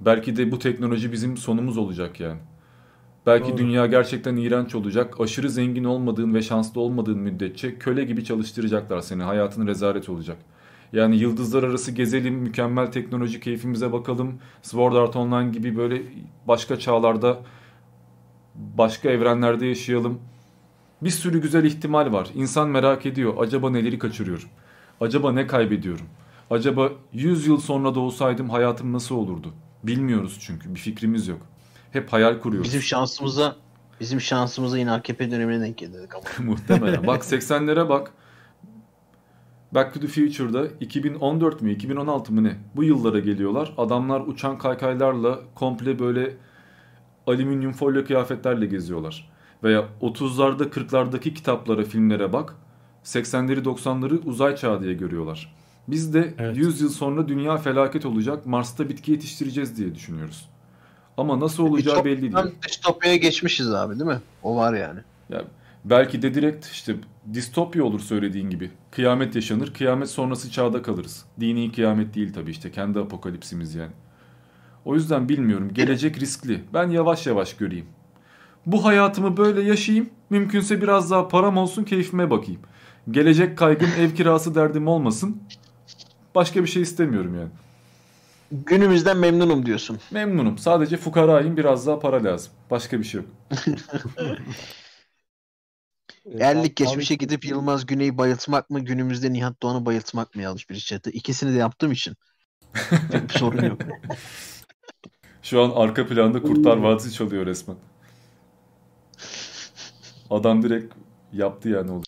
[0.00, 2.38] Belki de bu teknoloji bizim sonumuz olacak yani.
[3.26, 3.58] Belki Doğru.
[3.58, 5.20] dünya gerçekten iğrenç olacak.
[5.20, 9.22] Aşırı zengin olmadığın ve şanslı olmadığın müddetçe köle gibi çalıştıracaklar seni.
[9.22, 10.36] Hayatın rezalet olacak.
[10.92, 14.38] Yani yıldızlar arası gezelim, mükemmel teknoloji keyfimize bakalım.
[14.62, 16.02] Sword Art Online gibi böyle
[16.48, 17.38] başka çağlarda,
[18.54, 20.20] başka evrenlerde yaşayalım.
[21.02, 22.28] Bir sürü güzel ihtimal var.
[22.34, 23.34] İnsan merak ediyor.
[23.38, 24.48] Acaba neleri kaçırıyorum?
[25.00, 26.06] Acaba ne kaybediyorum?
[26.50, 29.54] Acaba 100 yıl sonra doğsaydım hayatım nasıl olurdu?
[29.84, 30.74] Bilmiyoruz çünkü.
[30.74, 31.40] Bir fikrimiz yok.
[31.92, 32.68] Hep hayal kuruyoruz.
[32.68, 33.56] Bizim şansımıza
[34.00, 36.24] bizim şansımıza yine AKP dönemine denk geldik ama.
[36.50, 37.06] Muhtemelen.
[37.06, 38.12] Bak 80'lere bak.
[39.72, 42.56] Back to the Future'da 2014 mü 2016 mı ne?
[42.76, 43.72] Bu yıllara geliyorlar.
[43.78, 46.36] Adamlar uçan kaykaylarla komple böyle
[47.26, 49.30] alüminyum folyo kıyafetlerle geziyorlar.
[49.64, 52.54] Veya 30'larda 40'lardaki kitaplara, filmlere bak.
[53.04, 55.54] 80'leri 90'ları uzay çağı diye görüyorlar.
[55.88, 58.46] Biz de 100 yıl sonra dünya felaket olacak.
[58.46, 60.48] Mars'ta bitki yetiştireceğiz diye düşünüyoruz.
[61.16, 62.32] Ama nasıl olacağı belli değil.
[62.32, 64.20] Çoktan distopyaya geçmişiz abi değil mi?
[64.42, 65.00] O var yani.
[65.30, 65.44] Ya
[65.90, 66.94] belki de direkt işte
[67.34, 68.70] distopya olur söylediğin gibi.
[68.90, 71.24] Kıyamet yaşanır, kıyamet sonrası çağda kalırız.
[71.40, 73.92] Dini kıyamet değil tabii işte kendi apokalipsimiz yani.
[74.84, 75.70] O yüzden bilmiyorum.
[75.74, 76.64] Gelecek riskli.
[76.74, 77.86] Ben yavaş yavaş göreyim.
[78.66, 80.10] Bu hayatımı böyle yaşayayım.
[80.30, 82.60] Mümkünse biraz daha param olsun, keyfime bakayım.
[83.10, 85.42] Gelecek kaygım, ev kirası derdim olmasın.
[86.34, 87.48] Başka bir şey istemiyorum yani.
[88.52, 89.98] Günümüzden memnunum diyorsun.
[90.10, 90.58] Memnunum.
[90.58, 92.52] Sadece fukarayım, biraz daha para lazım.
[92.70, 93.30] Başka bir şey yok.
[96.40, 101.10] Erlik geçmişe gidip Yılmaz Güney'i bayıltmak mı günümüzde Nihat Doğan'ı bayıltmak mı yazmış bir chatte.
[101.12, 102.14] İkisini de yaptığım için.
[103.12, 103.80] Bir sorun yok.
[105.42, 107.76] Şu an arka planda Kurtlar Vadisi çalıyor resmen.
[110.30, 110.94] Adam direkt
[111.32, 112.04] yaptı yani oldu.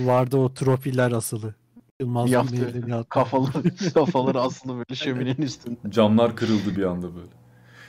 [0.00, 1.54] Vardı o trofiler asılı.
[2.00, 3.06] Yılmaz Yaptı.
[3.08, 5.76] Kafaları, kafaları aslında böyle şöminenin üstünde.
[5.90, 7.32] Camlar kırıldı bir anda böyle.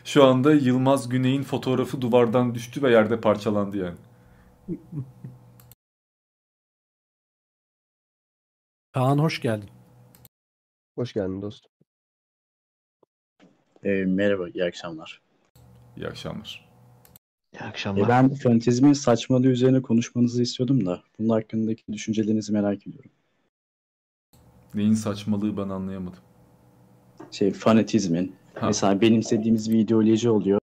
[0.06, 3.96] Şu anda Yılmaz Güney'in fotoğrafı duvardan düştü ve yerde parçalandı yani.
[8.94, 9.70] Kaan hoş geldin.
[10.96, 11.72] Hoş geldin dostum.
[13.84, 15.22] Ee, merhaba, iyi akşamlar.
[15.98, 16.70] İyi akşamlar.
[17.54, 18.06] İyi akşamlar.
[18.06, 23.12] Ee, ben fanatizmin saçmalığı üzerine konuşmanızı istiyordum da bunun hakkındaki düşüncelerinizi merak ediyorum.
[24.74, 26.20] Neyin saçmalığı ben anlayamadım.
[27.32, 28.36] Şey, fanatizmin.
[28.54, 28.66] Ha.
[28.68, 30.60] Mesela benimsediğimiz bir ideoloji oluyor.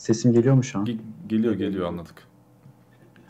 [0.00, 0.88] Sesim geliyor mu şu an?
[1.28, 2.28] Geliyor geliyor anladık.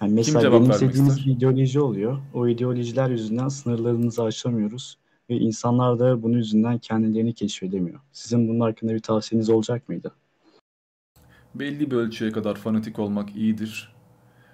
[0.03, 2.19] Yani mesela benimsediğimiz bir ideoloji oluyor.
[2.35, 4.99] O ideolojiler yüzünden sınırlarımızı aşamıyoruz.
[5.31, 8.01] Ve insanlar da bunun yüzünden kendilerini keşfedemiyor.
[8.13, 10.13] Sizin bunun hakkında bir tavsiyeniz olacak mıydı?
[11.55, 13.95] Belli bir ölçüye kadar fanatik olmak iyidir.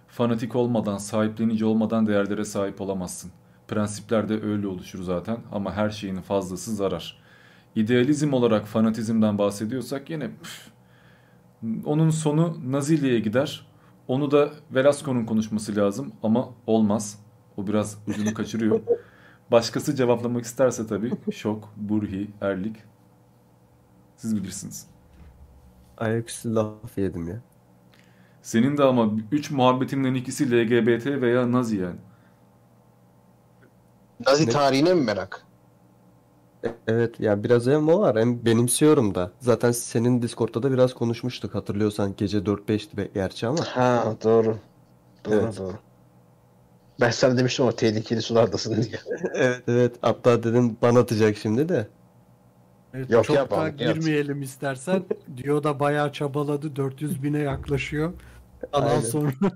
[0.08, 3.30] Fanatik olmadan, sahiplenici olmadan değerlere sahip olamazsın.
[3.68, 7.18] Prensipler de öyle oluşur zaten ama her şeyin fazlası zarar.
[7.74, 10.75] İdealizm olarak fanatizmden bahsediyorsak yine püf,
[11.84, 13.66] onun sonu Nazilli'ye gider.
[14.08, 17.18] Onu da Velasco'nun konuşması lazım ama olmaz.
[17.56, 18.80] O biraz ucunu kaçırıyor.
[19.50, 21.12] Başkası cevaplamak isterse tabii.
[21.32, 22.76] Şok, Burhi, Erlik.
[24.16, 24.86] Siz bilirsiniz.
[25.98, 27.40] Ayaküstü laf yedim ya.
[28.42, 31.96] Senin de ama 3 muhabbetinden ikisi LGBT veya Nazi yani.
[34.26, 34.50] Nazi Ne?
[34.50, 35.45] tarihine mi merak?
[36.86, 39.30] Evet ya biraz hem o var hem benimsiyorum da.
[39.40, 43.64] Zaten senin Discord'da da biraz konuşmuştuk hatırlıyorsan gece 4-5'ti be- gerçi ama.
[43.64, 44.58] Ha doğru.
[45.26, 45.56] Doğru Evet.
[45.56, 45.74] doğru.
[47.00, 49.00] Ben sana demiştim ama tehlikeli sulardasın diye.
[49.34, 51.86] Evet evet hatta dedim ban atacak şimdi de.
[52.94, 53.78] Evet, Yok çok ya, da bağlı, yat.
[53.78, 55.04] girmeyelim istersen.
[55.36, 56.76] Diyor da bayağı çabaladı.
[56.76, 58.12] 400 bine yaklaşıyor.
[58.72, 59.32] Ondan sonra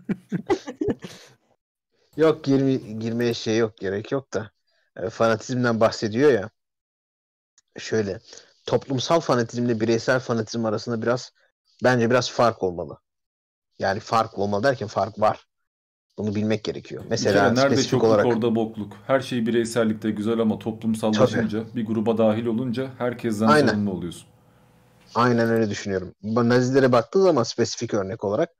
[2.16, 4.50] Yok girme, girmeye şey yok gerek yok da
[4.96, 6.50] e, fanatizmden bahsediyor ya.
[7.78, 8.20] Şöyle
[8.66, 11.32] toplumsal fanatizmle bireysel fanatizm arasında biraz
[11.84, 12.98] bence biraz fark olmalı.
[13.78, 15.46] Yani fark olmalı derken fark var.
[16.18, 17.04] Bunu bilmek gerekiyor.
[17.10, 18.96] Mesela kere nerede çokluk olarak orada bokluk.
[19.06, 23.68] Her şey bireysellikte güzel ama toplumsallaşınca, bir gruba dahil olunca herkesten Aynen.
[23.68, 24.28] sorumlu oluyorsun.
[25.14, 26.14] aynen öyle düşünüyorum.
[26.22, 28.50] Nazilere baktığı zaman spesifik örnek olarak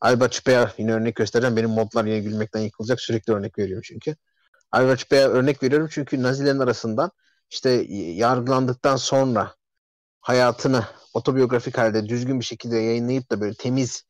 [0.00, 1.56] Albert Speer yine örnek göstereceğim.
[1.56, 3.00] Benim modlar yine gülmekten yıkılacak.
[3.00, 4.16] Sürekli örnek veriyorum çünkü.
[4.72, 7.10] Albert Speer örnek veriyorum çünkü Nazilerin arasından
[7.50, 9.54] işte yargılandıktan sonra
[10.20, 14.04] hayatını otobiyografik halde düzgün bir şekilde yayınlayıp da böyle temiz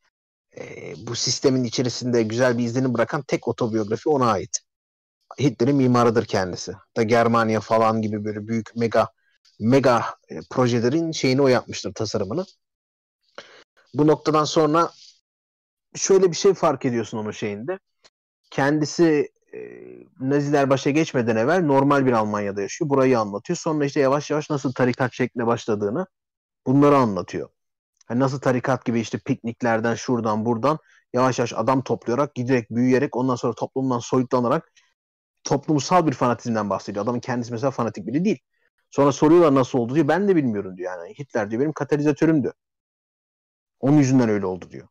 [0.56, 4.60] e, bu sistemin içerisinde güzel bir izlenim bırakan tek otobiyografi ona ait.
[5.40, 6.72] Hitler'in mimarıdır kendisi.
[6.96, 9.08] Da Germania falan gibi böyle büyük mega
[9.60, 12.44] mega e, projelerin şeyini o yapmıştır tasarımını.
[13.94, 14.90] Bu noktadan sonra
[15.94, 17.78] şöyle bir şey fark ediyorsun onun şeyinde.
[18.50, 19.32] Kendisi
[20.20, 22.90] Naziler başa geçmeden evvel normal bir Almanya'da yaşıyor.
[22.90, 23.56] Burayı anlatıyor.
[23.56, 26.06] Sonra işte yavaş yavaş nasıl tarikat şekline başladığını
[26.66, 27.48] bunları anlatıyor.
[28.08, 30.78] Hani nasıl tarikat gibi işte pikniklerden şuradan buradan
[31.12, 34.72] yavaş yavaş adam toplayarak giderek büyüyerek ondan sonra toplumdan soyutlanarak
[35.44, 37.04] toplumsal bir fanatizmden bahsediyor.
[37.04, 38.38] Adamın kendisi mesela fanatik biri değil.
[38.90, 40.08] Sonra soruyorlar nasıl oldu diyor.
[40.08, 41.14] Ben de bilmiyorum diyor yani.
[41.18, 42.52] Hitler diyor benim katalizatörümdü.
[43.80, 44.88] Onun yüzünden öyle oldu diyor.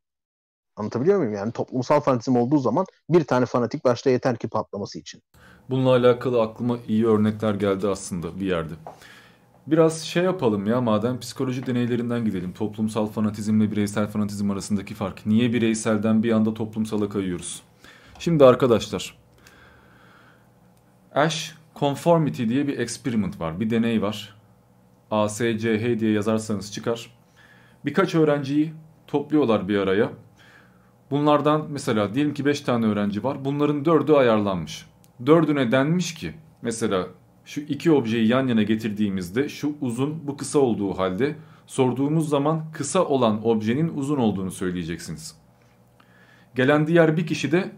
[0.75, 1.33] Anlatabiliyor muyum?
[1.33, 5.21] Yani toplumsal fanatizm olduğu zaman bir tane fanatik başta yeter ki patlaması için.
[5.69, 8.73] Bununla alakalı aklıma iyi örnekler geldi aslında bir yerde.
[9.67, 12.53] Biraz şey yapalım ya madem psikoloji deneylerinden gidelim.
[12.53, 15.25] Toplumsal fanatizmle bireysel fanatizm arasındaki fark.
[15.25, 17.63] Niye bireyselden bir anda toplumsala kayıyoruz?
[18.19, 19.17] Şimdi arkadaşlar
[21.15, 23.59] Ash Conformity diye bir experiment var.
[23.59, 24.35] Bir deney var.
[25.11, 27.11] ASCH diye yazarsanız çıkar.
[27.85, 28.73] Birkaç öğrenciyi
[29.07, 30.09] topluyorlar bir araya.
[31.13, 33.45] Bunlardan mesela diyelim ki 5 tane öğrenci var.
[33.45, 34.85] Bunların 4'ü ayarlanmış.
[35.25, 37.07] Dördüne denmiş ki mesela
[37.45, 41.35] şu iki objeyi yan yana getirdiğimizde şu uzun bu kısa olduğu halde
[41.67, 45.35] sorduğumuz zaman kısa olan objenin uzun olduğunu söyleyeceksiniz.
[46.55, 47.71] Gelen diğer bir kişi de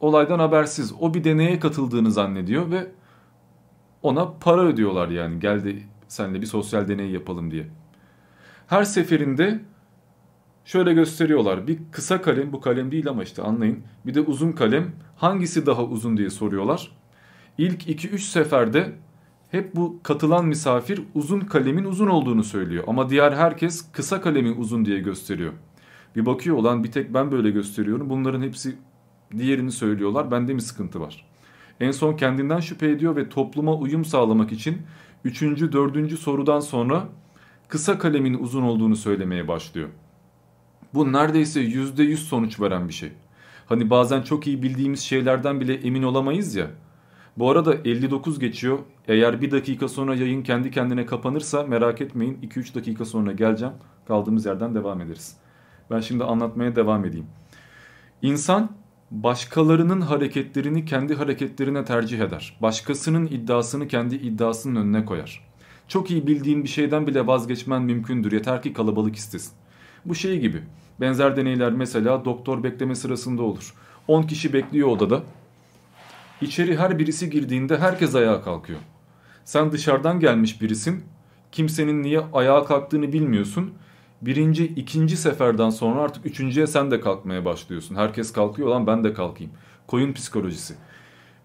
[0.00, 0.94] olaydan habersiz.
[1.00, 2.86] O bir deneye katıldığını zannediyor ve
[4.02, 7.66] ona para ödüyorlar yani geldi senle bir sosyal deney yapalım diye.
[8.66, 9.60] Her seferinde
[10.64, 11.66] şöyle gösteriyorlar.
[11.66, 13.78] Bir kısa kalem bu kalem değil ama işte anlayın.
[14.06, 16.92] Bir de uzun kalem hangisi daha uzun diye soruyorlar.
[17.58, 18.92] İlk 2-3 seferde
[19.50, 22.84] hep bu katılan misafir uzun kalemin uzun olduğunu söylüyor.
[22.86, 25.52] Ama diğer herkes kısa kalemin uzun diye gösteriyor.
[26.16, 28.10] Bir bakıyor olan bir tek ben böyle gösteriyorum.
[28.10, 28.76] Bunların hepsi
[29.38, 30.30] diğerini söylüyorlar.
[30.30, 31.24] Bende mi sıkıntı var?
[31.80, 34.82] En son kendinden şüphe ediyor ve topluma uyum sağlamak için
[35.24, 35.42] 3.
[35.42, 36.18] 4.
[36.18, 37.08] sorudan sonra
[37.68, 39.88] kısa kalemin uzun olduğunu söylemeye başlıyor.
[40.94, 43.12] Bu neredeyse %100 sonuç veren bir şey.
[43.66, 46.66] Hani bazen çok iyi bildiğimiz şeylerden bile emin olamayız ya.
[47.36, 48.78] Bu arada 59 geçiyor.
[49.08, 53.74] Eğer bir dakika sonra yayın kendi kendine kapanırsa merak etmeyin 2-3 dakika sonra geleceğim.
[54.08, 55.36] Kaldığımız yerden devam ederiz.
[55.90, 57.26] Ben şimdi anlatmaya devam edeyim.
[58.22, 58.70] İnsan
[59.10, 62.56] başkalarının hareketlerini kendi hareketlerine tercih eder.
[62.62, 65.48] Başkasının iddiasını kendi iddiasının önüne koyar.
[65.88, 69.52] Çok iyi bildiğin bir şeyden bile vazgeçmen mümkündür yeter ki kalabalık istesin.
[70.04, 70.62] Bu şey gibi.
[71.02, 73.74] Benzer deneyler mesela doktor bekleme sırasında olur.
[74.08, 75.22] 10 kişi bekliyor odada.
[76.40, 78.78] İçeri her birisi girdiğinde herkes ayağa kalkıyor.
[79.44, 81.04] Sen dışarıdan gelmiş birisin.
[81.52, 83.70] Kimsenin niye ayağa kalktığını bilmiyorsun.
[84.22, 87.94] Birinci, ikinci seferden sonra artık üçüncüye sen de kalkmaya başlıyorsun.
[87.94, 89.52] Herkes kalkıyor lan ben de kalkayım.
[89.86, 90.74] Koyun psikolojisi.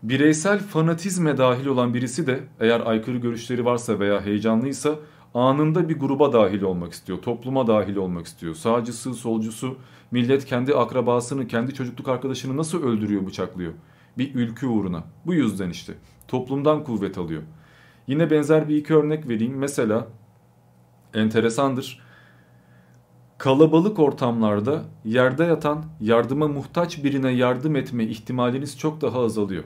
[0.03, 4.95] Bireysel fanatizme dahil olan birisi de eğer aykırı görüşleri varsa veya heyecanlıysa
[5.37, 7.21] anında bir gruba dahil olmak istiyor.
[7.21, 8.55] Topluma dahil olmak istiyor.
[8.55, 9.77] Sağcısı, solcusu,
[10.11, 13.73] millet kendi akrabasını, kendi çocukluk arkadaşını nasıl öldürüyor, bıçaklıyor?
[14.17, 15.03] Bir ülkü uğruna.
[15.25, 15.93] Bu yüzden işte.
[16.27, 17.41] Toplumdan kuvvet alıyor.
[18.07, 19.57] Yine benzer bir iki örnek vereyim.
[19.57, 20.07] Mesela
[21.13, 22.01] enteresandır.
[23.37, 29.63] Kalabalık ortamlarda yerde yatan yardıma muhtaç birine yardım etme ihtimaliniz çok daha azalıyor.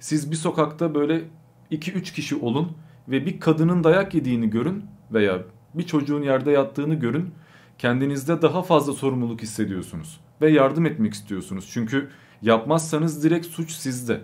[0.00, 1.24] Siz bir sokakta böyle
[1.70, 2.72] 2-3 kişi olun
[3.08, 5.42] ve bir kadının dayak yediğini görün veya
[5.74, 7.30] bir çocuğun yerde yattığını görün.
[7.78, 11.70] Kendinizde daha fazla sorumluluk hissediyorsunuz ve yardım etmek istiyorsunuz.
[11.72, 12.10] Çünkü
[12.42, 14.20] yapmazsanız direkt suç sizde.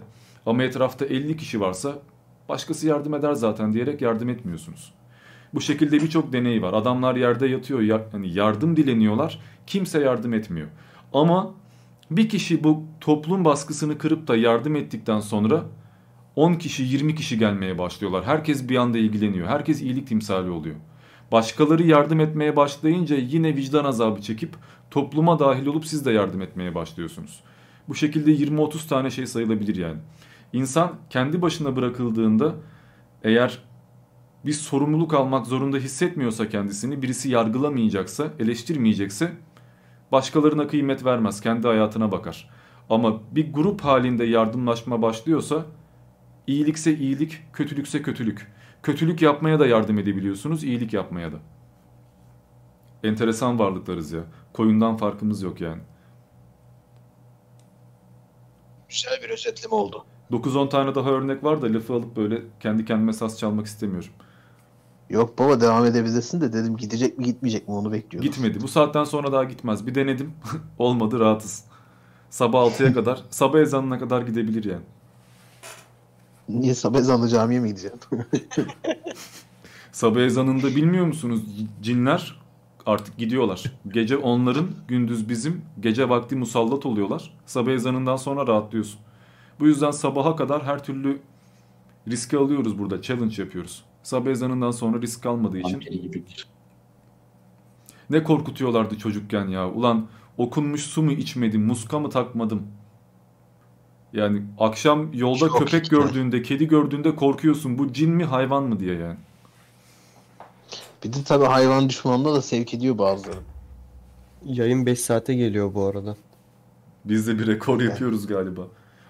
[0.46, 1.98] Ama etrafta 50 kişi varsa
[2.48, 4.94] başkası yardım eder zaten diyerek yardım etmiyorsunuz.
[5.54, 6.72] Bu şekilde birçok deney var.
[6.72, 9.40] Adamlar yerde yatıyor, ya, yardım dileniyorlar.
[9.66, 10.68] Kimse yardım etmiyor.
[11.12, 11.54] Ama
[12.10, 15.64] bir kişi bu toplum baskısını kırıp da yardım ettikten sonra
[16.36, 18.24] 10 kişi 20 kişi gelmeye başlıyorlar.
[18.24, 19.48] Herkes bir anda ilgileniyor.
[19.48, 20.76] Herkes iyilik timsali oluyor.
[21.32, 24.56] Başkaları yardım etmeye başlayınca yine vicdan azabı çekip
[24.90, 27.40] topluma dahil olup siz de yardım etmeye başlıyorsunuz.
[27.88, 29.98] Bu şekilde 20-30 tane şey sayılabilir yani.
[30.52, 32.54] İnsan kendi başına bırakıldığında
[33.22, 33.58] eğer
[34.46, 39.32] bir sorumluluk almak zorunda hissetmiyorsa kendisini, birisi yargılamayacaksa, eleştirmeyecekse
[40.12, 42.50] başkalarına kıymet vermez, kendi hayatına bakar.
[42.90, 45.66] Ama bir grup halinde yardımlaşma başlıyorsa
[46.50, 48.52] iyilikse iyilik, kötülükse kötülük.
[48.82, 51.36] Kötülük yapmaya da yardım edebiliyorsunuz, iyilik yapmaya da.
[53.04, 54.20] Enteresan varlıklarız ya.
[54.52, 55.82] Koyundan farkımız yok yani.
[58.88, 60.04] Güzel bir özetleme oldu.
[60.30, 64.10] 9-10 tane daha örnek var da lafı alıp böyle kendi kendime saz çalmak istemiyorum.
[65.10, 68.30] Yok baba devam edebilirsin de dedim gidecek mi gitmeyecek mi onu bekliyorum.
[68.30, 68.60] Gitmedi.
[68.60, 69.86] Bu saatten sonra daha gitmez.
[69.86, 70.32] Bir denedim.
[70.78, 71.64] Olmadı rahatız.
[72.30, 74.84] Sabah 6'ya kadar, sabah ezanına kadar gidebilir yani.
[76.58, 78.00] Niye sabah ezanlı camiye mi gideceksin?
[79.92, 81.40] Sabah ezanında bilmiyor musunuz?
[81.82, 82.40] Cinler
[82.86, 83.64] artık gidiyorlar.
[83.88, 85.62] Gece onların, gündüz bizim.
[85.80, 87.34] Gece vakti musallat oluyorlar.
[87.46, 89.00] Sabah ezanından sonra rahatlıyorsun.
[89.60, 91.20] Bu yüzden sabaha kadar her türlü
[92.08, 93.02] riski alıyoruz burada.
[93.02, 93.84] Challenge yapıyoruz.
[94.02, 95.80] Sabah ezanından sonra risk almadığı için.
[98.10, 99.70] Ne korkutuyorlardı çocukken ya.
[99.70, 100.06] Ulan
[100.38, 102.62] okunmuş su mu içmedim, muska mı takmadım?
[104.12, 105.96] Yani akşam yolda Çok köpek işte.
[105.96, 107.78] gördüğünde, kedi gördüğünde korkuyorsun.
[107.78, 109.16] Bu cin mi hayvan mı diye yani.
[111.04, 113.38] Bir de tabii hayvan düşmanlığı da sevk ediyor bazıları.
[114.44, 116.16] Yayın 5 saate geliyor bu arada.
[117.04, 118.62] Biz de bir rekor yapıyoruz galiba.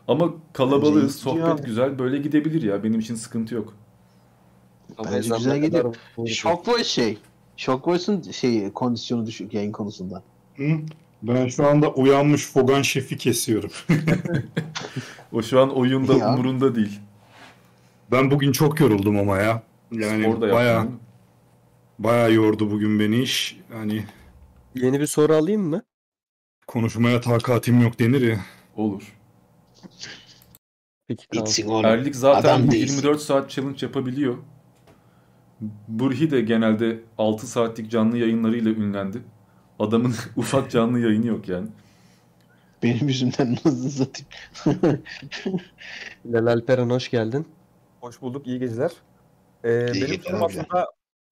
[0.09, 1.63] Ama kalabalığız, sohbet abi.
[1.63, 1.99] güzel.
[1.99, 2.85] Böyle gidebilir ya.
[2.85, 3.75] Benim için sıkıntı yok.
[5.05, 5.97] Bence güzel gidiyor.
[6.27, 7.19] Shockvoice şey.
[7.57, 10.23] Shockvoice'un şey kondisyonu düşük yayın konusunda.
[10.57, 10.79] Hı?
[11.23, 13.71] Ben şu anda uyanmış Fogan şefi kesiyorum.
[15.33, 16.35] O şu an oyunda Ya.
[16.35, 17.01] umurunda değil.
[18.11, 19.63] Ben bugün çok yoruldum ama ya.
[19.93, 20.91] Yani Spor değil mi?
[21.99, 23.57] bayağı yordu bugün beni iş.
[23.73, 24.05] Hani
[24.75, 25.83] Yeni bir soru alayım mı?
[26.67, 28.41] konuşmaya takatim yok denir ya.
[28.77, 29.17] Olur.
[31.31, 31.85] Peki oğlum.
[31.85, 32.97] Erlik zaten Adam bu değilsin.
[32.97, 34.37] 24 saat challenge yapabiliyor.
[35.89, 39.19] Burhi de genelde 6 saatlik canlı yayınlarıyla ünlendi.
[39.81, 41.69] Adamın ufak canlı yayını yok yani.
[42.83, 45.03] Benim yüzümden nasıl satayım?
[46.25, 47.49] Bilal Alperen hoş geldin.
[48.01, 48.91] Hoş bulduk, iyi geceler.
[49.65, 50.87] Ee, benim geceler sorum aslında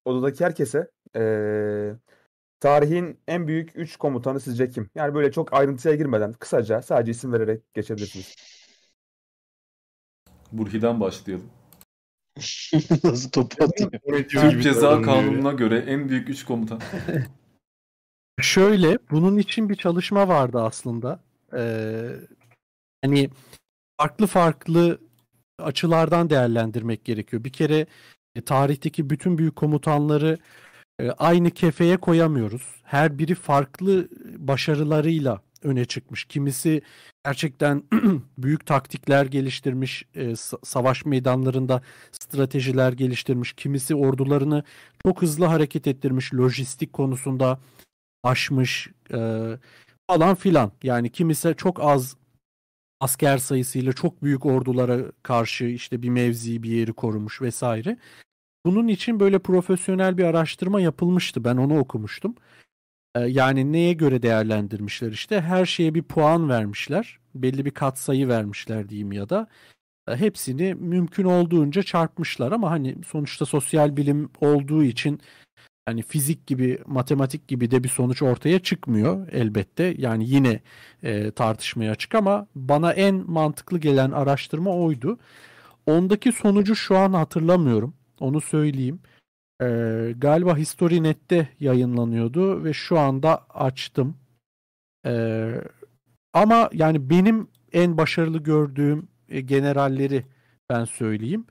[0.04, 0.90] odadaki herkese.
[1.16, 1.92] ee,
[2.60, 4.90] tarihin en büyük 3 komutanı sizce kim?
[4.94, 8.34] Yani böyle çok ayrıntıya girmeden kısaca sadece isim vererek geçebilirsiniz.
[10.52, 11.46] Burhi'den başlayalım.
[13.04, 13.56] nasıl topu?
[14.28, 16.80] Türk Ceza Kanunu'na göre en büyük 3 komutan.
[18.40, 21.20] Şöyle, bunun için bir çalışma vardı aslında.
[21.56, 22.10] Ee,
[23.04, 23.30] hani
[24.00, 24.98] farklı farklı
[25.58, 27.44] açılardan değerlendirmek gerekiyor.
[27.44, 27.86] Bir kere
[28.36, 30.38] e, tarihteki bütün büyük komutanları
[31.00, 32.62] e, aynı kefeye koyamıyoruz.
[32.82, 36.24] Her biri farklı başarılarıyla öne çıkmış.
[36.24, 36.82] Kimisi
[37.24, 37.82] gerçekten
[38.38, 43.52] büyük taktikler geliştirmiş, e, sa- savaş meydanlarında stratejiler geliştirmiş.
[43.52, 44.64] Kimisi ordularını
[45.02, 47.60] çok hızlı hareket ettirmiş, lojistik konusunda
[48.22, 49.18] aşmış e,
[50.10, 50.72] falan filan.
[50.82, 52.16] Yani kimisi çok az
[53.00, 57.98] asker sayısıyla çok büyük ordulara karşı işte bir mevzi bir yeri korumuş vesaire.
[58.66, 61.44] Bunun için böyle profesyonel bir araştırma yapılmıştı.
[61.44, 62.34] Ben onu okumuştum.
[63.14, 67.18] E, yani neye göre değerlendirmişler işte her şeye bir puan vermişler.
[67.34, 69.48] Belli bir katsayı vermişler diyeyim ya da
[70.08, 75.20] hepsini mümkün olduğunca çarpmışlar ama hani sonuçta sosyal bilim olduğu için
[75.88, 79.94] hani fizik gibi, matematik gibi de bir sonuç ortaya çıkmıyor elbette.
[79.98, 80.60] Yani yine
[81.02, 85.18] e, tartışmaya açık ama bana en mantıklı gelen araştırma oydu.
[85.86, 87.94] Ondaki sonucu şu an hatırlamıyorum.
[88.20, 89.00] Onu söyleyeyim.
[89.62, 89.66] E,
[90.16, 94.16] galiba HistoryNet'te yayınlanıyordu ve şu anda açtım.
[95.06, 95.52] E,
[96.32, 100.24] ama yani benim en başarılı gördüğüm e, generalleri
[100.70, 101.46] ben söyleyeyim.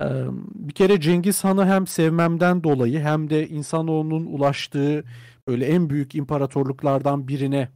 [0.00, 5.04] Eee, Bir kere Cengiz Han'ı hem sevmemden dolayı hem de insanoğlunun ulaştığı
[5.48, 7.68] böyle en büyük imparatorluklardan birine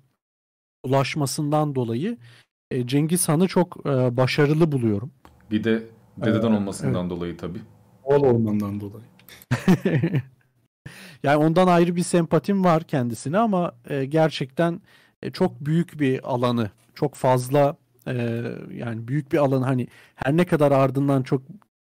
[0.84, 2.18] ulaşmasından dolayı
[2.84, 3.84] Cengiz Han'ı çok
[4.16, 5.12] başarılı buluyorum.
[5.50, 5.82] Bir de
[6.16, 7.60] dededen olmasından dolayı tabii.
[8.04, 9.04] Ol olmandan dolayı.
[11.22, 13.72] Yani ondan ayrı bir sempatim var kendisine ama
[14.08, 14.80] gerçekten
[15.32, 17.76] çok büyük bir alanı, çok fazla
[18.74, 21.42] yani büyük bir alan hani her ne kadar ardından çok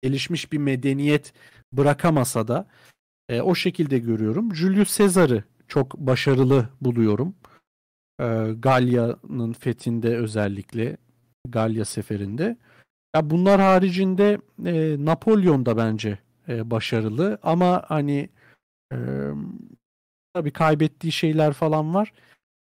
[0.03, 1.33] gelişmiş bir medeniyet
[1.73, 2.67] bırakamasa da
[3.29, 4.55] e, o şekilde görüyorum.
[4.55, 7.35] Julius Caesar'ı çok başarılı buluyorum.
[8.21, 8.27] E,
[8.59, 10.97] Galya'nın fethinde özellikle
[11.49, 12.57] Galya seferinde.
[13.17, 16.19] Ya bunlar haricinde e, Napolyon da bence
[16.49, 18.29] e, başarılı ama hani
[18.93, 18.97] e,
[20.35, 22.13] tabii kaybettiği şeyler falan var.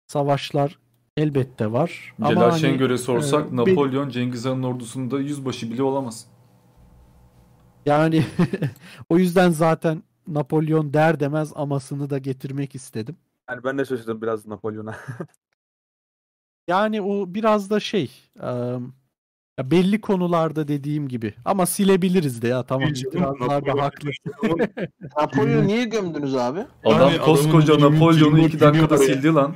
[0.07, 0.79] Savaşlar
[1.17, 2.13] elbette var.
[2.21, 6.27] ama Celal hani, Şengör'e sorsak e, be- Napolyon Cengiz Han'ın ordusunda yüzbaşı bile olamaz.
[7.85, 8.23] Yani
[9.09, 13.15] o yüzden zaten Napolyon der demez amasını da getirmek istedim.
[13.49, 14.95] Yani ben de şaşırdım biraz Napolyon'a.
[16.67, 18.11] Yani o biraz da şey
[18.43, 18.47] e,
[19.57, 23.79] ya belli konularda dediğim gibi ama silebiliriz de ya tamam Tabii canım, itirazlar da Napolyon-
[23.79, 24.09] haklı.
[25.17, 26.59] Napolyon'u niye gömdünüz abi?
[26.85, 29.55] Adam Yani koskoca Napolyon'u iki dakikada sildi lan.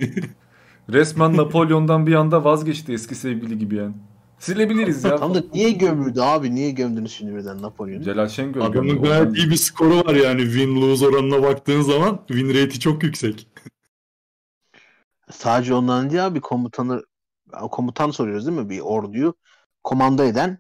[0.90, 3.94] Resmen Napolyon'dan bir anda vazgeçti eski sevgili gibi yani.
[4.40, 5.16] Silebiliriz ya.
[5.16, 6.56] Tam da niye gömüldü abi?
[6.56, 8.04] Niye gömdünüz şimdi birden Napolyon'u?
[8.04, 9.02] Celal Şengör Adamın gömdü.
[9.10, 13.48] gayet iyi bir skoru var yani win-lose oranına baktığın zaman win rate'i çok yüksek.
[15.32, 17.04] Sadece ondan değil abi komutanı
[17.72, 18.70] komutan soruyoruz değil mi?
[18.70, 19.34] Bir orduyu
[19.84, 20.58] komanda eden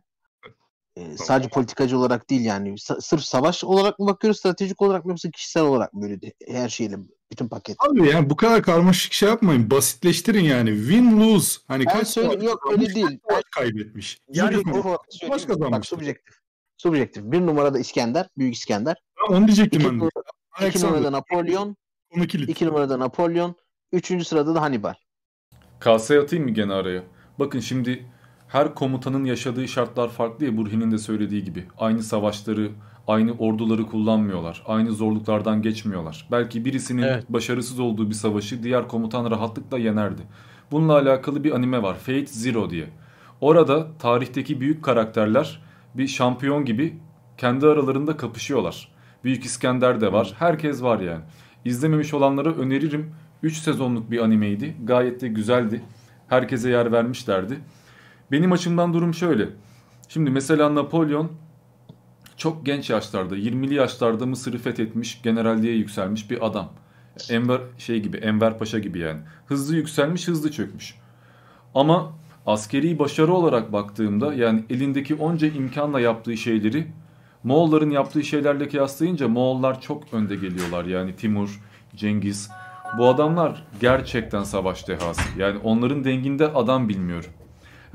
[0.95, 5.11] e, sadece politikacı olarak değil yani Sa- sırf savaş olarak mı bakıyoruz stratejik olarak mı
[5.11, 6.97] yoksa kişisel olarak mı böyle de- her şeyle
[7.31, 7.76] bütün paket.
[7.79, 9.72] Abi yani bu kadar karmaşık şey yapmayın.
[9.72, 10.69] Basitleştirin yani.
[10.69, 11.58] Win-lose.
[11.67, 13.06] Hani Ben kaç söyle savaş yok kazanmış, öyle değil.
[13.08, 14.17] kaç savaş kaybetmiş.
[14.33, 15.72] Yani o- Savaş söyleyeyim.
[15.72, 16.35] Bak subjektif.
[16.78, 17.24] Subjektif.
[17.24, 18.95] Bir numarada İskender, Büyük İskender.
[19.17, 21.76] Tamam, onu diyecektim İki, ben numara- iki numarada Napolyon.
[22.47, 23.56] 2 numarada Napolyon.
[23.92, 24.26] 3.
[24.28, 24.94] sırada da Hannibal.
[25.79, 27.03] Kase atayım mı gene araya?
[27.40, 28.06] Bakın şimdi
[28.56, 31.66] her komutanın yaşadığı şartlar farklı ya Burhi'nin de söylediği gibi.
[31.78, 32.72] Aynı savaşları,
[33.08, 34.64] aynı orduları kullanmıyorlar.
[34.66, 36.28] Aynı zorluklardan geçmiyorlar.
[36.32, 37.26] Belki birisinin Evet.
[37.30, 40.22] başarısız olduğu bir savaşı diğer komutan rahatlıkla yenerdi.
[40.72, 41.96] Bununla alakalı bir anime var.
[41.96, 42.88] Fate Zero diye.
[43.42, 45.62] Orada tarihteki büyük karakterler
[45.96, 46.98] bir şampiyon gibi
[47.38, 48.88] kendi aralarında kapışıyorlar.
[49.24, 50.34] Büyük İskender de var.
[50.40, 51.24] Herkes var yani.
[51.66, 53.12] İzlememiş olanlara öneririm.
[53.44, 54.76] 3 sezonluk bir animeydi.
[54.84, 55.82] Gayet de güzeldi.
[56.28, 57.60] Herkese yer vermişlerdi.
[58.31, 59.49] Benim açımdan durum şöyle.
[60.08, 61.31] Şimdi mesela Napolyon
[62.38, 66.69] çok genç yaşlarda, 20'li yaşlarda Mısır'ı fethetmiş, generalliğe yükselmiş bir adam.
[67.29, 69.19] Enver şey gibi, Enver Paşa gibi yani.
[69.45, 70.95] Hızlı yükselmiş, hızlı çökmüş.
[71.75, 72.13] Ama
[72.45, 76.88] askeri başarı olarak baktığımda yani elindeki onca imkanla yaptığı şeyleri
[77.43, 80.85] Moğolların yaptığı şeylerle kıyaslayınca Moğollar çok önde geliyorlar.
[80.85, 81.61] Yani Timur,
[81.95, 82.49] Cengiz.
[82.97, 85.22] Bu adamlar gerçekten savaş dehası.
[85.38, 87.29] Yani onların denginde adam bilmiyorum.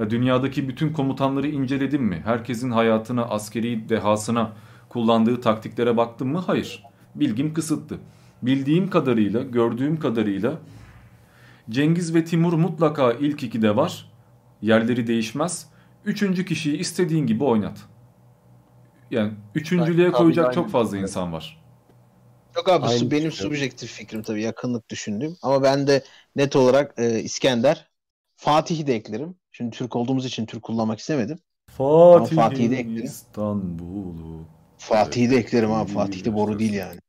[0.00, 2.22] Ya dünyadaki bütün komutanları inceledim mi?
[2.24, 4.52] Herkesin hayatına, askeri dehasına
[4.88, 6.38] kullandığı taktiklere baktım mı?
[6.46, 6.82] Hayır.
[7.14, 7.98] Bilgim kısıtlı.
[8.42, 10.58] Bildiğim kadarıyla, gördüğüm kadarıyla
[11.70, 14.10] Cengiz ve Timur mutlaka ilk ikide var.
[14.62, 15.66] Yerleri değişmez.
[16.04, 17.78] Üçüncü kişiyi istediğin gibi oynat.
[19.10, 21.60] Yani üçüncülüğe koyacak çok fazla insan var.
[22.56, 25.36] Yok abi Aynı su- benim subjektif fikrim tabii yakınlık düşündüğüm.
[25.42, 26.04] Ama ben de
[26.36, 27.90] net olarak e, İskender,
[28.36, 29.39] Fatih'i de eklerim.
[29.60, 31.38] Şimdi Türk olduğumuz için Türk kullanmak istemedim.
[31.78, 33.04] Ama Fatih'i de eklerim.
[33.04, 34.44] İstanbul'u.
[34.78, 35.90] Fatih'i de eklerim abi.
[35.90, 37.00] Fatih de boru değil yani.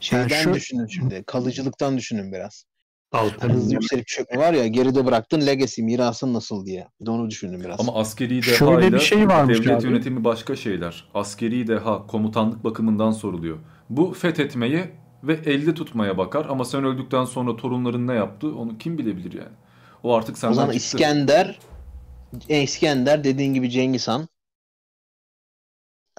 [0.00, 1.22] Şeyden şu- düşünün şimdi.
[1.26, 2.64] Kalıcılıktan düşünün biraz.
[3.12, 6.88] Alper Hızlı yükselip çökme var ya geride bıraktın legacy mirasın nasıl diye.
[7.00, 7.80] Bir de onu düşündüm biraz.
[7.80, 9.86] Ama askeri Şöyle deha ile bir şey varmış devlet abi.
[9.86, 11.04] yönetimi başka şeyler.
[11.14, 13.58] Askeri deha komutanlık bakımından soruluyor.
[13.90, 14.90] Bu fethetmeye
[15.24, 19.54] ve elde tutmaya bakar ama sen öldükten sonra torunların ne yaptı onu kim bilebilir yani.
[20.02, 20.86] O artık o senden zaman çıktı.
[20.86, 21.58] İskender
[22.48, 24.28] İskender dediğin gibi Cengiz Han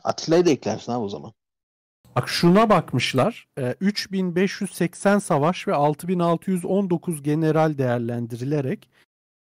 [0.03, 1.33] Atilla'yı da eklersin abi o zaman.
[2.15, 3.47] Bak şuna bakmışlar.
[3.57, 8.89] e, 3580 savaş ve 6619 general değerlendirilerek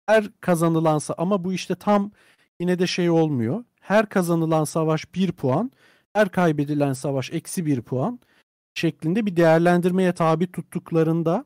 [0.06, 2.12] her kazanılansa ama bu işte tam
[2.60, 3.64] yine de şey olmuyor.
[3.82, 5.72] Her kazanılan savaş 1 puan,
[6.14, 8.20] her kaybedilen savaş eksi 1 puan
[8.74, 11.46] şeklinde bir değerlendirmeye tabi tuttuklarında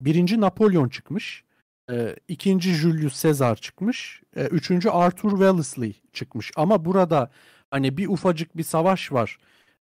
[0.00, 1.44] birinci Napolyon çıkmış.
[1.90, 4.22] E, ikinci Julius Caesar çıkmış.
[4.36, 6.50] e, üçüncü Arthur Wellesley çıkmış.
[6.56, 7.30] Ama burada
[7.70, 9.38] hani bir ufacık bir savaş var.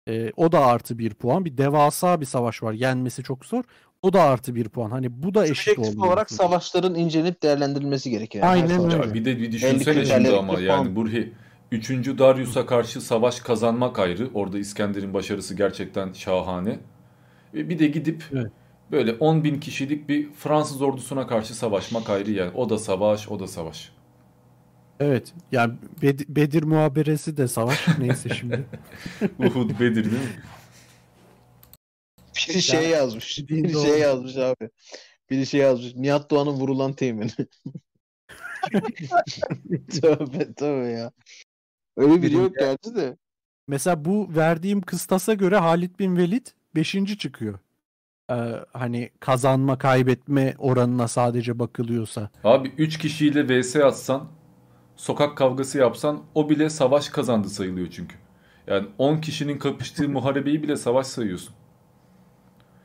[0.09, 1.45] E, o da artı bir puan.
[1.45, 2.73] Bir devasa bir savaş var.
[2.73, 3.65] Yenmesi çok zor.
[4.03, 4.91] O da artı bir puan.
[4.91, 6.07] Hani bu da eşit oluyor.
[6.07, 8.45] olarak savaşların incelenip değerlendirilmesi gerekiyor.
[8.45, 8.97] Yani Aynen öyle.
[8.97, 10.97] Ya bir de bir düşünsene şimdi ama yani.
[10.97, 11.33] Burhi
[11.73, 11.91] 3.
[11.91, 14.31] Darius'a karşı savaş kazanmak ayrı.
[14.35, 16.79] Orada İskender'in başarısı gerçekten şahane.
[17.55, 18.25] Ve bir de gidip
[18.95, 22.51] böyle 10 bin kişilik bir Fransız ordusuna karşı savaşmak ayrı yani.
[22.55, 23.93] O da savaş, o da savaş.
[25.01, 25.33] Evet.
[25.53, 27.89] Yani Bed- Bedir muhaberesi de savaş.
[27.99, 28.65] Neyse şimdi.
[29.39, 30.43] Uhud, Bedir değil mi?
[32.49, 33.39] Biri şey yazmış.
[33.39, 33.87] dediğin Biri doğru.
[33.87, 34.71] şey yazmış abi.
[35.31, 35.95] Biri şey yazmış.
[35.95, 37.29] Nihat Doğan'ın vurulan temin.
[40.01, 41.13] tövbe tövbe ya.
[41.97, 43.17] Öyle biri yok gerçi de.
[43.69, 46.97] Mesela bu verdiğim kıstasa göre Halid bin Velid 5.
[47.19, 47.59] çıkıyor.
[48.31, 48.35] Ee,
[48.73, 52.31] hani kazanma kaybetme oranına sadece bakılıyorsa.
[52.45, 54.25] Abi 3 kişiyle vs atsan,
[54.97, 58.17] sokak kavgası yapsan o bile savaş kazandı sayılıyor çünkü.
[58.67, 61.55] Yani 10 kişinin kapıştığı muharebeyi bile savaş sayıyorsun.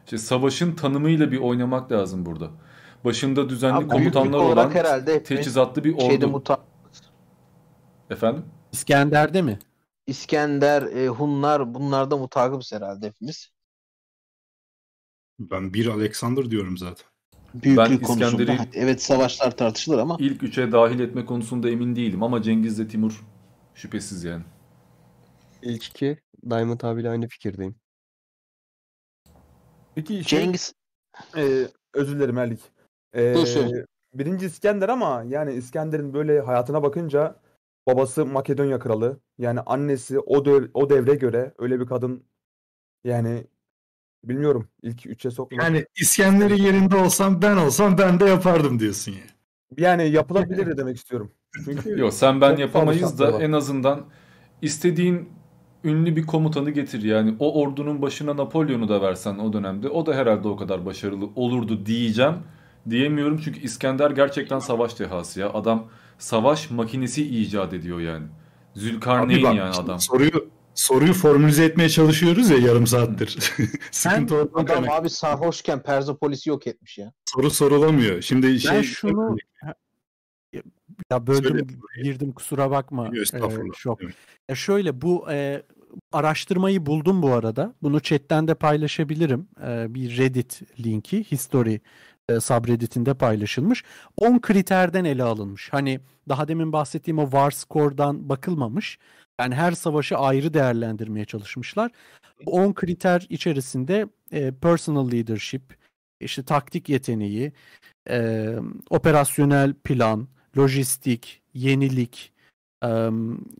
[0.05, 2.47] İşte savaşın tanımıyla bir oynamak lazım burada.
[3.05, 6.37] Başında düzenli Abi komutanlar olan herhalde teçhizatlı bir şeyde ordu.
[6.37, 6.59] muta-
[8.09, 8.45] Efendim?
[8.71, 9.59] İskender'de mi?
[10.07, 13.49] İskender, e, Hunlar bunlarda mutakipız herhalde hepimiz.
[15.39, 17.05] Ben bir Alexander diyorum zaten.
[17.53, 18.67] Büyüklük Ben konusunda.
[18.73, 23.23] Evet savaşlar tartışılır ama ilk üçe dahil etme konusunda emin değilim ama Cengiz'le Timur
[23.75, 24.43] şüphesiz yani.
[25.61, 26.17] İlk iki
[26.49, 27.75] Diamond abiyle aynı fikirdeyim.
[29.95, 30.73] Peki şey, Cengiz
[31.37, 32.61] e, özür dilerim Erlik.
[33.15, 33.35] E,
[34.13, 37.35] birinci İskender ama yani İskender'in böyle hayatına bakınca
[37.87, 39.19] babası Makedonya kralı.
[39.37, 42.23] Yani annesi o dö- o devre göre öyle bir kadın
[43.03, 43.47] yani
[44.23, 45.63] bilmiyorum ilk üçe sokmak.
[45.63, 49.17] Yani İskender'in yerinde olsam ben olsam ben de yapardım diyorsun ya.
[49.77, 51.31] Yani yapılabilir demek istiyorum.
[51.65, 53.41] Çünkü Yok sen ben yapamayız da var.
[53.41, 54.05] en azından
[54.61, 55.29] istediğin
[55.83, 57.35] ünlü bir komutanı getir yani.
[57.39, 61.85] O ordunun başına Napolyon'u da versen o dönemde o da herhalde o kadar başarılı olurdu
[61.85, 62.35] diyeceğim.
[62.89, 65.53] Diyemiyorum çünkü İskender gerçekten savaş dehası ya.
[65.53, 65.87] Adam
[66.17, 68.25] savaş makinesi icat ediyor yani.
[68.73, 69.99] Zülkarneyn bak, yani şimdi adam.
[69.99, 73.37] Soruyu soruyu formülize etmeye çalışıyoruz ya yarım saattir.
[73.91, 74.93] Sıkıntı oradan Adam kaynaklı.
[74.93, 77.13] abi sarhoşken Perzopolis'i yok etmiş ya.
[77.25, 78.21] Soru sorulamıyor.
[78.21, 79.37] Şimdi şey Ben şunu
[81.11, 81.67] ya böldüm
[82.03, 83.07] girdim kusura bakma.
[83.33, 83.41] Ee,
[83.77, 83.99] şok.
[84.49, 85.63] Ya şöyle bu e,
[86.11, 87.73] araştırmayı buldum bu arada.
[87.81, 89.47] Bunu chatten de paylaşabilirim.
[89.63, 91.79] Ee, bir Reddit linki history
[92.29, 93.83] e, subredditinde paylaşılmış.
[94.17, 95.69] 10 kriterden ele alınmış.
[95.71, 98.99] Hani daha demin bahsettiğim o var score'dan bakılmamış.
[99.39, 101.91] Yani her savaşı ayrı değerlendirmeye çalışmışlar.
[102.45, 105.77] Bu 10 kriter içerisinde e, personal leadership,
[106.19, 107.51] işte taktik yeteneği,
[108.09, 108.49] e,
[108.89, 112.31] operasyonel plan, lojistik, yenilik,
[112.83, 113.09] e,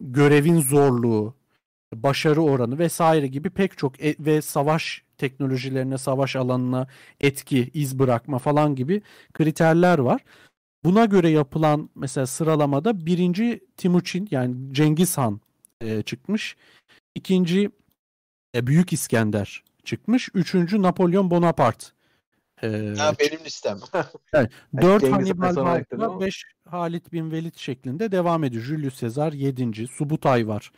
[0.01, 1.33] görevin zorluğu,
[1.95, 6.88] başarı oranı vesaire gibi pek çok e- ve savaş teknolojilerine, savaş alanına
[7.19, 9.01] etki, iz bırakma falan gibi
[9.33, 10.22] kriterler var.
[10.83, 15.42] Buna göre yapılan mesela sıralamada birinci Timuçin yani Cengiz Han
[15.81, 16.56] e, çıkmış.
[17.15, 17.69] İkinci
[18.56, 20.29] e, Büyük İskender çıkmış.
[20.33, 21.85] Üçüncü Napolyon Bonaparte.
[22.63, 23.78] e, Ha, benim listem.
[24.33, 24.49] Yani
[24.81, 26.19] 4 Cengiz Hannibal Barca.
[26.19, 28.63] 5 Halit bin Velid şeklinde devam ediyor.
[28.63, 29.88] Julius Caesar 7.
[29.88, 30.72] Subutay var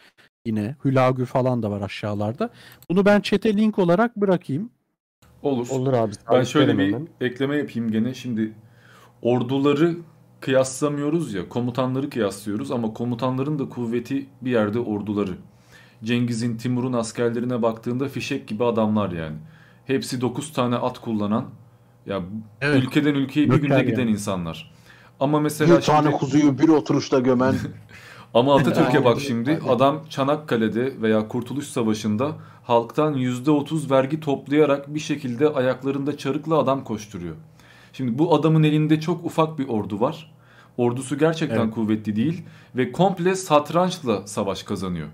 [0.46, 0.76] yine.
[0.86, 2.50] Hülagü falan da var aşağılarda.
[2.90, 4.72] Bunu ben chat'e link olarak bırakayım.
[5.44, 5.70] Olur.
[5.70, 6.12] Olur abi.
[6.32, 8.14] Ben şöyle bir ekleme yapayım gene.
[8.14, 8.54] Şimdi
[9.22, 9.98] orduları
[10.42, 15.32] kıyaslamıyoruz ya, komutanları kıyaslıyoruz ama komutanların da kuvveti bir yerde orduları.
[16.04, 19.36] Cengiz'in, Timur'un askerlerine baktığında fişek gibi adamlar yani.
[19.86, 21.46] Hepsi 9 tane at kullanan,
[22.06, 22.22] ya
[22.62, 22.84] Evet.
[22.84, 24.12] ülkeden ülkeye bir günde Göker giden yani.
[24.12, 24.72] insanlar.
[25.20, 27.56] Ama mesela Bir tane şimdi- kuzuyu bir oturuşta gömen.
[28.34, 32.32] Ama Atatürk'e bak şimdi adam Çanakkale'de veya Kurtuluş Savaşı'nda
[32.64, 37.36] halktan %30 vergi toplayarak bir şekilde ayaklarında çarıkla adam koşturuyor.
[37.94, 40.34] Şimdi bu adamın elinde çok ufak bir ordu var.
[40.78, 41.74] Ordusu gerçekten Evet.
[41.74, 42.44] kuvvetli değil
[42.76, 45.08] ve komple satrançla savaş kazanıyor.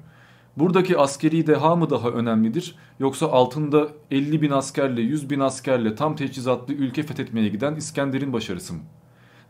[0.58, 6.16] Buradaki askeri deha mı daha önemlidir yoksa altında 50 bin askerle 100 bin askerle tam
[6.16, 8.80] teçhizatlı ülke fethetmeye giden İskender'in başarısı mı?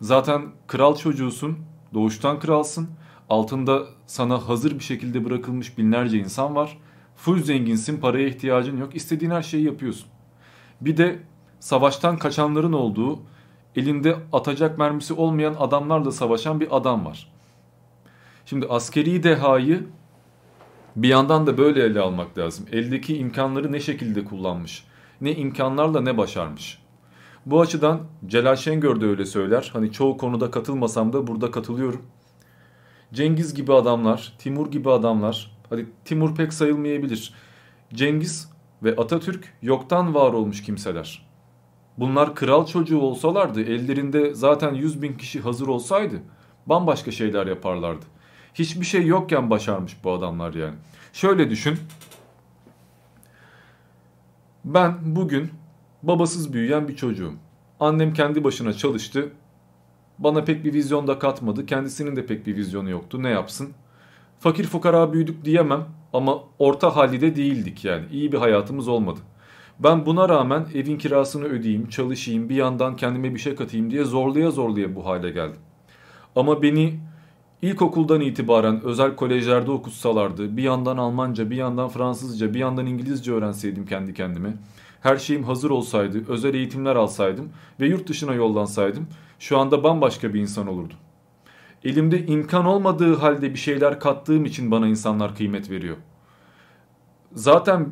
[0.02, 1.58] Zaten kral çocuğusun,
[1.94, 2.90] doğuştan kralsın.
[3.30, 6.78] Altında sana hazır bir şekilde bırakılmış binlerce insan var.
[7.16, 8.96] Full zenginsin, paraya ihtiyacın yok.
[8.96, 10.08] İstediğin her şeyi yapıyorsun.
[10.82, 11.20] Bir de
[11.60, 13.20] savaştan kaçanların olduğu,
[13.76, 17.32] elinde atacak mermisi olmayan adamlarla savaşan bir adam var.
[18.46, 19.88] Şimdi askeri dehayı
[20.96, 22.66] bir yandan da böyle ele almak lazım.
[22.72, 24.84] Eldeki imkanları ne şekilde kullanmış?
[25.22, 26.80] Ne imkanlarla ne başarmış?
[27.46, 29.70] Bu açıdan Celal Şengör de öyle söyler.
[29.74, 32.02] Hani çoğu konuda katılmasam da burada katılıyorum.
[33.14, 37.34] Cengiz gibi adamlar, Timur gibi adamlar, hadi Timur pek sayılmayabilir.
[37.94, 38.52] Cengiz
[38.84, 41.27] ve Atatürk yoktan var olmuş kimseler.
[41.98, 46.22] Bunlar kral çocuğu olsalardı, ellerinde zaten 100 bin kişi hazır olsaydı
[46.66, 48.06] bambaşka şeyler yaparlardı.
[48.54, 50.76] Hiçbir şey yokken başarmış bu adamlar yani.
[51.14, 51.80] Şöyle düşün.
[54.66, 55.52] Ben bugün
[56.04, 57.34] babasız büyüyen bir çocuğum.
[57.80, 59.30] Annem kendi başına çalıştı.
[60.20, 61.66] Bana pek bir vizyon da katmadı.
[61.66, 63.24] Kendisinin de pek bir vizyonu yoktu.
[63.24, 63.74] Ne yapsın?
[64.40, 68.06] Fakir fukara büyüdük diyemem ama orta halli de değildik yani.
[68.12, 69.20] İyi bir hayatımız olmadı.
[69.80, 74.52] Ben buna rağmen evin kirasını ödeyeyim, çalışayım, bir yandan kendime bir şey katayım diye zorlaya
[74.52, 75.60] zorlaya bu hale geldim.
[76.36, 77.00] Ama beni
[77.62, 83.86] ilkokuldan itibaren özel kolejlerde okutsalardı, bir yandan Almanca, bir yandan Fransızca, bir yandan İngilizce öğrenseydim
[83.86, 84.54] kendi kendime,
[85.02, 89.08] her şeyim hazır olsaydı, özel eğitimler alsaydım ve yurt dışına yollansaydım
[89.40, 90.98] şu anda bambaşka bir insan olurdum.
[91.84, 95.98] Elimde imkan olmadığı halde bir şeyler kattığım için bana insanlar kıymet veriyor.
[97.34, 97.90] Zaten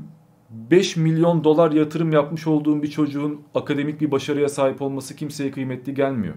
[0.56, 5.94] 5 milyon dolar yatırım yapmış olduğum bir çocuğun akademik bir başarıya sahip olması kimseye kıymetli
[5.94, 6.36] gelmiyor.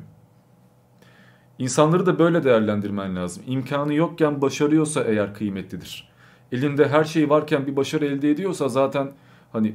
[1.59, 3.43] İnsanları da böyle değerlendirmen lazım.
[3.47, 6.09] İmkanı yokken başarıyorsa eğer kıymetlidir.
[6.53, 9.13] Elinde her şey varken bir başarı elde ediyorsa zaten
[9.53, 9.75] hani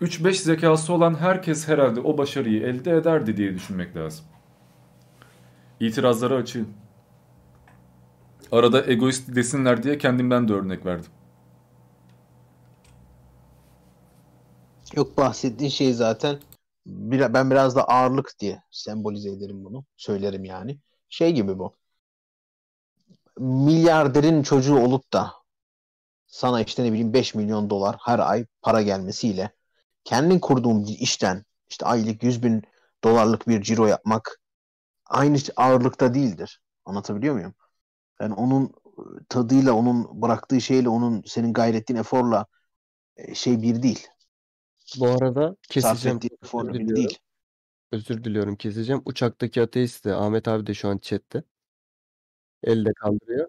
[0.00, 4.24] 3-5 zekası olan herkes herhalde o başarıyı elde ederdi diye düşünmek lazım.
[5.80, 6.68] İtirazlara açığım.
[8.52, 11.10] Arada egoist desinler diye kendimden de örnek verdim.
[14.96, 16.40] Yok bahsettiğin şey zaten
[16.86, 19.84] ben biraz da ağırlık diye sembolize ederim bunu.
[19.96, 20.78] Söylerim yani.
[21.08, 21.76] Şey gibi bu.
[23.38, 25.32] Milyarderin çocuğu olup da
[26.26, 29.50] sana işte ne bileyim 5 milyon dolar her ay para gelmesiyle
[30.04, 32.62] kendin kurduğun bir işten işte aylık 100 bin
[33.04, 34.40] dolarlık bir ciro yapmak
[35.06, 36.60] aynı ağırlıkta değildir.
[36.84, 37.54] Anlatabiliyor muyum?
[38.20, 38.72] Yani onun
[39.28, 42.46] tadıyla, onun bıraktığı şeyle, onun senin gayrettiğin eforla
[43.16, 44.08] e, şey bir değil.
[44.96, 46.20] Bu arada keseceğim.
[46.42, 46.96] Özür diliyorum.
[46.96, 47.18] değil.
[47.92, 49.02] Özür diliyorum keseceğim.
[49.04, 51.42] Uçaktaki ateist de Ahmet abi de şu an chatte.
[52.62, 53.48] Elle kaldırıyor.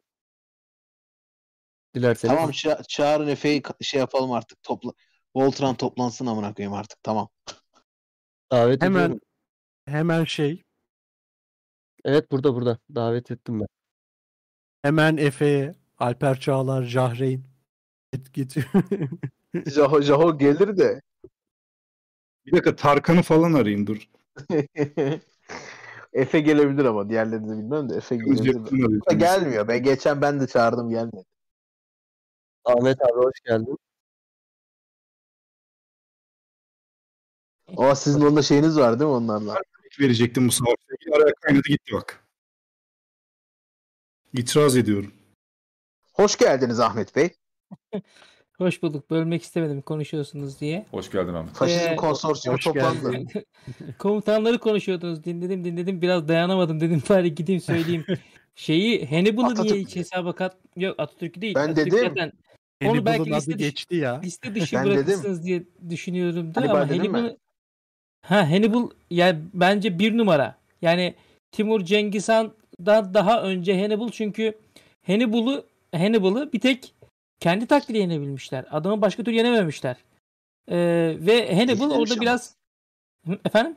[1.96, 2.36] Dilerseniz.
[2.36, 4.64] Tamam ça- çağırın Efe'yi ka- şey yapalım artık.
[4.64, 4.92] Topla
[5.36, 7.04] Voltran toplansın amına koyayım artık.
[7.04, 7.30] Tamam.
[8.52, 9.22] Davet Hemen ediyorum.
[9.86, 10.64] hemen şey
[12.06, 12.78] Evet burada burada.
[12.96, 13.68] Davet ettim ben.
[14.82, 17.44] hemen Efe'ye Alper Çağlar, Jahreyn
[18.14, 18.56] git git.
[19.66, 21.02] Jaho Jaho gelir de.
[22.52, 24.10] Bir dakika Tarkan'ı falan arayayım dur.
[26.14, 28.56] Efe gelebilir ama diğerlerini de bilmem de Efe gelebilir.
[29.08, 29.68] Ama gelmiyor.
[29.68, 31.26] Ben geçen ben de çağırdım gelmedi.
[32.66, 33.78] Ahmet abi hoş geldin.
[37.78, 39.62] O sizin onda şeyiniz var değil mi onlarla?
[40.00, 41.16] verecektim bu savaşta.
[41.16, 42.28] Araya kaynadı gitti bak.
[44.34, 45.14] İtiraz ediyorum.
[46.14, 47.30] Hoş geldiniz Ahmet Bey.
[48.60, 49.10] Hoş bulduk.
[49.10, 50.86] Bölmek istemedim konuşuyorsunuz diye.
[50.92, 51.54] Hoş geldin Ahmet.
[51.54, 53.24] Faşizm Ee, konsorsiyumu hoş toplandı.
[53.98, 55.24] Komutanları konuşuyordunuz.
[55.24, 56.02] Dinledim dinledim.
[56.02, 57.04] Biraz dayanamadım dedim.
[57.10, 58.06] Bari gideyim söyleyeyim.
[58.56, 59.78] Şeyi Hannibal'ı niye Atatürk.
[59.88, 60.58] hiç hesaba kat...
[60.76, 61.56] Yok Atatürk'ü değil.
[61.56, 62.08] Ben Atatürk dedim.
[62.08, 62.32] zaten
[62.84, 64.22] onu Hannibal'ın belki adı liste dışı, geçti ya.
[64.24, 64.96] liste dışı Ben dedim.
[64.98, 67.00] bırakırsınız diye düşünüyorum da Hannibal ama dedim?
[67.14, 67.38] Hannibal'ı
[68.22, 70.56] Ha Hannibal yani bence bir numara.
[70.82, 71.16] Yani
[71.52, 74.54] Timur Cengiz Han'dan daha önce Hannibal çünkü
[75.08, 76.94] Hannibal'ı Hannibal'ı bir tek
[77.40, 78.66] kendi taktiğiyle yenebilmişler.
[78.72, 79.96] Adamı başka türlü yenememişler.
[80.68, 80.78] Ee,
[81.20, 82.22] ve Hannibal Yenilmiş orada ama.
[82.22, 82.56] biraz
[83.46, 83.76] efendim?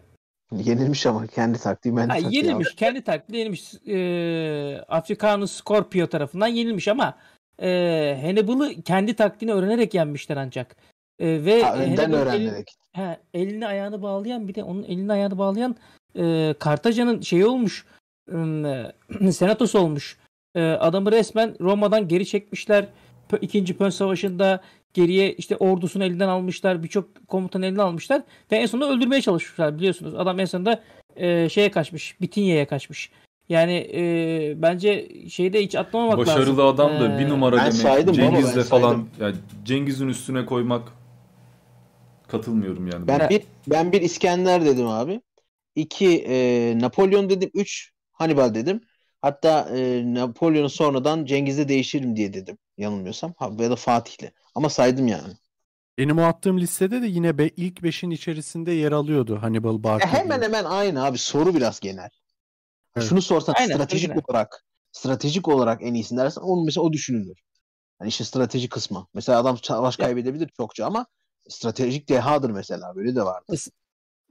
[0.52, 2.74] Yenilmiş ama kendi taktiği ben Ha, taktiği yenilmiş.
[2.76, 3.74] Kendi taktiği yenilmiş.
[3.88, 7.18] Ee, Afrikanus Scorpio tarafından yenilmiş ama
[7.62, 10.76] e, Hannibal'ı kendi taktiğini öğrenerek yenmişler ancak.
[11.18, 12.68] E, ve Ha, önden Hannibal öğrenerek.
[12.68, 15.76] elin- ha, elini ayağını bağlayan bir de onun elini ayağını bağlayan
[16.18, 17.86] e, Kartaca'nın şeyi olmuş.
[18.32, 20.18] e, senatosu olmuş.
[20.54, 22.86] E, adamı resmen Roma'dan geri çekmişler.
[23.32, 24.60] Pö- İkinci Pön Savaşı'nda
[24.94, 26.82] geriye işte ordusunu elinden almışlar.
[26.82, 28.22] Birçok komutanı elinden almışlar.
[28.52, 30.14] Ve en sonunda öldürmeye çalışmışlar biliyorsunuz.
[30.14, 30.82] Adam en sonunda
[31.16, 32.20] e, şeye kaçmış.
[32.20, 33.10] Bitinya'ya kaçmış.
[33.48, 34.02] Yani e,
[34.62, 36.34] bence şeyde hiç atlamamak lazım.
[36.34, 37.74] Başarılı adam da bir E, numara Ben demek.
[37.74, 39.08] saydım baba, ben Cengiz'le falan saydım.
[39.20, 40.92] yani Cengiz'in üstüne koymak
[42.28, 43.08] katılmıyorum yani.
[43.08, 45.20] Ben bir ben bir İskender dedim abi.
[45.76, 47.50] İki e, Napolyon dedim.
[47.54, 48.80] Üç Hannibal dedim.
[49.22, 52.58] Hatta e, Napolyon'u sonradan Cengiz'e değişirim diye dedim.
[52.78, 53.34] Yanılmıyorsam.
[53.36, 54.30] Ha, ya da Fatih'le.
[54.54, 55.32] Ama saydım yani.
[55.98, 60.06] Benim o attığım listede de yine be, ilk beşin içerisinde yer alıyordu Hannibal Barca.
[60.06, 61.18] Ya hemen hemen aynı abi.
[61.18, 62.10] Soru biraz genel.
[62.96, 63.08] Evet.
[63.08, 64.22] Şunu sorsan Aynen, stratejik aynen.
[64.28, 67.38] olarak stratejik olarak en iyisini dersen onun mesela o düşünülür.
[67.98, 69.06] Hani işin strateji kısmı.
[69.14, 71.06] Mesela adam savaş kaybedebilir çokça ama
[71.48, 72.96] stratejik dehadır mesela.
[72.96, 73.66] Böyle de vardır.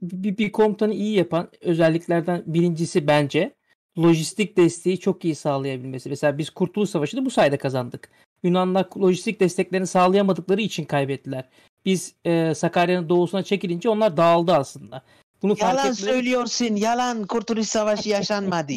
[0.02, 3.54] bir, bir komutanı iyi yapan özelliklerden birincisi bence
[3.98, 6.08] lojistik desteği çok iyi sağlayabilmesi.
[6.08, 8.08] Mesela biz Kurtuluş Savaşı'nda bu sayede kazandık.
[8.42, 11.48] Yunanlar lojistik desteklerini sağlayamadıkları için kaybettiler.
[11.84, 15.02] Biz e, Sakarya'nın doğusuna çekilince onlar dağıldı aslında.
[15.42, 16.76] Bunu fark Yalan etmeleri- söylüyorsun.
[16.76, 17.26] Yalan.
[17.26, 18.72] Kurtuluş Savaşı yaşanmadı.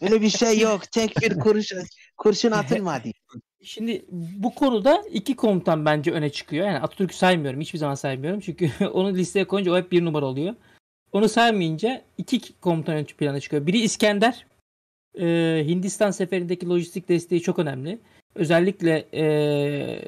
[0.00, 0.92] Öyle bir şey yok.
[0.92, 1.72] Tek bir kuruş,
[2.16, 3.08] kurşun atılmadı.
[3.64, 6.66] Şimdi bu konuda iki komutan bence öne çıkıyor.
[6.66, 7.60] Yani Atatürk'ü saymıyorum.
[7.60, 8.40] Hiçbir zaman saymıyorum.
[8.40, 10.54] Çünkü onu listeye koyunca o hep bir numara oluyor.
[11.12, 13.66] Onu saymayınca iki komutan ön plana çıkıyor.
[13.66, 14.46] Biri İskender.
[15.20, 17.98] Ee, Hindistan seferindeki lojistik desteği çok önemli.
[18.34, 19.98] Özellikle ee,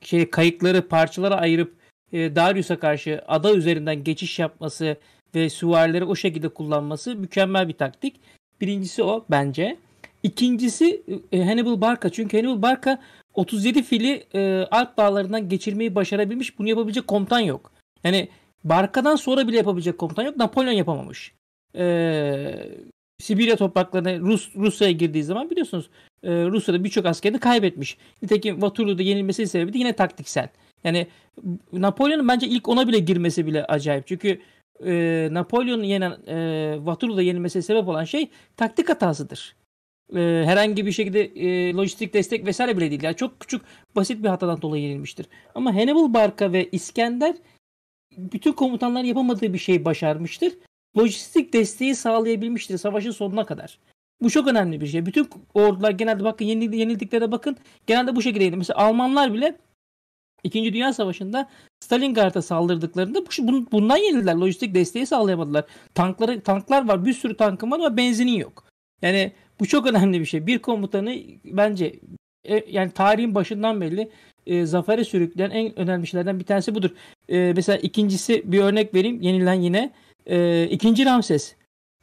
[0.00, 1.74] şey kayıkları parçalara ayırıp
[2.12, 4.96] e, Darius'a karşı ada üzerinden geçiş yapması
[5.34, 8.20] ve süvarileri o şekilde kullanması mükemmel bir taktik.
[8.60, 9.76] Birincisi o bence.
[10.22, 12.08] İkincisi e, Hannibal Barca.
[12.10, 12.98] Çünkü Hannibal Barca
[13.34, 16.58] 37 fili e, Alp dağlarından geçirmeyi başarabilmiş.
[16.58, 17.72] Bunu yapabilecek komutan yok.
[18.04, 18.28] Yani
[18.64, 20.36] Barka'dan sonra bile yapabilecek komutan yok.
[20.36, 21.32] Napolyon yapamamış.
[21.76, 22.66] E,
[23.18, 25.90] Sibirya topraklarına Rus Rusya'ya girdiği zaman biliyorsunuz
[26.22, 27.96] e, Rusya'da birçok askerini kaybetmiş.
[28.22, 30.48] Nitekim Waterloo'da yenilmesi sebebi de yine taktiksel.
[30.84, 31.06] Yani
[31.72, 34.06] Napolyon'un bence ilk ona bile girmesi bile acayip.
[34.06, 34.40] Çünkü
[34.86, 39.56] e, Napolyon'un yenen e, Waterloo'da yenilmesine sebep olan şey taktik hatasıdır.
[40.16, 43.02] E, herhangi bir şekilde e, lojistik destek vesaire bile değil.
[43.02, 43.62] Yani çok küçük
[43.96, 45.26] basit bir hatadan dolayı yenilmiştir.
[45.54, 47.34] Ama Hannibal Barca ve İskender
[48.16, 50.52] bütün komutanlar yapamadığı bir şey başarmıştır.
[50.98, 53.78] Lojistik desteği sağlayabilmiştir savaşın sonuna kadar.
[54.22, 55.06] Bu çok önemli bir şey.
[55.06, 57.56] Bütün ordular genelde bakın yenildi- yenildiklerine bakın.
[57.86, 58.58] Genelde bu şekilde yenildi.
[58.58, 59.56] Mesela Almanlar bile
[60.44, 61.48] İkinci Dünya Savaşı'nda
[61.80, 64.34] Stalingrad'a saldırdıklarında bu, bun- bundan yenildiler.
[64.34, 65.64] Lojistik desteği sağlayamadılar.
[65.94, 67.04] Tankları tanklar var.
[67.04, 68.64] Bir sürü tankın var ama benzinin yok.
[69.02, 70.46] Yani bu çok önemli bir şey.
[70.46, 72.00] Bir komutanı bence
[72.44, 74.10] e, yani tarihin başından beri
[74.46, 76.90] e, zafere sürükleyen en önemli şeylerden bir tanesi budur.
[77.28, 79.22] E, mesela ikincisi bir örnek vereyim.
[79.22, 79.92] Yenilen yine
[80.26, 81.54] e, ikinci Ramses.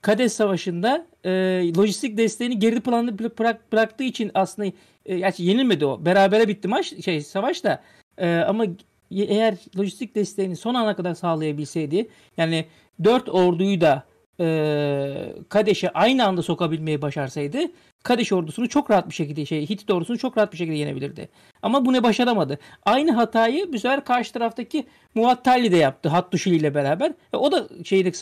[0.02, 1.30] Kades Savaşı'nda e,
[1.78, 4.72] lojistik desteğini geri planlı bırak, bıraktığı için aslında
[5.06, 6.06] e, gerçi yenilmedi o.
[6.06, 7.84] Berabere bitti maç şey savaş da
[8.18, 8.66] E, ama
[9.12, 12.66] eğer lojistik desteğini son ana kadar sağlayabilseydi yani
[13.04, 14.04] dört orduyu da
[14.40, 17.58] e, Kadeş'i aynı anda sokabilmeyi başarsaydı
[18.04, 21.30] Kadeş ordusunu çok rahat bir şekilde şey Hitit ordusunu çok rahat bir şekilde yenebilirdi.
[21.62, 22.60] Ama bunu başaramadı.
[22.86, 27.14] Aynı hatayı bu sefer karşı taraftaki Muattalli de yaptı Hattuşili ile beraber.
[27.34, 28.16] E, o da şeylik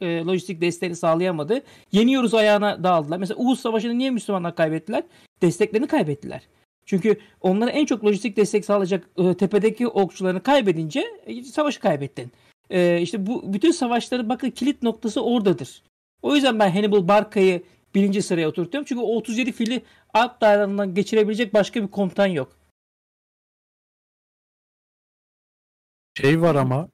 [0.00, 1.62] e, lojistik desteğini sağlayamadı.
[1.92, 3.18] Yeniyoruz ayağına dağıldılar.
[3.18, 5.02] Mesela Uhud Savaşı'nda niye Müslümanlar kaybettiler?
[5.42, 6.42] Desteklerini kaybettiler.
[6.86, 12.32] Çünkü onlara en çok lojistik destek sağlayacak e, tepedeki okçularını kaybedince e, savaşı kaybettin.
[12.70, 15.82] E, işte bu bütün savaşları bakın kilit noktası oradadır.
[16.22, 17.62] O yüzden ben Hannibal Barca'yı
[17.94, 18.86] birinci sıraya oturtuyorum.
[18.88, 19.82] Çünkü o 37 fili
[20.14, 22.56] Alp dağlarından geçirebilecek başka bir komutan yok.
[26.14, 26.88] Şey var ama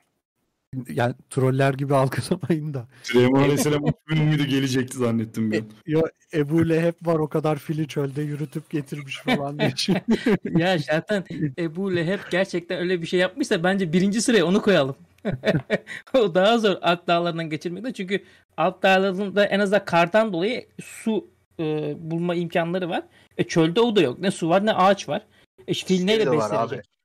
[0.89, 2.87] yani troller gibi algılamayın da.
[3.03, 5.65] Süleyman Aleyhisselam 3000 müydü gelecekti zannettim ben.
[5.87, 6.03] Ya
[6.35, 9.73] Ebu Leheb var o kadar fili çölde yürütüp getirmiş falan diye.
[10.59, 11.25] ya zaten
[11.59, 14.97] Ebu Leheb gerçekten öyle bir şey yapmışsa bence birinci sıraya onu koyalım.
[16.15, 17.93] o daha zor Alp dağlarından geçirmekte.
[17.93, 18.23] Çünkü
[18.57, 21.27] Alp dağlarında en azından kardan dolayı su
[21.61, 23.03] e, bulma imkanları var.
[23.39, 24.19] E, çölde o da yok.
[24.19, 25.23] Ne su var ne ağaç var.
[25.69, 26.96] E, fil neyle beslenecek?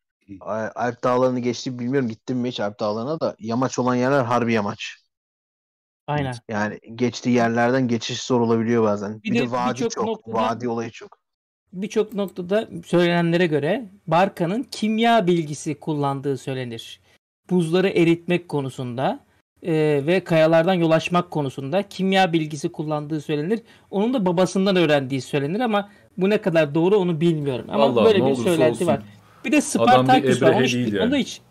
[0.76, 4.96] Alp dağlarını geçti bilmiyorum gittim mi hiç Alp dağlarına da yamaç olan yerler harbi yamaç.
[6.08, 6.34] Aynen.
[6.50, 9.24] Yani geçtiği yerlerden geçiş zor olabiliyor bazen.
[9.24, 10.06] Bir Bir, de de vadi çok.
[10.08, 11.18] noktada- Vadi olayı çok.
[11.74, 17.00] Birçok noktada söylenenlere göre Barka'nın kimya bilgisi kullandığı söylenir.
[17.50, 19.20] Buzları eritmek konusunda
[19.64, 19.74] e,
[20.08, 23.62] ve kayalardan yol açmak konusunda kimya bilgisi kullandığı söylenir.
[23.92, 27.66] Onun da babasından öğrendiği söylenir ama bu ne kadar doğru onu bilmiyorum.
[27.70, 28.88] Ama Vallahi böyle bir söylenti olsun.
[28.88, 29.02] var.
[29.46, 30.54] Bir de Spartaküs var.
[30.54, 31.12] Onu, hiç, değil onu yani.
[31.12, 31.42] da hiç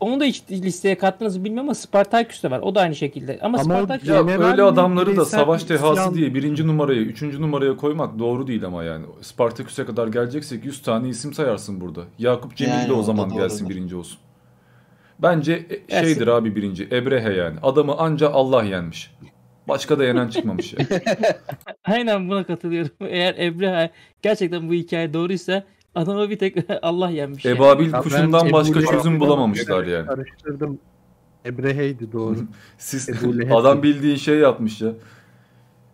[0.00, 2.60] onu da hiç listeye kattınız mı bilmiyorum ama Spartaküs de var.
[2.60, 3.38] O da aynı şekilde.
[3.42, 7.76] Ama, Ama Spartaküs Ya öyle adamları da savaş dehası isyan- diye birinci numaraya, üçüncü numaraya
[7.76, 9.04] koymak doğru değil ama yani.
[9.20, 12.00] Spartaküs'e kadar geleceksek 100 tane isim sayarsın burada.
[12.18, 14.18] Yakup Cemil Yani de o zaman gelsin birinci olsun.
[15.18, 16.06] Bence Gelsin.
[16.06, 16.88] şeydir abi birinci.
[16.92, 17.58] Ebrehe yani.
[17.62, 19.14] Adamı anca Allah yenmiş.
[19.68, 20.86] Başka da yenen çıkmamış yani.
[21.84, 22.90] Aynen buna katılıyorum.
[23.00, 23.90] Eğer Ebrehe
[24.22, 25.64] gerçekten bu hikaye doğruysa
[25.96, 27.44] adama bir tek Allah yenmiş.
[27.44, 27.56] yani.
[27.56, 30.06] Ebabil Ya kuşundan başka Ebu çözüm bulamamışlar yani.
[30.06, 30.78] Karıştırdım.
[31.46, 32.38] Ebrehe'ydi doğru.
[32.78, 33.08] Siz
[33.50, 33.94] adam değil.
[33.94, 34.92] bildiği şey yapmış ya.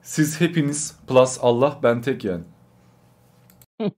[0.02, 2.44] Siz hepiniz plus Allah ben tek yani.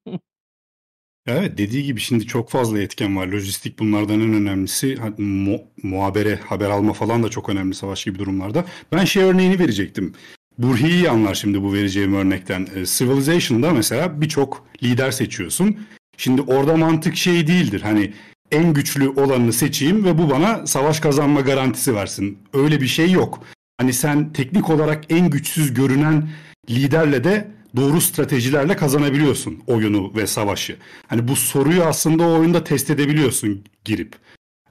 [1.26, 3.26] Evet dediği gibi şimdi çok fazla etken var.
[3.26, 4.99] Lojistik bunlardan en önemlisi.
[5.19, 8.65] Mu- muhabere, haber alma falan da çok önemli savaş gibi durumlarda.
[8.92, 10.15] Ben şey örneğini verecektim.
[10.58, 12.69] Burhi'yi anlar şimdi bu vereceğim örnekten.
[12.74, 15.78] E, Civilization'da mesela birçok lider seçiyorsun.
[16.17, 17.81] Şimdi orada mantık şey değildir.
[17.81, 18.12] Hani
[18.53, 22.38] en güçlü olanını seçeyim ve bu bana savaş kazanma garantisi versin.
[22.53, 23.42] Öyle bir şey yok.
[23.78, 26.28] Hani sen teknik olarak en güçsüz görünen
[26.70, 30.76] liderle de doğru stratejilerle kazanabiliyorsun oyunu ve savaşı.
[31.06, 34.17] Hani bu soruyu aslında o oyunda test edebiliyorsun girip.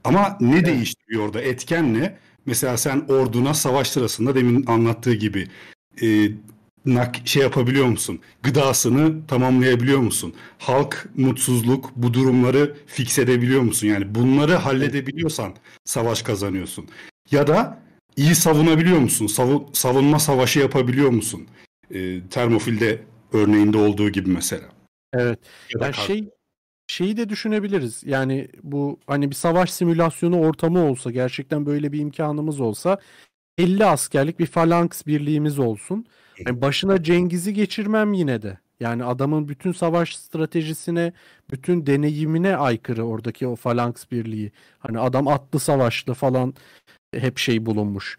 [0.03, 1.41] Ama ne değiştiriyor orada?
[1.41, 2.17] Etken ne?
[2.45, 5.47] Mesela sen orduna savaş sırasında demin anlattığı gibi
[6.01, 6.31] e,
[6.85, 8.19] nak şey yapabiliyor musun?
[8.43, 10.33] Gıdasını tamamlayabiliyor musun?
[10.59, 13.88] Halk mutsuzluk bu durumları fix edebiliyor musun?
[13.88, 15.53] Yani bunları halledebiliyorsan
[15.85, 16.85] savaş kazanıyorsun.
[17.31, 17.79] Ya da
[18.15, 19.27] iyi savunabiliyor musun?
[19.27, 21.47] Savu- savunma savaşı yapabiliyor musun?
[21.92, 23.01] E, termofilde
[23.33, 24.65] örneğinde olduğu gibi mesela.
[25.13, 25.40] Evet.
[25.74, 26.29] Ya da Ya kar- şey
[26.88, 28.03] şeyi de düşünebiliriz.
[28.06, 32.97] Yani bu hani bir savaş simülasyonu ortamı olsa gerçekten böyle bir imkanımız olsa
[33.57, 36.05] 50 askerlik bir falanks birliğimiz olsun.
[36.45, 38.57] Yani başına Cengiz'i geçirmem yine de.
[38.79, 41.13] Yani adamın bütün savaş stratejisine,
[41.51, 44.51] bütün deneyimine aykırı oradaki o falanks birliği.
[44.79, 46.53] Hani adam atlı savaşlı falan
[47.15, 48.17] hep şey bulunmuş.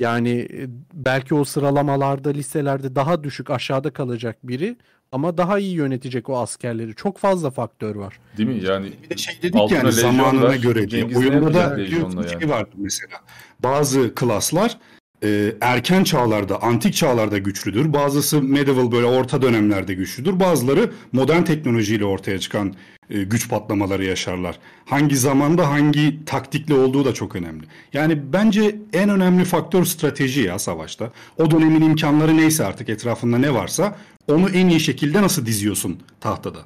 [0.00, 4.76] Yani e, belki o sıralamalarda, listelerde daha düşük aşağıda kalacak biri
[5.12, 6.94] ama daha iyi yönetecek o askerleri.
[6.94, 8.18] Çok fazla faktör var.
[8.36, 8.64] Değil mi?
[8.64, 11.04] Yani Bir de şey dedik yani zamanına ver, göre diye.
[11.04, 12.50] Oyunda da lejyonla şey yani?
[12.50, 13.16] vardı mesela.
[13.62, 14.78] Bazı klaslar
[15.24, 17.92] e, erken çağlarda, antik çağlarda güçlüdür.
[17.92, 20.40] Bazısı medieval böyle orta dönemlerde güçlüdür.
[20.40, 22.74] Bazıları modern teknolojiyle ortaya çıkan
[23.08, 24.58] güç patlamaları yaşarlar.
[24.84, 27.64] Hangi zamanda hangi taktikle olduğu da çok önemli.
[27.92, 31.12] Yani bence en önemli faktör strateji ya savaşta.
[31.38, 33.96] O dönemin imkanları neyse artık etrafında ne varsa
[34.28, 36.58] onu en iyi şekilde nasıl diziyorsun tahtada.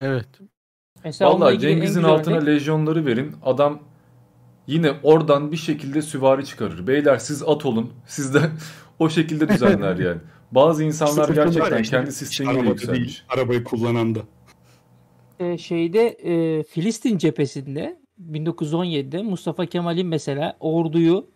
[0.00, 0.28] Evet.
[1.04, 3.36] Mesela Vallahi Cengiz'in altına örnek- lejyonları verin.
[3.42, 3.78] Adam
[4.66, 6.86] yine oradan bir şekilde süvari çıkarır.
[6.86, 7.92] Beyler siz at olun.
[8.06, 8.40] Siz de
[8.98, 10.20] o şekilde düzenler yani.
[10.52, 12.98] Bazı insanlar gerçekten işte, kendi arabada yükselmiş.
[12.98, 14.20] değil, arabayı kullanan da.
[15.40, 17.96] E, şeyde e, Filistin cephesinde
[18.30, 21.26] 1917'de Mustafa Kemal'in mesela orduyu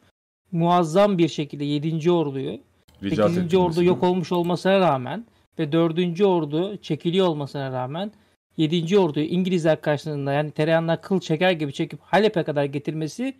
[0.52, 2.10] muazzam bir şekilde 7.
[2.10, 2.58] orduyu
[3.02, 3.38] Ricat 8.
[3.38, 5.26] ettirmesi, ordu yok olmuş olmasına rağmen
[5.58, 6.20] ve 4.
[6.20, 8.12] ordu çekiliyor olmasına rağmen
[8.56, 8.98] 7.
[8.98, 13.34] orduyu İngilizler karşısında yani tereyağından kıl çeker gibi çekip Halep'e kadar getirmesi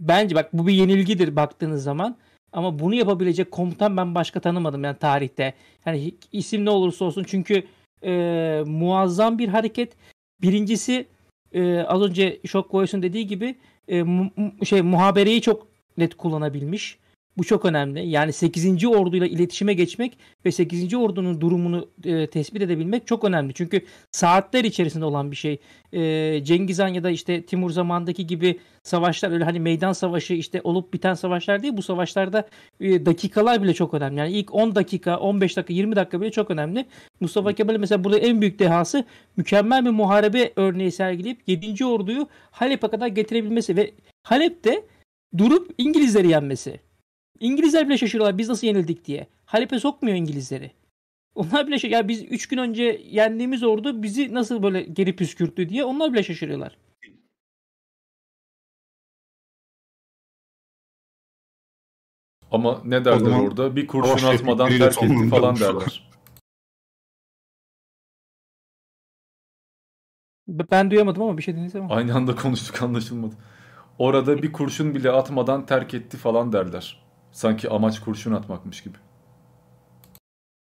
[0.00, 2.16] bence bak bu bir yenilgidir baktığınız zaman.
[2.52, 5.54] Ama bunu yapabilecek komutan ben başka tanımadım yani tarihte.
[5.86, 7.62] Yani isim ne olursa olsun çünkü
[8.04, 9.92] e, muazzam bir hareket.
[10.42, 11.06] Birincisi
[11.52, 13.54] e, az önce Shockwave'ın dediği gibi
[13.88, 14.30] e, mu-
[14.64, 15.66] şey muhabereyi çok
[15.98, 16.98] net kullanabilmiş.
[17.38, 18.08] Bu çok önemli.
[18.08, 18.84] Yani 8.
[18.84, 20.94] orduyla iletişime geçmek ve 8.
[20.94, 23.54] ordunun durumunu e, tespit edebilmek çok önemli.
[23.54, 23.80] Çünkü
[24.12, 25.58] saatler içerisinde olan bir şey.
[25.92, 30.60] E, Cengiz Han ya da işte Timur zamandaki gibi savaşlar öyle hani meydan savaşı işte
[30.64, 31.76] olup biten savaşlar değil.
[31.76, 32.48] Bu savaşlarda
[32.80, 34.18] e, dakikalar bile çok önemli.
[34.18, 36.86] Yani ilk 10 dakika, 15 dakika, 20 dakika bile çok önemli.
[37.20, 39.04] Mustafa Kemal'in mesela burada en büyük dehası
[39.36, 41.84] mükemmel bir muharebe örneği sergileyip 7.
[41.86, 44.82] orduyu Halep'e kadar getirebilmesi ve Halep'te
[45.38, 46.87] durup İngilizleri yenmesi.
[47.40, 49.26] İngilizler bile şaşırıyorlar biz nasıl yenildik diye.
[49.44, 50.72] Halep'e sokmuyor İngilizleri.
[51.34, 55.68] Onlar bile şey, ya biz 3 gün önce yendiğimiz ordu bizi nasıl böyle geri püskürttü
[55.68, 56.78] diye onlar bile şaşırıyorlar.
[62.50, 63.76] Ama ne derler zaman orada?
[63.76, 66.10] Bir kurşun atmadan terk etti falan derler.
[70.48, 71.94] Ben duyamadım ama bir şey dediniz ama.
[71.94, 73.34] Aynı anda konuştuk anlaşılmadı.
[73.98, 77.07] Orada bir kurşun bile atmadan terk etti falan derler.
[77.38, 78.98] Sanki amaç kurşun atmakmış gibi.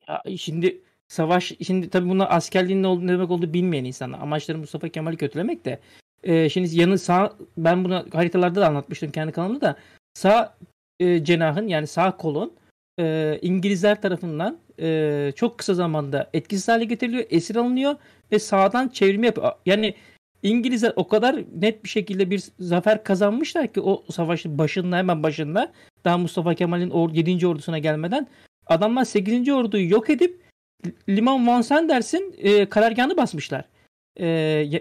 [0.08, 4.19] Ya şimdi savaş şimdi tabii bunlar askerliğin ne, olduğunu, demek olduğunu bilmeyen insanlar.
[4.19, 5.79] Amaçları Mustafa Kemal'i kötülemek de.
[6.24, 9.76] Ee, şimdi yanı sağ ben bunu haritalarda da anlatmıştım kendi kanalımda da
[10.13, 10.58] sağ
[10.99, 12.53] e, cenahın yani sağ kolon
[12.99, 17.95] e, İngilizler tarafından e, çok kısa zamanda etkisiz hale getiriliyor, esir alınıyor
[18.31, 19.53] ve sağdan çevirme yapıyor.
[19.65, 19.95] Yani
[20.43, 25.74] İngilizler o kadar net bir şekilde bir zafer kazanmışlar ki o savaşın başında hemen başında
[26.07, 27.47] daha Mustafa Kemal'in or 7.
[27.47, 28.27] ordusuna gelmeden
[28.65, 29.49] adamlar 8.
[29.49, 30.41] orduyu yok edip
[31.09, 33.65] Liman Van Sanders'in e, karargahını basmışlar.
[34.19, 34.27] E,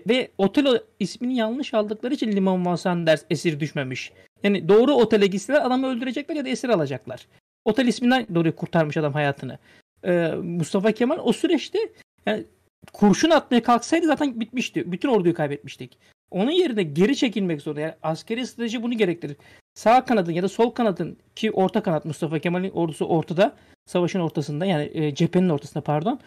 [0.08, 4.12] ve otel ismini yanlış aldıkları için Liman Van Sanders esir düşmemiş.
[4.42, 7.26] Yani doğru otele gitseler adamı öldürecekler ya da esir alacaklar.
[7.64, 9.58] Otel isminden dolayı kurtarmış adam hayatını.
[10.04, 11.78] E, Mustafa Kemal o süreçte
[12.26, 12.44] yani
[12.92, 14.92] kurşun atmaya kalksaydı zaten bitmişti.
[14.92, 15.98] Bütün orduyu kaybetmiştik.
[16.30, 17.80] Onun yerine geri çekilmek zorunda.
[17.80, 19.36] Yani askeri strateji bunu gerektirir.
[19.76, 23.56] Sağ kanadın ya da sol kanadın ki orta kanat Mustafa Kemal'in ordusu ortada.
[23.86, 26.20] Savaşın ortasında yani e, cephenin ortasında pardon.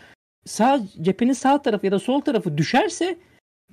[0.46, 3.17] Sağ cephenin sağ tarafı ya da sol tarafı düşerse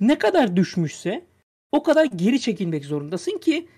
[0.00, 1.24] ne kadar düşmüşse
[1.72, 3.68] o kadar geri çekilmek zorundasın ki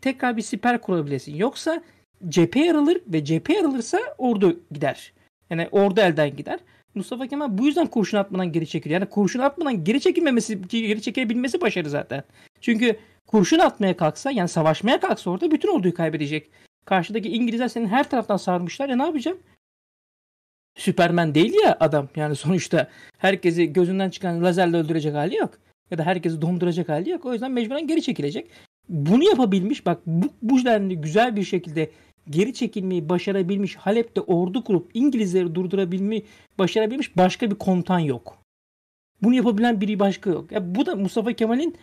[0.00, 1.36] tekrar bir siper kurabilesin.
[1.36, 1.82] Yoksa
[2.28, 5.12] cephe yarılır ve cephe yarılırsa ordu gider.
[5.50, 6.60] Yani ordu elden gider.
[6.94, 9.00] Mustafa Kemal bu yüzden kurşun atmadan geri çekiliyor.
[9.00, 12.24] Yani kurşun atmadan geri çekilmemesi, geri çekebilmesi başarı zaten.
[12.60, 12.96] Çünkü
[13.28, 16.50] kurşun atmaya kalksa yani savaşmaya kalksa orada bütün orduyu kaybedecek.
[16.84, 19.36] Karşıdaki İngilizler senin her taraftan sarmışlar ya ne yapacak?
[20.76, 22.08] Süpermen değil ya adam.
[22.16, 25.50] Yani sonuçta herkesi gözünden çıkan lazerle öldürecek hali yok.
[25.90, 27.24] Ya da herkesi donduracak hali yok.
[27.24, 28.50] O yüzden mecburen geri çekilecek.
[28.88, 31.90] Bunu yapabilmiş bak bu, bu denli güzel bir şekilde
[32.30, 36.24] geri çekilmeyi başarabilmiş Halep'te ordu kurup İngilizleri durdurabilmeyi
[36.58, 38.38] başarabilmiş başka bir komutan yok.
[39.22, 40.52] Bunu yapabilen biri başka yok.
[40.52, 41.76] Ya bu da Mustafa Kemal'in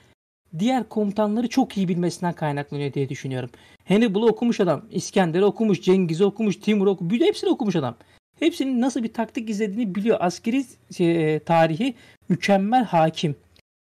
[0.59, 3.49] diğer komutanları çok iyi bilmesinden kaynaklanıyor diye düşünüyorum.
[3.87, 7.95] Hannibal'ı okumuş adam, İskender'i okumuş, Cengiz'i okumuş, Timur'u okumuş, hepsini okumuş adam.
[8.39, 10.17] Hepsinin nasıl bir taktik izlediğini biliyor.
[10.21, 10.65] Askeri
[10.97, 11.93] şey, e, tarihi
[12.29, 13.35] mükemmel hakim.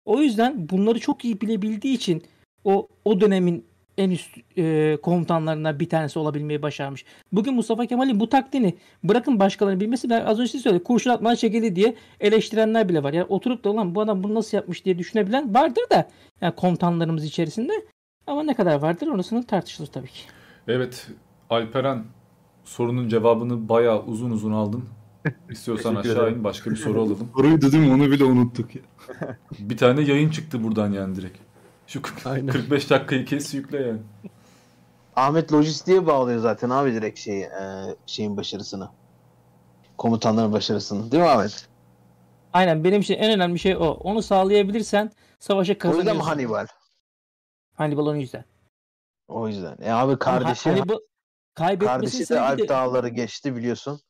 [0.04, 2.22] O yüzden bunları çok iyi bilebildiği için
[2.64, 3.64] o o dönemin
[4.00, 7.04] en üst e, komutanlarından bir tanesi olabilmeyi başarmış.
[7.32, 10.84] Bugün Mustafa Kemal'in bu taktiğini bırakın başkalarının bilmesi ben az önce size söyledim.
[10.84, 13.12] Kurşun atmadan çekildi diye eleştirenler bile var.
[13.12, 16.08] Yani oturup da ulan bu adam bunu nasıl yapmış diye düşünebilen vardır da
[16.40, 17.72] yani komutanlarımız içerisinde.
[18.26, 20.22] Ama ne kadar vardır orasını tartışılır tabii ki.
[20.68, 21.08] Evet
[21.50, 22.04] Alperen
[22.64, 24.84] sorunun cevabını bayağı uzun uzun aldın.
[25.50, 27.28] İstiyorsan aşağı in başka bir soru alalım.
[27.36, 27.92] Soruydu değil mi?
[27.92, 28.82] Onu bile unuttuk ya.
[29.58, 31.49] Bir tane yayın çıktı buradan yani direkt.
[31.90, 33.98] Şu 45 dakikayı kes yükle yani.
[35.16, 38.88] Ahmet lojistiğe bağlıyor zaten abi direkt şeyi, e, şeyin başarısını.
[39.98, 41.12] Komutanların başarısını.
[41.12, 41.68] Değil mi Ahmet?
[42.52, 43.80] Aynen benim için en önemli şey o.
[43.80, 45.98] Onu sağlayabilirsen savaşa O kazanıyorsun.
[46.10, 46.66] yüzden mi Hannibal?
[47.74, 48.44] Hannibal onun yüzden.
[49.28, 49.76] O yüzden.
[49.82, 50.98] E abi kardeşi, Hannibal
[51.54, 54.00] kardeşi de Alp de- Dağları geçti biliyorsun.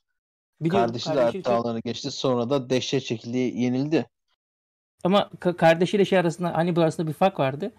[0.60, 2.10] Biliyorum, kardeşi de kardeşi Alp çok- Dağları'nı geçti.
[2.10, 4.06] Sonra da dehşet çekildi, yenildi.
[5.04, 7.72] Ama ka- kardeşiyle şey arasında Hannibal arasında bir fark vardı.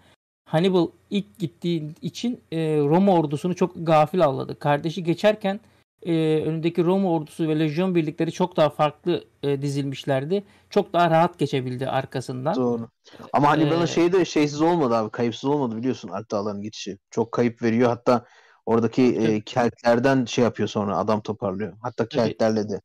[0.44, 4.58] Hannibal ilk gittiği için e, Roma ordusunu çok gafil avladı.
[4.58, 5.60] Kardeşi geçerken
[6.06, 10.44] e, önündeki Roma ordusu ve lejyon birlikleri çok daha farklı e, dizilmişlerdi.
[10.70, 12.54] Çok daha rahat geçebildi arkasından.
[12.54, 12.88] Doğru.
[13.32, 15.10] Ama Hannibal'ın Ee, şeyi de şeysiz olmadı abi.
[15.10, 16.98] Kayıpsız olmadı biliyorsun Alp Dağları'nın geçişi.
[17.10, 17.88] Çok kayıp veriyor.
[17.88, 18.24] Hatta
[18.66, 21.72] oradaki e, Keltlerden şey yapıyor sonra adam toparlıyor.
[21.82, 22.08] Hatta.
[22.08, 22.80] Keltlerle de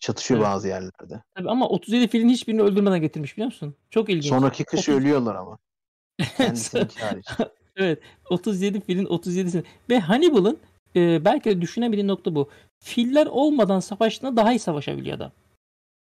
[0.00, 0.48] çatışıyor Evet.
[0.48, 1.22] bazı yerlerde.
[1.34, 3.74] Tabii ama 37 filin hiçbirini öldürmeden getirmiş biliyor musun?
[3.90, 4.26] Çok ilginç.
[4.26, 5.58] Sonraki kış 30 ölüyorlar ama.
[7.76, 7.98] Evet
[8.30, 10.58] 37 filin 37'sini ve Hannibal'ın
[10.96, 12.50] e, belki de düşünemediği nokta bu.
[12.84, 15.32] Filler olmadan savaştığında daha iyi savaşabiliyor adam.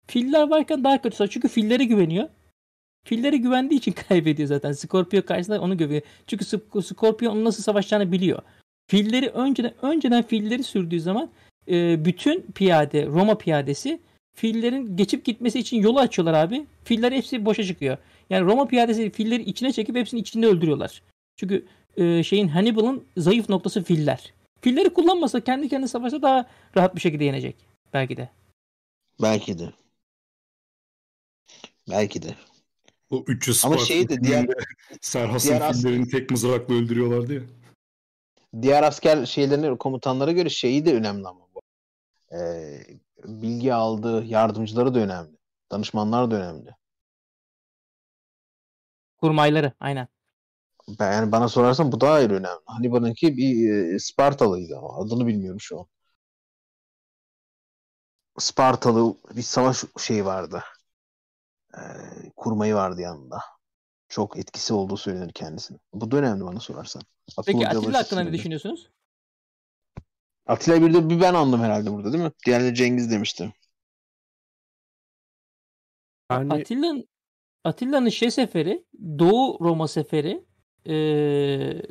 [0.08, 1.32] Filler varken daha kötü savaş.
[1.32, 2.30] Çünkü fillere güveniyor.
[3.06, 4.72] Fillere güvendiği için kaybediyor zaten.
[4.72, 6.04] Scorpio karşısında onu güveniyor.
[6.28, 8.42] Çünkü Sc- Scorpio onun nasıl savaşacağını biliyor.
[8.90, 11.30] Filleri önceden önceden filleri sürdüğü zaman
[11.70, 14.00] e, bütün piyade, Roma piyadesi
[14.36, 16.66] fillerin geçip gitmesi için yolu açıyorlar abi.
[16.84, 17.98] Filler hepsi boşa çıkıyor.
[18.30, 21.02] Yani Roma piyadesi filleri içine çekip hepsini içinde öldürüyorlar.
[21.36, 21.66] Çünkü
[21.98, 24.34] e, şeyin Hannibal'ın zayıf noktası filler.
[24.62, 27.56] Filleri kullanmasa kendi kendine savaşsa daha rahat bir şekilde yenecek.
[27.94, 28.30] Belki de.
[29.22, 29.74] Belki de.
[31.90, 32.36] Belki de.
[33.10, 34.48] O 300 Ama şey de diğer
[35.02, 37.42] Serhas'ın diğer fillerini tek mızrakla öldürüyorlardı ya.
[38.62, 41.47] diğer asker şeylerine komutanlara göre şeyi de önemli ama
[42.34, 42.80] Ee,
[43.24, 45.38] bilgi aldığı yardımcıları da önemli.
[45.72, 46.76] Danışmanlar da önemli.
[49.18, 50.08] Kurmayları aynen.
[51.00, 52.60] Ben, yani bana sorarsan bu daha ayrı önemli.
[52.66, 55.86] Hannibal'ınki bir e, Spartalıydı ama adını bilmiyorum şu an.
[58.40, 60.64] Spartalı bir savaş şeyi vardı.
[61.78, 61.82] Ee,
[62.36, 63.40] kurmayı vardı yanında.
[64.10, 65.78] Çok etkisi olduğu söylenir kendisine.
[65.94, 67.02] Bu da önemli bana sorarsan.
[67.46, 68.90] Peki Atilla hakkında ne düşünüyorsunuz?
[70.48, 72.32] Atilla bir de bir ben andım herhalde burada değil mi?
[72.46, 73.54] Diğerleri Cengiz demişti.
[76.56, 77.08] Atilla'nın
[77.64, 78.86] Atilla'nın şey seferi,
[79.20, 80.46] Doğu Roma seferi
[80.86, 81.82] eee,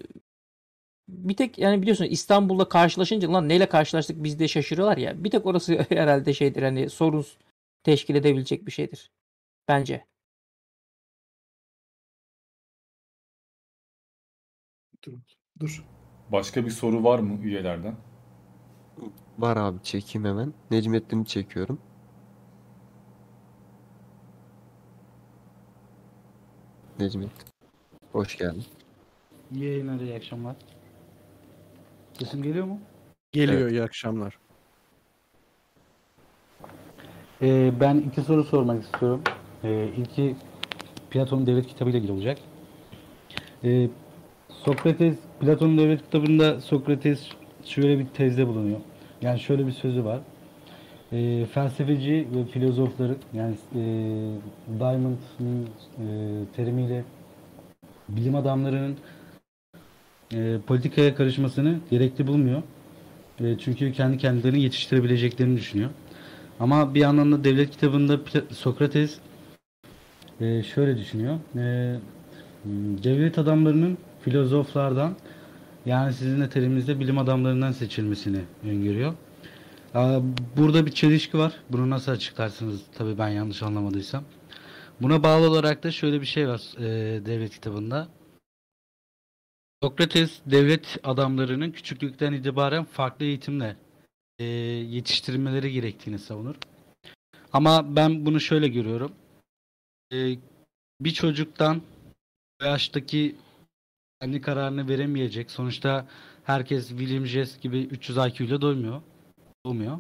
[1.09, 5.25] bir tek yani biliyorsun İstanbul'da karşılaşınca lan neyle karşılaştık biz de şaşırıyorlar ya.
[5.25, 7.27] Bir tek orası herhalde şeydir hani sorun
[7.83, 9.11] teşkil edebilecek bir şeydir.
[9.69, 10.07] Bence.
[15.61, 15.85] Dur.
[16.33, 17.97] Başka bir soru var mı üyelerden?
[19.39, 20.55] Var abi çekeyim hemen.
[20.71, 21.79] Necmettin'i çekiyorum.
[27.01, 27.49] Necmettin.
[28.13, 28.65] Hoş geldin.
[29.55, 30.57] İyi yayınlar, iyi akşamlar.
[32.13, 32.81] Sesim geliyor mu?
[33.33, 34.39] Geliyor iyi akşamlar.
[37.43, 39.23] Ee, ben iki soru sormak istiyorum.
[39.65, 40.37] Ee, ilki
[41.11, 42.39] Platon'un devlet kitabı ile ilgili olacak.
[43.65, 43.89] Ee,
[44.49, 47.29] Sokrates, Platon'un devlet kitabında Sokrates
[47.65, 48.81] şöyle bir tezde bulunuyor.
[49.23, 50.21] Yani şöyle bir sözü var.
[51.13, 53.83] Ee, felsefeci ve filozofların yani e,
[54.79, 55.69] Diamond'ın
[55.99, 56.07] e,
[56.57, 57.05] terimiyle
[58.09, 58.97] bilim adamlarının
[60.35, 62.63] e, politikaya karışmasını gerekli bulmuyor.
[63.41, 65.91] E, çünkü kendi kendilerini yetiştirebileceklerini düşünüyor.
[66.61, 69.19] Ama bir yandan da devlet kitabında Sokrates
[70.41, 71.39] e, şöyle düşünüyor.
[71.57, 71.97] E,
[73.05, 75.15] devlet adamlarının filozoflardan
[75.87, 79.15] yani sizin de teriminizde bilim adamlarından seçilmesini öngörüyor.
[80.57, 81.53] Burada bir çelişki var.
[81.71, 82.83] Bunu nasıl açıklarsınız?
[82.95, 84.25] Tabii ben yanlış anlamadıysam.
[85.01, 86.85] Buna bağlı olarak da şöyle bir şey var e,
[87.27, 88.09] devlet kitabında.
[89.83, 93.77] Sokrates devlet adamlarının küçüklükten itibaren farklı eğitimle
[94.39, 96.55] e, yetiştirilmeleri gerektiğini savunur.
[97.53, 99.13] Ama ben bunu şöyle görüyorum.
[100.13, 100.17] E,
[101.01, 101.83] bir çocuktan
[102.63, 103.37] o yaştaki
[104.21, 105.51] kendi kararını veremeyecek.
[105.51, 106.07] Sonuçta
[106.45, 109.03] herkes William James gibi 300 IQ ile doymuyor.
[109.67, 109.99] Doğmuyor.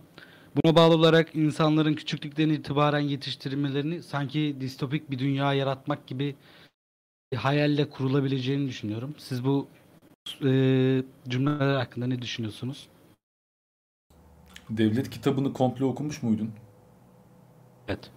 [0.56, 6.36] Buna bağlı olarak insanların küçüklükten itibaren yetiştirilmelerini sanki distopik bir dünya yaratmak gibi
[7.32, 9.14] bir hayalle kurulabileceğini düşünüyorum.
[9.18, 9.68] Siz bu
[10.44, 12.88] e, cümleler hakkında ne düşünüyorsunuz?
[14.70, 16.50] Devlet kitabını komple okumuş muydun?
[17.88, 18.10] Evet.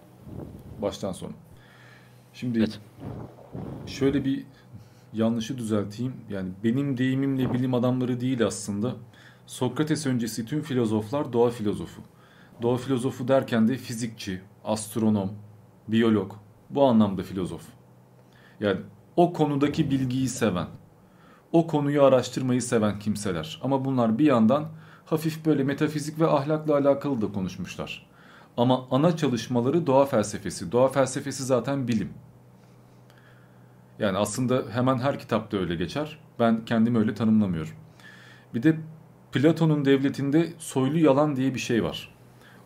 [0.82, 1.32] Baştan sona.
[2.32, 2.68] Şimdi
[3.86, 4.44] şöyle bir
[5.12, 6.12] yanlışı düzelteyim.
[6.30, 8.96] Yani benim deyimimle bilim adamları değil aslında.
[9.46, 12.02] Sokrates öncesi tüm filozoflar doğa filozofu.
[12.62, 15.32] Doğa filozofu derken de fizikçi, astronom,
[15.88, 16.32] biyolog.
[16.70, 17.62] Bu anlamda filozof.
[18.60, 18.80] Yani
[19.16, 20.66] o konudaki bilgiyi seven,
[21.52, 23.60] o konuyu araştırmayı seven kimseler.
[23.62, 24.68] Ama bunlar bir yandan
[25.06, 28.06] hafif böyle metafizik ve ahlakla alakalı da konuşmuşlar.
[28.56, 30.72] Ama ana çalışmaları doğa felsefesi.
[30.72, 32.08] Doğa felsefesi zaten bilim.
[34.00, 36.18] Yani aslında hemen her kitapta öyle geçer.
[36.38, 37.72] Ben kendimi öyle tanımlamıyorum.
[38.54, 38.76] Bir de
[39.32, 42.14] Platon'un devletinde soylu yalan diye bir şey var.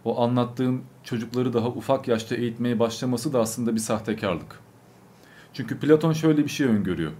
[0.04, 4.60] O anlattığım çocukları daha ufak yaşta eğitmeye başlaması da aslında bir sahtekarlık.
[5.52, 7.12] Çünkü Platon şöyle bir şey öngörüyor.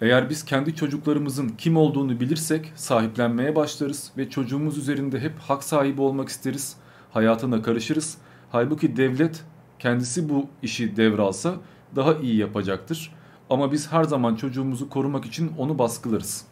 [0.00, 6.00] Eğer biz kendi çocuklarımızın kim olduğunu bilirsek sahiplenmeye başlarız ve çocuğumuz üzerinde hep hak sahibi
[6.00, 6.76] olmak isteriz,
[7.12, 8.18] hayatına karışırız.
[8.50, 9.44] Halbuki devlet
[9.78, 11.54] kendisi bu işi devralsa
[11.96, 13.12] daha iyi yapacaktır.
[13.50, 16.44] Ama biz her zaman çocuğumuzu korumak için onu baskılarız.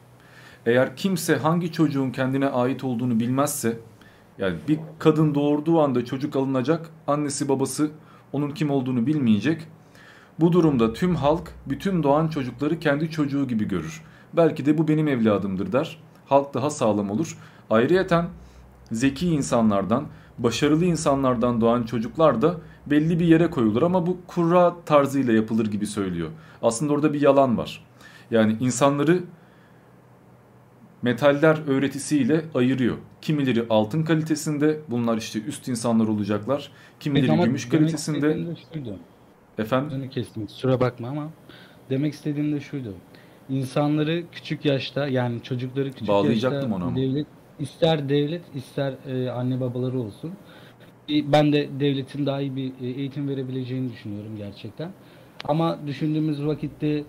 [0.66, 3.78] Eğer kimse hangi çocuğun kendine ait olduğunu bilmezse,
[4.38, 7.90] yani bir kadın doğurduğu anda çocuk alınacak, annesi babası
[8.32, 9.66] onun kim olduğunu bilmeyecek.
[10.40, 14.02] Bu durumda tüm halk bütün doğan çocukları kendi çocuğu gibi görür.
[14.32, 15.98] Belki de bu benim evladımdır der.
[16.26, 17.38] halk daha sağlam olur.
[17.70, 18.26] Ayrıyeten
[18.92, 20.06] zeki insanlardan,
[20.38, 22.56] başarılı insanlardan doğan çocuklar da
[22.90, 26.30] belli bir yere koyulur ama bu kurra tarzıyla yapılır gibi söylüyor.
[26.62, 27.84] Aslında orada bir yalan var.
[28.30, 29.22] Yani insanları
[31.02, 32.96] metaller öğretisiyle ayırıyor.
[33.22, 36.70] Kimileri altın kalitesinde bunlar işte üst insanlar olacaklar.
[37.00, 38.38] Kimileri ama gümüş kalitesinde.
[38.72, 38.98] şuydu.
[39.58, 39.90] Efendim?
[39.90, 40.46] Sözünü kestim.
[40.46, 41.28] Kusura bakma ama
[41.90, 42.94] demek istediğim de şuydu.
[43.48, 46.96] İnsanları küçük yaşta yani çocukları küçük Bağlayacaktım yaşta onu ama.
[46.96, 47.26] devlet
[47.58, 50.32] ister devlet ister e, anne babaları olsun.
[51.10, 54.90] E, Ben de devletin daha iyi bir e, eğitim verebileceğini düşünüyorum gerçekten.
[55.48, 57.04] Ama düşündüğümüz vakitte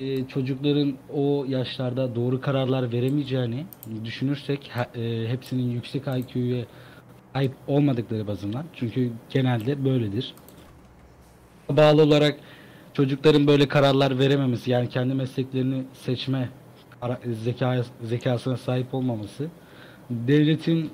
[0.00, 3.64] e, çocukların o yaşlarda doğru kararlar veremeyeceğini
[4.04, 6.64] düşünürsek he- hepsinin yüksek IQ'ya
[7.34, 8.64] sahip olmadıkları bazından.
[8.74, 10.34] Çünkü genelde böyledir.
[11.70, 12.36] Bağlı olarak
[12.94, 16.48] çocukların böyle kararlar verememesi yani kendi mesleklerini seçme
[18.02, 19.48] zekasına sahip olmaması
[20.10, 20.90] devletin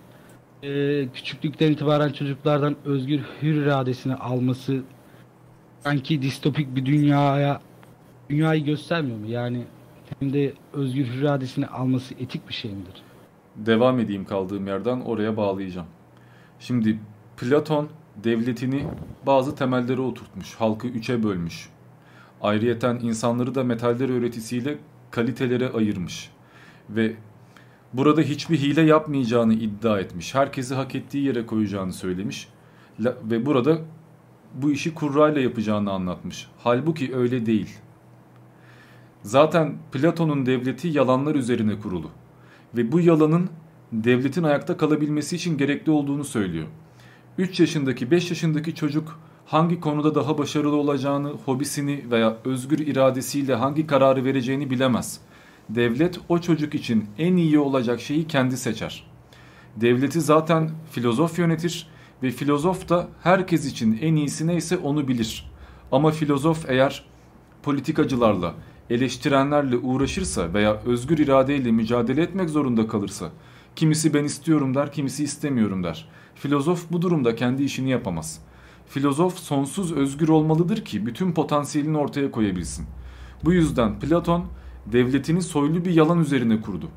[0.65, 4.83] e, küçüklükten itibaren çocuklardan özgür hür iradesini alması
[5.81, 7.61] sanki distopik bir dünyaya
[8.31, 9.27] dünyayı göstermiyor mu?
[9.27, 9.65] Yani
[10.21, 13.03] hem de özgür hür iradesini alması etik bir şey midir?
[13.57, 15.87] devam edeyim kaldığım yerden oraya bağlayacağım.
[16.61, 16.99] Şimdi
[17.37, 17.89] Platon
[18.25, 18.85] devletini
[19.27, 20.55] bazı temellere oturtmuş.
[20.55, 21.69] Halkı üçe bölmüş.
[22.43, 24.79] Ayrıyeten insanları da metaller öğretisiyle
[25.11, 26.31] kalitelere ayırmış.
[26.91, 27.13] Ve
[27.94, 30.35] burada hiçbir hile yapmayacağını iddia etmiş.
[30.35, 32.49] Herkesi hak ettiği yere koyacağını söylemiş.
[33.01, 33.78] Ve burada
[34.55, 36.49] bu işi kurrayla yapacağını anlatmış.
[36.59, 37.78] Halbuki öyle değil.
[39.23, 42.10] Zaten Platon'un devleti yalanlar üzerine kurulu
[42.77, 43.51] ve bu yalanın
[43.93, 46.67] devletin ayakta kalabilmesi için gerekli olduğunu söylüyor.
[47.39, 53.87] 3 yaşındaki 5 yaşındaki çocuk hangi konuda daha başarılı olacağını, hobisini veya özgür iradesiyle hangi
[53.87, 55.21] kararı vereceğini bilemez.
[55.69, 59.07] Devlet o çocuk için en iyi olacak şeyi kendi seçer.
[59.77, 61.87] Devleti zaten filozof yönetir
[62.23, 65.51] ve filozof da herkes için en iyisi neyse onu bilir.
[65.93, 67.05] Ama filozof eğer
[67.63, 68.55] politikacılarla,
[68.91, 73.31] eleştirenlerle uğraşırsa veya özgür iradeyle mücadele etmek zorunda kalırsa,
[73.77, 76.09] kimisi ben istiyorum der, kimisi istemiyorum der.
[76.35, 78.41] Filozof bu durumda kendi işini yapamaz.
[78.87, 82.87] Filozof sonsuz özgür olmalıdır ki bütün potansiyelini ortaya koyabilsin.
[83.45, 84.45] Bu yüzden Platon
[84.86, 86.88] devletini soylu bir yalan üzerine kurdu.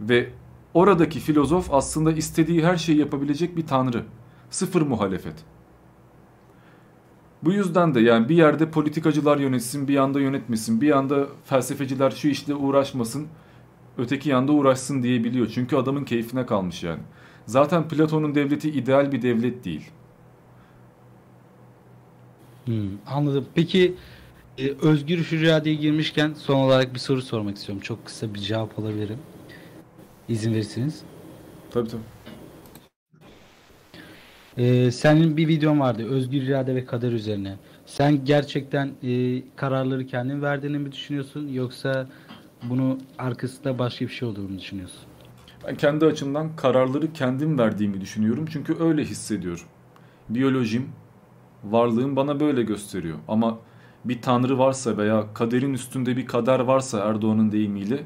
[0.00, 0.30] Ve
[0.74, 4.04] oradaki filozof aslında istediği her şeyi yapabilecek bir tanrı.
[4.50, 5.34] Sıfır muhalefet.
[7.42, 12.28] Bu yüzden de yani bir yerde politikacılar yönetsin, bir yanda yönetmesin, bir yanda felsefeciler şu
[12.28, 13.26] işle uğraşmasın,
[13.98, 15.46] öteki yanda uğraşsın diyebiliyor.
[15.54, 17.00] Çünkü adamın keyfine kalmış yani.
[17.46, 19.90] Zaten Platon'un devleti ideal bir devlet değil.
[22.64, 23.46] Hmm, anladım.
[23.54, 23.94] Peki
[24.58, 27.82] e, özgür hür iradeye girmişken son olarak bir soru sormak istiyorum.
[27.82, 29.18] Çok kısa bir cevap alabilirim.
[30.28, 31.02] İzin verirseniz.
[31.70, 32.02] Tabii tabii.
[34.58, 37.56] Ee, senin bir videon vardı özgür irade ve kader üzerine.
[37.86, 42.06] Sen gerçekten e, kararları kendin verdiğini mi düşünüyorsun yoksa
[42.62, 45.00] bunu arkasında başka bir şey olduğunu mu düşünüyorsun?
[45.66, 48.46] Ben kendi açımdan kararları kendim verdiğimi düşünüyorum.
[48.52, 49.66] Çünkü öyle hissediyorum.
[50.28, 50.88] Biyolojim,
[51.64, 53.18] varlığım bana böyle gösteriyor.
[53.28, 53.58] Ama
[54.08, 58.04] bir tanrı varsa veya kaderin üstünde bir kader varsa Erdoğan'ın deyimiyle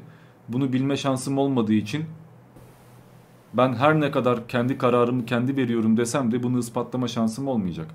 [0.49, 2.05] bunu bilme şansım olmadığı için
[3.53, 7.87] ben her ne kadar kendi kararımı kendi veriyorum desem de bunu ispatlama şansım olmayacak.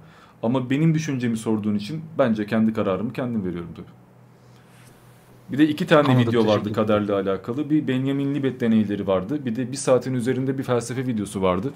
[0.42, 3.87] Ama benim düşüncemi sorduğun için bence kendi kararımı kendim veriyorum tabii.
[5.53, 7.71] Bir de iki tane Anladım, video vardı kaderle alakalı.
[7.71, 9.44] Bir Benjamin Libet deneyleri vardı.
[9.44, 11.72] Bir de bir saatin üzerinde bir felsefe videosu vardı.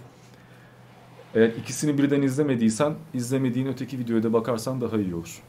[1.35, 5.43] Eğer ikisini birden izlemediysen izlemediğin öteki videoya da bakarsan daha iyi olur.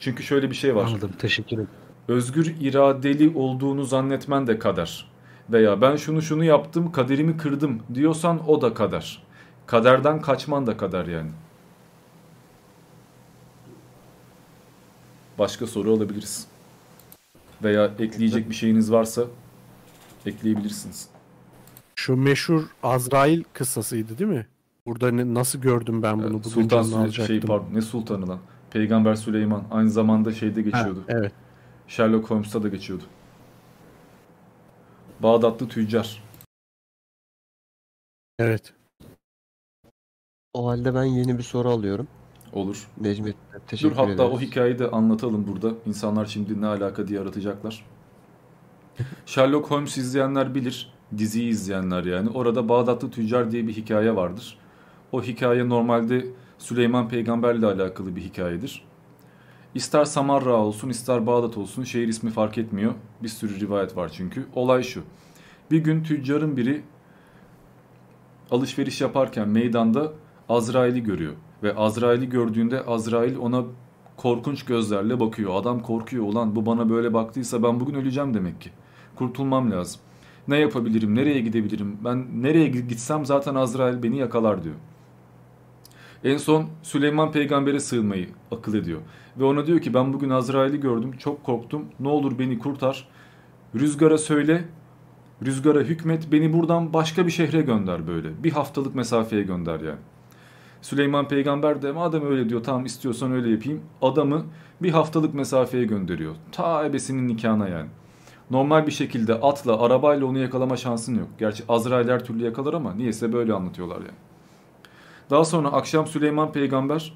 [0.00, 0.84] Çünkü şöyle bir şey var.
[0.84, 1.12] Anladım.
[1.18, 1.68] Teşekkür ederim.
[2.08, 5.10] Özgür iradeli olduğunu zannetmen de kader.
[5.50, 9.22] Veya ben şunu şunu yaptım kaderimi kırdım diyorsan o da kader.
[9.66, 11.30] Kaderden kaçman da kader yani.
[15.38, 16.46] Başka soru alabiliriz.
[17.62, 19.24] Veya ekleyecek bir şeyiniz varsa
[20.26, 21.08] ekleyebilirsiniz.
[21.94, 24.46] Şu meşhur Azrail kıssasıydı değil mi?
[24.86, 26.28] Burada ne, nasıl gördüm ben bunu?
[26.28, 28.38] Bugün Sultan Süleyman şey pardon ne sultanı lan?
[28.70, 31.04] Peygamber Süleyman aynı zamanda şeyde geçiyordu.
[31.08, 31.32] evet.
[31.88, 33.04] Sherlock Holmes'ta da geçiyordu.
[35.20, 36.22] Bağdatlı tüccar.
[38.38, 38.72] Evet.
[40.54, 42.08] O halde ben yeni bir soru alıyorum.
[42.52, 42.88] Olur.
[43.00, 44.30] Necmettin'e teşekkür Dur hatta ederiz.
[44.32, 45.72] o hikayeyi de anlatalım burada.
[45.86, 47.84] İnsanlar şimdi ne alaka diye aratacaklar.
[49.26, 50.92] Sherlock Holmes izleyenler bilir.
[51.18, 52.28] Diziyi izleyenler yani.
[52.30, 54.58] Orada Bağdatlı Tüccar diye bir hikaye vardır.
[55.12, 56.26] O hikaye normalde
[56.60, 58.84] Süleyman Peygamberle alakalı bir hikayedir.
[59.74, 62.94] İster Samarra olsun ister Bağdat olsun şehir ismi fark etmiyor.
[63.22, 64.46] Bir sürü rivayet var çünkü.
[64.54, 65.02] Olay şu.
[65.70, 66.82] Bir gün tüccarın biri
[68.50, 70.12] alışveriş yaparken meydanda
[70.48, 71.32] Azrail'i görüyor.
[71.62, 73.64] Ve Azrail'i gördüğünde Azrail ona
[74.16, 75.54] korkunç gözlerle bakıyor.
[75.54, 76.24] Adam korkuyor.
[76.24, 78.70] Ulan bu bana böyle baktıysa ben bugün öleceğim demek ki.
[79.16, 80.00] Kurtulmam lazım.
[80.48, 81.14] Ne yapabilirim?
[81.14, 81.98] Nereye gidebilirim?
[82.04, 84.74] Ben nereye gitsem zaten Azrail beni yakalar diyor.
[86.24, 89.00] En son Süleyman peygambere sığınmayı akıl ediyor.
[89.38, 91.12] Ve ona diyor ki ben bugün Azrail'i gördüm.
[91.18, 91.84] Çok korktum.
[92.00, 93.08] Ne olur beni kurtar.
[93.74, 94.64] Rüzgara söyle.
[95.44, 96.32] Rüzgara hükmet.
[96.32, 98.44] Beni buradan başka bir şehre gönder böyle.
[98.44, 99.98] Bir haftalık mesafeye gönder yani.
[100.82, 103.80] Süleyman peygamber de madem öyle diyor tamam istiyorsan öyle yapayım.
[104.02, 104.44] Adamı
[104.82, 106.34] bir haftalık mesafeye gönderiyor.
[106.52, 107.88] Ta ebesinin nikahına yani.
[108.50, 111.28] Normal bir şekilde atla, arabayla onu yakalama şansın yok.
[111.38, 114.29] Gerçi Azrail her türlü yakalar ama niyeyse böyle anlatıyorlar yani.
[115.30, 117.12] Daha sonra akşam Süleyman peygamber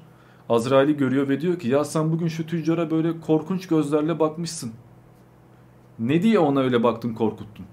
[0.49, 4.71] Azrail'i görüyor ve diyor ki ya sen bugün şu tüccara böyle korkunç gözlerle bakmışsın.
[5.99, 7.65] Ne diye ona öyle baktın korkuttun?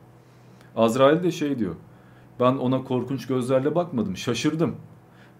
[0.76, 1.74] Azrail de şey diyor.
[2.40, 4.76] Ben ona korkunç gözlerle bakmadım şaşırdım.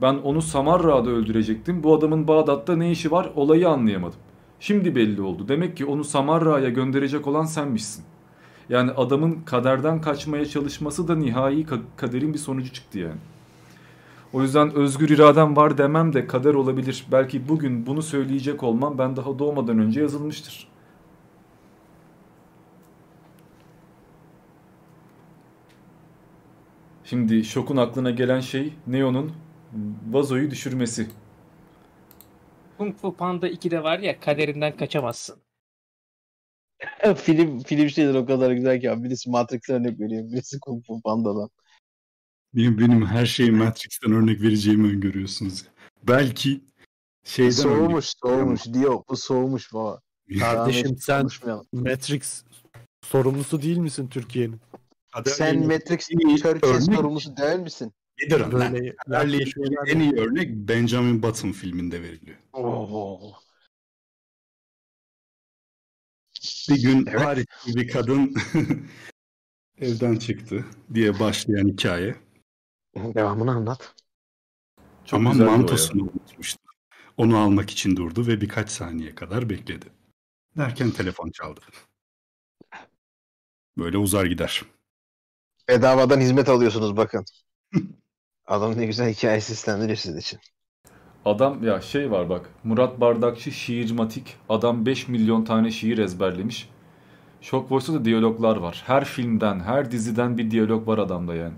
[0.02, 1.83] Ben onu Samarra'da öldürecektim.
[1.83, 4.18] Bu adamın Bağdat'ta ne işi var olayı anlayamadım.
[4.60, 5.49] Şimdi belli oldu.
[5.49, 8.04] Demek ki onu Samarra'ya gönderecek olan senmişsin.
[8.68, 13.18] Yani adamın kaderden kaçmaya çalışması da nihai kaderin bir sonucu çıktı yani.
[14.32, 17.06] O yüzden özgür iradem var demem de kader olabilir.
[17.12, 20.68] Belki bugün bunu söyleyecek olmam ben daha doğmadan önce yazılmıştır.
[27.04, 29.32] Şimdi Şok'un aklına gelen şey Neo'nun
[30.10, 31.08] vazoyu düşürmesi.
[32.78, 35.42] Kung Fu Panda 2'de var ya kaderinden kaçamazsın.
[37.16, 39.04] film film şeyler o kadar güzel ki abi.
[39.04, 40.24] Birisi Matrix'ten örnek veriyor.
[40.32, 41.50] Birisi Kung Fu Panda'dan.
[42.54, 45.65] Benim, benim her şeyi Matrix'ten örnek vereceğimi öngörüyorsunuz.
[46.02, 46.60] Belki
[47.24, 49.02] şeyden soğumuş örnek- soğumuş diyor.
[49.08, 50.01] Bu soğumuş baba.
[50.38, 51.28] Kardeşim sen.
[51.72, 52.44] Matrix
[53.04, 54.60] sorumlusu değil misin Türkiye'nin?
[55.26, 56.08] Sen Matrix
[56.42, 57.92] Türkiye sorumlusu değil misin?
[58.22, 58.52] Nedir?
[58.52, 58.94] Böyle
[59.86, 62.36] en iyi örnek Benjamin Button filminde veriliyor.
[62.52, 63.33] Oo.
[66.68, 68.35] Bir gün harika bir kadın
[69.78, 72.17] evden çıktı diye başlayan hikaye.
[73.14, 73.94] Devamını anlat.
[75.04, 76.62] Çok Ama mantosunu unutmuştu.
[77.16, 79.86] Onu almak için durdu ve birkaç saniye kadar bekledi.
[80.56, 81.60] Derken telefon çaldı.
[83.78, 84.62] Böyle uzar gider.
[85.68, 87.24] Bedavadan hizmet alıyorsunuz bakın.
[88.46, 90.40] Adam ne güzel hikaye seslendiriyor sizin için.
[91.24, 96.68] Adam ya şey var bak Murat Bardakçı şiirmatik adam 5 milyon tane şiir ezberlemiş.
[97.40, 98.82] Shock Voice'da da diyaloglar var.
[98.86, 101.54] Her filmden, her diziden bir diyalog var adamda yani.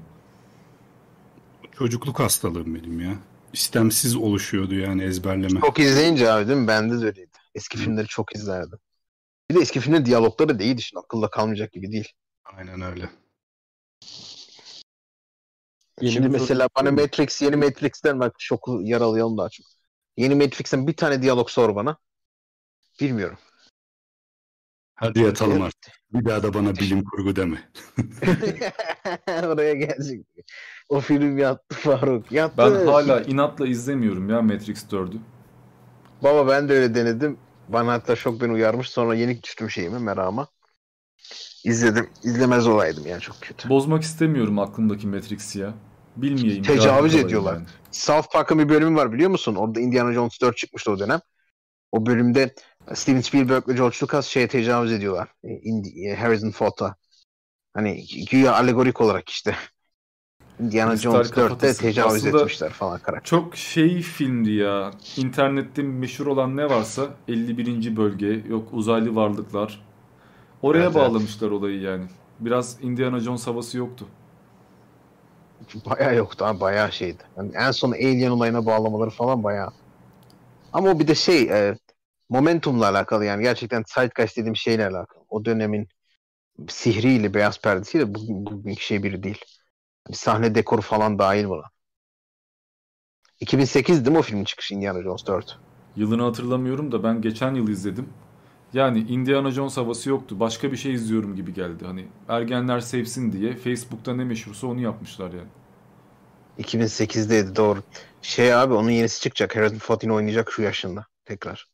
[1.78, 3.14] Çocukluk hastalığım benim ya.
[3.52, 5.60] İstemsiz oluşuyordu yani ezberleme.
[5.60, 6.68] Çok izleyince abi değil mi?
[6.68, 7.30] Bende de öyleydi.
[7.54, 8.78] Eski filmleri çok izlerdim.
[9.50, 11.00] Bir de eski filmlerin diyalogları da iyiydi şimdi.
[11.04, 12.08] Akılda kalmayacak gibi değil.
[12.44, 13.10] Aynen öyle.
[16.00, 19.66] Şimdi bir soru- mesela bana Matrix, yeni Matrix'ten bak şoku yaralayalım daha çok.
[20.16, 21.96] Yeni Matrix'ten bir tane diyalog sor bana.
[23.00, 23.38] Bilmiyorum.
[24.94, 25.92] Hadi yatalım artık.
[26.12, 27.70] Bir daha da bana bilim kurgu deme.
[29.28, 30.26] Oraya gelecek.
[30.88, 32.32] O film yattı Faruk.
[32.32, 32.54] Yattı.
[32.58, 35.18] Ben hala inatla izlemiyorum ya Matrix 4'ü.
[36.22, 37.38] Baba ben de öyle denedim.
[37.68, 38.90] Bana hatta şok beni uyarmış.
[38.90, 40.48] Sonra yenik düştüm şeyime merama.
[41.64, 42.10] İzledim.
[42.22, 43.68] İzlemez olaydım yani çok kötü.
[43.68, 45.74] Bozmak istemiyorum aklımdaki Matrix'i ya.
[46.16, 46.62] Bilmeyeyim.
[46.62, 47.54] Tecavüz ediyorlar.
[47.54, 47.66] yani.
[47.90, 49.54] South Park'ın bir bölümü var biliyor musun?
[49.54, 51.20] Orada Indiana Jones 4 çıkmıştı o dönem.
[51.92, 52.54] O bölümde
[52.94, 55.28] Steven Spielberg ve George Lucas şeye tecavüz ediyorlar.
[55.44, 55.52] E,
[56.10, 56.96] e, Harrison Ford'a.
[57.74, 59.56] Hani güya alegorik olarak işte.
[60.60, 61.80] Indiana Jones 4'te kafatası.
[61.82, 63.24] tecavüz Aslında etmişler falan karakter.
[63.24, 64.90] Çok şey filmdi ya.
[65.16, 67.96] İnternette meşhur olan ne varsa 51.
[67.96, 69.84] bölge, yok uzaylı varlıklar.
[70.62, 71.08] Oraya Evet, evet.
[71.08, 72.04] bağlamışlar olayı yani.
[72.40, 74.06] Biraz Indiana Jones havası yoktu.
[75.74, 77.22] Bayağı yoktu abi bayağı şeydi.
[77.36, 79.70] Yani en son Alien olayına bağlamaları falan bayağı.
[80.72, 81.78] Ama o bir de şey e,
[82.28, 85.24] momentumla alakalı yani gerçekten Zeitgeist dediğim şeyle alakalı.
[85.28, 85.88] O dönemin
[86.68, 89.44] sihriyle beyaz perdesiyle bugün, bugünkü şey biri değil.
[90.12, 91.62] Sahne dekoru falan dahil buna.
[93.40, 95.58] 2008 değil mi o filmin çıkışı Indiana Jones 4?
[95.96, 98.08] Yılını hatırlamıyorum da ben geçen yıl izledim.
[98.72, 100.40] Yani Indiana Jones havası yoktu.
[100.40, 101.84] Başka bir şey izliyorum gibi geldi.
[101.86, 105.48] Hani ergenler sevsin diye Facebook'ta ne meşhursa onu yapmışlar yani.
[106.58, 107.82] 2008'deydi doğru.
[108.22, 109.56] Şey abi onun yenisi çıkacak.
[109.56, 111.66] Harrison Ford yine oynayacak şu yaşında tekrar.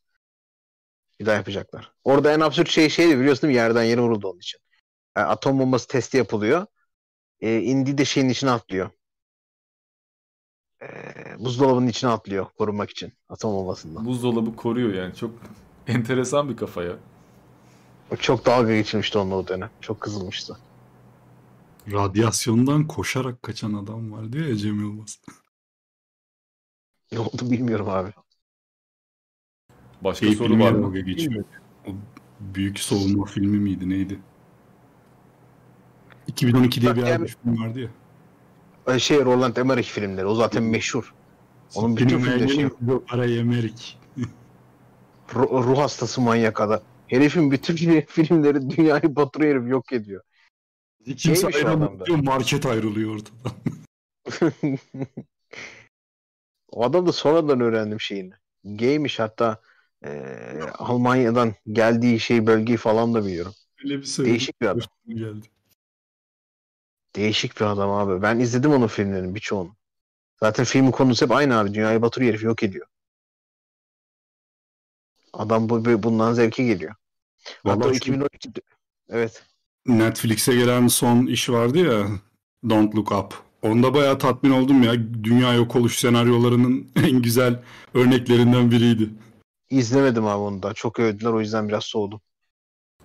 [1.21, 1.93] Bir daha yapacaklar.
[2.05, 3.57] Orada en absürt şey şeydi biliyorsun değil mi?
[3.57, 4.61] Yerden yere vuruldu onun için.
[5.17, 6.67] Yani atom bombası testi yapılıyor.
[7.41, 8.91] Ee, Indy de şeyin içine atlıyor.
[10.83, 10.87] Ee,
[11.39, 14.07] buzdolabının içine atlıyor korunmak için atom bombasından.
[14.07, 15.15] Buzdolabı koruyor yani.
[15.15, 15.31] Çok
[15.87, 16.97] enteresan bir kafa ya.
[18.13, 19.71] O çok dalga geçilmişti onunla o dönem.
[19.81, 20.57] Çok kızılmıştı.
[21.93, 25.21] Radyasyondan koşarak kaçan adam var diyor ya Cem Yılmaz.
[27.13, 28.13] Ne oldu bilmiyorum abi.
[30.01, 30.99] Başka Şey soru var mı?
[31.01, 31.45] geçiyor.
[31.87, 31.91] O
[32.41, 34.19] büyük soğuma filmi miydi neydi?
[36.31, 37.91] 2012 diye bir yani- film vardı
[38.89, 38.99] ya.
[38.99, 41.15] Şey Roland Emmerich filmleri o zaten meşhur.
[41.75, 43.99] Onun bütün Film filmleri şey beğendim, bu para yemerik.
[45.29, 46.81] Ru- ruh hastası manyak adam.
[47.07, 50.23] Herifin bütün fi- filmleri dünyayı batırıyor herif yok ediyor.
[51.17, 53.53] Kimse ayrılmıyor market ayrılıyor ortadan.
[56.73, 58.33] O adam da sonradan öğrendim şeyini.
[58.65, 59.61] Gaymiş hatta
[60.05, 63.53] eee, Almanya'dan geldiği şey bölgeyi falan da biliyorum.
[63.85, 64.25] Öyle bir.
[64.25, 64.89] Değişik bir adam.
[65.09, 65.47] Geldi.
[67.17, 68.23] Değişik bir adam abi.
[68.23, 69.77] Ben izledim onun filmlerinin birçoğunu.
[70.41, 71.75] Zaten filmin konusu hep aynı abi.
[71.75, 72.87] Dünyayı batırıyor herif yok ediyor.
[75.33, 76.95] Adam bu, bu- bundan zevke geliyor.
[77.65, 78.61] Hatta Vallahi o şu- 2012'de
[79.09, 79.45] evet.
[79.87, 82.07] Netflix'e gelen son iş vardı ya
[82.71, 83.35] Don't Look Up.
[83.63, 84.93] Onda bayağı tatmin oldum ya.
[85.25, 87.63] Dünya yok oluş senaryolarının en güzel
[87.95, 89.11] örneklerinden biriydi.
[89.71, 90.75] İzlemedim abi onu da.
[90.75, 92.21] Çok övdüler o yüzden biraz soğudum.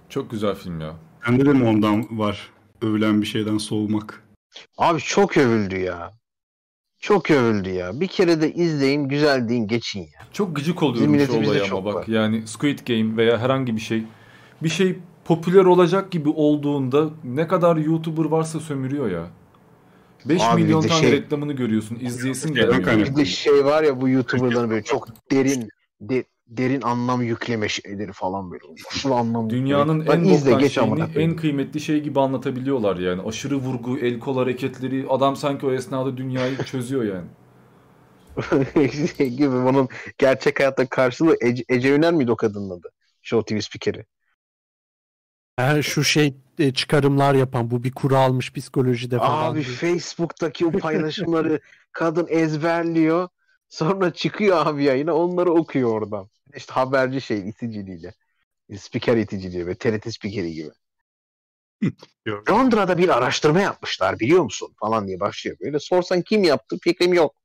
[0.10, 0.96] Çok güzel film ya.
[1.26, 2.52] Sende de mi ondan var?
[2.82, 4.24] Övülen bir şeyden soğumak.
[4.78, 6.12] Abi çok övüldü ya.
[7.00, 8.00] Çok övüldü ya.
[8.00, 10.28] Bir kere de izleyin, güzel deyin, geçin ya.
[10.34, 12.08] Çok gıcık oluyorum şu olaya ama bak var.
[12.08, 14.04] yani Squid Game veya herhangi bir şey
[14.64, 19.28] bir şey popüler olacak gibi olduğunda ne kadar YouTuber varsa sömürüyor ya.
[20.26, 21.98] 5 Abi bir milyon tane şey- reklamını görüyorsun.
[22.02, 23.16] izleyesin Bir gelmiyor.
[23.16, 25.70] de şey var ya bu YouTuber'ların böyle çok derin
[26.02, 28.64] de- derin anlam yükleme şeyleri falan böyle.
[28.90, 30.16] Şu anlam Dünyanın yükleme.
[30.16, 33.22] en Lan izle geç şeyini amına en kıymetli şey gibi anlatabiliyorlar yani.
[33.22, 35.06] Aşırı vurgu, el kol hareketleri.
[35.10, 37.28] Adam sanki o esnada dünyayı çözüyor yani.
[39.38, 42.90] gibi bunun gerçek hayatta karşılığı Ece, Ece Üner miydi o kadının adı?
[43.22, 44.06] Show TV spikeri.
[45.58, 49.52] Her şu şey e, çıkarımlar yapan bu bir kuru almış psikolojide falan.
[49.52, 49.76] Abi diye.
[49.76, 51.60] Facebook'taki o paylaşımları
[51.92, 53.30] kadın ezberliyor.
[53.76, 56.30] Sonra çıkıyor abi yayına onları okuyor oradan.
[56.56, 58.14] İşte haberci şey iticiliğiyle.
[58.78, 60.70] Spiker iticiliği ve TRT spikeri gibi.
[62.50, 65.80] Londra'da bir araştırma yapmışlar biliyor musun falan diye başlıyor böyle.
[65.80, 67.36] Sorsan kim yaptı fikrim yok.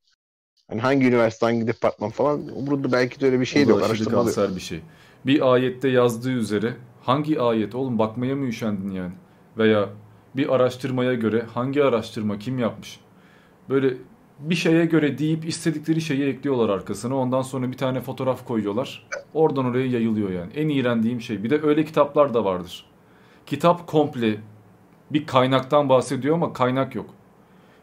[0.69, 3.83] Hani hangi üniversite hangi departman falan umurunda belki de öyle bir şey de yok.
[3.83, 4.81] Araştırma kanser bir şey.
[5.27, 9.13] Bir ayette yazdığı üzere hangi ayet oğlum bakmaya mı üşendin yani?
[9.59, 9.89] Veya
[10.37, 13.01] bir araştırmaya göre hangi araştırma kim yapmış?
[13.69, 13.97] Böyle
[14.41, 17.17] bir şeye göre deyip istedikleri şeyi ekliyorlar arkasına.
[17.17, 19.07] Ondan sonra bir tane fotoğraf koyuyorlar.
[19.35, 20.53] Oradan oraya yayılıyor yani.
[20.53, 21.43] En iğrendiğim şey.
[21.43, 22.87] Bir de öyle kitaplar da vardır.
[23.47, 24.37] Kitap komple
[25.11, 27.11] bir kaynaktan bahsediyor ama kaynak yok.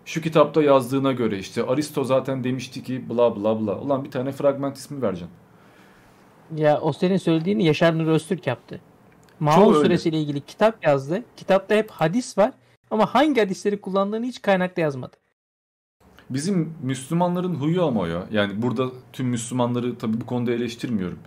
[0.05, 3.79] Şu kitapta yazdığına göre işte Aristo zaten demişti ki bla bla bla.
[3.79, 5.29] Ulan bir tane fragment ismi vereceksin.
[6.55, 8.81] Ya o senin söylediğini Yaşar Nur Öztürk yaptı.
[9.39, 11.23] Maun suresiyle ilgili kitap yazdı.
[11.37, 12.51] Kitapta hep hadis var
[12.91, 15.17] ama hangi hadisleri kullandığını hiç kaynakta yazmadı.
[16.29, 18.23] Bizim Müslümanların huyu ama o ya.
[18.31, 21.19] Yani burada tüm Müslümanları tabii bu konuda eleştirmiyorum.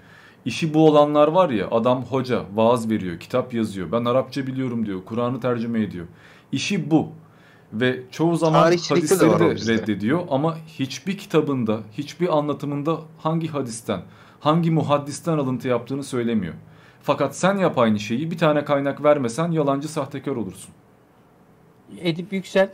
[0.45, 3.93] İşi bu olanlar var ya adam hoca vaaz veriyor, kitap yazıyor.
[3.93, 5.05] Ben Arapça biliyorum diyor.
[5.05, 6.07] Kur'an'ı tercüme ediyor.
[6.53, 7.09] İşi bu.
[7.73, 14.03] Ve çoğu zaman de hadisleri de reddediyor ama hiçbir kitabında, hiçbir anlatımında hangi hadisten,
[14.41, 16.55] hangi muhaddisten alıntı yaptığını söylemiyor.
[17.03, 20.71] Fakat sen yap aynı şeyi bir tane kaynak vermesen yalancı sahtekar olursun.
[21.99, 22.71] Edip Yüksel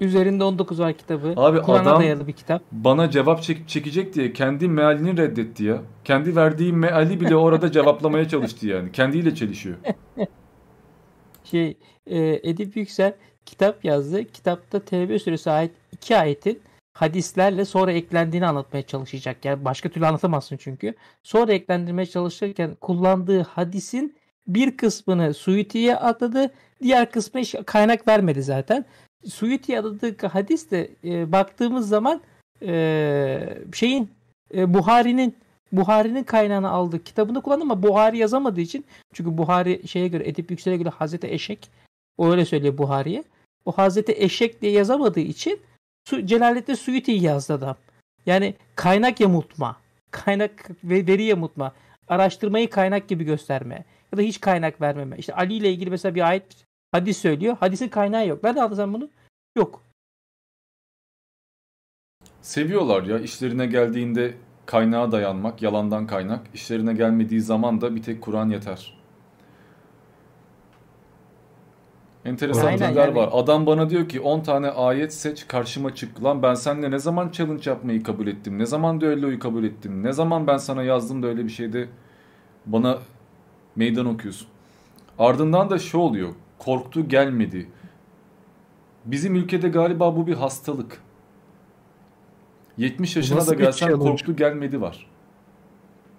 [0.00, 1.34] üzerinde 19 var kitabı.
[1.36, 2.62] Abi Kur'an'a adam dayalı bir kitap.
[2.72, 5.82] bana cevap çek- çekecek diye kendi mealini reddetti ya.
[6.04, 8.92] Kendi verdiği meali bile orada cevaplamaya çalıştı yani.
[8.92, 9.76] Kendiyle çelişiyor.
[11.44, 13.12] Şey e, Edip Yüksel
[13.46, 14.24] kitap yazdı.
[14.24, 16.60] Kitapta Tevbe suresi ait iki ayetin
[16.92, 19.44] hadislerle sonra eklendiğini anlatmaya çalışacak.
[19.44, 20.94] Yani başka türlü anlatamazsın çünkü.
[21.22, 24.16] Sonra eklendirmeye çalışırken kullandığı hadisin
[24.48, 26.50] bir kısmını Suyuti'ye atadı.
[26.82, 28.84] Diğer kısmı hiç kaynak vermedi zaten.
[29.24, 32.20] Suyuti'ye adadığı hadis de e, baktığımız zaman
[32.62, 34.10] e, şeyin
[34.54, 35.36] e, Buhari'nin
[35.72, 37.04] Buhari'nin kaynağını aldı.
[37.04, 41.70] Kitabında kullandı ama Buhari yazamadığı için çünkü Buhari şeye göre Edip Yüksel'e göre Hazreti Eşek
[42.18, 43.24] o öyle söylüyor Buhari'ye.
[43.64, 45.60] O Hazreti Eşek diye yazamadığı için
[46.08, 47.76] Su, Celalettin Suyuti'yi yazdı adam.
[48.26, 49.76] Yani kaynak yamultma.
[50.10, 51.72] Kaynak ve veri yamultma.
[52.08, 53.84] Araştırmayı kaynak gibi gösterme.
[54.12, 55.16] Ya da hiç kaynak vermeme.
[55.18, 56.65] İşte Ali ile ilgili mesela bir ayet
[56.96, 57.56] hadis söylüyor.
[57.60, 58.44] Hadisin kaynağı yok.
[58.44, 59.10] Nerede aldın sen bunu?
[59.56, 59.82] Yok.
[62.42, 64.34] Seviyorlar ya işlerine geldiğinde
[64.66, 66.40] kaynağa dayanmak, yalandan kaynak.
[66.54, 68.96] İşlerine gelmediği zaman da bir tek Kur'an yeter.
[72.24, 73.14] Enteresan Aynen yani.
[73.14, 73.28] var.
[73.32, 76.24] Adam bana diyor ki 10 tane ayet seç karşıma çık.
[76.24, 78.58] Lan ben seninle ne zaman challenge yapmayı kabul ettim?
[78.58, 80.02] Ne zaman düelloyu kabul ettim?
[80.02, 81.88] Ne zaman ben sana yazdım da öyle bir şeyde
[82.66, 82.98] bana
[83.76, 84.48] meydan okuyorsun.
[85.18, 86.34] Ardından da şu oluyor.
[86.58, 87.68] Korktu gelmedi.
[89.04, 91.00] Bizim ülkede galiba bu bir hastalık.
[92.78, 94.10] 70 yaşına nasıl da gelsen challenge?
[94.10, 95.06] korktu gelmedi var.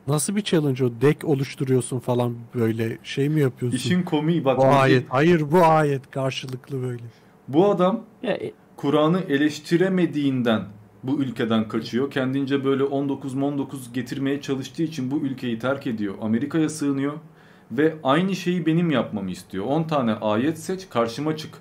[0.08, 0.90] Nasıl bir challenge o?
[1.02, 3.78] Deck oluşturuyorsun falan böyle şey mi yapıyorsun?
[3.78, 4.58] İşin komiği bak.
[4.58, 5.06] Bu ayet.
[5.10, 7.03] Hayır bu ayet karşılıklı böyle.
[7.48, 10.62] Bu adam e- Kur'an'ı eleştiremediğinden
[11.03, 12.12] bu ülkeden kaçıyor.
[12.12, 16.16] Kendince böyle 19-19 getirmeye çalıştığı için bu ülkeyi terk ediyor.
[16.22, 17.14] Amerika'ya sığınıyor
[17.72, 19.66] ve aynı şeyi benim yapmamı istiyor.
[19.66, 21.58] 10 tane ayet seç karşıma çık.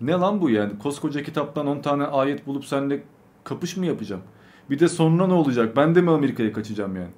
[0.00, 0.78] Ne lan bu yani?
[0.78, 3.02] Koskoca kitaptan 10 tane ayet bulup seninle
[3.44, 4.22] kapış mı yapacağım?
[4.70, 5.76] Bir de sonra ne olacak?
[5.76, 7.10] Ben de mi Amerika'ya kaçacağım yani?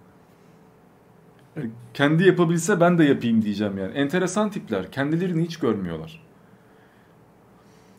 [1.57, 3.93] Yani Kendi yapabilse ben de yapayım diyeceğim yani.
[3.93, 4.93] Enteresan tipler.
[4.93, 6.23] Kendilerini hiç görmüyorlar.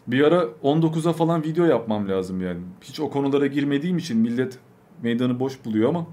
[0.08, 2.60] Bir ara 19'a falan video yapmam lazım yani.
[2.82, 4.60] Hiç o konulara girmediğim için millet
[5.04, 6.08] meydanı boş buluyor ama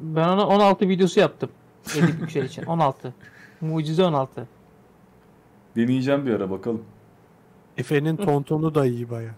[0.00, 1.50] Ben ona 16 videosu yaptım.
[1.96, 2.62] Edip Yüksel için.
[2.62, 3.14] 16.
[3.60, 4.48] Mucize 16.
[5.76, 6.84] deneyeceğim bir ara bakalım.
[7.76, 9.34] Efe'nin tontonu da iyi baya.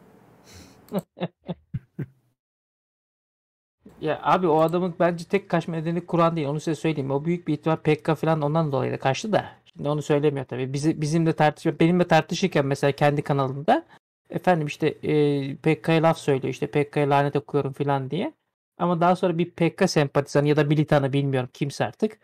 [4.01, 6.49] Ya abi o adamın bence tek kaçma nedeni Kur'an değil.
[6.49, 7.11] Onu size söyleyeyim.
[7.11, 9.47] O büyük bir ihtimal PKK falan ondan dolayı da kaçtı da.
[9.65, 10.73] Şimdi onu söylemiyor tabii.
[10.73, 13.87] Bizi, bizimle tartışma, benimle tartışırken mesela kendi kanalında
[14.31, 16.53] efendim işte e, PKK'ya laf söylüyor.
[16.55, 18.33] işte PKK'ya lanet okuyorum falan diye.
[18.79, 22.19] Ama daha sonra bir PKK sempatizanı ya da militanı bilmiyorum kimse artık.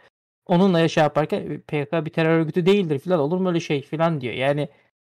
[0.46, 4.20] Onunla yaşa yaparken "E, PKK bir terör örgütü değildir falan olur mu öyle şey falan
[4.20, 4.34] diyor.
[4.34, 4.68] Yani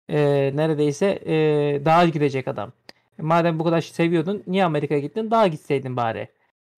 [0.10, 1.36] e, neredeyse e,
[1.86, 2.74] dağa gidecek adam.
[3.20, 5.32] E, madem bu kadar seviyordun niye Amerika'ya gittin?
[5.32, 6.28] Dağa gitseydin bari.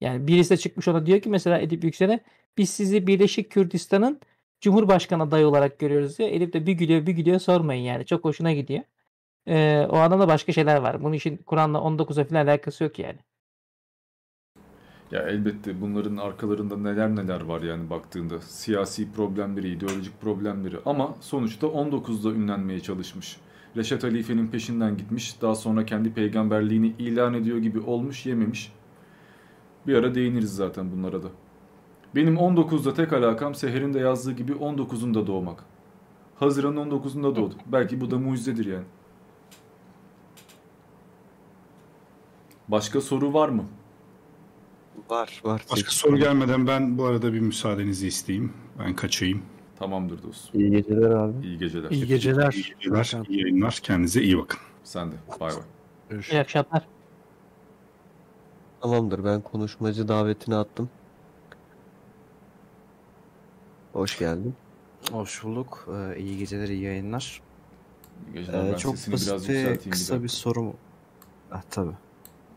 [0.01, 2.19] Yani birisi de çıkmış ona diyor ki mesela Edip Yüksel'e
[2.57, 4.19] biz sizi Birleşik Kürdistan'ın
[4.61, 6.29] Cumhurbaşkanı adayı olarak görüyoruz diyor.
[6.29, 8.05] Edip de bir gülüyor bir gülüyor sormayın yani.
[8.05, 8.83] Çok hoşuna gidiyor.
[9.47, 11.03] Ee, o adamda başka şeyler var.
[11.03, 13.19] Bunun için Kur'an'la 19'a falan alakası yok yani.
[15.11, 18.41] Ya elbette bunların arkalarında neler neler var yani baktığında.
[18.41, 23.37] Siyasi problemleri, ideolojik problemleri ama sonuçta 19'da ünlenmeye çalışmış.
[23.77, 25.41] Reşat Halife'nin peşinden gitmiş.
[25.41, 28.73] Daha sonra kendi peygamberliğini ilan ediyor gibi olmuş yememiş.
[29.87, 31.27] Bir ara değiniriz zaten bunlara da.
[32.15, 35.63] Benim 19'da tek alakam Seher'in de yazdığı gibi 19'unda doğmak.
[36.35, 37.55] Haziran'ın 19'unda doğdu.
[37.65, 38.85] Belki bu da mucizedir yani.
[42.67, 43.63] Başka soru var mı?
[45.11, 45.65] Var var.
[45.71, 48.53] Başka soru gelmeden ben bu arada bir müsaadenizi isteyeyim.
[48.79, 49.41] Ben kaçayım.
[49.79, 50.61] Tamamdır dostum.
[50.61, 51.45] İyi geceler abi.
[51.47, 51.89] İyi geceler.
[51.91, 52.51] İyi geceler.
[52.53, 53.79] İyi geceler, iyi yayınlar.
[53.83, 54.59] Kendinize iyi bakın.
[54.83, 55.15] Sen de.
[55.39, 55.51] Bay
[56.09, 56.19] bay.
[56.31, 56.87] İyi akşamlar.
[58.81, 60.89] Tamamdır ben konuşmacı davetini attım.
[63.93, 64.55] Hoş geldin.
[65.11, 65.87] Hoş bulduk.
[65.93, 67.41] Ee, iyi geceler, iyi yayınlar.
[68.27, 68.65] İyi geceler.
[68.65, 70.37] Ben Ee, çok sesini biraz basit ve bir kısa bir, dakika.
[70.37, 70.73] sorum.
[71.51, 71.93] Ah, tabii.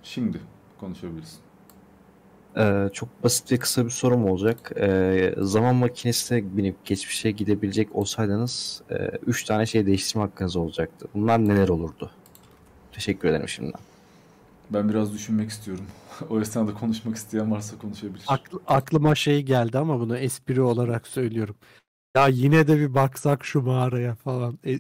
[0.02, 0.40] Şimdi
[0.80, 1.43] konuşabilirsin.
[2.56, 4.72] Ee, çok basit ve kısa bir sorum olacak.
[4.76, 8.82] Ee, zaman makinesine binip geçmişe gidebilecek olsaydınız
[9.26, 11.08] 3 tane şey değiştirme hakkınız olacaktı.
[11.14, 12.10] Bunlar neler olurdu?
[12.92, 13.80] Teşekkür ederim şimdiden.
[14.70, 15.84] Ben biraz düşünmek istiyorum.
[16.30, 18.24] o esnada konuşmak isteyen varsa konuşabilir.
[18.24, 21.56] Akl- aklıma şey geldi ama bunu espri olarak söylüyorum.
[22.16, 24.58] Ya yine de bir baksak şu mağaraya falan.
[24.66, 24.78] E,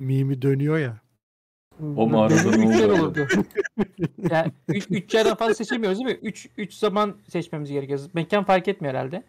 [0.00, 1.00] mimi dönüyor ya.
[1.96, 3.00] O mağarada ne üç yer oldu?
[3.00, 3.26] olurdu.
[4.30, 6.18] yani 3 üç yerden fazla seçemiyoruz değil mi?
[6.22, 8.00] 3 3 zaman seçmemiz gerekiyor.
[8.14, 9.22] Mekan fark etmiyor herhalde.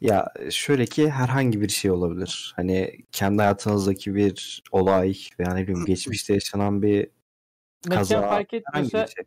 [0.00, 2.52] Ya şöyle ki herhangi bir şey olabilir.
[2.56, 7.08] Hani kendi hayatınızdaki bir olay veya ne bileyim geçmişte yaşanan bir
[7.86, 9.24] Mekan kaza fark herhangi etmiyorsa şey.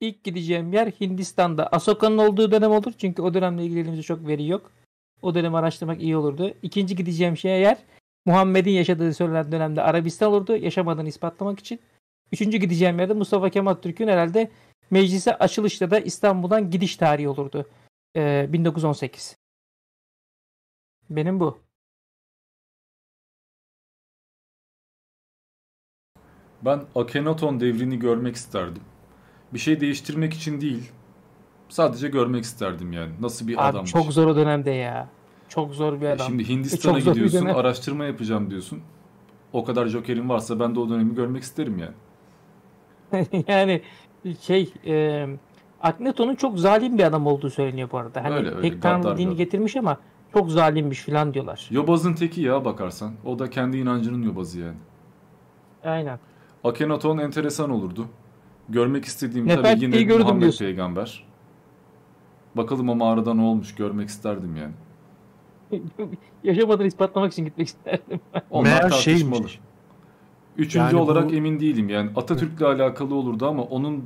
[0.00, 1.66] ilk gideceğim yer Hindistan'da.
[1.72, 2.92] Ahsoka'nın olduğu dönem olur.
[2.98, 4.72] Çünkü o dönemle ilgili elimizde çok veri yok.
[5.22, 6.54] O dönemi araştırmak iyi olurdu.
[6.62, 7.78] İkinci gideceğim şey yer
[8.28, 10.56] Muhammed'in yaşadığı söylenen dönemde Arabistan olurdu.
[10.56, 11.80] Yaşamadığını ispatlamak için.
[12.32, 14.50] Üçüncü gideceğim yerde Mustafa Kemal Türk'ün herhalde
[14.90, 17.66] meclise açılışta da İstanbul'dan gidiş tarihi olurdu.
[18.16, 19.36] Ee, 1918.
[21.10, 21.58] Benim bu.
[26.62, 28.82] Ben Akhenaton devrini görmek isterdim.
[29.54, 30.92] Bir şey değiştirmek için değil.
[31.68, 33.12] Sadece görmek isterdim yani.
[33.20, 33.90] Nasıl bir Abi adammış.
[33.90, 35.08] çok zor o dönemde ya.
[35.48, 36.26] Çok zor bir E adam.
[36.26, 38.80] Şimdi Ve Hindistan'a bir gidiyorsun, araştırma yapacağım diyorsun.
[39.52, 41.94] O kadar jokerin varsa ben de o dönemi görmek isterim yani.
[43.48, 43.82] yani
[44.40, 45.26] şey e,
[45.82, 48.24] Akhenaton'un çok zalim bir adam olduğu söyleniyor bu arada.
[48.24, 49.96] Hani Öyle, öyle, pek tanrı dini getirmiş ama
[50.32, 51.68] çok zalimmiş filan diyorlar.
[51.70, 53.12] Yobazın teki ya bakarsan.
[53.24, 54.76] O da kendi inancının yobazı yani.
[55.84, 56.18] Aynen.
[56.64, 58.06] Akhenaton enteresan olurdu.
[58.68, 60.64] Görmek istediğim tabii yine Muhammed diyorsun.
[60.64, 61.24] peygamber.
[62.54, 64.72] Bakalım o mağarada ne olmuş görmek isterdim yani.
[66.44, 68.20] Yaşamadığını ispatlamak için gitmek isterdim.
[68.50, 69.60] Onlar Meğer şeymiş.
[70.56, 74.04] Üçüncü Yani bu- olarak emin değilim yani Atatürk'le alakalı olurdu ama onun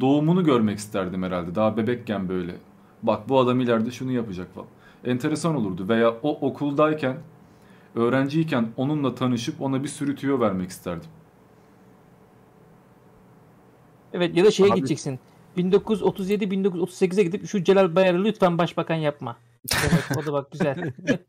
[0.00, 1.54] doğumunu görmek isterdim herhalde.
[1.54, 2.54] Daha bebekken böyle.
[3.02, 4.66] Bak bu adam ileride şunu yapacak falan.
[5.04, 7.16] Enteresan olurdu veya o okuldayken
[7.94, 11.10] Öğrenciyken onunla tanışıp ona bir sürü tüyo vermek isterdim.
[14.12, 15.18] Evet ya da şeye Abi- gideceksin.
[15.58, 19.36] 1937-1938'e gidip şu Celal Bayar'ı lütfen başbakan yapma.
[19.72, 20.92] Demek o da bak güzel.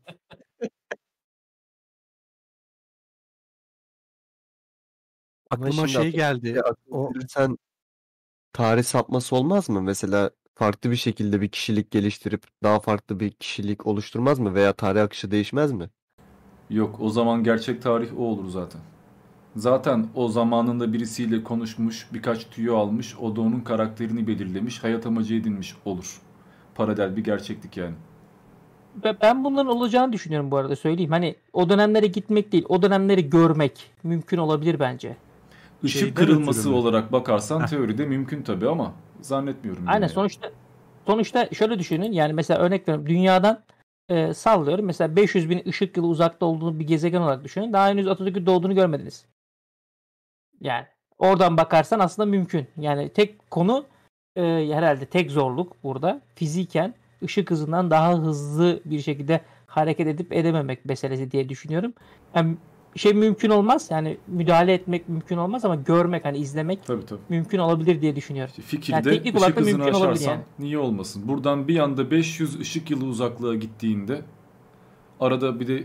[5.50, 6.62] Ama Aklıma şimdi şey geldi.
[6.90, 7.12] O...
[7.28, 7.58] Sen
[8.52, 9.82] tarih sapması olmaz mı?
[9.82, 14.54] Mesela farklı bir şekilde bir kişilik geliştirip daha farklı bir kişilik oluşturmaz mı?
[14.54, 15.90] Veya tarih akışı değişmez mi?
[16.70, 18.80] Yok o zaman gerçek tarih o olur zaten.
[19.56, 25.34] Zaten o zamanında birisiyle konuşmuş, birkaç tüyo almış, o da onun karakterini belirlemiş, hayat amacı
[25.34, 26.20] edinmiş olur.
[26.74, 27.94] Paralel bir gerçeklik yani.
[29.04, 31.10] Ben bunların olacağını düşünüyorum bu arada söyleyeyim.
[31.10, 35.16] Hani o dönemlere gitmek değil, o dönemleri görmek mümkün olabilir bence.
[35.82, 37.66] Işık Şeyden kırılması ötürü olarak bakarsan Heh.
[37.66, 39.84] teoride mümkün tabii ama zannetmiyorum.
[39.86, 40.12] Aynen yani.
[40.12, 40.50] sonuçta
[41.06, 43.62] sonuçta şöyle düşünün yani mesela örnek veriyorum dünyadan
[44.08, 47.72] e, sallıyorum mesela 500 bin ışık yılı uzakta olduğunu bir gezegen olarak düşünün.
[47.72, 49.26] Daha henüz Atatürk'ün doğduğunu görmediniz.
[50.60, 50.86] Yani
[51.18, 52.66] oradan bakarsan aslında mümkün.
[52.76, 53.86] Yani tek konu
[54.36, 60.84] e, herhalde tek zorluk burada fiziken ışık hızından daha hızlı bir şekilde hareket edip edememek
[60.84, 61.92] meselesi diye düşünüyorum.
[62.34, 62.56] Yani
[62.96, 67.20] şey mümkün olmaz yani müdahale etmek mümkün olmaz ama görmek hani izlemek Tabii, tabii.
[67.28, 68.54] mümkün olabilir diye düşünüyorum.
[68.66, 70.40] Fikirde yani teknik olarak da mümkün olabilir yani.
[70.58, 71.28] niye olmasın?
[71.28, 74.22] Buradan bir anda 500 ışık yılı uzaklığa gittiğinde
[75.20, 75.84] arada bir de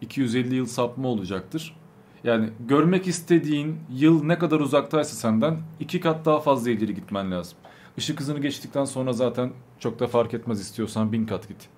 [0.00, 1.76] 250 yıl sapma olacaktır.
[2.24, 7.58] Yani görmek istediğin yıl ne kadar uzaktaysa senden iki kat daha fazla ileri gitmen lazım.
[7.96, 9.50] Işık hızını geçtikten sonra zaten
[9.84, 11.68] çok da fark etmez istiyorsan bin kat git.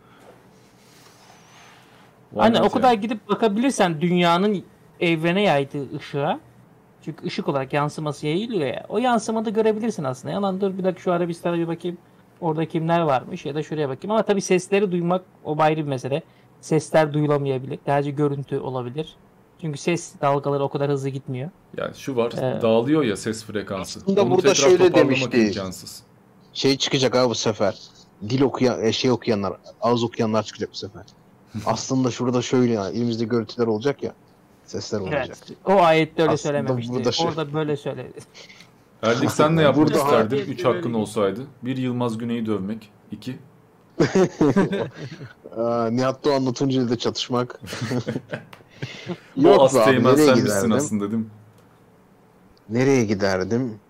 [2.37, 3.01] Aynen o kadar yani?
[3.01, 4.65] gidip bakabilirsen dünyanın
[5.01, 6.41] evrene yaydığı ışığa
[7.05, 8.87] çünkü ışık olarak yansıması yayılıyor ya.
[8.89, 10.35] O yansımada görebilirsin aslında.
[10.35, 11.99] Yalan dur bir dakika şu Arabistan'a bir bakayım.
[12.41, 14.11] Orada kimler varmış ya da şuraya bakayım.
[14.11, 16.23] Ama tabii sesleri duymak o ayrı bir mesele.
[16.61, 17.79] Sesler duyulamayabilir.
[17.87, 19.17] Sadece görüntü olabilir.
[19.61, 21.51] Çünkü ses dalgaları o kadar hızlı gitmiyor.
[21.77, 24.01] Yani şu var Ee, dağılıyor ya ses frekansı.
[24.01, 25.39] Aslında Onu burada şöyle demişti.
[25.39, 26.03] imkansız.
[26.53, 27.79] Şey çıkacak abi bu sefer.
[28.23, 31.03] Dil okuyan, e, şey okuyanlar, ağız okuyanlar çıkacak bu sefer.
[31.67, 34.13] Aslında şurada şöyle yani elimizde görüntüler olacak ya.
[34.65, 35.27] Sesler olacak.
[35.49, 35.59] Evet.
[35.65, 36.93] O ayette öyle Aslında söylememişti.
[36.93, 38.19] burada şey- Orada böyle söyledi.
[39.03, 40.37] Erdik sen ne yapmak Burada- isterdin?
[40.37, 41.47] Ayette 3 böyle hakkın olsaydı.
[41.63, 42.91] Bir Yılmaz Güney'i dövmek.
[43.11, 43.39] 2.
[45.57, 47.61] Aa, Nihat Doğan'la Tunceli'de çatışmak.
[49.39, 51.29] o Yok abi, Asteğmen sen misin aslında değil mi?
[52.69, 53.81] Nereye giderdim?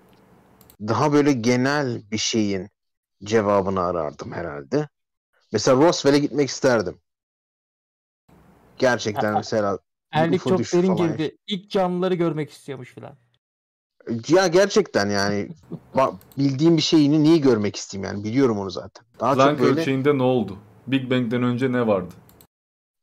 [0.81, 2.69] Daha böyle genel bir şeyin
[3.25, 4.89] cevabını arardım herhalde.
[5.53, 7.01] Mesela Roswell'e gitmek isterdim.
[8.79, 9.79] Gerçekten mesela
[10.13, 11.09] Erlik çok derin falan.
[11.11, 11.37] girdi.
[11.47, 13.17] İlk canlıları görmek istiyormuş filan.
[14.29, 15.49] Ya gerçekten yani
[16.39, 19.07] bildiğim bir şeyini niye görmek isteyeyim yani biliyorum onu zaten.
[19.21, 20.59] Daha Planck çok böyle ölçeğinde ne oldu?
[20.87, 22.15] Big Bang'den önce ne vardı?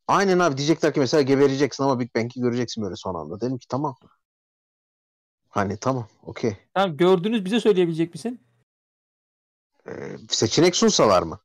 [0.08, 3.40] aynen abi diyecekler ki mesela gebereceksin ama Big Bang'i göreceksin böyle son anda.
[3.40, 3.96] Dedim ki tamam.
[5.48, 6.56] Hani tamam okey.
[6.74, 8.40] Tamam gördünüz bize söyleyebilecek misin?
[9.88, 11.40] Ee, seçenek sunsalar mı?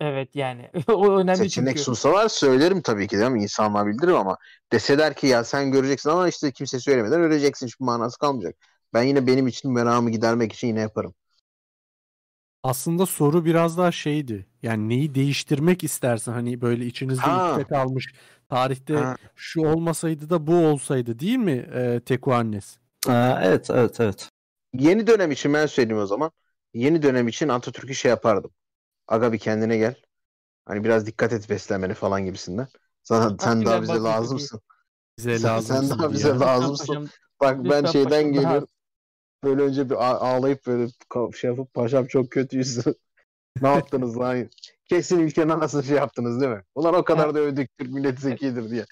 [0.00, 0.70] Evet yani.
[0.88, 1.80] o önemli Seçenek çünkü.
[1.80, 3.42] sunsalar söylerim tabii ki değil mi?
[3.42, 4.36] İnsanlar bildirir ama
[4.72, 8.56] deseler ki ya sen göreceksin ama işte kimse söylemeden öleceksin hiçbir manası kalmayacak.
[8.94, 11.14] Ben yine benim için meramı gidermek için yine yaparım.
[12.62, 14.46] Aslında soru biraz daha şeydi.
[14.62, 16.32] Yani neyi değiştirmek istersin?
[16.32, 17.30] Hani böyle içinizde Ha.
[17.30, 18.14] ukde kalmış.
[18.48, 19.16] Tarihte Ha.
[19.34, 22.78] şu olmasaydı da bu olsaydı değil mi e, Teku Annes?
[23.42, 24.28] evet evet evet.
[24.74, 26.30] Yeni dönem için ben söyleyeyim o zaman.
[26.74, 28.50] Yeni dönem için Atatürk'ü şey yapardım.
[29.08, 29.96] Aga bir kendine gel.
[30.64, 32.68] Hani biraz dikkat et beslenmeni falan gibisinden.
[33.02, 34.60] Sana, sen daha bize lazımsın.
[35.18, 37.10] Bize Sen, lazımsın sen daha bize Lütfen lazımsın.
[37.40, 38.68] Bak ben şeyden geliyorum.
[39.44, 40.90] Böyle önce bir ağ- ağlayıp böyle
[41.34, 42.78] şey yapıp paşam çok kötüyüz.
[43.62, 44.50] ne yaptınız lan?
[44.88, 46.62] Kesin ülkenin nasıl şey yaptınız değil mi?
[46.74, 48.84] Ulan o kadar da övdük Türk milleti zekidir diye.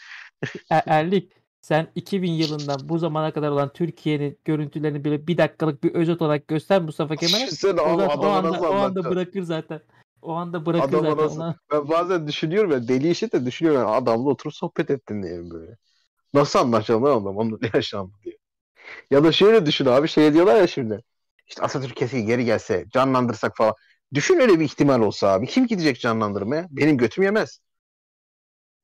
[0.71, 5.95] Er- Erlik sen 2000 yılından bu zamana kadar olan Türkiye'nin görüntülerini bile bir dakikalık bir
[5.95, 7.43] özet olarak göster Mustafa Kemal'e.
[7.43, 9.81] Düşünsene O, zaten, o anda, o anda bırakır zaten.
[10.23, 11.25] O anda bırakır Adama zaten.
[11.25, 11.41] nasıl?
[11.41, 11.57] Ona...
[11.73, 13.81] Ben bazen düşünüyorum ya deli işi de düşünüyorum.
[13.81, 15.77] Yani adamla oturup sohbet ettin diye böyle.
[16.35, 18.37] Nasıl anlaşalım lan adam onun ne yaşandı diye.
[19.11, 21.03] Ya da şöyle düşün abi şey diyorlar ya şimdi.
[21.47, 23.75] İşte Atatürk keşke geri gelse canlandırsak falan.
[24.15, 25.47] Düşün öyle bir ihtimal olsa abi.
[25.47, 26.67] Kim gidecek canlandırmaya?
[26.71, 27.61] Benim götüm yemez.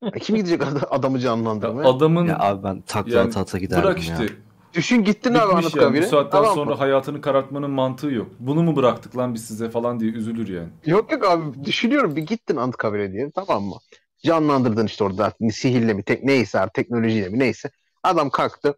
[0.03, 1.89] Ya kim gidecek ad- adamı canlandırmaya?
[1.89, 4.23] Adamın Ya abi ben takla yani ata ata giderdim bırak ya.
[4.23, 4.37] işte.
[4.75, 5.57] Düşün gittin abi Bitmiş yani.
[5.57, 6.07] Bu Anıtkabir'e.
[6.07, 6.77] saatten Tamam sonra mı?
[6.77, 8.27] hayatını karartmanın mantığı yok.
[8.39, 10.69] Bunu mu bıraktık lan biz size falan diye üzülür yani.
[10.87, 13.77] Yok yok abi düşünüyorum bir gittin Anıtkabir'e diye tamam mı?
[14.25, 17.71] Canlandırdın işte orada sihirle mi tek neyse artık teknolojiyle mi neyse.
[18.03, 18.75] Adam kalktı.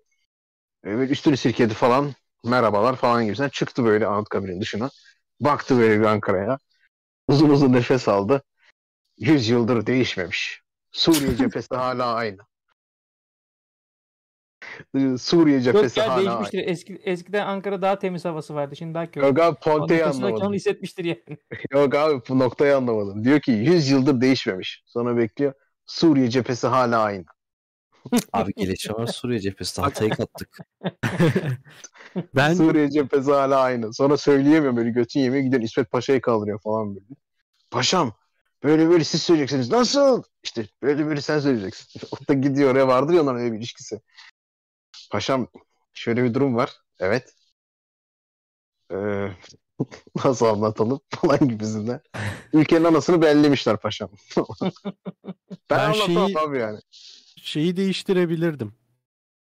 [0.86, 2.12] e, Böyle üstünü sirkeledi falan.
[2.44, 4.90] Merhabalar falan gibisinden çıktı böyle Anıtkabir'in dışına.
[5.40, 6.58] Baktı böyle bir Ankara'ya.
[7.28, 8.42] Uzun uzun nefes aldı.
[9.18, 10.62] Yüz yıldır değişmemiş.
[10.92, 12.38] Suriye cephesi hala aynı.
[15.18, 16.26] Suriye cephesi hala aynı.
[16.26, 16.68] değişmiştir.
[16.68, 18.76] Eski, eskiden Ankara daha temiz havası vardı.
[18.76, 19.26] Şimdi daha kötü.
[19.26, 20.46] Yok abi noktasındaki anlamadım.
[20.46, 21.38] onu hissetmiştir yani.
[21.72, 23.24] Yok abi bu noktayı anlamadım.
[23.24, 24.82] Diyor ki 100 yıldır değişmemiş.
[24.86, 25.52] Sonra bekliyor.
[25.86, 27.24] Suriye cephesi hala aynı.
[28.32, 29.80] Abi gelişme var Suriye cephesi.
[29.80, 30.58] Hatay'ı kattık.
[32.34, 33.94] Ben Suriye cephesi hala aynı.
[33.94, 37.06] Sonra söyleyemiyor böyle götün yemeye gidiyor İsmet Paşa'yı kaldırıyor falan böyle.
[37.70, 38.12] Paşam
[38.64, 39.70] böyle böyle siz söyleyeceksiniz.
[39.70, 40.22] Nasıl?
[40.42, 42.00] İşte böyle böyle sen söyleyeceksin.
[42.12, 44.00] O da gidiyor oraya vardır ya onların öyle bir ilişkisi.
[45.10, 45.48] Paşam
[45.92, 46.72] şöyle bir durum var.
[46.98, 47.34] Evet.
[48.92, 49.28] Ee,
[50.24, 52.00] nasıl anlatalım falan gibisinden.
[52.52, 54.10] Ülkenin anasını bellemişler paşam.
[54.36, 54.72] ben,
[55.70, 56.78] Ben anlatamam şeyi- abi yani.
[57.36, 58.74] şeyi değiştirebilirdim.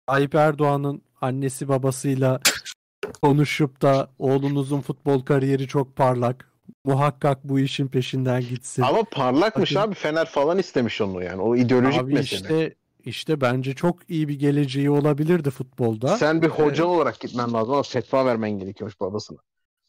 [0.07, 2.39] Tayyip Erdoğan'ın annesi babasıyla
[3.21, 6.52] konuşup da oğlunuzun futbol kariyeri çok parlak.
[6.85, 8.81] Muhakkak bu işin peşinden gitsin.
[8.83, 9.95] Ama parlakmış Bakın- abi.
[9.95, 11.41] Fener falan istemiş onu yani.
[11.41, 12.39] O ideolojik Abi mesele.
[12.41, 16.17] işte işte bence çok iyi bir geleceği olabilirdi futbolda.
[16.17, 19.37] Sen bir hoca Ee, olarak gitmen lazım ama fetva vermen gerekiyormuş babasına.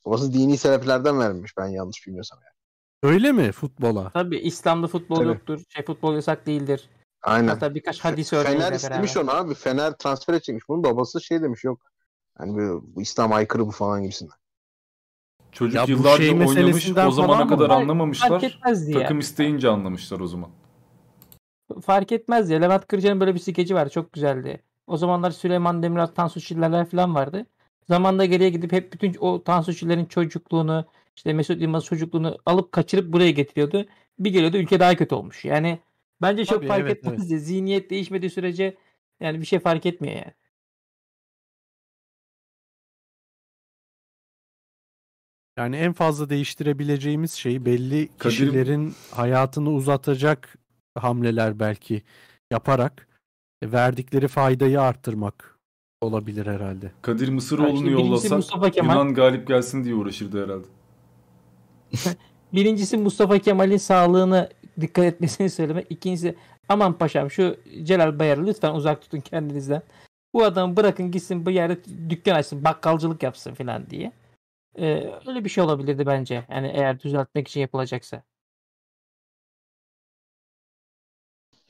[0.06, 2.38] Babası dini sebeplerden vermemiş ben yanlış bilmiyorsam.
[2.44, 2.54] Yani.
[3.14, 4.10] öyle mi futbola?
[4.10, 5.28] Tabii İslam'da futbol Tabii.
[5.28, 5.60] yoktur.
[5.68, 6.88] Şey futbol yasak değildir.
[7.22, 7.48] Aynen.
[7.48, 9.54] Hatta birkaç hadis örneğiyle Fener istemiş onu abi.
[9.54, 10.68] Fener transfer edecekmiş.
[10.68, 11.80] Bunun babası şey demiş yok.
[12.40, 14.34] Yani bu, bu İslam aykırı bu falan gibisinden.
[15.54, 18.28] Çocuk Ya yıllarca şey oynamış o zamana kadar anlamamışlar.
[18.28, 19.00] fark etmezdi ya.
[19.00, 20.50] Takım isteyince anlamışlar o zaman.
[21.82, 22.60] Fark etmez ya.
[22.60, 23.88] Levent Kırca'nın böyle bir skeci var.
[23.88, 24.62] Çok güzeldi.
[24.86, 27.46] O zamanlar Süleyman Demirel, Tansu Çillerler falan vardı.
[27.88, 30.84] Zamanda geriye gidip hep bütün o Tansu Çiller'in çocukluğunu,
[31.16, 33.86] işte Mesut Yılmaz çocukluğunu alıp kaçırıp buraya getiriyordu.
[34.18, 35.44] Bir geliyordu ülke daha kötü olmuş.
[35.44, 35.78] Yani
[36.22, 37.38] bence çok Tabii, fark evet, etmez ya.
[37.38, 38.76] Zihniyet değişmediği sürece
[39.20, 40.32] yani bir şey fark etmiyor yani.
[45.58, 50.58] Yani en fazla değiştirebileceğimiz şey belli Kadir- kişilerin hayatını uzatacak
[50.98, 52.02] hamleler belki
[52.50, 53.08] yaparak
[53.62, 55.58] e, verdikleri faydayı arttırmak
[56.00, 56.92] olabilir herhalde.
[57.02, 58.94] Kadir Mısıroğlu'nu işte birincisi yollasak Mustafa Kemal.
[58.94, 60.66] Yunan galip gelsin diye uğraşırdı herhalde.
[62.52, 64.48] Birincisi Mustafa Kemal'in sağlığını
[64.80, 65.86] dikkat etmesini söylemek.
[65.90, 66.34] İkincisi
[66.68, 69.82] aman paşam şu Celal Bayar'ı lütfen uzak tutun kendinizden.
[70.34, 71.78] Bu adamı bırakın gitsin bir yerde
[72.10, 74.12] dükkan açsın, bakkalcılık yapsın falan diye.
[74.78, 76.46] Ee, öyle bir şey olabilirdi bence.
[76.50, 78.22] Yani eğer düzeltmek için yapılacaksa.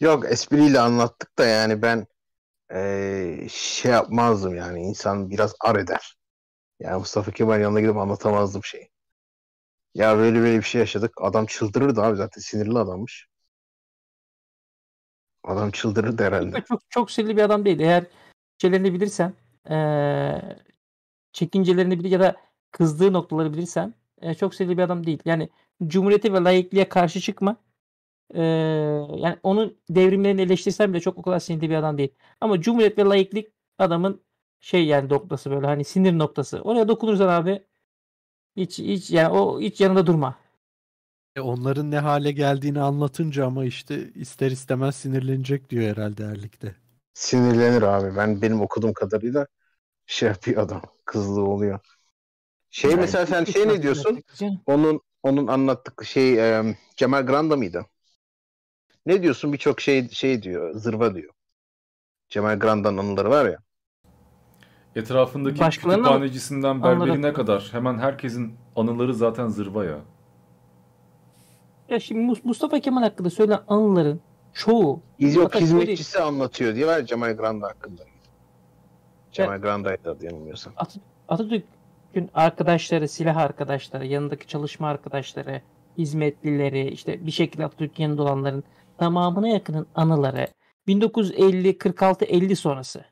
[0.01, 2.07] Yok espriyle anlattık da yani ben
[2.73, 6.17] eee, şey yapmazdım yani insan biraz ar eder.
[6.81, 8.91] Yani Mustafa Kemal yanına gidip anlatamazdım şeyi.
[9.95, 11.13] Ya böyle böyle bir şey yaşadık.
[11.21, 13.27] Adam çıldırırdı abi zaten sinirli adammış.
[15.45, 16.63] Adam çıldırırdı herhalde.
[16.69, 17.81] Çok çok sinirli bir adam değil.
[17.81, 18.05] Eğer
[18.59, 19.33] şeylerini bilirsen,
[19.71, 20.57] eee
[21.33, 22.37] çekincelerini bilir ya da
[22.75, 25.21] kızdığı noktaları bilirsen eee, çok sinirli bir adam değil.
[25.27, 25.51] Yani
[25.89, 27.57] cumhuriyete ve laikliğe karşı çıkma.
[28.35, 28.43] Eee,
[29.19, 32.11] yani onun devrimlerini eleştirsen bile çok o kadar sinirli bir adam değil.
[32.41, 34.23] Ama cumhuriyet ve laiklik adamın
[34.61, 36.61] şey yani noktası böyle hani sinir noktası.
[36.63, 37.63] Oraya dokunursan abi
[38.57, 40.37] hiç hiç yani o hiç yanında durma.
[41.37, 46.75] E, onların ne hale geldiğini anlatınca ama işte ister istemez sinirlenecek diyor herhalde Erlik'te.
[47.15, 48.17] Sinirlenir abi.
[48.17, 49.47] Ben benim okuduğum kadarıyla
[50.07, 50.83] şey yapıyor adam.
[51.05, 51.81] Kızlığı oluyor.
[52.75, 54.23] Şey Yani mesela sen hiç şey ne diyorsun?
[54.67, 57.87] Onun onun anlattık şey e, Cemal Granda mıydı?
[59.07, 59.53] Ne diyorsun?
[59.53, 60.75] Birçok şey şey diyor.
[60.75, 61.33] Zırva diyor.
[62.29, 63.59] Cemal Granda'nın anıları var ya.
[64.97, 67.33] Etrafındaki Başkalarının kütüphanecisinden berberine hakkında.
[67.33, 69.99] kadar hemen herkesin anıları zaten zırva ya.
[71.89, 74.21] Ya şimdi Mus- Mustafa Kemal hakkında söylenen anıların
[74.53, 78.03] çoğu Yok hizmetçisi anlatıyor diye var ya Cemal Granda hakkında.
[79.33, 80.73] Cemal Granda'ydı adı yanılmıyorsam.
[80.77, 80.97] At-
[82.15, 85.63] Atatürk'ün arkadaşları, silah arkadaşları, yanındaki çalışma arkadaşları,
[85.99, 88.63] hizmetlileri, işte bir şekilde Atatürk'ün yanında
[88.99, 90.47] tamamına yakının anıları
[90.87, 93.05] 1950, 46, 50 sonrası.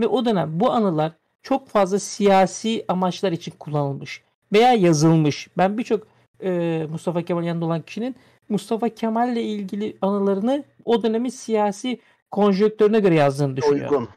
[0.00, 5.48] Ve o dönem bu anılar çok fazla siyasi amaçlar için kullanılmış veya yazılmış.
[5.58, 6.06] Ben birçok
[6.42, 8.16] e, Mustafa Kemal yanında olan kişinin
[8.48, 13.92] Mustafa Kemal'le ilgili anılarını o dönemin siyasi konjonktürüne göre yazdığını düşünüyorum.
[13.92, 14.08] Uygun.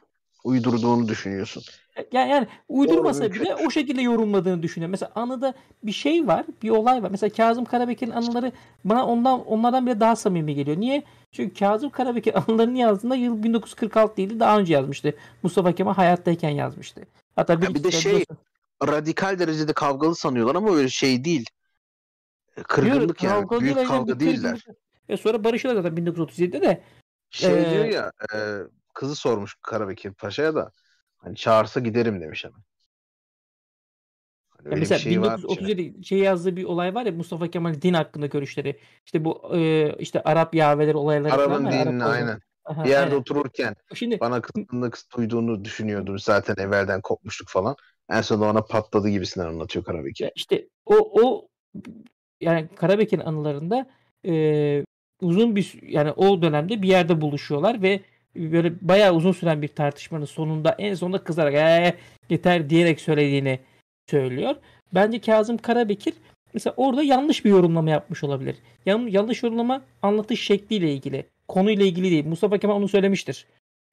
[0.44, 1.64] Uydurduğunu düşünüyorsun.
[2.12, 4.92] Yani, yani uydurmasa Doğru, bile o şekilde yorumladığını düşünüyorum.
[4.92, 7.12] Mesela anıda bir şey var, bir olay var.
[7.12, 8.52] Mesela Kazım Karabekir'in anıları
[8.86, 10.78] bana ondan onlardan bile daha samimi geliyor.
[10.78, 11.04] Niye?
[11.32, 15.14] Çünkü Kazım Karabekir anılarını yazdığında yıl 1946 değildi, daha önce yazmıştı.
[15.44, 17.02] Mustafa Kemal hayattayken yazmıştı.
[17.36, 18.26] Hatta bir, Ya bir de şey
[18.88, 21.46] radikal derecede kavgalı sanıyorlar ama öyle şey değil.
[22.64, 23.34] Kırgınlık yani.
[23.34, 24.66] kavga Büyük değil, kavga bir değiller.
[25.10, 26.82] Ve sonra barışıyorlar zaten 1937'de de.
[27.30, 28.38] Şey Ee, diyor ya e,
[28.94, 30.72] kızı sormuş Karabekir Paşa'ya da
[31.18, 32.62] hani çağırsa giderim demiş hemen.
[34.50, 35.40] Hani Ya mesela şey var.
[35.40, 38.80] 1937 şey yazdığı bir olay var ya Mustafa Kemal din hakkında görüşleri.
[39.06, 42.04] İşte bu e, işte Arap yaveleri olayları Arap'ın Arap dinini olayları.
[42.04, 42.40] aynen.
[42.66, 43.16] Aha, bir yerde aynen.
[43.16, 46.20] otururken Şimdi bana kızgınlık duyduğunu düşünüyordum.
[46.20, 47.76] Zaten evvelden kopmuştuk falan.
[48.10, 50.32] En sonunda ona patladı gibisinden anlatıyor Karabekir.
[50.36, 51.48] İşte o o
[52.42, 53.90] yani Karabekir'in anılarında
[54.26, 54.86] e,
[55.22, 58.02] uzun bir yani o dönemde bir yerde buluşuyorlar ve
[58.36, 61.94] böyle bayağı uzun süren bir tartışmanın sonunda en sonunda kızarak "Ee,
[62.30, 63.60] yeter diyerek söylediğini
[64.10, 64.56] söylüyor.
[64.94, 66.14] Bence Kazım Karabekir
[66.54, 68.56] mesela orada yanlış bir yorumlama yapmış olabilir.
[68.86, 71.26] Yan, yanlış yorumlama anlatış şekliyle ilgili.
[71.48, 72.26] Konuyla ilgili değil.
[72.26, 73.48] Mustafa Kemal onu söylemiştir.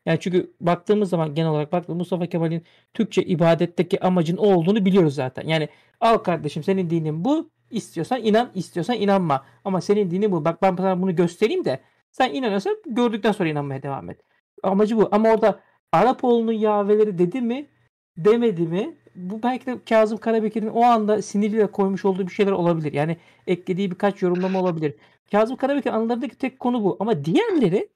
[0.07, 2.63] Yani çünkü baktığımız zaman genel olarak baktığımız Mustafa Kemal'in
[2.95, 5.49] Türkçe ibadetteki amacın o olduğunu biliyoruz zaten.
[5.49, 5.69] Yani
[6.01, 7.51] al kardeşim senin dinin bu.
[7.71, 9.45] istiyorsan inan, istiyorsan inanma.
[9.65, 10.45] Ama senin dinin bu.
[10.45, 14.21] Bak ben sana bunu göstereyim de sen inanıyorsan gördükten sonra inanmaya devam et.
[14.63, 15.09] Amacı bu.
[15.13, 15.61] Ama orada
[15.93, 17.67] Arapoğlu'nun yaveleri dedi mi
[18.17, 22.93] demedi mi bu belki de Kazım Karabekir'in o anda siniriyle koymuş olduğu bir şeyler olabilir.
[22.93, 24.95] Yani eklediği birkaç yorumlama olabilir.
[25.31, 26.97] Kazım Karabekir anılarındaki tek konu bu.
[27.01, 27.89] Ama diğerleri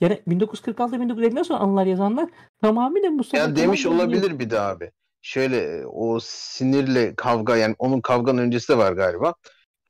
[0.00, 4.90] yani 1946-1950'den sonra anılar yazanlar tamamıyla Mustafa Ya demiş olabilir bir de abi.
[5.22, 9.34] Şöyle e, o sinirle kavga yani onun kavganın öncesi de var galiba.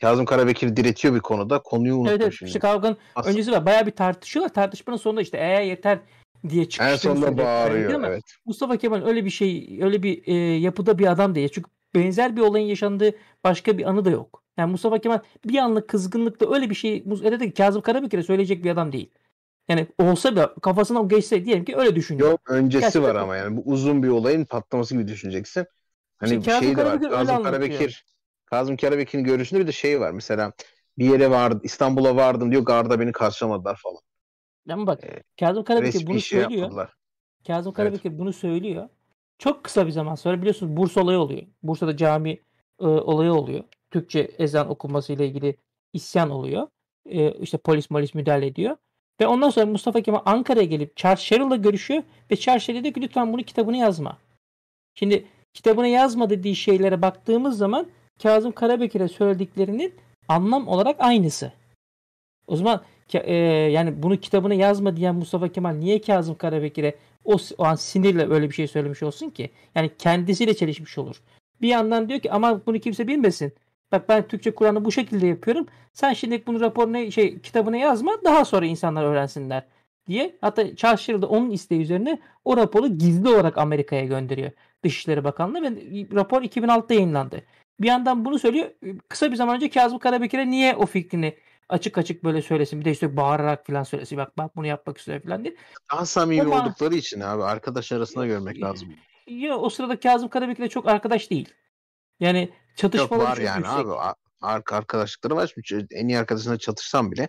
[0.01, 1.59] Kazım Karabekir diretiyor bir konuda.
[1.63, 2.35] Konuyu unuttum Evet, evet.
[2.39, 2.49] şimdi.
[2.49, 3.67] İşte kavganın Aslında- öncesi var.
[3.67, 4.55] Bayağı bir tartışıyorlar.
[4.55, 5.99] Tartışmanın sonunda işte eee yeter
[6.49, 7.93] diye En çıkıştığını sonunda bağırıyor.
[7.95, 8.25] Ama Evet.
[8.47, 11.49] Mustafa Kemal öyle bir şey, öyle bir e, yapıda bir adam değil.
[11.49, 13.13] Çünkü benzer bir olayın yaşandığı
[13.45, 14.43] başka bir anı da yok.
[14.59, 18.93] Yani Mustafa Kemal bir anlık kızgınlıkla öyle bir şey de Kazım Karabekir'e söyleyecek bir adam
[18.93, 19.11] değil.
[19.69, 22.31] Yani olsa da kafasına o geçse diyelim ki öyle düşünüyor.
[22.31, 25.67] Yok öncesi Gerçekten var ama yani bu uzun bir olayın patlaması gibi düşüneceksin.
[26.19, 27.01] Hani İşte şey de var.
[27.11, 27.43] Kazım.
[27.43, 28.05] Karabekir
[28.51, 30.11] Kazım Karabekir'in görüşünde bir de şey var.
[30.11, 30.53] Mesela
[30.99, 32.63] bir yere vardı, İstanbul'a vardım diyor.
[32.63, 34.01] Garda beni karşılamadılar falan.
[34.71, 35.01] Ama bak
[35.41, 36.51] Kazım Karabekir bunu şey söylüyor.
[36.61, 36.95] yapmadılar.
[37.47, 38.89] Kazım Karabekir bunu söylüyor.
[39.39, 41.43] Çok kısa bir zaman sonra biliyorsunuz Bursa olayı oluyor.
[41.63, 42.31] Bursa'da cami
[42.81, 43.65] e, olayı oluyor.
[43.91, 45.57] Türkçe ezan okunması ile ilgili
[45.93, 46.67] isyan oluyor.
[47.07, 48.77] E, işte polis polis müdahale ediyor.
[49.21, 53.01] Ve ondan sonra Mustafa Kemal Ankara'ya gelip Charles Sherrill'la görüşüyor ve Charles Sherrill diyor ki
[53.01, 54.19] lütfen bunu kitabına yazma.
[54.95, 57.87] Şimdi kitabına yazma dediği şeylere baktığımız zaman
[58.23, 59.95] Kazım Karabekir'e söylediklerinin
[60.29, 61.53] anlam olarak aynısı.
[62.47, 62.83] O zaman
[63.15, 63.35] e,
[63.73, 68.49] yani bunu kitabına yazma diyen Mustafa Kemal niye Kazım Karabekir'e o, o an sinirle öyle
[68.49, 69.51] bir şey söylemiş olsun ki?
[69.75, 71.23] Yani kendisiyle çelişmiş olur.
[71.63, 73.53] Bir yandan diyor ki ama bunu kimse bilmesin.
[73.93, 75.67] Bak ben Türkçe Kur'an'ı bu şekilde yapıyorum.
[75.93, 79.63] Sen şimdi bunu raporuna şey kitabına yazma daha sonra insanlar öğrensinler
[80.07, 80.37] diye.
[80.41, 84.51] Hatta Sherrill de onun isteği üzerine o raporu gizli olarak Amerika'ya gönderiyor.
[84.85, 85.69] Dışişleri Bakanlığı ve
[86.15, 87.43] rapor 2006'da yayınlandı.
[87.81, 88.71] Bir yandan bunu söylüyor.
[89.09, 92.81] Kısa bir zaman önce Kazım Karabekir'e niye o fikrini açık açık böyle söylesin.
[92.81, 94.19] Bir de işte bağırarak falan söylesin.
[94.19, 95.57] Bak bak bunu yapmak istiyor falan diye.
[95.93, 98.89] Daha samimi Ama- oldukları için abi arkadaş arasında görmek lazım.
[99.27, 101.55] Ya o sırada Kazım Karabekir'le çok arkadaş değil.
[102.21, 103.75] Yani Yok çatışmaları var yani yüksek.
[103.87, 104.15] abi.
[104.43, 105.53] Arka arkadaşlıkları var.
[105.67, 107.29] Şimdi En iyi arkadaşına çatışsan bile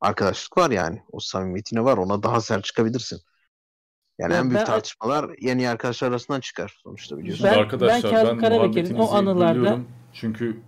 [0.00, 1.02] arkadaşlık var yani.
[1.12, 1.96] O samimiyetine var.
[1.96, 3.20] Ona daha sert çıkabilirsin.
[4.20, 7.46] Yani Ya en büyük ben- tartışmalar yeni arkadaşlar arasından çıkar sonuçta biliyorsun.
[7.46, 9.78] Ben- Arkadaşlar ben ben, Karabekir'in o anılarda-.
[10.12, 10.60] Çünkü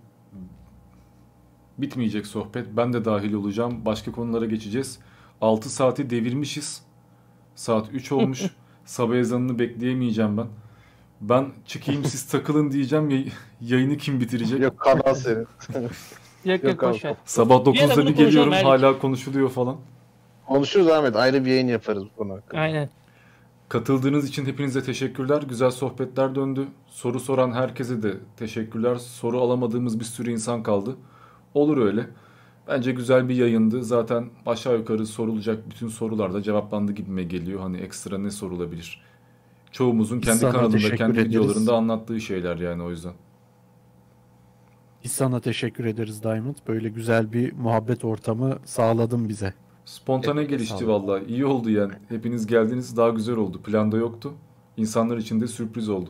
[1.77, 2.67] bitmeyecek sohbet.
[2.71, 3.85] Ben de dahil olacağım.
[3.85, 4.99] Başka konulara geçeceğiz.
[5.41, 6.81] 6 saati devirmişiz.
[7.55, 8.43] Saat 3 olmuş.
[8.85, 10.47] Sabah ezanını bekleyemeyeceğim ben.
[11.21, 13.09] Ben çıkayım siz takılın diyeceğim.
[13.09, 14.59] Yay- yayını kim bitirecek?
[14.61, 15.47] Yok kanal senin.
[16.45, 17.01] Yok yok boş.
[17.25, 19.77] Sabah Bir ara 9'da bunu bir geliyorum hala konuşuluyor falan.
[20.47, 21.15] Konuşuruz Ahmet.
[21.15, 22.61] Ayrı bir yayın yaparız bu konu hakkında.
[22.61, 22.89] Aynen.
[23.69, 25.41] Katıldığınız için hepinize teşekkürler.
[25.49, 26.67] Güzel sohbetler döndü.
[26.87, 28.95] Soru soran herkese de teşekkürler.
[28.95, 30.95] Soru alamadığımız bir sürü insan kaldı.
[31.53, 32.07] Olur öyle.
[32.67, 33.83] Bence güzel bir yayındı.
[33.83, 37.59] Zaten aşağı yukarı sorulacak bütün sorular da cevaplandı gibime geliyor.
[37.59, 39.01] Hani ekstra ne sorulabilir?
[39.71, 41.29] Çoğumuzun kendi Sana kanalında, kendi ederiz.
[41.29, 43.13] videolarında anlattığı şeyler yani o yüzden.
[45.03, 46.55] Biz sana teşekkür ederiz Diamond.
[46.67, 49.53] Böyle güzel bir muhabbet ortamı sağladın bize.
[49.85, 51.25] Spontane Eline gelişti vallahi.
[51.25, 51.93] İyi oldu yani.
[52.09, 53.61] Hepiniz geldiniz daha güzel oldu.
[53.61, 54.33] Planda yoktu.
[54.77, 56.09] İnsanlar için de sürpriz oldu.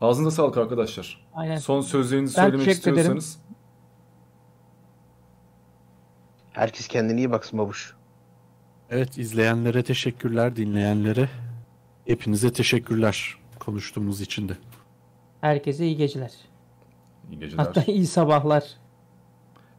[0.00, 1.26] Ağzına sağlık arkadaşlar.
[1.34, 1.56] Aynen.
[1.56, 3.16] Son sözlerinizi Ben söylemek teşekkür ederim.
[3.18, 3.38] istiyorsanız.
[6.52, 7.94] Herkes kendine iyi baksın babuş.
[8.90, 11.28] Evet izleyenlere teşekkürler, dinleyenlere.
[12.06, 14.56] Hepinize teşekkürler konuştuğumuz için de.
[15.40, 16.32] Herkese iyi geceler.
[17.30, 17.64] İyi geceler.
[17.64, 18.64] Hatta iyi sabahlar.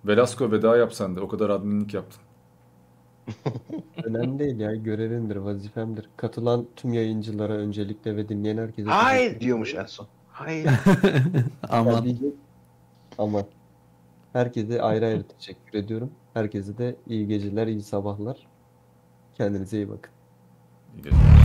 [0.08, 1.22] Velasco veda yap sen de.
[1.22, 2.22] O kadar adminlik yaptın.
[4.04, 6.10] Önemli değil ya görevimdir, vazifemdir.
[6.18, 10.08] Katılan tüm yayıncılara öncelikle ve dinleyen herkese Hayır diyormuş en son.
[10.32, 10.70] Hayır.
[11.70, 12.08] Aman.
[13.18, 13.44] Aman.
[14.34, 16.12] Herkese ayrı ayrı teşekkür ediyorum.
[16.34, 18.48] Herkese de iyi geceler, iyi sabahlar.
[19.36, 20.12] Kendinize iyi bakın.
[20.96, 21.45] İyi geceler.